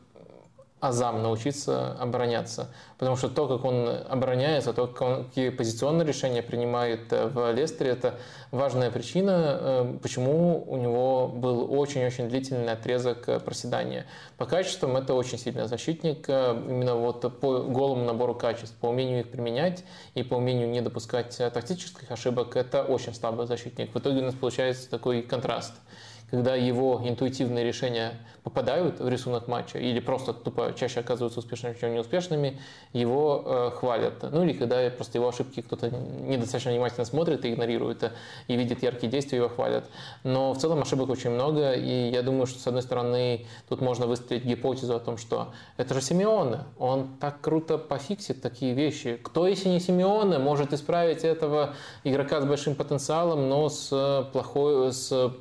азам 0.82 1.22
научиться 1.22 1.94
обороняться. 1.94 2.70
Потому 2.98 3.16
что 3.16 3.30
то, 3.30 3.48
как 3.48 3.64
он 3.64 3.88
обороняется, 4.10 4.74
то, 4.74 4.88
как 4.88 5.02
он, 5.02 5.26
какие 5.26 5.50
позиционные 5.50 6.06
решения 6.06 6.42
принимает 6.42 7.14
э, 7.14 7.28
в 7.28 7.52
Лестере, 7.54 7.92
это 7.92 8.16
важная 8.50 8.90
причина, 8.90 9.58
э, 9.60 9.98
почему 10.02 10.64
у 10.68 10.78
него 10.78 11.28
был 11.28 11.72
очень-очень 11.72 12.28
длительный 12.28 12.74
отрезок 12.74 13.30
э, 13.30 13.40
проседания. 13.40 14.08
По 14.38 14.46
качествам 14.46 14.98
это 14.98 15.14
очень 15.14 15.38
сильный 15.38 15.68
защитник, 15.68 16.28
именно 16.28 16.96
вот 16.96 17.40
по 17.40 17.60
голому 17.60 18.04
набору 18.04 18.34
качеств, 18.34 18.76
по 18.78 18.88
умению 18.88 19.22
их 19.22 19.30
применять 19.30 19.84
и 20.16 20.24
по 20.24 20.36
умению 20.36 20.68
не 20.68 20.82
допускать 20.82 21.38
тактических 21.38 22.10
ошибок, 22.10 22.56
это 22.56 22.84
очень 22.84 23.14
слабый 23.14 23.46
защитник. 23.46 23.94
В 23.94 24.00
итоге 24.00 24.22
у 24.22 24.24
нас 24.24 24.34
получается 24.34 24.90
такой 24.90 25.22
контраст– 25.22 25.74
когда 26.32 26.56
его 26.56 27.02
интуитивные 27.04 27.66
решения 27.66 28.14
попадают 28.44 29.00
в 29.00 29.08
рисунок 29.08 29.48
матча 29.48 29.78
или 29.78 30.00
просто 30.00 30.34
тупо 30.34 30.74
чаще 30.76 31.02
оказываются 31.02 31.40
успешными, 31.40 31.76
чем 31.80 31.94
неуспешными, 31.94 32.60
его 32.92 33.44
э, 33.46 33.72
хвалят. 33.76 34.24
Ну 34.32 34.44
или 34.44 34.54
когда 34.54 34.90
просто 34.90 35.20
его 35.20 35.30
ошибки 35.30 35.62
кто-то 35.62 35.90
недостаточно 35.90 36.72
внимательно 36.72 37.06
смотрит 37.06 37.46
и 37.46 37.54
игнорирует 37.54 38.04
э, 38.04 38.12
и 38.48 38.56
видит 38.56 38.82
яркие 38.82 39.12
действия, 39.12 39.38
его 39.38 39.50
хвалят. 39.50 39.86
Но 40.24 40.54
в 40.54 40.58
целом 40.58 40.82
ошибок 40.82 41.10
очень 41.10 41.30
много, 41.30 41.74
и 41.74 42.10
я 42.10 42.24
думаю, 42.24 42.48
что 42.48 42.60
с 42.60 42.66
одной 42.66 42.82
стороны 42.82 43.46
тут 43.70 43.82
можно 43.82 44.08
выстроить 44.08 44.44
гипотезу 44.44 44.96
о 44.96 45.00
том, 45.00 45.18
что 45.18 45.54
это 45.78 45.94
же 45.94 46.02
Симеоне, 46.02 46.62
он 46.80 47.10
так 47.20 47.42
круто 47.42 47.78
пофиксит 47.78 48.42
такие 48.42 48.74
вещи. 48.74 49.20
Кто, 49.22 49.48
если 49.48 49.70
не 49.70 49.80
Симеоне, 49.80 50.40
может 50.40 50.74
исправить 50.74 51.24
этого 51.24 51.76
игрока 52.04 52.42
с 52.42 52.46
большим 52.46 52.74
потенциалом, 52.74 53.50
но 53.50 53.70
с 53.70 53.90
э, 53.92 54.32
плохой, 54.32 54.92
с 54.92 55.32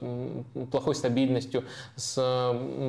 плохой 0.70 0.94
стабильностью, 0.94 1.64
с 1.96 2.18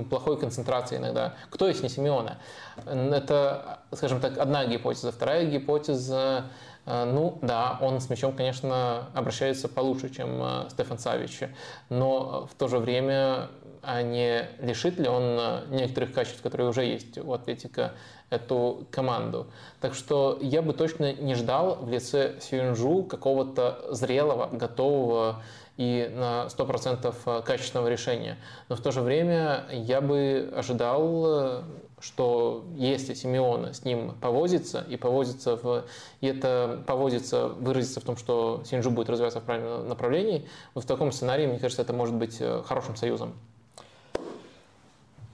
плохой 0.06 0.40
концентрацией 0.40 1.02
иногда. 1.02 1.36
Кто 1.50 1.68
есть 1.68 1.84
не 1.84 1.90
Симеона? 1.90 2.38
Это, 2.86 3.80
скажем 3.92 4.20
так, 4.20 4.38
одна 4.38 4.66
гипотеза. 4.66 5.12
Вторая 5.12 5.46
гипотеза 5.46 6.46
э, 6.86 7.06
ну 7.06 7.38
да, 7.42 7.78
он 7.82 8.00
с 8.02 8.10
мячом, 8.10 8.34
конечно, 8.34 9.08
обращается 9.14 9.68
получше, 9.68 10.10
чем 10.10 10.42
э, 10.42 10.70
Стефан 10.70 11.00
Савич, 11.00 11.42
но 11.90 12.48
в 12.48 12.56
то 12.56 12.68
же 12.68 12.78
время 12.78 13.50
а 13.84 14.04
не 14.04 14.48
лишит 14.60 15.00
ли 15.00 15.08
он 15.08 15.24
э, 15.40 15.62
некоторых 15.70 16.14
качеств, 16.14 16.42
которые 16.42 16.70
уже 16.70 16.84
есть 16.84 17.18
у 17.18 17.34
Атлетика, 17.34 17.94
эту 18.30 18.88
команду. 18.92 19.48
Так 19.82 19.94
что 19.94 20.40
я 20.42 20.62
бы 20.62 20.74
точно 20.74 21.14
не 21.14 21.36
ждал 21.36 21.76
в 21.82 21.90
лице 21.90 22.36
Сюинжу 22.40 23.04
какого-то 23.04 23.88
зрелого, 23.90 24.48
готового 24.48 25.44
и 25.78 26.12
на 26.14 26.48
100% 26.48 27.16
э, 27.26 27.42
качественного 27.44 27.88
решения. 27.88 28.38
Но 28.70 28.76
в 28.76 28.82
то 28.82 28.92
же 28.92 29.02
время 29.02 29.66
я 29.72 30.02
бы 30.02 30.52
ожидал, 30.56 31.24
э, 31.26 31.64
что 32.00 32.66
если 32.76 33.14
Симеона 33.14 33.74
с 33.74 33.86
ним 33.86 34.16
повозится 34.22 34.86
и 34.90 34.98
повозится 34.98 35.56
в, 35.56 35.86
и 36.20 36.28
это 36.28 36.84
повозится, 36.86 37.48
выразится 37.48 38.00
в 38.00 38.04
том, 38.04 38.18
что 38.18 38.64
Синджу 38.66 38.92
будет 38.92 39.10
развиваться 39.10 39.40
в 39.40 39.44
правильном 39.44 39.88
направлении, 39.88 40.48
вот 40.74 40.84
в 40.84 40.88
таком 40.88 41.12
сценарии, 41.12 41.48
мне 41.48 41.60
кажется, 41.60 41.82
это 41.82 41.94
может 41.94 42.16
быть 42.16 42.38
э, 42.40 42.64
хорошим 42.66 42.96
союзом. 42.96 43.34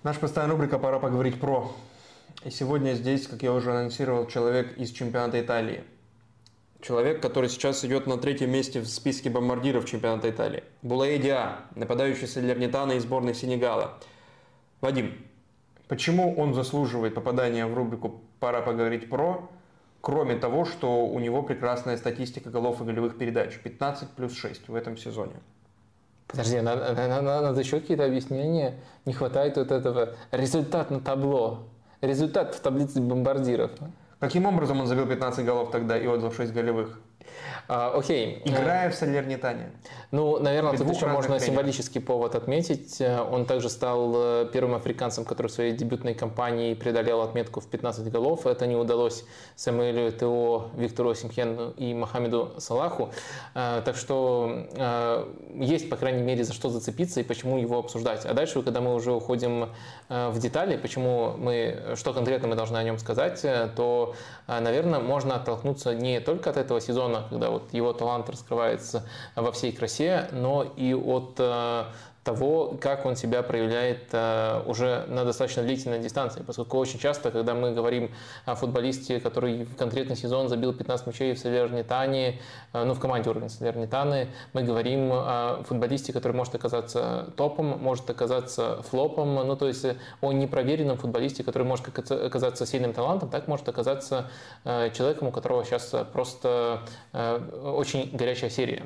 Наша 0.03 0.19
постоянная 0.19 0.55
рубрика 0.55 0.79
«Пора 0.79 0.99
поговорить 0.99 1.39
про». 1.39 1.71
И 2.45 2.51
сегодня 2.51 2.93
здесь, 2.93 3.27
как 3.27 3.41
я 3.41 3.51
уже 3.51 3.71
анонсировал, 3.71 4.27
человек 4.27 4.77
из 4.77 4.91
чемпионата 4.91 5.41
Италии– 5.41 5.83
Человек, 6.81 7.21
который 7.21 7.49
сейчас 7.49 7.83
идет 7.83 8.05
на 8.05 8.17
третьем 8.17 8.51
месте 8.51 8.81
в 8.81 8.87
списке 8.87 9.29
бомбардиров 9.29 9.85
чемпионата 9.85 10.29
Италии. 10.29 10.63
Булаэдиа, 10.83 11.57
нападающий 11.75 12.27
с 12.27 12.35
Лернитана 12.35 12.93
из 12.93 13.03
сборной 13.03 13.33
Сенегала. 13.33 13.97
Вадим, 14.81 15.17
почему 15.87 16.35
он 16.35 16.53
заслуживает 16.53 17.15
попадания 17.15 17.65
в 17.65 17.73
рубрику 17.73 18.21
«Пора 18.39 18.61
поговорить 18.61 19.09
про», 19.09 19.49
кроме 20.01 20.35
того, 20.35 20.65
что 20.65 21.05
у 21.05 21.19
него 21.19 21.41
прекрасная 21.41 21.97
статистика 21.97 22.51
голов 22.51 22.79
и 22.81 22.83
голевых 22.83 23.17
передач. 23.17 23.57
15 23.57 24.11
плюс 24.11 24.35
6 24.35 24.69
в 24.69 24.75
этом 24.75 24.97
сезоне. 24.97 25.33
Подожди, 26.27 26.59
надо, 26.61 26.93
надо, 26.93 27.41
надо 27.41 27.59
еще 27.59 27.79
какие-то 27.79 28.05
объяснения. 28.05 28.75
Не 29.05 29.13
хватает 29.13 29.57
вот 29.57 29.71
этого. 29.71 30.15
Результат 30.31 30.91
на 30.91 30.99
табло. 30.99 31.67
Результат 32.01 32.53
в 32.53 32.59
таблице 32.59 33.01
бомбардиров. 33.01 33.71
Каким 34.19 34.45
образом 34.45 34.79
он 34.79 34.87
забил 34.87 35.05
15 35.05 35.45
голов 35.45 35.71
тогда 35.71 35.97
и 35.97 36.07
отдал 36.07 36.31
6 36.31 36.51
голевых? 36.53 36.99
А, 37.67 37.91
окей. 37.95 38.41
Играя 38.45 38.89
в 38.89 38.95
Салернитане. 38.95 39.71
Ну, 40.11 40.39
наверное, 40.39 40.77
тут 40.77 40.89
еще 40.89 41.07
можно 41.07 41.35
тренеров. 41.35 41.45
символический 41.45 41.99
повод 41.99 42.35
отметить. 42.35 43.01
Он 43.01 43.45
также 43.45 43.69
стал 43.69 44.13
э, 44.15 44.49
первым 44.53 44.75
африканцем, 44.75 45.25
который 45.25 45.47
в 45.47 45.51
своей 45.51 45.73
дебютной 45.73 46.13
кампании 46.13 46.73
преодолел 46.73 47.21
отметку 47.21 47.59
в 47.59 47.67
15 47.67 48.09
голов. 48.09 48.47
Это 48.47 48.67
не 48.67 48.75
удалось 48.75 49.25
Самуэлю 49.55 50.11
ТО, 50.13 50.71
Виктору 50.75 51.13
Симхену 51.13 51.71
и 51.71 51.93
Мохаммеду 51.93 52.53
Салаху. 52.57 53.11
Э, 53.53 53.81
так 53.83 53.97
что 53.97 54.67
э, 54.71 55.27
есть, 55.55 55.89
по 55.89 55.97
крайней 55.97 56.23
мере, 56.23 56.43
за 56.43 56.53
что 56.53 56.69
зацепиться 56.69 57.19
и 57.19 57.23
почему 57.23 57.57
его 57.57 57.79
обсуждать. 57.79 58.25
А 58.25 58.33
дальше, 58.33 58.61
когда 58.61 58.79
мы 58.79 58.95
уже 58.95 59.11
уходим 59.11 59.69
в 60.09 60.39
детали, 60.39 60.77
почему 60.77 61.33
мы, 61.37 61.93
что 61.95 62.13
конкретно 62.13 62.47
мы 62.47 62.55
должны 62.55 62.77
о 62.77 62.83
нем 62.83 62.97
сказать, 62.97 63.45
то, 63.75 64.15
наверное, 64.47 64.99
можно 64.99 65.35
оттолкнуться 65.35 65.93
не 65.93 66.19
только 66.21 66.49
от 66.49 66.57
этого 66.57 66.79
сезона, 66.79 67.25
когда 67.29 67.49
вот 67.49 67.73
его 67.73 67.91
талант 67.93 68.29
раскрывается 68.29 69.03
во 69.35 69.51
всей 69.51 69.71
красе, 69.71 70.29
но 70.31 70.63
и 70.63 70.93
от 70.93 71.35
э, 71.39 71.83
того, 72.27 72.77
как 72.81 73.05
он 73.05 73.15
себя 73.15 73.41
проявляет 73.41 74.09
э, 74.11 74.61
уже 74.65 75.05
на 75.07 75.23
достаточно 75.23 75.63
длительной 75.63 75.99
дистанции. 75.99 76.43
Поскольку 76.45 76.77
очень 76.77 76.99
часто, 76.99 77.31
когда 77.31 77.53
мы 77.53 77.71
говорим 77.71 78.11
о 78.43 78.55
футболисте, 78.55 79.21
который 79.21 79.63
в 79.63 79.77
конкретный 79.77 80.17
сезон 80.17 80.49
забил 80.49 80.73
15 80.73 81.07
мячей 81.07 81.33
в 81.33 81.39
Салернитане, 81.39 82.41
э, 82.73 82.83
ну, 82.83 82.93
в 82.93 82.99
команде 82.99 83.29
уровня 83.29 83.47
Салернитаны, 83.47 84.27
мы 84.51 84.63
говорим 84.63 85.09
о 85.13 85.63
футболисте, 85.65 86.11
который 86.11 86.33
может 86.33 86.53
оказаться 86.53 87.29
топом, 87.37 87.81
может 87.81 88.09
оказаться 88.09 88.83
флопом, 88.89 89.35
ну, 89.35 89.55
то 89.55 89.69
есть 89.69 89.85
о 90.19 90.33
непроверенном 90.33 90.97
футболисте, 90.97 91.45
который 91.45 91.63
может 91.63 91.87
оказаться 92.11 92.65
сильным 92.65 92.91
талантом, 92.91 93.29
так 93.29 93.47
может 93.47 93.69
оказаться 93.69 94.29
э, 94.65 94.89
человеком, 94.91 95.29
у 95.29 95.31
которого 95.31 95.63
сейчас 95.63 95.95
просто 96.11 96.81
очень 97.13 98.09
горячая 98.11 98.49
серия. 98.49 98.83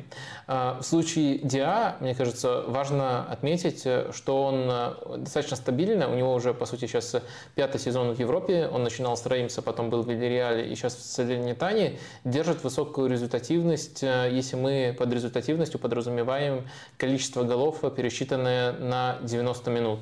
В 0.48 0.84
случае 0.84 1.40
Диа, 1.40 1.96
мне 2.00 2.14
кажется, 2.14 2.64
важно 2.68 3.31
отметить, 3.32 3.88
что 4.14 4.44
он 4.44 5.22
достаточно 5.24 5.56
стабильно, 5.56 6.12
у 6.12 6.16
него 6.16 6.34
уже, 6.34 6.54
по 6.54 6.66
сути, 6.66 6.86
сейчас 6.86 7.16
пятый 7.56 7.80
сезон 7.80 8.14
в 8.14 8.20
Европе, 8.20 8.68
он 8.72 8.84
начинал 8.84 9.16
с 9.16 9.26
Реймса, 9.26 9.62
потом 9.62 9.90
был 9.90 10.04
в 10.04 10.10
Вильяреале 10.10 10.72
и 10.72 10.76
сейчас 10.76 10.96
в 10.96 11.02
Салернитане, 11.02 12.00
держит 12.26 12.64
высокую 12.64 13.10
результативность, 13.10 14.02
если 14.04 14.56
мы 14.56 14.96
под 14.98 15.14
результативностью 15.14 15.80
подразумеваем 15.80 16.68
количество 16.98 17.44
голов, 17.44 17.80
пересчитанное 17.96 18.74
на 18.74 19.18
90 19.22 19.72
минут. 19.72 20.00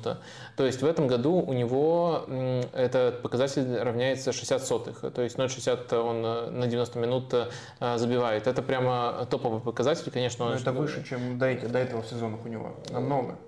То 0.60 0.66
есть 0.66 0.82
в 0.82 0.84
этом 0.84 1.06
году 1.06 1.36
у 1.36 1.54
него 1.54 2.26
этот 2.74 3.22
показатель 3.22 3.78
равняется 3.78 4.30
60 4.30 4.62
сотых, 4.62 5.00
то 5.10 5.22
есть 5.22 5.38
0,60 5.38 5.96
он 5.96 6.20
на 6.60 6.66
90 6.66 6.98
минут 6.98 7.34
забивает. 7.96 8.46
Это 8.46 8.60
прямо 8.60 9.26
топовый 9.30 9.62
показатель, 9.62 10.10
конечно. 10.10 10.44
Но 10.44 10.52
это 10.52 10.72
выше, 10.72 11.02
чем 11.08 11.38
до, 11.38 11.54
до 11.66 11.78
этого 11.78 12.04
сезона 12.04 12.36
у 12.44 12.46
него, 12.46 12.74
намного. 12.90 13.38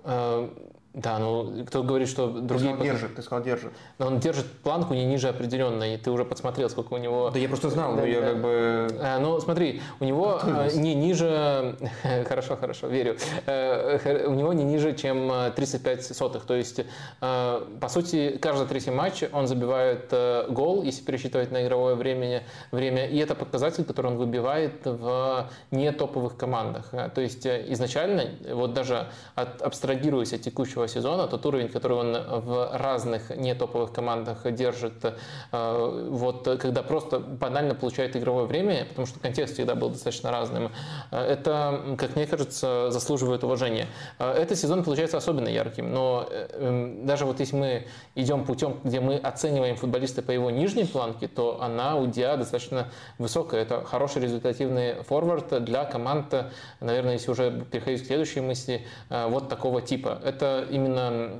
Э, 0.93 0.99
да, 0.99 1.19
ну 1.19 1.65
кто 1.65 1.83
говорит, 1.83 2.07
что 2.07 2.27
другие... 2.27 2.75
Ты 2.75 2.83
держит, 2.83 3.15
ты 3.15 3.21
сказал 3.21 3.43
держит. 3.43 3.73
Но 3.97 4.07
он 4.07 4.19
держит 4.19 4.45
планку 4.61 4.93
не 4.93 5.05
ниже 5.05 5.27
определенной, 5.27 5.95
и 5.95 5.97
ты 5.97 6.11
уже 6.11 6.23
подсмотрел, 6.23 6.69
сколько 6.69 6.93
у 6.93 6.97
него... 6.97 7.31
Да 7.31 7.39
я 7.39 7.47
просто 7.47 7.69
знал, 7.69 7.95
да, 7.95 8.05
я 8.05 8.21
да. 8.21 8.27
как 8.27 8.41
бы... 8.41 8.87
А, 9.01 9.19
ну 9.19 9.39
смотри, 9.39 9.81
у 9.99 10.05
него 10.05 10.39
а, 10.41 10.69
не 10.71 10.93
ниже... 10.93 11.77
хорошо, 12.27 12.55
хорошо, 12.55 12.87
верю. 12.87 13.17
А, 13.47 14.27
у 14.27 14.33
него 14.33 14.53
не 14.53 14.63
ниже, 14.63 14.93
чем 14.95 15.31
35 15.55 16.15
сотых, 16.15 16.45
то 16.45 16.53
есть, 16.53 16.81
по 17.19 17.87
сути, 17.87 18.37
каждый 18.41 18.67
третий 18.67 18.91
матч 18.91 19.23
он 19.31 19.47
забивает 19.47 20.13
гол, 20.49 20.83
если 20.83 21.03
пересчитывать 21.03 21.51
на 21.51 21.63
игровое 21.63 21.95
время, 21.95 22.43
время, 22.71 23.07
и 23.07 23.17
это 23.17 23.35
показатель, 23.35 23.83
который 23.83 24.07
он 24.07 24.17
выбивает 24.17 24.85
в 24.85 25.49
не 25.71 25.91
топовых 25.91 26.37
командах. 26.37 26.91
То 27.13 27.21
есть 27.21 27.45
изначально, 27.45 28.25
вот 28.51 28.73
даже 28.73 29.07
от, 29.35 29.61
абстрагируясь 29.61 30.33
от 30.33 30.41
текущего 30.41 30.82
следующего 30.83 30.87
сезона, 30.87 31.27
тот 31.27 31.45
уровень, 31.45 31.69
который 31.69 31.97
он 31.97 32.13
в 32.13 32.77
разных 32.77 33.29
нетоповых 33.35 33.91
командах 33.91 34.51
держит, 34.53 35.05
э, 35.51 36.07
вот 36.09 36.57
когда 36.59 36.83
просто 36.83 37.19
банально 37.19 37.75
получает 37.75 38.15
игровое 38.15 38.45
время, 38.45 38.85
потому 38.89 39.07
что 39.07 39.19
контекст 39.19 39.53
всегда 39.53 39.75
был 39.75 39.89
достаточно 39.89 40.31
разным, 40.31 40.71
э, 41.11 41.19
это, 41.19 41.95
как 41.97 42.15
мне 42.15 42.25
кажется, 42.25 42.89
заслуживает 42.91 43.43
уважения. 43.43 43.87
Э, 44.19 44.31
этот 44.31 44.57
сезон 44.57 44.83
получается 44.83 45.17
особенно 45.17 45.49
ярким, 45.49 45.93
но 45.93 46.27
эм, 46.29 47.05
даже 47.05 47.25
вот 47.25 47.39
если 47.39 47.55
мы 47.55 47.87
идем 48.15 48.45
путем, 48.45 48.79
где 48.83 48.99
мы 48.99 49.17
оцениваем 49.17 49.75
футболиста 49.75 50.21
по 50.21 50.31
его 50.31 50.51
нижней 50.51 50.85
планке, 50.85 51.27
то 51.27 51.61
она 51.61 51.95
у 51.95 52.07
Диа 52.07 52.37
достаточно 52.37 52.87
высокая. 53.17 53.61
Это 53.61 53.83
хороший 53.83 54.21
результативный 54.21 55.03
форвард 55.03 55.63
для 55.63 55.85
команд, 55.85 56.33
наверное, 56.79 57.13
если 57.13 57.31
уже 57.31 57.51
переходить 57.71 58.03
к 58.03 58.07
следующей 58.07 58.41
мысли, 58.41 58.81
вот 59.09 59.49
такого 59.49 59.81
типа. 59.81 60.19
Это 60.23 60.67
именно 60.73 61.39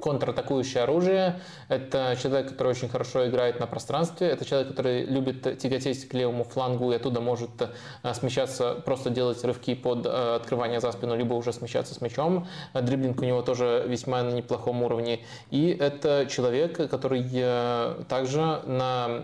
контратакующее 0.00 0.82
оружие. 0.82 1.40
Это 1.68 2.16
человек, 2.20 2.50
который 2.50 2.68
очень 2.68 2.88
хорошо 2.88 3.28
играет 3.28 3.60
на 3.60 3.66
пространстве. 3.66 4.28
Это 4.28 4.44
человек, 4.44 4.68
который 4.68 5.04
любит 5.04 5.58
тяготеть 5.58 6.08
к 6.08 6.14
левому 6.14 6.44
флангу 6.44 6.92
и 6.92 6.96
оттуда 6.96 7.20
может 7.20 7.50
э, 7.60 8.14
смещаться, 8.14 8.74
просто 8.84 9.10
делать 9.10 9.42
рывки 9.44 9.74
под 9.74 10.06
э, 10.06 10.36
открывание 10.36 10.80
за 10.80 10.92
спину, 10.92 11.16
либо 11.16 11.34
уже 11.34 11.52
смещаться 11.52 11.94
с 11.94 12.00
мячом. 12.00 12.46
Дриблинг 12.74 13.20
у 13.20 13.24
него 13.24 13.42
тоже 13.42 13.84
весьма 13.86 14.22
на 14.22 14.30
неплохом 14.30 14.82
уровне. 14.82 15.20
И 15.50 15.76
это 15.78 16.26
человек, 16.30 16.76
который 16.90 17.26
э, 17.32 18.02
также 18.08 18.60
на 18.66 19.22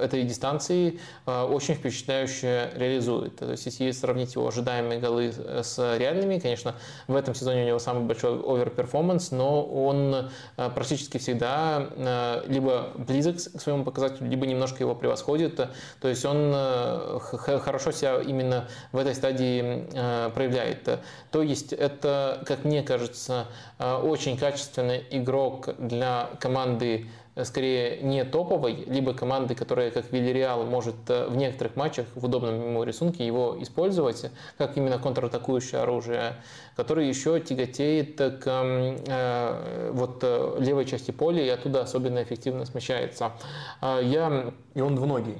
этой 0.00 0.22
дистанции 0.24 0.98
очень 1.26 1.74
впечатляюще 1.74 2.70
реализует. 2.74 3.36
То 3.36 3.50
есть, 3.50 3.66
если 3.66 3.90
сравнить 3.90 4.34
его 4.34 4.48
ожидаемые 4.48 5.00
голы 5.00 5.32
с 5.32 5.96
реальными, 5.98 6.38
конечно, 6.38 6.74
в 7.06 7.16
этом 7.16 7.34
сезоне 7.34 7.64
у 7.64 7.66
него 7.66 7.78
самый 7.78 8.04
большой 8.04 8.40
overperformance, 8.40 9.30
но 9.30 9.62
он 9.64 9.91
он 9.92 10.30
э, 10.56 10.70
практически 10.70 11.18
всегда 11.18 11.88
э, 11.94 12.42
либо 12.46 12.92
близок 12.96 13.36
к 13.36 13.60
своему 13.60 13.84
показателю, 13.84 14.28
либо 14.28 14.46
немножко 14.46 14.82
его 14.82 14.94
превосходит. 14.94 15.60
То 16.00 16.08
есть 16.08 16.24
он 16.24 16.52
э, 16.54 17.18
хорошо 17.20 17.92
себя 17.92 18.20
именно 18.20 18.68
в 18.92 18.98
этой 18.98 19.14
стадии 19.14 19.86
проявляет. 20.34 21.00
То 21.30 21.42
есть 21.42 21.72
это, 21.72 22.42
как 22.46 22.64
мне 22.64 22.82
кажется, 22.82 23.46
очень 23.78 24.36
качественный 24.36 25.04
игрок 25.10 25.74
для 25.78 26.30
команды 26.40 27.06
скорее 27.44 28.02
не 28.02 28.24
топовой, 28.24 28.84
либо 28.86 29.14
команды, 29.14 29.54
которая, 29.54 29.90
как 29.90 30.12
Вильяреал, 30.12 30.64
может 30.64 30.94
э, 31.08 31.26
в 31.28 31.36
некоторых 31.36 31.76
матчах 31.76 32.06
в 32.14 32.24
удобном 32.24 32.54
ему 32.54 32.84
рисунке 32.84 33.26
его 33.26 33.56
использовать, 33.60 34.30
как 34.58 34.76
именно 34.76 34.98
контратакующее 34.98 35.80
оружие, 35.80 36.36
который 36.76 37.08
еще 37.08 37.40
тяготеет 37.40 38.16
к 38.18 38.44
э, 38.46 39.90
вот, 39.92 40.22
левой 40.58 40.84
части 40.84 41.10
поля 41.10 41.42
и 41.44 41.48
оттуда 41.48 41.82
особенно 41.82 42.22
эффективно 42.22 42.66
смещается. 42.66 43.32
А 43.80 44.00
я... 44.00 44.52
И 44.74 44.80
он 44.80 44.94
двуногий. 44.94 45.36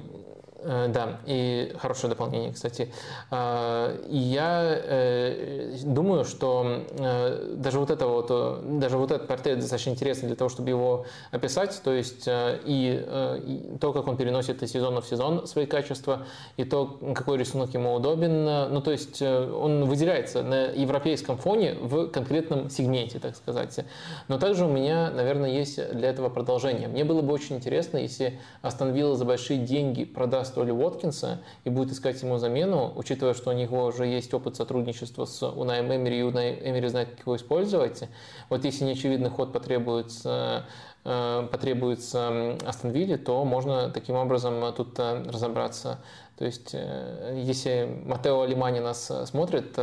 Э, 0.65 0.87
да, 0.87 1.19
и 1.25 1.73
хорошее 1.77 2.09
дополнение, 2.09 2.53
кстати. 2.53 2.91
А, 3.31 3.95
и 4.07 4.17
я 4.17 4.61
э, 4.63 5.75
думаю, 5.83 6.23
что 6.23 6.85
э, 6.97 7.55
даже 7.57 7.79
вот 7.79 7.89
это 7.89 8.07
вот, 8.07 8.79
даже 8.79 8.97
вот 8.97 9.11
этот 9.11 9.27
портрет 9.27 9.59
достаточно 9.59 9.91
интересный 9.91 10.27
для 10.27 10.35
того, 10.35 10.49
чтобы 10.49 10.69
его 10.69 11.05
описать. 11.31 11.81
То 11.83 11.91
есть 11.91 12.27
и, 12.27 12.63
и 12.65 13.77
то, 13.79 13.91
как 13.93 14.07
он 14.07 14.15
переносит 14.15 14.63
из 14.63 14.71
сезона 14.71 15.01
в 15.01 15.07
сезон 15.07 15.47
свои 15.47 15.65
качества, 15.65 16.25
и 16.57 16.63
то, 16.63 16.99
какой 17.13 17.37
рисунок 17.37 17.73
ему 17.73 17.93
удобен. 17.93 18.45
Ну, 18.73 18.81
то 18.81 18.91
есть 18.91 19.21
он 19.21 19.85
выделяется 19.85 20.43
на 20.43 20.65
европейском 20.67 21.37
фоне 21.37 21.75
в 21.75 22.07
конкретном 22.07 22.69
сегменте, 22.69 23.19
так 23.19 23.35
сказать. 23.35 23.79
Но 24.27 24.37
также 24.37 24.65
у 24.65 24.69
меня, 24.69 25.11
наверное, 25.11 25.49
есть 25.49 25.93
для 25.93 26.09
этого 26.09 26.29
продолжение. 26.29 26.87
Мне 26.87 27.03
было 27.03 27.21
бы 27.21 27.33
очень 27.33 27.57
интересно, 27.57 27.97
если 27.97 28.39
Астон 28.61 28.91
Вилла 28.93 29.15
за 29.15 29.25
большие 29.25 29.59
деньги 29.59 30.05
продаст 30.05 30.52
что 30.53 30.63
ли, 30.63 30.71
Уоткинса 30.71 31.39
и 31.63 31.69
будет 31.71 31.91
искать 31.91 32.21
ему 32.21 32.37
замену, 32.37 32.93
учитывая, 32.95 33.33
что 33.33 33.49
у 33.49 33.53
него 33.53 33.85
уже 33.85 34.05
есть 34.05 34.31
опыт 34.35 34.55
сотрудничества 34.55 35.25
с 35.25 35.45
Унаем 35.45 35.91
Эмери, 35.93 36.19
и 36.19 36.21
Унай 36.21 36.59
Эмери 36.63 36.87
знает, 36.89 37.09
как 37.09 37.21
его 37.21 37.35
использовать. 37.35 38.03
Вот 38.49 38.63
если 38.63 38.85
неочевидный 38.85 39.31
ход 39.31 39.51
потребуется 39.51 40.65
э, 41.05 41.47
потребуется 41.51 42.55
Астон 42.67 42.91
Вилле, 42.91 43.17
то 43.17 43.43
можно 43.45 43.89
таким 43.89 44.15
образом 44.15 44.71
тут 44.73 44.99
э, 44.99 45.23
разобраться. 45.27 45.97
То 46.37 46.45
есть, 46.45 46.69
э, 46.73 47.41
если 47.43 47.89
Матео 48.05 48.41
Алимани 48.41 48.79
нас 48.79 49.11
смотрит, 49.25 49.73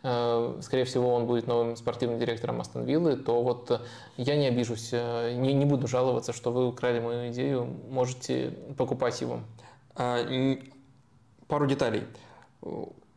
скорее 0.00 0.84
всего, 0.84 1.12
он 1.12 1.26
будет 1.26 1.48
новым 1.48 1.74
спортивным 1.74 2.20
директором 2.20 2.60
Астон 2.60 2.84
Виллы, 2.84 3.16
то 3.16 3.42
вот 3.42 3.80
я 4.16 4.36
не 4.36 4.46
обижусь, 4.46 4.92
не, 4.92 5.54
не 5.54 5.64
буду 5.64 5.88
жаловаться, 5.88 6.32
что 6.32 6.52
вы 6.52 6.68
украли 6.68 7.00
мою 7.00 7.32
идею, 7.32 7.66
можете 7.90 8.52
покупать 8.78 9.20
его. 9.20 9.40
А, 10.02 10.56
пару 11.46 11.66
деталей. 11.66 12.04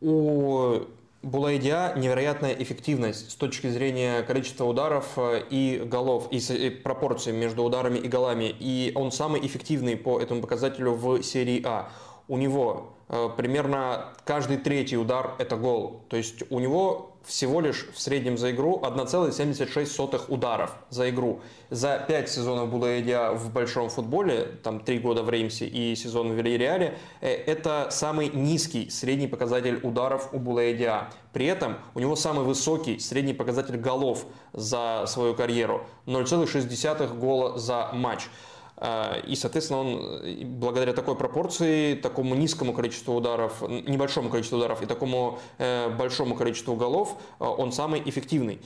У 0.02 0.80
Булайдиа 1.22 1.94
невероятная 1.96 2.52
эффективность 2.52 3.30
с 3.30 3.34
точки 3.36 3.68
зрения 3.68 4.22
количества 4.22 4.66
ударов 4.66 5.14
э, 5.16 5.44
и 5.48 5.82
голов, 5.82 6.28
и 6.30 6.68
пропорции 6.68 7.32
между 7.32 7.64
ударами 7.64 7.96
и 7.96 8.06
голами. 8.06 8.54
И 8.60 8.92
он 8.94 9.12
самый 9.12 9.40
эффективный 9.46 9.96
по 9.96 10.20
этому 10.20 10.42
показателю 10.42 10.92
в 10.92 11.22
серии 11.22 11.62
А. 11.64 11.88
У 12.28 12.36
него 12.36 12.92
э, 13.08 13.30
примерно 13.34 14.12
каждый 14.26 14.58
третий 14.58 14.98
удар– 14.98 15.36
это 15.38 15.56
гол. 15.56 16.04
То 16.10 16.18
есть 16.18 16.42
у 16.50 16.58
него 16.58 17.13
всего 17.24 17.60
лишь 17.60 17.86
в 17.92 18.00
среднем 18.00 18.38
за 18.38 18.50
игру 18.50 18.80
1,76 18.82 20.24
ударов 20.28 20.76
за 20.90 21.10
игру. 21.10 21.40
За 21.70 22.04
5 22.06 22.28
сезонов 22.28 22.70
Булаэдиа 22.70 23.32
в 23.32 23.52
большом 23.52 23.88
футболе, 23.88 24.58
там 24.62 24.80
3 24.80 24.98
года 24.98 25.22
в 25.22 25.30
Реймсе 25.30 25.66
и 25.66 25.96
сезон 25.96 26.32
в 26.32 26.34
Вильяреале, 26.34 26.98
э, 27.20 27.28
это 27.28 27.88
самый 27.90 28.28
низкий 28.28 28.90
средний 28.90 29.26
показатель 29.26 29.80
ударов 29.82 30.28
у 30.32 30.38
Булаэдиа. 30.38 31.08
При 31.32 31.46
этом 31.46 31.78
у 31.94 32.00
него 32.00 32.16
самый 32.16 32.44
высокий 32.44 32.98
средний 32.98 33.34
показатель 33.34 33.76
голов 33.76 34.26
за 34.52 35.04
свою 35.06 35.34
карьеру– 35.34 35.86
0,6 36.06 37.18
гола 37.18 37.58
за 37.58 37.90
матч. 37.92 38.28
А, 38.76 39.18
и, 39.26 39.36
соответственно, 39.36 39.80
он 39.80 40.20
э, 40.22 40.44
благодаря 40.44 40.92
такой 40.92 41.14
пропорции, 41.14 41.94
такому 41.94 42.34
низкому 42.34 42.72
количеству 42.72 43.14
ударов, 43.14 43.62
небольшому 43.62 44.30
количеству 44.30 44.58
ударов 44.58 44.82
и 44.82 44.86
такому 44.86 45.38
э, 45.58 45.88
большому 45.90 46.34
количеству 46.34 46.74
голов, 46.74 47.16
э, 47.38 47.44
он 47.44 47.72
самый 47.72 48.02
эффективный. 48.04 48.60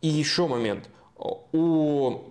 И 0.00 0.08
еще 0.08 0.48
момент. 0.48 0.88
У 1.16 2.22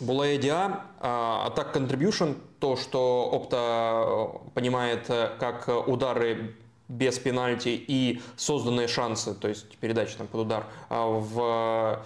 Булаэдиа 0.00 0.80
атак 0.98 1.76
contribution, 1.76 2.36
то, 2.58 2.74
что 2.74 3.30
Опта 3.32 4.40
понимает 4.54 5.06
как 5.06 5.68
удары 5.86 6.56
без 6.88 7.20
пенальти 7.20 7.68
и 7.68 8.20
созданные 8.36 8.88
шансы, 8.88 9.34
то 9.34 9.46
есть 9.46 9.76
передачи 9.76 10.16
там 10.16 10.26
под 10.26 10.40
удар 10.40 10.66
в 10.90 12.02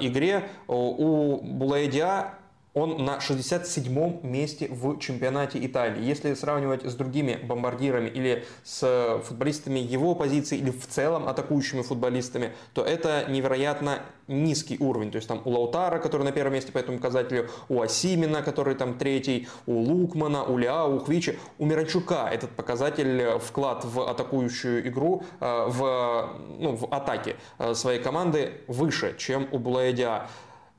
игре, 0.00 0.48
у 0.66 1.36
Булаэдиа 1.42 2.30
он 2.76 3.04
на 3.06 3.16
67-м 3.16 4.20
месте 4.22 4.68
в 4.70 4.98
чемпионате 4.98 5.64
Италии. 5.64 6.04
Если 6.04 6.34
сравнивать 6.34 6.84
с 6.84 6.94
другими 6.94 7.40
бомбардирами 7.42 8.10
или 8.10 8.44
с 8.64 9.22
футболистами 9.24 9.78
его 9.78 10.14
позиции 10.14 10.58
или 10.58 10.70
в 10.70 10.86
целом 10.86 11.26
атакующими 11.26 11.80
футболистами, 11.80 12.52
то 12.74 12.84
это 12.84 13.24
невероятно 13.30 14.00
низкий 14.28 14.76
уровень. 14.78 15.10
То 15.10 15.16
есть 15.16 15.26
там 15.26 15.40
у 15.46 15.50
Лаутара, 15.50 15.98
который 15.98 16.24
на 16.24 16.32
первом 16.32 16.52
месте 16.52 16.70
по 16.70 16.76
этому 16.76 16.98
показателю, 16.98 17.48
у 17.70 17.80
Асимина, 17.80 18.42
который 18.42 18.74
там 18.74 18.98
третий, 18.98 19.48
у 19.64 19.78
Лукмана, 19.78 20.44
у 20.44 20.58
Ляу, 20.58 20.96
у 20.96 20.98
Хвичи, 20.98 21.38
у 21.58 21.64
Миранчука 21.64 22.28
этот 22.30 22.50
показатель 22.50 23.38
вклад 23.38 23.86
в 23.86 24.00
атакующую 24.02 24.86
игру, 24.88 25.22
э, 25.40 25.66
в, 25.68 26.28
ну, 26.58 26.76
в 26.76 26.92
атаке 26.92 27.36
э, 27.58 27.72
своей 27.74 28.02
команды 28.02 28.60
выше, 28.66 29.14
чем 29.16 29.48
у 29.50 29.58
Булайе 29.58 29.99
Диа. 29.99 30.26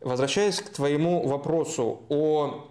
Возвращаясь 0.01 0.61
к 0.61 0.69
твоему 0.69 1.27
вопросу 1.27 2.03
о 2.09 2.67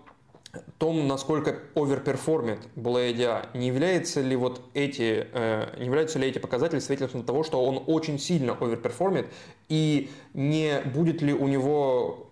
том, 0.79 1.07
насколько 1.07 1.59
оверперформит 1.75 2.61
Блейдя, 2.77 3.47
не 3.53 3.67
является 3.67 4.21
ли 4.21 4.37
вот 4.37 4.63
эти, 4.75 5.27
э, 5.33 5.77
не 5.79 5.87
являются 5.87 6.19
ли 6.19 6.29
эти 6.29 6.39
показатели 6.39 6.79
свидетельством 6.79 7.25
того, 7.25 7.43
что 7.43 7.65
он 7.65 7.83
очень 7.87 8.19
сильно 8.19 8.57
оверперформит, 8.59 9.27
и 9.69 10.11
не 10.35 10.81
будет 10.81 11.21
ли 11.21 11.35
у 11.35 11.49
него 11.49 12.31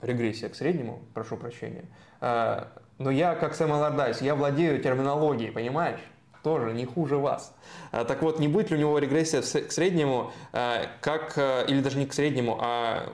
регрессия 0.00 0.48
к 0.48 0.54
среднему, 0.54 1.00
прошу 1.14 1.36
прощения. 1.36 1.84
Э, 2.20 2.64
но 2.98 3.10
я, 3.10 3.34
как 3.34 3.54
Сэм 3.54 3.72
Эллардайс, 3.72 4.20
я 4.20 4.34
владею 4.34 4.82
терминологией, 4.82 5.52
понимаешь? 5.52 6.00
Тоже 6.42 6.72
не 6.72 6.86
хуже 6.86 7.16
вас. 7.16 7.54
А, 7.92 8.04
так 8.04 8.22
вот, 8.22 8.38
не 8.38 8.48
будет 8.48 8.70
ли 8.70 8.76
у 8.76 8.80
него 8.80 8.98
регрессия 8.98 9.42
к 9.42 9.72
среднему, 9.72 10.32
а, 10.52 10.86
как, 11.00 11.34
а, 11.36 11.64
или 11.64 11.80
даже 11.80 11.98
не 11.98 12.06
к 12.06 12.12
среднему, 12.12 12.58
а 12.60 13.06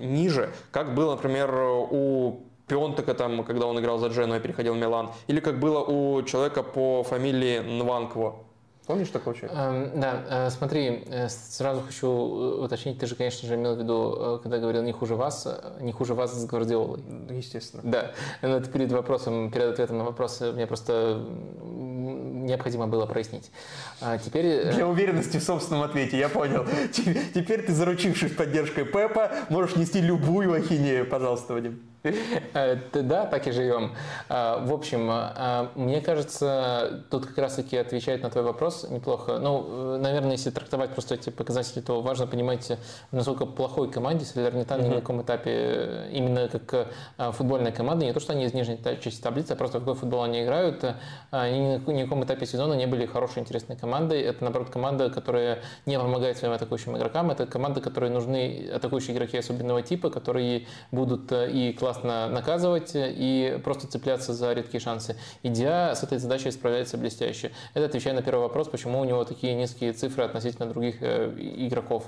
ниже, 0.00 0.52
как 0.70 0.94
было, 0.94 1.12
например, 1.12 1.54
у 1.54 2.40
Пионтека, 2.66 3.14
там, 3.14 3.42
когда 3.44 3.66
он 3.66 3.78
играл 3.80 3.98
за 3.98 4.08
Джену 4.08 4.36
и 4.36 4.40
переходил 4.40 4.74
в 4.74 4.76
Милан, 4.76 5.10
или 5.26 5.40
как 5.40 5.58
было 5.58 5.80
у 5.80 6.22
человека 6.22 6.62
по 6.62 7.02
фамилии 7.02 7.58
Нванкво. 7.58 8.49
Помнишь 8.90 9.10
такого 9.10 9.36
человека? 9.36 9.62
Эм, 9.62 10.00
да, 10.00 10.22
э, 10.28 10.50
смотри, 10.50 11.04
э, 11.06 11.28
сразу 11.28 11.80
хочу 11.80 12.08
уточнить, 12.08 12.98
ты 12.98 13.06
же, 13.06 13.14
конечно 13.14 13.46
же, 13.46 13.54
имел 13.54 13.76
в 13.76 13.78
виду, 13.78 14.16
э, 14.18 14.38
когда 14.42 14.58
говорил 14.58 14.82
не 14.82 14.90
хуже 14.90 15.14
вас, 15.14 15.46
не 15.80 15.92
хуже 15.92 16.14
вас 16.14 16.34
с 16.34 16.44
Гвардиолой. 16.44 17.00
Естественно. 17.30 17.84
Да, 17.84 18.10
но 18.42 18.56
это 18.56 18.68
перед 18.68 18.90
вопросом, 18.90 19.52
перед 19.52 19.66
ответом 19.66 19.98
на 19.98 20.04
вопрос 20.04 20.40
мне 20.40 20.66
просто 20.66 21.24
необходимо 21.62 22.88
было 22.88 23.06
прояснить. 23.06 23.52
А 24.00 24.18
теперь... 24.18 24.72
Для 24.72 24.88
уверенности 24.88 25.36
в 25.36 25.42
собственном 25.44 25.84
ответе, 25.84 26.18
я 26.18 26.28
понял. 26.28 26.66
Теперь 27.34 27.62
ты, 27.64 27.72
заручившись 27.72 28.32
поддержкой 28.32 28.86
Пепа, 28.86 29.30
можешь 29.50 29.76
нести 29.76 30.00
любую 30.00 30.52
ахинею. 30.52 31.06
Пожалуйста, 31.06 31.52
Вадим. 31.52 31.80
Э, 32.02 32.76
да, 32.94 33.26
так 33.26 33.46
и 33.46 33.52
живем. 33.52 33.92
А, 34.28 34.64
в 34.64 34.72
общем, 34.72 35.08
а, 35.10 35.70
мне 35.74 36.00
кажется, 36.00 37.04
тут 37.10 37.26
как 37.26 37.38
раз-таки 37.38 37.76
отвечает 37.76 38.22
на 38.22 38.30
твой 38.30 38.44
вопрос 38.44 38.86
неплохо. 38.88 39.38
Ну, 39.38 39.66
э, 39.68 39.98
наверное, 39.98 40.32
если 40.32 40.50
трактовать 40.50 40.90
просто 40.90 41.16
эти 41.16 41.30
показатели, 41.30 41.80
то 41.80 42.00
важно 42.00 42.26
понимать, 42.26 42.72
насколько 43.12 43.44
плохой 43.44 43.90
команде 43.90 44.24
Салернитан 44.24 44.80
mm-hmm. 44.80 44.88
на 44.88 44.94
каком 44.96 45.22
этапе 45.22 45.50
э, 45.52 46.10
именно 46.12 46.48
как 46.48 46.88
футбольная 47.34 47.72
команда, 47.72 48.06
не 48.06 48.12
то, 48.12 48.20
что 48.20 48.32
они 48.32 48.44
из 48.44 48.54
нижней 48.54 48.78
части 49.00 49.20
таблицы, 49.20 49.52
а 49.52 49.56
просто 49.56 49.78
в 49.78 49.80
какой 49.80 49.94
футбол 49.94 50.22
они 50.22 50.42
играют. 50.42 50.84
Они 51.30 51.60
ни 51.60 51.76
на 51.76 52.02
каком 52.04 52.24
этапе 52.24 52.46
сезона 52.46 52.74
не 52.74 52.86
были 52.86 53.06
хорошей, 53.06 53.40
интересной 53.40 53.76
командой. 53.76 54.20
Это, 54.22 54.42
наоборот, 54.42 54.70
команда, 54.70 55.10
которая 55.10 55.60
не 55.86 55.98
помогает 55.98 56.38
своим 56.38 56.54
атакующим 56.54 56.96
игрокам. 56.96 57.30
Это 57.30 57.46
команда, 57.46 57.80
которой 57.80 58.10
нужны 58.10 58.70
атакующие 58.72 59.14
игроки 59.14 59.36
особенного 59.38 59.82
типа, 59.82 60.10
которые 60.10 60.66
будут 60.90 61.30
и 61.32 61.72
классно 61.78 61.89
классно 61.90 62.28
наказывать 62.28 62.92
и 62.94 63.60
просто 63.64 63.88
цепляться 63.88 64.32
за 64.32 64.52
редкие 64.52 64.80
шансы. 64.80 65.16
Идея 65.42 65.94
с 65.94 66.04
этой 66.04 66.18
задачей 66.18 66.52
справляется 66.52 66.96
блестяще. 66.96 67.50
Это 67.74 67.86
отвечая 67.86 68.14
на 68.14 68.22
первый 68.22 68.42
вопрос, 68.42 68.68
почему 68.68 69.00
у 69.00 69.04
него 69.04 69.24
такие 69.24 69.54
низкие 69.54 69.92
цифры 69.92 70.22
относительно 70.22 70.68
других 70.68 70.96
э, 71.00 71.34
игроков 71.36 72.04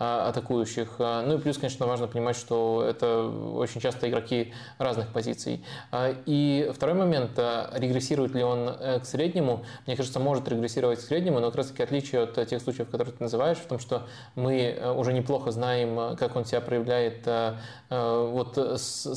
а, 0.00 0.28
атакующих. 0.28 0.96
А, 0.98 1.22
ну 1.22 1.36
и 1.36 1.38
плюс, 1.38 1.58
конечно, 1.58 1.86
важно 1.86 2.08
понимать, 2.08 2.34
что 2.34 2.84
это 2.84 3.22
очень 3.54 3.80
часто 3.80 4.10
игроки 4.10 4.52
разных 4.78 5.12
позиций. 5.12 5.64
А, 5.92 6.12
и 6.26 6.68
второй 6.74 6.96
момент, 6.96 7.38
регрессирует 7.74 8.34
ли 8.34 8.42
он 8.42 8.68
э, 8.68 8.98
к 8.98 9.04
среднему? 9.04 9.64
Мне 9.86 9.94
кажется, 9.94 10.18
может 10.18 10.48
регрессировать 10.48 10.98
к 10.98 11.02
среднему, 11.02 11.38
но 11.38 11.46
как 11.48 11.58
раз 11.58 11.66
таки 11.68 11.84
отличие 11.84 12.22
от 12.24 12.48
тех 12.48 12.60
случаев, 12.60 12.90
которые 12.90 13.14
ты 13.14 13.22
называешь, 13.22 13.58
в 13.58 13.66
том, 13.66 13.78
что 13.78 14.08
мы 14.34 14.60
э, 14.60 14.90
уже 14.90 15.12
неплохо 15.12 15.52
знаем, 15.52 16.16
как 16.16 16.34
он 16.34 16.44
себя 16.44 16.60
проявляет 16.60 17.28
вот, 17.90 18.56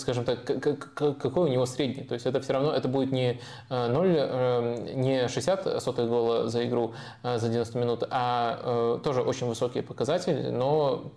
скажем 0.04 0.26
так, 0.26 0.44
какой 0.44 1.50
у 1.50 1.52
него 1.52 1.66
средний. 1.66 2.04
То 2.04 2.14
есть 2.14 2.26
это 2.26 2.42
все 2.42 2.54
равно, 2.54 2.74
это 2.74 2.88
будет 2.88 3.12
не 3.12 3.40
0, 3.70 4.08
э, 4.08 4.16
э, 4.20 4.94
не 4.94 5.28
60 5.28 5.82
сотых 5.82 6.10
гола 6.10 6.50
за 6.50 6.66
игру 6.66 6.94
э, 7.24 7.40
за 7.40 7.48
90 7.48 7.78
минут, 7.78 8.04
а 8.10 9.00
тоже 9.04 9.22
очень 9.22 9.48
высокий 9.48 9.82
показатель, 9.82 10.52
но 10.52 11.12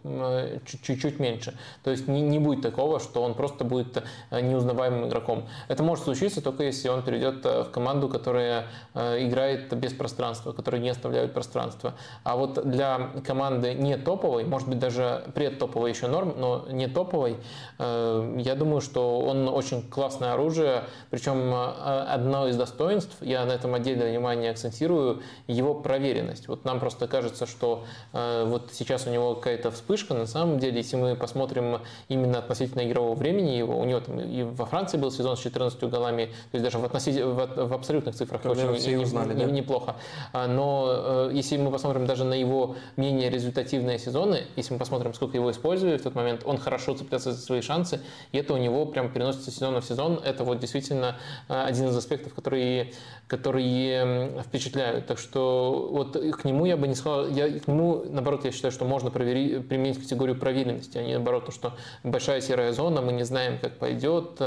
чуть-чуть 0.83 1.19
меньше. 1.19 1.59
То 1.83 1.91
есть 1.91 2.09
не, 2.09 2.23
не 2.23 2.39
будет 2.39 2.63
такого, 2.63 3.01
что 3.01 3.23
он 3.23 3.35
просто 3.35 3.65
будет 3.65 4.03
неузнаваемым 4.31 5.09
игроком. 5.09 5.49
Это 5.69 5.83
может 5.83 6.05
случиться 6.05 6.41
только 6.41 6.63
если 6.63 6.89
он 6.89 7.03
перейдет 7.03 7.45
в 7.45 7.71
команду, 7.73 8.09
которая 8.09 8.67
играет 8.95 9.77
без 9.77 9.93
пространства, 9.93 10.53
которая 10.53 10.81
не 10.81 10.91
оставляет 10.91 11.35
пространства. 11.35 11.95
А 12.23 12.37
вот 12.37 12.69
для 12.69 13.11
команды 13.27 13.75
не 13.75 13.97
топовой, 13.97 14.45
может 14.45 14.69
быть 14.69 14.79
даже 14.79 15.25
предтоповой 15.35 15.91
еще 15.91 16.07
норм, 16.07 16.35
но 16.37 16.67
не 16.71 16.87
топовой, 16.87 17.37
я 17.79 18.55
думаю, 18.57 18.76
думаю, 18.77 18.81
что 18.81 19.21
он 19.21 19.49
очень 19.49 19.83
классное 19.83 20.35
оружие, 20.35 20.85
причем 21.11 21.53
э, 21.55 22.05
одно 22.09 22.49
из 22.49 22.57
достоинств, 22.57 23.17
я 23.21 23.45
на 23.47 23.53
этом 23.53 23.75
отдельное 23.75 24.11
внимание 24.11 24.51
акцентирую, 24.51 25.23
его 25.47 25.75
проверенность. 25.75 26.49
Вот 26.49 26.65
нам 26.65 26.81
просто 26.81 27.07
кажется, 27.09 27.47
что 27.47 27.85
э, 28.13 28.45
вот 28.47 28.71
сейчас 28.73 29.07
у 29.07 29.11
него 29.11 29.35
какая-то 29.35 29.71
вспышка, 29.71 30.15
на 30.15 30.27
самом 30.27 30.59
деле, 30.59 30.79
если 30.79 30.97
мы 30.97 31.17
посмотрим 31.17 31.81
именно 32.09 32.39
относительно 32.39 32.87
игрового 32.87 33.15
времени 33.15 33.53
его, 33.53 33.79
у 33.79 33.85
него 33.85 34.01
там 34.01 34.21
и 34.21 34.43
во 34.43 34.67
Франции 34.67 34.99
был 34.99 35.11
сезон 35.11 35.37
с 35.37 35.41
14 35.41 35.83
голами, 35.85 36.27
то 36.27 36.59
есть 36.59 36.65
даже 36.65 36.79
в, 36.79 36.85
относитель, 36.85 37.25
в, 37.25 37.69
в 37.69 37.73
абсолютных 37.73 38.15
цифрах 38.15 38.43
Когда 38.43 38.71
очень 38.71 38.91
не, 38.91 38.97
узнали, 38.97 39.35
не, 39.35 39.47
да? 39.47 39.51
неплохо. 39.51 39.97
А, 40.33 40.47
но 40.47 40.87
э, 40.89 41.31
если 41.33 41.57
мы 41.57 41.71
посмотрим 41.71 42.07
даже 42.07 42.25
на 42.25 42.35
его 42.35 42.77
менее 42.97 43.31
результативные 43.31 43.99
сезоны, 43.99 44.43
если 44.57 44.75
мы 44.75 44.79
посмотрим, 44.79 45.15
сколько 45.15 45.37
его 45.37 45.51
использовали 45.51 45.97
в 45.97 46.03
тот 46.03 46.15
момент, 46.15 46.43
он 46.45 46.59
хорошо 46.59 46.95
цеплялся 46.95 47.33
за 47.33 47.41
свои 47.41 47.61
шансы, 47.63 48.01
и 48.33 48.39
это 48.39 48.55
у 48.55 48.57
него 48.57 48.66
него 48.67 48.87
прям 48.87 49.11
переносится 49.11 49.51
сезона 49.51 49.81
в 49.81 49.85
сезон. 49.85 50.21
Это 50.25 50.45
вот 50.45 50.59
действительно 50.59 51.17
э, 51.49 51.63
один 51.63 51.89
из 51.89 51.97
аспектов, 51.97 52.35
которые, 52.35 52.93
которые 53.29 54.43
впечатляют. 54.43 55.07
Так 55.07 55.19
что 55.19 55.89
вот 55.91 56.17
к 56.17 56.45
нему 56.45 56.67
я 56.67 56.77
бы 56.77 56.89
не 56.89 56.95
сказал, 56.95 57.29
я, 57.29 57.59
к 57.59 57.69
нему, 57.69 58.05
наоборот, 58.09 58.45
я 58.45 58.53
считаю, 58.53 58.73
что 58.73 58.85
можно 58.85 59.11
провери, 59.11 59.61
применить 59.61 59.99
категорию 59.99 60.39
проверенности, 60.39 60.99
а 60.99 61.03
не 61.03 61.15
наоборот, 61.15 61.47
то, 61.47 61.53
что 61.53 61.75
большая 62.05 62.41
серая 62.41 62.73
зона, 62.73 63.01
мы 63.01 63.13
не 63.13 63.25
знаем, 63.25 63.59
как 63.59 63.79
пойдет 63.79 64.41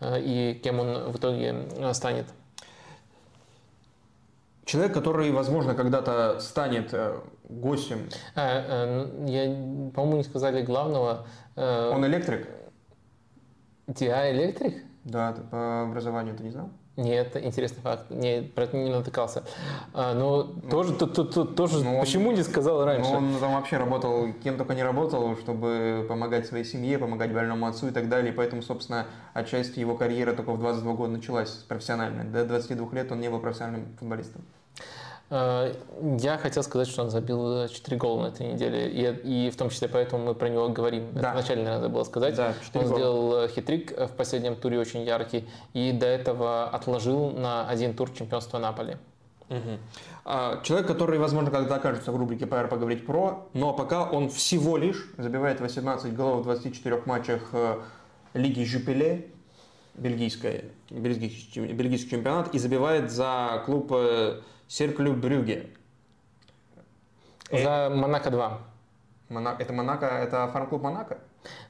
э, 0.00 0.20
и 0.20 0.60
кем 0.62 0.80
он 0.80 1.10
в 1.12 1.16
итоге 1.16 1.54
станет. 1.92 2.26
Человек, 4.64 4.94
который, 4.94 5.32
возможно, 5.32 5.74
когда-то 5.74 6.38
станет 6.40 6.90
э, 6.92 7.18
гостем. 7.48 8.08
А, 8.36 9.10
я, 9.26 9.44
по-моему, 9.94 10.18
не 10.18 10.22
сказали 10.22 10.62
главного. 10.62 11.26
Он 11.56 12.06
электрик? 12.06 12.48
TI 13.94 14.32
электрик? 14.32 14.84
Да, 15.04 15.34
по 15.50 15.82
образованию 15.82 16.36
ты 16.36 16.42
не 16.42 16.50
знал? 16.50 16.70
Нет, 16.96 17.34
интересный 17.36 17.80
факт. 17.80 18.10
Не, 18.10 18.42
про 18.42 18.64
это 18.64 18.76
не 18.76 18.90
натыкался. 18.90 19.44
А, 19.94 20.12
но 20.12 20.52
ну, 20.62 20.70
тоже, 20.70 20.92
то, 20.92 21.06
то, 21.06 21.24
то, 21.24 21.44
тоже 21.44 21.82
ну, 21.82 21.98
почему 21.98 22.28
он, 22.28 22.34
не 22.34 22.42
сказал 22.42 22.84
раньше? 22.84 23.10
Ну, 23.10 23.18
он 23.18 23.38
там 23.40 23.54
вообще 23.54 23.78
работал, 23.78 24.32
кем 24.44 24.58
только 24.58 24.74
не 24.74 24.82
работал, 24.82 25.36
чтобы 25.36 26.04
помогать 26.08 26.46
своей 26.46 26.64
семье, 26.64 26.98
помогать 26.98 27.32
больному 27.32 27.66
отцу 27.66 27.88
и 27.88 27.90
так 27.90 28.08
далее. 28.10 28.32
И 28.32 28.36
поэтому, 28.36 28.60
собственно, 28.60 29.06
отчасти 29.32 29.78
его 29.78 29.96
карьера 29.96 30.34
только 30.34 30.52
в 30.52 30.58
22 30.58 30.92
года 30.92 31.12
началась 31.12 31.50
профессиональная. 31.50 32.24
До 32.24 32.44
22 32.44 32.88
лет 32.92 33.10
он 33.12 33.20
не 33.20 33.30
был 33.30 33.40
профессиональным 33.40 33.96
футболистом. 33.98 34.42
Э, 35.30 35.72
я 36.18 36.38
хотел 36.38 36.62
сказать, 36.62 36.88
что 36.88 37.02
он 37.02 37.10
забил 37.10 37.68
4 37.68 37.96
гола 37.96 38.24
на 38.24 38.26
этой 38.28 38.52
неделе, 38.52 38.90
и, 38.90 39.46
и 39.46 39.50
в 39.50 39.56
том 39.56 39.70
числе 39.70 39.88
поэтому 39.88 40.24
мы 40.24 40.34
про 40.34 40.48
него 40.48 40.68
говорим. 40.68 41.12
Да. 41.12 41.20
Это 41.20 41.32
вначале 41.32 41.62
надо 41.62 41.88
было 41.88 42.04
сказать. 42.04 42.34
Да, 42.34 42.54
он 42.74 42.82
гола. 42.82 42.94
сделал 42.94 43.36
э, 43.44 43.48
хитрик 43.48 43.96
в 43.96 44.10
последнем 44.16 44.56
туре 44.56 44.78
очень 44.78 45.02
яркий, 45.02 45.48
и 45.72 45.92
до 45.92 46.06
этого 46.06 46.68
отложил 46.68 47.30
на 47.30 47.68
один 47.68 47.94
тур 47.94 48.10
чемпионства 48.10 48.58
Наполи. 48.58 48.96
Угу. 49.48 50.62
Человек, 50.62 50.86
который, 50.86 51.18
возможно, 51.18 51.50
когда 51.50 51.76
окажется 51.76 52.12
в 52.12 52.16
рубрике 52.16 52.44
PR 52.44 52.68
поговорить 52.68 53.04
про, 53.04 53.48
но 53.52 53.72
пока 53.72 54.08
он 54.08 54.30
всего 54.30 54.76
лишь 54.76 55.10
забивает 55.16 55.60
18 55.60 56.14
голов 56.14 56.40
в 56.40 56.44
24 56.44 57.02
матчах 57.06 57.48
э, 57.52 57.80
Лиги 58.34 58.64
Жюпеле, 58.64 59.26
бельгийская, 59.94 60.64
бельгийский, 60.88 61.66
бельгийский 61.72 62.10
чемпионат, 62.10 62.54
и 62.54 62.58
забивает 62.58 63.10
за 63.10 63.62
клуб 63.66 63.92
Серкль 64.70 65.14
Брюгге. 65.14 65.66
За 67.50 67.90
Монако 67.92 68.30
2. 68.30 68.60
Монако, 69.28 69.60
это 69.60 69.72
Монако, 69.72 70.06
это 70.06 70.46
фарм-клуб 70.46 70.82
Монако? 70.82 71.18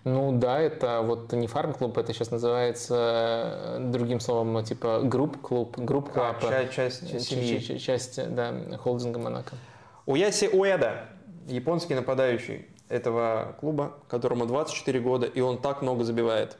Ну 0.04 0.38
да, 0.38 0.58
это 0.60 1.00
вот 1.00 1.32
не 1.32 1.46
фарм-клуб, 1.46 1.96
это 1.96 2.12
сейчас 2.12 2.30
называется 2.30 3.78
э, 3.78 3.90
другим 3.90 4.20
словом, 4.20 4.62
типа 4.62 5.00
групп-клуб, 5.02 5.78
group 5.78 6.11
club. 6.11 6.44
А, 6.44 6.66
часть, 6.68 7.10
часть 7.10 7.26
семьи. 7.26 7.58
Часть, 7.58 8.16
часть, 8.16 8.34
да, 8.34 8.54
холдинга 8.76 9.18
Монако. 9.18 9.56
Аясе 10.04 10.50
Уэда, 10.52 11.06
японский 11.46 11.94
нападающий 11.94 12.66
этого 12.90 13.56
клуба, 13.60 13.94
которому 14.08 14.44
24 14.44 15.00
года, 15.00 15.24
и 15.24 15.40
он 15.40 15.56
так 15.56 15.80
много 15.80 16.04
забивает. 16.04 16.58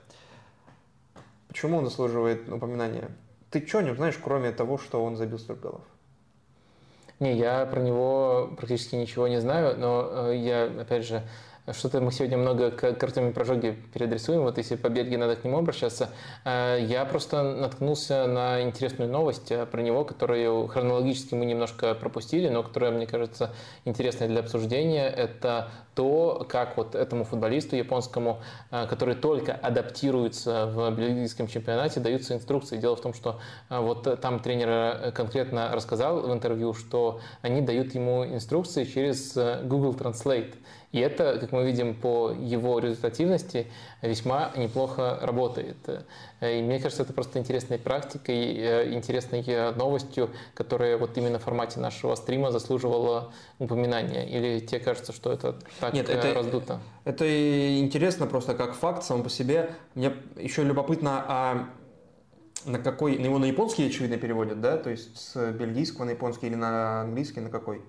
Почему 1.49 1.77
он 1.77 1.85
заслуживает 1.85 2.49
упоминания? 2.51 3.11
Ты 3.51 3.67
что 3.67 3.83
не 3.83 3.95
знаешь, 3.95 4.17
кроме 4.17 4.53
того, 4.53 4.79
что 4.79 5.05
он 5.05 5.17
забил 5.17 5.39
столько 5.39 5.69
голов? 5.69 5.83
Не, 7.21 7.37
я 7.37 7.67
про 7.67 7.81
него 7.81 8.51
практически 8.57 8.97
ничего 8.97 9.29
не 9.29 9.41
знаю, 9.41 9.79
но 9.79 10.09
э, 10.31 10.37
я, 10.37 10.65
опять 10.65 11.05
же, 11.05 11.23
что-то 11.73 12.01
мы 12.01 12.11
сегодня 12.11 12.39
много 12.39 12.71
к 12.71 13.03
Артему 13.03 13.33
Прожоге 13.33 13.77
переадресуем, 13.93 14.43
вот 14.43 14.59
если 14.59 14.77
по 14.77 14.89
Бельгии 14.89 15.17
надо 15.17 15.37
к 15.37 15.45
нему 15.45 15.59
обращаться. 15.59 16.11
Э, 16.45 16.79
я 16.81 17.05
просто 17.05 17.43
наткнулся 17.43 18.27
на 18.27 18.63
интересную 18.63 19.11
новость 19.11 19.51
э, 19.53 19.67
про 19.67 19.83
него, 19.83 20.05
которую 20.05 20.67
хронологически 20.69 21.35
мы 21.35 21.45
немножко 21.45 21.95
пропустили, 21.95 22.49
но 22.49 22.63
которая, 22.63 22.91
мне 22.91 23.07
кажется, 23.07 23.53
интересная 23.85 24.29
для 24.29 24.41
обсуждения. 24.41 25.09
Это 25.09 25.71
то, 25.95 26.47
как 26.49 26.77
вот 26.77 26.95
этому 26.95 27.25
футболисту 27.25 27.77
японскому, 27.77 28.41
э, 28.71 28.87
который 28.87 29.15
только 29.15 29.53
адаптируется 29.53 30.67
в 30.67 30.91
бельгийском 30.93 31.47
чемпионате, 31.47 32.01
даются 32.01 32.35
инструкции. 32.35 32.79
Дело 32.79 32.97
в 32.97 33.01
том, 33.01 33.15
что 33.15 33.39
вот 33.69 34.21
там 34.21 34.41
тренер 34.41 35.13
конкретно 35.13 35.71
рассказал 35.73 36.21
в 36.23 36.33
интервью, 36.33 36.75
что 36.75 37.21
они 37.43 37.61
дают 37.61 37.95
ему 37.95 38.25
инструкции 38.25 38.85
через 38.85 39.35
Google 39.35 39.93
Translate. 39.95 40.55
И 40.93 40.99
это, 40.99 41.39
как 41.39 41.53
мы 41.53 41.65
видим 41.65 41.95
по 41.95 42.33
его 42.33 42.81
результативности, 42.81 43.69
весьма 44.03 44.51
неплохо 44.57 45.19
работает. 45.23 45.77
И 46.41 46.63
мне 46.63 46.81
кажется, 46.81 47.05
это 47.05 47.13
просто 47.13 47.39
интересной 47.39 47.79
практикой, 47.79 48.57
э, 48.57 48.93
интересной 48.93 49.45
э, 49.47 49.71
новостью, 49.73 50.31
которая 50.55 50.99
вот 50.99 51.17
именно 51.17 51.39
в 51.39 51.45
формате 51.45 51.79
нашего 51.79 52.17
стрима 52.17 52.51
заслуживала 52.51 53.33
упоминания. 53.61 54.29
Или 54.29 54.59
тебе 54.59 54.81
кажется, 54.81 55.13
что 55.13 55.33
это 55.33 55.57
так 55.79 55.95
Нет, 55.95 56.09
э, 56.09 56.13
это, 56.13 56.35
раздуто? 56.35 56.81
Это 57.05 57.79
интересно 57.79 58.27
просто 58.27 58.55
как 58.55 58.75
факт 58.75 59.05
сам 59.05 59.23
по 59.23 59.31
себе. 59.31 59.71
Мне 59.95 60.13
еще 60.37 60.65
любопытно, 60.65 61.25
а 61.29 61.69
на 62.65 62.81
какой, 62.81 63.17
на 63.17 63.27
его 63.27 63.39
на 63.39 63.45
японский, 63.45 63.87
очевидно, 63.87 64.17
переводят, 64.17 64.61
да? 64.61 64.77
То 64.77 64.91
есть 64.91 65.17
с 65.17 65.53
бельгийского 65.53 66.07
на 66.07 66.11
японский 66.11 66.49
или 66.49 66.57
на 66.57 67.03
английский, 67.03 67.41
на 67.41 67.51
какой? 67.51 67.83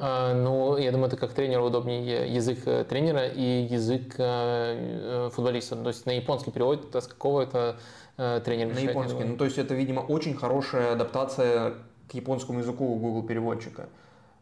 А, 0.00 0.34
ну, 0.34 0.76
я 0.76 0.92
думаю, 0.92 1.08
это 1.08 1.16
как 1.16 1.32
тренеру 1.32 1.64
удобнее 1.66 2.32
язык 2.32 2.60
э, 2.66 2.84
тренера 2.84 3.26
и 3.26 3.66
язык 3.68 4.14
э, 4.18 5.26
э, 5.26 5.30
футболиста. 5.32 5.76
То 5.76 5.88
есть 5.88 6.06
на 6.06 6.12
японский 6.12 6.50
переводит, 6.50 6.94
а 6.94 7.00
с 7.00 7.06
какого 7.06 7.42
это 7.42 7.78
тренер 8.16 8.74
На 8.74 8.78
японский. 8.78 9.24
Ну, 9.24 9.36
то 9.36 9.44
есть 9.44 9.58
это, 9.58 9.74
видимо, 9.74 10.00
очень 10.00 10.34
хорошая 10.34 10.92
адаптация 10.92 11.74
к 12.10 12.14
японскому 12.14 12.60
языку 12.60 12.84
у 12.84 12.96
Google 12.96 13.22
переводчика. 13.22 13.88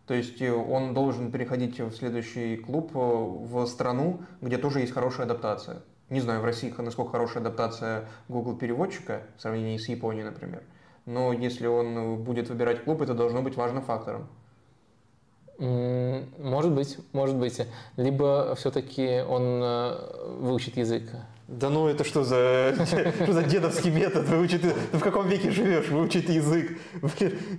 То 0.07 0.15
есть 0.15 0.41
он 0.41 0.95
должен 0.95 1.31
переходить 1.31 1.79
в 1.79 1.93
следующий 1.93 2.57
клуб 2.57 2.93
в 2.95 3.67
страну, 3.67 4.21
где 4.41 4.57
тоже 4.57 4.81
есть 4.81 4.93
хорошая 4.93 5.27
адаптация. 5.27 5.83
Не 6.09 6.21
знаю, 6.21 6.41
в 6.41 6.45
России 6.45 6.73
насколько 6.79 7.11
хорошая 7.11 7.43
адаптация 7.43 8.09
Google 8.29 8.57
переводчика 8.57 9.23
в 9.37 9.43
сравнении 9.43 9.77
с 9.77 9.89
Японией, 9.89 10.25
например. 10.25 10.63
Но 11.05 11.33
если 11.33 11.67
он 11.67 12.23
будет 12.23 12.49
выбирать 12.49 12.85
клуб, 12.85 13.03
это 13.03 13.13
должно 13.13 13.43
быть 13.43 13.57
важным 13.57 13.83
фактором. 13.83 14.29
Может 15.59 16.73
быть, 16.73 16.99
может 17.13 17.37
быть. 17.37 17.61
Либо 17.97 18.55
все-таки 18.57 19.23
он 19.27 19.61
э, 19.63 20.37
выучит 20.41 20.77
язык. 20.77 21.05
Да 21.49 21.71
ну 21.71 21.87
это 21.87 22.03
что 22.03 22.25
за, 22.25 22.75
что 23.23 23.33
за 23.33 23.45
дедовский 23.45 23.91
метод? 23.91 24.29
Выучить, 24.29 24.63
ты 24.63 24.99
в 24.99 25.01
каком 25.01 25.29
веке 25.29 25.51
живешь? 25.51 25.89
Выучить 25.89 26.29
язык. 26.29 26.77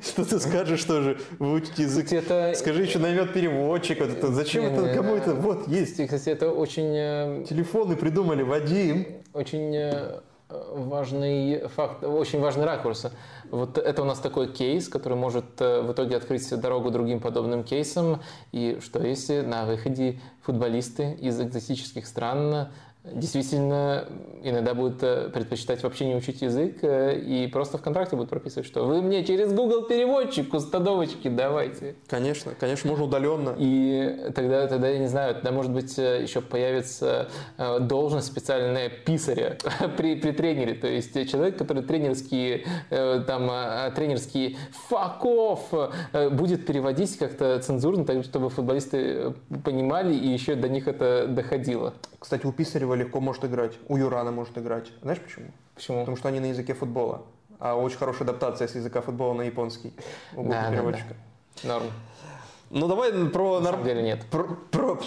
Что 0.03 0.25
ты 0.25 0.39
скажешь 0.39 0.83
тоже? 0.83 1.17
Выучить 1.39 1.79
язык. 1.79 2.11
Это... 2.11 2.53
Скажи, 2.55 2.83
еще 2.83 2.99
наймет 2.99 3.33
переводчик. 3.33 4.01
Вот 4.01 4.09
это, 4.09 4.31
зачем 4.33 4.65
это? 4.65 4.93
Кому 4.93 5.15
это? 5.15 5.33
Вот, 5.35 5.69
есть. 5.69 6.03
Кстати, 6.03 6.29
это 6.29 6.51
очень... 6.51 6.93
Э, 6.93 7.45
Телефоны 7.47 7.95
придумали, 7.95 8.43
Вадим. 8.43 9.07
Очень 9.33 9.73
э, 9.73 10.19
важный 10.49 11.67
факт, 11.67 12.03
очень 12.03 12.39
важный 12.39 12.65
ракурс. 12.65 13.07
Вот 13.49 13.77
это 13.77 14.01
у 14.01 14.05
нас 14.05 14.19
такой 14.19 14.51
кейс, 14.51 14.87
который 14.87 15.17
может 15.17 15.59
э, 15.59 15.81
в 15.81 15.91
итоге 15.91 16.17
открыть 16.17 16.49
дорогу 16.59 16.91
другим 16.91 17.19
подобным 17.19 17.63
кейсам. 17.63 18.21
И 18.51 18.79
что 18.81 19.01
если 19.01 19.41
на 19.41 19.65
выходе 19.65 20.19
футболисты 20.41 21.13
из 21.13 21.39
экзотических 21.39 22.07
стран 22.07 22.69
действительно 23.13 24.07
иногда 24.43 24.73
будут 24.73 25.01
э, 25.01 25.29
предпочитать 25.29 25.83
вообще 25.83 26.05
не 26.05 26.15
учить 26.15 26.41
язык 26.41 26.77
э, 26.81 27.19
и 27.19 27.47
просто 27.47 27.77
в 27.77 27.81
контракте 27.81 28.15
будут 28.15 28.29
прописывать, 28.29 28.67
что 28.67 28.85
вы 28.85 29.01
мне 29.01 29.23
через 29.25 29.51
Google 29.53 29.83
переводчик 29.83 30.53
установочки 30.53 31.27
давайте. 31.27 31.95
Конечно, 32.07 32.53
конечно, 32.59 32.89
можно 32.89 33.05
удаленно. 33.05 33.55
И 33.57 34.31
тогда, 34.35 34.67
тогда 34.67 34.89
я 34.89 34.99
не 34.99 35.07
знаю, 35.07 35.35
тогда 35.35 35.51
может 35.51 35.71
быть 35.71 35.97
э, 35.97 36.21
еще 36.21 36.41
появится 36.41 37.29
должность 37.79 38.27
специальная 38.27 38.89
писаря 38.89 39.57
при, 39.97 40.15
при 40.15 40.31
тренере, 40.31 40.73
то 40.73 40.87
есть 40.87 41.13
человек, 41.29 41.57
который 41.57 41.83
тренерские 41.83 42.65
там 42.89 43.49
тренерские 43.93 44.57
fuck 44.89 45.21
off 45.21 46.29
будет 46.31 46.65
переводить 46.65 47.17
как-то 47.17 47.59
цензурно, 47.59 48.05
так 48.05 48.23
чтобы 48.23 48.49
футболисты 48.49 49.33
понимали 49.63 50.13
и 50.13 50.27
еще 50.27 50.55
до 50.55 50.69
них 50.69 50.87
это 50.87 51.27
доходило. 51.27 51.93
Кстати, 52.19 52.45
у 52.45 52.51
Писарева 52.51 52.95
легко 52.97 53.19
может 53.19 53.45
играть, 53.45 53.73
у 53.87 53.97
Юрана 53.97 54.31
может 54.31 54.57
играть. 54.57 54.91
Знаешь 55.01 55.19
почему? 55.19 55.51
Почему? 55.75 55.99
Потому 55.99 56.17
что 56.17 56.27
они 56.27 56.39
на 56.39 56.47
языке 56.47 56.73
футбола. 56.73 57.23
А 57.59 57.75
очень 57.75 57.97
хорошая 57.97 58.23
адаптация 58.23 58.67
с 58.67 58.75
языка 58.75 59.01
футбола 59.01 59.33
на 59.33 59.43
японский 59.43 59.93
у 60.35 60.47
да, 60.47 60.69
переводчика. 60.69 61.15
Да, 61.63 61.63
да. 61.63 61.73
Норм. 61.73 61.91
Ну 62.69 62.87
давай 62.87 63.11
про... 63.29 63.59
На 63.59 63.71
самом 63.71 63.85
деле 63.85 64.03
нет. 64.03 64.25
Про... 64.29 64.43
про... 64.71 64.99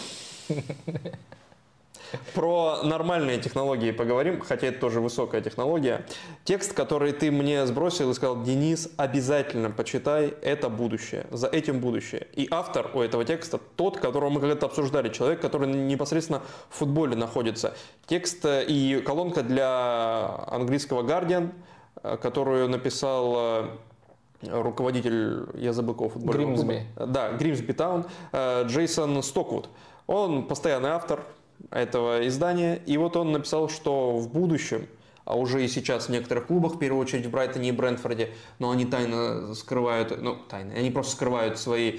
Про 2.35 2.83
нормальные 2.83 3.39
технологии 3.39 3.91
поговорим, 3.91 4.41
хотя 4.41 4.69
это 4.69 4.81
тоже 4.81 5.01
высокая 5.01 5.41
технология. 5.41 6.07
Текст, 6.45 6.73
который 6.73 7.13
ты 7.13 7.31
мне 7.31 7.67
сбросил 7.67 8.11
и 8.11 8.15
сказал, 8.15 8.43
Денис, 8.43 8.91
обязательно 8.97 9.71
почитай, 9.71 10.35
это 10.43 10.69
будущее, 10.69 11.27
за 11.31 11.47
этим 11.47 11.81
будущее. 11.81 12.27
И 12.35 12.49
автор 12.51 12.91
у 12.95 13.01
этого 13.01 13.25
текста 13.25 13.59
тот, 13.77 13.99
которого 13.99 14.31
мы 14.31 14.41
когда-то 14.41 14.67
обсуждали, 14.67 15.09
человек, 15.09 15.41
который 15.41 15.69
непосредственно 15.69 16.43
в 16.69 16.77
футболе 16.79 17.17
находится. 17.17 17.75
Текст 18.07 18.45
э, 18.45 18.65
и 18.67 19.01
колонка 19.01 19.43
для 19.43 20.45
английского 20.47 21.03
Guardian, 21.03 21.53
э, 22.03 22.17
которую 22.17 22.69
написал 22.69 23.35
э, 23.37 23.69
руководитель, 24.43 25.47
я 25.55 25.73
забыл 25.73 25.95
кого 25.95 26.09
футбольного 26.09 26.55
Гримсби. 26.55 26.87
Да, 26.97 27.33
Гримсби 27.33 27.73
Таун, 27.73 28.07
Джейсон 28.33 29.23
Стоквуд. 29.23 29.69
Он 30.07 30.47
постоянный 30.47 30.91
автор, 30.91 31.25
этого 31.71 32.27
издания. 32.27 32.81
И 32.87 32.97
вот 32.97 33.17
он 33.17 33.33
написал, 33.33 33.69
что 33.69 34.17
в 34.17 34.31
будущем, 34.33 34.87
а 35.25 35.37
уже 35.37 35.65
и 35.65 35.69
сейчас 35.69 36.07
в 36.07 36.09
некоторых 36.11 36.47
клубах, 36.47 36.75
в 36.75 36.79
первую 36.79 37.03
очередь 37.03 37.27
в 37.27 37.31
Брайтоне 37.31 37.69
и 37.69 37.73
Брентфорде, 37.73 38.31
но 38.59 38.71
они 38.71 38.85
тайно 38.85 39.55
скрывают, 39.55 40.21
ну, 40.21 40.37
тайно, 40.49 40.75
они 40.75 40.91
просто 40.91 41.13
скрывают 41.13 41.59
свои 41.59 41.99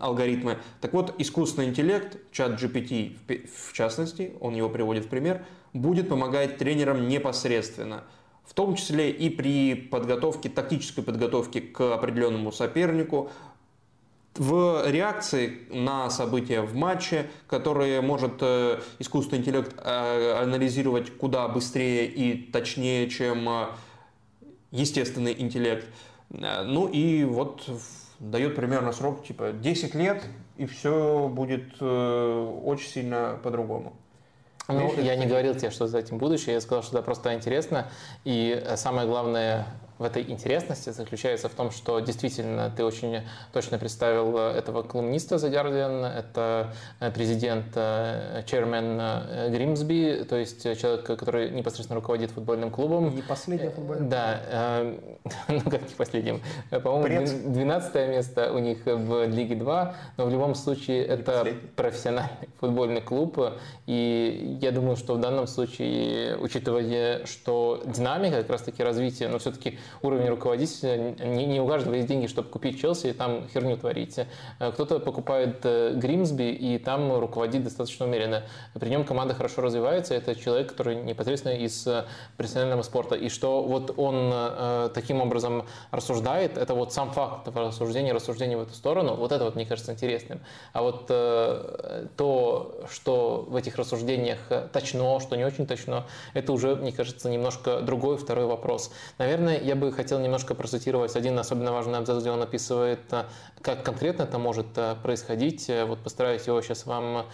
алгоритмы. 0.00 0.58
Так 0.80 0.92
вот, 0.94 1.14
искусственный 1.18 1.68
интеллект, 1.68 2.16
чат 2.32 2.52
GPT 2.52 3.16
в, 3.26 3.70
в 3.70 3.72
частности, 3.72 4.32
он 4.40 4.54
его 4.54 4.68
приводит 4.68 5.06
в 5.06 5.08
пример, 5.08 5.44
будет 5.72 6.08
помогать 6.08 6.56
тренерам 6.58 7.08
непосредственно 7.08 8.04
в 8.50 8.54
том 8.54 8.74
числе 8.74 9.12
и 9.12 9.30
при 9.30 9.76
подготовке, 9.76 10.48
тактической 10.48 11.04
подготовке 11.04 11.60
к 11.60 11.94
определенному 11.94 12.50
сопернику, 12.50 13.30
в 14.36 14.88
реакции 14.88 15.66
на 15.70 16.08
события 16.10 16.60
в 16.60 16.74
матче, 16.74 17.26
которые 17.46 18.00
может 18.00 18.34
э, 18.40 18.80
искусственный 18.98 19.40
интеллект 19.40 19.74
э, 19.76 20.40
анализировать 20.42 21.16
куда 21.16 21.48
быстрее 21.48 22.06
и 22.06 22.50
точнее, 22.50 23.08
чем 23.10 23.48
э, 23.48 23.66
естественный 24.70 25.34
интеллект. 25.38 25.86
Ну 26.30 26.86
и 26.86 27.24
вот 27.24 27.68
дает 28.20 28.54
примерно 28.54 28.92
срок 28.92 29.26
типа 29.26 29.50
10 29.50 29.96
лет, 29.96 30.22
и 30.56 30.66
все 30.66 31.28
будет 31.28 31.82
очень 31.82 32.88
сильно 32.88 33.36
по-другому. 33.42 33.94
Ну, 34.68 34.94
я 35.00 35.16
не 35.16 35.26
говорил 35.26 35.56
тебе, 35.56 35.70
что 35.70 35.88
за 35.88 35.98
этим 35.98 36.18
будущее, 36.18 36.54
я 36.54 36.60
сказал, 36.60 36.84
что 36.84 36.98
это 36.98 37.04
просто 37.04 37.34
интересно. 37.34 37.88
И 38.24 38.64
самое 38.76 39.08
главное, 39.08 39.66
в 40.00 40.02
этой 40.02 40.22
интересности 40.22 40.90
заключается 40.90 41.50
в 41.50 41.52
том, 41.52 41.70
что 41.70 42.00
действительно 42.00 42.72
ты 42.74 42.84
очень 42.84 43.20
точно 43.52 43.78
представил 43.78 44.38
этого 44.38 44.82
колумниста 44.82 45.36
за 45.36 45.48
Guardian. 45.48 46.06
Это 46.06 46.72
президент, 47.14 47.76
chairman 47.76 49.50
Гримсби, 49.50 50.24
то 50.26 50.36
есть 50.36 50.62
человек, 50.80 51.04
который 51.04 51.50
непосредственно 51.50 52.00
руководит 52.00 52.30
футбольным 52.30 52.70
клубом. 52.70 53.14
Не 53.14 53.20
последний 53.20 53.68
футбольный 53.68 54.08
Да, 54.08 54.40
ну 55.48 55.60
как 55.60 55.82
не 55.82 55.94
последним. 55.94 56.40
По-моему, 56.70 57.26
12 57.52 57.94
место 58.08 58.52
у 58.54 58.58
них 58.58 58.78
в 58.86 59.26
Лиге 59.26 59.54
2, 59.54 59.94
но 60.16 60.24
в 60.24 60.30
любом 60.30 60.54
случае 60.54 61.04
это 61.04 61.46
профессиональный 61.76 62.30
футбольный 62.58 63.02
клуб. 63.02 63.38
И 63.86 64.56
я 64.62 64.70
думаю, 64.70 64.96
что 64.96 65.14
в 65.14 65.20
данном 65.20 65.46
случае, 65.46 66.38
учитывая, 66.38 67.26
что 67.26 67.82
динамика 67.84 68.38
как 68.38 68.48
раз-таки 68.48 68.82
развития, 68.82 69.28
но 69.28 69.38
все-таки 69.38 69.78
уровень 70.02 70.28
руководителя, 70.28 71.14
не, 71.24 71.46
не 71.46 71.60
у 71.60 71.66
каждого 71.66 71.94
есть 71.94 72.08
деньги, 72.08 72.26
чтобы 72.26 72.48
купить 72.48 72.80
Челси 72.80 73.08
и 73.08 73.12
там 73.12 73.48
херню 73.48 73.76
творить. 73.76 74.18
Кто-то 74.58 75.00
покупает 75.00 75.60
э, 75.64 75.94
Гримсби 75.94 76.50
и 76.50 76.78
там 76.78 77.18
руководит 77.18 77.64
достаточно 77.64 78.06
умеренно. 78.06 78.44
При 78.78 78.88
нем 78.88 79.04
команда 79.04 79.34
хорошо 79.34 79.62
развивается, 79.62 80.14
это 80.14 80.34
человек, 80.34 80.70
который 80.70 80.96
непосредственно 80.96 81.54
из 81.54 81.86
э, 81.86 82.04
профессионального 82.36 82.82
спорта. 82.82 83.14
И 83.14 83.28
что 83.28 83.62
вот 83.62 83.94
он 83.96 84.30
э, 84.32 84.90
таким 84.94 85.20
образом 85.20 85.66
рассуждает, 85.90 86.58
это 86.58 86.74
вот 86.74 86.92
сам 86.92 87.10
факт 87.10 87.48
этого 87.48 87.68
рассуждения, 87.68 88.12
рассуждения 88.12 88.56
в 88.56 88.62
эту 88.62 88.74
сторону, 88.74 89.14
вот 89.14 89.32
это 89.32 89.44
вот 89.44 89.54
мне 89.54 89.66
кажется 89.66 89.92
интересным. 89.92 90.40
А 90.72 90.82
вот 90.82 91.06
э, 91.08 92.06
то, 92.16 92.84
что 92.90 93.46
в 93.48 93.56
этих 93.56 93.76
рассуждениях 93.76 94.38
точно, 94.72 95.20
что 95.20 95.36
не 95.36 95.44
очень 95.44 95.66
точно, 95.66 96.06
это 96.34 96.52
уже, 96.52 96.76
мне 96.76 96.92
кажется, 96.92 97.30
немножко 97.30 97.80
другой 97.80 98.16
второй 98.16 98.46
вопрос. 98.46 98.92
Наверное, 99.18 99.60
я 99.60 99.74
хотел 99.90 100.18
немножко 100.20 100.54
процитировать 100.54 101.16
один 101.16 101.38
особенно 101.38 101.72
важный 101.72 101.98
абзац, 101.98 102.20
где 102.20 102.30
он 102.30 102.42
описывает, 102.42 103.00
э, 103.12 103.24
как 103.62 103.82
конкретно 103.82 104.24
это 104.24 104.38
может 104.38 104.66
э, 104.76 104.94
происходить. 105.02 105.68
Э, 105.70 105.84
вот 105.84 106.00
постараюсь 106.00 106.46
его 106.46 106.60
сейчас 106.60 106.86
вам 106.86 107.26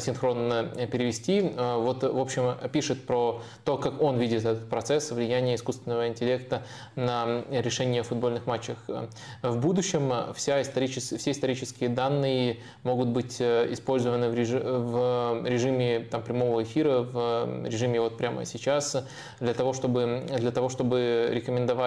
синхронно 0.00 0.64
перевести. 0.90 1.52
Вот, 1.56 2.02
в 2.02 2.18
общем, 2.18 2.54
пишет 2.72 3.06
про 3.06 3.42
то, 3.64 3.76
как 3.76 4.00
он 4.00 4.16
видит 4.18 4.44
этот 4.44 4.68
процесс 4.68 5.10
влияния 5.10 5.54
искусственного 5.56 6.08
интеллекта 6.08 6.62
на 6.94 7.42
решение 7.50 8.02
в 8.02 8.08
футбольных 8.08 8.46
матчах. 8.46 8.78
В 9.42 9.56
будущем 9.58 10.12
вся 10.34 10.62
историчес... 10.62 11.12
все 11.12 11.30
исторические 11.32 11.88
данные 11.88 12.58
могут 12.84 13.08
быть 13.08 13.40
использованы 13.40 14.28
в, 14.28 14.34
реж... 14.34 14.50
в 14.50 15.42
режиме 15.44 16.00
там, 16.00 16.22
прямого 16.22 16.62
эфира, 16.62 17.00
в 17.00 17.64
режиме 17.64 18.00
вот 18.00 18.16
прямо 18.16 18.44
сейчас, 18.44 18.96
для 19.40 19.54
того, 19.54 19.72
чтобы, 19.72 20.26
для 20.38 20.50
того, 20.50 20.68
чтобы 20.68 21.28
рекомендовать 21.30 21.81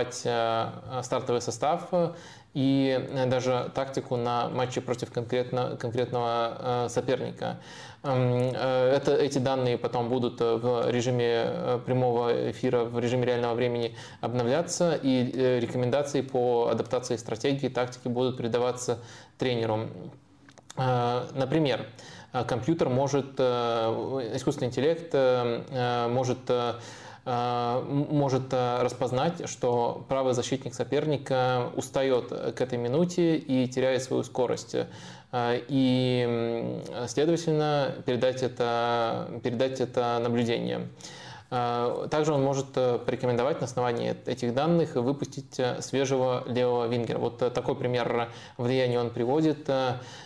стартовый 1.02 1.42
состав 1.42 1.90
и 2.56 3.06
э, 3.12 3.26
даже 3.28 3.70
тактику 3.76 4.16
на 4.16 4.50
матче 4.50 4.82
против 4.82 5.12
конкретно, 5.12 5.76
конкретного 5.78 6.86
э, 6.86 6.90
соперника. 6.90 7.58
Эм, 8.04 8.54
э, 8.56 8.94
это, 8.96 9.14
эти 9.14 9.40
данные 9.40 9.78
потом 9.78 10.08
будут 10.08 10.40
в 10.40 10.90
режиме 10.90 11.82
прямого 11.86 12.52
эфира, 12.52 12.86
в 12.86 12.98
режиме 12.98 13.26
реального 13.26 13.54
времени 13.54 13.96
обновляться, 14.22 14.96
и 14.96 15.60
рекомендации 15.60 16.22
по 16.22 16.70
адаптации 16.72 17.18
стратегии, 17.18 17.68
тактики 17.68 18.08
будут 18.08 18.38
передаваться 18.38 19.00
тренеру. 19.38 19.90
Например, 20.78 21.86
компьютер 22.48 22.90
может, 22.90 23.40
искусственный 23.40 24.68
интеллект 24.68 25.14
может 26.12 26.40
Э, 26.50 26.80
может 27.26 28.54
э, 28.54 28.82
распознать, 28.84 29.50
что 29.50 30.06
правый 30.08 30.34
защитник 30.34 30.76
соперника 30.76 31.72
устает 31.76 32.30
к 32.30 32.62
этой 32.62 32.78
минуте 32.78 33.38
и 33.38 33.68
теряет 33.68 34.04
свою 34.04 34.24
скорость. 34.24 34.76
Э, 35.32 35.60
и, 35.68 36.82
следовательно, 37.08 37.96
передать 38.06 38.44
это, 38.44 39.40
передать 39.44 39.82
это 39.82 40.20
наблюдение. 40.22 40.88
А, 41.58 42.10
также 42.10 42.34
он 42.34 42.44
может 42.44 42.66
э, 42.76 43.00
порекомендовать 43.00 43.62
на 43.62 43.66
основании 43.66 44.14
этих 44.26 44.54
данных 44.54 44.96
выпустить 44.96 45.58
э, 45.58 45.82
свежего 45.82 46.44
левого 46.48 46.86
вингера. 46.88 47.18
Вот 47.18 47.42
э, 47.42 47.50
такой 47.50 47.76
пример 47.76 48.30
влияния 48.58 49.00
он 49.00 49.10
приводит. 49.10 49.70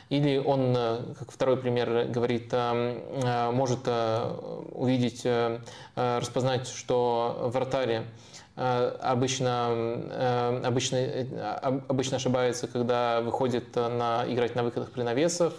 Или 0.09 0.37
он, 0.39 0.73
как 1.19 1.31
второй 1.31 1.57
пример 1.57 2.05
говорит, 2.05 2.51
может 2.51 3.87
увидеть, 4.71 5.23
распознать, 5.95 6.67
что 6.67 7.51
вратарь 7.53 8.05
обычно, 8.55 9.67
обычно, 10.63 10.97
обычно 11.87 12.17
ошибается, 12.17 12.67
когда 12.67 13.21
выходит 13.21 13.75
на, 13.75 14.25
играть 14.27 14.55
на 14.55 14.63
выходах 14.63 14.89
при 14.91 15.03
навесов, 15.03 15.53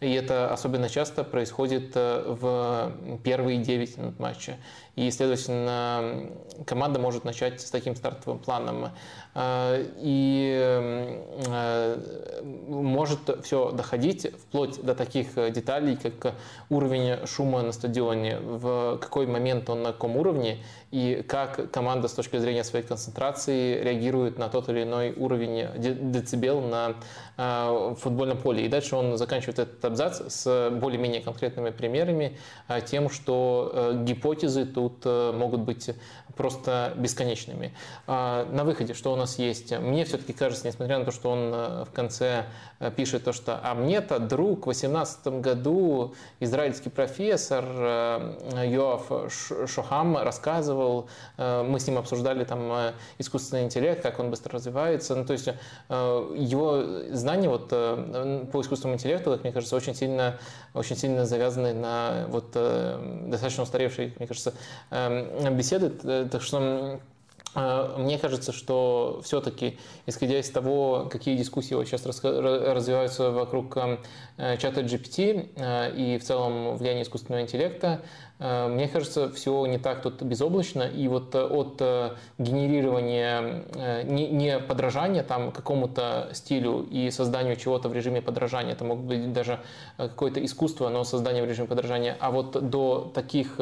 и 0.00 0.12
это 0.12 0.52
особенно 0.52 0.90
часто 0.90 1.24
происходит 1.24 1.94
в 1.94 2.92
первые 3.24 3.58
9 3.60 3.96
минут 3.96 4.18
матча. 4.18 4.58
И, 4.96 5.10
следовательно, 5.10 6.30
команда 6.66 6.98
может 6.98 7.24
начать 7.24 7.60
с 7.60 7.70
таким 7.70 7.96
стартовым 7.96 8.38
планом. 8.40 8.90
Э, 9.34 9.84
и 9.98 10.58
э, 10.60 12.00
может 12.68 13.20
все 13.44 13.70
доходить 13.70 14.32
вплоть 14.34 14.82
до 14.82 14.94
таких 14.94 15.34
деталей, 15.52 15.96
как 15.96 16.34
уровень 16.68 17.26
шума 17.26 17.62
на 17.62 17.72
стадионе, 17.72 18.38
в 18.40 18.98
какой 18.98 19.26
момент 19.26 19.70
он 19.70 19.82
на 19.82 19.92
каком 19.92 20.16
уровне, 20.16 20.58
и 20.90 21.24
как 21.28 21.70
команда 21.70 22.08
с 22.08 22.12
точки 22.12 22.38
зрения 22.38 22.64
своей 22.64 22.84
концентрации 22.84 23.80
реагирует 23.82 24.38
на 24.38 24.48
тот 24.48 24.68
или 24.68 24.82
иной 24.82 25.12
уровень 25.16 25.68
децибел 26.10 26.60
на 26.60 26.96
э, 27.36 27.94
футбольном 28.00 28.38
поле. 28.38 28.66
И 28.66 28.68
дальше 28.68 28.96
он 28.96 29.16
заканчивает 29.16 29.60
этот 29.60 29.84
абзац 29.84 30.20
с 30.26 30.70
более-менее 30.70 31.20
конкретными 31.20 31.70
примерами, 31.70 32.36
тем, 32.86 33.10
что 33.10 33.92
гипотезы 34.04 34.64
тут 34.66 35.04
могут 35.04 35.60
быть 35.60 35.90
просто 36.36 36.92
бесконечными. 36.96 37.72
На 38.06 38.64
выходе, 38.64 38.94
что 38.94 39.12
у 39.12 39.16
нас 39.20 39.38
есть? 39.38 39.76
Мне 39.78 40.04
все-таки 40.04 40.32
кажется, 40.32 40.66
несмотря 40.66 40.98
на 40.98 41.04
то, 41.04 41.10
что 41.10 41.30
он 41.30 41.52
э, 41.52 41.84
в 41.84 41.92
конце 41.92 42.46
э, 42.78 42.90
пишет 42.90 43.24
то, 43.24 43.32
что 43.32 43.60
«А 43.62 43.74
мне-то 43.74 44.18
друг 44.18 44.64
в 44.64 44.66
18 44.66 45.26
году, 45.40 46.14
израильский 46.40 46.90
профессор 46.90 47.64
э, 47.66 48.66
Йоав 48.66 49.32
Шохам 49.66 50.16
рассказывал, 50.16 51.08
мы 51.38 51.78
с 51.78 51.86
ним 51.86 51.98
обсуждали 51.98 52.44
там 52.44 52.92
искусственный 53.18 53.64
интеллект, 53.64 54.02
как 54.02 54.18
он 54.18 54.30
быстро 54.30 54.54
развивается». 54.54 55.14
Ну, 55.14 55.24
то 55.24 55.32
есть 55.32 55.48
его 55.88 56.82
знания 57.12 57.48
вот, 57.48 57.68
по 57.68 58.60
искусственному 58.60 58.96
интеллекту, 58.96 59.38
мне 59.42 59.52
кажется, 59.52 59.76
очень 59.76 59.94
сильно, 59.94 60.38
очень 60.74 60.96
сильно 60.96 61.26
завязаны 61.26 61.72
на 61.72 62.26
вот, 62.28 62.52
достаточно 62.52 63.62
устаревшие, 63.62 64.12
мне 64.18 64.26
кажется, 64.26 64.54
беседы 64.90 65.90
так 66.28 66.42
что 66.42 67.00
мне 67.54 68.18
кажется, 68.18 68.52
что 68.52 69.20
все-таки, 69.24 69.78
исходя 70.06 70.38
из 70.38 70.48
того, 70.50 71.08
какие 71.10 71.36
дискуссии 71.36 71.74
сейчас 71.84 72.06
развиваются 72.06 73.30
вокруг 73.30 73.76
э, 73.76 74.56
чата 74.58 74.82
GPT 74.82 75.50
э, 75.56 75.96
и 75.96 76.18
в 76.18 76.24
целом 76.24 76.76
влияния 76.76 77.02
искусственного 77.02 77.42
интеллекта, 77.42 78.02
Э, 78.40 78.68
мне 78.68 78.88
кажется, 78.88 79.30
все 79.30 79.66
не 79.66 79.78
так 79.78 80.02
тут 80.02 80.22
безоблачно, 80.22 80.82
и 80.82 81.06
вот 81.08 81.34
э, 81.34 81.42
от 81.42 81.82
генерирования 82.38 83.64
не 84.04 84.58
подражания 84.58 85.22
там 85.22 85.52
какому-то 85.52 86.30
стилю 86.32 86.86
и 86.90 87.10
созданию 87.10 87.56
чего-то 87.56 87.88
в 87.88 87.92
режиме 87.92 88.22
подражания, 88.22 88.72
это 88.72 88.84
может 88.84 89.04
быть 89.04 89.32
даже 89.32 89.60
какое-то 89.96 90.42
искусство, 90.44 90.88
но 90.88 91.04
создание 91.04 91.44
в 91.44 91.48
режиме 91.48 91.68
подражания, 91.68 92.16
а 92.18 92.30
вот 92.30 92.70
до 92.70 93.12
таких 93.14 93.60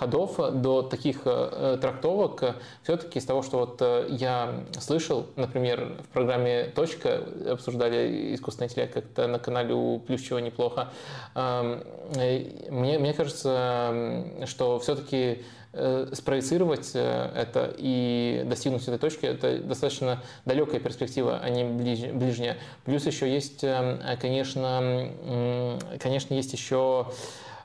ходов, 0.00 0.36
до 0.62 0.82
таких 0.82 1.22
трактовок, 1.22 2.56
все-таки 2.82 3.18
из 3.18 3.24
того, 3.26 3.42
что 3.42 3.58
вот 3.58 4.08
я 4.08 4.64
слышал, 4.80 5.26
например, 5.36 5.98
в 6.02 6.08
программе 6.08 6.64
«Точка» 6.74 7.22
обсуждали 7.46 8.34
искусственный 8.34 8.68
интеллект 8.68 8.94
как-то 8.94 9.26
на 9.26 9.38
канале 9.38 9.74
у 9.74 9.98
Плющева 9.98 10.38
неплохо, 10.38 10.88
эм, 11.34 11.84
мне, 12.70 12.98
мне 12.98 13.12
кажется, 13.12 14.24
что 14.46 14.78
все-таки 14.80 15.42
э, 15.72 16.08
спроецировать 16.12 16.90
э, 16.94 17.30
это 17.36 17.72
и 17.76 18.42
достигнуть 18.46 18.82
этой 18.82 18.98
точки, 18.98 19.26
это 19.26 19.58
достаточно 19.58 20.22
далекая 20.44 20.80
перспектива, 20.80 21.38
а 21.40 21.48
не 21.48 21.64
ближняя. 21.64 22.56
Плюс 22.84 23.06
еще 23.06 23.32
есть, 23.32 23.62
э, 23.62 24.16
конечно, 24.20 25.08
конечно, 26.00 26.34
есть 26.34 26.52
еще 26.52 27.06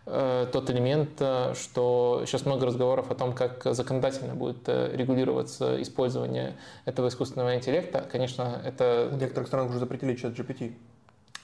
тот 0.05 0.69
элемент, 0.69 1.19
что 1.57 2.23
сейчас 2.25 2.45
много 2.45 2.67
разговоров 2.67 3.09
о 3.09 3.15
том, 3.15 3.33
как 3.33 3.63
законодательно 3.65 4.35
будет 4.35 4.67
регулироваться 4.67 5.81
использование 5.81 6.55
этого 6.85 7.07
искусственного 7.07 7.55
интеллекта. 7.55 8.05
Конечно, 8.11 8.61
это... 8.63 9.09
В 9.11 9.17
некоторых 9.17 9.47
странах 9.47 9.71
уже 9.71 9.79
запретили 9.79 10.15
чат 10.15 10.33
GPT. 10.33 10.75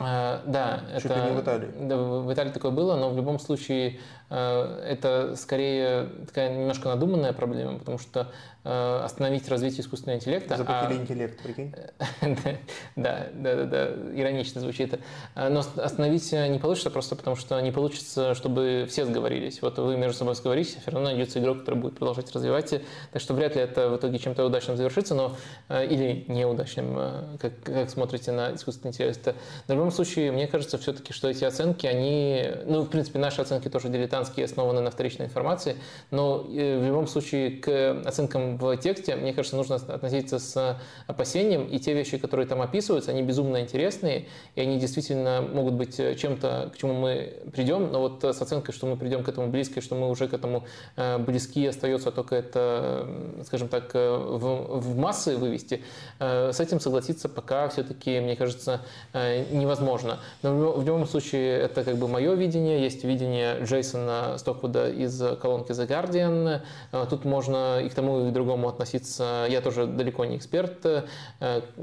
Да, 0.01 0.81
Чуть 0.95 1.06
это, 1.06 1.15
ли 1.15 1.31
не 1.31 1.38
в 1.38 1.41
Италии. 1.41 1.69
Да, 1.81 1.98
в 1.98 2.33
Италии 2.33 2.51
такое 2.51 2.72
было, 2.72 2.95
но 2.95 3.09
в 3.11 3.15
любом 3.15 3.40
случае 3.40 3.90
э, 3.90 3.99
это 4.32 5.35
скорее 5.35 6.08
такая 6.26 6.56
немножко 6.56 6.88
надуманная 6.88 7.34
проблема, 7.34 7.77
потому 7.77 7.98
что 7.98 8.32
э, 8.64 9.01
остановить 9.03 9.50
развитие 9.50 9.82
искусственного 9.82 10.19
интеллекта. 10.19 10.56
Запретили 10.56 11.00
а... 11.00 11.01
интеллект, 11.01 11.43
прикинь? 11.43 11.76
да, 12.95 13.27
да, 13.35 13.56
да, 13.56 13.66
да, 13.66 13.88
иронично 14.16 14.61
звучит. 14.61 14.98
Но 15.35 15.60
остановить 15.60 16.32
не 16.32 16.60
получится 16.60 16.90
просто 16.92 17.18
потому, 17.18 17.35
что 17.35 17.60
не 17.60 17.72
получится, 17.72 18.34
чтобы 18.34 18.88
все 18.90 19.06
сговорились. 19.06 19.61
Вот 19.61 19.77
вы 19.80 19.98
между 19.98 20.19
собой 20.19 20.35
сговорились, 20.35 20.77
все 20.82 20.92
равно 20.92 21.10
найдется 21.10 21.40
игрок, 21.40 21.60
который 21.60 21.76
будет 21.76 21.98
продолжать 21.98 22.32
развивать. 22.34 22.74
Так 23.11 23.22
что 23.22 23.34
вряд 23.34 23.56
ли 23.56 23.61
это 23.61 23.90
в 23.90 23.98
итоге 23.98 24.18
чем-то 24.18 24.45
удачным 24.45 24.77
завершится, 24.77 25.14
но 25.14 25.35
или 25.69 26.24
неудачным, 26.30 27.38
как, 27.38 27.61
как 27.64 27.90
смотрите 27.90 28.32
на 28.32 28.56
искусственный 28.56 28.92
интеллект. 28.92 29.35
В 29.68 29.72
любом 29.72 29.92
случае, 29.92 30.32
мне 30.32 30.48
кажется 30.48 30.77
все-таки, 30.77 31.11
что 31.11 31.27
эти 31.27 31.43
оценки, 31.43 31.85
они, 31.85 32.50
ну, 32.66 32.84
в 32.84 32.90
принципе, 32.90 33.19
наши 33.19 33.42
оценки 33.42 33.69
тоже 33.69 33.90
дилетантские, 34.22 34.45
основаны 34.45 34.82
на 34.82 34.91
вторичной 34.91 35.25
информации, 35.25 35.75
но 36.11 36.45
э, 36.50 36.80
в 36.80 36.85
любом 36.85 37.08
случае 37.08 37.51
к 37.51 38.01
оценкам 38.06 38.58
в 38.58 38.77
тексте, 38.77 39.16
мне 39.16 39.33
кажется, 39.33 39.58
нужно 39.58 39.75
относиться 39.75 40.40
с 40.40 40.77
опасением, 41.08 41.66
и 41.66 41.80
те 41.80 41.93
вещи, 41.93 42.17
которые 42.17 42.48
там 42.48 42.61
описываются, 42.61 43.11
они 43.11 43.24
безумно 43.24 43.61
интересные, 43.61 44.25
и 44.56 44.61
они 44.61 44.80
действительно 44.80 45.41
могут 45.41 45.74
быть 45.74 45.98
чем-то, 45.98 46.72
к 46.74 46.77
чему 46.77 46.93
мы 46.93 47.33
придем, 47.53 47.91
но 47.91 48.00
вот 48.00 48.24
с 48.24 48.41
оценкой, 48.41 48.74
что 48.74 48.88
мы 48.88 48.98
придем 48.98 49.24
к 49.24 49.30
этому 49.30 49.48
близко, 49.48 49.82
что 49.82 49.95
мы 49.95 50.09
уже 50.09 50.27
к 50.27 50.33
этому 50.33 50.66
э, 50.95 51.17
близки, 51.17 51.66
остается 51.66 52.11
только 52.11 52.35
это, 52.35 53.08
скажем 53.45 53.67
так, 53.67 53.91
э, 53.93 54.17
в, 54.17 54.80
в 54.80 54.98
массы 54.98 55.38
вывести, 55.38 55.82
с 56.19 56.59
этим 56.59 56.80
согласиться 56.80 57.30
пока 57.30 57.67
все-таки, 57.69 58.19
мне 58.19 58.35
кажется, 58.35 58.82
невозможно. 59.14 60.19
Но 60.43 60.72
в 60.72 60.85
любом 60.85 61.08
случае 61.08 61.59
это 61.59 61.83
как 61.83 61.98
бы 61.98 62.08
мое 62.08 62.33
видение, 62.33 62.82
есть 62.82 63.03
видение 63.03 63.64
Джейсона 63.64 64.10
Стоквуда 64.38 64.90
из 64.90 65.22
колонки 65.41 65.72
The 65.72 65.88
Guardian. 65.88 66.61
Э, 66.91 67.06
тут 67.09 67.25
можно 67.25 67.80
и 67.81 67.90
к 67.90 67.93
тому, 67.93 68.27
и 68.27 68.30
к 68.30 68.33
другому 68.33 68.67
относиться. 68.69 69.45
Я 69.49 69.61
тоже 69.61 69.85
далеко 69.85 70.25
не 70.25 70.38
эксперт, 70.38 70.85
э, 70.85 71.03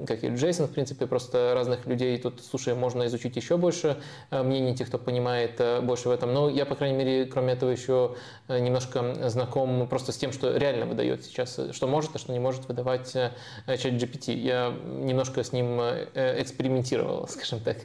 как 0.06 0.24
и 0.24 0.28
Джейсон, 0.28 0.66
в 0.66 0.70
принципе, 0.70 1.06
просто 1.06 1.52
разных 1.54 1.86
людей 1.86 2.18
тут, 2.18 2.42
слушай, 2.42 2.74
можно 2.74 3.06
изучить 3.06 3.36
еще 3.36 3.56
больше 3.56 3.96
э, 4.30 4.42
мнений 4.42 4.74
тех, 4.74 4.88
кто 4.88 4.98
понимает 4.98 5.60
больше 5.82 6.08
в 6.08 6.12
этом. 6.12 6.32
Но 6.32 6.48
я, 6.48 6.66
по 6.66 6.74
крайней 6.74 6.96
мере, 6.96 7.26
кроме 7.26 7.52
этого 7.52 7.70
еще 7.70 8.14
немножко 8.48 9.28
знаком 9.28 9.86
просто 9.88 10.12
с 10.12 10.16
тем, 10.16 10.32
что 10.32 10.56
реально 10.56 10.86
выдает 10.86 11.24
сейчас, 11.24 11.58
что 11.72 11.86
может, 11.86 12.14
а 12.14 12.18
что 12.18 12.32
не 12.32 12.38
может 12.38 12.66
выдавать 12.68 13.12
чат 13.12 13.92
GPT. 13.92 14.34
Я 14.34 14.72
немножко 14.84 15.42
с 15.42 15.52
ним 15.52 15.80
экспериментировал, 15.80 17.28
скажем 17.28 17.60
так. 17.60 17.78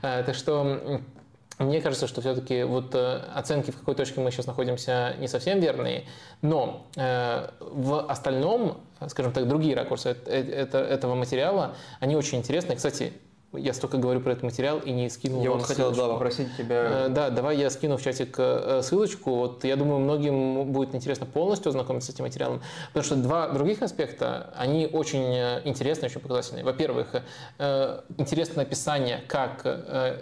Так 0.00 0.34
что 0.34 1.00
мне 1.58 1.80
кажется, 1.80 2.06
что 2.06 2.20
все-таки 2.20 2.64
вот 2.64 2.94
э, 2.94 3.22
оценки, 3.34 3.70
в 3.70 3.78
какой 3.78 3.94
точке 3.94 4.20
мы 4.20 4.30
сейчас 4.30 4.46
находимся, 4.46 5.14
не 5.18 5.26
совсем 5.26 5.58
верные, 5.58 6.04
но 6.42 6.86
э, 6.96 7.48
в 7.60 8.00
остальном, 8.10 8.82
скажем 9.08 9.32
так, 9.32 9.48
другие 9.48 9.74
ракурсы 9.74 10.10
этого 10.10 11.14
материала, 11.14 11.74
они 11.98 12.14
очень 12.14 12.38
интересны. 12.38 12.76
Кстати, 12.76 13.14
я 13.52 13.72
столько 13.72 13.98
говорю 13.98 14.20
про 14.20 14.32
этот 14.32 14.44
материал 14.44 14.78
и 14.78 14.90
не 14.90 15.08
скинул 15.08 15.42
Я 15.42 15.50
вам 15.50 15.58
вот 15.58 15.68
хотел 15.68 15.92
да, 15.92 16.08
попросить 16.08 16.56
тебя... 16.56 17.06
Э, 17.06 17.08
да, 17.08 17.30
давай 17.30 17.56
я 17.56 17.70
скину 17.70 17.96
в 17.96 18.02
чатик 18.02 18.34
э, 18.38 18.80
ссылочку. 18.82 19.34
Вот 19.34 19.64
я 19.64 19.76
думаю, 19.76 20.00
многим 20.00 20.72
будет 20.72 20.94
интересно 20.94 21.26
полностью 21.26 21.70
ознакомиться 21.70 22.10
с 22.10 22.14
этим 22.14 22.24
материалом, 22.24 22.60
потому 22.88 23.04
что 23.04 23.16
два 23.16 23.48
других 23.48 23.82
аспекта, 23.82 24.52
они 24.56 24.86
очень 24.86 25.34
э, 25.34 25.62
интересные, 25.64 26.10
очень 26.10 26.20
показательные. 26.20 26.64
Во-первых, 26.64 27.14
интересное 28.18 28.64
описание, 28.64 29.22
как 29.28 29.62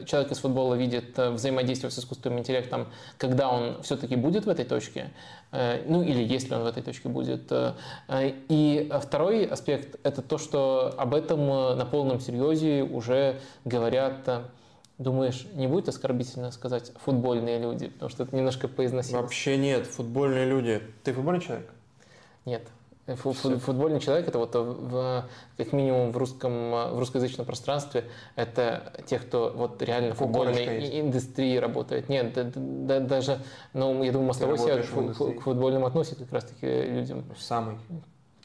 человек 0.06 0.30
из 0.30 0.38
футбола 0.38 0.74
видит 0.74 1.16
взаимодействие 1.16 1.90
с 1.90 1.98
искусственным 1.98 2.38
интеллектом, 2.40 2.86
когда 3.18 3.48
он 3.50 3.82
все-таки 3.82 4.16
будет 4.16 4.46
в 4.46 4.48
этой 4.48 4.64
точке. 4.64 5.10
Э, 5.54 5.82
ну 5.86 6.02
или 6.02 6.22
если 6.22 6.52
он 6.54 6.62
в 6.62 6.66
этой 6.66 6.82
точке 6.82 7.08
будет. 7.08 7.50
Э, 7.52 7.74
и 8.48 8.90
второй 9.00 9.44
аспект– 9.44 9.96
это 10.02 10.20
то, 10.20 10.36
что 10.36 10.92
об 10.98 11.14
этом 11.14 11.40
э, 11.40 11.74
на 11.76 11.86
полном 11.86 12.18
серьезе 12.18 12.82
уже 12.82 13.13
говорят 13.64 14.28
Думаешь, 14.96 15.46
не 15.54 15.66
будет 15.66 15.88
оскорбительно 15.88 16.52
сказать 16.52 16.92
футбольные 17.04 17.58
люди, 17.58 17.88
потому 17.88 18.10
что 18.10 18.22
это 18.22 18.36
немножко 18.36 18.68
поизносилось? 18.68 19.22
Вообще 19.22 19.56
нет, 19.56 19.86
футбольные 19.86 20.46
люди. 20.46 20.82
Ты 21.02 21.12
футбольный 21.12 21.40
человек? 21.40 21.68
Нет. 22.44 22.62
Футбольный 23.06 24.00
человек 24.00 24.28
это 24.28 24.38
вот 24.38 24.54
в, 24.54 25.28
как 25.58 25.72
минимум 25.72 26.10
в 26.10 26.16
русском 26.16 26.70
в 26.70 26.98
русскоязычном 26.98 27.44
пространстве 27.44 28.04
это 28.34 28.94
те, 29.06 29.18
кто 29.18 29.52
вот 29.54 29.82
реально 29.82 30.14
в 30.14 30.18
футбольной 30.18 31.00
индустрии 31.00 31.56
работает. 31.58 32.08
Нет, 32.08 32.32
да, 32.32 32.50
да, 32.54 33.00
даже, 33.00 33.40
ну 33.74 34.02
я 34.02 34.10
думаю, 34.10 34.28
мостовой 34.28 34.58
себя 34.58 34.78
к, 34.78 35.38
к 35.38 35.42
футбольным 35.42 35.84
относит 35.84 36.18
как 36.18 36.32
раз 36.32 36.44
таки 36.44 36.66
людям. 36.66 37.24
Самый. 37.36 37.76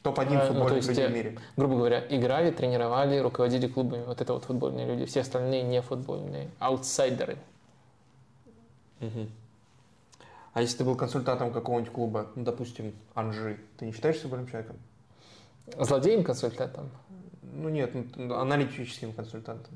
Топ-1 0.02 0.36
а, 0.36 0.46
футбольных 0.46 0.84
ну, 0.84 0.90
людей 0.90 1.06
в 1.06 1.12
мире. 1.12 1.38
Грубо 1.56 1.76
говоря, 1.76 2.04
играли, 2.08 2.50
тренировали, 2.50 3.18
руководили 3.18 3.66
клубами. 3.66 4.04
Вот 4.04 4.20
это 4.20 4.32
вот 4.32 4.44
футбольные 4.44 4.86
люди. 4.86 5.04
Все 5.04 5.20
остальные 5.20 5.62
не 5.62 5.82
футбольные. 5.82 6.48
Аутсайдеры. 6.58 7.36
Угу. 9.00 9.28
А 10.52 10.62
если 10.62 10.78
ты 10.78 10.84
был 10.84 10.96
консультантом 10.96 11.52
какого-нибудь 11.52 11.92
клуба, 11.92 12.26
ну, 12.34 12.44
допустим, 12.44 12.94
Анжи, 13.14 13.58
ты 13.76 13.86
не 13.86 13.92
считаешься 13.92 14.22
футбольным 14.22 14.48
человеком? 14.48 14.76
Злодеем-консультантом? 15.78 16.90
Ну 17.52 17.68
нет, 17.68 17.92
ну, 18.16 18.34
аналитическим 18.34 19.12
консультантом. 19.12 19.74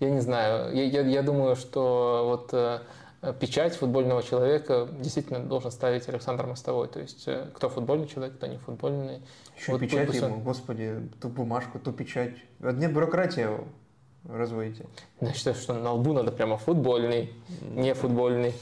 Я 0.00 0.10
не 0.10 0.20
знаю. 0.20 0.74
Я, 0.74 0.84
я, 0.84 1.00
я 1.02 1.22
думаю, 1.22 1.56
что 1.56 2.24
вот 2.26 2.52
э, 2.52 2.80
печать 3.38 3.76
футбольного 3.76 4.22
человека 4.22 4.88
действительно 4.98 5.38
должен 5.40 5.70
ставить 5.70 6.08
Александр 6.08 6.46
Мостовой. 6.46 6.88
То 6.88 7.00
есть 7.00 7.24
э, 7.26 7.50
кто 7.54 7.68
футбольный 7.68 8.08
человек, 8.08 8.36
кто 8.36 8.48
не 8.48 8.58
футбольный. 8.58 9.22
Еще 9.56 9.72
вот 9.72 9.80
печать 9.80 10.12
ему, 10.14 10.34
он... 10.34 10.40
господи, 10.42 11.08
ту 11.20 11.28
бумажку, 11.28 11.78
ту 11.78 11.92
печать. 11.92 12.34
Нет 12.58 12.92
бюрократии 12.92 13.46
разводите. 14.28 14.86
Я 15.20 15.32
считаю, 15.32 15.56
что 15.56 15.74
на 15.74 15.92
лбу 15.92 16.12
надо 16.12 16.32
прямо 16.32 16.56
футбольный, 16.56 17.32
не 17.60 17.94
футбольный. 17.94 18.54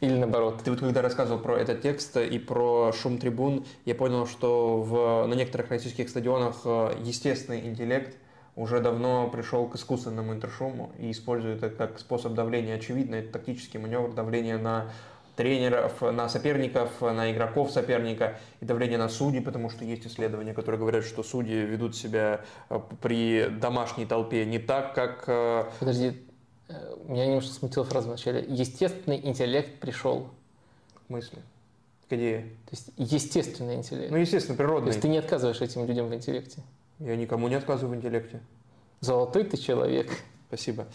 Или 0.00 0.18
наоборот. 0.18 0.60
Ты 0.62 0.70
вот 0.70 0.80
когда 0.80 1.00
рассказывал 1.00 1.40
про 1.40 1.56
этот 1.56 1.80
текст 1.80 2.16
и 2.18 2.38
про 2.38 2.92
шум 2.92 3.18
трибун, 3.18 3.64
я 3.86 3.94
понял, 3.94 4.26
что 4.26 4.82
в, 4.82 5.26
на 5.26 5.34
некоторых 5.34 5.70
российских 5.70 6.10
стадионах 6.10 6.60
э, 6.64 6.94
естественный 7.02 7.66
интеллект 7.66 8.14
уже 8.56 8.80
давно 8.80 9.28
пришел 9.28 9.66
к 9.66 9.76
искусственному 9.76 10.32
интершуму 10.32 10.92
и 10.98 11.10
использует 11.10 11.62
это 11.62 11.74
как 11.74 11.98
способ 11.98 12.34
давления. 12.34 12.76
Очевидно, 12.76 13.16
это 13.16 13.32
тактический 13.32 13.80
маневр 13.80 14.12
давления 14.12 14.58
на 14.58 14.90
тренеров, 15.36 16.02
на 16.02 16.28
соперников, 16.28 17.00
на 17.00 17.32
игроков 17.32 17.70
соперника 17.70 18.38
и 18.60 18.66
давление 18.66 18.98
на 18.98 19.08
судей, 19.08 19.40
потому 19.40 19.70
что 19.70 19.84
есть 19.84 20.06
исследования, 20.06 20.52
которые 20.52 20.78
говорят, 20.78 21.04
что 21.04 21.22
судьи 21.22 21.56
ведут 21.56 21.96
себя 21.96 22.42
э, 22.68 22.78
при 23.00 23.48
домашней 23.48 24.04
толпе 24.04 24.44
не 24.44 24.58
так, 24.58 24.94
как... 24.94 25.24
Э, 25.28 25.64
Подожди, 25.80 26.22
меня 27.06 27.26
немножко 27.26 27.52
смутила 27.52 27.84
фраза 27.84 28.08
вначале. 28.08 28.44
Естественный 28.48 29.20
интеллект 29.24 29.80
пришел. 29.80 30.28
В 31.04 31.06
смысле? 31.06 31.38
Где? 32.10 32.40
То 32.66 32.76
есть 32.76 32.90
естественный 32.96 33.76
интеллект. 33.76 34.10
Ну, 34.10 34.18
естественно, 34.18 34.56
природный. 34.56 34.90
То 34.90 34.92
есть 34.92 35.00
ты 35.00 35.08
не 35.08 35.18
отказываешь 35.18 35.60
этим 35.60 35.86
людям 35.86 36.08
в 36.08 36.14
интеллекте? 36.14 36.62
Я 37.04 37.16
никому 37.16 37.48
не 37.48 37.56
отказываю 37.56 37.94
в 37.94 37.96
интеллекте. 37.96 38.40
Золотой 39.00 39.42
ты 39.42 39.56
человек. 39.56 40.10
Спасибо. 40.46 40.86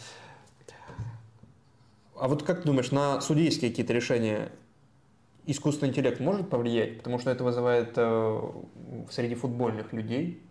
А 2.15 2.27
вот 2.29 2.43
как 2.43 2.63
думаешь, 2.63 2.91
на 2.91 3.19
судейские 3.19 3.69
какие-то 3.69 3.91
решения 3.91 4.51
искусственный 5.45 5.89
интеллект 5.89 6.21
может 6.21 6.49
повлиять? 6.49 6.97
Потому 6.97 7.19
что 7.19 7.29
это 7.29 7.43
вызывает 7.43 7.93
э, 7.97 8.51
среди 9.11 9.35
футбольных 9.35 9.91
людей 9.91 10.41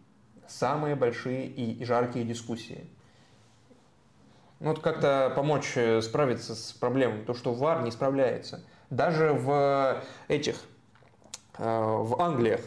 самые 0.47 0.95
большие 0.95 1.47
и 1.47 1.83
жаркие 1.85 2.27
дискуссии. 2.27 2.87
Ну, 4.61 4.69
вот 4.69 4.81
как-то 4.81 5.33
помочь 5.35 5.73
э, 5.77 6.03
справиться 6.03 6.55
с 6.55 6.73
проблемой, 6.73 7.25
то, 7.25 7.33
что 7.33 7.55
ВАР 7.55 7.83
не 7.83 7.91
справляется. 7.91 8.63
Даже 8.91 9.33
в 9.33 10.03
этих, 10.29 10.57
э, 11.59 11.65
в 11.65 12.21
Англиях 12.21 12.61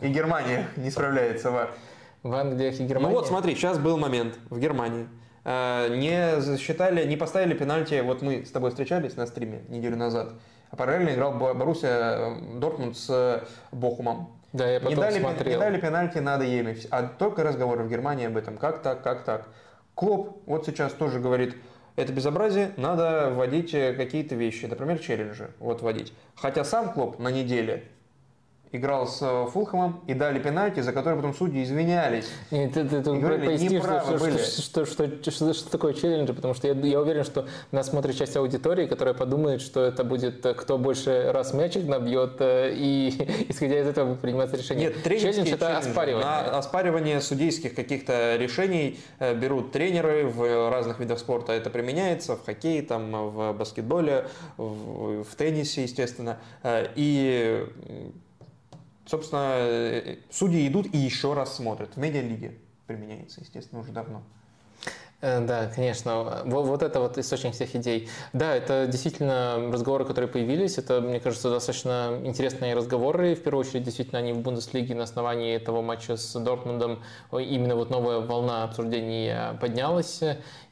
и 0.00 0.08
Германии 0.08 0.66
не 0.76 0.90
справляется 0.90 1.50
ВАР. 1.50 1.70
В 2.22 2.34
Англиях 2.34 2.80
и 2.80 2.84
Германии? 2.84 3.14
Ну 3.14 3.20
вот, 3.20 3.28
смотри, 3.28 3.54
сейчас 3.54 3.78
был 3.78 3.96
момент 3.96 4.38
в 4.50 4.58
Германии. 4.58 5.08
Э, 5.44 5.88
не 5.96 6.40
засчитали, 6.40 7.06
не 7.06 7.16
поставили 7.16 7.54
пенальти. 7.54 8.00
Вот 8.00 8.22
мы 8.22 8.44
с 8.44 8.50
тобой 8.50 8.70
встречались 8.70 9.16
на 9.16 9.26
стриме 9.26 9.62
неделю 9.68 9.96
назад. 9.96 10.32
А 10.70 10.76
параллельно 10.76 11.14
играл 11.14 11.32
Боруссия 11.32 12.36
Дортмунд 12.58 12.96
с 12.96 13.42
Бохумом. 13.72 14.38
Да, 14.52 14.68
я 14.68 14.80
потом 14.80 14.94
не 14.94 15.00
дали, 15.00 15.20
смотрел. 15.20 15.52
Не 15.54 15.58
дали 15.58 15.80
пенальти, 15.80 16.18
надо 16.18 16.44
еми. 16.44 16.76
А 16.90 17.04
только 17.04 17.42
разговоры 17.42 17.84
в 17.84 17.88
Германии 17.88 18.26
об 18.26 18.36
этом. 18.36 18.56
Как 18.56 18.82
так, 18.82 19.02
как 19.02 19.24
так. 19.24 19.48
Клоп 19.94 20.42
вот 20.46 20.66
сейчас 20.66 20.92
тоже 20.92 21.18
говорит, 21.18 21.56
это 21.96 22.12
безобразие, 22.12 22.70
надо 22.76 23.32
вводить 23.34 23.74
э, 23.74 23.92
какие-то 23.92 24.36
вещи, 24.36 24.66
например, 24.66 24.98
челленджи, 24.98 25.50
вот 25.58 25.82
вводить. 25.82 26.12
Хотя 26.36 26.64
сам 26.64 26.92
Клоп 26.92 27.18
на 27.18 27.28
неделе 27.28 27.84
играл 28.72 29.06
с 29.06 29.20
э, 29.22 29.46
Фулхэмом 29.50 30.00
и 30.06 30.14
дали 30.14 30.38
пенальти, 30.38 30.80
за 30.80 30.92
который 30.92 31.16
потом 31.16 31.34
судьи 31.34 31.62
извинялись. 31.62 32.26
Нет, 32.50 32.74
ты, 32.74 32.84
ты, 32.84 33.02
ты 33.02 33.10
И 33.10 33.18
говорили, 33.18 33.46
поясни, 33.46 33.78
что, 33.78 34.18
были. 34.18 34.36
что, 34.36 34.84
что, 34.84 35.06
что, 35.06 35.30
что, 35.30 35.54
что 35.54 35.70
такое 35.70 35.94
челленджи, 35.94 36.34
потому 36.34 36.54
что 36.54 36.68
я, 36.68 36.74
я 36.74 37.00
уверен, 37.00 37.24
что 37.24 37.46
нас 37.72 37.88
смотрит 37.88 38.16
часть 38.16 38.36
аудитории, 38.36 38.86
которая 38.86 39.14
подумает, 39.14 39.62
что 39.62 39.84
это 39.84 40.04
будет 40.04 40.44
э, 40.44 40.54
кто 40.54 40.78
больше 40.78 41.30
раз 41.32 41.54
мячик 41.54 41.86
набьет, 41.86 42.36
э, 42.40 42.72
и 42.74 43.46
исходя 43.48 43.80
из 43.80 43.86
этого 43.86 44.10
будет 44.10 44.20
приниматься 44.20 44.56
решение. 44.56 44.88
Нет, 44.88 45.02
Челлендж 45.02 45.52
это 45.52 45.78
оспаривание. 45.78 46.24
На 46.24 46.58
оспаривание 46.58 47.20
судейских 47.20 47.74
каких-то 47.74 48.36
решений 48.36 49.00
берут 49.36 49.72
тренеры 49.72 50.26
в 50.26 50.70
разных 50.70 51.00
видах 51.00 51.18
спорта. 51.18 51.52
Это 51.52 51.70
применяется 51.70 52.36
в 52.36 52.44
хоккее, 52.44 52.82
там, 52.82 53.30
в 53.30 53.52
баскетболе, 53.52 54.26
в, 54.56 55.24
в 55.24 55.34
теннисе, 55.36 55.82
естественно. 55.82 56.38
И, 56.96 57.66
собственно, 59.08 59.54
э, 59.56 60.16
судьи 60.30 60.66
идут 60.68 60.86
и 60.94 60.98
еще 60.98 61.34
раз 61.34 61.56
смотрят. 61.56 61.90
В 61.94 61.98
медиалиге 61.98 62.52
применяется, 62.86 63.40
естественно, 63.40 63.80
уже 63.80 63.90
давно. 63.92 64.22
Э, 65.20 65.40
Да, 65.44 65.66
конечно. 65.74 66.42
Во- 66.44 66.62
Вот 66.62 66.82
это 66.82 67.00
вот 67.00 67.18
источник 67.18 67.54
всех 67.54 67.74
идей. 67.74 68.08
Да, 68.32 68.54
это 68.54 68.86
действительно 68.86 69.56
разговоры, 69.72 70.04
которые 70.04 70.28
появились. 70.28 70.78
Это, 70.78 71.00
мне 71.00 71.18
кажется, 71.18 71.50
достаточно 71.50 72.20
интересные 72.22 72.74
разговоры. 72.76 73.34
В 73.34 73.42
первую 73.42 73.66
очередь, 73.66 73.82
действительно, 73.82 74.20
они 74.20 74.32
в 74.32 74.38
Бундеслиге 74.38 74.94
на 74.94 75.02
основании 75.02 75.56
этого 75.56 75.82
матча 75.82 76.16
с 76.16 76.38
Дортмундом 76.38 77.02
именно 77.32 77.74
вот 77.74 77.90
новая 77.90 78.20
волна 78.20 78.62
обсуждений 78.62 79.28
э, 79.32 79.54
поднялась. 79.60 80.20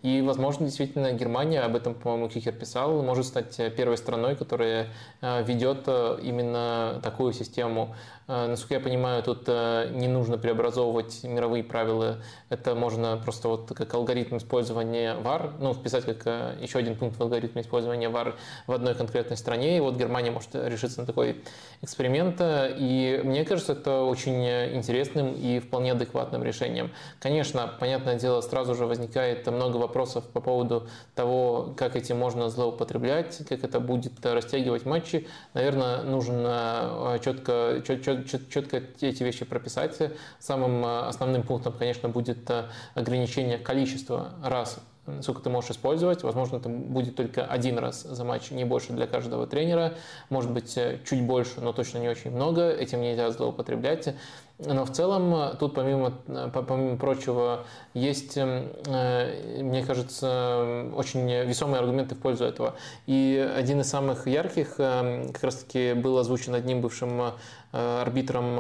И, 0.06 0.22
возможно, 0.22 0.66
действительно, 0.66 1.10
Германия, 1.10 1.62
об 1.62 1.74
этом, 1.74 1.92
по-моему, 1.94 2.28
Кикер 2.28 2.52
писал, 2.52 3.02
может 3.02 3.26
стать 3.26 3.58
э, 3.58 3.70
первой 3.70 3.96
страной, 3.96 4.36
которая 4.36 4.86
э, 5.20 5.42
ведет 5.42 5.82
э, 5.88 6.18
именно 6.22 7.00
такую 7.02 7.32
систему. 7.32 7.96
Насколько 8.28 8.74
я 8.74 8.80
понимаю, 8.80 9.22
тут 9.22 9.46
не 9.46 10.08
нужно 10.08 10.36
преобразовывать 10.36 11.22
мировые 11.22 11.62
правила. 11.62 12.18
Это 12.48 12.74
можно 12.74 13.16
просто 13.22 13.46
вот 13.46 13.68
как 13.72 13.94
алгоритм 13.94 14.38
использования 14.38 15.14
VAR, 15.14 15.52
ну, 15.60 15.72
вписать 15.72 16.04
как 16.04 16.58
еще 16.60 16.80
один 16.80 16.96
пункт 16.96 17.16
в 17.16 17.22
алгоритме 17.22 17.62
использования 17.62 18.08
VAR 18.08 18.34
в 18.66 18.72
одной 18.72 18.96
конкретной 18.96 19.36
стране. 19.36 19.76
И 19.76 19.80
вот 19.80 19.94
Германия 19.94 20.32
может 20.32 20.56
решиться 20.56 21.02
на 21.02 21.06
такой 21.06 21.44
эксперимент. 21.82 22.40
И 22.40 23.20
мне 23.22 23.44
кажется, 23.44 23.74
это 23.74 24.00
очень 24.00 24.44
интересным 24.74 25.32
и 25.32 25.60
вполне 25.60 25.92
адекватным 25.92 26.42
решением. 26.42 26.90
Конечно, 27.20 27.72
понятное 27.78 28.16
дело, 28.16 28.40
сразу 28.40 28.74
же 28.74 28.86
возникает 28.86 29.46
много 29.46 29.76
вопросов 29.76 29.95
по 30.04 30.40
поводу 30.40 30.88
того, 31.14 31.74
как 31.76 31.96
этим 31.96 32.18
можно 32.18 32.48
злоупотреблять, 32.48 33.38
как 33.48 33.64
это 33.64 33.80
будет 33.80 34.24
растягивать 34.24 34.84
матчи. 34.84 35.26
Наверное, 35.54 36.02
нужно 36.02 37.14
э, 37.14 37.18
четко, 37.24 37.82
чет- 37.86 38.04
чет- 38.04 38.28
чет- 38.28 38.48
четко 38.50 38.82
эти 39.00 39.22
вещи 39.22 39.44
прописать. 39.44 39.96
Самым 40.38 40.84
э, 40.84 41.00
основным 41.06 41.42
пунктом, 41.42 41.72
конечно, 41.72 42.08
будет 42.08 42.48
э, 42.50 42.64
ограничение 42.94 43.58
количества 43.58 44.32
раз 44.42 44.78
сколько 45.22 45.40
ты 45.40 45.50
можешь 45.50 45.70
использовать. 45.70 46.22
Возможно, 46.22 46.56
это 46.56 46.68
будет 46.68 47.16
только 47.16 47.44
один 47.44 47.78
раз 47.78 48.02
за 48.02 48.24
матч, 48.24 48.50
не 48.50 48.64
больше 48.64 48.92
для 48.92 49.06
каждого 49.06 49.46
тренера. 49.46 49.94
Может 50.30 50.50
быть, 50.50 50.76
чуть 51.04 51.22
больше, 51.22 51.60
но 51.60 51.72
точно 51.72 51.98
не 51.98 52.08
очень 52.08 52.30
много. 52.30 52.70
Этим 52.70 53.00
нельзя 53.02 53.30
злоупотреблять. 53.30 54.14
Но 54.58 54.86
в 54.86 54.92
целом 54.92 55.34
э, 55.34 55.54
тут, 55.60 55.74
помимо, 55.74 56.14
э, 56.28 56.48
по- 56.52 56.62
помимо 56.62 56.96
прочего, 56.96 57.64
есть, 57.92 58.38
эм, 58.38 58.70
э, 58.86 59.60
мне 59.62 59.84
кажется, 59.84 60.26
э, 60.26 60.92
очень 60.96 61.30
весомые 61.30 61.80
аргументы 61.80 62.14
в 62.14 62.18
пользу 62.18 62.44
этого. 62.44 62.74
И 63.06 63.36
один 63.54 63.82
из 63.82 63.90
самых 63.90 64.26
ярких 64.26 64.76
э, 64.78 65.28
как 65.34 65.44
раз-таки 65.44 65.92
был 65.92 66.16
озвучен 66.16 66.54
одним 66.54 66.80
бывшим 66.80 67.32
арбитром 67.72 68.56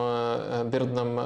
Бердном 0.68 1.18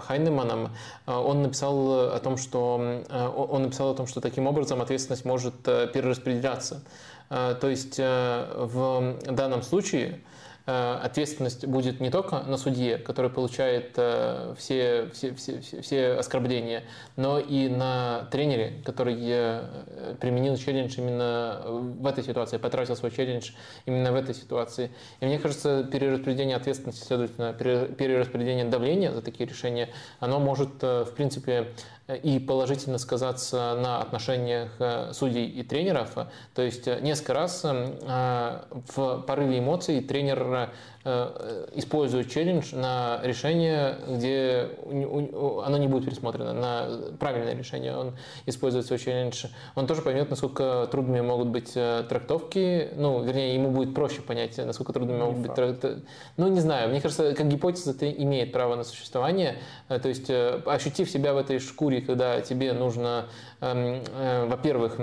Хайнеманом. 0.00 0.70
Он 1.06 1.42
написал 1.42 2.10
о 2.12 2.18
том, 2.18 2.38
что 2.38 2.74
он 2.74 3.62
написал 3.62 3.90
о 3.90 3.94
том, 3.94 4.08
что 4.08 4.20
таким 4.20 4.48
образом 4.48 4.82
ответственность 4.82 5.24
может 5.24 5.54
перераспределяться. 5.62 6.82
То 7.28 7.68
есть 7.68 7.98
в 7.98 9.16
данном 9.30 9.62
случае 9.62 10.22
ответственность 10.66 11.64
будет 11.64 12.00
не 12.00 12.10
только 12.10 12.40
на 12.40 12.56
судье, 12.56 12.98
который 12.98 13.30
получает 13.30 13.92
э, 13.96 14.54
все, 14.58 15.08
все, 15.12 15.32
все, 15.34 15.60
все, 15.60 15.80
все 15.80 16.12
оскорбления, 16.14 16.82
но 17.14 17.38
и 17.38 17.68
на 17.68 18.26
тренере, 18.32 18.82
который 18.84 19.16
э, 19.20 20.16
применил 20.20 20.56
челлендж 20.56 20.98
именно 20.98 21.62
в 21.66 22.06
этой 22.06 22.24
ситуации, 22.24 22.56
потратил 22.58 22.96
свой 22.96 23.12
челлендж 23.12 23.52
именно 23.86 24.10
в 24.10 24.16
этой 24.16 24.34
ситуации. 24.34 24.90
И 25.20 25.26
мне 25.26 25.38
кажется, 25.38 25.84
перераспределение 25.84 26.56
ответственности, 26.56 27.04
следовательно, 27.04 27.52
пере- 27.52 27.86
перераспределение 27.86 28.64
давления 28.64 29.12
за 29.12 29.22
такие 29.22 29.48
решения, 29.48 29.90
оно 30.18 30.40
может, 30.40 30.82
э, 30.82 31.04
в 31.04 31.14
принципе, 31.14 31.68
и 32.08 32.38
положительно 32.38 32.98
сказаться 32.98 33.74
на 33.74 34.00
отношениях 34.00 34.70
э, 34.78 35.12
судей 35.12 35.46
и 35.46 35.62
тренеров. 35.64 36.14
То 36.54 36.62
есть 36.62 36.86
э, 36.86 37.00
несколько 37.00 37.34
раз 37.34 37.62
э, 37.64 38.60
в 38.94 39.22
порыве 39.22 39.58
эмоций 39.58 40.00
тренер 40.00 40.70
э, 41.06 41.68
использует 41.74 42.30
челлендж 42.30 42.74
на 42.74 43.20
решение, 43.22 43.96
где 44.08 44.68
оно 44.84 45.78
не 45.78 45.86
будет 45.86 46.04
пересмотрено, 46.04 46.52
на 46.52 46.88
правильное 47.20 47.54
решение 47.54 47.96
он 47.96 48.16
использует 48.44 48.86
свой 48.86 48.98
челлендж. 48.98 49.46
Он 49.76 49.86
тоже 49.86 50.02
поймет, 50.02 50.30
насколько 50.30 50.88
трудными 50.90 51.20
могут 51.20 51.48
быть 51.48 51.72
э, 51.76 52.04
трактовки, 52.08 52.90
ну, 52.96 53.22
вернее, 53.22 53.54
ему 53.54 53.70
будет 53.70 53.94
проще 53.94 54.20
понять, 54.20 54.58
насколько 54.58 54.92
трудными 54.92 55.18
могут 55.18 55.38
быть 55.38 55.54
трактовки. 55.54 56.02
Ну, 56.36 56.48
не 56.48 56.60
знаю, 56.60 56.90
мне 56.90 57.00
кажется, 57.00 57.34
как 57.34 57.46
гипотеза 57.48 57.92
это 57.92 58.10
имеет 58.10 58.52
право 58.52 58.74
на 58.74 58.82
существование. 58.82 59.58
Э, 59.88 60.00
То 60.00 60.08
есть, 60.08 60.28
ощутив 60.28 61.08
себя 61.08 61.34
в 61.34 61.38
этой 61.38 61.60
шкуре, 61.60 62.00
когда 62.00 62.40
тебе 62.40 62.72
нужно, 62.72 63.26
эм, 63.60 64.02
во-первых, 64.48 64.98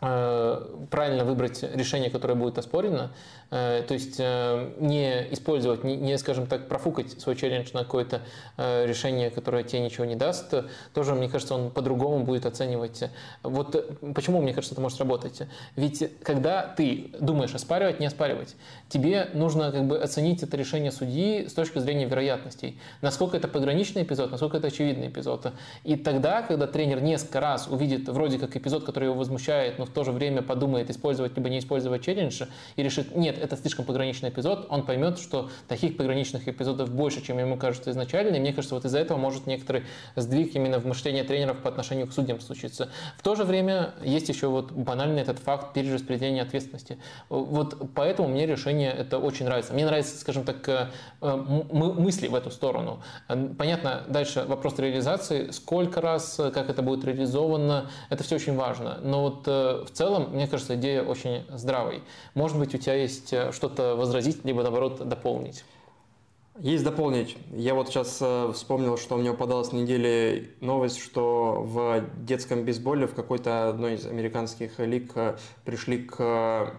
правильно 0.00 1.24
выбрать 1.24 1.62
решение, 1.62 2.10
которое 2.10 2.34
будет 2.34 2.58
оспорено, 2.58 3.12
то 3.54 3.94
есть 3.94 4.16
э, 4.18 4.72
не 4.78 5.32
использовать, 5.32 5.84
не, 5.84 5.96
не, 5.96 6.18
скажем 6.18 6.48
так, 6.48 6.66
профукать 6.66 7.20
свой 7.20 7.36
челлендж 7.36 7.68
на 7.72 7.84
какое-то 7.84 8.22
э, 8.56 8.84
решение, 8.84 9.30
которое 9.30 9.62
тебе 9.62 9.80
ничего 9.80 10.04
не 10.04 10.16
даст, 10.16 10.52
тоже, 10.92 11.14
мне 11.14 11.28
кажется, 11.28 11.54
он 11.54 11.70
по-другому 11.70 12.24
будет 12.24 12.46
оценивать. 12.46 13.04
Вот 13.44 13.76
э, 13.76 13.84
почему, 14.12 14.42
мне 14.42 14.52
кажется, 14.54 14.74
это 14.74 14.80
может 14.80 14.98
работать? 14.98 15.42
Ведь 15.76 16.02
когда 16.24 16.62
ты 16.62 17.12
думаешь 17.20 17.54
оспаривать, 17.54 18.00
не 18.00 18.06
оспаривать, 18.06 18.56
тебе 18.88 19.28
нужно 19.34 19.70
как 19.70 19.86
бы 19.86 19.98
оценить 19.98 20.42
это 20.42 20.56
решение 20.56 20.90
судьи 20.90 21.46
с 21.46 21.52
точки 21.52 21.78
зрения 21.78 22.06
вероятностей. 22.06 22.80
Насколько 23.02 23.36
это 23.36 23.46
пограничный 23.46 24.02
эпизод, 24.02 24.32
насколько 24.32 24.56
это 24.56 24.66
очевидный 24.66 25.06
эпизод. 25.06 25.52
И 25.84 25.94
тогда, 25.94 26.42
когда 26.42 26.66
тренер 26.66 27.00
несколько 27.00 27.38
раз 27.38 27.68
увидит 27.68 28.08
вроде 28.08 28.40
как 28.40 28.56
эпизод, 28.56 28.82
который 28.82 29.04
его 29.04 29.14
возмущает, 29.14 29.78
но 29.78 29.84
в 29.84 29.90
то 29.90 30.02
же 30.02 30.10
время 30.10 30.42
подумает, 30.42 30.90
использовать 30.90 31.36
либо 31.36 31.48
не 31.48 31.60
использовать 31.60 32.02
челлендж, 32.02 32.42
и 32.74 32.82
решит, 32.82 33.14
нет, 33.14 33.43
это 33.44 33.56
слишком 33.56 33.84
пограничный 33.84 34.30
эпизод, 34.30 34.66
он 34.70 34.84
поймет, 34.84 35.18
что 35.18 35.50
таких 35.68 35.96
пограничных 35.96 36.48
эпизодов 36.48 36.90
больше, 36.90 37.22
чем 37.22 37.38
ему 37.38 37.56
кажется 37.56 37.90
изначально. 37.90 38.36
И 38.36 38.40
мне 38.40 38.52
кажется, 38.52 38.74
вот 38.74 38.84
из-за 38.84 38.98
этого 38.98 39.18
может 39.18 39.46
некоторый 39.46 39.84
сдвиг 40.16 40.54
именно 40.56 40.78
в 40.78 40.86
мышлении 40.86 41.22
тренеров 41.22 41.58
по 41.58 41.68
отношению 41.68 42.06
к 42.06 42.12
судьям 42.12 42.40
случиться. 42.40 42.88
В 43.18 43.22
то 43.22 43.34
же 43.34 43.44
время 43.44 43.94
есть 44.02 44.28
еще 44.28 44.48
вот 44.48 44.72
банальный 44.72 45.22
этот 45.22 45.38
факт 45.38 45.72
перераспределения 45.74 46.42
ответственности. 46.42 46.98
Вот 47.28 47.76
поэтому 47.94 48.28
мне 48.28 48.46
решение 48.46 48.90
это 48.92 49.18
очень 49.18 49.46
нравится. 49.46 49.72
Мне 49.72 49.84
нравится, 49.86 50.18
скажем 50.18 50.44
так, 50.44 50.68
э, 50.68 50.86
м- 51.20 51.66
мысли 51.70 52.28
в 52.28 52.34
эту 52.34 52.50
сторону. 52.50 53.02
Э, 53.28 53.48
Понятно, 53.58 54.02
дальше 54.08 54.44
вопрос 54.46 54.78
реализации, 54.78 55.50
сколько 55.50 56.00
раз, 56.00 56.38
э, 56.40 56.50
как 56.50 56.68
это 56.70 56.82
будет 56.82 57.04
реализовано, 57.04 57.90
это 58.10 58.24
все 58.24 58.36
очень 58.36 58.56
важно. 58.56 58.98
Но 59.02 59.22
вот 59.22 59.44
э, 59.46 59.84
в 59.86 59.90
целом, 59.90 60.30
мне 60.32 60.46
кажется, 60.48 60.74
идея 60.76 61.02
очень 61.02 61.44
здравой. 61.50 62.02
Может 62.34 62.58
быть, 62.58 62.74
у 62.74 62.78
тебя 62.78 62.94
есть 62.94 63.23
э, 63.32 63.52
что-то 63.52 63.96
возразить, 63.96 64.44
либо 64.44 64.62
наоборот 64.62 65.06
дополнить. 65.08 65.64
Есть 66.58 66.84
дополнить. 66.84 67.36
Я 67.52 67.74
вот 67.74 67.88
сейчас 67.88 68.18
э, 68.20 68.52
вспомнил, 68.52 68.96
что 68.96 69.16
у 69.16 69.18
меня 69.18 69.32
попадалась 69.32 69.72
на 69.72 69.78
неделе 69.78 70.50
новость, 70.60 70.98
что 70.98 71.62
в 71.62 72.04
детском 72.18 72.64
бейсболе 72.64 73.08
в 73.08 73.14
какой-то 73.14 73.68
одной 73.70 73.94
из 73.94 74.06
американских 74.06 74.78
лиг 74.78 75.12
э, 75.16 75.36
пришли 75.64 76.04
к 76.04 76.74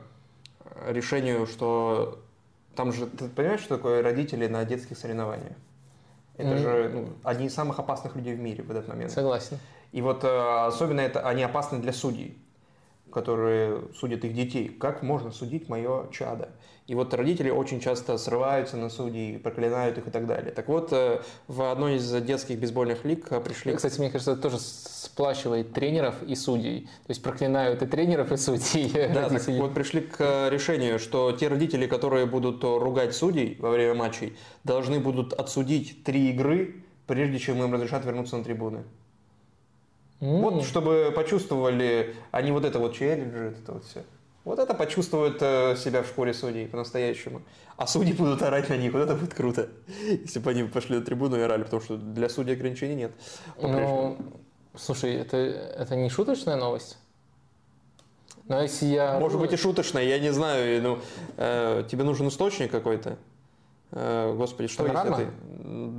решению, 0.88 1.46
что 1.46 2.20
там 2.76 2.94
же, 2.94 3.08
ты 3.08 3.28
понимаешь, 3.28 3.62
что 3.62 3.78
такое 3.78 4.02
родители 4.02 4.48
на 4.48 4.64
детских 4.66 4.98
соревнованиях? 4.98 5.54
Это 6.38 6.50
Мгм. 6.50 6.58
же 6.58 6.90
ну, 6.94 7.10
одни 7.24 7.48
из 7.48 7.54
самых 7.54 7.80
опасных 7.80 8.16
людей 8.16 8.36
в 8.36 8.40
мире 8.40 8.64
в 8.64 8.72
этот 8.72 8.88
момент. 8.88 9.12
Согласен. 9.12 9.58
И 9.94 10.02
вот 10.02 10.24
особенно 10.26 11.00
это 11.00 11.26
они 11.28 11.44
опасны 11.44 11.80
для 11.80 11.94
судей. 11.94 12.38
Которые 13.16 13.82
судят 13.98 14.26
их 14.26 14.34
детей. 14.34 14.68
Как 14.68 15.02
можно 15.02 15.32
судить 15.32 15.70
мое 15.70 16.10
чадо? 16.12 16.50
И 16.86 16.96
вот 16.96 17.14
родители 17.14 17.50
очень 17.50 17.80
часто 17.80 18.18
срываются 18.18 18.76
на 18.76 18.90
судей, 18.90 19.40
проклинают 19.40 19.98
их 19.98 20.08
и 20.08 20.12
так 20.12 20.28
далее. 20.28 20.52
Так 20.52 20.68
вот, 20.68 20.90
э, 20.92 21.22
в 21.48 21.72
одной 21.72 21.96
из 21.96 22.12
детских 22.24 22.60
бейсбольных 22.60 23.06
лиг 23.06 23.32
э, 23.32 23.40
пришли... 23.40 23.74
Кстати, 23.74 24.00
мне 24.00 24.12
кажется, 24.12 24.34
это 24.34 24.42
тоже 24.42 24.58
сплачивает 24.60 25.72
тренеров 25.72 26.22
и 26.24 26.36
судей. 26.36 26.82
То 27.08 27.12
есть 27.12 27.24
проклинают 27.24 27.82
и 27.82 27.86
тренеров, 27.86 28.34
и 28.34 28.38
судей. 28.38 28.92
Да, 29.14 29.30
так 29.30 29.48
вот 29.48 29.74
пришли 29.74 30.02
к 30.02 30.50
решению, 30.50 31.00
что 31.00 31.32
те 31.32 31.48
родители, 31.48 31.88
которые 31.88 32.26
будут 32.26 32.66
ругать 32.66 33.16
судей 33.16 33.56
во 33.62 33.70
время 33.70 33.94
матчей, 33.94 34.36
должны 34.66 35.00
будут 35.00 35.32
отсудить 35.32 36.04
три 36.04 36.32
игры, 36.32 36.84
прежде 37.08 37.40
чем 37.40 37.64
им 37.64 37.74
разрешат 37.74 38.04
вернуться 38.04 38.36
на 38.36 38.44
трибуны. 38.44 38.84
Mm. 40.26 40.42
Вот, 40.42 40.66
чтобы 40.66 41.14
почувствовали 41.16 42.16
они 42.32 42.52
вот 42.52 42.66
это 42.66 42.80
вот 42.80 42.96
челленджи, 42.96 43.56
это 43.62 43.74
вот 43.74 43.86
все. 43.86 44.04
Вот 44.44 44.60
это 44.60 44.74
почувствуют 44.74 45.38
э, 45.42 45.76
себя 45.76 46.02
в 46.02 46.08
шкуре 46.08 46.34
судей 46.34 46.68
по-настоящему. 46.68 47.42
А 47.78 47.86
судьи 47.86 48.14
будут 48.14 48.42
орать 48.42 48.70
на 48.70 48.78
них. 48.78 48.94
Вот 48.94 49.02
это 49.02 49.16
будет 49.16 49.34
круто. 49.34 49.70
Если 50.08 50.40
бы 50.40 50.52
они 50.52 50.64
пошли 50.64 50.98
на 50.98 51.06
трибуну 51.06 51.38
и 51.38 51.42
орали, 51.42 51.64
потому 51.64 51.82
что 51.82 51.98
для 51.98 52.30
судей 52.30 52.54
ограничений 52.54 52.96
нет. 52.96 53.12
Ну, 53.62 54.18
слушай, 54.76 55.14
это, 55.14 55.38
это 55.38 55.96
не 55.96 56.10
шуточная 56.10 56.56
новость? 56.56 56.98
Но 58.48 58.62
если 58.62 58.86
я... 58.86 59.20
Может 59.20 59.40
быть 59.40 59.54
и 59.54 59.58
шуточная, 59.58 60.04
я 60.04 60.20
не 60.20 60.32
знаю. 60.32 60.82
Ну, 60.84 61.00
э, 61.38 61.84
тебе 61.90 62.04
нужен 62.04 62.28
источник 62.28 62.70
какой-то? 62.70 63.18
Э, 63.92 64.34
господи, 64.36 64.68
что 64.68 64.84
Панорама? 64.84 65.20
если 65.20 65.26
ты... 65.26 65.32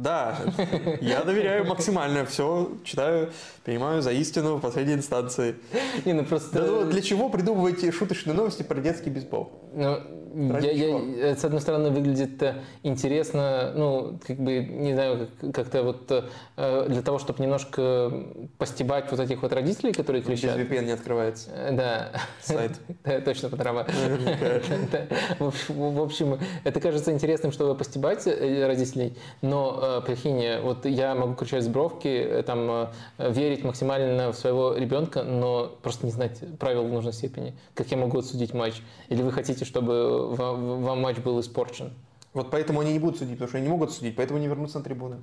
Да, 0.03 0.39
я 1.01 1.23
доверяю 1.23 1.67
максимально, 1.67 2.25
все 2.25 2.71
читаю, 2.85 3.33
принимаю 3.65 4.03
за 4.03 4.13
истину 4.13 4.57
в 4.57 4.61
последней 4.61 4.95
инстанции. 4.95 5.57
Не, 6.05 6.13
ну 6.13 6.25
просто... 6.25 6.61
Да, 6.61 6.67
ну, 6.67 6.85
для 6.85 7.03
чего 7.03 7.29
придумываете 7.29 7.91
шуточные 7.91 8.35
новости 8.35 8.63
про 8.63 8.81
детский 8.81 9.11
бейсбол? 9.11 9.51
Ну, 9.75 10.01
я, 10.37 10.71
я, 10.71 11.35
с 11.35 11.45
одной 11.45 11.63
стороны, 11.63 11.91
выглядит 11.91 12.43
э, 12.43 12.57
интересно, 12.83 13.73
ну, 13.75 14.19
как 14.27 14.37
бы, 14.37 14.59
не 14.59 14.93
знаю, 14.93 15.29
как-то 15.55 15.83
вот 15.83 16.11
э, 16.11 16.87
для 16.89 17.01
того, 17.01 17.19
чтобы 17.19 17.43
немножко 17.43 18.13
постебать 18.59 19.11
вот 19.11 19.19
этих 19.19 19.41
вот 19.41 19.53
родителей, 19.55 19.95
которые 19.95 20.23
кричат. 20.23 20.59
Без 20.59 20.67
VPN 20.67 20.85
не 20.85 20.93
открывается. 20.93 21.49
Э, 21.55 21.73
да. 21.73 22.13
Сайт. 22.43 22.73
Точно, 23.25 23.49
Панорама. 23.49 23.87
В 25.39 26.03
общем, 26.03 26.39
это 26.65 26.81
кажется 26.81 27.13
интересным, 27.13 27.51
чтобы 27.51 27.75
постебать 27.77 28.27
родителей, 28.27 29.17
но, 29.43 30.03
прикинь, 30.05 30.61
вот 30.63 30.85
я 30.87 31.15
могу 31.15 31.35
кричать 31.35 31.65
с 31.65 31.69
бровки, 31.69 32.43
там, 32.47 32.89
верить 33.19 33.63
максимально 33.65 34.33
в 34.33 34.37
своего 34.37 34.75
ребенка, 34.75 35.23
но 35.23 35.77
просто 35.83 36.07
не 36.07 36.13
знать 36.13 36.43
правил 36.59 36.85
в 36.85 36.93
нужной 36.93 37.13
степени. 37.13 37.55
Как 37.75 37.91
я 37.91 37.97
могу 37.97 38.19
отсудить 38.19 38.55
матч? 38.55 38.83
Или 39.09 39.23
вы 39.23 39.33
хотите, 39.33 39.65
чтобы 39.65 40.35
вам 40.35 41.01
матч 41.01 41.19
был 41.19 41.41
испорчен. 41.41 41.93
Вот 42.35 42.51
поэтому 42.51 42.81
они 42.81 42.93
не 42.93 42.99
будут 42.99 43.19
судить, 43.19 43.35
потому 43.35 43.49
что 43.49 43.59
они 43.59 43.67
не 43.67 43.73
могут 43.73 43.93
судить, 43.93 44.17
поэтому 44.17 44.39
не 44.39 44.47
вернутся 44.47 44.79
на 44.79 44.85
трибуны. 44.85 45.17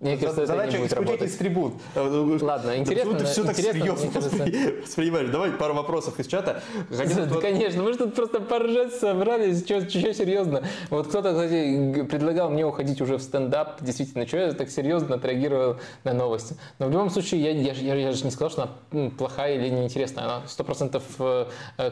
Мне 0.00 0.16
кажется, 0.16 0.46
Задача 0.46 0.68
это 0.68 0.76
не 0.76 0.82
будет 0.84 0.92
работать. 0.92 1.38
трибун. 1.38 1.74
Ладно, 1.96 2.76
интересно. 2.76 3.12
Да, 3.14 3.18
ты 3.18 3.24
все 3.24 3.42
так 3.42 3.58
интересно, 3.58 3.80
серьезно 3.80 4.10
кажется... 4.12 4.82
воспринимаешь. 4.82 5.28
Давай 5.30 5.50
пару 5.50 5.74
вопросов 5.74 6.20
из 6.20 6.28
чата. 6.28 6.62
Да, 6.88 7.04
вот... 7.26 7.42
конечно, 7.42 7.82
мы 7.82 7.92
же 7.92 7.98
тут 7.98 8.14
просто 8.14 8.38
поржать 8.38 8.94
собрались, 8.94 9.64
что, 9.64 9.80
что 9.88 10.14
серьезно. 10.14 10.62
Вот 10.90 11.08
кто-то, 11.08 11.32
кстати, 11.32 12.04
предлагал 12.04 12.48
мне 12.50 12.64
уходить 12.64 13.00
уже 13.00 13.16
в 13.16 13.22
стендап. 13.22 13.82
Действительно, 13.82 14.24
что 14.24 14.36
я 14.36 14.52
так 14.52 14.70
серьезно 14.70 15.16
отреагировал 15.16 15.78
на 16.04 16.12
новости. 16.12 16.54
Но 16.78 16.86
в 16.86 16.92
любом 16.92 17.10
случае, 17.10 17.42
я, 17.42 17.50
я, 17.50 17.72
я, 17.72 17.94
я 17.96 18.12
же 18.12 18.24
не 18.24 18.30
сказал, 18.30 18.50
что 18.50 18.70
она 18.92 19.10
плохая 19.10 19.56
или 19.56 19.68
неинтересная. 19.68 20.26
Она 20.26 20.42
сто 20.46 20.62
процентов 20.62 21.02
э, 21.18 21.46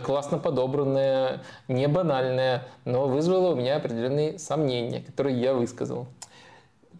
классно 0.04 0.38
подобранная, 0.38 1.42
не 1.66 1.88
банальная, 1.88 2.68
но 2.84 3.08
вызвала 3.08 3.50
у 3.50 3.56
меня 3.56 3.76
определенные 3.76 4.38
сомнения, 4.38 5.00
которые 5.00 5.40
я 5.40 5.54
высказал. 5.54 6.06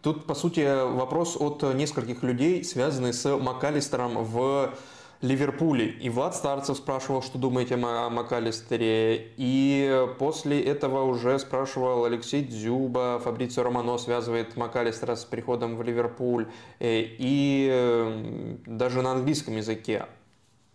Тут, 0.06 0.24
по 0.24 0.36
сути, 0.36 0.60
вопрос 0.94 1.36
от 1.36 1.64
нескольких 1.74 2.22
людей, 2.22 2.62
связанный 2.62 3.12
с 3.12 3.28
МакАлистером 3.36 4.22
в 4.22 4.72
Ливерпуле. 5.20 5.86
И 5.88 6.08
Влад 6.10 6.36
Старцев 6.36 6.76
спрашивал, 6.76 7.22
что 7.22 7.38
думаете 7.38 7.74
о 7.74 8.08
МакАлистере. 8.08 9.32
И 9.36 10.06
после 10.20 10.62
этого 10.62 11.02
уже 11.02 11.36
спрашивал 11.40 12.04
Алексей 12.04 12.44
Дзюба, 12.44 13.20
Фабрицио 13.24 13.64
Романо 13.64 13.98
связывает 13.98 14.56
МакАлистера 14.56 15.16
с 15.16 15.24
приходом 15.24 15.76
в 15.76 15.82
Ливерпуль. 15.82 16.46
Э, 16.78 17.02
и 17.02 18.60
даже 18.64 19.02
на 19.02 19.10
английском 19.10 19.56
языке 19.56 20.06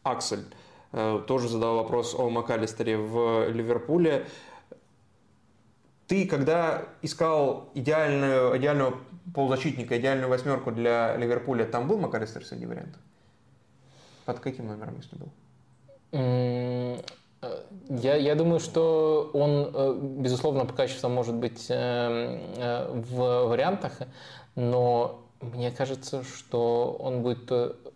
Аксель 0.04 0.44
э, 0.92 1.22
тоже 1.26 1.48
задал 1.48 1.78
вопрос 1.78 2.16
о 2.20 2.30
МакАлистере 2.30 2.98
в 2.98 3.48
Ливерпуле. 3.48 4.26
Ты, 6.08 6.28
когда 6.28 6.84
искал 7.02 7.70
идеальную, 7.74 8.58
идеального 8.58 8.98
полузащитника, 9.34 9.98
идеальную 9.98 10.30
восьмерку 10.30 10.72
для 10.72 11.16
Ливерпуля, 11.18 11.66
там 11.66 11.88
был 11.88 11.98
МакАлистер 11.98 12.46
среди 12.46 12.66
вариантов? 12.66 13.02
Под 14.26 14.40
каким 14.40 14.68
номером, 14.68 14.98
если 14.98 15.16
был? 15.16 15.30
Э, 16.12 16.98
я, 17.90 18.16
я 18.16 18.36
думаю, 18.36 18.60
что 18.60 19.32
он, 19.34 19.72
э, 19.74 20.00
безусловно, 20.22 20.66
по 20.66 20.74
качеству 20.74 21.10
может 21.10 21.36
быть 21.36 21.68
э, 21.70 22.88
в 22.92 23.48
вариантах, 23.48 23.94
но 24.56 25.26
мне 25.42 25.72
кажется, 25.72 26.24
что 26.24 26.96
он 27.00 27.22
будет 27.22 27.52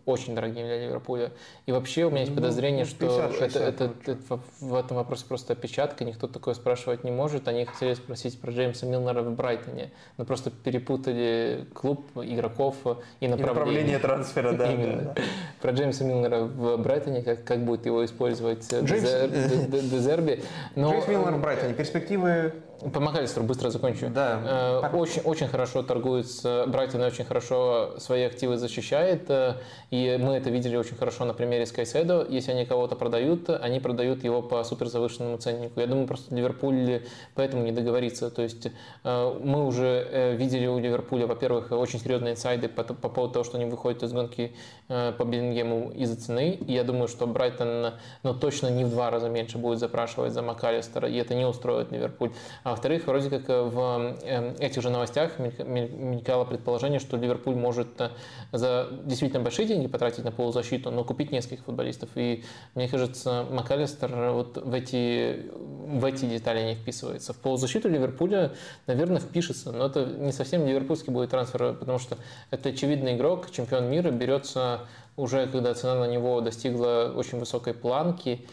очень 0.05 0.35
дорогим 0.35 0.65
для 0.65 0.85
Ливерпуля. 0.85 1.31
И 1.65 1.71
вообще 1.71 2.05
у 2.05 2.09
меня 2.09 2.21
есть 2.21 2.31
ну, 2.31 2.37
подозрение, 2.37 2.85
50, 2.85 2.97
что 2.97 3.39
60, 3.39 3.61
это, 3.61 3.85
это, 3.85 4.11
это, 4.11 4.39
в 4.59 4.75
этом 4.75 4.97
вопросе 4.97 5.25
просто 5.27 5.53
опечатка, 5.53 6.03
никто 6.03 6.27
такое 6.27 6.53
спрашивать 6.53 7.03
не 7.03 7.11
может. 7.11 7.47
Они 7.47 7.65
хотели 7.65 7.93
спросить 7.95 8.39
про 8.39 8.51
Джеймса 8.51 8.85
Милнера 8.85 9.21
в 9.21 9.31
Брайтоне, 9.35 9.91
но 10.17 10.25
просто 10.25 10.51
перепутали 10.51 11.65
клуб, 11.73 12.05
игроков 12.15 12.75
и 13.19 13.27
направление. 13.27 13.29
И 13.29 13.33
направление 13.37 13.99
трансфера, 13.99 14.51
да. 14.57 14.71
Именно. 14.71 15.01
Да, 15.01 15.13
да. 15.15 15.21
Про 15.61 15.71
Джеймса 15.71 16.03
Милнера 16.03 16.41
в 16.41 16.77
Брайтоне, 16.77 17.23
как, 17.23 17.43
как 17.43 17.65
будет 17.65 17.85
его 17.85 18.05
использовать 18.05 18.71
Джеймс... 18.71 19.69
Дезерби. 19.69 20.43
Но... 20.75 20.91
Джеймс 20.91 21.07
Милнер 21.07 21.31
в 21.33 21.41
Брайтоне, 21.41 21.73
перспективы 21.73 22.53
по 22.93 22.99
МакАлистеру 22.99 23.45
быстро 23.45 23.69
закончу. 23.69 24.09
Да. 24.09 24.81
Э, 24.83 24.95
очень, 24.95 25.21
очень 25.21 25.47
хорошо 25.47 25.83
торгует 25.83 26.27
с 26.29 26.65
Брайтон 26.67 27.01
очень 27.01 27.25
хорошо 27.25 27.95
свои 27.97 28.23
активы 28.23 28.57
защищает. 28.57 29.29
Э, 29.29 29.55
и 29.91 30.17
мы 30.19 30.33
это 30.33 30.49
видели 30.49 30.75
очень 30.75 30.95
хорошо 30.95 31.25
на 31.25 31.33
примере 31.33 31.65
Скайседо. 31.65 32.25
Если 32.29 32.51
они 32.51 32.65
кого-то 32.65 32.95
продают, 32.95 33.49
они 33.49 33.79
продают 33.79 34.23
его 34.23 34.41
по 34.41 34.63
супер 34.63 34.87
завышенному 34.87 35.37
ценнику. 35.37 35.79
Я 35.79 35.87
думаю, 35.87 36.07
просто 36.07 36.35
Ливерпуль 36.35 37.01
поэтому 37.33 37.63
не 37.63 37.71
договорится. 37.71 38.29
То 38.29 38.41
есть 38.41 38.67
э, 39.03 39.39
мы 39.43 39.65
уже 39.65 40.35
видели 40.37 40.67
у 40.67 40.79
Ливерпуля, 40.79 41.27
во-первых, 41.27 41.71
очень 41.71 41.99
серьезные 41.99 42.33
инсайды 42.33 42.67
по, 42.67 42.83
по 42.83 43.09
поводу 43.09 43.33
того, 43.33 43.45
что 43.45 43.57
они 43.57 43.65
выходят 43.65 44.03
из 44.03 44.11
гонки 44.11 44.55
по 44.87 45.23
Биллингему 45.23 45.91
из-за 45.91 46.15
цены. 46.15 46.51
И 46.51 46.73
я 46.73 46.83
думаю, 46.83 47.07
что 47.07 47.25
Брайтон 47.27 47.93
ну, 48.23 48.33
точно 48.33 48.67
не 48.67 48.83
в 48.83 48.89
два 48.89 49.09
раза 49.09 49.29
меньше 49.29 49.57
будет 49.57 49.79
запрашивать 49.79 50.33
за 50.33 50.41
МакАлистера, 50.41 51.09
и 51.09 51.15
это 51.17 51.33
не 51.33 51.45
устроит 51.45 51.91
Ливерпуль. 51.91 52.31
А 52.65 52.71
во-вторых, 52.71 53.05
вроде 53.05 53.29
как 53.29 53.47
э, 53.47 53.61
в 53.61 54.17
эм, 54.23 54.55
этих 54.57 54.81
же 54.81 54.89
новостях 54.89 55.37
мелькало 55.37 56.45
предположение, 56.45 56.99
что 56.99 57.15
Ливерпуль 57.15 57.53
может 57.53 58.01
э, 58.01 58.09
за 58.51 58.87
действительно 59.03 59.43
большие 59.43 59.67
деньги 59.67 59.85
потратить 59.85 60.23
на 60.23 60.31
полузащиту, 60.31 60.89
но 60.89 61.03
купить 61.03 61.31
нескольких 61.31 61.63
футболистов. 61.65 62.09
И 62.15 62.43
мне 62.73 62.87
кажется, 62.87 63.45
МакАлистер 63.51 64.31
вот 64.31 64.57
в 64.57 64.73
эти, 64.73 65.45
в 65.53 66.03
эти 66.05 66.25
детали 66.25 66.63
не 66.63 66.73
вписывается. 66.73 67.33
В 67.33 67.37
полузащиту 67.37 67.87
Ливерпуля, 67.87 68.53
наверное, 68.87 69.19
впишется, 69.19 69.71
но 69.71 69.85
это 69.85 70.03
не 70.03 70.31
совсем 70.31 70.65
ливерпульский 70.65 71.13
будет 71.13 71.29
трансфер, 71.29 71.75
потому 71.75 71.99
что 71.99 72.17
это 72.49 72.69
очевидный 72.69 73.15
игрок, 73.15 73.51
чемпион 73.51 73.91
мира, 73.91 74.09
берется 74.09 74.87
уже, 75.17 75.45
когда 75.45 75.75
цена 75.75 75.99
на 75.99 76.05
него 76.05 76.41
достигла 76.41 77.13
очень 77.15 77.37
высокой 77.37 77.75
планки, 77.75 78.43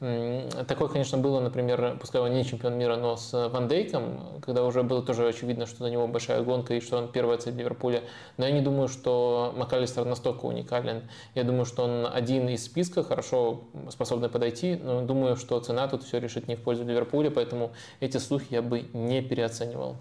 Такое, 0.00 0.88
конечно, 0.88 1.18
было, 1.18 1.40
например, 1.40 1.98
пускай 2.00 2.22
он 2.22 2.32
не 2.32 2.42
чемпион 2.42 2.78
мира, 2.78 2.96
но 2.96 3.18
с 3.18 3.48
Ван 3.50 3.68
Дейком, 3.68 4.40
когда 4.40 4.64
уже 4.64 4.82
было 4.82 5.02
тоже 5.02 5.28
очевидно, 5.28 5.66
что 5.66 5.82
на 5.82 5.88
него 5.88 6.08
большая 6.08 6.40
гонка 6.42 6.72
и 6.72 6.80
что 6.80 6.96
он 6.96 7.12
первая 7.12 7.36
цель 7.36 7.54
Ливерпуля. 7.54 8.02
Но 8.38 8.46
я 8.46 8.52
не 8.52 8.62
думаю, 8.62 8.88
что 8.88 9.52
МакАлистер 9.58 10.06
настолько 10.06 10.46
уникален. 10.46 11.02
Я 11.34 11.44
думаю, 11.44 11.66
что 11.66 11.84
он 11.84 12.06
один 12.10 12.48
из 12.48 12.64
списка, 12.64 13.02
хорошо 13.02 13.64
способный 13.90 14.30
подойти, 14.30 14.74
но 14.76 15.02
думаю, 15.02 15.36
что 15.36 15.60
цена 15.60 15.86
тут 15.86 16.02
все 16.02 16.18
решит 16.18 16.48
не 16.48 16.56
в 16.56 16.62
пользу 16.62 16.82
Ливерпуля, 16.82 17.30
поэтому 17.30 17.72
эти 18.00 18.16
слухи 18.16 18.46
я 18.48 18.62
бы 18.62 18.86
не 18.94 19.20
переоценивал. 19.20 19.96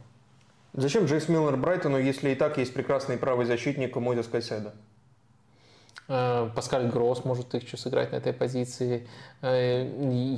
Зачем 0.72 1.08
Джейс 1.08 1.28
Миллер 1.28 1.58
Брайтону, 1.58 1.98
если 1.98 2.30
и 2.30 2.36
так 2.36 2.58
есть 2.58 2.74
прекрасный 2.74 3.18
правый 3.18 3.46
защитник 3.46 3.98
Мойзес 3.98 4.28
Кайседо? 4.28 4.74
Э, 6.10 6.50
Паскаль 6.56 6.88
Гросс 6.88 7.24
может 7.24 7.54
еще 7.54 7.78
сыграть 7.78 8.12
на 8.12 8.16
этой 8.16 8.34
позиции. 8.34 9.08
Э, 9.42 9.88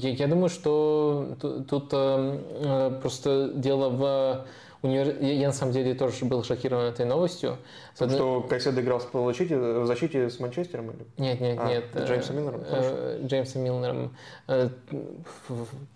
я, 0.02 0.28
думаю, 0.28 0.50
что 0.50 1.38
тут, 1.40 1.68
тут 1.68 1.90
э, 1.94 3.00
просто 3.02 3.52
дело 3.56 3.90
в 3.90 4.46
универ... 4.82 5.22
я, 5.22 5.48
на 5.48 5.54
самом 5.54 5.74
деле 5.74 5.94
тоже 5.94 6.26
был 6.26 6.44
шокирован 6.44 6.86
этой 6.86 7.06
новостью. 7.06 7.58
С 7.96 8.02
одной... 8.02 8.18
Что 8.18 8.42
Кайсед 8.42 8.78
играл 8.78 9.00
в 9.00 9.26
защите, 9.26 9.58
в 9.58 9.86
защите 9.86 10.30
с 10.30 10.40
Манчестером? 10.40 10.92
Или? 10.92 11.06
Нет, 11.18 11.42
нет, 11.42 11.60
а, 11.62 11.68
нет. 11.68 11.86
Джеймсом 11.96 12.38
Милнером? 12.38 12.62
Э, 12.68 13.22
Джеймсом 13.24 13.62
Милнером. 13.64 14.16
Э, 14.48 14.70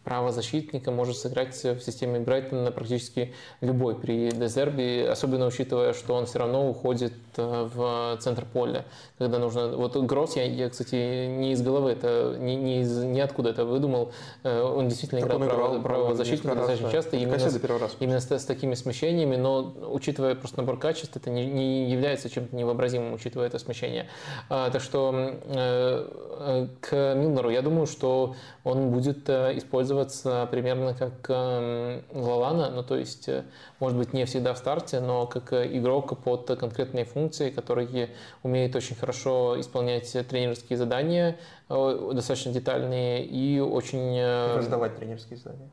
право 0.04 0.32
защитника 0.32 0.92
может 0.92 1.18
сыграть 1.18 1.56
в 1.56 1.80
системе 1.80 2.20
Брайтона 2.20 2.72
практически 2.72 3.34
любой 3.62 3.96
при 3.96 4.32
Дезерби, 4.32 5.06
особенно 5.06 5.48
учитывая, 5.48 5.94
что 5.94 6.14
он 6.14 6.26
все 6.26 6.40
равно 6.40 6.70
уходит 6.70 7.14
э, 7.38 7.70
в 7.74 8.18
центр 8.22 8.46
поля, 8.46 8.86
когда 9.18 9.40
нужно... 9.40 9.76
Вот 9.76 9.96
Гросс, 9.96 10.36
я, 10.36 10.44
я 10.44 10.70
кстати, 10.70 11.28
не 11.28 11.54
из 11.54 11.62
головы, 11.62 11.92
это 11.92 12.36
не, 12.38 12.56
не 12.56 12.82
из 12.82 13.04
ниоткуда 13.04 13.50
это 13.50 13.66
выдумал. 13.66 14.12
Он 14.44 14.88
действительно 14.88 15.22
так 15.22 15.38
играл, 15.38 15.40
он 15.40 15.50
право, 15.50 15.82
право 15.82 16.16
защитника 16.16 16.56
достаточно 16.56 16.92
часто, 16.92 17.16
именно, 17.16 17.40
с, 17.40 17.96
именно 18.00 18.20
с, 18.20 18.30
с 18.30 18.46
такими 18.46 18.75
смещениями, 18.76 19.36
но 19.36 19.74
учитывая 19.92 20.36
просто 20.36 20.58
набор 20.58 20.78
качеств, 20.78 21.16
это 21.16 21.30
не, 21.30 21.46
не 21.46 21.92
является 21.92 22.30
чем-то 22.30 22.56
невообразимым, 22.56 23.14
учитывая 23.14 23.48
это 23.48 23.60
смещение. 23.60 24.08
А, 24.50 24.70
так 24.70 24.82
что 24.82 25.14
э, 25.46 26.68
к 26.82 27.16
Милнеру 27.16 27.50
я 27.50 27.62
думаю, 27.62 27.88
что 27.88 28.36
он 28.64 28.92
будет 28.92 29.30
э, 29.30 29.58
использоваться 29.58 30.48
примерно 30.52 30.94
как 30.94 31.14
э, 31.30 32.02
Лалана, 32.12 32.72
ну 32.72 32.84
то 32.84 32.98
есть, 32.98 33.30
э, 33.30 33.44
может 33.80 33.98
быть, 33.98 34.14
не 34.14 34.26
всегда 34.26 34.54
в 34.54 34.58
старте, 34.58 35.00
но 35.00 35.28
как 35.28 35.54
игрок 35.54 36.18
под 36.24 36.48
конкретные 36.60 37.06
функции, 37.06 37.50
который 37.50 38.10
умеет 38.44 38.76
очень 38.76 38.96
хорошо 38.96 39.60
исполнять 39.60 40.12
тренерские 40.28 40.78
задания, 40.78 41.38
достаточно 41.70 42.52
детальные 42.52 43.26
и 43.26 43.60
очень... 43.60 44.20
Раздавать 44.56 44.98
тренерские 44.98 45.38
задания. 45.38 45.70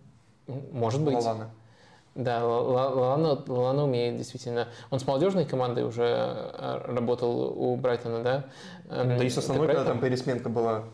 Может 0.46 1.02
быть. 1.02 1.14
Лалана. 1.14 1.50
Да, 2.14 2.44
Лана, 2.44 3.42
Лана 3.46 3.84
умеет 3.84 4.16
действительно. 4.16 4.68
Он 4.90 5.00
с 5.00 5.06
молодежной 5.06 5.44
командой 5.44 5.84
уже 5.84 6.52
работал 6.86 7.58
у 7.58 7.76
Брайтона, 7.76 8.22
да? 8.22 8.44
Да 8.88 9.24
и 9.24 9.30
с 9.30 9.38
основной, 9.38 9.66
когда 9.66 9.84
там 9.84 9.98
пересменка 9.98 10.48
была 10.48 10.84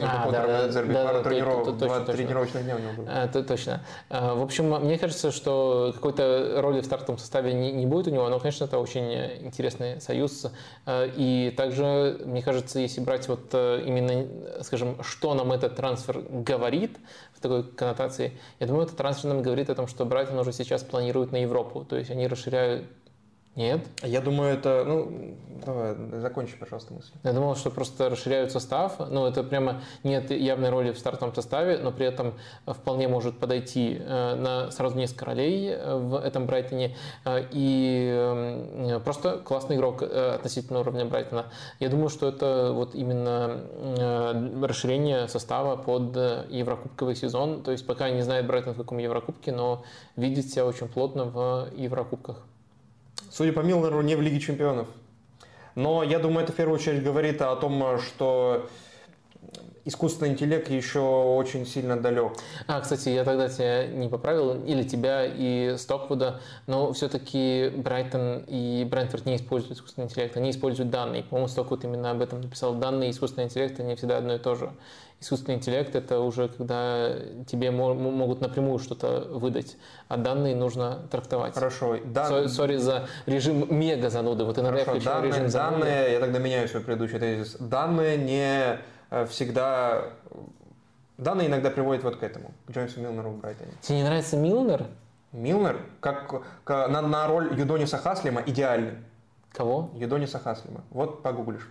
а, 0.00 0.30
да, 0.30 0.46
да, 0.46 0.68
да, 0.68 0.80
пару 0.80 1.18
да, 1.18 1.22
трениров, 1.22 1.64
то, 1.64 1.72
то, 1.72 1.86
два 1.86 2.00
точно, 2.00 2.12
тренировочных 2.12 2.64
дня 2.64 2.76
у 2.76 2.78
него 2.78 2.92
было. 2.92 3.06
А, 3.08 3.28
то, 3.28 3.42
точно. 3.42 3.82
А, 4.10 4.34
в 4.34 4.42
общем, 4.42 4.70
мне 4.84 4.98
кажется, 4.98 5.32
что 5.32 5.92
какой-то 5.94 6.60
роли 6.60 6.80
в 6.80 6.84
стартовом 6.84 7.18
составе 7.18 7.52
не, 7.52 7.72
не 7.72 7.86
будет 7.86 8.08
у 8.08 8.10
него, 8.10 8.28
но, 8.28 8.38
конечно, 8.38 8.64
это 8.64 8.78
очень 8.78 9.12
интересный 9.40 10.00
союз. 10.00 10.46
И 10.88 11.52
также, 11.56 12.20
мне 12.24 12.42
кажется, 12.42 12.78
если 12.78 13.00
брать 13.00 13.28
вот 13.28 13.48
э, 13.52 13.82
именно, 13.84 14.62
скажем, 14.62 15.02
что 15.02 15.34
нам 15.34 15.52
этот 15.52 15.76
трансфер 15.76 16.22
говорит 16.30 16.98
в 17.38 17.40
такой 17.40 17.62
коннотации, 17.62 18.32
я 18.58 18.66
думаю, 18.66 18.84
этот 18.84 18.96
трансфер 18.96 19.28
нам 19.30 19.42
говорит 19.42 19.70
о 19.70 19.74
том, 19.74 19.86
что 19.86 20.04
Брайтон 20.04 20.38
уже 20.38 20.52
сейчас 20.52 20.82
планирует 20.82 21.32
на 21.32 21.36
Европу. 21.36 21.84
То 21.84 21.96
есть 21.96 22.10
они 22.10 22.26
расширяют 22.26 22.86
нет? 23.58 23.80
Я 24.02 24.20
думаю, 24.20 24.54
это... 24.54 24.84
Ну, 24.86 25.36
давай, 25.66 25.96
закончи, 26.20 26.56
пожалуйста, 26.56 26.94
мысль. 26.94 27.10
Я 27.24 27.32
думал, 27.32 27.56
что 27.56 27.70
просто 27.70 28.08
расширяют 28.08 28.52
состав. 28.52 29.00
Ну, 29.10 29.26
это 29.26 29.42
прямо 29.42 29.82
нет 30.04 30.30
явной 30.30 30.70
роли 30.70 30.92
в 30.92 30.98
стартовом 30.98 31.34
составе, 31.34 31.78
но 31.78 31.90
при 31.90 32.06
этом 32.06 32.34
вполне 32.66 33.08
может 33.08 33.38
подойти 33.38 33.98
э, 34.00 34.34
на 34.36 34.70
сразу 34.70 34.96
несколько 34.96 35.24
ролей 35.24 35.70
э, 35.70 35.96
в 35.96 36.14
этом 36.14 36.46
Брайтоне. 36.46 36.96
Э, 37.24 37.44
и 37.50 39.00
просто 39.04 39.38
классный 39.38 39.74
игрок 39.74 40.02
относительно 40.02 40.78
уровня 40.78 41.04
Брайтона. 41.04 41.46
Я 41.80 41.88
думаю, 41.88 42.10
что 42.10 42.28
это 42.28 42.70
вот 42.72 42.94
именно 42.94 43.60
расширение 44.62 45.26
состава 45.26 45.76
под 45.76 46.16
Еврокубковый 46.48 47.16
сезон. 47.16 47.62
То 47.64 47.72
есть 47.72 47.84
пока 47.86 48.08
не 48.10 48.22
знает 48.22 48.46
Брайтон 48.46 48.74
в 48.74 48.76
каком 48.76 48.98
Еврокубке, 48.98 49.50
но 49.50 49.82
видит 50.14 50.48
себя 50.48 50.64
очень 50.64 50.86
плотно 50.86 51.24
в 51.24 51.68
Еврокубках. 51.76 52.44
Судя 53.30 53.52
по 53.52 53.60
Милнеру, 53.60 54.00
не 54.02 54.16
в 54.16 54.20
Лиге 54.20 54.40
Чемпионов. 54.40 54.88
Но 55.74 56.02
я 56.02 56.18
думаю, 56.18 56.44
это 56.44 56.52
в 56.52 56.56
первую 56.56 56.76
очередь 56.76 57.02
говорит 57.02 57.40
о 57.40 57.54
том, 57.56 57.98
что 58.00 58.68
искусственный 59.88 60.32
интеллект 60.32 60.68
еще 60.68 61.00
очень 61.00 61.66
сильно 61.66 61.98
далек. 61.98 62.32
А, 62.66 62.80
кстати, 62.80 63.08
я 63.08 63.24
тогда 63.24 63.48
тебя 63.48 63.86
не 63.86 64.08
поправил, 64.08 64.62
или 64.64 64.82
тебя 64.82 65.24
и 65.24 65.76
Стоквуда, 65.78 66.40
но 66.66 66.92
все-таки 66.92 67.70
Брайтон 67.74 68.44
и 68.46 68.86
Брентфорд 68.88 69.24
не 69.24 69.36
используют 69.36 69.78
искусственный 69.78 70.06
интеллект, 70.06 70.36
они 70.36 70.50
используют 70.50 70.90
данные. 70.90 71.22
По-моему, 71.22 71.48
Стоквуд 71.48 71.84
именно 71.84 72.10
об 72.10 72.20
этом 72.20 72.42
написал. 72.42 72.74
Данные 72.74 73.08
и 73.08 73.12
искусственный 73.12 73.46
интеллект, 73.46 73.80
они 73.80 73.94
всегда 73.94 74.18
одно 74.18 74.34
и 74.34 74.38
то 74.38 74.54
же 74.56 74.72
искусственный 75.20 75.56
интеллект 75.56 75.94
это 75.96 76.20
уже 76.20 76.48
когда 76.48 77.10
тебе 77.46 77.70
могут 77.70 78.40
напрямую 78.40 78.78
что-то 78.78 79.26
выдать, 79.30 79.76
а 80.08 80.16
данные 80.16 80.54
нужно 80.54 81.06
трактовать. 81.10 81.54
Хорошо. 81.54 81.98
Дан... 82.04 82.48
Сори 82.48 82.76
за 82.76 83.08
режим 83.26 83.66
мега 83.76 84.10
зануды. 84.10 84.44
Вот 84.44 84.58
иногда 84.58 84.84
Хорошо. 84.84 85.04
данные, 85.04 85.32
режим 85.32 85.48
зануды. 85.48 85.84
Данные, 85.84 86.12
я 86.12 86.20
тогда 86.20 86.38
меняю 86.38 86.68
свой 86.68 86.82
предыдущий 86.82 87.18
тезис. 87.18 87.56
Данные 87.58 88.16
не 88.16 88.80
э, 89.10 89.26
всегда... 89.26 90.04
Данные 91.16 91.48
иногда 91.48 91.70
приводят 91.70 92.04
вот 92.04 92.16
к 92.16 92.22
этому, 92.22 92.52
к 92.66 92.70
Джеймсу 92.70 93.00
Милнеру 93.00 93.30
в 93.30 93.40
Брайтоне. 93.40 93.72
Тебе 93.80 93.98
не 93.98 94.04
нравится 94.04 94.36
Милнер? 94.36 94.86
Милнер, 95.32 95.80
как, 96.00 96.42
как 96.62 96.88
на, 96.90 97.02
на 97.02 97.26
роль 97.26 97.58
Юдониса 97.58 97.98
Хаслима 97.98 98.42
идеальный. 98.46 98.94
Кого? 99.52 99.90
Юдониса 99.94 100.38
Хаслима. 100.38 100.82
Вот 100.90 101.22
погуглишь. 101.22 101.68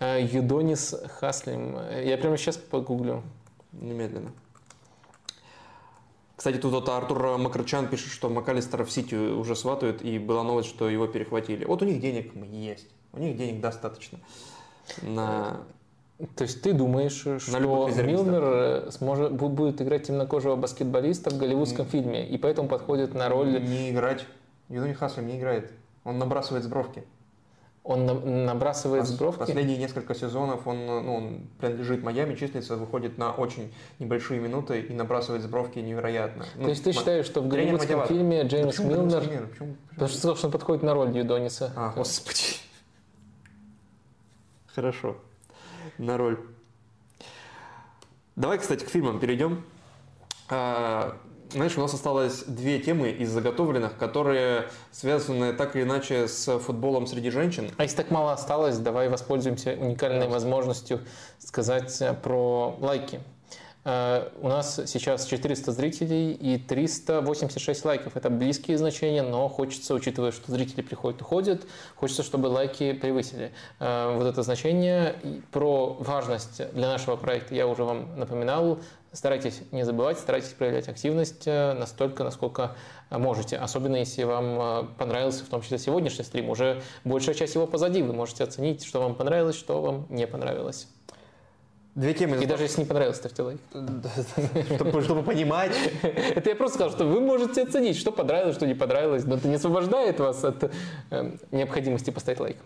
Э, 0.00 0.20
Юдонис 0.22 0.94
Хаслим. 1.18 1.78
Я 2.04 2.16
прямо 2.18 2.36
сейчас 2.36 2.56
погуглю. 2.56 3.22
Немедленно. 3.72 4.32
Кстати, 6.36 6.58
тут 6.58 6.72
вот 6.72 6.88
Артур 6.88 7.38
Макарчан 7.38 7.88
пишет, 7.88 8.12
что 8.12 8.28
МакАлистера 8.28 8.84
в 8.84 8.90
Сити 8.90 9.14
уже 9.14 9.56
сватают, 9.56 10.02
и 10.02 10.18
была 10.18 10.42
новость, 10.42 10.68
что 10.68 10.88
его 10.88 11.06
перехватили. 11.06 11.64
Вот 11.64 11.80
у 11.80 11.86
них 11.86 12.00
денег 12.00 12.34
есть, 12.52 12.88
у 13.14 13.18
них 13.18 13.38
денег 13.38 13.60
достаточно. 13.62 14.18
На... 15.00 15.62
То 16.36 16.44
есть 16.44 16.62
ты 16.62 16.72
думаешь, 16.72 17.24
на 17.24 17.40
что 17.40 17.88
Милнер 18.02 18.42
э, 18.44 18.90
сможет, 18.90 19.32
будет 19.32 19.80
играть 19.80 20.06
темнокожего 20.06 20.56
баскетболиста 20.56 21.30
в 21.30 21.38
голливудском 21.38 21.86
фильме, 21.86 22.26
и 22.26 22.36
поэтому 22.38 22.68
подходит 22.68 23.14
на 23.14 23.28
роль... 23.28 23.60
Не 23.62 23.90
играть. 23.90 24.26
Юдони 24.68 24.92
Хаслим 24.92 25.26
не 25.26 25.38
играет. 25.38 25.72
Он 26.04 26.18
набрасывает 26.18 26.64
с 26.64 26.66
бровки. 26.68 27.04
Он 27.88 28.44
набрасывает 28.46 29.02
Пос, 29.02 29.12
бровки? 29.16 29.38
Последние 29.38 29.78
несколько 29.78 30.12
сезонов 30.16 30.66
он, 30.66 30.86
ну, 30.86 31.14
он 31.14 31.40
принадлежит 31.60 32.02
Майами, 32.02 32.34
числится, 32.34 32.76
выходит 32.76 33.16
на 33.16 33.30
очень 33.30 33.72
небольшие 34.00 34.40
минуты 34.40 34.80
и 34.80 34.92
набрасывает 34.92 35.44
с 35.44 35.46
бровки 35.46 35.78
невероятно. 35.78 36.42
То 36.42 36.50
ну, 36.62 36.68
есть 36.68 36.82
ты 36.82 36.90
считаешь, 36.90 37.26
что 37.26 37.42
в 37.42 37.46
голливудском 37.46 38.08
фильме 38.08 38.42
Джеймс 38.42 38.76
да 38.78 38.84
Милнер... 38.84 39.48
Почему? 39.48 39.76
Потому 39.90 40.08
что 40.08 40.18
сказал, 40.18 40.36
что 40.36 40.46
он 40.48 40.52
подходит 40.52 40.82
на 40.82 40.94
роль 40.94 41.16
Юдониса. 41.16 41.72
А, 41.76 41.92
Господи. 41.94 42.56
Хорошо. 44.74 45.16
На 45.98 46.16
роль. 46.16 46.40
Давай, 48.34 48.58
кстати, 48.58 48.84
к 48.84 48.88
фильмам 48.88 49.20
перейдем. 49.20 49.64
Знаешь, 51.52 51.76
у 51.78 51.80
нас 51.80 51.94
осталось 51.94 52.44
две 52.44 52.78
темы 52.78 53.10
из 53.10 53.30
заготовленных, 53.30 53.96
которые 53.96 54.68
связаны 54.90 55.52
так 55.52 55.76
или 55.76 55.84
иначе 55.84 56.28
с 56.28 56.58
футболом 56.58 57.06
среди 57.06 57.30
женщин. 57.30 57.70
А 57.76 57.84
если 57.84 57.96
так 57.96 58.10
мало 58.10 58.32
осталось, 58.32 58.78
давай 58.78 59.08
воспользуемся 59.08 59.76
уникальной 59.78 60.28
возможностью 60.28 61.00
сказать 61.38 62.02
про 62.22 62.76
лайки. 62.80 63.20
Э, 63.86 64.30
у 64.42 64.48
нас 64.48 64.80
сейчас 64.86 65.26
400 65.26 65.70
зрителей 65.70 66.32
и 66.32 66.58
386 66.58 67.84
лайков. 67.84 68.16
Это 68.16 68.30
близкие 68.30 68.78
значения, 68.78 69.22
но 69.22 69.48
хочется, 69.48 69.94
учитывая, 69.94 70.32
что 70.32 70.50
зрители 70.50 70.82
приходят 70.82 71.20
и 71.20 71.24
уходят, 71.24 71.66
хочется, 71.94 72.24
чтобы 72.24 72.48
лайки 72.48 72.92
превысили 72.94 73.52
э, 73.78 74.16
вот 74.16 74.26
это 74.26 74.42
значение. 74.42 75.14
Про 75.52 75.96
важность 76.00 76.68
для 76.72 76.88
нашего 76.88 77.14
проекта 77.14 77.54
я 77.54 77.68
уже 77.68 77.84
вам 77.84 78.18
напоминал. 78.18 78.80
Старайтесь 79.12 79.62
не 79.70 79.84
забывать, 79.84 80.18
старайтесь 80.18 80.48
проявлять 80.48 80.88
активность 80.88 81.46
э, 81.46 81.72
настолько, 81.74 82.24
насколько 82.24 82.74
можете. 83.10 83.56
Особенно 83.56 83.94
если 83.94 84.24
вам 84.24 84.88
понравился, 84.98 85.44
в 85.44 85.48
том 85.48 85.62
числе 85.62 85.78
сегодняшний 85.78 86.24
стрим. 86.24 86.50
Уже 86.50 86.82
большая 87.04 87.36
часть 87.36 87.54
его 87.54 87.68
позади. 87.68 88.02
Вы 88.02 88.14
можете 88.14 88.42
оценить, 88.42 88.84
что 88.84 89.00
вам 89.00 89.14
понравилось, 89.14 89.54
что 89.54 89.80
вам 89.80 90.06
не 90.10 90.26
понравилось. 90.26 90.88
Две 91.96 92.12
темы. 92.12 92.36
И 92.42 92.46
даже 92.46 92.64
если 92.64 92.82
не 92.82 92.86
понравилось, 92.86 93.16
ставьте 93.16 93.40
лайк. 93.40 93.58
Чтобы, 94.74 95.00
чтобы 95.00 95.22
понимать. 95.22 95.72
Это 96.02 96.50
я 96.50 96.54
просто 96.54 96.74
сказал, 96.74 96.92
что 96.92 97.06
вы 97.06 97.20
можете 97.20 97.62
оценить, 97.62 97.96
что 97.96 98.12
понравилось, 98.12 98.54
что 98.54 98.66
не 98.66 98.74
понравилось, 98.74 99.24
но 99.24 99.36
это 99.36 99.48
не 99.48 99.54
освобождает 99.54 100.20
вас 100.20 100.44
от 100.44 100.70
э, 101.10 101.32
необходимости 101.52 102.10
поставить 102.10 102.38
лайк. 102.38 102.58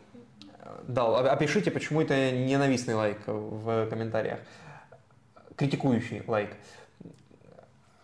Да, 0.89 1.17
опишите, 1.33 1.71
почему 1.71 2.03
это 2.03 2.33
ненавистный 2.33 2.95
лайк 2.95 3.19
в 3.27 3.87
комментариях. 3.87 4.41
Критикующий 5.55 6.25
лайк. 6.27 6.51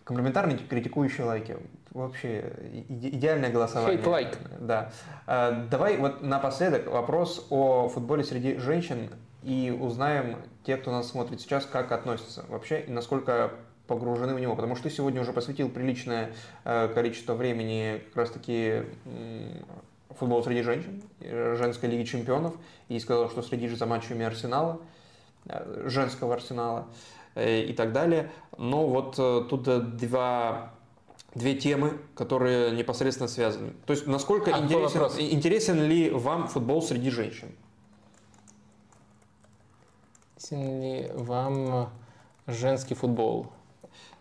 Комплиментарный 0.05 0.57
критикующий 0.57 1.25
лайки. 1.25 1.57
Вообще 1.91 2.53
идеальное 2.87 3.51
голосование. 3.51 3.97
Хейт 3.97 4.07
лайк. 4.07 4.37
Да. 4.61 4.91
А, 5.25 5.51
давай 5.69 5.97
вот 5.97 6.21
напоследок 6.21 6.87
вопрос 6.87 7.47
о 7.49 7.89
футболе 7.89 8.23
среди 8.23 8.55
женщин 8.59 9.09
и 9.43 9.75
узнаем, 9.77 10.37
те, 10.63 10.77
кто 10.77 10.91
нас 10.91 11.09
смотрит 11.09 11.41
сейчас, 11.41 11.65
как 11.65 11.91
относятся 11.91 12.45
вообще 12.49 12.81
и 12.81 12.91
насколько 12.91 13.51
погружены 13.87 14.33
в 14.33 14.39
него? 14.39 14.55
Потому 14.55 14.75
что 14.75 14.89
ты 14.89 14.95
сегодня 14.95 15.21
уже 15.21 15.33
посвятил 15.33 15.69
приличное 15.69 16.33
э, 16.65 16.89
количество 16.93 17.33
времени 17.33 18.01
как 18.07 18.17
раз-таки 18.17 18.83
футболу 20.09 20.43
среди 20.43 20.61
женщин, 20.61 21.03
э, 21.21 21.55
женской 21.57 21.89
лиги 21.89 22.03
чемпионов, 22.03 22.55
и 22.89 22.99
сказал, 22.99 23.29
что 23.29 23.41
следишь 23.41 23.77
за 23.77 23.85
матчами 23.85 24.25
Арсенала, 24.25 24.79
женского 25.85 26.33
Арсенала 26.33 26.87
и 27.35 27.73
так 27.77 27.93
далее. 27.93 28.31
Но 28.57 28.87
вот 28.87 29.15
тут 29.15 29.97
два 29.97 30.73
две 31.37 31.55
темы, 31.55 31.93
которые 32.15 32.71
непосредственно 32.71 33.27
связаны. 33.27 33.73
То 33.85 33.93
есть, 33.93 34.07
насколько 34.07 34.53
а 34.53 34.59
интересен, 34.59 35.01
интересен 35.19 35.83
ли 35.83 36.09
вам 36.09 36.47
футбол 36.47 36.81
среди 36.81 37.09
женщин? 37.09 37.49
Ли 40.51 41.09
вам 41.13 41.89
женский 42.45 42.95
футбол? 42.95 43.47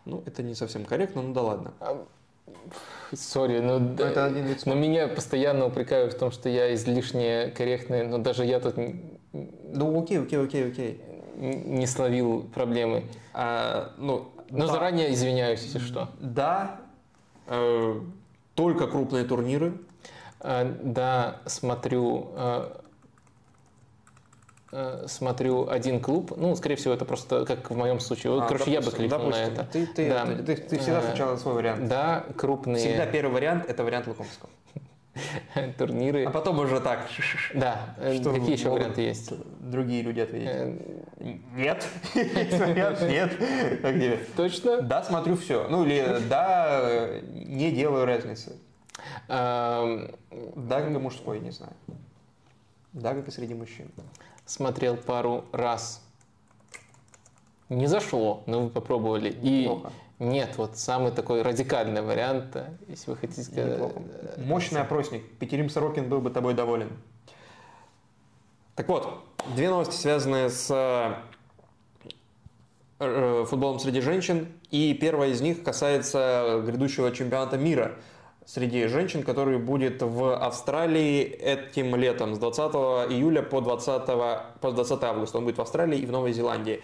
Ну, 0.04 0.22
это 0.24 0.42
не 0.42 0.54
совсем 0.54 0.84
корректно, 0.84 1.22
ну 1.22 1.32
да 1.32 1.42
ладно. 1.42 1.72
Сори, 3.12 3.58
но, 3.58 3.78
но, 3.78 4.04
это 4.04 4.24
один 4.24 4.46
вид 4.46 4.64
но 4.66 4.74
меня 4.74 5.08
постоянно 5.08 5.66
упрекают 5.66 6.14
в 6.14 6.18
том, 6.18 6.30
что 6.30 6.48
я 6.48 6.74
излишне 6.74 7.48
корректный, 7.48 8.06
но 8.06 8.18
даже 8.18 8.44
я 8.44 8.60
тут... 8.60 8.76
Ну, 9.32 10.02
окей, 10.02 10.20
окей, 10.20 10.42
окей, 10.42 10.68
окей. 10.68 11.00
Не 11.36 11.86
словил 11.86 12.44
проблемы. 12.54 13.04
А, 13.34 13.92
ну, 13.98 14.28
но 14.50 14.66
да. 14.66 14.72
заранее 14.72 15.12
извиняюсь, 15.12 15.62
если 15.62 15.78
что. 15.78 16.08
Да, 16.20 16.80
э, 17.46 18.00
только 18.54 18.86
крупные 18.86 19.24
турниры. 19.24 19.74
А, 20.40 20.64
да, 20.82 21.40
смотрю 21.46 22.30
э, 22.34 22.70
Э, 24.78 25.06
смотрю 25.08 25.70
один 25.70 26.00
клуб, 26.00 26.34
ну, 26.36 26.54
скорее 26.54 26.76
всего, 26.76 26.92
это 26.92 27.06
просто, 27.06 27.46
как 27.46 27.70
в 27.70 27.74
моем 27.74 27.98
случае. 27.98 28.34
А, 28.34 28.46
Короче, 28.46 28.72
допустим, 28.72 28.72
я 28.74 28.80
бы 28.82 28.90
кликнул 28.90 29.20
допустим, 29.20 29.44
на 29.46 29.52
это. 29.52 29.64
Ты, 29.72 29.86
ты, 29.86 30.08
да. 30.10 30.26
ты, 30.26 30.42
ты, 30.42 30.56
ты 30.56 30.78
всегда 30.78 31.00
сначала 31.00 31.36
свой 31.38 31.54
вариант. 31.54 31.88
Да, 31.88 32.26
крупные. 32.36 32.76
Всегда 32.76 33.06
первый 33.06 33.32
вариант– 33.32 33.64
это 33.68 33.84
вариант 33.84 34.06
Лукомского. 34.06 34.50
Турниры. 35.78 36.26
А 36.26 36.30
потом 36.30 36.58
уже 36.58 36.80
так. 36.80 37.08
Да. 37.54 37.94
Э, 37.96 38.18
Что 38.20 38.34
Какие 38.34 38.52
еще 38.52 38.68
варианты 38.68 39.00
есть? 39.00 39.32
Другие 39.60 40.02
люди 40.02 40.20
ответить. 40.20 40.50
Э, 40.50 40.78
нет. 41.54 41.86
Нет. 42.14 43.38
Как 43.80 43.94
тебе? 43.94 44.20
Точно? 44.36 44.82
Да, 44.82 45.02
смотрю 45.04 45.38
все. 45.38 45.68
Ну 45.70 45.86
или 45.86 46.18
да, 46.28 47.08
не 47.32 47.72
делаю 47.72 48.04
разницы. 48.04 48.52
Да, 49.26 49.96
как 50.68 50.90
и 50.90 50.98
мужской, 50.98 51.40
не 51.40 51.50
знаю. 51.50 51.72
Да, 52.92 53.14
как 53.14 53.26
и 53.28 53.30
среди 53.30 53.54
мужчин 53.54 53.90
смотрел 54.46 54.96
пару 54.96 55.44
раз. 55.52 56.02
Не 57.68 57.86
зашло, 57.86 58.42
но 58.46 58.62
вы 58.62 58.70
попробовали. 58.70 59.32
Неплохо. 59.32 59.92
И 60.18 60.24
нет, 60.24 60.56
вот 60.56 60.78
самый 60.78 61.12
такой 61.12 61.42
радикальный 61.42 62.00
вариант, 62.00 62.56
если 62.88 63.10
вы 63.10 63.16
хотите 63.16 63.42
сказать. 63.42 63.74
Неплохо. 63.74 64.00
Мощный 64.38 64.80
опросник. 64.80 65.28
Петерим 65.38 65.68
Сорокин 65.68 66.08
был 66.08 66.20
бы 66.20 66.30
тобой 66.30 66.54
доволен. 66.54 66.90
Так 68.76 68.88
вот, 68.88 69.24
две 69.54 69.68
новости, 69.68 69.94
связанные 69.94 70.48
с 70.48 71.18
э, 72.98 73.44
футболом 73.46 73.78
среди 73.78 74.00
женщин. 74.00 74.48
И 74.70 74.94
первая 74.94 75.30
из 75.30 75.40
них 75.40 75.62
касается 75.62 76.62
грядущего 76.64 77.12
чемпионата 77.12 77.58
мира– 77.58 77.96
среди 78.46 78.86
женщин, 78.86 79.22
который 79.22 79.58
будет 79.58 80.02
в 80.02 80.34
Австралии 80.34 81.22
этим 81.22 81.94
летом, 81.96 82.34
с 82.34 82.38
20 82.38 82.60
июля 83.12 83.42
по 83.42 83.60
20, 83.60 84.06
по 84.60 84.70
20 84.70 85.02
августа. 85.02 85.38
Он 85.38 85.44
будет 85.44 85.58
в 85.58 85.60
Австралии 85.62 85.98
и 85.98 86.06
в 86.06 86.12
Новой 86.12 86.32
Зеландии. 86.32 86.80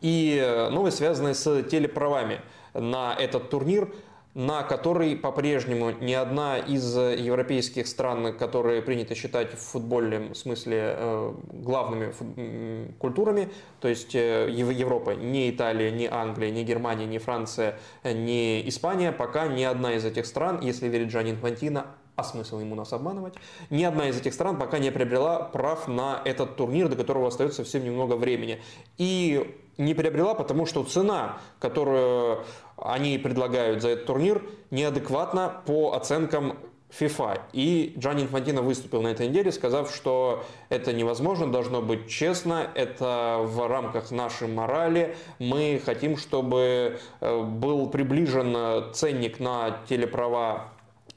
И 0.00 0.68
новость, 0.70 0.98
связанная 0.98 1.34
с 1.34 1.62
телеправами 1.64 2.40
на 2.72 3.14
этот 3.14 3.50
турнир– 3.50 3.92
на 4.34 4.62
который 4.62 5.16
по-прежнему 5.16 5.90
ни 5.90 6.12
одна 6.12 6.58
из 6.58 6.96
европейских 6.96 7.88
стран, 7.88 8.36
которые 8.36 8.80
принято 8.80 9.14
считать 9.14 9.54
в 9.54 9.58
футбольном 9.58 10.34
смысле 10.34 10.94
э, 10.96 11.34
главными 11.52 12.92
культурами, 12.98 13.48
то 13.80 13.88
есть 13.88 14.14
э, 14.14 14.48
Европа, 14.50 15.10
ни 15.10 15.50
Италия, 15.50 15.90
ни 15.90 16.06
Англия, 16.06 16.50
ни 16.50 16.62
Германия, 16.62 17.06
ни 17.06 17.18
Франция, 17.18 17.78
ни 18.04 18.68
Испания, 18.68 19.10
пока 19.10 19.48
ни 19.48 19.64
одна 19.64 19.94
из 19.94 20.04
этих 20.04 20.26
стран, 20.26 20.60
если 20.62 20.88
верить 20.88 21.08
Джани 21.08 21.32
Инфантино, 21.32 21.86
а 22.20 22.22
смысл 22.22 22.60
ему 22.60 22.74
нас 22.74 22.92
обманывать, 22.92 23.34
ни 23.70 23.82
одна 23.82 24.08
из 24.08 24.16
этих 24.16 24.34
стран 24.34 24.58
пока 24.58 24.78
не 24.78 24.92
приобрела 24.92 25.40
прав 25.40 25.88
на 25.88 26.20
этот 26.24 26.56
турнир, 26.56 26.88
до 26.88 26.96
которого 26.96 27.28
остается 27.28 27.64
совсем 27.64 27.84
немного 27.84 28.14
времени. 28.14 28.60
И 28.98 29.56
не 29.78 29.94
приобрела, 29.94 30.34
потому 30.34 30.66
что 30.66 30.84
цена, 30.84 31.38
которую 31.58 32.44
они 32.82 33.18
предлагают 33.18 33.82
за 33.82 33.90
этот 33.90 34.06
турнир, 34.06 34.42
неадекватна 34.70 35.62
по 35.66 35.92
оценкам 35.92 36.56
FIFA. 36.98 37.40
И 37.52 37.94
Джанни 37.98 38.22
Инфантино 38.22 38.62
выступил 38.62 39.02
на 39.02 39.08
этой 39.08 39.28
неделе, 39.28 39.52
сказав, 39.52 39.94
что 39.94 40.44
это 40.68 40.92
невозможно, 40.92 41.50
должно 41.50 41.82
быть 41.82 42.08
честно, 42.08 42.68
это 42.74 43.38
в 43.42 43.66
рамках 43.68 44.10
нашей 44.10 44.48
морали. 44.48 45.16
Мы 45.38 45.80
хотим, 45.84 46.16
чтобы 46.16 46.98
э, 47.20 47.42
был 47.42 47.88
приближен 47.88 48.92
ценник 48.92 49.38
на 49.40 49.78
телеправа 49.88 50.72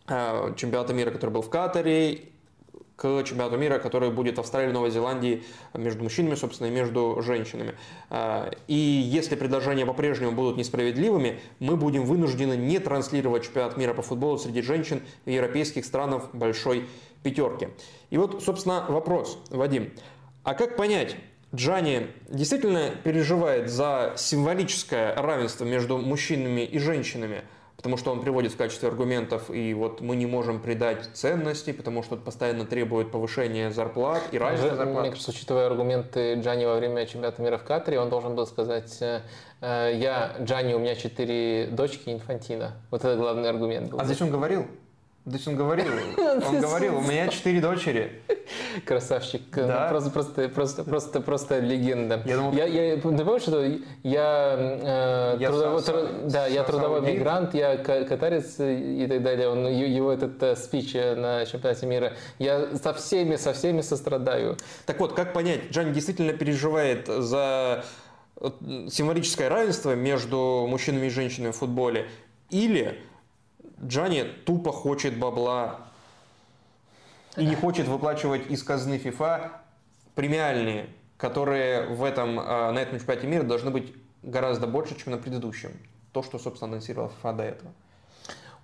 э, 0.08 0.54
чемпионата 0.56 0.94
мира, 0.94 1.12
который 1.12 1.32
был 1.32 1.42
в 1.42 1.50
Катаре, 1.50 2.33
к 3.04 3.24
чемпионату 3.26 3.58
мира, 3.58 3.80
который 3.80 4.12
будет 4.12 4.38
в 4.38 4.40
Австралии 4.40 4.72
Новой 4.72 4.90
Зеландии 4.90 5.44
между 5.74 6.04
мужчинами, 6.04 6.36
собственно, 6.36 6.68
и 6.68 6.72
между 6.72 7.22
женщинами. 7.22 7.76
А, 8.10 8.50
и 8.68 8.76
если 8.76 9.36
предложения 9.36 9.86
по-прежнему 9.86 10.32
будут 10.32 10.56
несправедливыми, 10.56 11.42
мы 11.60 11.76
будем 11.76 12.06
вынуждены 12.06 12.56
не 12.56 12.80
транслировать 12.80 13.44
чемпионат 13.44 13.76
мира 13.76 13.94
по 13.94 14.02
футболу 14.02 14.38
среди 14.38 14.62
женщин 14.62 15.02
в 15.26 15.30
европейских 15.30 15.84
странах 15.84 16.30
большой 16.32 16.88
пятерки. 17.24 17.68
И 18.10 18.18
вот, 18.18 18.42
собственно, 18.42 18.86
вопрос, 18.88 19.38
Вадим. 19.50 19.92
А 20.44 20.54
как 20.54 20.78
понять, 20.78 21.18
Джани 21.54 22.08
действительно 22.30 22.92
переживает 23.04 23.70
за 23.70 24.14
символическое 24.16 25.14
равенство 25.16 25.66
между 25.66 25.98
мужчинами 25.98 26.62
и 26.62 26.80
женщинами– 26.80 27.42
потому 27.84 27.98
что 27.98 28.14
он 28.14 28.22
приводит 28.22 28.54
в 28.54 28.58
качестве 28.58 28.88
аргументов, 28.88 29.52
и 29.52 29.74
вот 29.74 30.00
мы 30.00 30.16
не 30.16 30.26
можем 30.26 30.62
придать 30.62 31.10
ценности, 31.14 31.74
потому 31.74 32.02
что 32.02 32.16
постоянно 32.16 32.66
требует 32.66 33.12
повышения 33.12 33.72
зарплат 33.72 34.24
и 34.32 34.38
раньше 34.38 34.74
зарплат. 34.74 35.02
Мне 35.02 35.10
кажется, 35.10 35.32
учитывая 35.32 35.68
аргументы 35.68 36.36
Джани 36.36 36.64
во 36.64 36.78
время 36.78 37.06
чемпионата 37.06 37.42
мира 37.42 37.58
в 37.58 37.66
Катаре, 37.66 38.00
он 38.00 38.10
должен 38.10 38.36
был 38.36 38.48
сказать, 38.48 38.98
э, 39.02 39.22
я 39.60 40.34
Джани, 40.40 40.74
у 40.74 40.80
меня 40.80 40.96
четыре 40.96 41.68
дочки 41.68 42.10
инфантина. 42.10 42.72
Вот 42.90 43.04
это 43.04 43.18
главный 43.18 43.50
аргумент 43.50 43.92
был. 43.92 44.00
А 44.00 44.06
он 44.06 44.32
говорил? 44.32 44.66
То 45.26 45.32
есть 45.32 45.48
он 45.48 45.56
говорил, 45.56 45.86
он 46.18 46.60
говорил, 46.60 46.98
у 46.98 47.02
меня 47.02 47.30
четыре 47.30 47.62
дочери. 47.62 48.22
Красавчик. 48.86 49.42
Ну, 49.56 49.68
да. 49.68 49.88
Просто, 49.88 50.10
просто, 50.10 50.50
просто, 50.50 50.84
просто, 50.84 51.22
просто 51.22 51.60
легенда. 51.60 52.22
Я, 52.26 52.36
думал, 52.36 52.52
я, 52.52 52.66
я, 52.66 52.96
ты 52.98 53.02
помнишь, 53.02 53.44
что 53.44 53.64
я, 54.04 54.58
э, 55.34 55.38
я 55.40 55.48
трудовой, 55.48 55.82
со, 55.82 55.92
труд, 55.94 56.28
да, 56.28 56.48
я 56.48 56.64
трудовой 56.64 57.02
мигрант, 57.02 57.54
я 57.54 57.78
катарец 57.78 58.56
и 58.60 59.08
так 59.08 59.24
далее. 59.24 59.48
Он, 59.48 59.66
его 59.66 60.12
этот 60.12 60.44
э, 60.44 60.56
спич 60.58 60.94
на 60.94 61.46
чемпионате 61.46 61.86
мира. 61.86 62.14
Я 62.38 62.76
со 62.76 62.94
всеми, 62.94 63.38
со 63.38 63.54
всеми 63.54 63.80
сострадаю. 63.80 64.58
Так 64.86 65.00
вот, 65.00 65.14
как 65.14 65.32
понять, 65.32 65.72
Джан 65.72 65.94
действительно 65.94 66.34
переживает 66.34 67.08
за 67.08 67.86
э, 68.42 68.50
символическое 68.90 69.48
равенство 69.48 69.96
между 69.96 70.66
мужчинами 70.68 71.06
и 71.06 71.10
женщинами 71.10 71.54
в 71.54 71.56
футболе? 71.56 72.08
Или 72.50 73.00
Джани 73.86 74.24
тупо 74.46 74.72
хочет 74.72 75.18
бабла 75.18 75.80
и 77.36 77.46
не 77.46 77.56
хочет 77.56 77.88
выплачивать 77.88 78.50
из 78.50 78.64
казны 78.64 78.98
FIFA 78.98 79.52
премиальные, 80.16 80.90
которые 81.18 81.88
в 81.88 82.04
этом, 82.04 82.40
а, 82.40 82.72
на 82.72 82.80
этом 82.80 83.00
чемпионате 83.00 83.28
мира 83.28 83.44
должны 83.44 83.72
быть 83.72 83.94
гораздо 84.22 84.68
больше, 84.68 84.96
чем 84.96 85.14
на 85.14 85.18
предыдущем. 85.18 85.72
То, 86.12 86.24
что, 86.24 86.40
собственно, 86.40 86.72
анонсировал 86.72 87.12
FIFA 87.22 87.36
до 87.36 87.44
этого. 87.44 87.72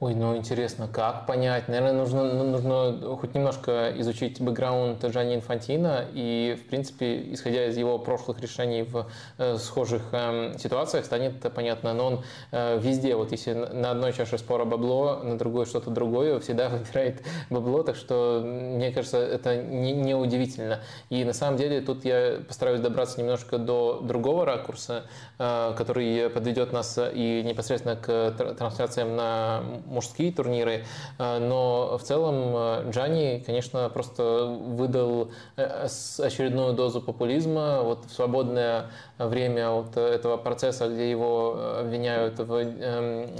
Ой, 0.01 0.15
ну 0.15 0.37
интересно, 0.37 0.87
как 0.87 1.25
понять? 1.25 1.67
Наверное, 1.67 1.91
нужно, 1.91 2.23
ну, 2.23 2.45
нужно 2.45 3.17
хоть 3.17 3.35
немножко 3.35 3.91
изучить 3.97 4.39
бэкграунд 4.39 5.03
Джани 5.03 5.35
Инфантина 5.35 6.05
и, 6.13 6.57
в 6.57 6.69
принципе, 6.69 7.33
исходя 7.33 7.65
из 7.65 7.75
его 7.75 7.99
прошлых 7.99 8.39
решений 8.39 8.83
в 8.83 9.07
э, 9.37 9.57
схожих 9.57 10.03
э, 10.13 10.53
ситуациях, 10.57 11.03
станет 11.03 11.41
понятно. 11.53 11.93
Но 11.93 12.05
он 12.05 12.23
э, 12.53 12.79
везде, 12.79 13.13
вот 13.13 13.33
если 13.33 13.51
на 13.51 13.91
одной 13.91 14.13
чаше 14.13 14.37
спора 14.37 14.63
бабло, 14.63 15.19
на 15.21 15.37
другой 15.37 15.65
что-то 15.65 15.89
другое, 15.89 16.39
всегда 16.39 16.69
выбирает 16.69 17.21
бабло, 17.49 17.83
так 17.83 17.97
что, 17.97 18.41
мне 18.41 18.93
кажется, 18.93 19.17
это 19.17 19.57
не, 19.57 19.91
не 19.91 20.15
удивительно. 20.15 20.79
И 21.09 21.25
на 21.25 21.33
самом 21.33 21.57
деле 21.57 21.81
тут 21.81 22.05
я 22.05 22.39
постараюсь 22.47 22.79
добраться 22.79 23.19
немножко 23.19 23.57
до 23.57 23.99
другого 23.99 24.45
ракурса, 24.45 25.03
э, 25.39 25.73
который 25.77 26.29
подведет 26.29 26.71
нас 26.71 26.97
и 26.97 27.43
непосредственно 27.43 27.97
к 27.97 28.31
трансляциям 28.57 29.17
на 29.17 29.61
мужские 29.89 30.31
турниры, 30.31 30.85
но 31.17 31.97
в 31.97 32.03
целом 32.03 32.89
Джани, 32.89 33.43
конечно, 33.45 33.89
просто 33.89 34.45
выдал 34.45 35.31
очередную 35.55 36.73
дозу 36.73 37.01
популизма. 37.01 37.81
Вот 37.81 38.05
в 38.05 38.11
свободное 38.11 38.85
время 39.17 39.71
вот 39.71 39.97
этого 39.97 40.37
процесса, 40.37 40.87
где 40.87 41.09
его 41.09 41.79
обвиняют 41.79 42.39
в, 42.39 42.53
эм, 42.53 43.35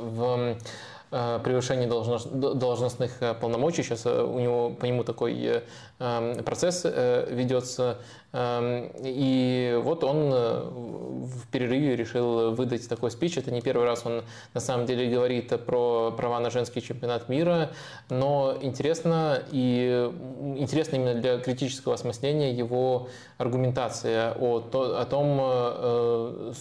в 0.00 0.40
Э, 0.40 0.56
превышение 1.10 1.88
должностных 1.88 3.20
э, 3.20 3.34
полномочий. 3.34 3.82
Сейчас 3.82 4.06
э, 4.06 4.22
у 4.22 4.38
него 4.38 4.70
по 4.70 4.84
нему 4.84 5.02
такой 5.02 5.64
эм, 5.98 6.44
процесс 6.44 6.84
ведется. 6.84 7.98
Эм, 8.32 8.92
и 9.02 9.76
вот 9.82 10.04
он 10.04 10.30
в 10.30 11.48
перерыве 11.50 11.96
решил 11.96 12.54
выдать 12.54 12.88
такой 12.88 13.10
спич. 13.10 13.36
Это 13.38 13.50
не 13.50 13.60
первый 13.60 13.86
раз 13.86 14.06
он 14.06 14.22
на 14.54 14.60
самом 14.60 14.86
деле 14.86 15.12
говорит 15.12 15.48
про 15.64 16.12
права 16.16 16.38
на 16.38 16.50
женский 16.50 16.80
чемпионат 16.80 17.28
мира. 17.28 17.70
Но 18.08 18.56
интересно, 18.62 19.42
и 19.50 20.08
интересно 20.58 20.94
именно 20.96 21.14
для 21.14 21.38
критического 21.38 21.94
осмысления 21.94 22.52
его 22.52 23.08
аргументация 23.36 24.34
о, 24.38 24.58
о 24.72 25.04
том, 25.06 26.54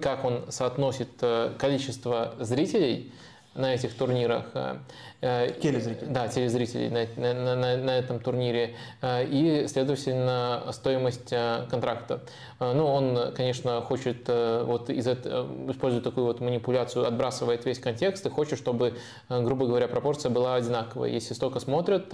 как 0.00 0.24
он 0.24 0.44
соотносит 0.48 1.10
количество 1.58 2.34
зрителей 2.38 3.12
на 3.56 3.74
этих 3.74 3.94
турнирах. 3.94 4.44
Э, 5.22 5.50
телезрителей. 5.62 6.12
Да, 6.12 6.28
телезрителей 6.28 6.90
на, 6.90 7.34
на, 7.34 7.56
на, 7.56 7.76
на 7.78 7.98
этом 7.98 8.20
турнире. 8.20 8.74
Э, 9.00 9.24
и, 9.24 9.66
следовательно, 9.66 10.64
стоимость 10.72 11.32
э, 11.32 11.66
контракта. 11.70 12.20
Ну, 12.58 12.86
он, 12.86 13.34
конечно, 13.34 13.82
хочет, 13.82 14.28
вот 14.28 14.88
из 14.88 15.06
этого, 15.06 15.70
использует 15.70 16.04
такую 16.04 16.24
вот 16.24 16.40
манипуляцию, 16.40 17.06
отбрасывает 17.06 17.66
весь 17.66 17.78
контекст 17.78 18.24
и 18.24 18.30
хочет, 18.30 18.58
чтобы, 18.58 18.94
грубо 19.28 19.66
говоря, 19.66 19.88
пропорция 19.88 20.30
была 20.30 20.54
одинаковая. 20.54 21.10
Если 21.10 21.34
столько 21.34 21.60
смотрят 21.60 22.06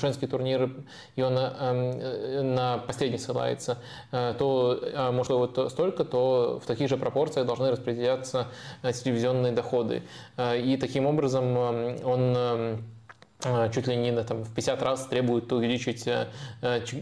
женский 0.00 0.26
турнир, 0.26 0.72
и 1.14 1.22
он 1.22 1.34
на 1.34 2.78
последний 2.84 3.18
ссылается, 3.18 3.78
то, 4.10 5.12
может, 5.12 5.30
вот 5.30 5.70
столько, 5.70 6.04
то 6.04 6.60
в 6.60 6.66
таких 6.66 6.88
же 6.88 6.96
пропорциях 6.96 7.46
должны 7.46 7.70
распределяться 7.70 8.48
телевизионные 8.82 9.52
доходы. 9.52 10.02
И 10.36 10.76
таким 10.80 11.06
образом 11.06 11.56
он 11.56 12.19
он 12.20 12.84
э, 13.44 13.70
чуть 13.72 13.86
ли 13.86 13.96
не 13.96 14.12
там, 14.22 14.44
в 14.44 14.54
50 14.54 14.82
раз 14.82 15.06
требует 15.06 15.52
увеличить 15.52 16.06
э, 16.06 16.28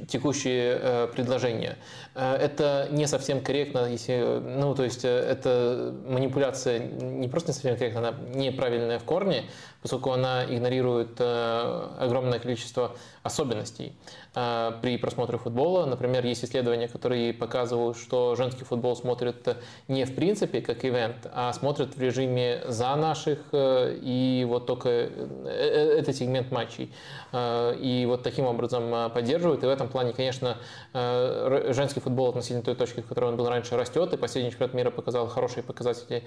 текущие 0.08 0.78
э, 0.80 1.08
предложения. 1.08 1.76
Это 2.14 2.88
не 2.90 3.06
совсем 3.06 3.40
корректно, 3.40 3.90
если, 3.90 4.40
ну, 4.40 4.74
то 4.74 4.84
есть 4.84 5.04
это 5.04 5.94
манипуляция 6.06 6.78
не 6.78 7.28
просто 7.28 7.50
не 7.50 7.54
совсем 7.54 7.76
корректна, 7.76 8.08
она 8.08 8.18
неправильная 8.34 8.98
в 8.98 9.04
корне, 9.04 9.44
поскольку 9.82 10.12
она 10.12 10.44
игнорирует 10.44 11.20
огромное 11.20 12.38
количество 12.38 12.96
особенностей 13.22 13.92
при 14.32 14.98
просмотре 14.98 15.38
футбола. 15.38 15.86
Например, 15.86 16.24
есть 16.24 16.44
исследования, 16.44 16.88
которые 16.88 17.32
показывают, 17.34 17.96
что 17.96 18.34
женский 18.36 18.64
футбол 18.64 18.96
смотрят 18.96 19.56
не 19.88 20.04
в 20.04 20.14
принципе 20.14 20.60
как 20.60 20.84
ивент, 20.84 21.28
а 21.32 21.52
смотрят 21.52 21.96
в 21.96 22.00
режиме 22.00 22.62
за 22.66 22.94
наших, 22.96 23.38
и 23.52 24.44
вот 24.48 24.66
только 24.66 24.88
это 24.88 26.12
сегмент 26.12 26.50
матчей. 26.52 26.92
И 27.34 28.04
вот 28.06 28.22
таким 28.22 28.46
образом 28.46 29.10
поддерживают. 29.10 29.62
И 29.62 29.66
в 29.66 29.70
этом 29.70 29.88
плане, 29.88 30.12
конечно, 30.12 30.56
женский 30.92 32.00
футбол 32.00 32.28
относительно 32.28 32.62
той 32.62 32.74
точки, 32.74 33.00
в 33.00 33.06
которой 33.06 33.26
он 33.26 33.36
был 33.36 33.48
раньше, 33.48 33.76
растет. 33.76 34.12
И 34.12 34.16
последний 34.16 34.50
чемпионат 34.50 34.74
мира 34.74 34.90
показал 34.90 35.26
хорошие 35.28 35.62
показатели, 35.62 36.24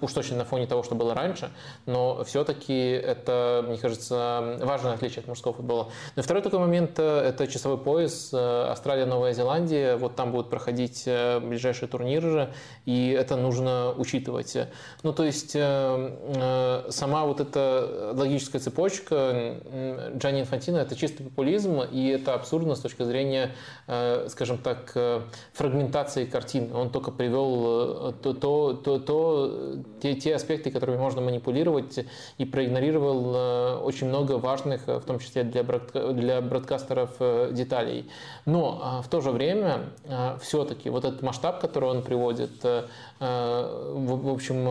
уж 0.00 0.12
точно 0.12 0.36
на 0.36 0.44
фоне 0.44 0.66
того, 0.66 0.82
что 0.82 0.94
было 0.94 1.14
раньше. 1.14 1.50
Но 1.86 2.22
все-таки 2.24 2.69
это, 2.72 3.64
мне 3.66 3.78
кажется, 3.78 4.58
важное 4.60 4.94
отличие 4.94 5.20
от 5.20 5.28
мужского 5.28 5.54
футбола. 5.54 5.90
Но 6.16 6.22
второй 6.22 6.42
такой 6.42 6.58
момент– 6.58 6.98
это 6.98 7.46
часовой 7.46 7.78
пояс. 7.78 8.30
Э, 8.32 8.68
Австралия, 8.70 9.06
Новая 9.06 9.32
Зеландия. 9.32 9.96
Вот 9.96 10.16
там 10.16 10.32
будут 10.32 10.50
проходить 10.50 11.04
э, 11.06 11.40
ближайшие 11.40 11.88
турниры, 11.88 12.52
и 12.84 13.10
это 13.10 13.36
нужно 13.36 13.92
учитывать. 13.96 14.56
Ну, 15.02 15.12
то 15.12 15.24
есть 15.24 15.52
э, 15.54 16.86
сама 16.90 17.24
вот 17.24 17.40
эта 17.40 18.12
логическая 18.14 18.60
цепочка 18.60 19.56
Джанни 20.16 20.40
Инфантино– 20.40 20.76
это 20.78 20.96
чистый 20.96 21.24
популизм, 21.24 21.80
и 21.82 22.08
это 22.08 22.34
абсурдно 22.34 22.74
с 22.74 22.80
точки 22.80 23.02
зрения, 23.02 23.54
скажем 24.28 24.58
так, 24.58 24.96
фрагментации 25.52 26.24
картин. 26.24 26.74
Он 26.74 26.90
только 26.90 27.10
привел 27.10 28.12
то, 28.22 28.32
то, 28.32 28.72
то, 28.74 28.98
то, 28.98 29.76
те, 30.02 30.14
те 30.14 30.34
аспекты, 30.34 30.70
которыми 30.70 30.96
можно 30.96 31.20
манипулировать, 31.20 32.04
и 32.38 32.44
проигнорировал 32.60 33.86
очень 33.86 34.08
много 34.08 34.32
важных, 34.32 34.86
в 34.86 35.00
том 35.00 35.18
числе 35.18 35.44
для, 35.44 35.62
для 35.62 36.42
бродкастеров 36.42 37.10
э, 37.18 37.50
деталей. 37.52 38.10
Но 38.44 39.00
в 39.02 39.08
то 39.08 39.22
же 39.22 39.30
время 39.30 39.86
все-таки 40.42 40.90
вот 40.90 41.06
этот 41.06 41.22
масштаб, 41.22 41.58
который 41.58 41.88
он 41.88 42.02
приводит, 42.02 42.62
э, 42.64 42.84
э, 43.18 43.94
в 43.94 44.28
общем, 44.28 44.68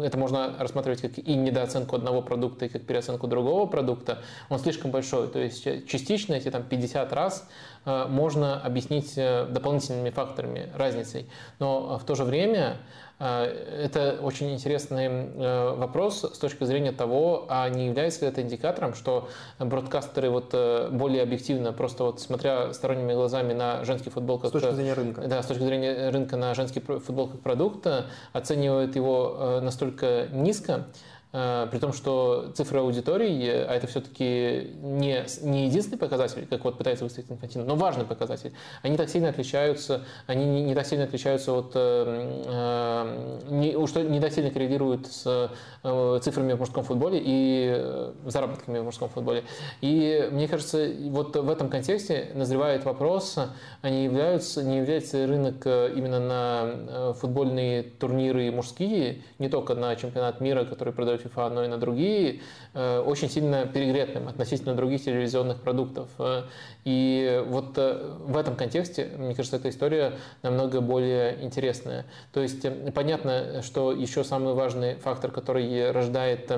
это 0.00 0.16
можно 0.16 0.54
рассматривать 0.58 1.02
как 1.02 1.18
и 1.18 1.34
недооценку 1.34 1.96
одного 1.96 2.22
продукта, 2.22 2.64
и 2.64 2.68
как 2.70 2.86
переоценку 2.86 3.26
другого 3.26 3.66
продукта, 3.66 4.22
он 4.48 4.58
слишком 4.58 4.90
большой. 4.90 5.28
То 5.28 5.38
есть 5.38 5.64
частично 5.86 6.32
эти 6.32 6.50
там 6.50 6.62
50 6.62 7.12
раз 7.12 7.46
можно 7.84 8.60
объяснить 8.60 9.16
дополнительными 9.16 10.10
факторами, 10.10 10.70
разницей. 10.76 11.26
Но 11.58 11.98
в 11.98 12.04
то 12.04 12.14
же 12.14 12.24
время 12.24 12.76
это 13.18 14.18
очень 14.20 14.52
интересный 14.52 15.06
э, 15.06 15.74
вопрос 15.76 16.22
с 16.22 16.38
точки 16.38 16.64
зрения 16.64 16.92
того, 16.92 17.46
а 17.48 17.68
не 17.68 17.86
является 17.86 18.22
ли 18.22 18.28
это 18.28 18.42
индикатором, 18.42 18.94
что 18.94 19.28
бродкастеры 19.58 20.30
вот 20.30 20.50
э, 20.52 20.88
более 20.90 21.22
объективно, 21.22 21.72
просто 21.72 22.04
вот 22.04 22.20
смотря 22.20 22.72
сторонними 22.72 23.12
глазами 23.12 23.52
на 23.52 23.84
женский 23.84 24.10
футбол 24.10 24.38
как... 24.38 24.50
С 24.50 24.52
точки 24.52 24.74
зрения 24.74 24.94
рынка. 24.94 25.22
Да, 25.22 25.42
с 25.42 25.46
точки 25.46 25.62
зрения 25.62 26.10
рынка 26.10 26.36
на 26.36 26.54
женский 26.54 26.80
футбол 26.80 27.28
как 27.28 27.40
продукт, 27.40 27.86
оценивают 28.32 28.96
его 28.96 29.36
э, 29.38 29.60
настолько 29.60 30.28
низко, 30.32 30.86
Э, 30.86 31.11
при 31.32 31.78
том, 31.78 31.94
что 31.94 32.52
цифры 32.54 32.80
аудитории, 32.80 33.48
а 33.48 33.74
это 33.74 33.86
все-таки 33.86 34.70
не, 34.82 35.24
не 35.40 35.66
единственный 35.66 35.96
показатель, 35.96 36.46
как 36.46 36.62
вот 36.64 36.76
пытается 36.76 37.04
выставить 37.04 37.30
Инфантино, 37.30 37.64
но 37.64 37.74
важный 37.74 38.04
показатель, 38.04 38.52
они 38.82 38.98
так 38.98 39.08
сильно 39.08 39.30
отличаются, 39.30 40.04
они 40.26 40.44
не, 40.44 40.62
не 40.62 40.74
так 40.74 40.86
сильно 40.86 41.04
отличаются 41.04 41.52
от, 41.52 41.72
э, 41.74 42.42
э 42.46 43.42
не, 43.50 43.76
уж 43.76 43.94
не 43.94 44.20
так 44.20 44.32
сильно 44.32 44.50
коррелируют 44.50 45.06
с 45.06 45.50
э, 45.82 46.18
цифрами 46.22 46.52
в 46.52 46.58
мужском 46.58 46.84
футболе 46.84 47.20
и 47.24 47.72
э, 47.74 48.12
заработками 48.26 48.78
в 48.78 48.84
мужском 48.84 49.08
футболе. 49.08 49.44
И 49.80 50.28
мне 50.30 50.48
кажется, 50.48 50.86
вот 51.08 51.34
в 51.34 51.50
этом 51.50 51.70
контексте 51.70 52.30
назревает 52.34 52.84
вопрос, 52.84 53.38
а 53.80 53.88
являются, 53.88 54.62
не 54.62 54.78
является 54.78 55.26
рынок 55.26 55.66
именно 55.66 56.20
на 56.20 57.12
футбольные 57.14 57.82
турниры 57.82 58.50
мужские, 58.50 59.22
не 59.38 59.48
только 59.48 59.74
на 59.74 59.96
чемпионат 59.96 60.40
мира, 60.40 60.64
который 60.64 60.92
продает 60.92 61.21
Но 61.36 61.64
и 61.64 61.68
на 61.68 61.78
другие, 61.78 62.40
э, 62.74 62.98
очень 63.00 63.28
сильно 63.28 63.66
перегретым 63.66 64.28
относительно 64.28 64.74
других 64.74 65.04
телевизионных 65.04 65.60
продуктов. 65.60 66.08
Э, 66.18 66.44
и 66.84 67.42
вот 67.46 67.76
э, 67.76 68.16
в 68.20 68.36
этом 68.36 68.56
контексте, 68.56 69.10
мне 69.18 69.34
кажется, 69.34 69.56
эта 69.56 69.68
история 69.68 70.14
намного 70.42 70.80
более 70.80 71.42
интересная. 71.42 72.04
То 72.32 72.40
есть 72.40 72.66
понятно, 72.94 73.62
что 73.62 73.92
еще 73.92 74.24
самый 74.24 74.54
важный 74.54 74.94
фактор, 74.96 75.30
который 75.30 75.90
рождает 75.90 76.50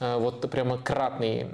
вот 0.00 0.50
прямо 0.50 0.78
кратный 0.78 1.46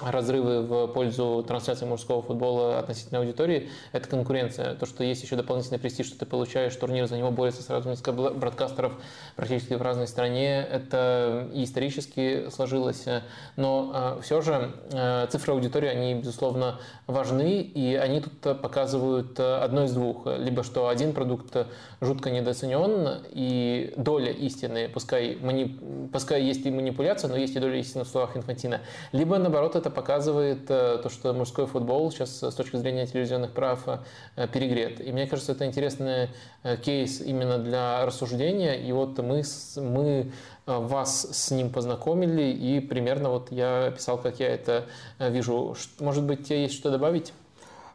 разрывы 0.00 0.62
в 0.62 0.88
пользу 0.88 1.44
трансляции 1.46 1.84
мужского 1.84 2.20
футбола 2.20 2.78
относительно 2.78 3.20
аудитории, 3.20 3.68
это 3.92 4.08
конкуренция. 4.08 4.74
То, 4.74 4.86
что 4.86 5.04
есть 5.04 5.22
еще 5.22 5.36
дополнительный 5.36 5.78
престиж, 5.78 6.06
что 6.06 6.18
ты 6.18 6.26
получаешь 6.26 6.74
турнир, 6.74 7.06
за 7.06 7.16
него 7.16 7.30
борются 7.30 7.62
сразу 7.62 7.88
несколько 7.88 8.12
бродкастеров 8.12 8.92
практически 9.36 9.74
в 9.74 9.82
разной 9.82 10.08
стране, 10.08 10.66
это 10.68 11.48
и 11.52 11.62
исторически 11.62 12.50
сложилось. 12.50 13.04
Но 13.56 13.92
а, 13.94 14.20
все 14.20 14.40
же 14.40 14.72
а, 14.92 15.28
цифры 15.28 15.52
аудитории, 15.52 15.88
они, 15.88 16.14
безусловно, 16.14 16.80
важны, 17.06 17.60
и 17.60 17.94
они 17.94 18.20
тут 18.20 18.60
показывают 18.60 19.38
одно 19.38 19.84
из 19.84 19.92
двух. 19.92 20.26
Либо 20.26 20.64
что 20.64 20.88
один 20.88 21.12
продукт 21.12 21.56
жутко 22.00 22.30
недооценен, 22.30 23.24
и 23.30 23.94
доля 23.96 24.32
истины, 24.32 24.88
пускай, 24.88 25.38
мани... 25.40 25.78
пускай 26.12 26.42
есть 26.42 26.66
и 26.66 26.70
манипуляция, 26.70 27.28
но 27.28 27.36
есть 27.36 27.54
и 27.54 27.60
доля 27.60 27.76
истины 27.78 28.04
в 28.04 28.08
словах 28.08 28.36
Инфантина. 28.36 28.80
Либо, 29.12 29.38
наоборот, 29.38 29.76
это 29.84 29.90
показывает 29.90 30.70
э, 30.70 30.98
то, 31.02 31.10
что 31.10 31.34
мужской 31.34 31.66
футбол 31.66 32.10
сейчас 32.10 32.42
с 32.42 32.54
точки 32.54 32.76
зрения 32.76 33.06
телевизионных 33.06 33.52
прав 33.52 33.86
э, 33.86 34.48
перегрет. 34.48 34.98
И 35.06 35.12
мне 35.12 35.26
кажется, 35.26 35.52
это 35.52 35.66
интересный 35.66 36.30
э, 36.62 36.78
кейс 36.78 37.20
именно 37.20 37.58
для 37.58 38.06
рассуждения. 38.06 38.74
И 38.74 38.90
вот 38.92 39.18
мы, 39.18 39.42
мы 39.76 40.32
вас 40.64 41.28
с 41.30 41.50
ним 41.50 41.70
познакомили, 41.70 42.44
и 42.44 42.80
примерно 42.80 43.28
вот 43.28 43.52
я 43.52 43.88
описал, 43.88 44.16
как 44.16 44.40
я 44.40 44.48
это 44.48 44.86
вижу. 45.18 45.76
Может 46.00 46.24
быть, 46.24 46.48
тебе 46.48 46.62
есть 46.62 46.74
что 46.74 46.90
добавить? 46.90 47.34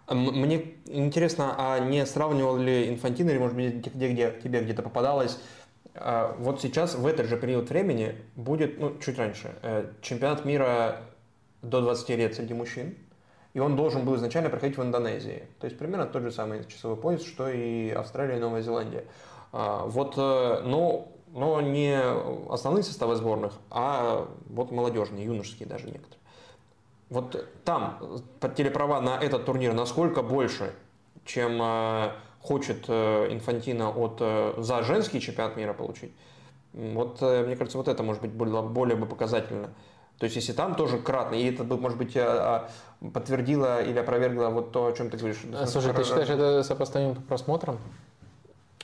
Мне 0.07 0.75
интересно, 0.85 1.55
а 1.57 1.79
не 1.79 2.05
сравнивал 2.05 2.57
ли 2.57 2.89
Инфантино, 2.89 3.31
или, 3.31 3.39
может 3.39 3.55
быть, 3.55 3.87
где, 3.87 4.09
где 4.09 4.39
тебе 4.43 4.61
где-то 4.61 4.83
попадалось 4.83 5.39
вот 6.37 6.61
сейчас, 6.61 6.95
в 6.95 7.05
этот 7.05 7.25
же 7.25 7.37
период 7.37 7.69
времени, 7.69 8.15
будет, 8.35 8.79
ну, 8.79 8.95
чуть 9.03 9.17
раньше, 9.17 9.51
э, 9.61 9.91
чемпионат 10.01 10.45
мира 10.45 11.01
до 11.61 11.81
20 11.81 12.09
лет 12.09 12.35
среди 12.35 12.53
мужчин. 12.53 12.95
И 13.53 13.59
он 13.59 13.75
должен 13.75 14.05
был 14.05 14.15
изначально 14.15 14.49
проходить 14.49 14.77
в 14.77 14.83
Индонезии. 14.83 15.43
То 15.59 15.65
есть 15.65 15.77
примерно 15.77 16.05
тот 16.05 16.21
же 16.21 16.31
самый 16.31 16.65
часовой 16.65 16.97
пояс, 16.97 17.23
что 17.23 17.49
и 17.49 17.89
Австралия 17.89 18.37
и 18.37 18.39
Новая 18.39 18.61
Зеландия. 18.61 19.05
А, 19.51 19.85
вот, 19.85 20.13
э, 20.17 20.61
но, 20.63 21.11
но 21.31 21.59
не 21.61 21.99
основные 22.51 22.83
составы 22.83 23.15
сборных, 23.15 23.53
а 23.71 24.27
вот 24.47 24.71
молодежные, 24.71 25.25
юношеские 25.25 25.67
даже 25.67 25.87
некоторые. 25.87 26.19
Вот 27.09 27.47
там 27.65 27.97
телеправа 28.55 29.01
на 29.01 29.17
этот 29.17 29.45
турнир 29.45 29.73
насколько 29.73 30.21
больше, 30.21 30.71
чем 31.25 31.59
э, 31.59 32.11
хочет 32.39 32.85
э, 32.87 33.33
Инфантина 33.33 33.89
от, 33.89 34.21
за 34.63 34.83
женский 34.83 35.19
чемпионат 35.19 35.57
мира 35.57 35.73
получить? 35.73 36.13
Вот, 36.71 37.19
мне 37.21 37.55
кажется, 37.55 37.79
вот 37.79 37.87
это 37.87 38.03
может 38.03 38.21
быть 38.21 38.31
более, 38.31 38.61
более 38.61 38.95
бы 38.95 39.07
показательно. 39.07 39.71
То 40.19 40.25
есть, 40.25 40.35
если 40.35 40.51
там 40.51 40.75
тоже 40.75 40.99
кратно, 40.99 41.35
и 41.35 41.49
это, 41.49 41.63
может 41.63 41.97
быть, 41.97 42.15
а, 42.17 42.69
а, 43.01 43.09
подтвердило 43.09 43.81
или 43.81 43.97
опровергло 43.97 44.49
вот 44.49 44.73
то, 44.73 44.87
о 44.87 44.91
чем 44.91 45.09
ты 45.09 45.17
говоришь. 45.17 45.39
Слушай, 45.65 45.93
ты 45.93 46.03
считаешь, 46.03 46.29
это 46.29 46.61
сопоставимо 46.63 47.15
по 47.15 47.21
просмотрам? 47.21 47.79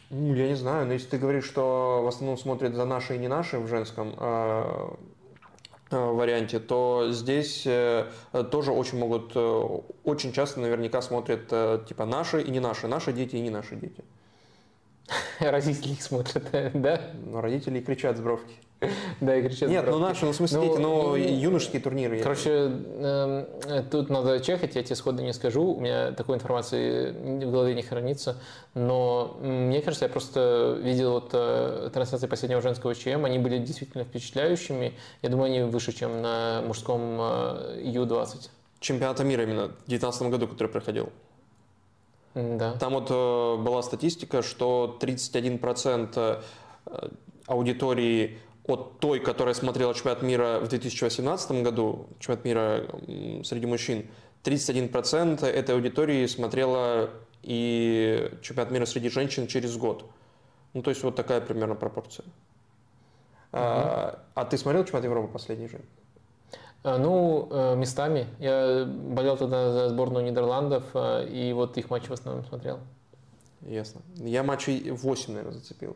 Ну, 0.10 0.34
я 0.34 0.48
не 0.48 0.56
знаю, 0.56 0.88
но 0.88 0.94
если 0.94 1.10
ты 1.10 1.18
говоришь, 1.18 1.46
что 1.46 2.02
в 2.04 2.08
основном 2.08 2.38
смотрят 2.38 2.74
за 2.74 2.86
наши 2.86 3.16
и 3.16 3.18
не 3.18 3.28
наши 3.28 3.60
в 3.60 3.68
женском 3.68 4.16
э, 4.18 4.90
э, 5.92 5.98
варианте, 5.98 6.60
то 6.60 7.12
здесь 7.12 7.64
э, 7.66 8.06
тоже 8.50 8.72
очень 8.72 8.98
могут, 9.00 9.34
э, 9.36 9.64
очень 10.06 10.32
часто 10.32 10.62
наверняка 10.62 11.02
смотрят 11.02 11.48
э, 11.52 11.84
типа 11.86 12.06
наши 12.06 12.42
и 12.42 12.50
не 12.50 12.62
наши, 12.62 12.88
наши 12.88 13.12
дети 13.12 13.36
и 13.36 13.42
не 13.42 13.50
наши 13.50 13.76
дети. 13.76 14.06
Родители 15.40 15.94
их 15.94 16.02
смотрят, 16.02 16.48
да? 16.74 17.02
Но 17.26 17.42
родители 17.42 17.82
кричат 17.82 18.18
с 18.18 18.22
бровки. 18.22 18.56
Да, 19.22 19.36
и 19.36 19.42
кричат. 19.42 19.70
Нет, 19.70 19.86
ну 19.88 20.00
наши, 20.00 20.26
ну 20.26 20.32
в 20.32 20.36
смысле 20.36 20.62
дети, 20.62 20.78
ну 20.78 21.16
юношеские 21.16 21.82
турниры. 21.82 22.22
Короче, 22.22 22.50
эм, 22.50 23.46
тут 23.90 24.10
надо 24.10 24.40
чекать, 24.40 24.76
я 24.76 24.84
тебе 24.84 24.96
сходу 24.96 25.24
не 25.24 25.34
скажу, 25.34 25.64
у 25.64 25.80
меня 25.80 26.12
такой 26.12 26.36
информации 26.36 27.12
в 27.12 27.52
голове 27.52 27.74
не 27.74 27.82
хранится, 27.82 28.38
но 28.74 29.38
мне 29.42 29.82
кажется, 29.82 30.06
я 30.06 30.10
просто 30.10 30.78
видел 30.82 31.14
вот 31.14 31.30
э, 31.34 31.90
трансляции 31.94 32.28
последнего 32.28 32.62
женского 32.62 32.94
ЧМ, 32.94 33.26
они 33.26 33.40
были 33.40 33.58
действительно 33.58 34.04
впечатляющими, 34.04 34.94
я 35.22 35.30
думаю, 35.30 35.46
они 35.46 35.62
выше, 35.62 35.94
чем 35.94 36.22
на 36.22 36.62
мужском 36.66 37.18
э, 37.20 37.82
Ю-20. 37.84 38.50
Чемпионата 38.80 39.24
мира 39.24 39.44
именно 39.44 39.68
в 39.68 39.88
2019 39.88 40.22
году, 40.24 40.48
который 40.48 40.68
проходил. 40.68 41.10
Да. 42.36 42.74
Там 42.74 42.94
вот 42.94 43.08
э, 43.10 43.64
была 43.64 43.82
статистика, 43.82 44.42
что 44.42 44.98
31% 45.00 46.44
аудитории 47.48 48.40
от 48.68 49.00
той, 49.00 49.20
которая 49.20 49.54
смотрела 49.54 49.94
чемпионат 49.94 50.22
мира 50.24 50.60
в 50.60 50.68
2018 50.68 51.64
году, 51.64 52.08
чемпионат 52.20 52.46
мира 52.46 53.44
среди 53.44 53.66
мужчин, 53.66 54.08
31% 54.44 55.46
этой 55.46 55.76
аудитории 55.76 56.26
смотрела 56.28 57.10
и 57.44 58.32
чемпионат 58.42 58.72
мира 58.72 58.86
среди 58.86 59.10
женщин 59.10 59.48
через 59.48 59.78
год. 59.78 60.06
Ну, 60.74 60.82
то 60.82 60.90
есть 60.90 61.04
вот 61.04 61.16
такая 61.16 61.42
примерно 61.42 61.76
пропорция. 61.76 62.26
Uh-huh. 62.26 63.60
А, 63.62 64.20
а 64.34 64.46
ты 64.46 64.58
смотрел 64.58 64.84
чемпионат 64.84 65.06
Европы 65.06 65.32
последний 65.32 65.68
же? 65.68 65.80
А, 66.84 66.98
ну, 66.98 67.48
э, 67.50 67.76
местами. 67.76 68.28
Я 68.40 68.86
болел 68.86 69.38
тогда 69.38 69.72
за 69.72 69.90
сборную 69.90 70.26
Нидерландов, 70.26 70.84
э, 70.94 71.28
и 71.30 71.54
вот 71.54 71.78
их 71.78 71.90
матчи 71.90 72.08
в 72.08 72.12
основном 72.12 72.46
смотрел. 72.46 72.80
Ясно. 73.62 74.02
Я 74.18 74.44
матчей 74.44 74.92
8, 74.92 75.34
наверное, 75.34 75.54
зацепил 75.54 75.96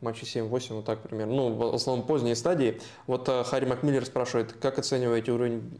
матче 0.00 0.24
7-8, 0.24 0.74
вот 0.74 0.84
так 0.84 1.00
примерно. 1.00 1.34
Ну, 1.34 1.54
в 1.54 1.74
основном 1.74 2.06
поздние 2.06 2.34
стадии. 2.34 2.80
Вот 3.06 3.28
э, 3.28 3.44
Харри 3.44 3.66
Макмиллер 3.66 4.04
спрашивает, 4.04 4.52
как 4.52 4.78
оцениваете 4.78 5.32
уровень 5.32 5.78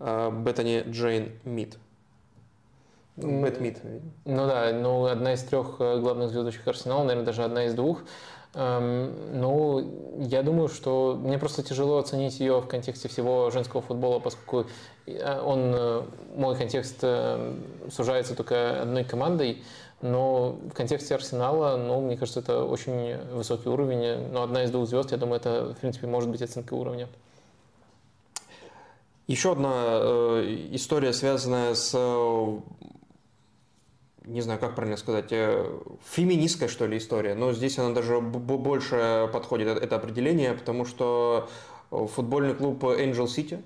э, 0.00 0.30
Беттани 0.30 0.84
Джейн 0.88 1.32
Мид? 1.44 1.78
Бет 3.16 3.60
Мид. 3.60 3.80
Ну 4.24 4.46
да, 4.46 4.72
ну 4.72 5.06
одна 5.06 5.34
из 5.34 5.42
трех 5.42 5.76
э, 5.80 6.00
главных 6.00 6.30
звездочек 6.30 6.66
Арсенала, 6.66 7.04
наверное, 7.04 7.26
даже 7.26 7.44
одна 7.44 7.66
из 7.66 7.74
двух. 7.74 8.02
Эм, 8.56 9.40
ну, 9.40 10.16
я 10.20 10.44
думаю, 10.44 10.68
что 10.68 11.18
мне 11.20 11.38
просто 11.38 11.64
тяжело 11.64 11.98
оценить 11.98 12.38
ее 12.38 12.60
в 12.60 12.68
контексте 12.68 13.08
всего 13.08 13.50
женского 13.50 13.82
футбола, 13.82 14.20
поскольку 14.20 14.70
он, 15.44 16.04
мой 16.36 16.56
контекст 16.56 17.04
сужается 17.90 18.36
только 18.36 18.82
одной 18.82 19.02
командой. 19.02 19.64
Но 20.04 20.58
в 20.70 20.74
контексте 20.74 21.14
Арсенала, 21.14 21.78
ну, 21.78 22.02
мне 22.02 22.18
кажется, 22.18 22.40
это 22.40 22.62
очень 22.62 23.16
высокий 23.32 23.70
уровень. 23.70 24.28
Но 24.32 24.42
одна 24.42 24.64
из 24.64 24.70
двух 24.70 24.86
звезд, 24.86 25.12
я 25.12 25.16
думаю, 25.16 25.40
это, 25.40 25.72
в 25.72 25.80
принципе, 25.80 26.06
может 26.06 26.28
быть 26.28 26.42
оценка 26.42 26.74
уровня. 26.74 27.08
Еще 29.28 29.52
одна 29.52 29.72
э, 29.72 30.68
история, 30.72 31.14
связанная 31.14 31.74
с, 31.74 31.92
э, 31.94 32.60
не 34.26 34.42
знаю, 34.42 34.60
как 34.60 34.74
правильно 34.74 34.98
сказать, 34.98 35.28
э, 35.32 35.74
феминистская, 36.04 36.68
что 36.68 36.86
ли, 36.86 36.98
история. 36.98 37.34
Но 37.34 37.54
здесь 37.54 37.78
она 37.78 37.94
даже 37.94 38.20
больше 38.20 39.30
подходит, 39.32 39.68
это 39.68 39.96
определение, 39.96 40.52
потому 40.52 40.84
что 40.84 41.48
футбольный 41.88 42.54
клуб 42.54 42.84
Angel 42.84 43.24
City, 43.24 43.62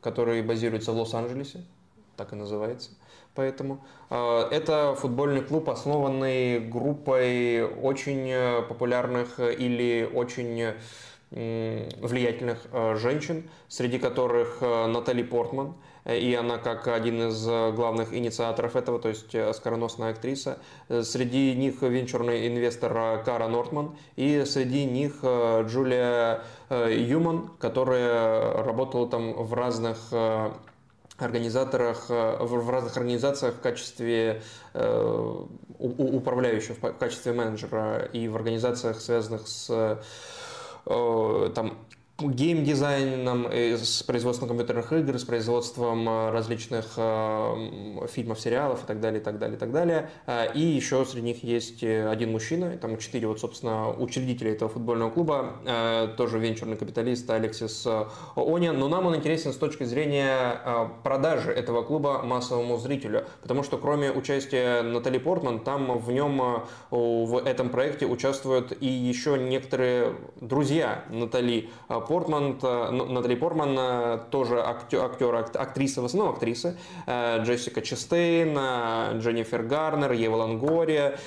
который 0.00 0.42
базируется 0.42 0.90
в 0.90 0.96
Лос-Анджелесе, 0.96 1.62
так 2.16 2.32
и 2.32 2.34
называется– 2.34 2.90
Поэтому 3.36 3.84
а, 4.10 4.48
это 4.50 4.96
футбольный 4.98 5.42
клуб, 5.42 5.68
основанный 5.68 6.58
группой 6.58 7.62
очень 7.62 8.28
э, 8.30 8.62
популярных 8.62 9.38
или 9.38 10.08
очень 10.12 10.74
влиятельных 11.30 12.66
э, 12.70 12.94
женщин, 12.96 13.50
среди 13.66 13.98
которых 13.98 14.58
э, 14.60 14.86
Натали 14.86 15.24
Портман, 15.24 15.74
и 16.04 16.34
она 16.34 16.56
как 16.56 16.86
один 16.86 17.30
из 17.30 17.44
главных 17.44 18.14
инициаторов 18.14 18.76
этого, 18.76 19.00
то 19.00 19.08
есть 19.08 19.34
скороносная 19.56 20.12
актриса. 20.12 20.60
Среди 20.88 21.52
них 21.56 21.82
венчурный 21.82 22.46
инвестор 22.46 23.24
Кара 23.24 23.48
Нортман 23.48 23.96
и 24.14 24.44
среди 24.46 24.84
них 24.84 25.24
Джулия 25.24 26.44
Юман, 26.70 27.50
которая 27.58 28.62
работала 28.62 29.08
там 29.08 29.32
в 29.32 29.52
разных 29.52 29.98
организаторах, 31.24 32.06
э, 32.08 32.36
в 32.40 32.70
разных 32.70 32.96
организациях 32.96 33.54
в 33.54 33.60
качестве 33.60 34.42
э, 34.74 35.44
управляющего, 35.78 36.74
в 36.74 36.98
качестве 36.98 37.32
менеджера 37.32 38.02
и 38.12 38.28
в 38.28 38.36
организациях, 38.36 39.00
связанных 39.00 39.48
с 39.48 40.00
э, 40.86 41.50
там, 41.54 41.78
геймдизайном, 42.18 43.46
э, 43.46 43.76
с 43.76 44.02
производством 44.02 44.48
компьютерных 44.48 44.90
игр, 44.92 45.18
с 45.18 45.24
производством 45.24 46.08
э, 46.08 46.30
различных 46.30 46.94
э, 46.96 48.06
фильмов, 48.10 48.40
сериалов 48.40 48.84
и 48.84 48.86
так 48.86 49.00
далее, 49.00 49.20
и 49.20 49.24
так 49.24 49.38
далее, 49.38 49.56
и 49.56 49.58
так 49.58 49.70
далее. 49.70 50.10
И 50.54 50.60
еще 50.60 51.04
среди 51.04 51.26
них 51.26 51.44
есть 51.44 51.82
один 51.82 52.32
мужчина, 52.32 52.76
там 52.78 52.96
четыре, 52.98 53.26
вот, 53.26 53.40
собственно, 53.40 53.90
учредителя 53.90 54.52
этого 54.52 54.70
футбольного 54.70 55.10
клуба, 55.10 56.14
тоже 56.16 56.38
венчурный 56.38 56.76
капиталист 56.76 57.28
Алексис 57.30 57.86
Оня, 58.34 58.72
но 58.72 58.88
нам 58.88 59.06
он 59.06 59.16
интересен 59.16 59.52
с 59.52 59.56
точки 59.56 59.84
зрения 59.84 60.90
продажи 61.02 61.50
этого 61.50 61.82
клуба 61.82 62.22
массовому 62.22 62.78
зрителю, 62.78 63.24
потому 63.42 63.62
что 63.62 63.78
кроме 63.78 64.10
участия 64.10 64.82
Натали 64.82 65.18
Портман, 65.18 65.60
там 65.60 65.98
в 65.98 66.10
нем, 66.12 66.62
в 66.90 67.42
этом 67.44 67.70
проекте 67.70 68.06
участвуют 68.06 68.76
и 68.80 68.86
еще 68.86 69.38
некоторые 69.38 70.14
друзья 70.40 71.04
Натали 71.10 71.70
Портман, 72.06 72.58
ну, 72.62 73.06
Натали 73.06 73.34
Портман 73.34 73.76
э, 73.78 74.18
тоже 74.30 74.62
актер, 74.62 75.34
актриса, 75.34 76.02
в 76.02 76.04
основном 76.04 76.34
актрисы. 76.34 76.76
Э, 77.06 77.42
Джессика 77.42 77.82
Честейн, 77.82 78.56
э, 78.58 79.18
Дженнифер 79.18 79.62
Гарнер, 79.62 80.12
Ева 80.12 80.36
Лангория. 80.36 81.18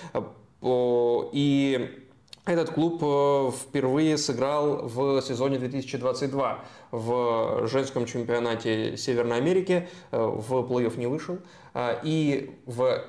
И 0.62 2.06
этот 2.46 2.72
клуб 2.72 3.02
впервые 3.56 4.18
сыграл 4.18 4.88
в 4.88 5.22
сезоне 5.22 5.58
2022 5.58 6.60
в 6.92 7.68
женском 7.68 8.06
чемпионате 8.06 8.98
Северной 8.98 9.38
Америки, 9.38 9.88
в 10.12 10.54
плей-офф 10.54 10.98
не 10.98 11.08
вышел. 11.08 11.38
И 12.04 12.54
в 12.66 13.04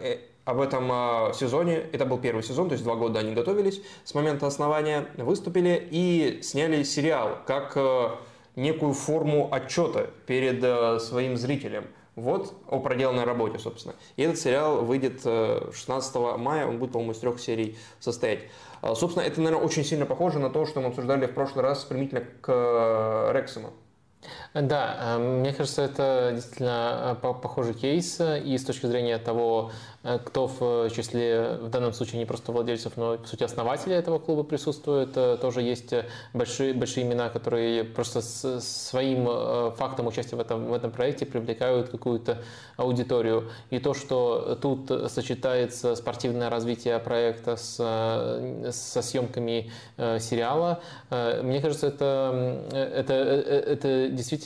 об 0.50 0.60
этом 0.60 0.90
а, 0.90 1.32
сезоне, 1.32 1.76
это 1.92 2.04
был 2.04 2.18
первый 2.18 2.42
сезон, 2.42 2.68
то 2.68 2.72
есть 2.72 2.82
два 2.82 2.96
года 2.96 3.20
они 3.20 3.32
готовились 3.34 3.80
с 4.02 4.14
момента 4.14 4.48
основания, 4.48 5.06
выступили 5.16 5.86
и 5.90 6.40
сняли 6.42 6.82
сериал 6.82 7.38
как 7.46 7.72
э, 7.76 8.08
некую 8.56 8.92
форму 8.92 9.48
отчета 9.52 10.08
перед 10.26 10.62
э, 10.64 10.98
своим 10.98 11.36
зрителем. 11.36 11.84
Вот 12.16 12.52
о 12.66 12.80
проделанной 12.80 13.22
работе, 13.22 13.60
собственно. 13.60 13.94
И 14.16 14.22
этот 14.22 14.40
сериал 14.40 14.84
выйдет 14.84 15.22
16 15.22 16.16
э, 16.16 16.36
мая, 16.36 16.66
он 16.66 16.78
будет, 16.78 16.92
по-моему, 16.92 17.12
из 17.12 17.18
трех 17.18 17.38
серий 17.38 17.78
состоять. 18.00 18.40
А, 18.82 18.96
собственно, 18.96 19.22
это, 19.22 19.40
наверное, 19.40 19.64
очень 19.64 19.84
сильно 19.84 20.04
похоже 20.04 20.40
на 20.40 20.50
то, 20.50 20.66
что 20.66 20.80
мы 20.80 20.88
обсуждали 20.88 21.26
в 21.26 21.34
прошлый 21.34 21.62
раз 21.62 21.84
применительно 21.84 22.24
к 22.40 23.30
Рексому. 23.32 23.70
Да, 24.54 24.96
э, 25.00 25.18
мне 25.18 25.52
кажется, 25.52 25.82
это 25.82 26.32
действительно 26.34 27.16
э, 27.22 27.32
похожий 27.34 27.74
кейс, 27.74 28.20
и 28.20 28.58
с 28.58 28.64
точки 28.64 28.86
зрения 28.86 29.18
того, 29.18 29.70
Э, 30.02 30.18
кто 30.18 30.46
в 30.46 30.90
числе, 30.90 31.58
в 31.60 31.68
данном 31.68 31.92
случае 31.92 32.20
не 32.20 32.24
просто 32.24 32.52
владельцев, 32.52 32.96
но 32.96 33.18
по 33.18 33.26
сути 33.26 33.44
основателей 33.44 33.96
этого 33.96 34.18
клуба 34.18 34.44
присутствует. 34.44 35.14
Э, 35.16 35.36
тоже 35.38 35.60
есть 35.60 35.92
э, 35.92 36.06
большие, 36.32 36.72
большие 36.72 37.06
имена, 37.06 37.28
которые 37.28 37.84
просто 37.84 38.22
с 38.22 38.60
своим 38.60 39.26
фактом 39.76 40.06
участия 40.06 40.36
в 40.36 40.40
этом, 40.40 40.66
в 40.66 40.72
этом 40.72 40.90
проекте 40.90 41.26
привлекают 41.26 41.90
какую-то 41.90 42.38
аудиторию. 42.76 43.50
И 43.68 43.78
то, 43.78 43.92
что 43.92 44.58
тут 44.60 44.90
сочетается 45.10 45.94
спортивное 45.96 46.48
развитие 46.48 46.98
проекта 46.98 47.56
с, 47.56 47.76
со 48.72 49.02
съемками 49.02 49.70
сериала, 49.96 50.80
мне 51.10 51.60
кажется, 51.60 51.88
это, 51.88 52.62
это, 52.72 53.14
это 53.14 54.08
действительно 54.08 54.39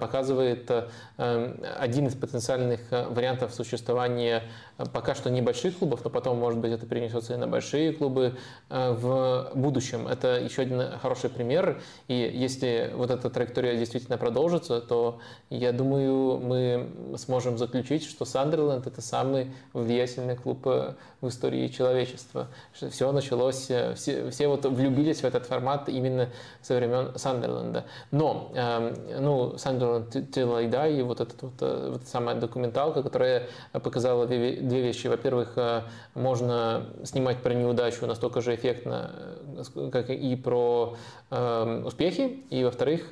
показывает 0.00 0.70
один 1.16 2.06
из 2.06 2.14
потенциальных 2.14 2.80
вариантов 2.90 3.54
существования 3.54 4.42
пока 4.76 5.14
что 5.14 5.30
небольших 5.30 5.78
клубов, 5.78 6.00
но 6.04 6.10
потом, 6.10 6.38
может 6.38 6.58
быть, 6.58 6.72
это 6.72 6.86
перенесется 6.86 7.34
и 7.34 7.36
на 7.36 7.46
большие 7.46 7.92
клубы 7.92 8.34
э, 8.70 8.92
в 8.92 9.52
будущем. 9.54 10.08
Это 10.08 10.40
еще 10.40 10.62
один 10.62 10.98
хороший 11.00 11.30
пример. 11.30 11.80
И 12.08 12.14
если 12.14 12.92
вот 12.94 13.10
эта 13.10 13.30
траектория 13.30 13.76
действительно 13.76 14.18
продолжится, 14.18 14.80
то 14.80 15.20
я 15.48 15.72
думаю, 15.72 16.38
мы 16.38 16.88
сможем 17.16 17.56
заключить, 17.56 18.04
что 18.04 18.24
Сандерленд– 18.24 18.86
это 18.88 19.00
самый 19.00 19.52
влиятельный 19.72 20.36
клуб 20.36 20.66
э, 20.66 20.94
в 21.20 21.28
истории 21.28 21.68
человечества. 21.68 22.48
Все 22.72 23.12
началось, 23.12 23.70
э, 23.70 23.94
все, 23.94 24.30
все 24.30 24.48
вот 24.48 24.64
влюбились 24.66 25.20
в 25.20 25.24
этот 25.24 25.46
формат 25.46 25.88
именно 25.88 26.30
со 26.62 26.74
времен 26.74 27.12
Сандерленда. 27.16 27.84
Но, 28.10 28.52
ну, 29.20 29.56
Сандерленд 29.56 30.32
Тилайда 30.32 30.88
и 30.88 31.02
вот 31.02 31.20
эта 31.20 31.34
вот, 31.40 31.54
вот 31.60 32.02
самая 32.06 32.34
документалка, 32.34 33.02
которая 33.02 33.46
показала 33.72 34.26
две 34.68 34.82
вещи. 34.82 35.06
Во-первых, 35.06 35.52
э, 35.56 35.82
можно 36.14 36.86
снимать 37.04 37.38
про 37.38 37.54
неудачу 37.54 38.06
настолько 38.06 38.40
же 38.40 38.54
эффектно, 38.54 39.10
э, 39.74 39.90
как 39.90 40.10
и 40.10 40.36
про 40.36 40.96
э, 41.30 41.82
успехи. 41.84 42.44
И, 42.50 42.64
во-вторых, 42.64 43.10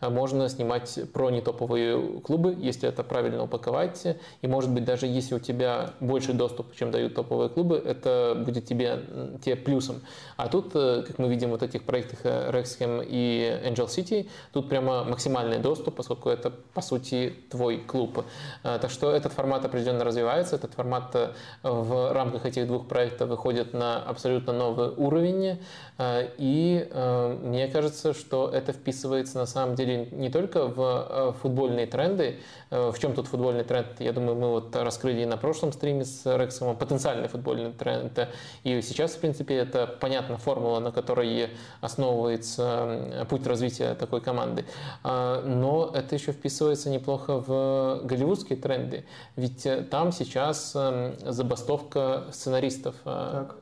можно 0.00 0.48
снимать 0.48 0.98
про 1.12 1.30
нетоповые 1.30 2.20
клубы, 2.20 2.56
если 2.58 2.88
это 2.88 3.02
правильно 3.02 3.44
упаковать. 3.44 4.06
И, 4.42 4.46
может 4.46 4.70
быть, 4.70 4.84
даже 4.84 5.06
если 5.06 5.34
у 5.34 5.38
тебя 5.38 5.90
больше 6.00 6.32
доступа, 6.32 6.74
чем 6.76 6.90
дают 6.90 7.14
топовые 7.14 7.48
клубы, 7.48 7.76
это 7.76 8.40
будет 8.44 8.66
тебе, 8.66 9.00
тебе 9.42 9.56
плюсом. 9.56 9.96
А 10.36 10.48
тут, 10.48 10.72
как 10.72 11.18
мы 11.18 11.28
видим 11.28 11.50
вот 11.50 11.62
этих 11.62 11.84
проектах 11.84 12.24
Rexham 12.24 13.04
и 13.08 13.60
Angel 13.64 13.86
City, 13.86 14.28
тут 14.52 14.68
прямо 14.68 15.04
максимальный 15.04 15.58
доступ, 15.58 15.96
поскольку 15.96 16.28
это, 16.28 16.50
по 16.50 16.80
сути, 16.80 17.34
твой 17.50 17.78
клуб. 17.78 18.24
Так 18.62 18.90
что 18.90 19.10
этот 19.12 19.32
формат 19.32 19.64
определенно 19.64 20.04
развивается, 20.04 20.56
этот 20.56 20.74
формат 20.74 20.89
э, 21.14 21.32
в 21.62 22.12
рамках 22.12 22.46
этих 22.46 22.66
двух 22.66 22.86
проектов 22.88 23.28
выходит 23.28 23.72
на 23.74 24.02
абсолютно 24.02 24.52
новый 24.52 24.88
уровень. 24.88 25.58
Э, 26.00 26.30
и 26.38 26.88
э, 26.90 27.38
мне 27.42 27.68
кажется, 27.68 28.14
что 28.14 28.48
это 28.48 28.72
вписывается 28.72 29.36
на 29.36 29.44
самом 29.46 29.74
деле 29.74 30.08
не 30.12 30.30
только 30.30 30.66
в 30.66 31.36
футбольные 31.42 31.86
тренды. 31.86 32.38
В 32.70 32.94
чем 33.00 33.14
тут 33.14 33.26
футбольный 33.26 33.64
тренд? 33.64 33.88
Я 33.98 34.12
думаю, 34.12 34.36
мы 34.36 34.48
вот 34.48 34.74
раскрыли 34.76 35.24
на 35.24 35.36
прошлом 35.36 35.72
стриме 35.72 36.04
с 36.04 36.24
Рексом 36.24 36.76
потенциальный 36.76 37.26
футбольный 37.28 37.72
тренд. 37.72 38.28
И 38.62 38.80
сейчас, 38.80 39.12
в 39.12 39.18
принципе, 39.18 39.56
это 39.56 39.86
понятна 39.86 40.38
формула, 40.38 40.78
на 40.78 40.92
которой 40.92 41.50
основывается 41.80 43.26
путь 43.28 43.44
развития 43.46 43.94
такой 43.94 44.20
команды. 44.20 44.64
Но 45.02 45.90
это 45.92 46.14
еще 46.14 46.30
вписывается 46.30 46.90
неплохо 46.90 47.38
в 47.40 48.00
голливудские 48.04 48.56
тренды. 48.56 49.04
Ведь 49.34 49.66
там 49.90 50.12
сейчас 50.12 50.76
забастовка 51.24 52.26
сценаристов. 52.30 52.94
Э, 53.04 53.46
так. 53.48 53.56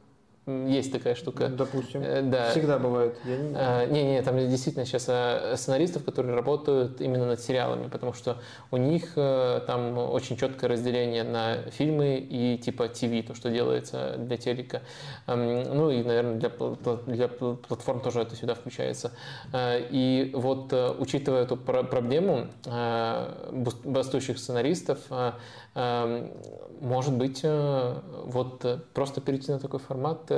Есть 0.66 0.92
такая 0.92 1.14
штука. 1.14 1.48
Допустим. 1.48 2.00
Э, 2.02 2.22
да. 2.22 2.50
Всегда 2.50 2.78
бывает. 2.78 3.18
Я 3.24 3.36
не... 3.36 3.54
А, 3.54 3.86
не, 3.86 4.02
не, 4.02 4.22
там 4.22 4.38
действительно 4.38 4.86
сейчас 4.86 5.04
э, 5.08 5.54
сценаристов, 5.56 6.04
которые 6.04 6.34
работают 6.34 7.02
именно 7.02 7.26
над 7.26 7.40
сериалами, 7.40 7.88
потому 7.88 8.14
что 8.14 8.38
у 8.70 8.78
них 8.78 9.12
там 9.14 9.98
очень 9.98 10.36
четкое 10.36 10.70
разделение 10.70 11.22
на 11.22 11.58
фильмы 11.70 12.16
и 12.16 12.56
типа 12.56 12.88
ТВ, 12.88 13.26
то, 13.26 13.34
что 13.34 13.50
делается 13.50 14.14
для 14.16 14.38
телека. 14.38 14.80
Эм, 15.26 15.64
ну 15.64 15.90
и, 15.90 16.02
наверное, 16.02 16.36
для, 16.36 16.50
для 17.06 17.28
платформ 17.28 18.00
тоже 18.00 18.20
это 18.20 18.34
сюда 18.34 18.54
включается. 18.54 19.12
И 19.54 20.30
вот, 20.34 20.72
учитывая 20.98 21.42
эту 21.42 21.56
проблему 21.56 22.46
бастующих 23.84 24.38
сценаристов, 24.38 24.98
эм, 25.74 26.30
может 26.80 27.14
быть, 27.14 27.42
вот 27.42 28.84
просто 28.94 29.20
перейти 29.20 29.52
на 29.52 29.58
такой 29.58 29.80
формат 29.80 30.30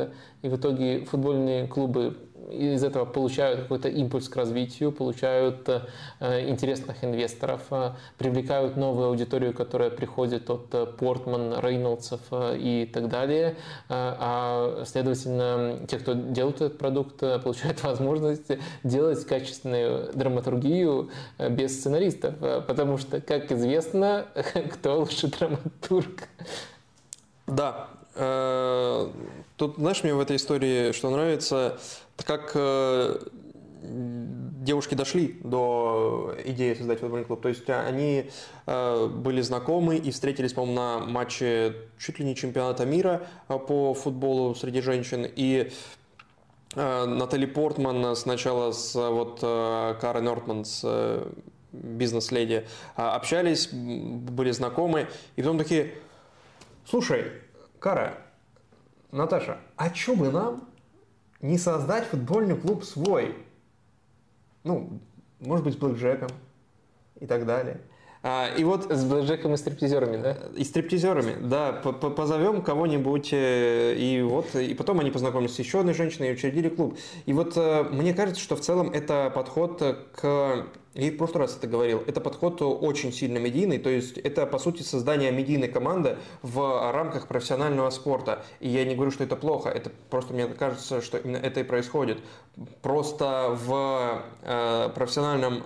и 0.42 0.48
в 0.48 0.56
итоге 0.56 1.04
футбольные 1.04 1.66
клубы 1.66 2.16
из 2.50 2.82
этого 2.82 3.04
получают 3.04 3.60
какой-то 3.62 3.88
импульс 3.88 4.28
к 4.28 4.36
развитию, 4.36 4.92
получают 4.92 5.68
э, 5.68 6.48
интересных 6.48 7.04
инвесторов, 7.04 7.62
э, 7.70 7.92
привлекают 8.18 8.76
новую 8.76 9.08
аудиторию, 9.08 9.52
которая 9.52 9.90
приходит 9.90 10.50
от 10.50 10.66
э, 10.72 10.86
Портман, 10.86 11.58
Рейнольдсов 11.60 12.20
и 12.32 12.90
так 12.92 13.08
далее, 13.08 13.56
а 13.88 14.84
следовательно, 14.86 15.86
те, 15.88 15.98
кто 15.98 16.14
делают 16.14 16.56
этот 16.56 16.78
продукт, 16.78 17.18
получают 17.18 17.82
возможность 17.82 18.50
делать 18.82 19.24
качественную 19.24 20.12
драматургию 20.12 21.10
без 21.38 21.78
сценаристов, 21.78 22.34
потому 22.66 22.98
что, 22.98 23.20
как 23.20 23.52
известно, 23.52 24.26
кто 24.72 25.00
лучше 25.00 25.28
драматург. 25.28 26.28
Да, 27.46 27.88
Тут, 29.60 29.76
знаешь, 29.76 30.02
мне 30.02 30.14
в 30.14 30.20
этой 30.20 30.36
истории 30.36 30.92
что 30.92 31.10
нравится, 31.10 31.78
как 32.24 32.52
э, 32.54 33.18
девушки 33.82 34.94
дошли 34.94 35.40
до 35.42 36.34
идеи 36.44 36.74
создать 36.74 37.00
футбольный 37.00 37.26
клуб. 37.26 37.42
То 37.42 37.48
есть 37.48 37.68
они 37.68 38.30
э, 38.66 39.06
были 39.06 39.40
знакомы 39.40 39.96
и 39.96 40.10
встретились, 40.10 40.52
по-моему, 40.52 40.76
на 40.80 40.98
матче 41.00 41.76
чуть 41.98 42.18
ли 42.18 42.24
не 42.24 42.36
чемпионата 42.36 42.84
мира 42.84 43.26
э, 43.48 43.58
по 43.58 43.94
футболу 43.94 44.54
среди 44.54 44.80
женщин. 44.80 45.26
И 45.36 45.72
Натали 46.76 47.46
Портман 47.46 48.14
сначала 48.14 48.70
с 48.70 48.94
вот 48.94 49.40
Карен 49.40 50.22
Нортман, 50.22 50.64
с 50.64 51.26
бизнес-леди, 51.72 52.64
общались, 52.94 53.70
были 53.72 54.52
знакомы, 54.52 55.08
и 55.34 55.42
потом 55.42 55.58
такие, 55.58 55.94
слушай, 56.86 57.32
Кара, 57.80 58.18
Наташа, 59.10 59.58
а 59.76 59.92
что 59.92 60.14
бы 60.14 60.30
нам 60.30 60.69
не 61.40 61.58
создать 61.58 62.04
футбольный 62.04 62.56
клуб 62.56 62.84
свой? 62.84 63.36
Ну, 64.64 65.00
может 65.40 65.64
быть, 65.64 65.74
с 65.74 65.76
блэкджеком 65.76 66.30
и 67.18 67.26
так 67.26 67.46
далее. 67.46 67.80
А, 68.22 68.48
и 68.54 68.64
вот 68.64 68.90
с 68.90 69.04
блэкджеком 69.04 69.54
и 69.54 69.56
стриптизерами, 69.56 70.18
да? 70.18 70.36
И 70.54 70.64
стриптизерами, 70.64 71.36
да. 71.40 71.72
Позовем 71.72 72.60
кого-нибудь, 72.62 73.30
э, 73.32 73.94
и 73.96 74.20
вот, 74.20 74.54
и 74.54 74.74
потом 74.74 75.00
они 75.00 75.10
познакомились 75.10 75.54
с 75.54 75.58
еще 75.58 75.80
одной 75.80 75.94
женщиной 75.94 76.30
и 76.30 76.32
учредили 76.32 76.68
клуб. 76.68 76.98
И 77.24 77.32
вот 77.32 77.54
э, 77.56 77.84
мне 77.84 78.12
кажется, 78.12 78.42
что 78.42 78.56
в 78.56 78.60
целом 78.60 78.90
это 78.90 79.32
подход 79.34 79.82
к 80.14 80.66
я 80.94 81.12
в 81.12 81.16
прошлый 81.16 81.42
раз 81.42 81.56
это 81.56 81.68
говорил, 81.68 82.02
это 82.06 82.20
подход 82.20 82.60
очень 82.62 83.12
сильно 83.12 83.38
медийный, 83.38 83.78
то 83.78 83.88
есть 83.88 84.18
это 84.18 84.44
по 84.44 84.58
сути 84.58 84.82
создание 84.82 85.30
медийной 85.30 85.68
команды 85.68 86.16
в 86.42 86.92
рамках 86.92 87.28
профессионального 87.28 87.90
спорта. 87.90 88.44
И 88.58 88.68
я 88.68 88.84
не 88.84 88.96
говорю, 88.96 89.12
что 89.12 89.22
это 89.22 89.36
плохо, 89.36 89.68
это 89.68 89.92
просто 90.10 90.34
мне 90.34 90.46
кажется, 90.48 91.00
что 91.00 91.18
именно 91.18 91.36
это 91.36 91.60
и 91.60 91.62
происходит. 91.62 92.18
Просто 92.82 93.56
в 93.64 94.22
э, 94.42 94.88
профессиональном 94.92 95.62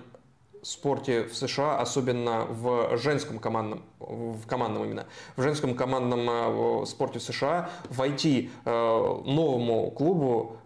спорте 0.65 1.25
в 1.25 1.37
США, 1.37 1.79
особенно 1.79 2.47
в 2.47 2.97
женском 2.97 3.39
командном, 3.39 3.83
в 4.01 4.47
командном 4.47 4.85
именно, 4.85 5.07
в 5.37 5.43
женском 5.43 5.75
командном 5.75 6.83
э, 6.83 6.87
спорте 6.87 7.19
в 7.19 7.23
США, 7.23 7.71
войти 7.91 8.51
э, 8.65 8.71
новому 8.71 9.91
клубу 9.91 10.57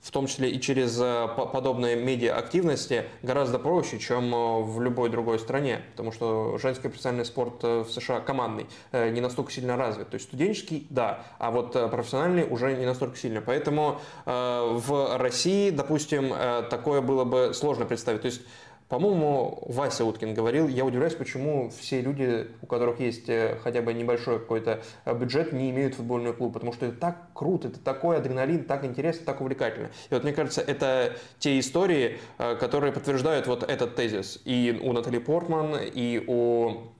в 0.00 0.10
том 0.10 0.26
числе 0.26 0.50
и 0.50 0.60
через 0.60 0.98
э, 1.00 1.28
подобные 1.52 1.94
медиа-активности, 1.96 3.04
гораздо 3.22 3.58
проще, 3.58 3.98
чем 3.98 4.64
в 4.64 4.80
любой 4.80 5.10
другой 5.10 5.38
стране, 5.38 5.82
потому 5.92 6.10
что 6.10 6.58
женский 6.58 6.88
профессиональный 6.88 7.24
спорт 7.24 7.62
в 7.62 7.86
США 7.88 8.20
командный, 8.20 8.66
не 8.92 9.20
настолько 9.20 9.52
сильно 9.52 9.76
развит. 9.76 10.10
То 10.10 10.16
есть 10.16 10.26
студенческий, 10.26 10.86
да, 10.90 11.24
а 11.38 11.50
вот 11.50 11.72
профессиональный 11.72 12.44
уже 12.44 12.74
не 12.76 12.84
настолько 12.84 13.16
сильно. 13.16 13.40
Поэтому 13.40 14.00
в 14.26 15.16
России, 15.18 15.70
допустим, 15.70 16.34
такое 16.68 17.00
было 17.00 17.24
бы 17.24 17.52
сложно 17.54 17.86
представить. 17.86 18.22
То 18.22 18.26
есть 18.26 18.42
По-моему, 18.88 19.62
Вася 19.66 20.04
Уткин 20.04 20.34
говорил, 20.34 20.68
я 20.68 20.84
удивляюсь, 20.84 21.14
почему 21.14 21.70
все 21.70 22.02
люди, 22.02 22.48
у 22.60 22.66
которых 22.66 23.00
есть 23.00 23.28
э, 23.30 23.58
хотя 23.62 23.80
бы 23.80 23.94
небольшой 23.94 24.38
какой-то 24.38 24.82
э, 25.06 25.14
бюджет, 25.14 25.54
не 25.54 25.70
имеют 25.70 25.94
футбольный 25.94 26.34
клуб, 26.34 26.52
потому 26.52 26.72
что 26.72 26.86
это 26.86 26.96
так 26.98 27.16
круто, 27.32 27.68
это 27.68 27.80
такой 27.80 28.18
адреналин, 28.18 28.64
так 28.64 28.84
интересно, 28.84 29.24
так 29.24 29.40
увлекательно. 29.40 29.88
И 30.10 30.14
вот 30.14 30.22
мне 30.22 30.34
кажется, 30.34 30.60
это 30.60 31.16
те 31.38 31.58
истории, 31.58 32.18
э, 32.38 32.56
которые 32.56 32.92
подтверждают 32.92 33.46
вот 33.46 33.62
этот 33.62 33.96
тезис. 33.96 34.42
И 34.44 34.78
у 34.82 34.92
Натали 34.92 35.18
Портман, 35.18 35.76
и 35.82 36.22
у 36.26 36.92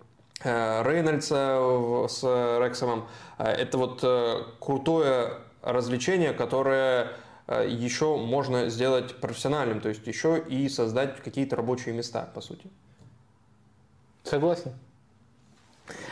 Рейнольдса 0.43 2.07
с 2.09 2.23
Рексомом. 2.61 3.07
Это 3.39 3.79
вот 3.79 4.05
крутое 4.59 5.39
развлечение, 5.63 6.33
которое 6.33 7.13
еще 7.49 8.17
можно 8.17 8.69
сделать 8.69 9.17
профессиональным, 9.21 9.81
то 9.81 9.89
есть 9.89 10.07
еще 10.07 10.43
и 10.49 10.69
создать 10.69 11.21
какие-то 11.21 11.57
рабочие 11.57 11.95
места, 11.95 12.29
по 12.35 12.41
сути. 12.41 12.71
Согласен. 14.23 14.73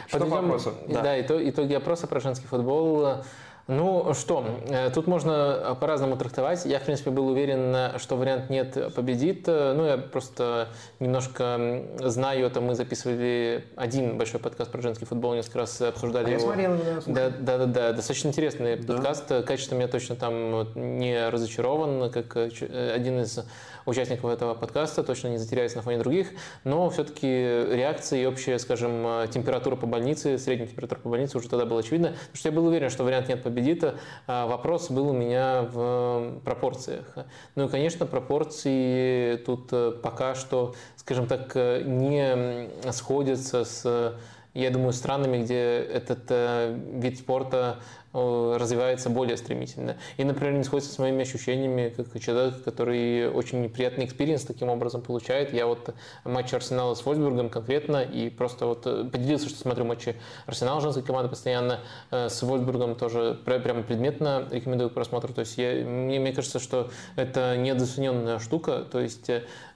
Что 0.06 0.18
Подведем, 0.18 0.30
по 0.30 0.44
опросу? 0.44 0.74
Да, 0.88 1.02
да 1.02 1.20
итоги 1.20 1.72
опроса 1.72 2.06
про 2.06 2.20
женский 2.20 2.46
футбол. 2.46 3.24
Ну 3.68 4.12
что, 4.14 4.44
э, 4.68 4.90
тут 4.90 5.06
можно 5.06 5.76
по-разному 5.80 6.16
трактовать. 6.16 6.64
Я, 6.64 6.80
в 6.80 6.82
принципе, 6.82 7.10
был 7.10 7.28
уверен, 7.28 7.98
что 7.98 8.16
вариант 8.16 8.50
«нет» 8.50 8.94
победит. 8.94 9.46
Ну, 9.46 9.86
я 9.86 9.98
просто 9.98 10.68
немножко 10.98 11.84
знаю 12.00 12.46
это. 12.46 12.60
Мы 12.60 12.74
записывали 12.74 13.64
один 13.76 14.18
большой 14.18 14.40
подкаст 14.40 14.70
про 14.70 14.82
женский 14.82 15.04
футбол, 15.04 15.34
несколько 15.34 15.60
раз 15.60 15.80
обсуждали 15.80 16.26
а 16.26 16.38
его. 16.38 16.52
Я 16.54 16.70
смотрел, 16.70 17.04
да, 17.06 17.30
да, 17.30 17.58
да, 17.58 17.66
да. 17.66 17.92
Достаточно 17.92 18.28
интересный 18.28 18.76
да. 18.76 18.94
подкаст. 18.94 19.28
Качеством 19.46 19.78
я 19.78 19.88
точно 19.88 20.16
там 20.16 20.66
не 21.00 21.28
разочарован, 21.28 22.10
как 22.10 22.36
э, 22.36 22.92
один 22.94 23.20
из 23.20 23.38
участников 23.86 24.30
этого 24.30 24.54
подкаста, 24.54 25.02
точно 25.02 25.28
не 25.28 25.38
затеряюсь 25.38 25.74
на 25.74 25.82
фоне 25.82 25.98
других, 25.98 26.28
но 26.64 26.88
все-таки 26.90 27.26
реакция 27.26 28.22
и 28.22 28.26
общая, 28.26 28.58
скажем, 28.58 29.28
температура 29.30 29.76
по 29.76 29.86
больнице, 29.86 30.38
средняя 30.38 30.68
температура 30.68 30.98
по 31.00 31.08
больнице 31.08 31.38
уже 31.38 31.48
тогда 31.48 31.66
была 31.66 31.80
очевидна, 31.80 32.08
потому 32.08 32.36
что 32.36 32.48
я 32.48 32.54
был 32.54 32.66
уверен, 32.66 32.90
что 32.90 33.04
вариант 33.04 33.28
«нет» 33.28 33.42
победит. 33.42 33.84
А 34.26 34.46
вопрос 34.46 34.90
был 34.90 35.10
у 35.10 35.12
меня 35.12 35.62
в 35.62 36.40
пропорциях. 36.44 37.06
Ну 37.54 37.66
и, 37.66 37.68
конечно, 37.68 38.06
пропорции 38.06 39.36
тут 39.36 39.68
э, 39.72 39.92
пока 40.02 40.34
что, 40.34 40.74
скажем 40.96 41.26
так, 41.26 41.52
э, 41.54 41.82
не 41.82 42.70
сходятся 42.92 43.64
с 43.64 44.14
я 44.54 44.68
думаю, 44.68 44.92
странами, 44.92 45.42
где 45.42 45.78
этот 45.78 46.24
э, 46.28 46.78
вид 46.92 47.18
спорта 47.18 47.78
Э, 47.78 48.01
развивается 48.12 49.08
более 49.08 49.36
стремительно. 49.36 49.96
И, 50.16 50.24
например, 50.24 50.54
не 50.54 50.64
сходится 50.64 50.92
с 50.92 50.98
моими 50.98 51.22
ощущениями, 51.22 51.92
как 51.96 52.20
человек, 52.20 52.62
который 52.62 53.28
очень 53.30 53.62
неприятный 53.62 54.04
experience 54.04 54.42
таким 54.42 54.68
образом 54.68 55.00
получает. 55.00 55.52
Я 55.52 55.66
вот 55.66 55.94
матч 56.24 56.52
Арсенала 56.52 56.94
с 56.94 57.04
Вольсбургом 57.04 57.48
конкретно, 57.48 58.02
и 58.02 58.28
просто 58.28 58.66
вот 58.66 58.86
э, 58.86 59.04
поделился, 59.10 59.48
что 59.48 59.58
смотрю 59.58 59.84
матчи 59.84 60.14
Арсенала 60.46 60.80
женской 60.80 61.02
команды 61.02 61.30
постоянно, 61.30 61.80
э, 62.10 62.28
с 62.28 62.42
Вольсбургом 62.42 62.96
тоже 62.96 63.38
прямо 63.44 63.82
предметно 63.82 64.46
рекомендую 64.50 64.90
к 64.90 64.94
просмотру. 64.94 65.32
То 65.32 65.40
есть 65.40 65.56
я, 65.56 65.84
мне, 65.84 66.20
мне 66.20 66.32
кажется, 66.32 66.58
что 66.58 66.90
это 67.16 67.56
недооцененная 67.56 68.38
штука, 68.38 68.84
то 68.90 69.00
есть 69.00 69.30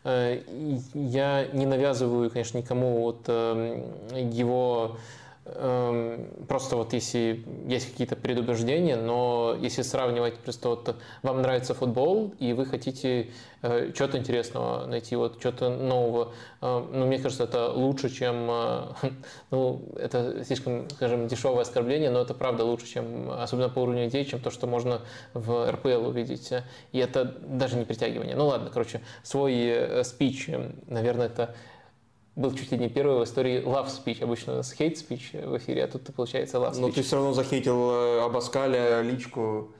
я 0.04 1.46
не 1.52 1.66
навязываю, 1.66 2.30
конечно, 2.30 2.58
никому 2.58 3.00
вот 3.00 3.26
его 3.26 4.86
Эм, 4.86 4.96
просто 6.48 6.76
вот 6.76 6.92
если 6.92 7.44
есть 7.68 7.92
какие-то 7.92 8.16
предубеждения, 8.16 8.96
но 8.96 9.56
если 9.60 9.82
сравнивать 9.82 10.38
просто 10.38 10.70
вот 10.70 10.96
вам 11.22 11.42
нравится 11.42 11.72
футбол 11.72 12.34
и 12.40 12.52
вы 12.52 12.66
хотите 12.66 13.30
э, 13.62 13.92
что-то 13.94 14.18
интересного 14.18 14.86
найти, 14.86 15.14
вот 15.14 15.38
что-то 15.38 15.70
нового, 15.70 16.32
э, 16.60 16.86
ну 16.92 17.06
мне 17.06 17.18
кажется 17.18 17.44
это 17.44 17.70
лучше, 17.70 18.10
чем, 18.10 18.48
э, 18.50 18.82
ну 19.52 19.82
это 19.96 20.44
слишком, 20.44 20.90
скажем, 20.90 21.28
дешевое 21.28 21.62
оскорбление, 21.62 22.10
но 22.10 22.22
это 22.22 22.34
правда 22.34 22.64
лучше, 22.64 22.86
чем, 22.86 23.30
особенно 23.30 23.68
по 23.68 23.80
уровню 23.80 24.08
идей, 24.08 24.24
чем 24.24 24.40
то, 24.40 24.50
что 24.50 24.66
можно 24.66 25.02
в 25.32 25.70
РПЛ 25.70 26.08
увидеть. 26.08 26.52
И 26.90 26.98
это 26.98 27.24
даже 27.24 27.76
не 27.76 27.84
притягивание. 27.84 28.34
Ну 28.34 28.46
ладно, 28.46 28.70
короче, 28.72 29.00
свой 29.22 30.02
спич, 30.02 30.50
наверное, 30.88 31.26
это 31.26 31.54
был 32.36 32.54
чуть 32.54 32.70
ли 32.70 32.78
не 32.78 32.88
первый 32.88 33.18
в 33.18 33.24
истории 33.24 33.62
love 33.62 33.88
speech. 33.88 34.22
Обычно 34.22 34.52
у 34.52 34.56
нас 34.56 34.74
hate 34.78 34.94
speech 34.94 35.46
в 35.46 35.56
эфире, 35.56 35.84
а 35.84 35.88
тут 35.88 36.14
получается 36.14 36.58
love 36.58 36.72
speech. 36.72 36.80
Но 36.80 36.90
ты 36.90 37.02
все 37.02 37.16
равно 37.16 37.32
захейтил 37.32 37.90
э, 37.90 38.20
Абаскаля, 38.24 39.00
личку 39.00 39.70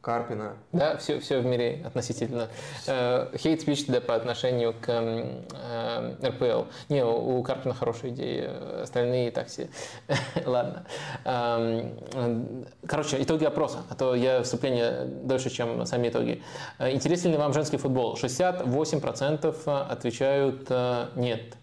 Карпина. 0.00 0.54
Да, 0.70 0.96
все, 0.98 1.18
все 1.18 1.40
в 1.40 1.44
мире 1.44 1.82
относительно. 1.84 2.50
Э, 2.86 3.28
hate 3.32 3.66
speech 3.66 3.86
да, 3.88 4.00
по 4.00 4.14
отношению 4.14 4.74
к 4.80 4.88
э, 4.88 6.14
РПЛ. 6.24 6.70
Не, 6.88 7.04
у 7.04 7.42
Карпина 7.42 7.74
хорошая 7.74 8.12
идея, 8.12 8.82
остальные 8.82 9.32
так 9.32 9.48
себе. 9.48 9.68
Ладно. 10.46 10.84
Эм, 11.24 12.64
короче, 12.86 13.20
итоги 13.20 13.44
опроса, 13.44 13.78
а 13.90 13.96
то 13.96 14.14
я 14.14 14.44
вступление 14.44 15.04
дольше, 15.04 15.50
чем 15.50 15.84
сами 15.84 16.10
итоги. 16.10 16.44
Интересен 16.78 17.32
ли 17.32 17.36
вам 17.36 17.52
женский 17.52 17.76
футбол? 17.76 18.14
68% 18.14 19.80
отвечают 19.88 20.70
нет. 21.16 21.58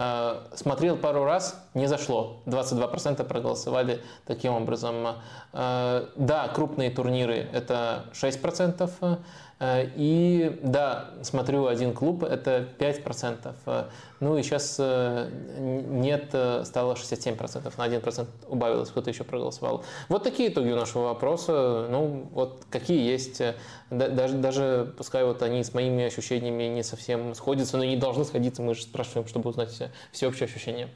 Э, 0.00 0.42
смотрел 0.54 0.96
пару 0.96 1.24
раз, 1.24 1.60
не 1.74 1.88
зашло. 1.88 2.40
22% 2.46 3.24
проголосовали 3.24 4.00
таким 4.26 4.52
образом. 4.52 5.16
Э, 5.52 6.06
да, 6.14 6.48
крупные 6.48 6.90
турниры 6.90 7.48
это 7.52 8.04
6%. 8.12 9.18
Э, 9.60 9.88
и 9.96 10.58
да, 10.62 11.10
смотрю 11.22 11.66
один 11.66 11.92
клуб, 11.92 12.22
это 12.22 12.68
5%. 12.78 13.54
Э, 13.66 13.84
ну 14.20 14.36
и 14.38 14.42
сейчас 14.42 14.76
э, 14.78 15.28
нет, 15.58 16.28
стало 16.64 16.94
67%, 16.94 17.72
на 17.76 17.88
1% 17.88 18.26
убавилось, 18.48 18.90
кто-то 18.90 19.10
еще 19.10 19.24
проголосовал. 19.24 19.84
Вот 20.08 20.22
такие 20.22 20.50
итоги 20.50 20.70
у 20.70 20.76
нашего 20.76 21.04
вопроса. 21.04 21.88
Ну, 21.90 22.28
вот 22.32 22.64
какие 22.70 23.08
есть, 23.08 23.42
даже, 23.90 24.34
даже 24.36 24.94
пускай 24.96 25.24
вот 25.24 25.42
они 25.42 25.64
с 25.64 25.74
моими 25.74 26.04
ощущениями 26.04 26.64
не 26.64 26.82
совсем 26.82 27.34
сходятся, 27.34 27.76
но 27.76 27.84
не 27.84 27.96
должны 27.96 28.24
сходиться, 28.24 28.62
мы 28.62 28.74
же 28.74 28.82
спрашиваем, 28.82 29.26
чтобы 29.26 29.50
узнать 29.50 29.70
всеобщее 30.12 30.46
ощущение. 30.46 30.88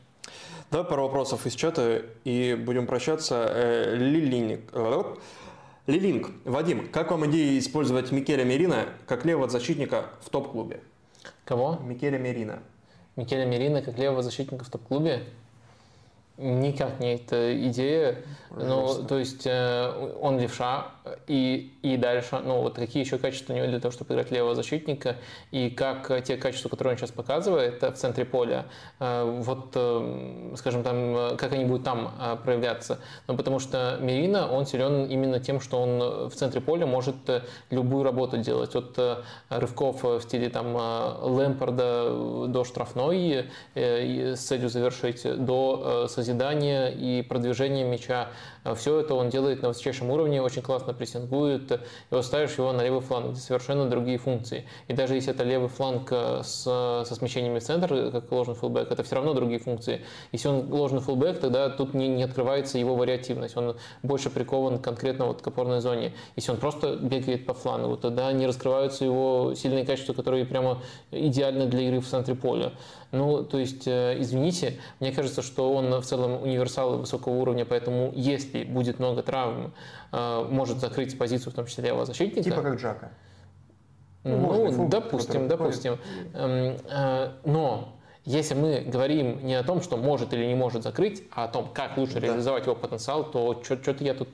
Давай 0.71 0.87
пару 0.87 1.03
вопросов 1.03 1.47
из 1.47 1.55
чата 1.55 2.03
и 2.25 2.55
будем 2.55 2.87
прощаться. 2.87 3.93
Лилиник. 3.95 4.73
Лилинг, 5.89 6.31
Вадим, 6.45 6.87
как 6.93 7.11
вам 7.11 7.27
идея 7.27 7.59
использовать 7.59 8.13
Микеля 8.13 8.45
Мерина 8.45 8.91
как 9.05 9.25
левого 9.25 9.49
защитника 9.49 10.11
в 10.21 10.31
топ-клубе? 10.31 10.81
Кого? 11.45 11.77
Микеля 11.83 12.19
Мерина. 12.19 12.61
Микеля 13.17 13.47
Мерина 13.47 13.83
как 13.83 13.99
левого 13.99 14.23
защитника 14.23 14.65
в 14.65 14.71
топ-клубе? 14.71 15.25
Никак 16.39 16.99
не 16.99 17.15
эта 17.15 17.69
идея. 17.69 18.25
Ну, 18.57 19.05
то 19.09 19.19
есть 19.19 19.47
э, 19.47 20.17
он 20.21 20.39
левша, 20.39 20.89
и, 21.27 21.73
и 21.83 21.97
дальше, 21.97 22.39
ну, 22.45 22.61
вот 22.61 22.75
какие 22.75 23.03
еще 23.03 23.17
качества 23.17 23.53
у 23.53 23.57
него 23.57 23.67
для 23.67 23.81
того, 23.81 23.93
чтобы 23.93 24.13
играть 24.13 24.31
левого 24.31 24.55
защитника, 24.55 25.17
и 25.51 25.71
как 25.71 26.23
те 26.25 26.37
качества, 26.37 26.69
которые 26.69 26.93
он 26.93 26.99
сейчас 26.99 27.11
показывает 27.11 27.83
в 27.83 27.93
центре 27.93 28.25
поля, 28.25 28.67
э, 29.01 29.41
вот, 29.43 29.71
э, 29.75 30.55
скажем, 30.57 30.83
там, 30.83 31.37
как 31.37 31.53
они 31.53 31.65
будут 31.65 31.85
там 31.85 32.13
проявляться. 32.45 32.99
Ну, 33.27 33.37
потому 33.37 33.59
что 33.59 33.99
Мерина, 34.01 34.51
он 34.51 34.67
силен 34.67 35.07
именно 35.07 35.41
тем, 35.41 35.61
что 35.61 35.81
он 35.81 36.29
в 36.29 36.35
центре 36.35 36.61
поля 36.61 36.87
может 36.87 37.17
любую 37.71 38.05
работу 38.05 38.37
делать. 38.37 38.75
От 38.75 38.99
рывков 39.49 40.03
в 40.03 40.21
стиле 40.21 40.51
там 40.51 40.75
Лэмпорда 40.77 42.47
до 42.49 42.65
штрафной, 42.65 43.47
с 43.75 44.41
целью 44.41 44.69
завершить, 44.69 45.23
до 45.45 46.07
созидания 46.23 46.89
и 46.89 47.23
продвижения 47.23 47.85
мяча 47.85 48.29
а 48.65 48.75
Все 48.77 49.01
это 49.01 49.15
он 49.15 49.29
делает 49.29 49.63
на 49.63 49.69
высочайшем 49.69 50.11
уровне, 50.11 50.41
очень 50.41 50.63
классно 50.63 50.95
прессингует, 50.95 51.73
и 51.73 51.79
вот 52.11 52.25
ставишь 52.25 52.59
его 52.59 52.73
на 52.73 52.83
левый 52.83 53.01
фланг, 53.01 53.33
где 53.33 53.41
совершенно 53.41 53.89
другие 53.89 54.19
функции. 54.19 54.67
И 54.87 54.93
даже 54.93 55.17
если 55.17 55.35
это 55.35 55.43
левый 55.43 55.69
фланг 55.69 56.09
э, 56.13 56.43
с, 56.45 56.63
со 56.63 57.15
смещениями 57.15 57.59
в 57.59 57.65
центр, 57.65 58.13
как 58.13 58.31
ложный 58.31 58.55
фулбэк, 58.55 58.93
это 58.93 59.03
все 59.03 59.17
равно 59.17 59.35
другие 59.35 59.59
функции. 59.59 60.03
Если 60.31 60.47
он 60.47 60.73
ложный 60.73 61.01
фулбэк, 61.01 61.41
тогда 61.41 61.71
тут 61.71 61.93
не, 61.93 62.07
не 62.07 62.23
открывается 62.23 62.79
его 62.79 62.95
вариативность, 62.95 63.57
он 63.57 63.77
больше 64.05 64.31
прикован 64.31 64.79
конкретно 64.79 65.27
вот 65.27 65.43
к 65.43 65.47
опорной 65.47 65.81
зоне. 65.81 66.13
Если 66.37 66.53
он 66.53 66.59
просто 66.59 66.97
бегает 66.97 67.47
по 67.47 67.55
флангу, 67.55 67.97
тогда 67.97 68.31
не 68.33 68.47
раскрываются 68.47 69.05
его 69.05 69.55
сильные 69.57 69.85
качества, 69.85 70.13
которые 70.13 70.45
прямо 70.45 70.81
идеальны 71.11 71.67
для 71.67 71.81
игры 71.81 72.01
в 72.01 72.07
центре 72.07 72.37
поля. 72.37 72.73
Ну, 73.13 73.45
то 73.45 73.59
есть, 73.59 73.87
э, 73.87 74.17
извините, 74.19 74.79
мне 74.99 75.13
кажется, 75.13 75.43
что 75.43 75.75
он 75.75 75.91
в 76.01 76.05
целом 76.05 76.43
универсал 76.43 76.97
высокого 76.97 77.35
уровня, 77.35 77.67
поэтому 77.67 78.11
если 78.15 78.65
будет 78.65 78.99
много 78.99 79.23
травм, 79.23 79.75
э, 80.13 80.47
может 80.51 80.79
закрыть 80.79 81.17
позицию, 81.19 81.53
в 81.53 81.55
том 81.55 81.67
числе 81.67 81.85
левого 81.85 82.07
защитника. 82.07 82.43
Типа 82.43 82.63
как 82.63 82.81
Джака. 82.81 83.11
Ну, 84.25 84.71
ну 84.71 84.89
допустим, 84.89 85.47
допустим. 85.47 85.99
Эм, 86.33 86.79
э, 86.89 87.33
но 87.45 87.97
Если 88.25 88.55
мы 88.55 88.85
говорим 88.87 89.45
не 89.45 89.55
о 89.55 89.65
том, 89.65 89.83
что 89.83 89.97
может 89.97 90.33
или 90.33 90.47
не 90.47 90.55
может 90.55 90.85
закрыть, 90.85 91.25
а 91.33 91.45
о 91.45 91.49
том, 91.49 91.69
как 91.75 91.97
лучше 91.97 92.21
реализовать 92.21 92.67
его 92.67 92.77
потенциал, 92.77 93.25
то 93.25 93.61
что-то 93.65 94.05
я 94.05 94.15
тут 94.15 94.29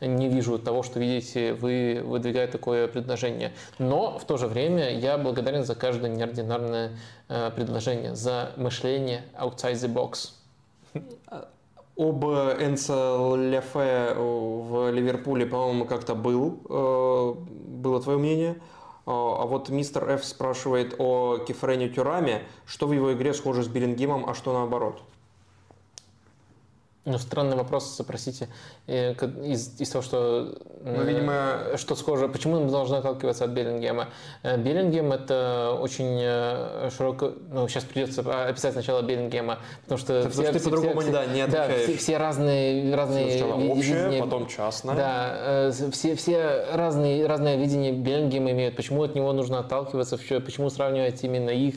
не 0.00 0.30
вижу 0.30 0.58
того, 0.58 0.82
что 0.82 0.98
видите 0.98 1.52
вы, 1.52 2.00
выдвигая 2.02 2.46
такое 2.48 2.88
предложение. 2.88 3.52
Но 3.78 4.18
в 4.18 4.24
то 4.24 4.38
же 4.38 4.46
время 4.46 4.98
я 4.98 5.18
благодарен 5.18 5.64
за 5.64 5.74
каждое 5.74 6.10
неординарное 6.10 6.92
э, 7.28 7.50
предложение, 7.54 8.14
за 8.14 8.52
мышление 8.56 9.22
outside 9.38 9.74
the 9.74 9.92
box. 9.92 10.30
Об 11.98 12.24
Энце 12.24 12.92
Лефе 13.36 14.14
в 14.14 14.90
Ливерпуле, 14.90 15.44
по-моему, 15.44 15.84
как-то 15.84 16.14
был, 16.14 16.60
э, 16.70 17.34
было 17.68 18.00
твое 18.00 18.18
мнение. 18.18 18.56
А, 19.06 19.42
а 19.42 19.46
вот 19.46 19.68
мистер 19.68 20.10
Ф 20.10 20.24
спрашивает 20.24 20.96
о 20.98 21.38
Кефрене 21.38 21.88
Тюраме, 21.88 22.42
что 22.66 22.86
в 22.86 22.92
его 22.92 23.12
игре 23.12 23.32
схоже 23.32 23.62
с 23.62 23.68
Беллингемом, 23.68 24.28
а 24.28 24.34
что 24.34 24.52
наоборот. 24.52 25.02
Ну, 27.06 27.18
странный 27.18 27.56
вопрос, 27.56 28.02
простите, 28.04 28.48
э, 28.88 29.12
из, 29.44 29.80
из 29.80 29.90
того, 29.90 30.02
что, 30.02 30.58
ну, 30.82 31.04
видимо, 31.04 31.76
что 31.76 31.94
схоже, 31.94 32.26
почему 32.26 32.58
мы 32.58 32.68
должны 32.68 32.96
отталкиваться 32.96 33.44
от 33.44 33.50
Беллингема? 33.50 34.08
Э, 34.42 34.56
Беллингем– 34.56 35.12
это 35.12 35.78
очень 35.80 36.18
э, 36.20 36.90
широко, 36.90 37.30
ну, 37.52 37.68
сейчас 37.68 37.84
придется 37.84 38.22
описать 38.48 38.72
сначала 38.72 39.02
Беллингема, 39.02 39.60
потому 39.82 40.00
что 40.00 40.14
потому 40.24 40.48
все, 40.48 40.52
ты 40.52 40.58
по-другому 40.58 41.00
все, 41.00 41.12
да, 41.12 41.26
не 41.26 41.42
отвечаешь. 41.42 41.76
Да, 41.76 41.82
все, 41.84 41.96
все 41.96 42.16
разные, 42.16 42.92
разные 42.92 43.30
Сначала 43.30 43.54
общее, 43.54 44.04
видения, 44.06 44.22
потом 44.24 44.48
частное. 44.48 44.96
Да, 44.96 45.70
все, 45.92 46.16
все 46.16 46.64
разные, 46.72 47.24
разное 47.28 47.54
видение 47.56 47.92
Беллингема 47.92 48.50
имеют, 48.50 48.74
почему 48.74 49.04
от 49.04 49.14
него 49.14 49.32
нужно 49.32 49.60
отталкиваться, 49.60 50.18
почему 50.40 50.70
сравнивать 50.70 51.22
именно 51.22 51.50
их. 51.50 51.76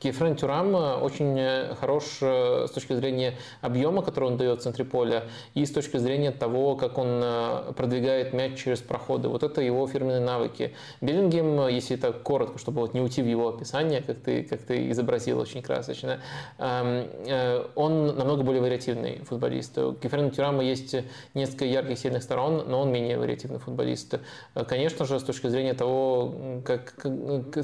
Кефрен 0.00 0.36
Тюрам 0.36 1.02
очень 1.02 1.74
хорош 1.80 2.04
с 2.20 2.70
точки 2.74 2.92
зрения 2.92 3.38
объема, 3.62 4.02
который 4.02 4.26
он 4.26 4.36
дает 4.36 4.65
центре 4.66 4.84
поля, 4.84 5.24
и 5.54 5.64
с 5.64 5.70
точки 5.70 5.96
зрения 5.96 6.32
того, 6.32 6.76
как 6.76 6.98
он 6.98 7.20
э, 7.22 7.72
продвигает 7.76 8.32
мяч 8.32 8.58
через 8.62 8.80
проходы. 8.80 9.28
Вот 9.28 9.42
это 9.42 9.60
его 9.60 9.86
фирменные 9.86 10.20
навыки. 10.20 10.74
Беллингем, 11.00 11.68
если 11.68 11.96
это 11.96 12.12
коротко, 12.12 12.58
чтобы 12.58 12.80
вот 12.80 12.94
не 12.94 13.00
уйти 13.00 13.22
в 13.22 13.26
его 13.26 13.48
описание, 13.48 14.02
как 14.02 14.18
ты, 14.18 14.42
как 14.42 14.60
ты 14.62 14.90
изобразил 14.90 15.38
очень 15.38 15.62
красочно, 15.62 16.20
эм, 16.58 17.06
э, 17.26 17.64
он 17.74 18.16
намного 18.16 18.42
более 18.42 18.62
вариативный 18.62 19.20
футболист. 19.24 19.78
У 19.78 19.94
Кефрена 19.94 20.30
Тюрама 20.30 20.64
есть 20.64 20.96
несколько 21.34 21.64
ярких, 21.64 21.98
сильных 21.98 22.22
сторон, 22.22 22.64
но 22.66 22.80
он 22.80 22.90
менее 22.90 23.18
вариативный 23.18 23.58
футболист. 23.58 24.20
Э, 24.54 24.64
конечно 24.64 25.04
же, 25.04 25.20
с 25.20 25.22
точки 25.22 25.48
зрения 25.48 25.74
того, 25.74 26.62
как, 26.64 27.06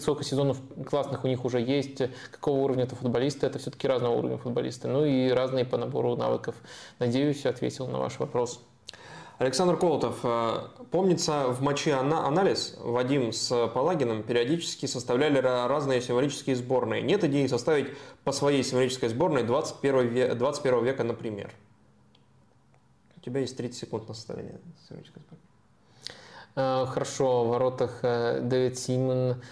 сколько 0.00 0.24
сезонов 0.24 0.58
классных 0.88 1.24
у 1.24 1.28
них 1.28 1.44
уже 1.44 1.60
есть, 1.60 2.02
какого 2.30 2.60
уровня 2.60 2.84
это 2.84 2.94
футболисты, 2.94 3.46
это 3.46 3.58
все-таки 3.58 3.88
разного 3.88 4.14
уровня 4.16 4.38
футболисты. 4.38 4.88
Ну 4.88 5.04
и 5.04 5.30
разные 5.30 5.64
по 5.64 5.76
набору 5.76 6.16
навыков. 6.16 6.54
Надеюсь, 6.98 7.46
ответил 7.46 7.86
на 7.88 7.98
ваш 7.98 8.18
вопрос. 8.18 8.60
Александр 9.42 9.76
Колотов, 9.76 10.20
э, 10.22 10.68
помнится, 10.92 11.48
в 11.48 11.62
матче 11.62 11.94
«Анализ» 11.94 12.76
Вадим 12.78 13.32
с 13.32 13.68
Палагиным 13.74 14.22
периодически 14.22 14.86
составляли 14.86 15.38
разные 15.38 16.00
символические 16.00 16.54
сборные. 16.54 17.02
Нет 17.02 17.24
идеи 17.24 17.48
составить 17.48 17.88
по 18.22 18.30
своей 18.30 18.62
символической 18.62 19.08
сборной 19.08 19.42
21 19.42 20.08
века, 20.08 20.34
21 20.36 20.84
века, 20.84 21.02
например? 21.02 21.52
У 23.16 23.20
тебя 23.20 23.40
есть 23.40 23.56
30 23.56 23.76
секунд 23.76 24.06
на 24.06 24.14
составление 24.14 24.60
символической 24.88 25.22
сборной. 25.22 26.84
Э, 26.84 26.86
хорошо, 26.86 27.44
в 27.44 27.48
воротах 27.48 27.98
э, 28.02 28.40
Дэвид 28.42 28.78
Симон, 28.78 29.42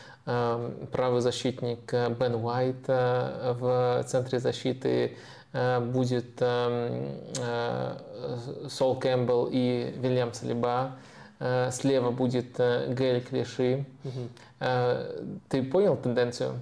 правый 0.92 1.22
защитник 1.22 1.92
Бен 1.92 2.36
Уайт, 2.36 2.86
в 2.86 4.04
центре 4.06 4.38
защиты 4.38 5.16
будет 5.52 6.40
эм, 6.40 7.18
э, 7.38 8.68
Сол 8.68 8.98
Кэмпбелл 8.98 9.48
и 9.50 9.92
Вильям 9.96 10.32
Салиба. 10.32 10.92
Э, 11.40 11.70
слева 11.72 12.10
будет 12.10 12.56
Гель 12.56 13.20
Клиши. 13.20 13.84
Угу. 14.04 14.28
Ты 15.48 15.62
понял 15.62 15.96
тенденцию? 15.96 16.54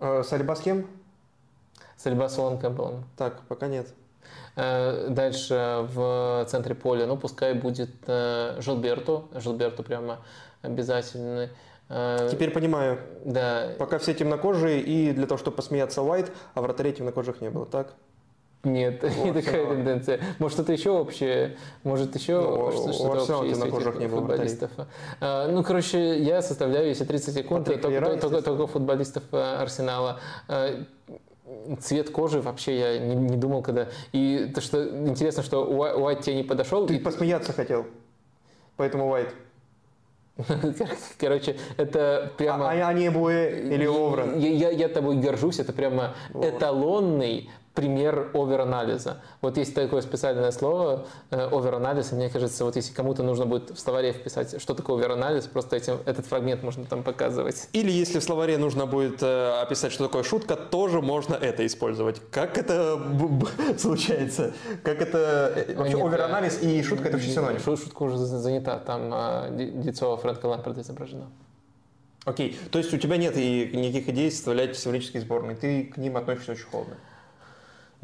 Салиба 0.00 0.54
с 0.54 0.60
кем? 0.60 0.86
Сальба 1.96 2.28
с 2.28 2.34
Солом 2.34 2.58
Кэмпбеллом. 2.58 3.04
Так, 3.16 3.42
пока 3.48 3.68
нет. 3.68 3.88
Дальше 4.56 5.86
в 5.92 6.46
центре 6.48 6.74
поля, 6.74 7.06
ну 7.06 7.16
пускай 7.16 7.54
будет 7.54 7.90
Жилберту. 8.06 9.28
Жилберту 9.34 9.82
прямо 9.82 10.18
обязательный. 10.62 11.50
Э, 11.88 12.28
Теперь 12.30 12.50
понимаю. 12.50 12.98
Да. 13.24 13.72
Пока 13.78 13.98
все 13.98 14.14
темнокожие, 14.14 14.80
и 14.80 15.12
для 15.12 15.26
того, 15.26 15.38
чтобы 15.38 15.56
посмеяться 15.56 16.00
White, 16.00 16.30
а 16.54 16.62
вратарей 16.62 16.92
темнокожих 16.92 17.40
не 17.40 17.50
было, 17.50 17.66
так? 17.66 17.94
Нет, 18.64 19.02
не 19.24 19.32
такая 19.32 19.66
тенденция. 19.66 20.20
Может, 20.38 20.56
что-то 20.56 20.72
еще 20.72 20.90
общее? 20.90 21.58
Может, 21.82 22.14
еще 22.16 22.40
ну, 22.40 22.92
что-то 22.92 23.38
общее 23.38 23.54
темнокожих 23.54 23.98
не 23.98 24.06
было 24.06 24.20
футболистов? 24.20 24.70
А, 25.20 25.48
ну, 25.48 25.62
короче, 25.62 26.18
я 26.18 26.40
составляю, 26.40 26.88
если 26.88 27.04
30 27.04 27.34
секунд, 27.34 27.66
только, 27.66 27.82
только, 27.82 28.16
только, 28.16 28.42
только 28.42 28.66
футболистов 28.66 29.24
э, 29.32 29.36
Арсенала. 29.36 30.20
Цвет 31.80 32.08
кожи 32.08 32.40
вообще 32.40 32.78
я 32.78 32.98
не, 32.98 33.14
не 33.14 33.36
думал, 33.36 33.62
когда... 33.62 33.88
И 34.12 34.50
то, 34.54 34.62
что 34.62 34.82
интересно, 35.06 35.42
что 35.42 35.64
Уайт 35.66 36.22
тебе 36.22 36.36
не 36.36 36.42
подошел. 36.42 36.86
Ты 36.86 36.96
и... 36.96 36.98
посмеяться 36.98 37.52
хотел, 37.52 37.86
поэтому 38.76 39.10
Уайт. 39.10 39.34
Короче, 41.18 41.56
это 41.76 42.32
прямо... 42.36 42.70
А, 42.70 42.88
а 42.88 42.92
не 42.92 43.10
Буэ 43.10 43.68
или 43.72 43.86
Оврен? 43.86 44.38
Я, 44.38 44.48
я, 44.48 44.70
я 44.70 44.88
тобой 44.88 45.16
горжусь, 45.16 45.60
это 45.60 45.72
прямо 45.72 46.14
эталонный 46.34 47.50
пример 47.74 48.30
оверанализа. 48.34 49.20
Вот 49.40 49.56
есть 49.56 49.74
такое 49.74 50.00
специальное 50.00 50.52
слово 50.52 51.06
э, 51.30 51.48
оверанализ, 51.50 52.12
и 52.12 52.14
мне 52.14 52.30
кажется, 52.30 52.64
вот 52.64 52.76
если 52.76 52.94
кому-то 52.94 53.22
нужно 53.22 53.46
будет 53.46 53.70
в 53.70 53.78
словаре 53.78 54.12
вписать, 54.12 54.60
что 54.60 54.74
такое 54.74 54.98
оверанализ, 54.98 55.46
просто 55.46 55.76
этим, 55.76 55.98
этот 56.06 56.26
фрагмент 56.26 56.62
можно 56.62 56.84
там 56.84 57.02
показывать. 57.02 57.68
Или 57.72 57.90
если 57.90 58.20
в 58.20 58.22
словаре 58.22 58.58
нужно 58.58 58.86
будет 58.86 59.22
э, 59.22 59.60
описать, 59.60 59.92
что 59.92 60.04
такое 60.04 60.22
шутка, 60.22 60.54
тоже 60.54 61.02
можно 61.02 61.34
это 61.34 61.66
использовать. 61.66 62.20
Как 62.30 62.58
это 62.58 63.00
случается? 63.78 64.54
Как 64.84 65.02
это... 65.02 65.52
Э, 65.56 65.74
вообще 65.74 65.94
Нет, 65.94 66.06
оверанализ 66.06 66.62
и 66.62 66.80
шутка 66.84 67.08
это 67.08 67.16
вообще 67.16 67.32
синоним? 67.32 67.58
Шутка 67.58 68.02
уже 68.04 68.16
занята, 68.18 68.78
там 68.78 69.12
лицо 69.58 70.16
Фрэнка 70.16 70.46
Лампарда 70.46 70.82
изображено. 70.82 71.28
Окей, 72.24 72.58
то 72.70 72.78
есть 72.78 72.94
у 72.94 72.98
тебя 72.98 73.16
нет 73.16 73.36
и 73.36 73.70
никаких 73.74 74.08
идей 74.08 74.30
составлять 74.30 74.78
символические 74.78 75.20
сборные, 75.20 75.56
ты 75.56 75.84
к 75.84 75.98
ним 75.98 76.16
относишься 76.16 76.52
очень 76.52 76.64
холодно? 76.64 76.96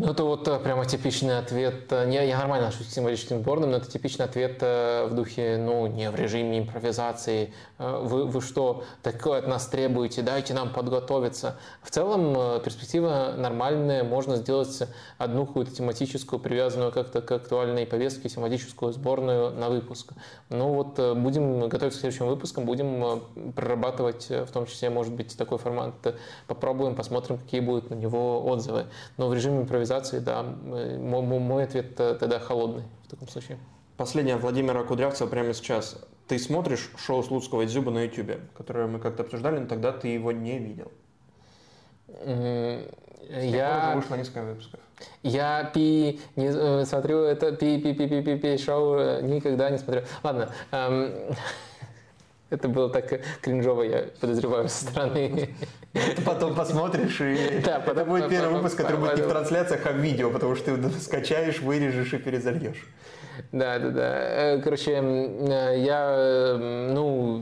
Ну, 0.02 0.12
это 0.12 0.24
вот 0.24 0.48
э, 0.48 0.58
прямо 0.58 0.86
типичный 0.86 1.38
ответ. 1.38 1.92
Э, 1.92 2.08
я, 2.10 2.22
я 2.22 2.38
нормально 2.38 2.68
отношусь 2.68 2.86
к 2.86 2.90
символическим 2.90 3.40
сборным, 3.40 3.72
но 3.72 3.76
это 3.76 3.90
типичный 3.90 4.24
ответ 4.24 4.56
э, 4.62 5.04
в 5.04 5.14
духе, 5.14 5.58
ну, 5.58 5.88
не 5.88 6.10
в 6.10 6.14
режиме 6.14 6.60
импровизации. 6.60 7.52
Вы, 7.78 8.24
вы 8.24 8.42
что, 8.42 8.84
такое 9.02 9.38
от 9.38 9.46
нас 9.46 9.66
требуете? 9.66 10.22
Дайте 10.22 10.52
нам 10.52 10.70
подготовиться. 10.70 11.56
В 11.82 11.90
целом, 11.90 12.60
перспектива 12.62 13.34
нормальная. 13.36 14.04
Можно 14.04 14.36
сделать 14.36 14.82
одну 15.16 15.46
какую-то 15.46 15.74
тематическую, 15.74 16.40
привязанную 16.40 16.92
как-то 16.92 17.22
к 17.22 17.32
актуальной 17.32 17.86
повестке, 17.86 18.28
тематическую 18.28 18.92
сборную 18.92 19.50
на 19.52 19.70
выпуск. 19.70 20.12
Ну, 20.50 20.74
вот 20.74 20.98
будем 21.16 21.68
готовиться 21.68 21.98
к 21.98 22.00
следующим 22.02 22.26
выпускам, 22.26 22.66
будем 22.66 23.22
прорабатывать, 23.56 24.28
в 24.28 24.48
том 24.52 24.66
числе, 24.66 24.90
может 24.90 25.14
быть, 25.14 25.36
такой 25.38 25.56
формат. 25.56 25.94
Попробуем, 26.46 26.94
посмотрим, 26.94 27.38
какие 27.38 27.60
будут 27.60 27.88
на 27.88 27.94
него 27.94 28.44
отзывы. 28.44 28.84
Но 29.16 29.28
в 29.28 29.34
режиме 29.34 29.62
импровизации 29.62 29.89
импровизации, 29.90 30.18
да, 30.20 30.42
мой, 30.42 31.22
мой 31.22 31.64
ответ 31.64 31.94
тогда 31.94 32.38
холодный 32.38 32.84
в 33.04 33.10
таком 33.10 33.28
случае. 33.28 33.58
Последнее 33.96 34.36
Владимира 34.36 34.82
Кудрявцева 34.82 35.28
прямо 35.28 35.52
сейчас. 35.52 35.98
Ты 36.26 36.38
смотришь 36.38 36.90
шоу 36.96 37.22
Слуцкого 37.22 37.62
и 37.62 37.66
Дзюба 37.66 37.90
на 37.90 38.04
YouTube, 38.04 38.36
которое 38.56 38.86
мы 38.86 39.00
как-то 39.00 39.24
обсуждали, 39.24 39.58
но 39.58 39.66
тогда 39.66 39.92
ты 39.92 40.08
его 40.08 40.32
не 40.32 40.58
видел. 40.58 40.92
Я... 43.28 43.92
вышло 43.96 44.14
несколько 44.14 44.42
выпусков. 44.42 44.80
Я 45.22 45.70
пи 45.72 46.20
не 46.36 46.46
э, 46.46 46.84
смотрю 46.84 47.18
это 47.22 47.52
пи 47.52 47.80
пи 47.80 47.94
пи 47.94 48.06
пи 48.06 48.22
пи 48.22 48.36
пи 48.36 48.58
шоу 48.58 48.96
э, 48.98 49.22
никогда 49.22 49.70
не 49.70 49.78
смотрю. 49.78 50.02
Ладно. 50.22 50.50
Эм, 50.72 51.12
это 52.50 52.68
было 52.68 52.90
так 52.90 53.20
кринжово, 53.40 53.82
я 53.82 54.06
подозреваю, 54.20 54.68
со 54.68 54.84
стороны. 54.84 55.54
Ты 55.92 56.22
потом 56.22 56.54
посмотришь, 56.54 57.20
и 57.20 57.60
да, 57.64 57.80
потом, 57.80 58.02
это 58.02 58.04
будет 58.04 58.28
первый 58.28 58.56
выпуск, 58.56 58.76
который 58.76 59.00
будет 59.00 59.16
не 59.16 59.22
в 59.22 59.28
трансляциях, 59.28 59.86
а 59.86 59.92
в 59.92 59.96
видео, 59.96 60.30
потому 60.30 60.54
что 60.56 60.76
ты 60.76 60.90
скачаешь, 61.00 61.60
вырежешь 61.60 62.12
и 62.12 62.18
перезальешь. 62.18 62.86
Да, 63.52 63.78
да, 63.78 63.90
да. 63.90 64.60
Короче, 64.62 64.92
я, 64.92 66.56
ну, 66.92 67.38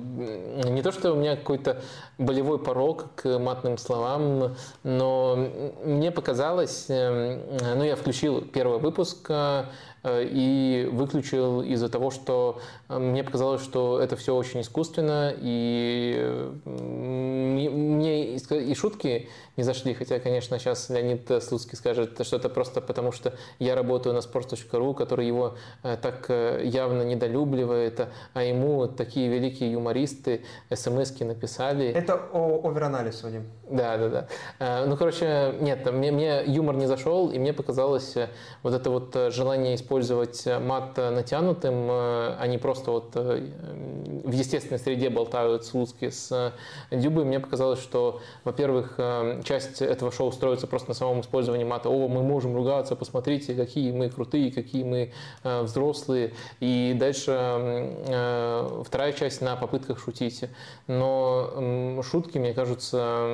не 0.64 0.82
то, 0.82 0.92
что 0.92 1.12
у 1.12 1.16
меня 1.16 1.36
какой-то 1.36 1.82
болевой 2.18 2.58
порог 2.58 3.14
к 3.16 3.38
матным 3.38 3.76
словам, 3.78 4.54
но 4.84 5.50
мне 5.84 6.10
показалось, 6.12 6.86
ну, 6.88 7.82
я 7.82 7.96
включил 7.96 8.42
первый 8.42 8.78
выпуск 8.78 9.30
Э, 9.38 9.64
и 10.04 10.88
выключил 10.92 11.62
из-за 11.62 11.88
того, 11.88 12.10
что 12.10 12.60
э, 12.88 12.98
мне 12.98 13.24
показалось, 13.24 13.62
что 13.62 14.00
это 14.00 14.16
все 14.16 14.34
очень 14.34 14.60
искусственно, 14.60 15.34
и 15.36 16.50
мне 16.64 18.36
и 18.36 18.74
шутки 18.74 19.28
не 19.58 19.64
зашли, 19.64 19.92
хотя, 19.92 20.18
конечно, 20.18 20.58
сейчас 20.58 20.88
Леонид 20.88 21.30
Слуцкий 21.42 21.76
скажет, 21.76 22.18
что 22.24 22.36
это 22.36 22.48
просто 22.48 22.80
потому, 22.80 23.12
что 23.12 23.34
я 23.58 23.74
работаю 23.74 24.14
на 24.14 24.20
sports.ru, 24.20 24.94
который 24.94 25.26
его 25.26 25.56
э, 25.82 25.98
так 26.00 26.30
явно 26.64 27.02
недолюбливает, 27.02 28.08
а 28.32 28.42
ему 28.42 28.86
такие 28.86 29.28
великие 29.28 29.72
юмористы 29.72 30.44
смс 30.72 31.18
написали. 31.20 31.88
Это 31.88 32.20
о 32.32 32.66
оверанализ, 32.66 33.22
Вадим. 33.22 33.46
Да, 33.70 33.98
да, 33.98 34.08
да. 34.58 34.86
Ну, 34.86 34.96
короче, 34.96 35.54
нет, 35.60 35.90
мне, 35.92 36.10
мне 36.10 36.42
юмор 36.46 36.76
не 36.76 36.86
зашел, 36.86 37.30
и 37.30 37.38
мне 37.38 37.52
показалось 37.52 38.14
вот 38.62 38.72
это 38.72 38.90
вот 38.90 39.14
желание 39.30 39.74
использовать 39.74 40.46
мат 40.46 40.96
натянутым, 40.96 41.88
а 41.90 42.46
не 42.46 42.58
просто 42.58 42.90
вот 42.90 43.12
э, 43.14 43.46
в 44.24 44.32
естественной 44.32 44.78
среде 44.78 45.10
болтают 45.10 45.64
слуцки 45.64 46.10
с 46.10 46.52
дюбой. 46.90 47.24
Мне 47.24 47.40
показалось, 47.40 47.80
что, 47.80 48.20
во-первых, 48.44 48.94
э, 48.98 49.40
часть 49.48 49.82
этого 49.82 50.12
шоу 50.12 50.30
строится 50.32 50.66
просто 50.66 50.90
на 50.90 50.94
самом 50.94 51.22
использовании 51.22 51.64
мата. 51.64 51.88
О, 51.88 52.08
мы 52.08 52.22
можем 52.22 52.54
ругаться, 52.54 52.94
посмотрите, 52.94 53.54
какие 53.54 53.90
мы 53.92 54.10
крутые, 54.10 54.52
какие 54.52 54.84
мы 54.84 55.12
э, 55.42 55.62
взрослые. 55.62 56.34
И 56.60 56.94
дальше 56.98 57.28
вторая 58.84 59.12
часть 59.12 59.40
на 59.40 59.56
попытках 59.56 59.98
шутить. 59.98 60.44
Но 60.86 62.02
шутки, 62.02 62.38
мне 62.38 62.52
кажутся, 62.52 63.26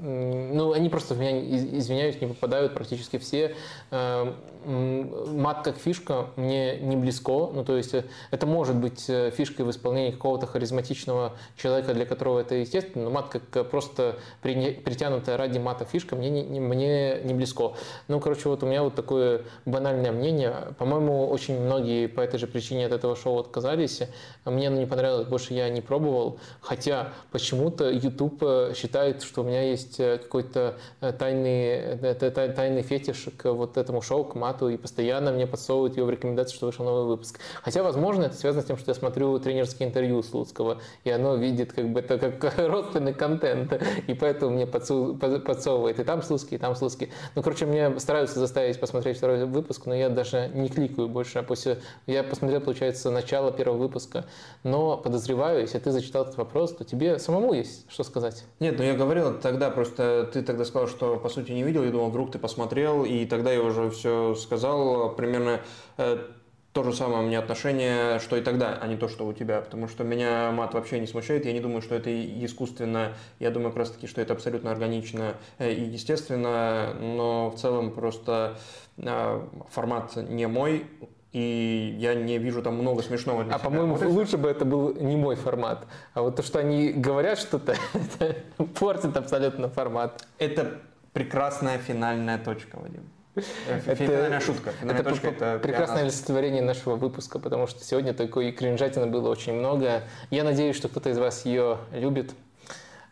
ну, 0.00 0.72
они 0.72 0.88
просто 0.88 1.14
в 1.14 1.18
меня, 1.18 1.40
извиняюсь, 1.78 2.20
не 2.20 2.26
попадают 2.26 2.74
практически 2.74 3.18
все. 3.18 3.54
Мат 4.66 5.62
как 5.62 5.76
фишка 5.76 6.26
мне 6.34 6.76
не 6.78 6.96
близко. 6.96 7.50
Ну, 7.52 7.64
то 7.64 7.76
есть 7.76 7.94
э, 7.94 8.04
это 8.32 8.46
может 8.46 8.74
быть 8.74 9.08
э, 9.08 9.30
фишкой 9.30 9.64
в 9.64 9.70
исполнении 9.70 10.10
какого-то 10.10 10.48
харизматичного 10.48 11.34
человека, 11.56 11.94
для 11.94 12.04
которого 12.04 12.40
это 12.40 12.56
естественно, 12.56 13.04
но 13.04 13.10
мат 13.10 13.28
как 13.28 13.42
э, 13.54 13.62
просто 13.62 14.16
притянутая 14.42 15.36
ради 15.36 15.45
мата 15.58 15.84
фишка 15.84 16.16
мне 16.16 16.30
не, 16.30 16.60
мне 16.60 17.20
не 17.22 17.34
близко. 17.34 17.72
Ну, 18.08 18.20
короче, 18.20 18.48
вот 18.48 18.62
у 18.62 18.66
меня 18.66 18.82
вот 18.82 18.94
такое 18.94 19.42
банальное 19.64 20.12
мнение. 20.12 20.74
По-моему, 20.78 21.28
очень 21.28 21.60
многие 21.60 22.06
по 22.06 22.20
этой 22.20 22.38
же 22.38 22.46
причине 22.46 22.86
от 22.86 22.92
этого 22.92 23.16
шоу 23.16 23.38
отказались. 23.38 24.02
Мне 24.44 24.68
оно 24.68 24.78
не 24.78 24.86
понравилось, 24.86 25.26
больше 25.26 25.54
я 25.54 25.68
не 25.68 25.80
пробовал. 25.80 26.38
Хотя 26.60 27.12
почему-то 27.30 27.90
YouTube 27.90 28.42
считает, 28.76 29.22
что 29.22 29.42
у 29.42 29.44
меня 29.44 29.62
есть 29.62 29.96
какой-то 29.96 30.76
тайный, 31.18 31.96
тайный 32.14 32.82
фетиш 32.82 33.26
к 33.36 33.52
вот 33.52 33.76
этому 33.76 34.02
шоу, 34.02 34.24
к 34.24 34.34
мату 34.34 34.68
и 34.68 34.76
постоянно 34.76 35.32
мне 35.32 35.46
подсовывают 35.46 35.96
ее 35.96 36.04
в 36.04 36.10
рекомендации, 36.10 36.54
что 36.54 36.66
вышел 36.66 36.84
новый 36.84 37.06
выпуск. 37.06 37.38
Хотя, 37.62 37.82
возможно, 37.82 38.24
это 38.24 38.34
связано 38.34 38.62
с 38.62 38.66
тем, 38.66 38.76
что 38.76 38.90
я 38.90 38.94
смотрю 38.94 39.38
тренерские 39.38 39.88
интервью 39.88 40.22
Слуцкого, 40.22 40.78
и 41.04 41.10
оно 41.10 41.36
видит 41.36 41.72
как 41.72 41.88
бы 41.88 42.00
это 42.00 42.18
как 42.18 42.58
родственный 42.68 43.14
контент, 43.14 43.72
и 44.06 44.14
поэтому 44.14 44.52
мне 44.52 44.66
подсовывает 45.38 46.00
и 46.00 46.04
там 46.04 46.22
Слуцкий, 46.22 46.56
и 46.56 46.58
там 46.58 46.74
Слуцкий. 46.74 47.10
Ну, 47.34 47.42
короче, 47.42 47.66
мне 47.66 47.98
стараются 48.00 48.38
заставить 48.38 48.80
посмотреть 48.80 49.18
второй 49.18 49.44
выпуск, 49.44 49.86
но 49.86 49.94
я 49.94 50.08
даже 50.08 50.50
не 50.54 50.68
кликаю 50.68 51.08
больше. 51.08 51.38
А 51.38 51.42
после... 51.42 51.78
Я 52.06 52.22
посмотрел, 52.22 52.60
получается, 52.60 53.10
начало 53.10 53.52
первого 53.52 53.78
выпуска, 53.78 54.24
но 54.62 54.96
подозреваю, 54.96 55.60
если 55.60 55.78
ты 55.78 55.90
зачитал 55.90 56.22
этот 56.22 56.36
вопрос, 56.36 56.74
то 56.74 56.84
тебе 56.84 57.18
самому 57.18 57.52
есть 57.52 57.90
что 57.90 58.04
сказать. 58.04 58.44
Нет, 58.60 58.76
ну 58.78 58.84
я 58.84 58.94
говорил 58.94 59.38
тогда, 59.38 59.70
просто 59.70 60.28
ты 60.32 60.42
тогда 60.42 60.64
сказал, 60.64 60.88
что 60.88 61.16
по 61.16 61.28
сути 61.28 61.52
не 61.52 61.62
видел, 61.62 61.84
я 61.84 61.90
думал, 61.90 62.10
вдруг 62.10 62.32
ты 62.32 62.38
посмотрел, 62.38 63.04
и 63.04 63.26
тогда 63.26 63.52
я 63.52 63.62
уже 63.62 63.90
все 63.90 64.34
сказал, 64.34 65.14
примерно 65.14 65.60
э, 65.98 66.18
то 66.76 66.82
же 66.82 66.92
самое 66.92 67.24
у 67.24 67.26
меня 67.26 67.38
отношение, 67.38 68.18
что 68.18 68.36
и 68.36 68.42
тогда, 68.42 68.78
а 68.78 68.86
не 68.86 68.98
то, 68.98 69.08
что 69.08 69.26
у 69.26 69.32
тебя. 69.32 69.62
Потому 69.62 69.88
что 69.88 70.04
меня 70.04 70.50
мат 70.52 70.74
вообще 70.74 71.00
не 71.00 71.06
смущает. 71.06 71.46
Я 71.46 71.54
не 71.54 71.60
думаю, 71.60 71.80
что 71.80 71.94
это 71.94 72.10
искусственно. 72.44 73.14
Я 73.38 73.50
думаю 73.50 73.70
как 73.70 73.78
раз 73.78 73.92
таки, 73.92 74.06
что 74.06 74.20
это 74.20 74.34
абсолютно 74.34 74.70
органично 74.70 75.36
э, 75.56 75.72
и 75.72 75.84
естественно. 75.84 76.92
Но 77.00 77.48
в 77.48 77.58
целом 77.58 77.92
просто 77.92 78.58
э, 78.98 79.42
формат 79.70 80.16
не 80.16 80.46
мой. 80.46 80.84
И 81.32 81.96
я 81.98 82.14
не 82.14 82.36
вижу 82.36 82.60
там 82.60 82.74
много 82.74 83.02
смешного 83.02 83.42
для 83.44 83.54
А 83.54 83.58
по-моему, 83.58 83.96
лучше 84.10 84.36
бы 84.36 84.50
это 84.50 84.66
был 84.66 84.94
не 84.96 85.16
мой 85.16 85.36
формат. 85.36 85.86
А 86.12 86.20
вот 86.20 86.36
то, 86.36 86.42
что 86.42 86.58
они 86.58 86.92
говорят 86.92 87.38
что-то, 87.38 87.74
это 87.94 88.36
портит 88.78 89.16
абсолютно 89.16 89.70
формат. 89.70 90.26
Это 90.38 90.74
прекрасная 91.14 91.78
финальная 91.78 92.36
точка, 92.36 92.78
Вадим. 92.78 93.04
Финальная 93.42 94.40
шутка. 94.40 94.72
Финальная 94.72 95.02
это, 95.02 95.10
точка, 95.10 95.28
это 95.28 95.58
прекрасное 95.62 96.02
олицетворение 96.02 96.62
нашего 96.62 96.96
выпуска, 96.96 97.38
потому 97.38 97.66
что 97.66 97.84
сегодня 97.84 98.14
такой 98.14 98.52
кринжатины 98.52 99.06
было 99.06 99.28
очень 99.28 99.52
много. 99.54 100.02
Я 100.30 100.44
надеюсь, 100.44 100.76
что 100.76 100.88
кто-то 100.88 101.10
из 101.10 101.18
вас 101.18 101.44
ее 101.44 101.78
любит. 101.92 102.32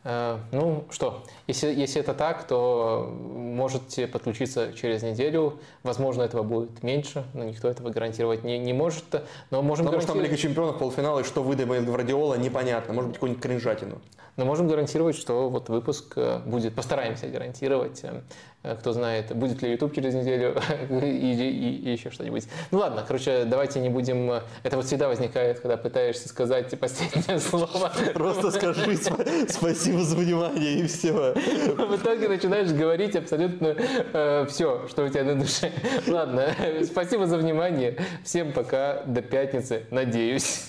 Э, 0.04 0.38
ну 0.52 0.84
что, 0.90 1.24
если, 1.46 1.68
если 1.68 2.00
это 2.00 2.14
так, 2.14 2.46
то 2.46 3.10
можете 3.10 4.06
подключиться 4.06 4.72
через 4.74 5.02
неделю. 5.02 5.58
Возможно, 5.82 6.22
этого 6.22 6.42
будет 6.42 6.82
меньше, 6.82 7.24
но 7.32 7.44
никто 7.44 7.68
этого 7.68 7.90
гарантировать 7.90 8.44
не, 8.44 8.58
не 8.58 8.72
может. 8.72 9.04
Но 9.50 9.62
можем 9.62 9.86
Потому 9.86 10.00
гарантировать... 10.00 10.02
что 10.04 10.12
там 10.12 10.22
Лига 10.22 10.36
Чемпионов, 10.36 10.78
полуфинал, 10.78 11.20
и 11.20 11.24
что 11.24 11.42
выдумает 11.42 11.86
Гвардиола, 11.86 12.34
непонятно. 12.34 12.92
Может 12.92 13.08
быть, 13.08 13.16
какую-нибудь 13.16 13.42
кринжатину. 13.42 14.00
Но 14.36 14.44
можем 14.44 14.68
гарантировать, 14.68 15.16
что 15.16 15.48
вот 15.48 15.68
выпуск 15.68 16.14
э, 16.16 16.40
будет, 16.44 16.74
постараемся 16.74 17.28
гарантировать. 17.28 18.02
Э, 18.64 18.72
э, 18.72 18.76
кто 18.76 18.92
знает, 18.92 19.34
будет 19.34 19.62
ли 19.62 19.72
YouTube 19.72 19.94
через 19.94 20.14
неделю 20.14 20.56
и, 20.90 20.94
и, 20.94 21.76
и 21.76 21.92
еще 21.92 22.10
что-нибудь. 22.10 22.44
Ну 22.70 22.78
ладно, 22.78 23.04
короче, 23.06 23.44
давайте 23.44 23.80
не 23.80 23.88
будем... 23.88 24.42
Это 24.62 24.76
вот 24.76 24.86
всегда 24.86 25.08
возникает, 25.08 25.60
когда 25.60 25.76
пытаешься 25.76 26.28
сказать 26.28 26.78
последнее 26.78 27.38
слово. 27.40 27.92
Просто 28.14 28.50
скажи 28.50 28.96
спасибо 29.48 30.00
за 30.00 30.16
внимание 30.16 30.80
и 30.80 30.86
все. 30.86 31.12
В 31.34 31.96
итоге 31.96 32.28
начинаешь 32.28 32.72
говорить 32.72 33.16
абсолютно 33.16 33.76
э, 33.76 34.46
все, 34.48 34.86
что 34.88 35.04
у 35.04 35.08
тебя 35.08 35.24
на 35.24 35.38
душе. 35.38 35.72
Ладно, 36.06 36.54
спасибо 36.84 37.26
за 37.26 37.38
внимание. 37.38 37.98
Всем 38.24 38.52
пока, 38.52 39.02
до 39.06 39.22
пятницы, 39.22 39.84
надеюсь. 39.90 40.64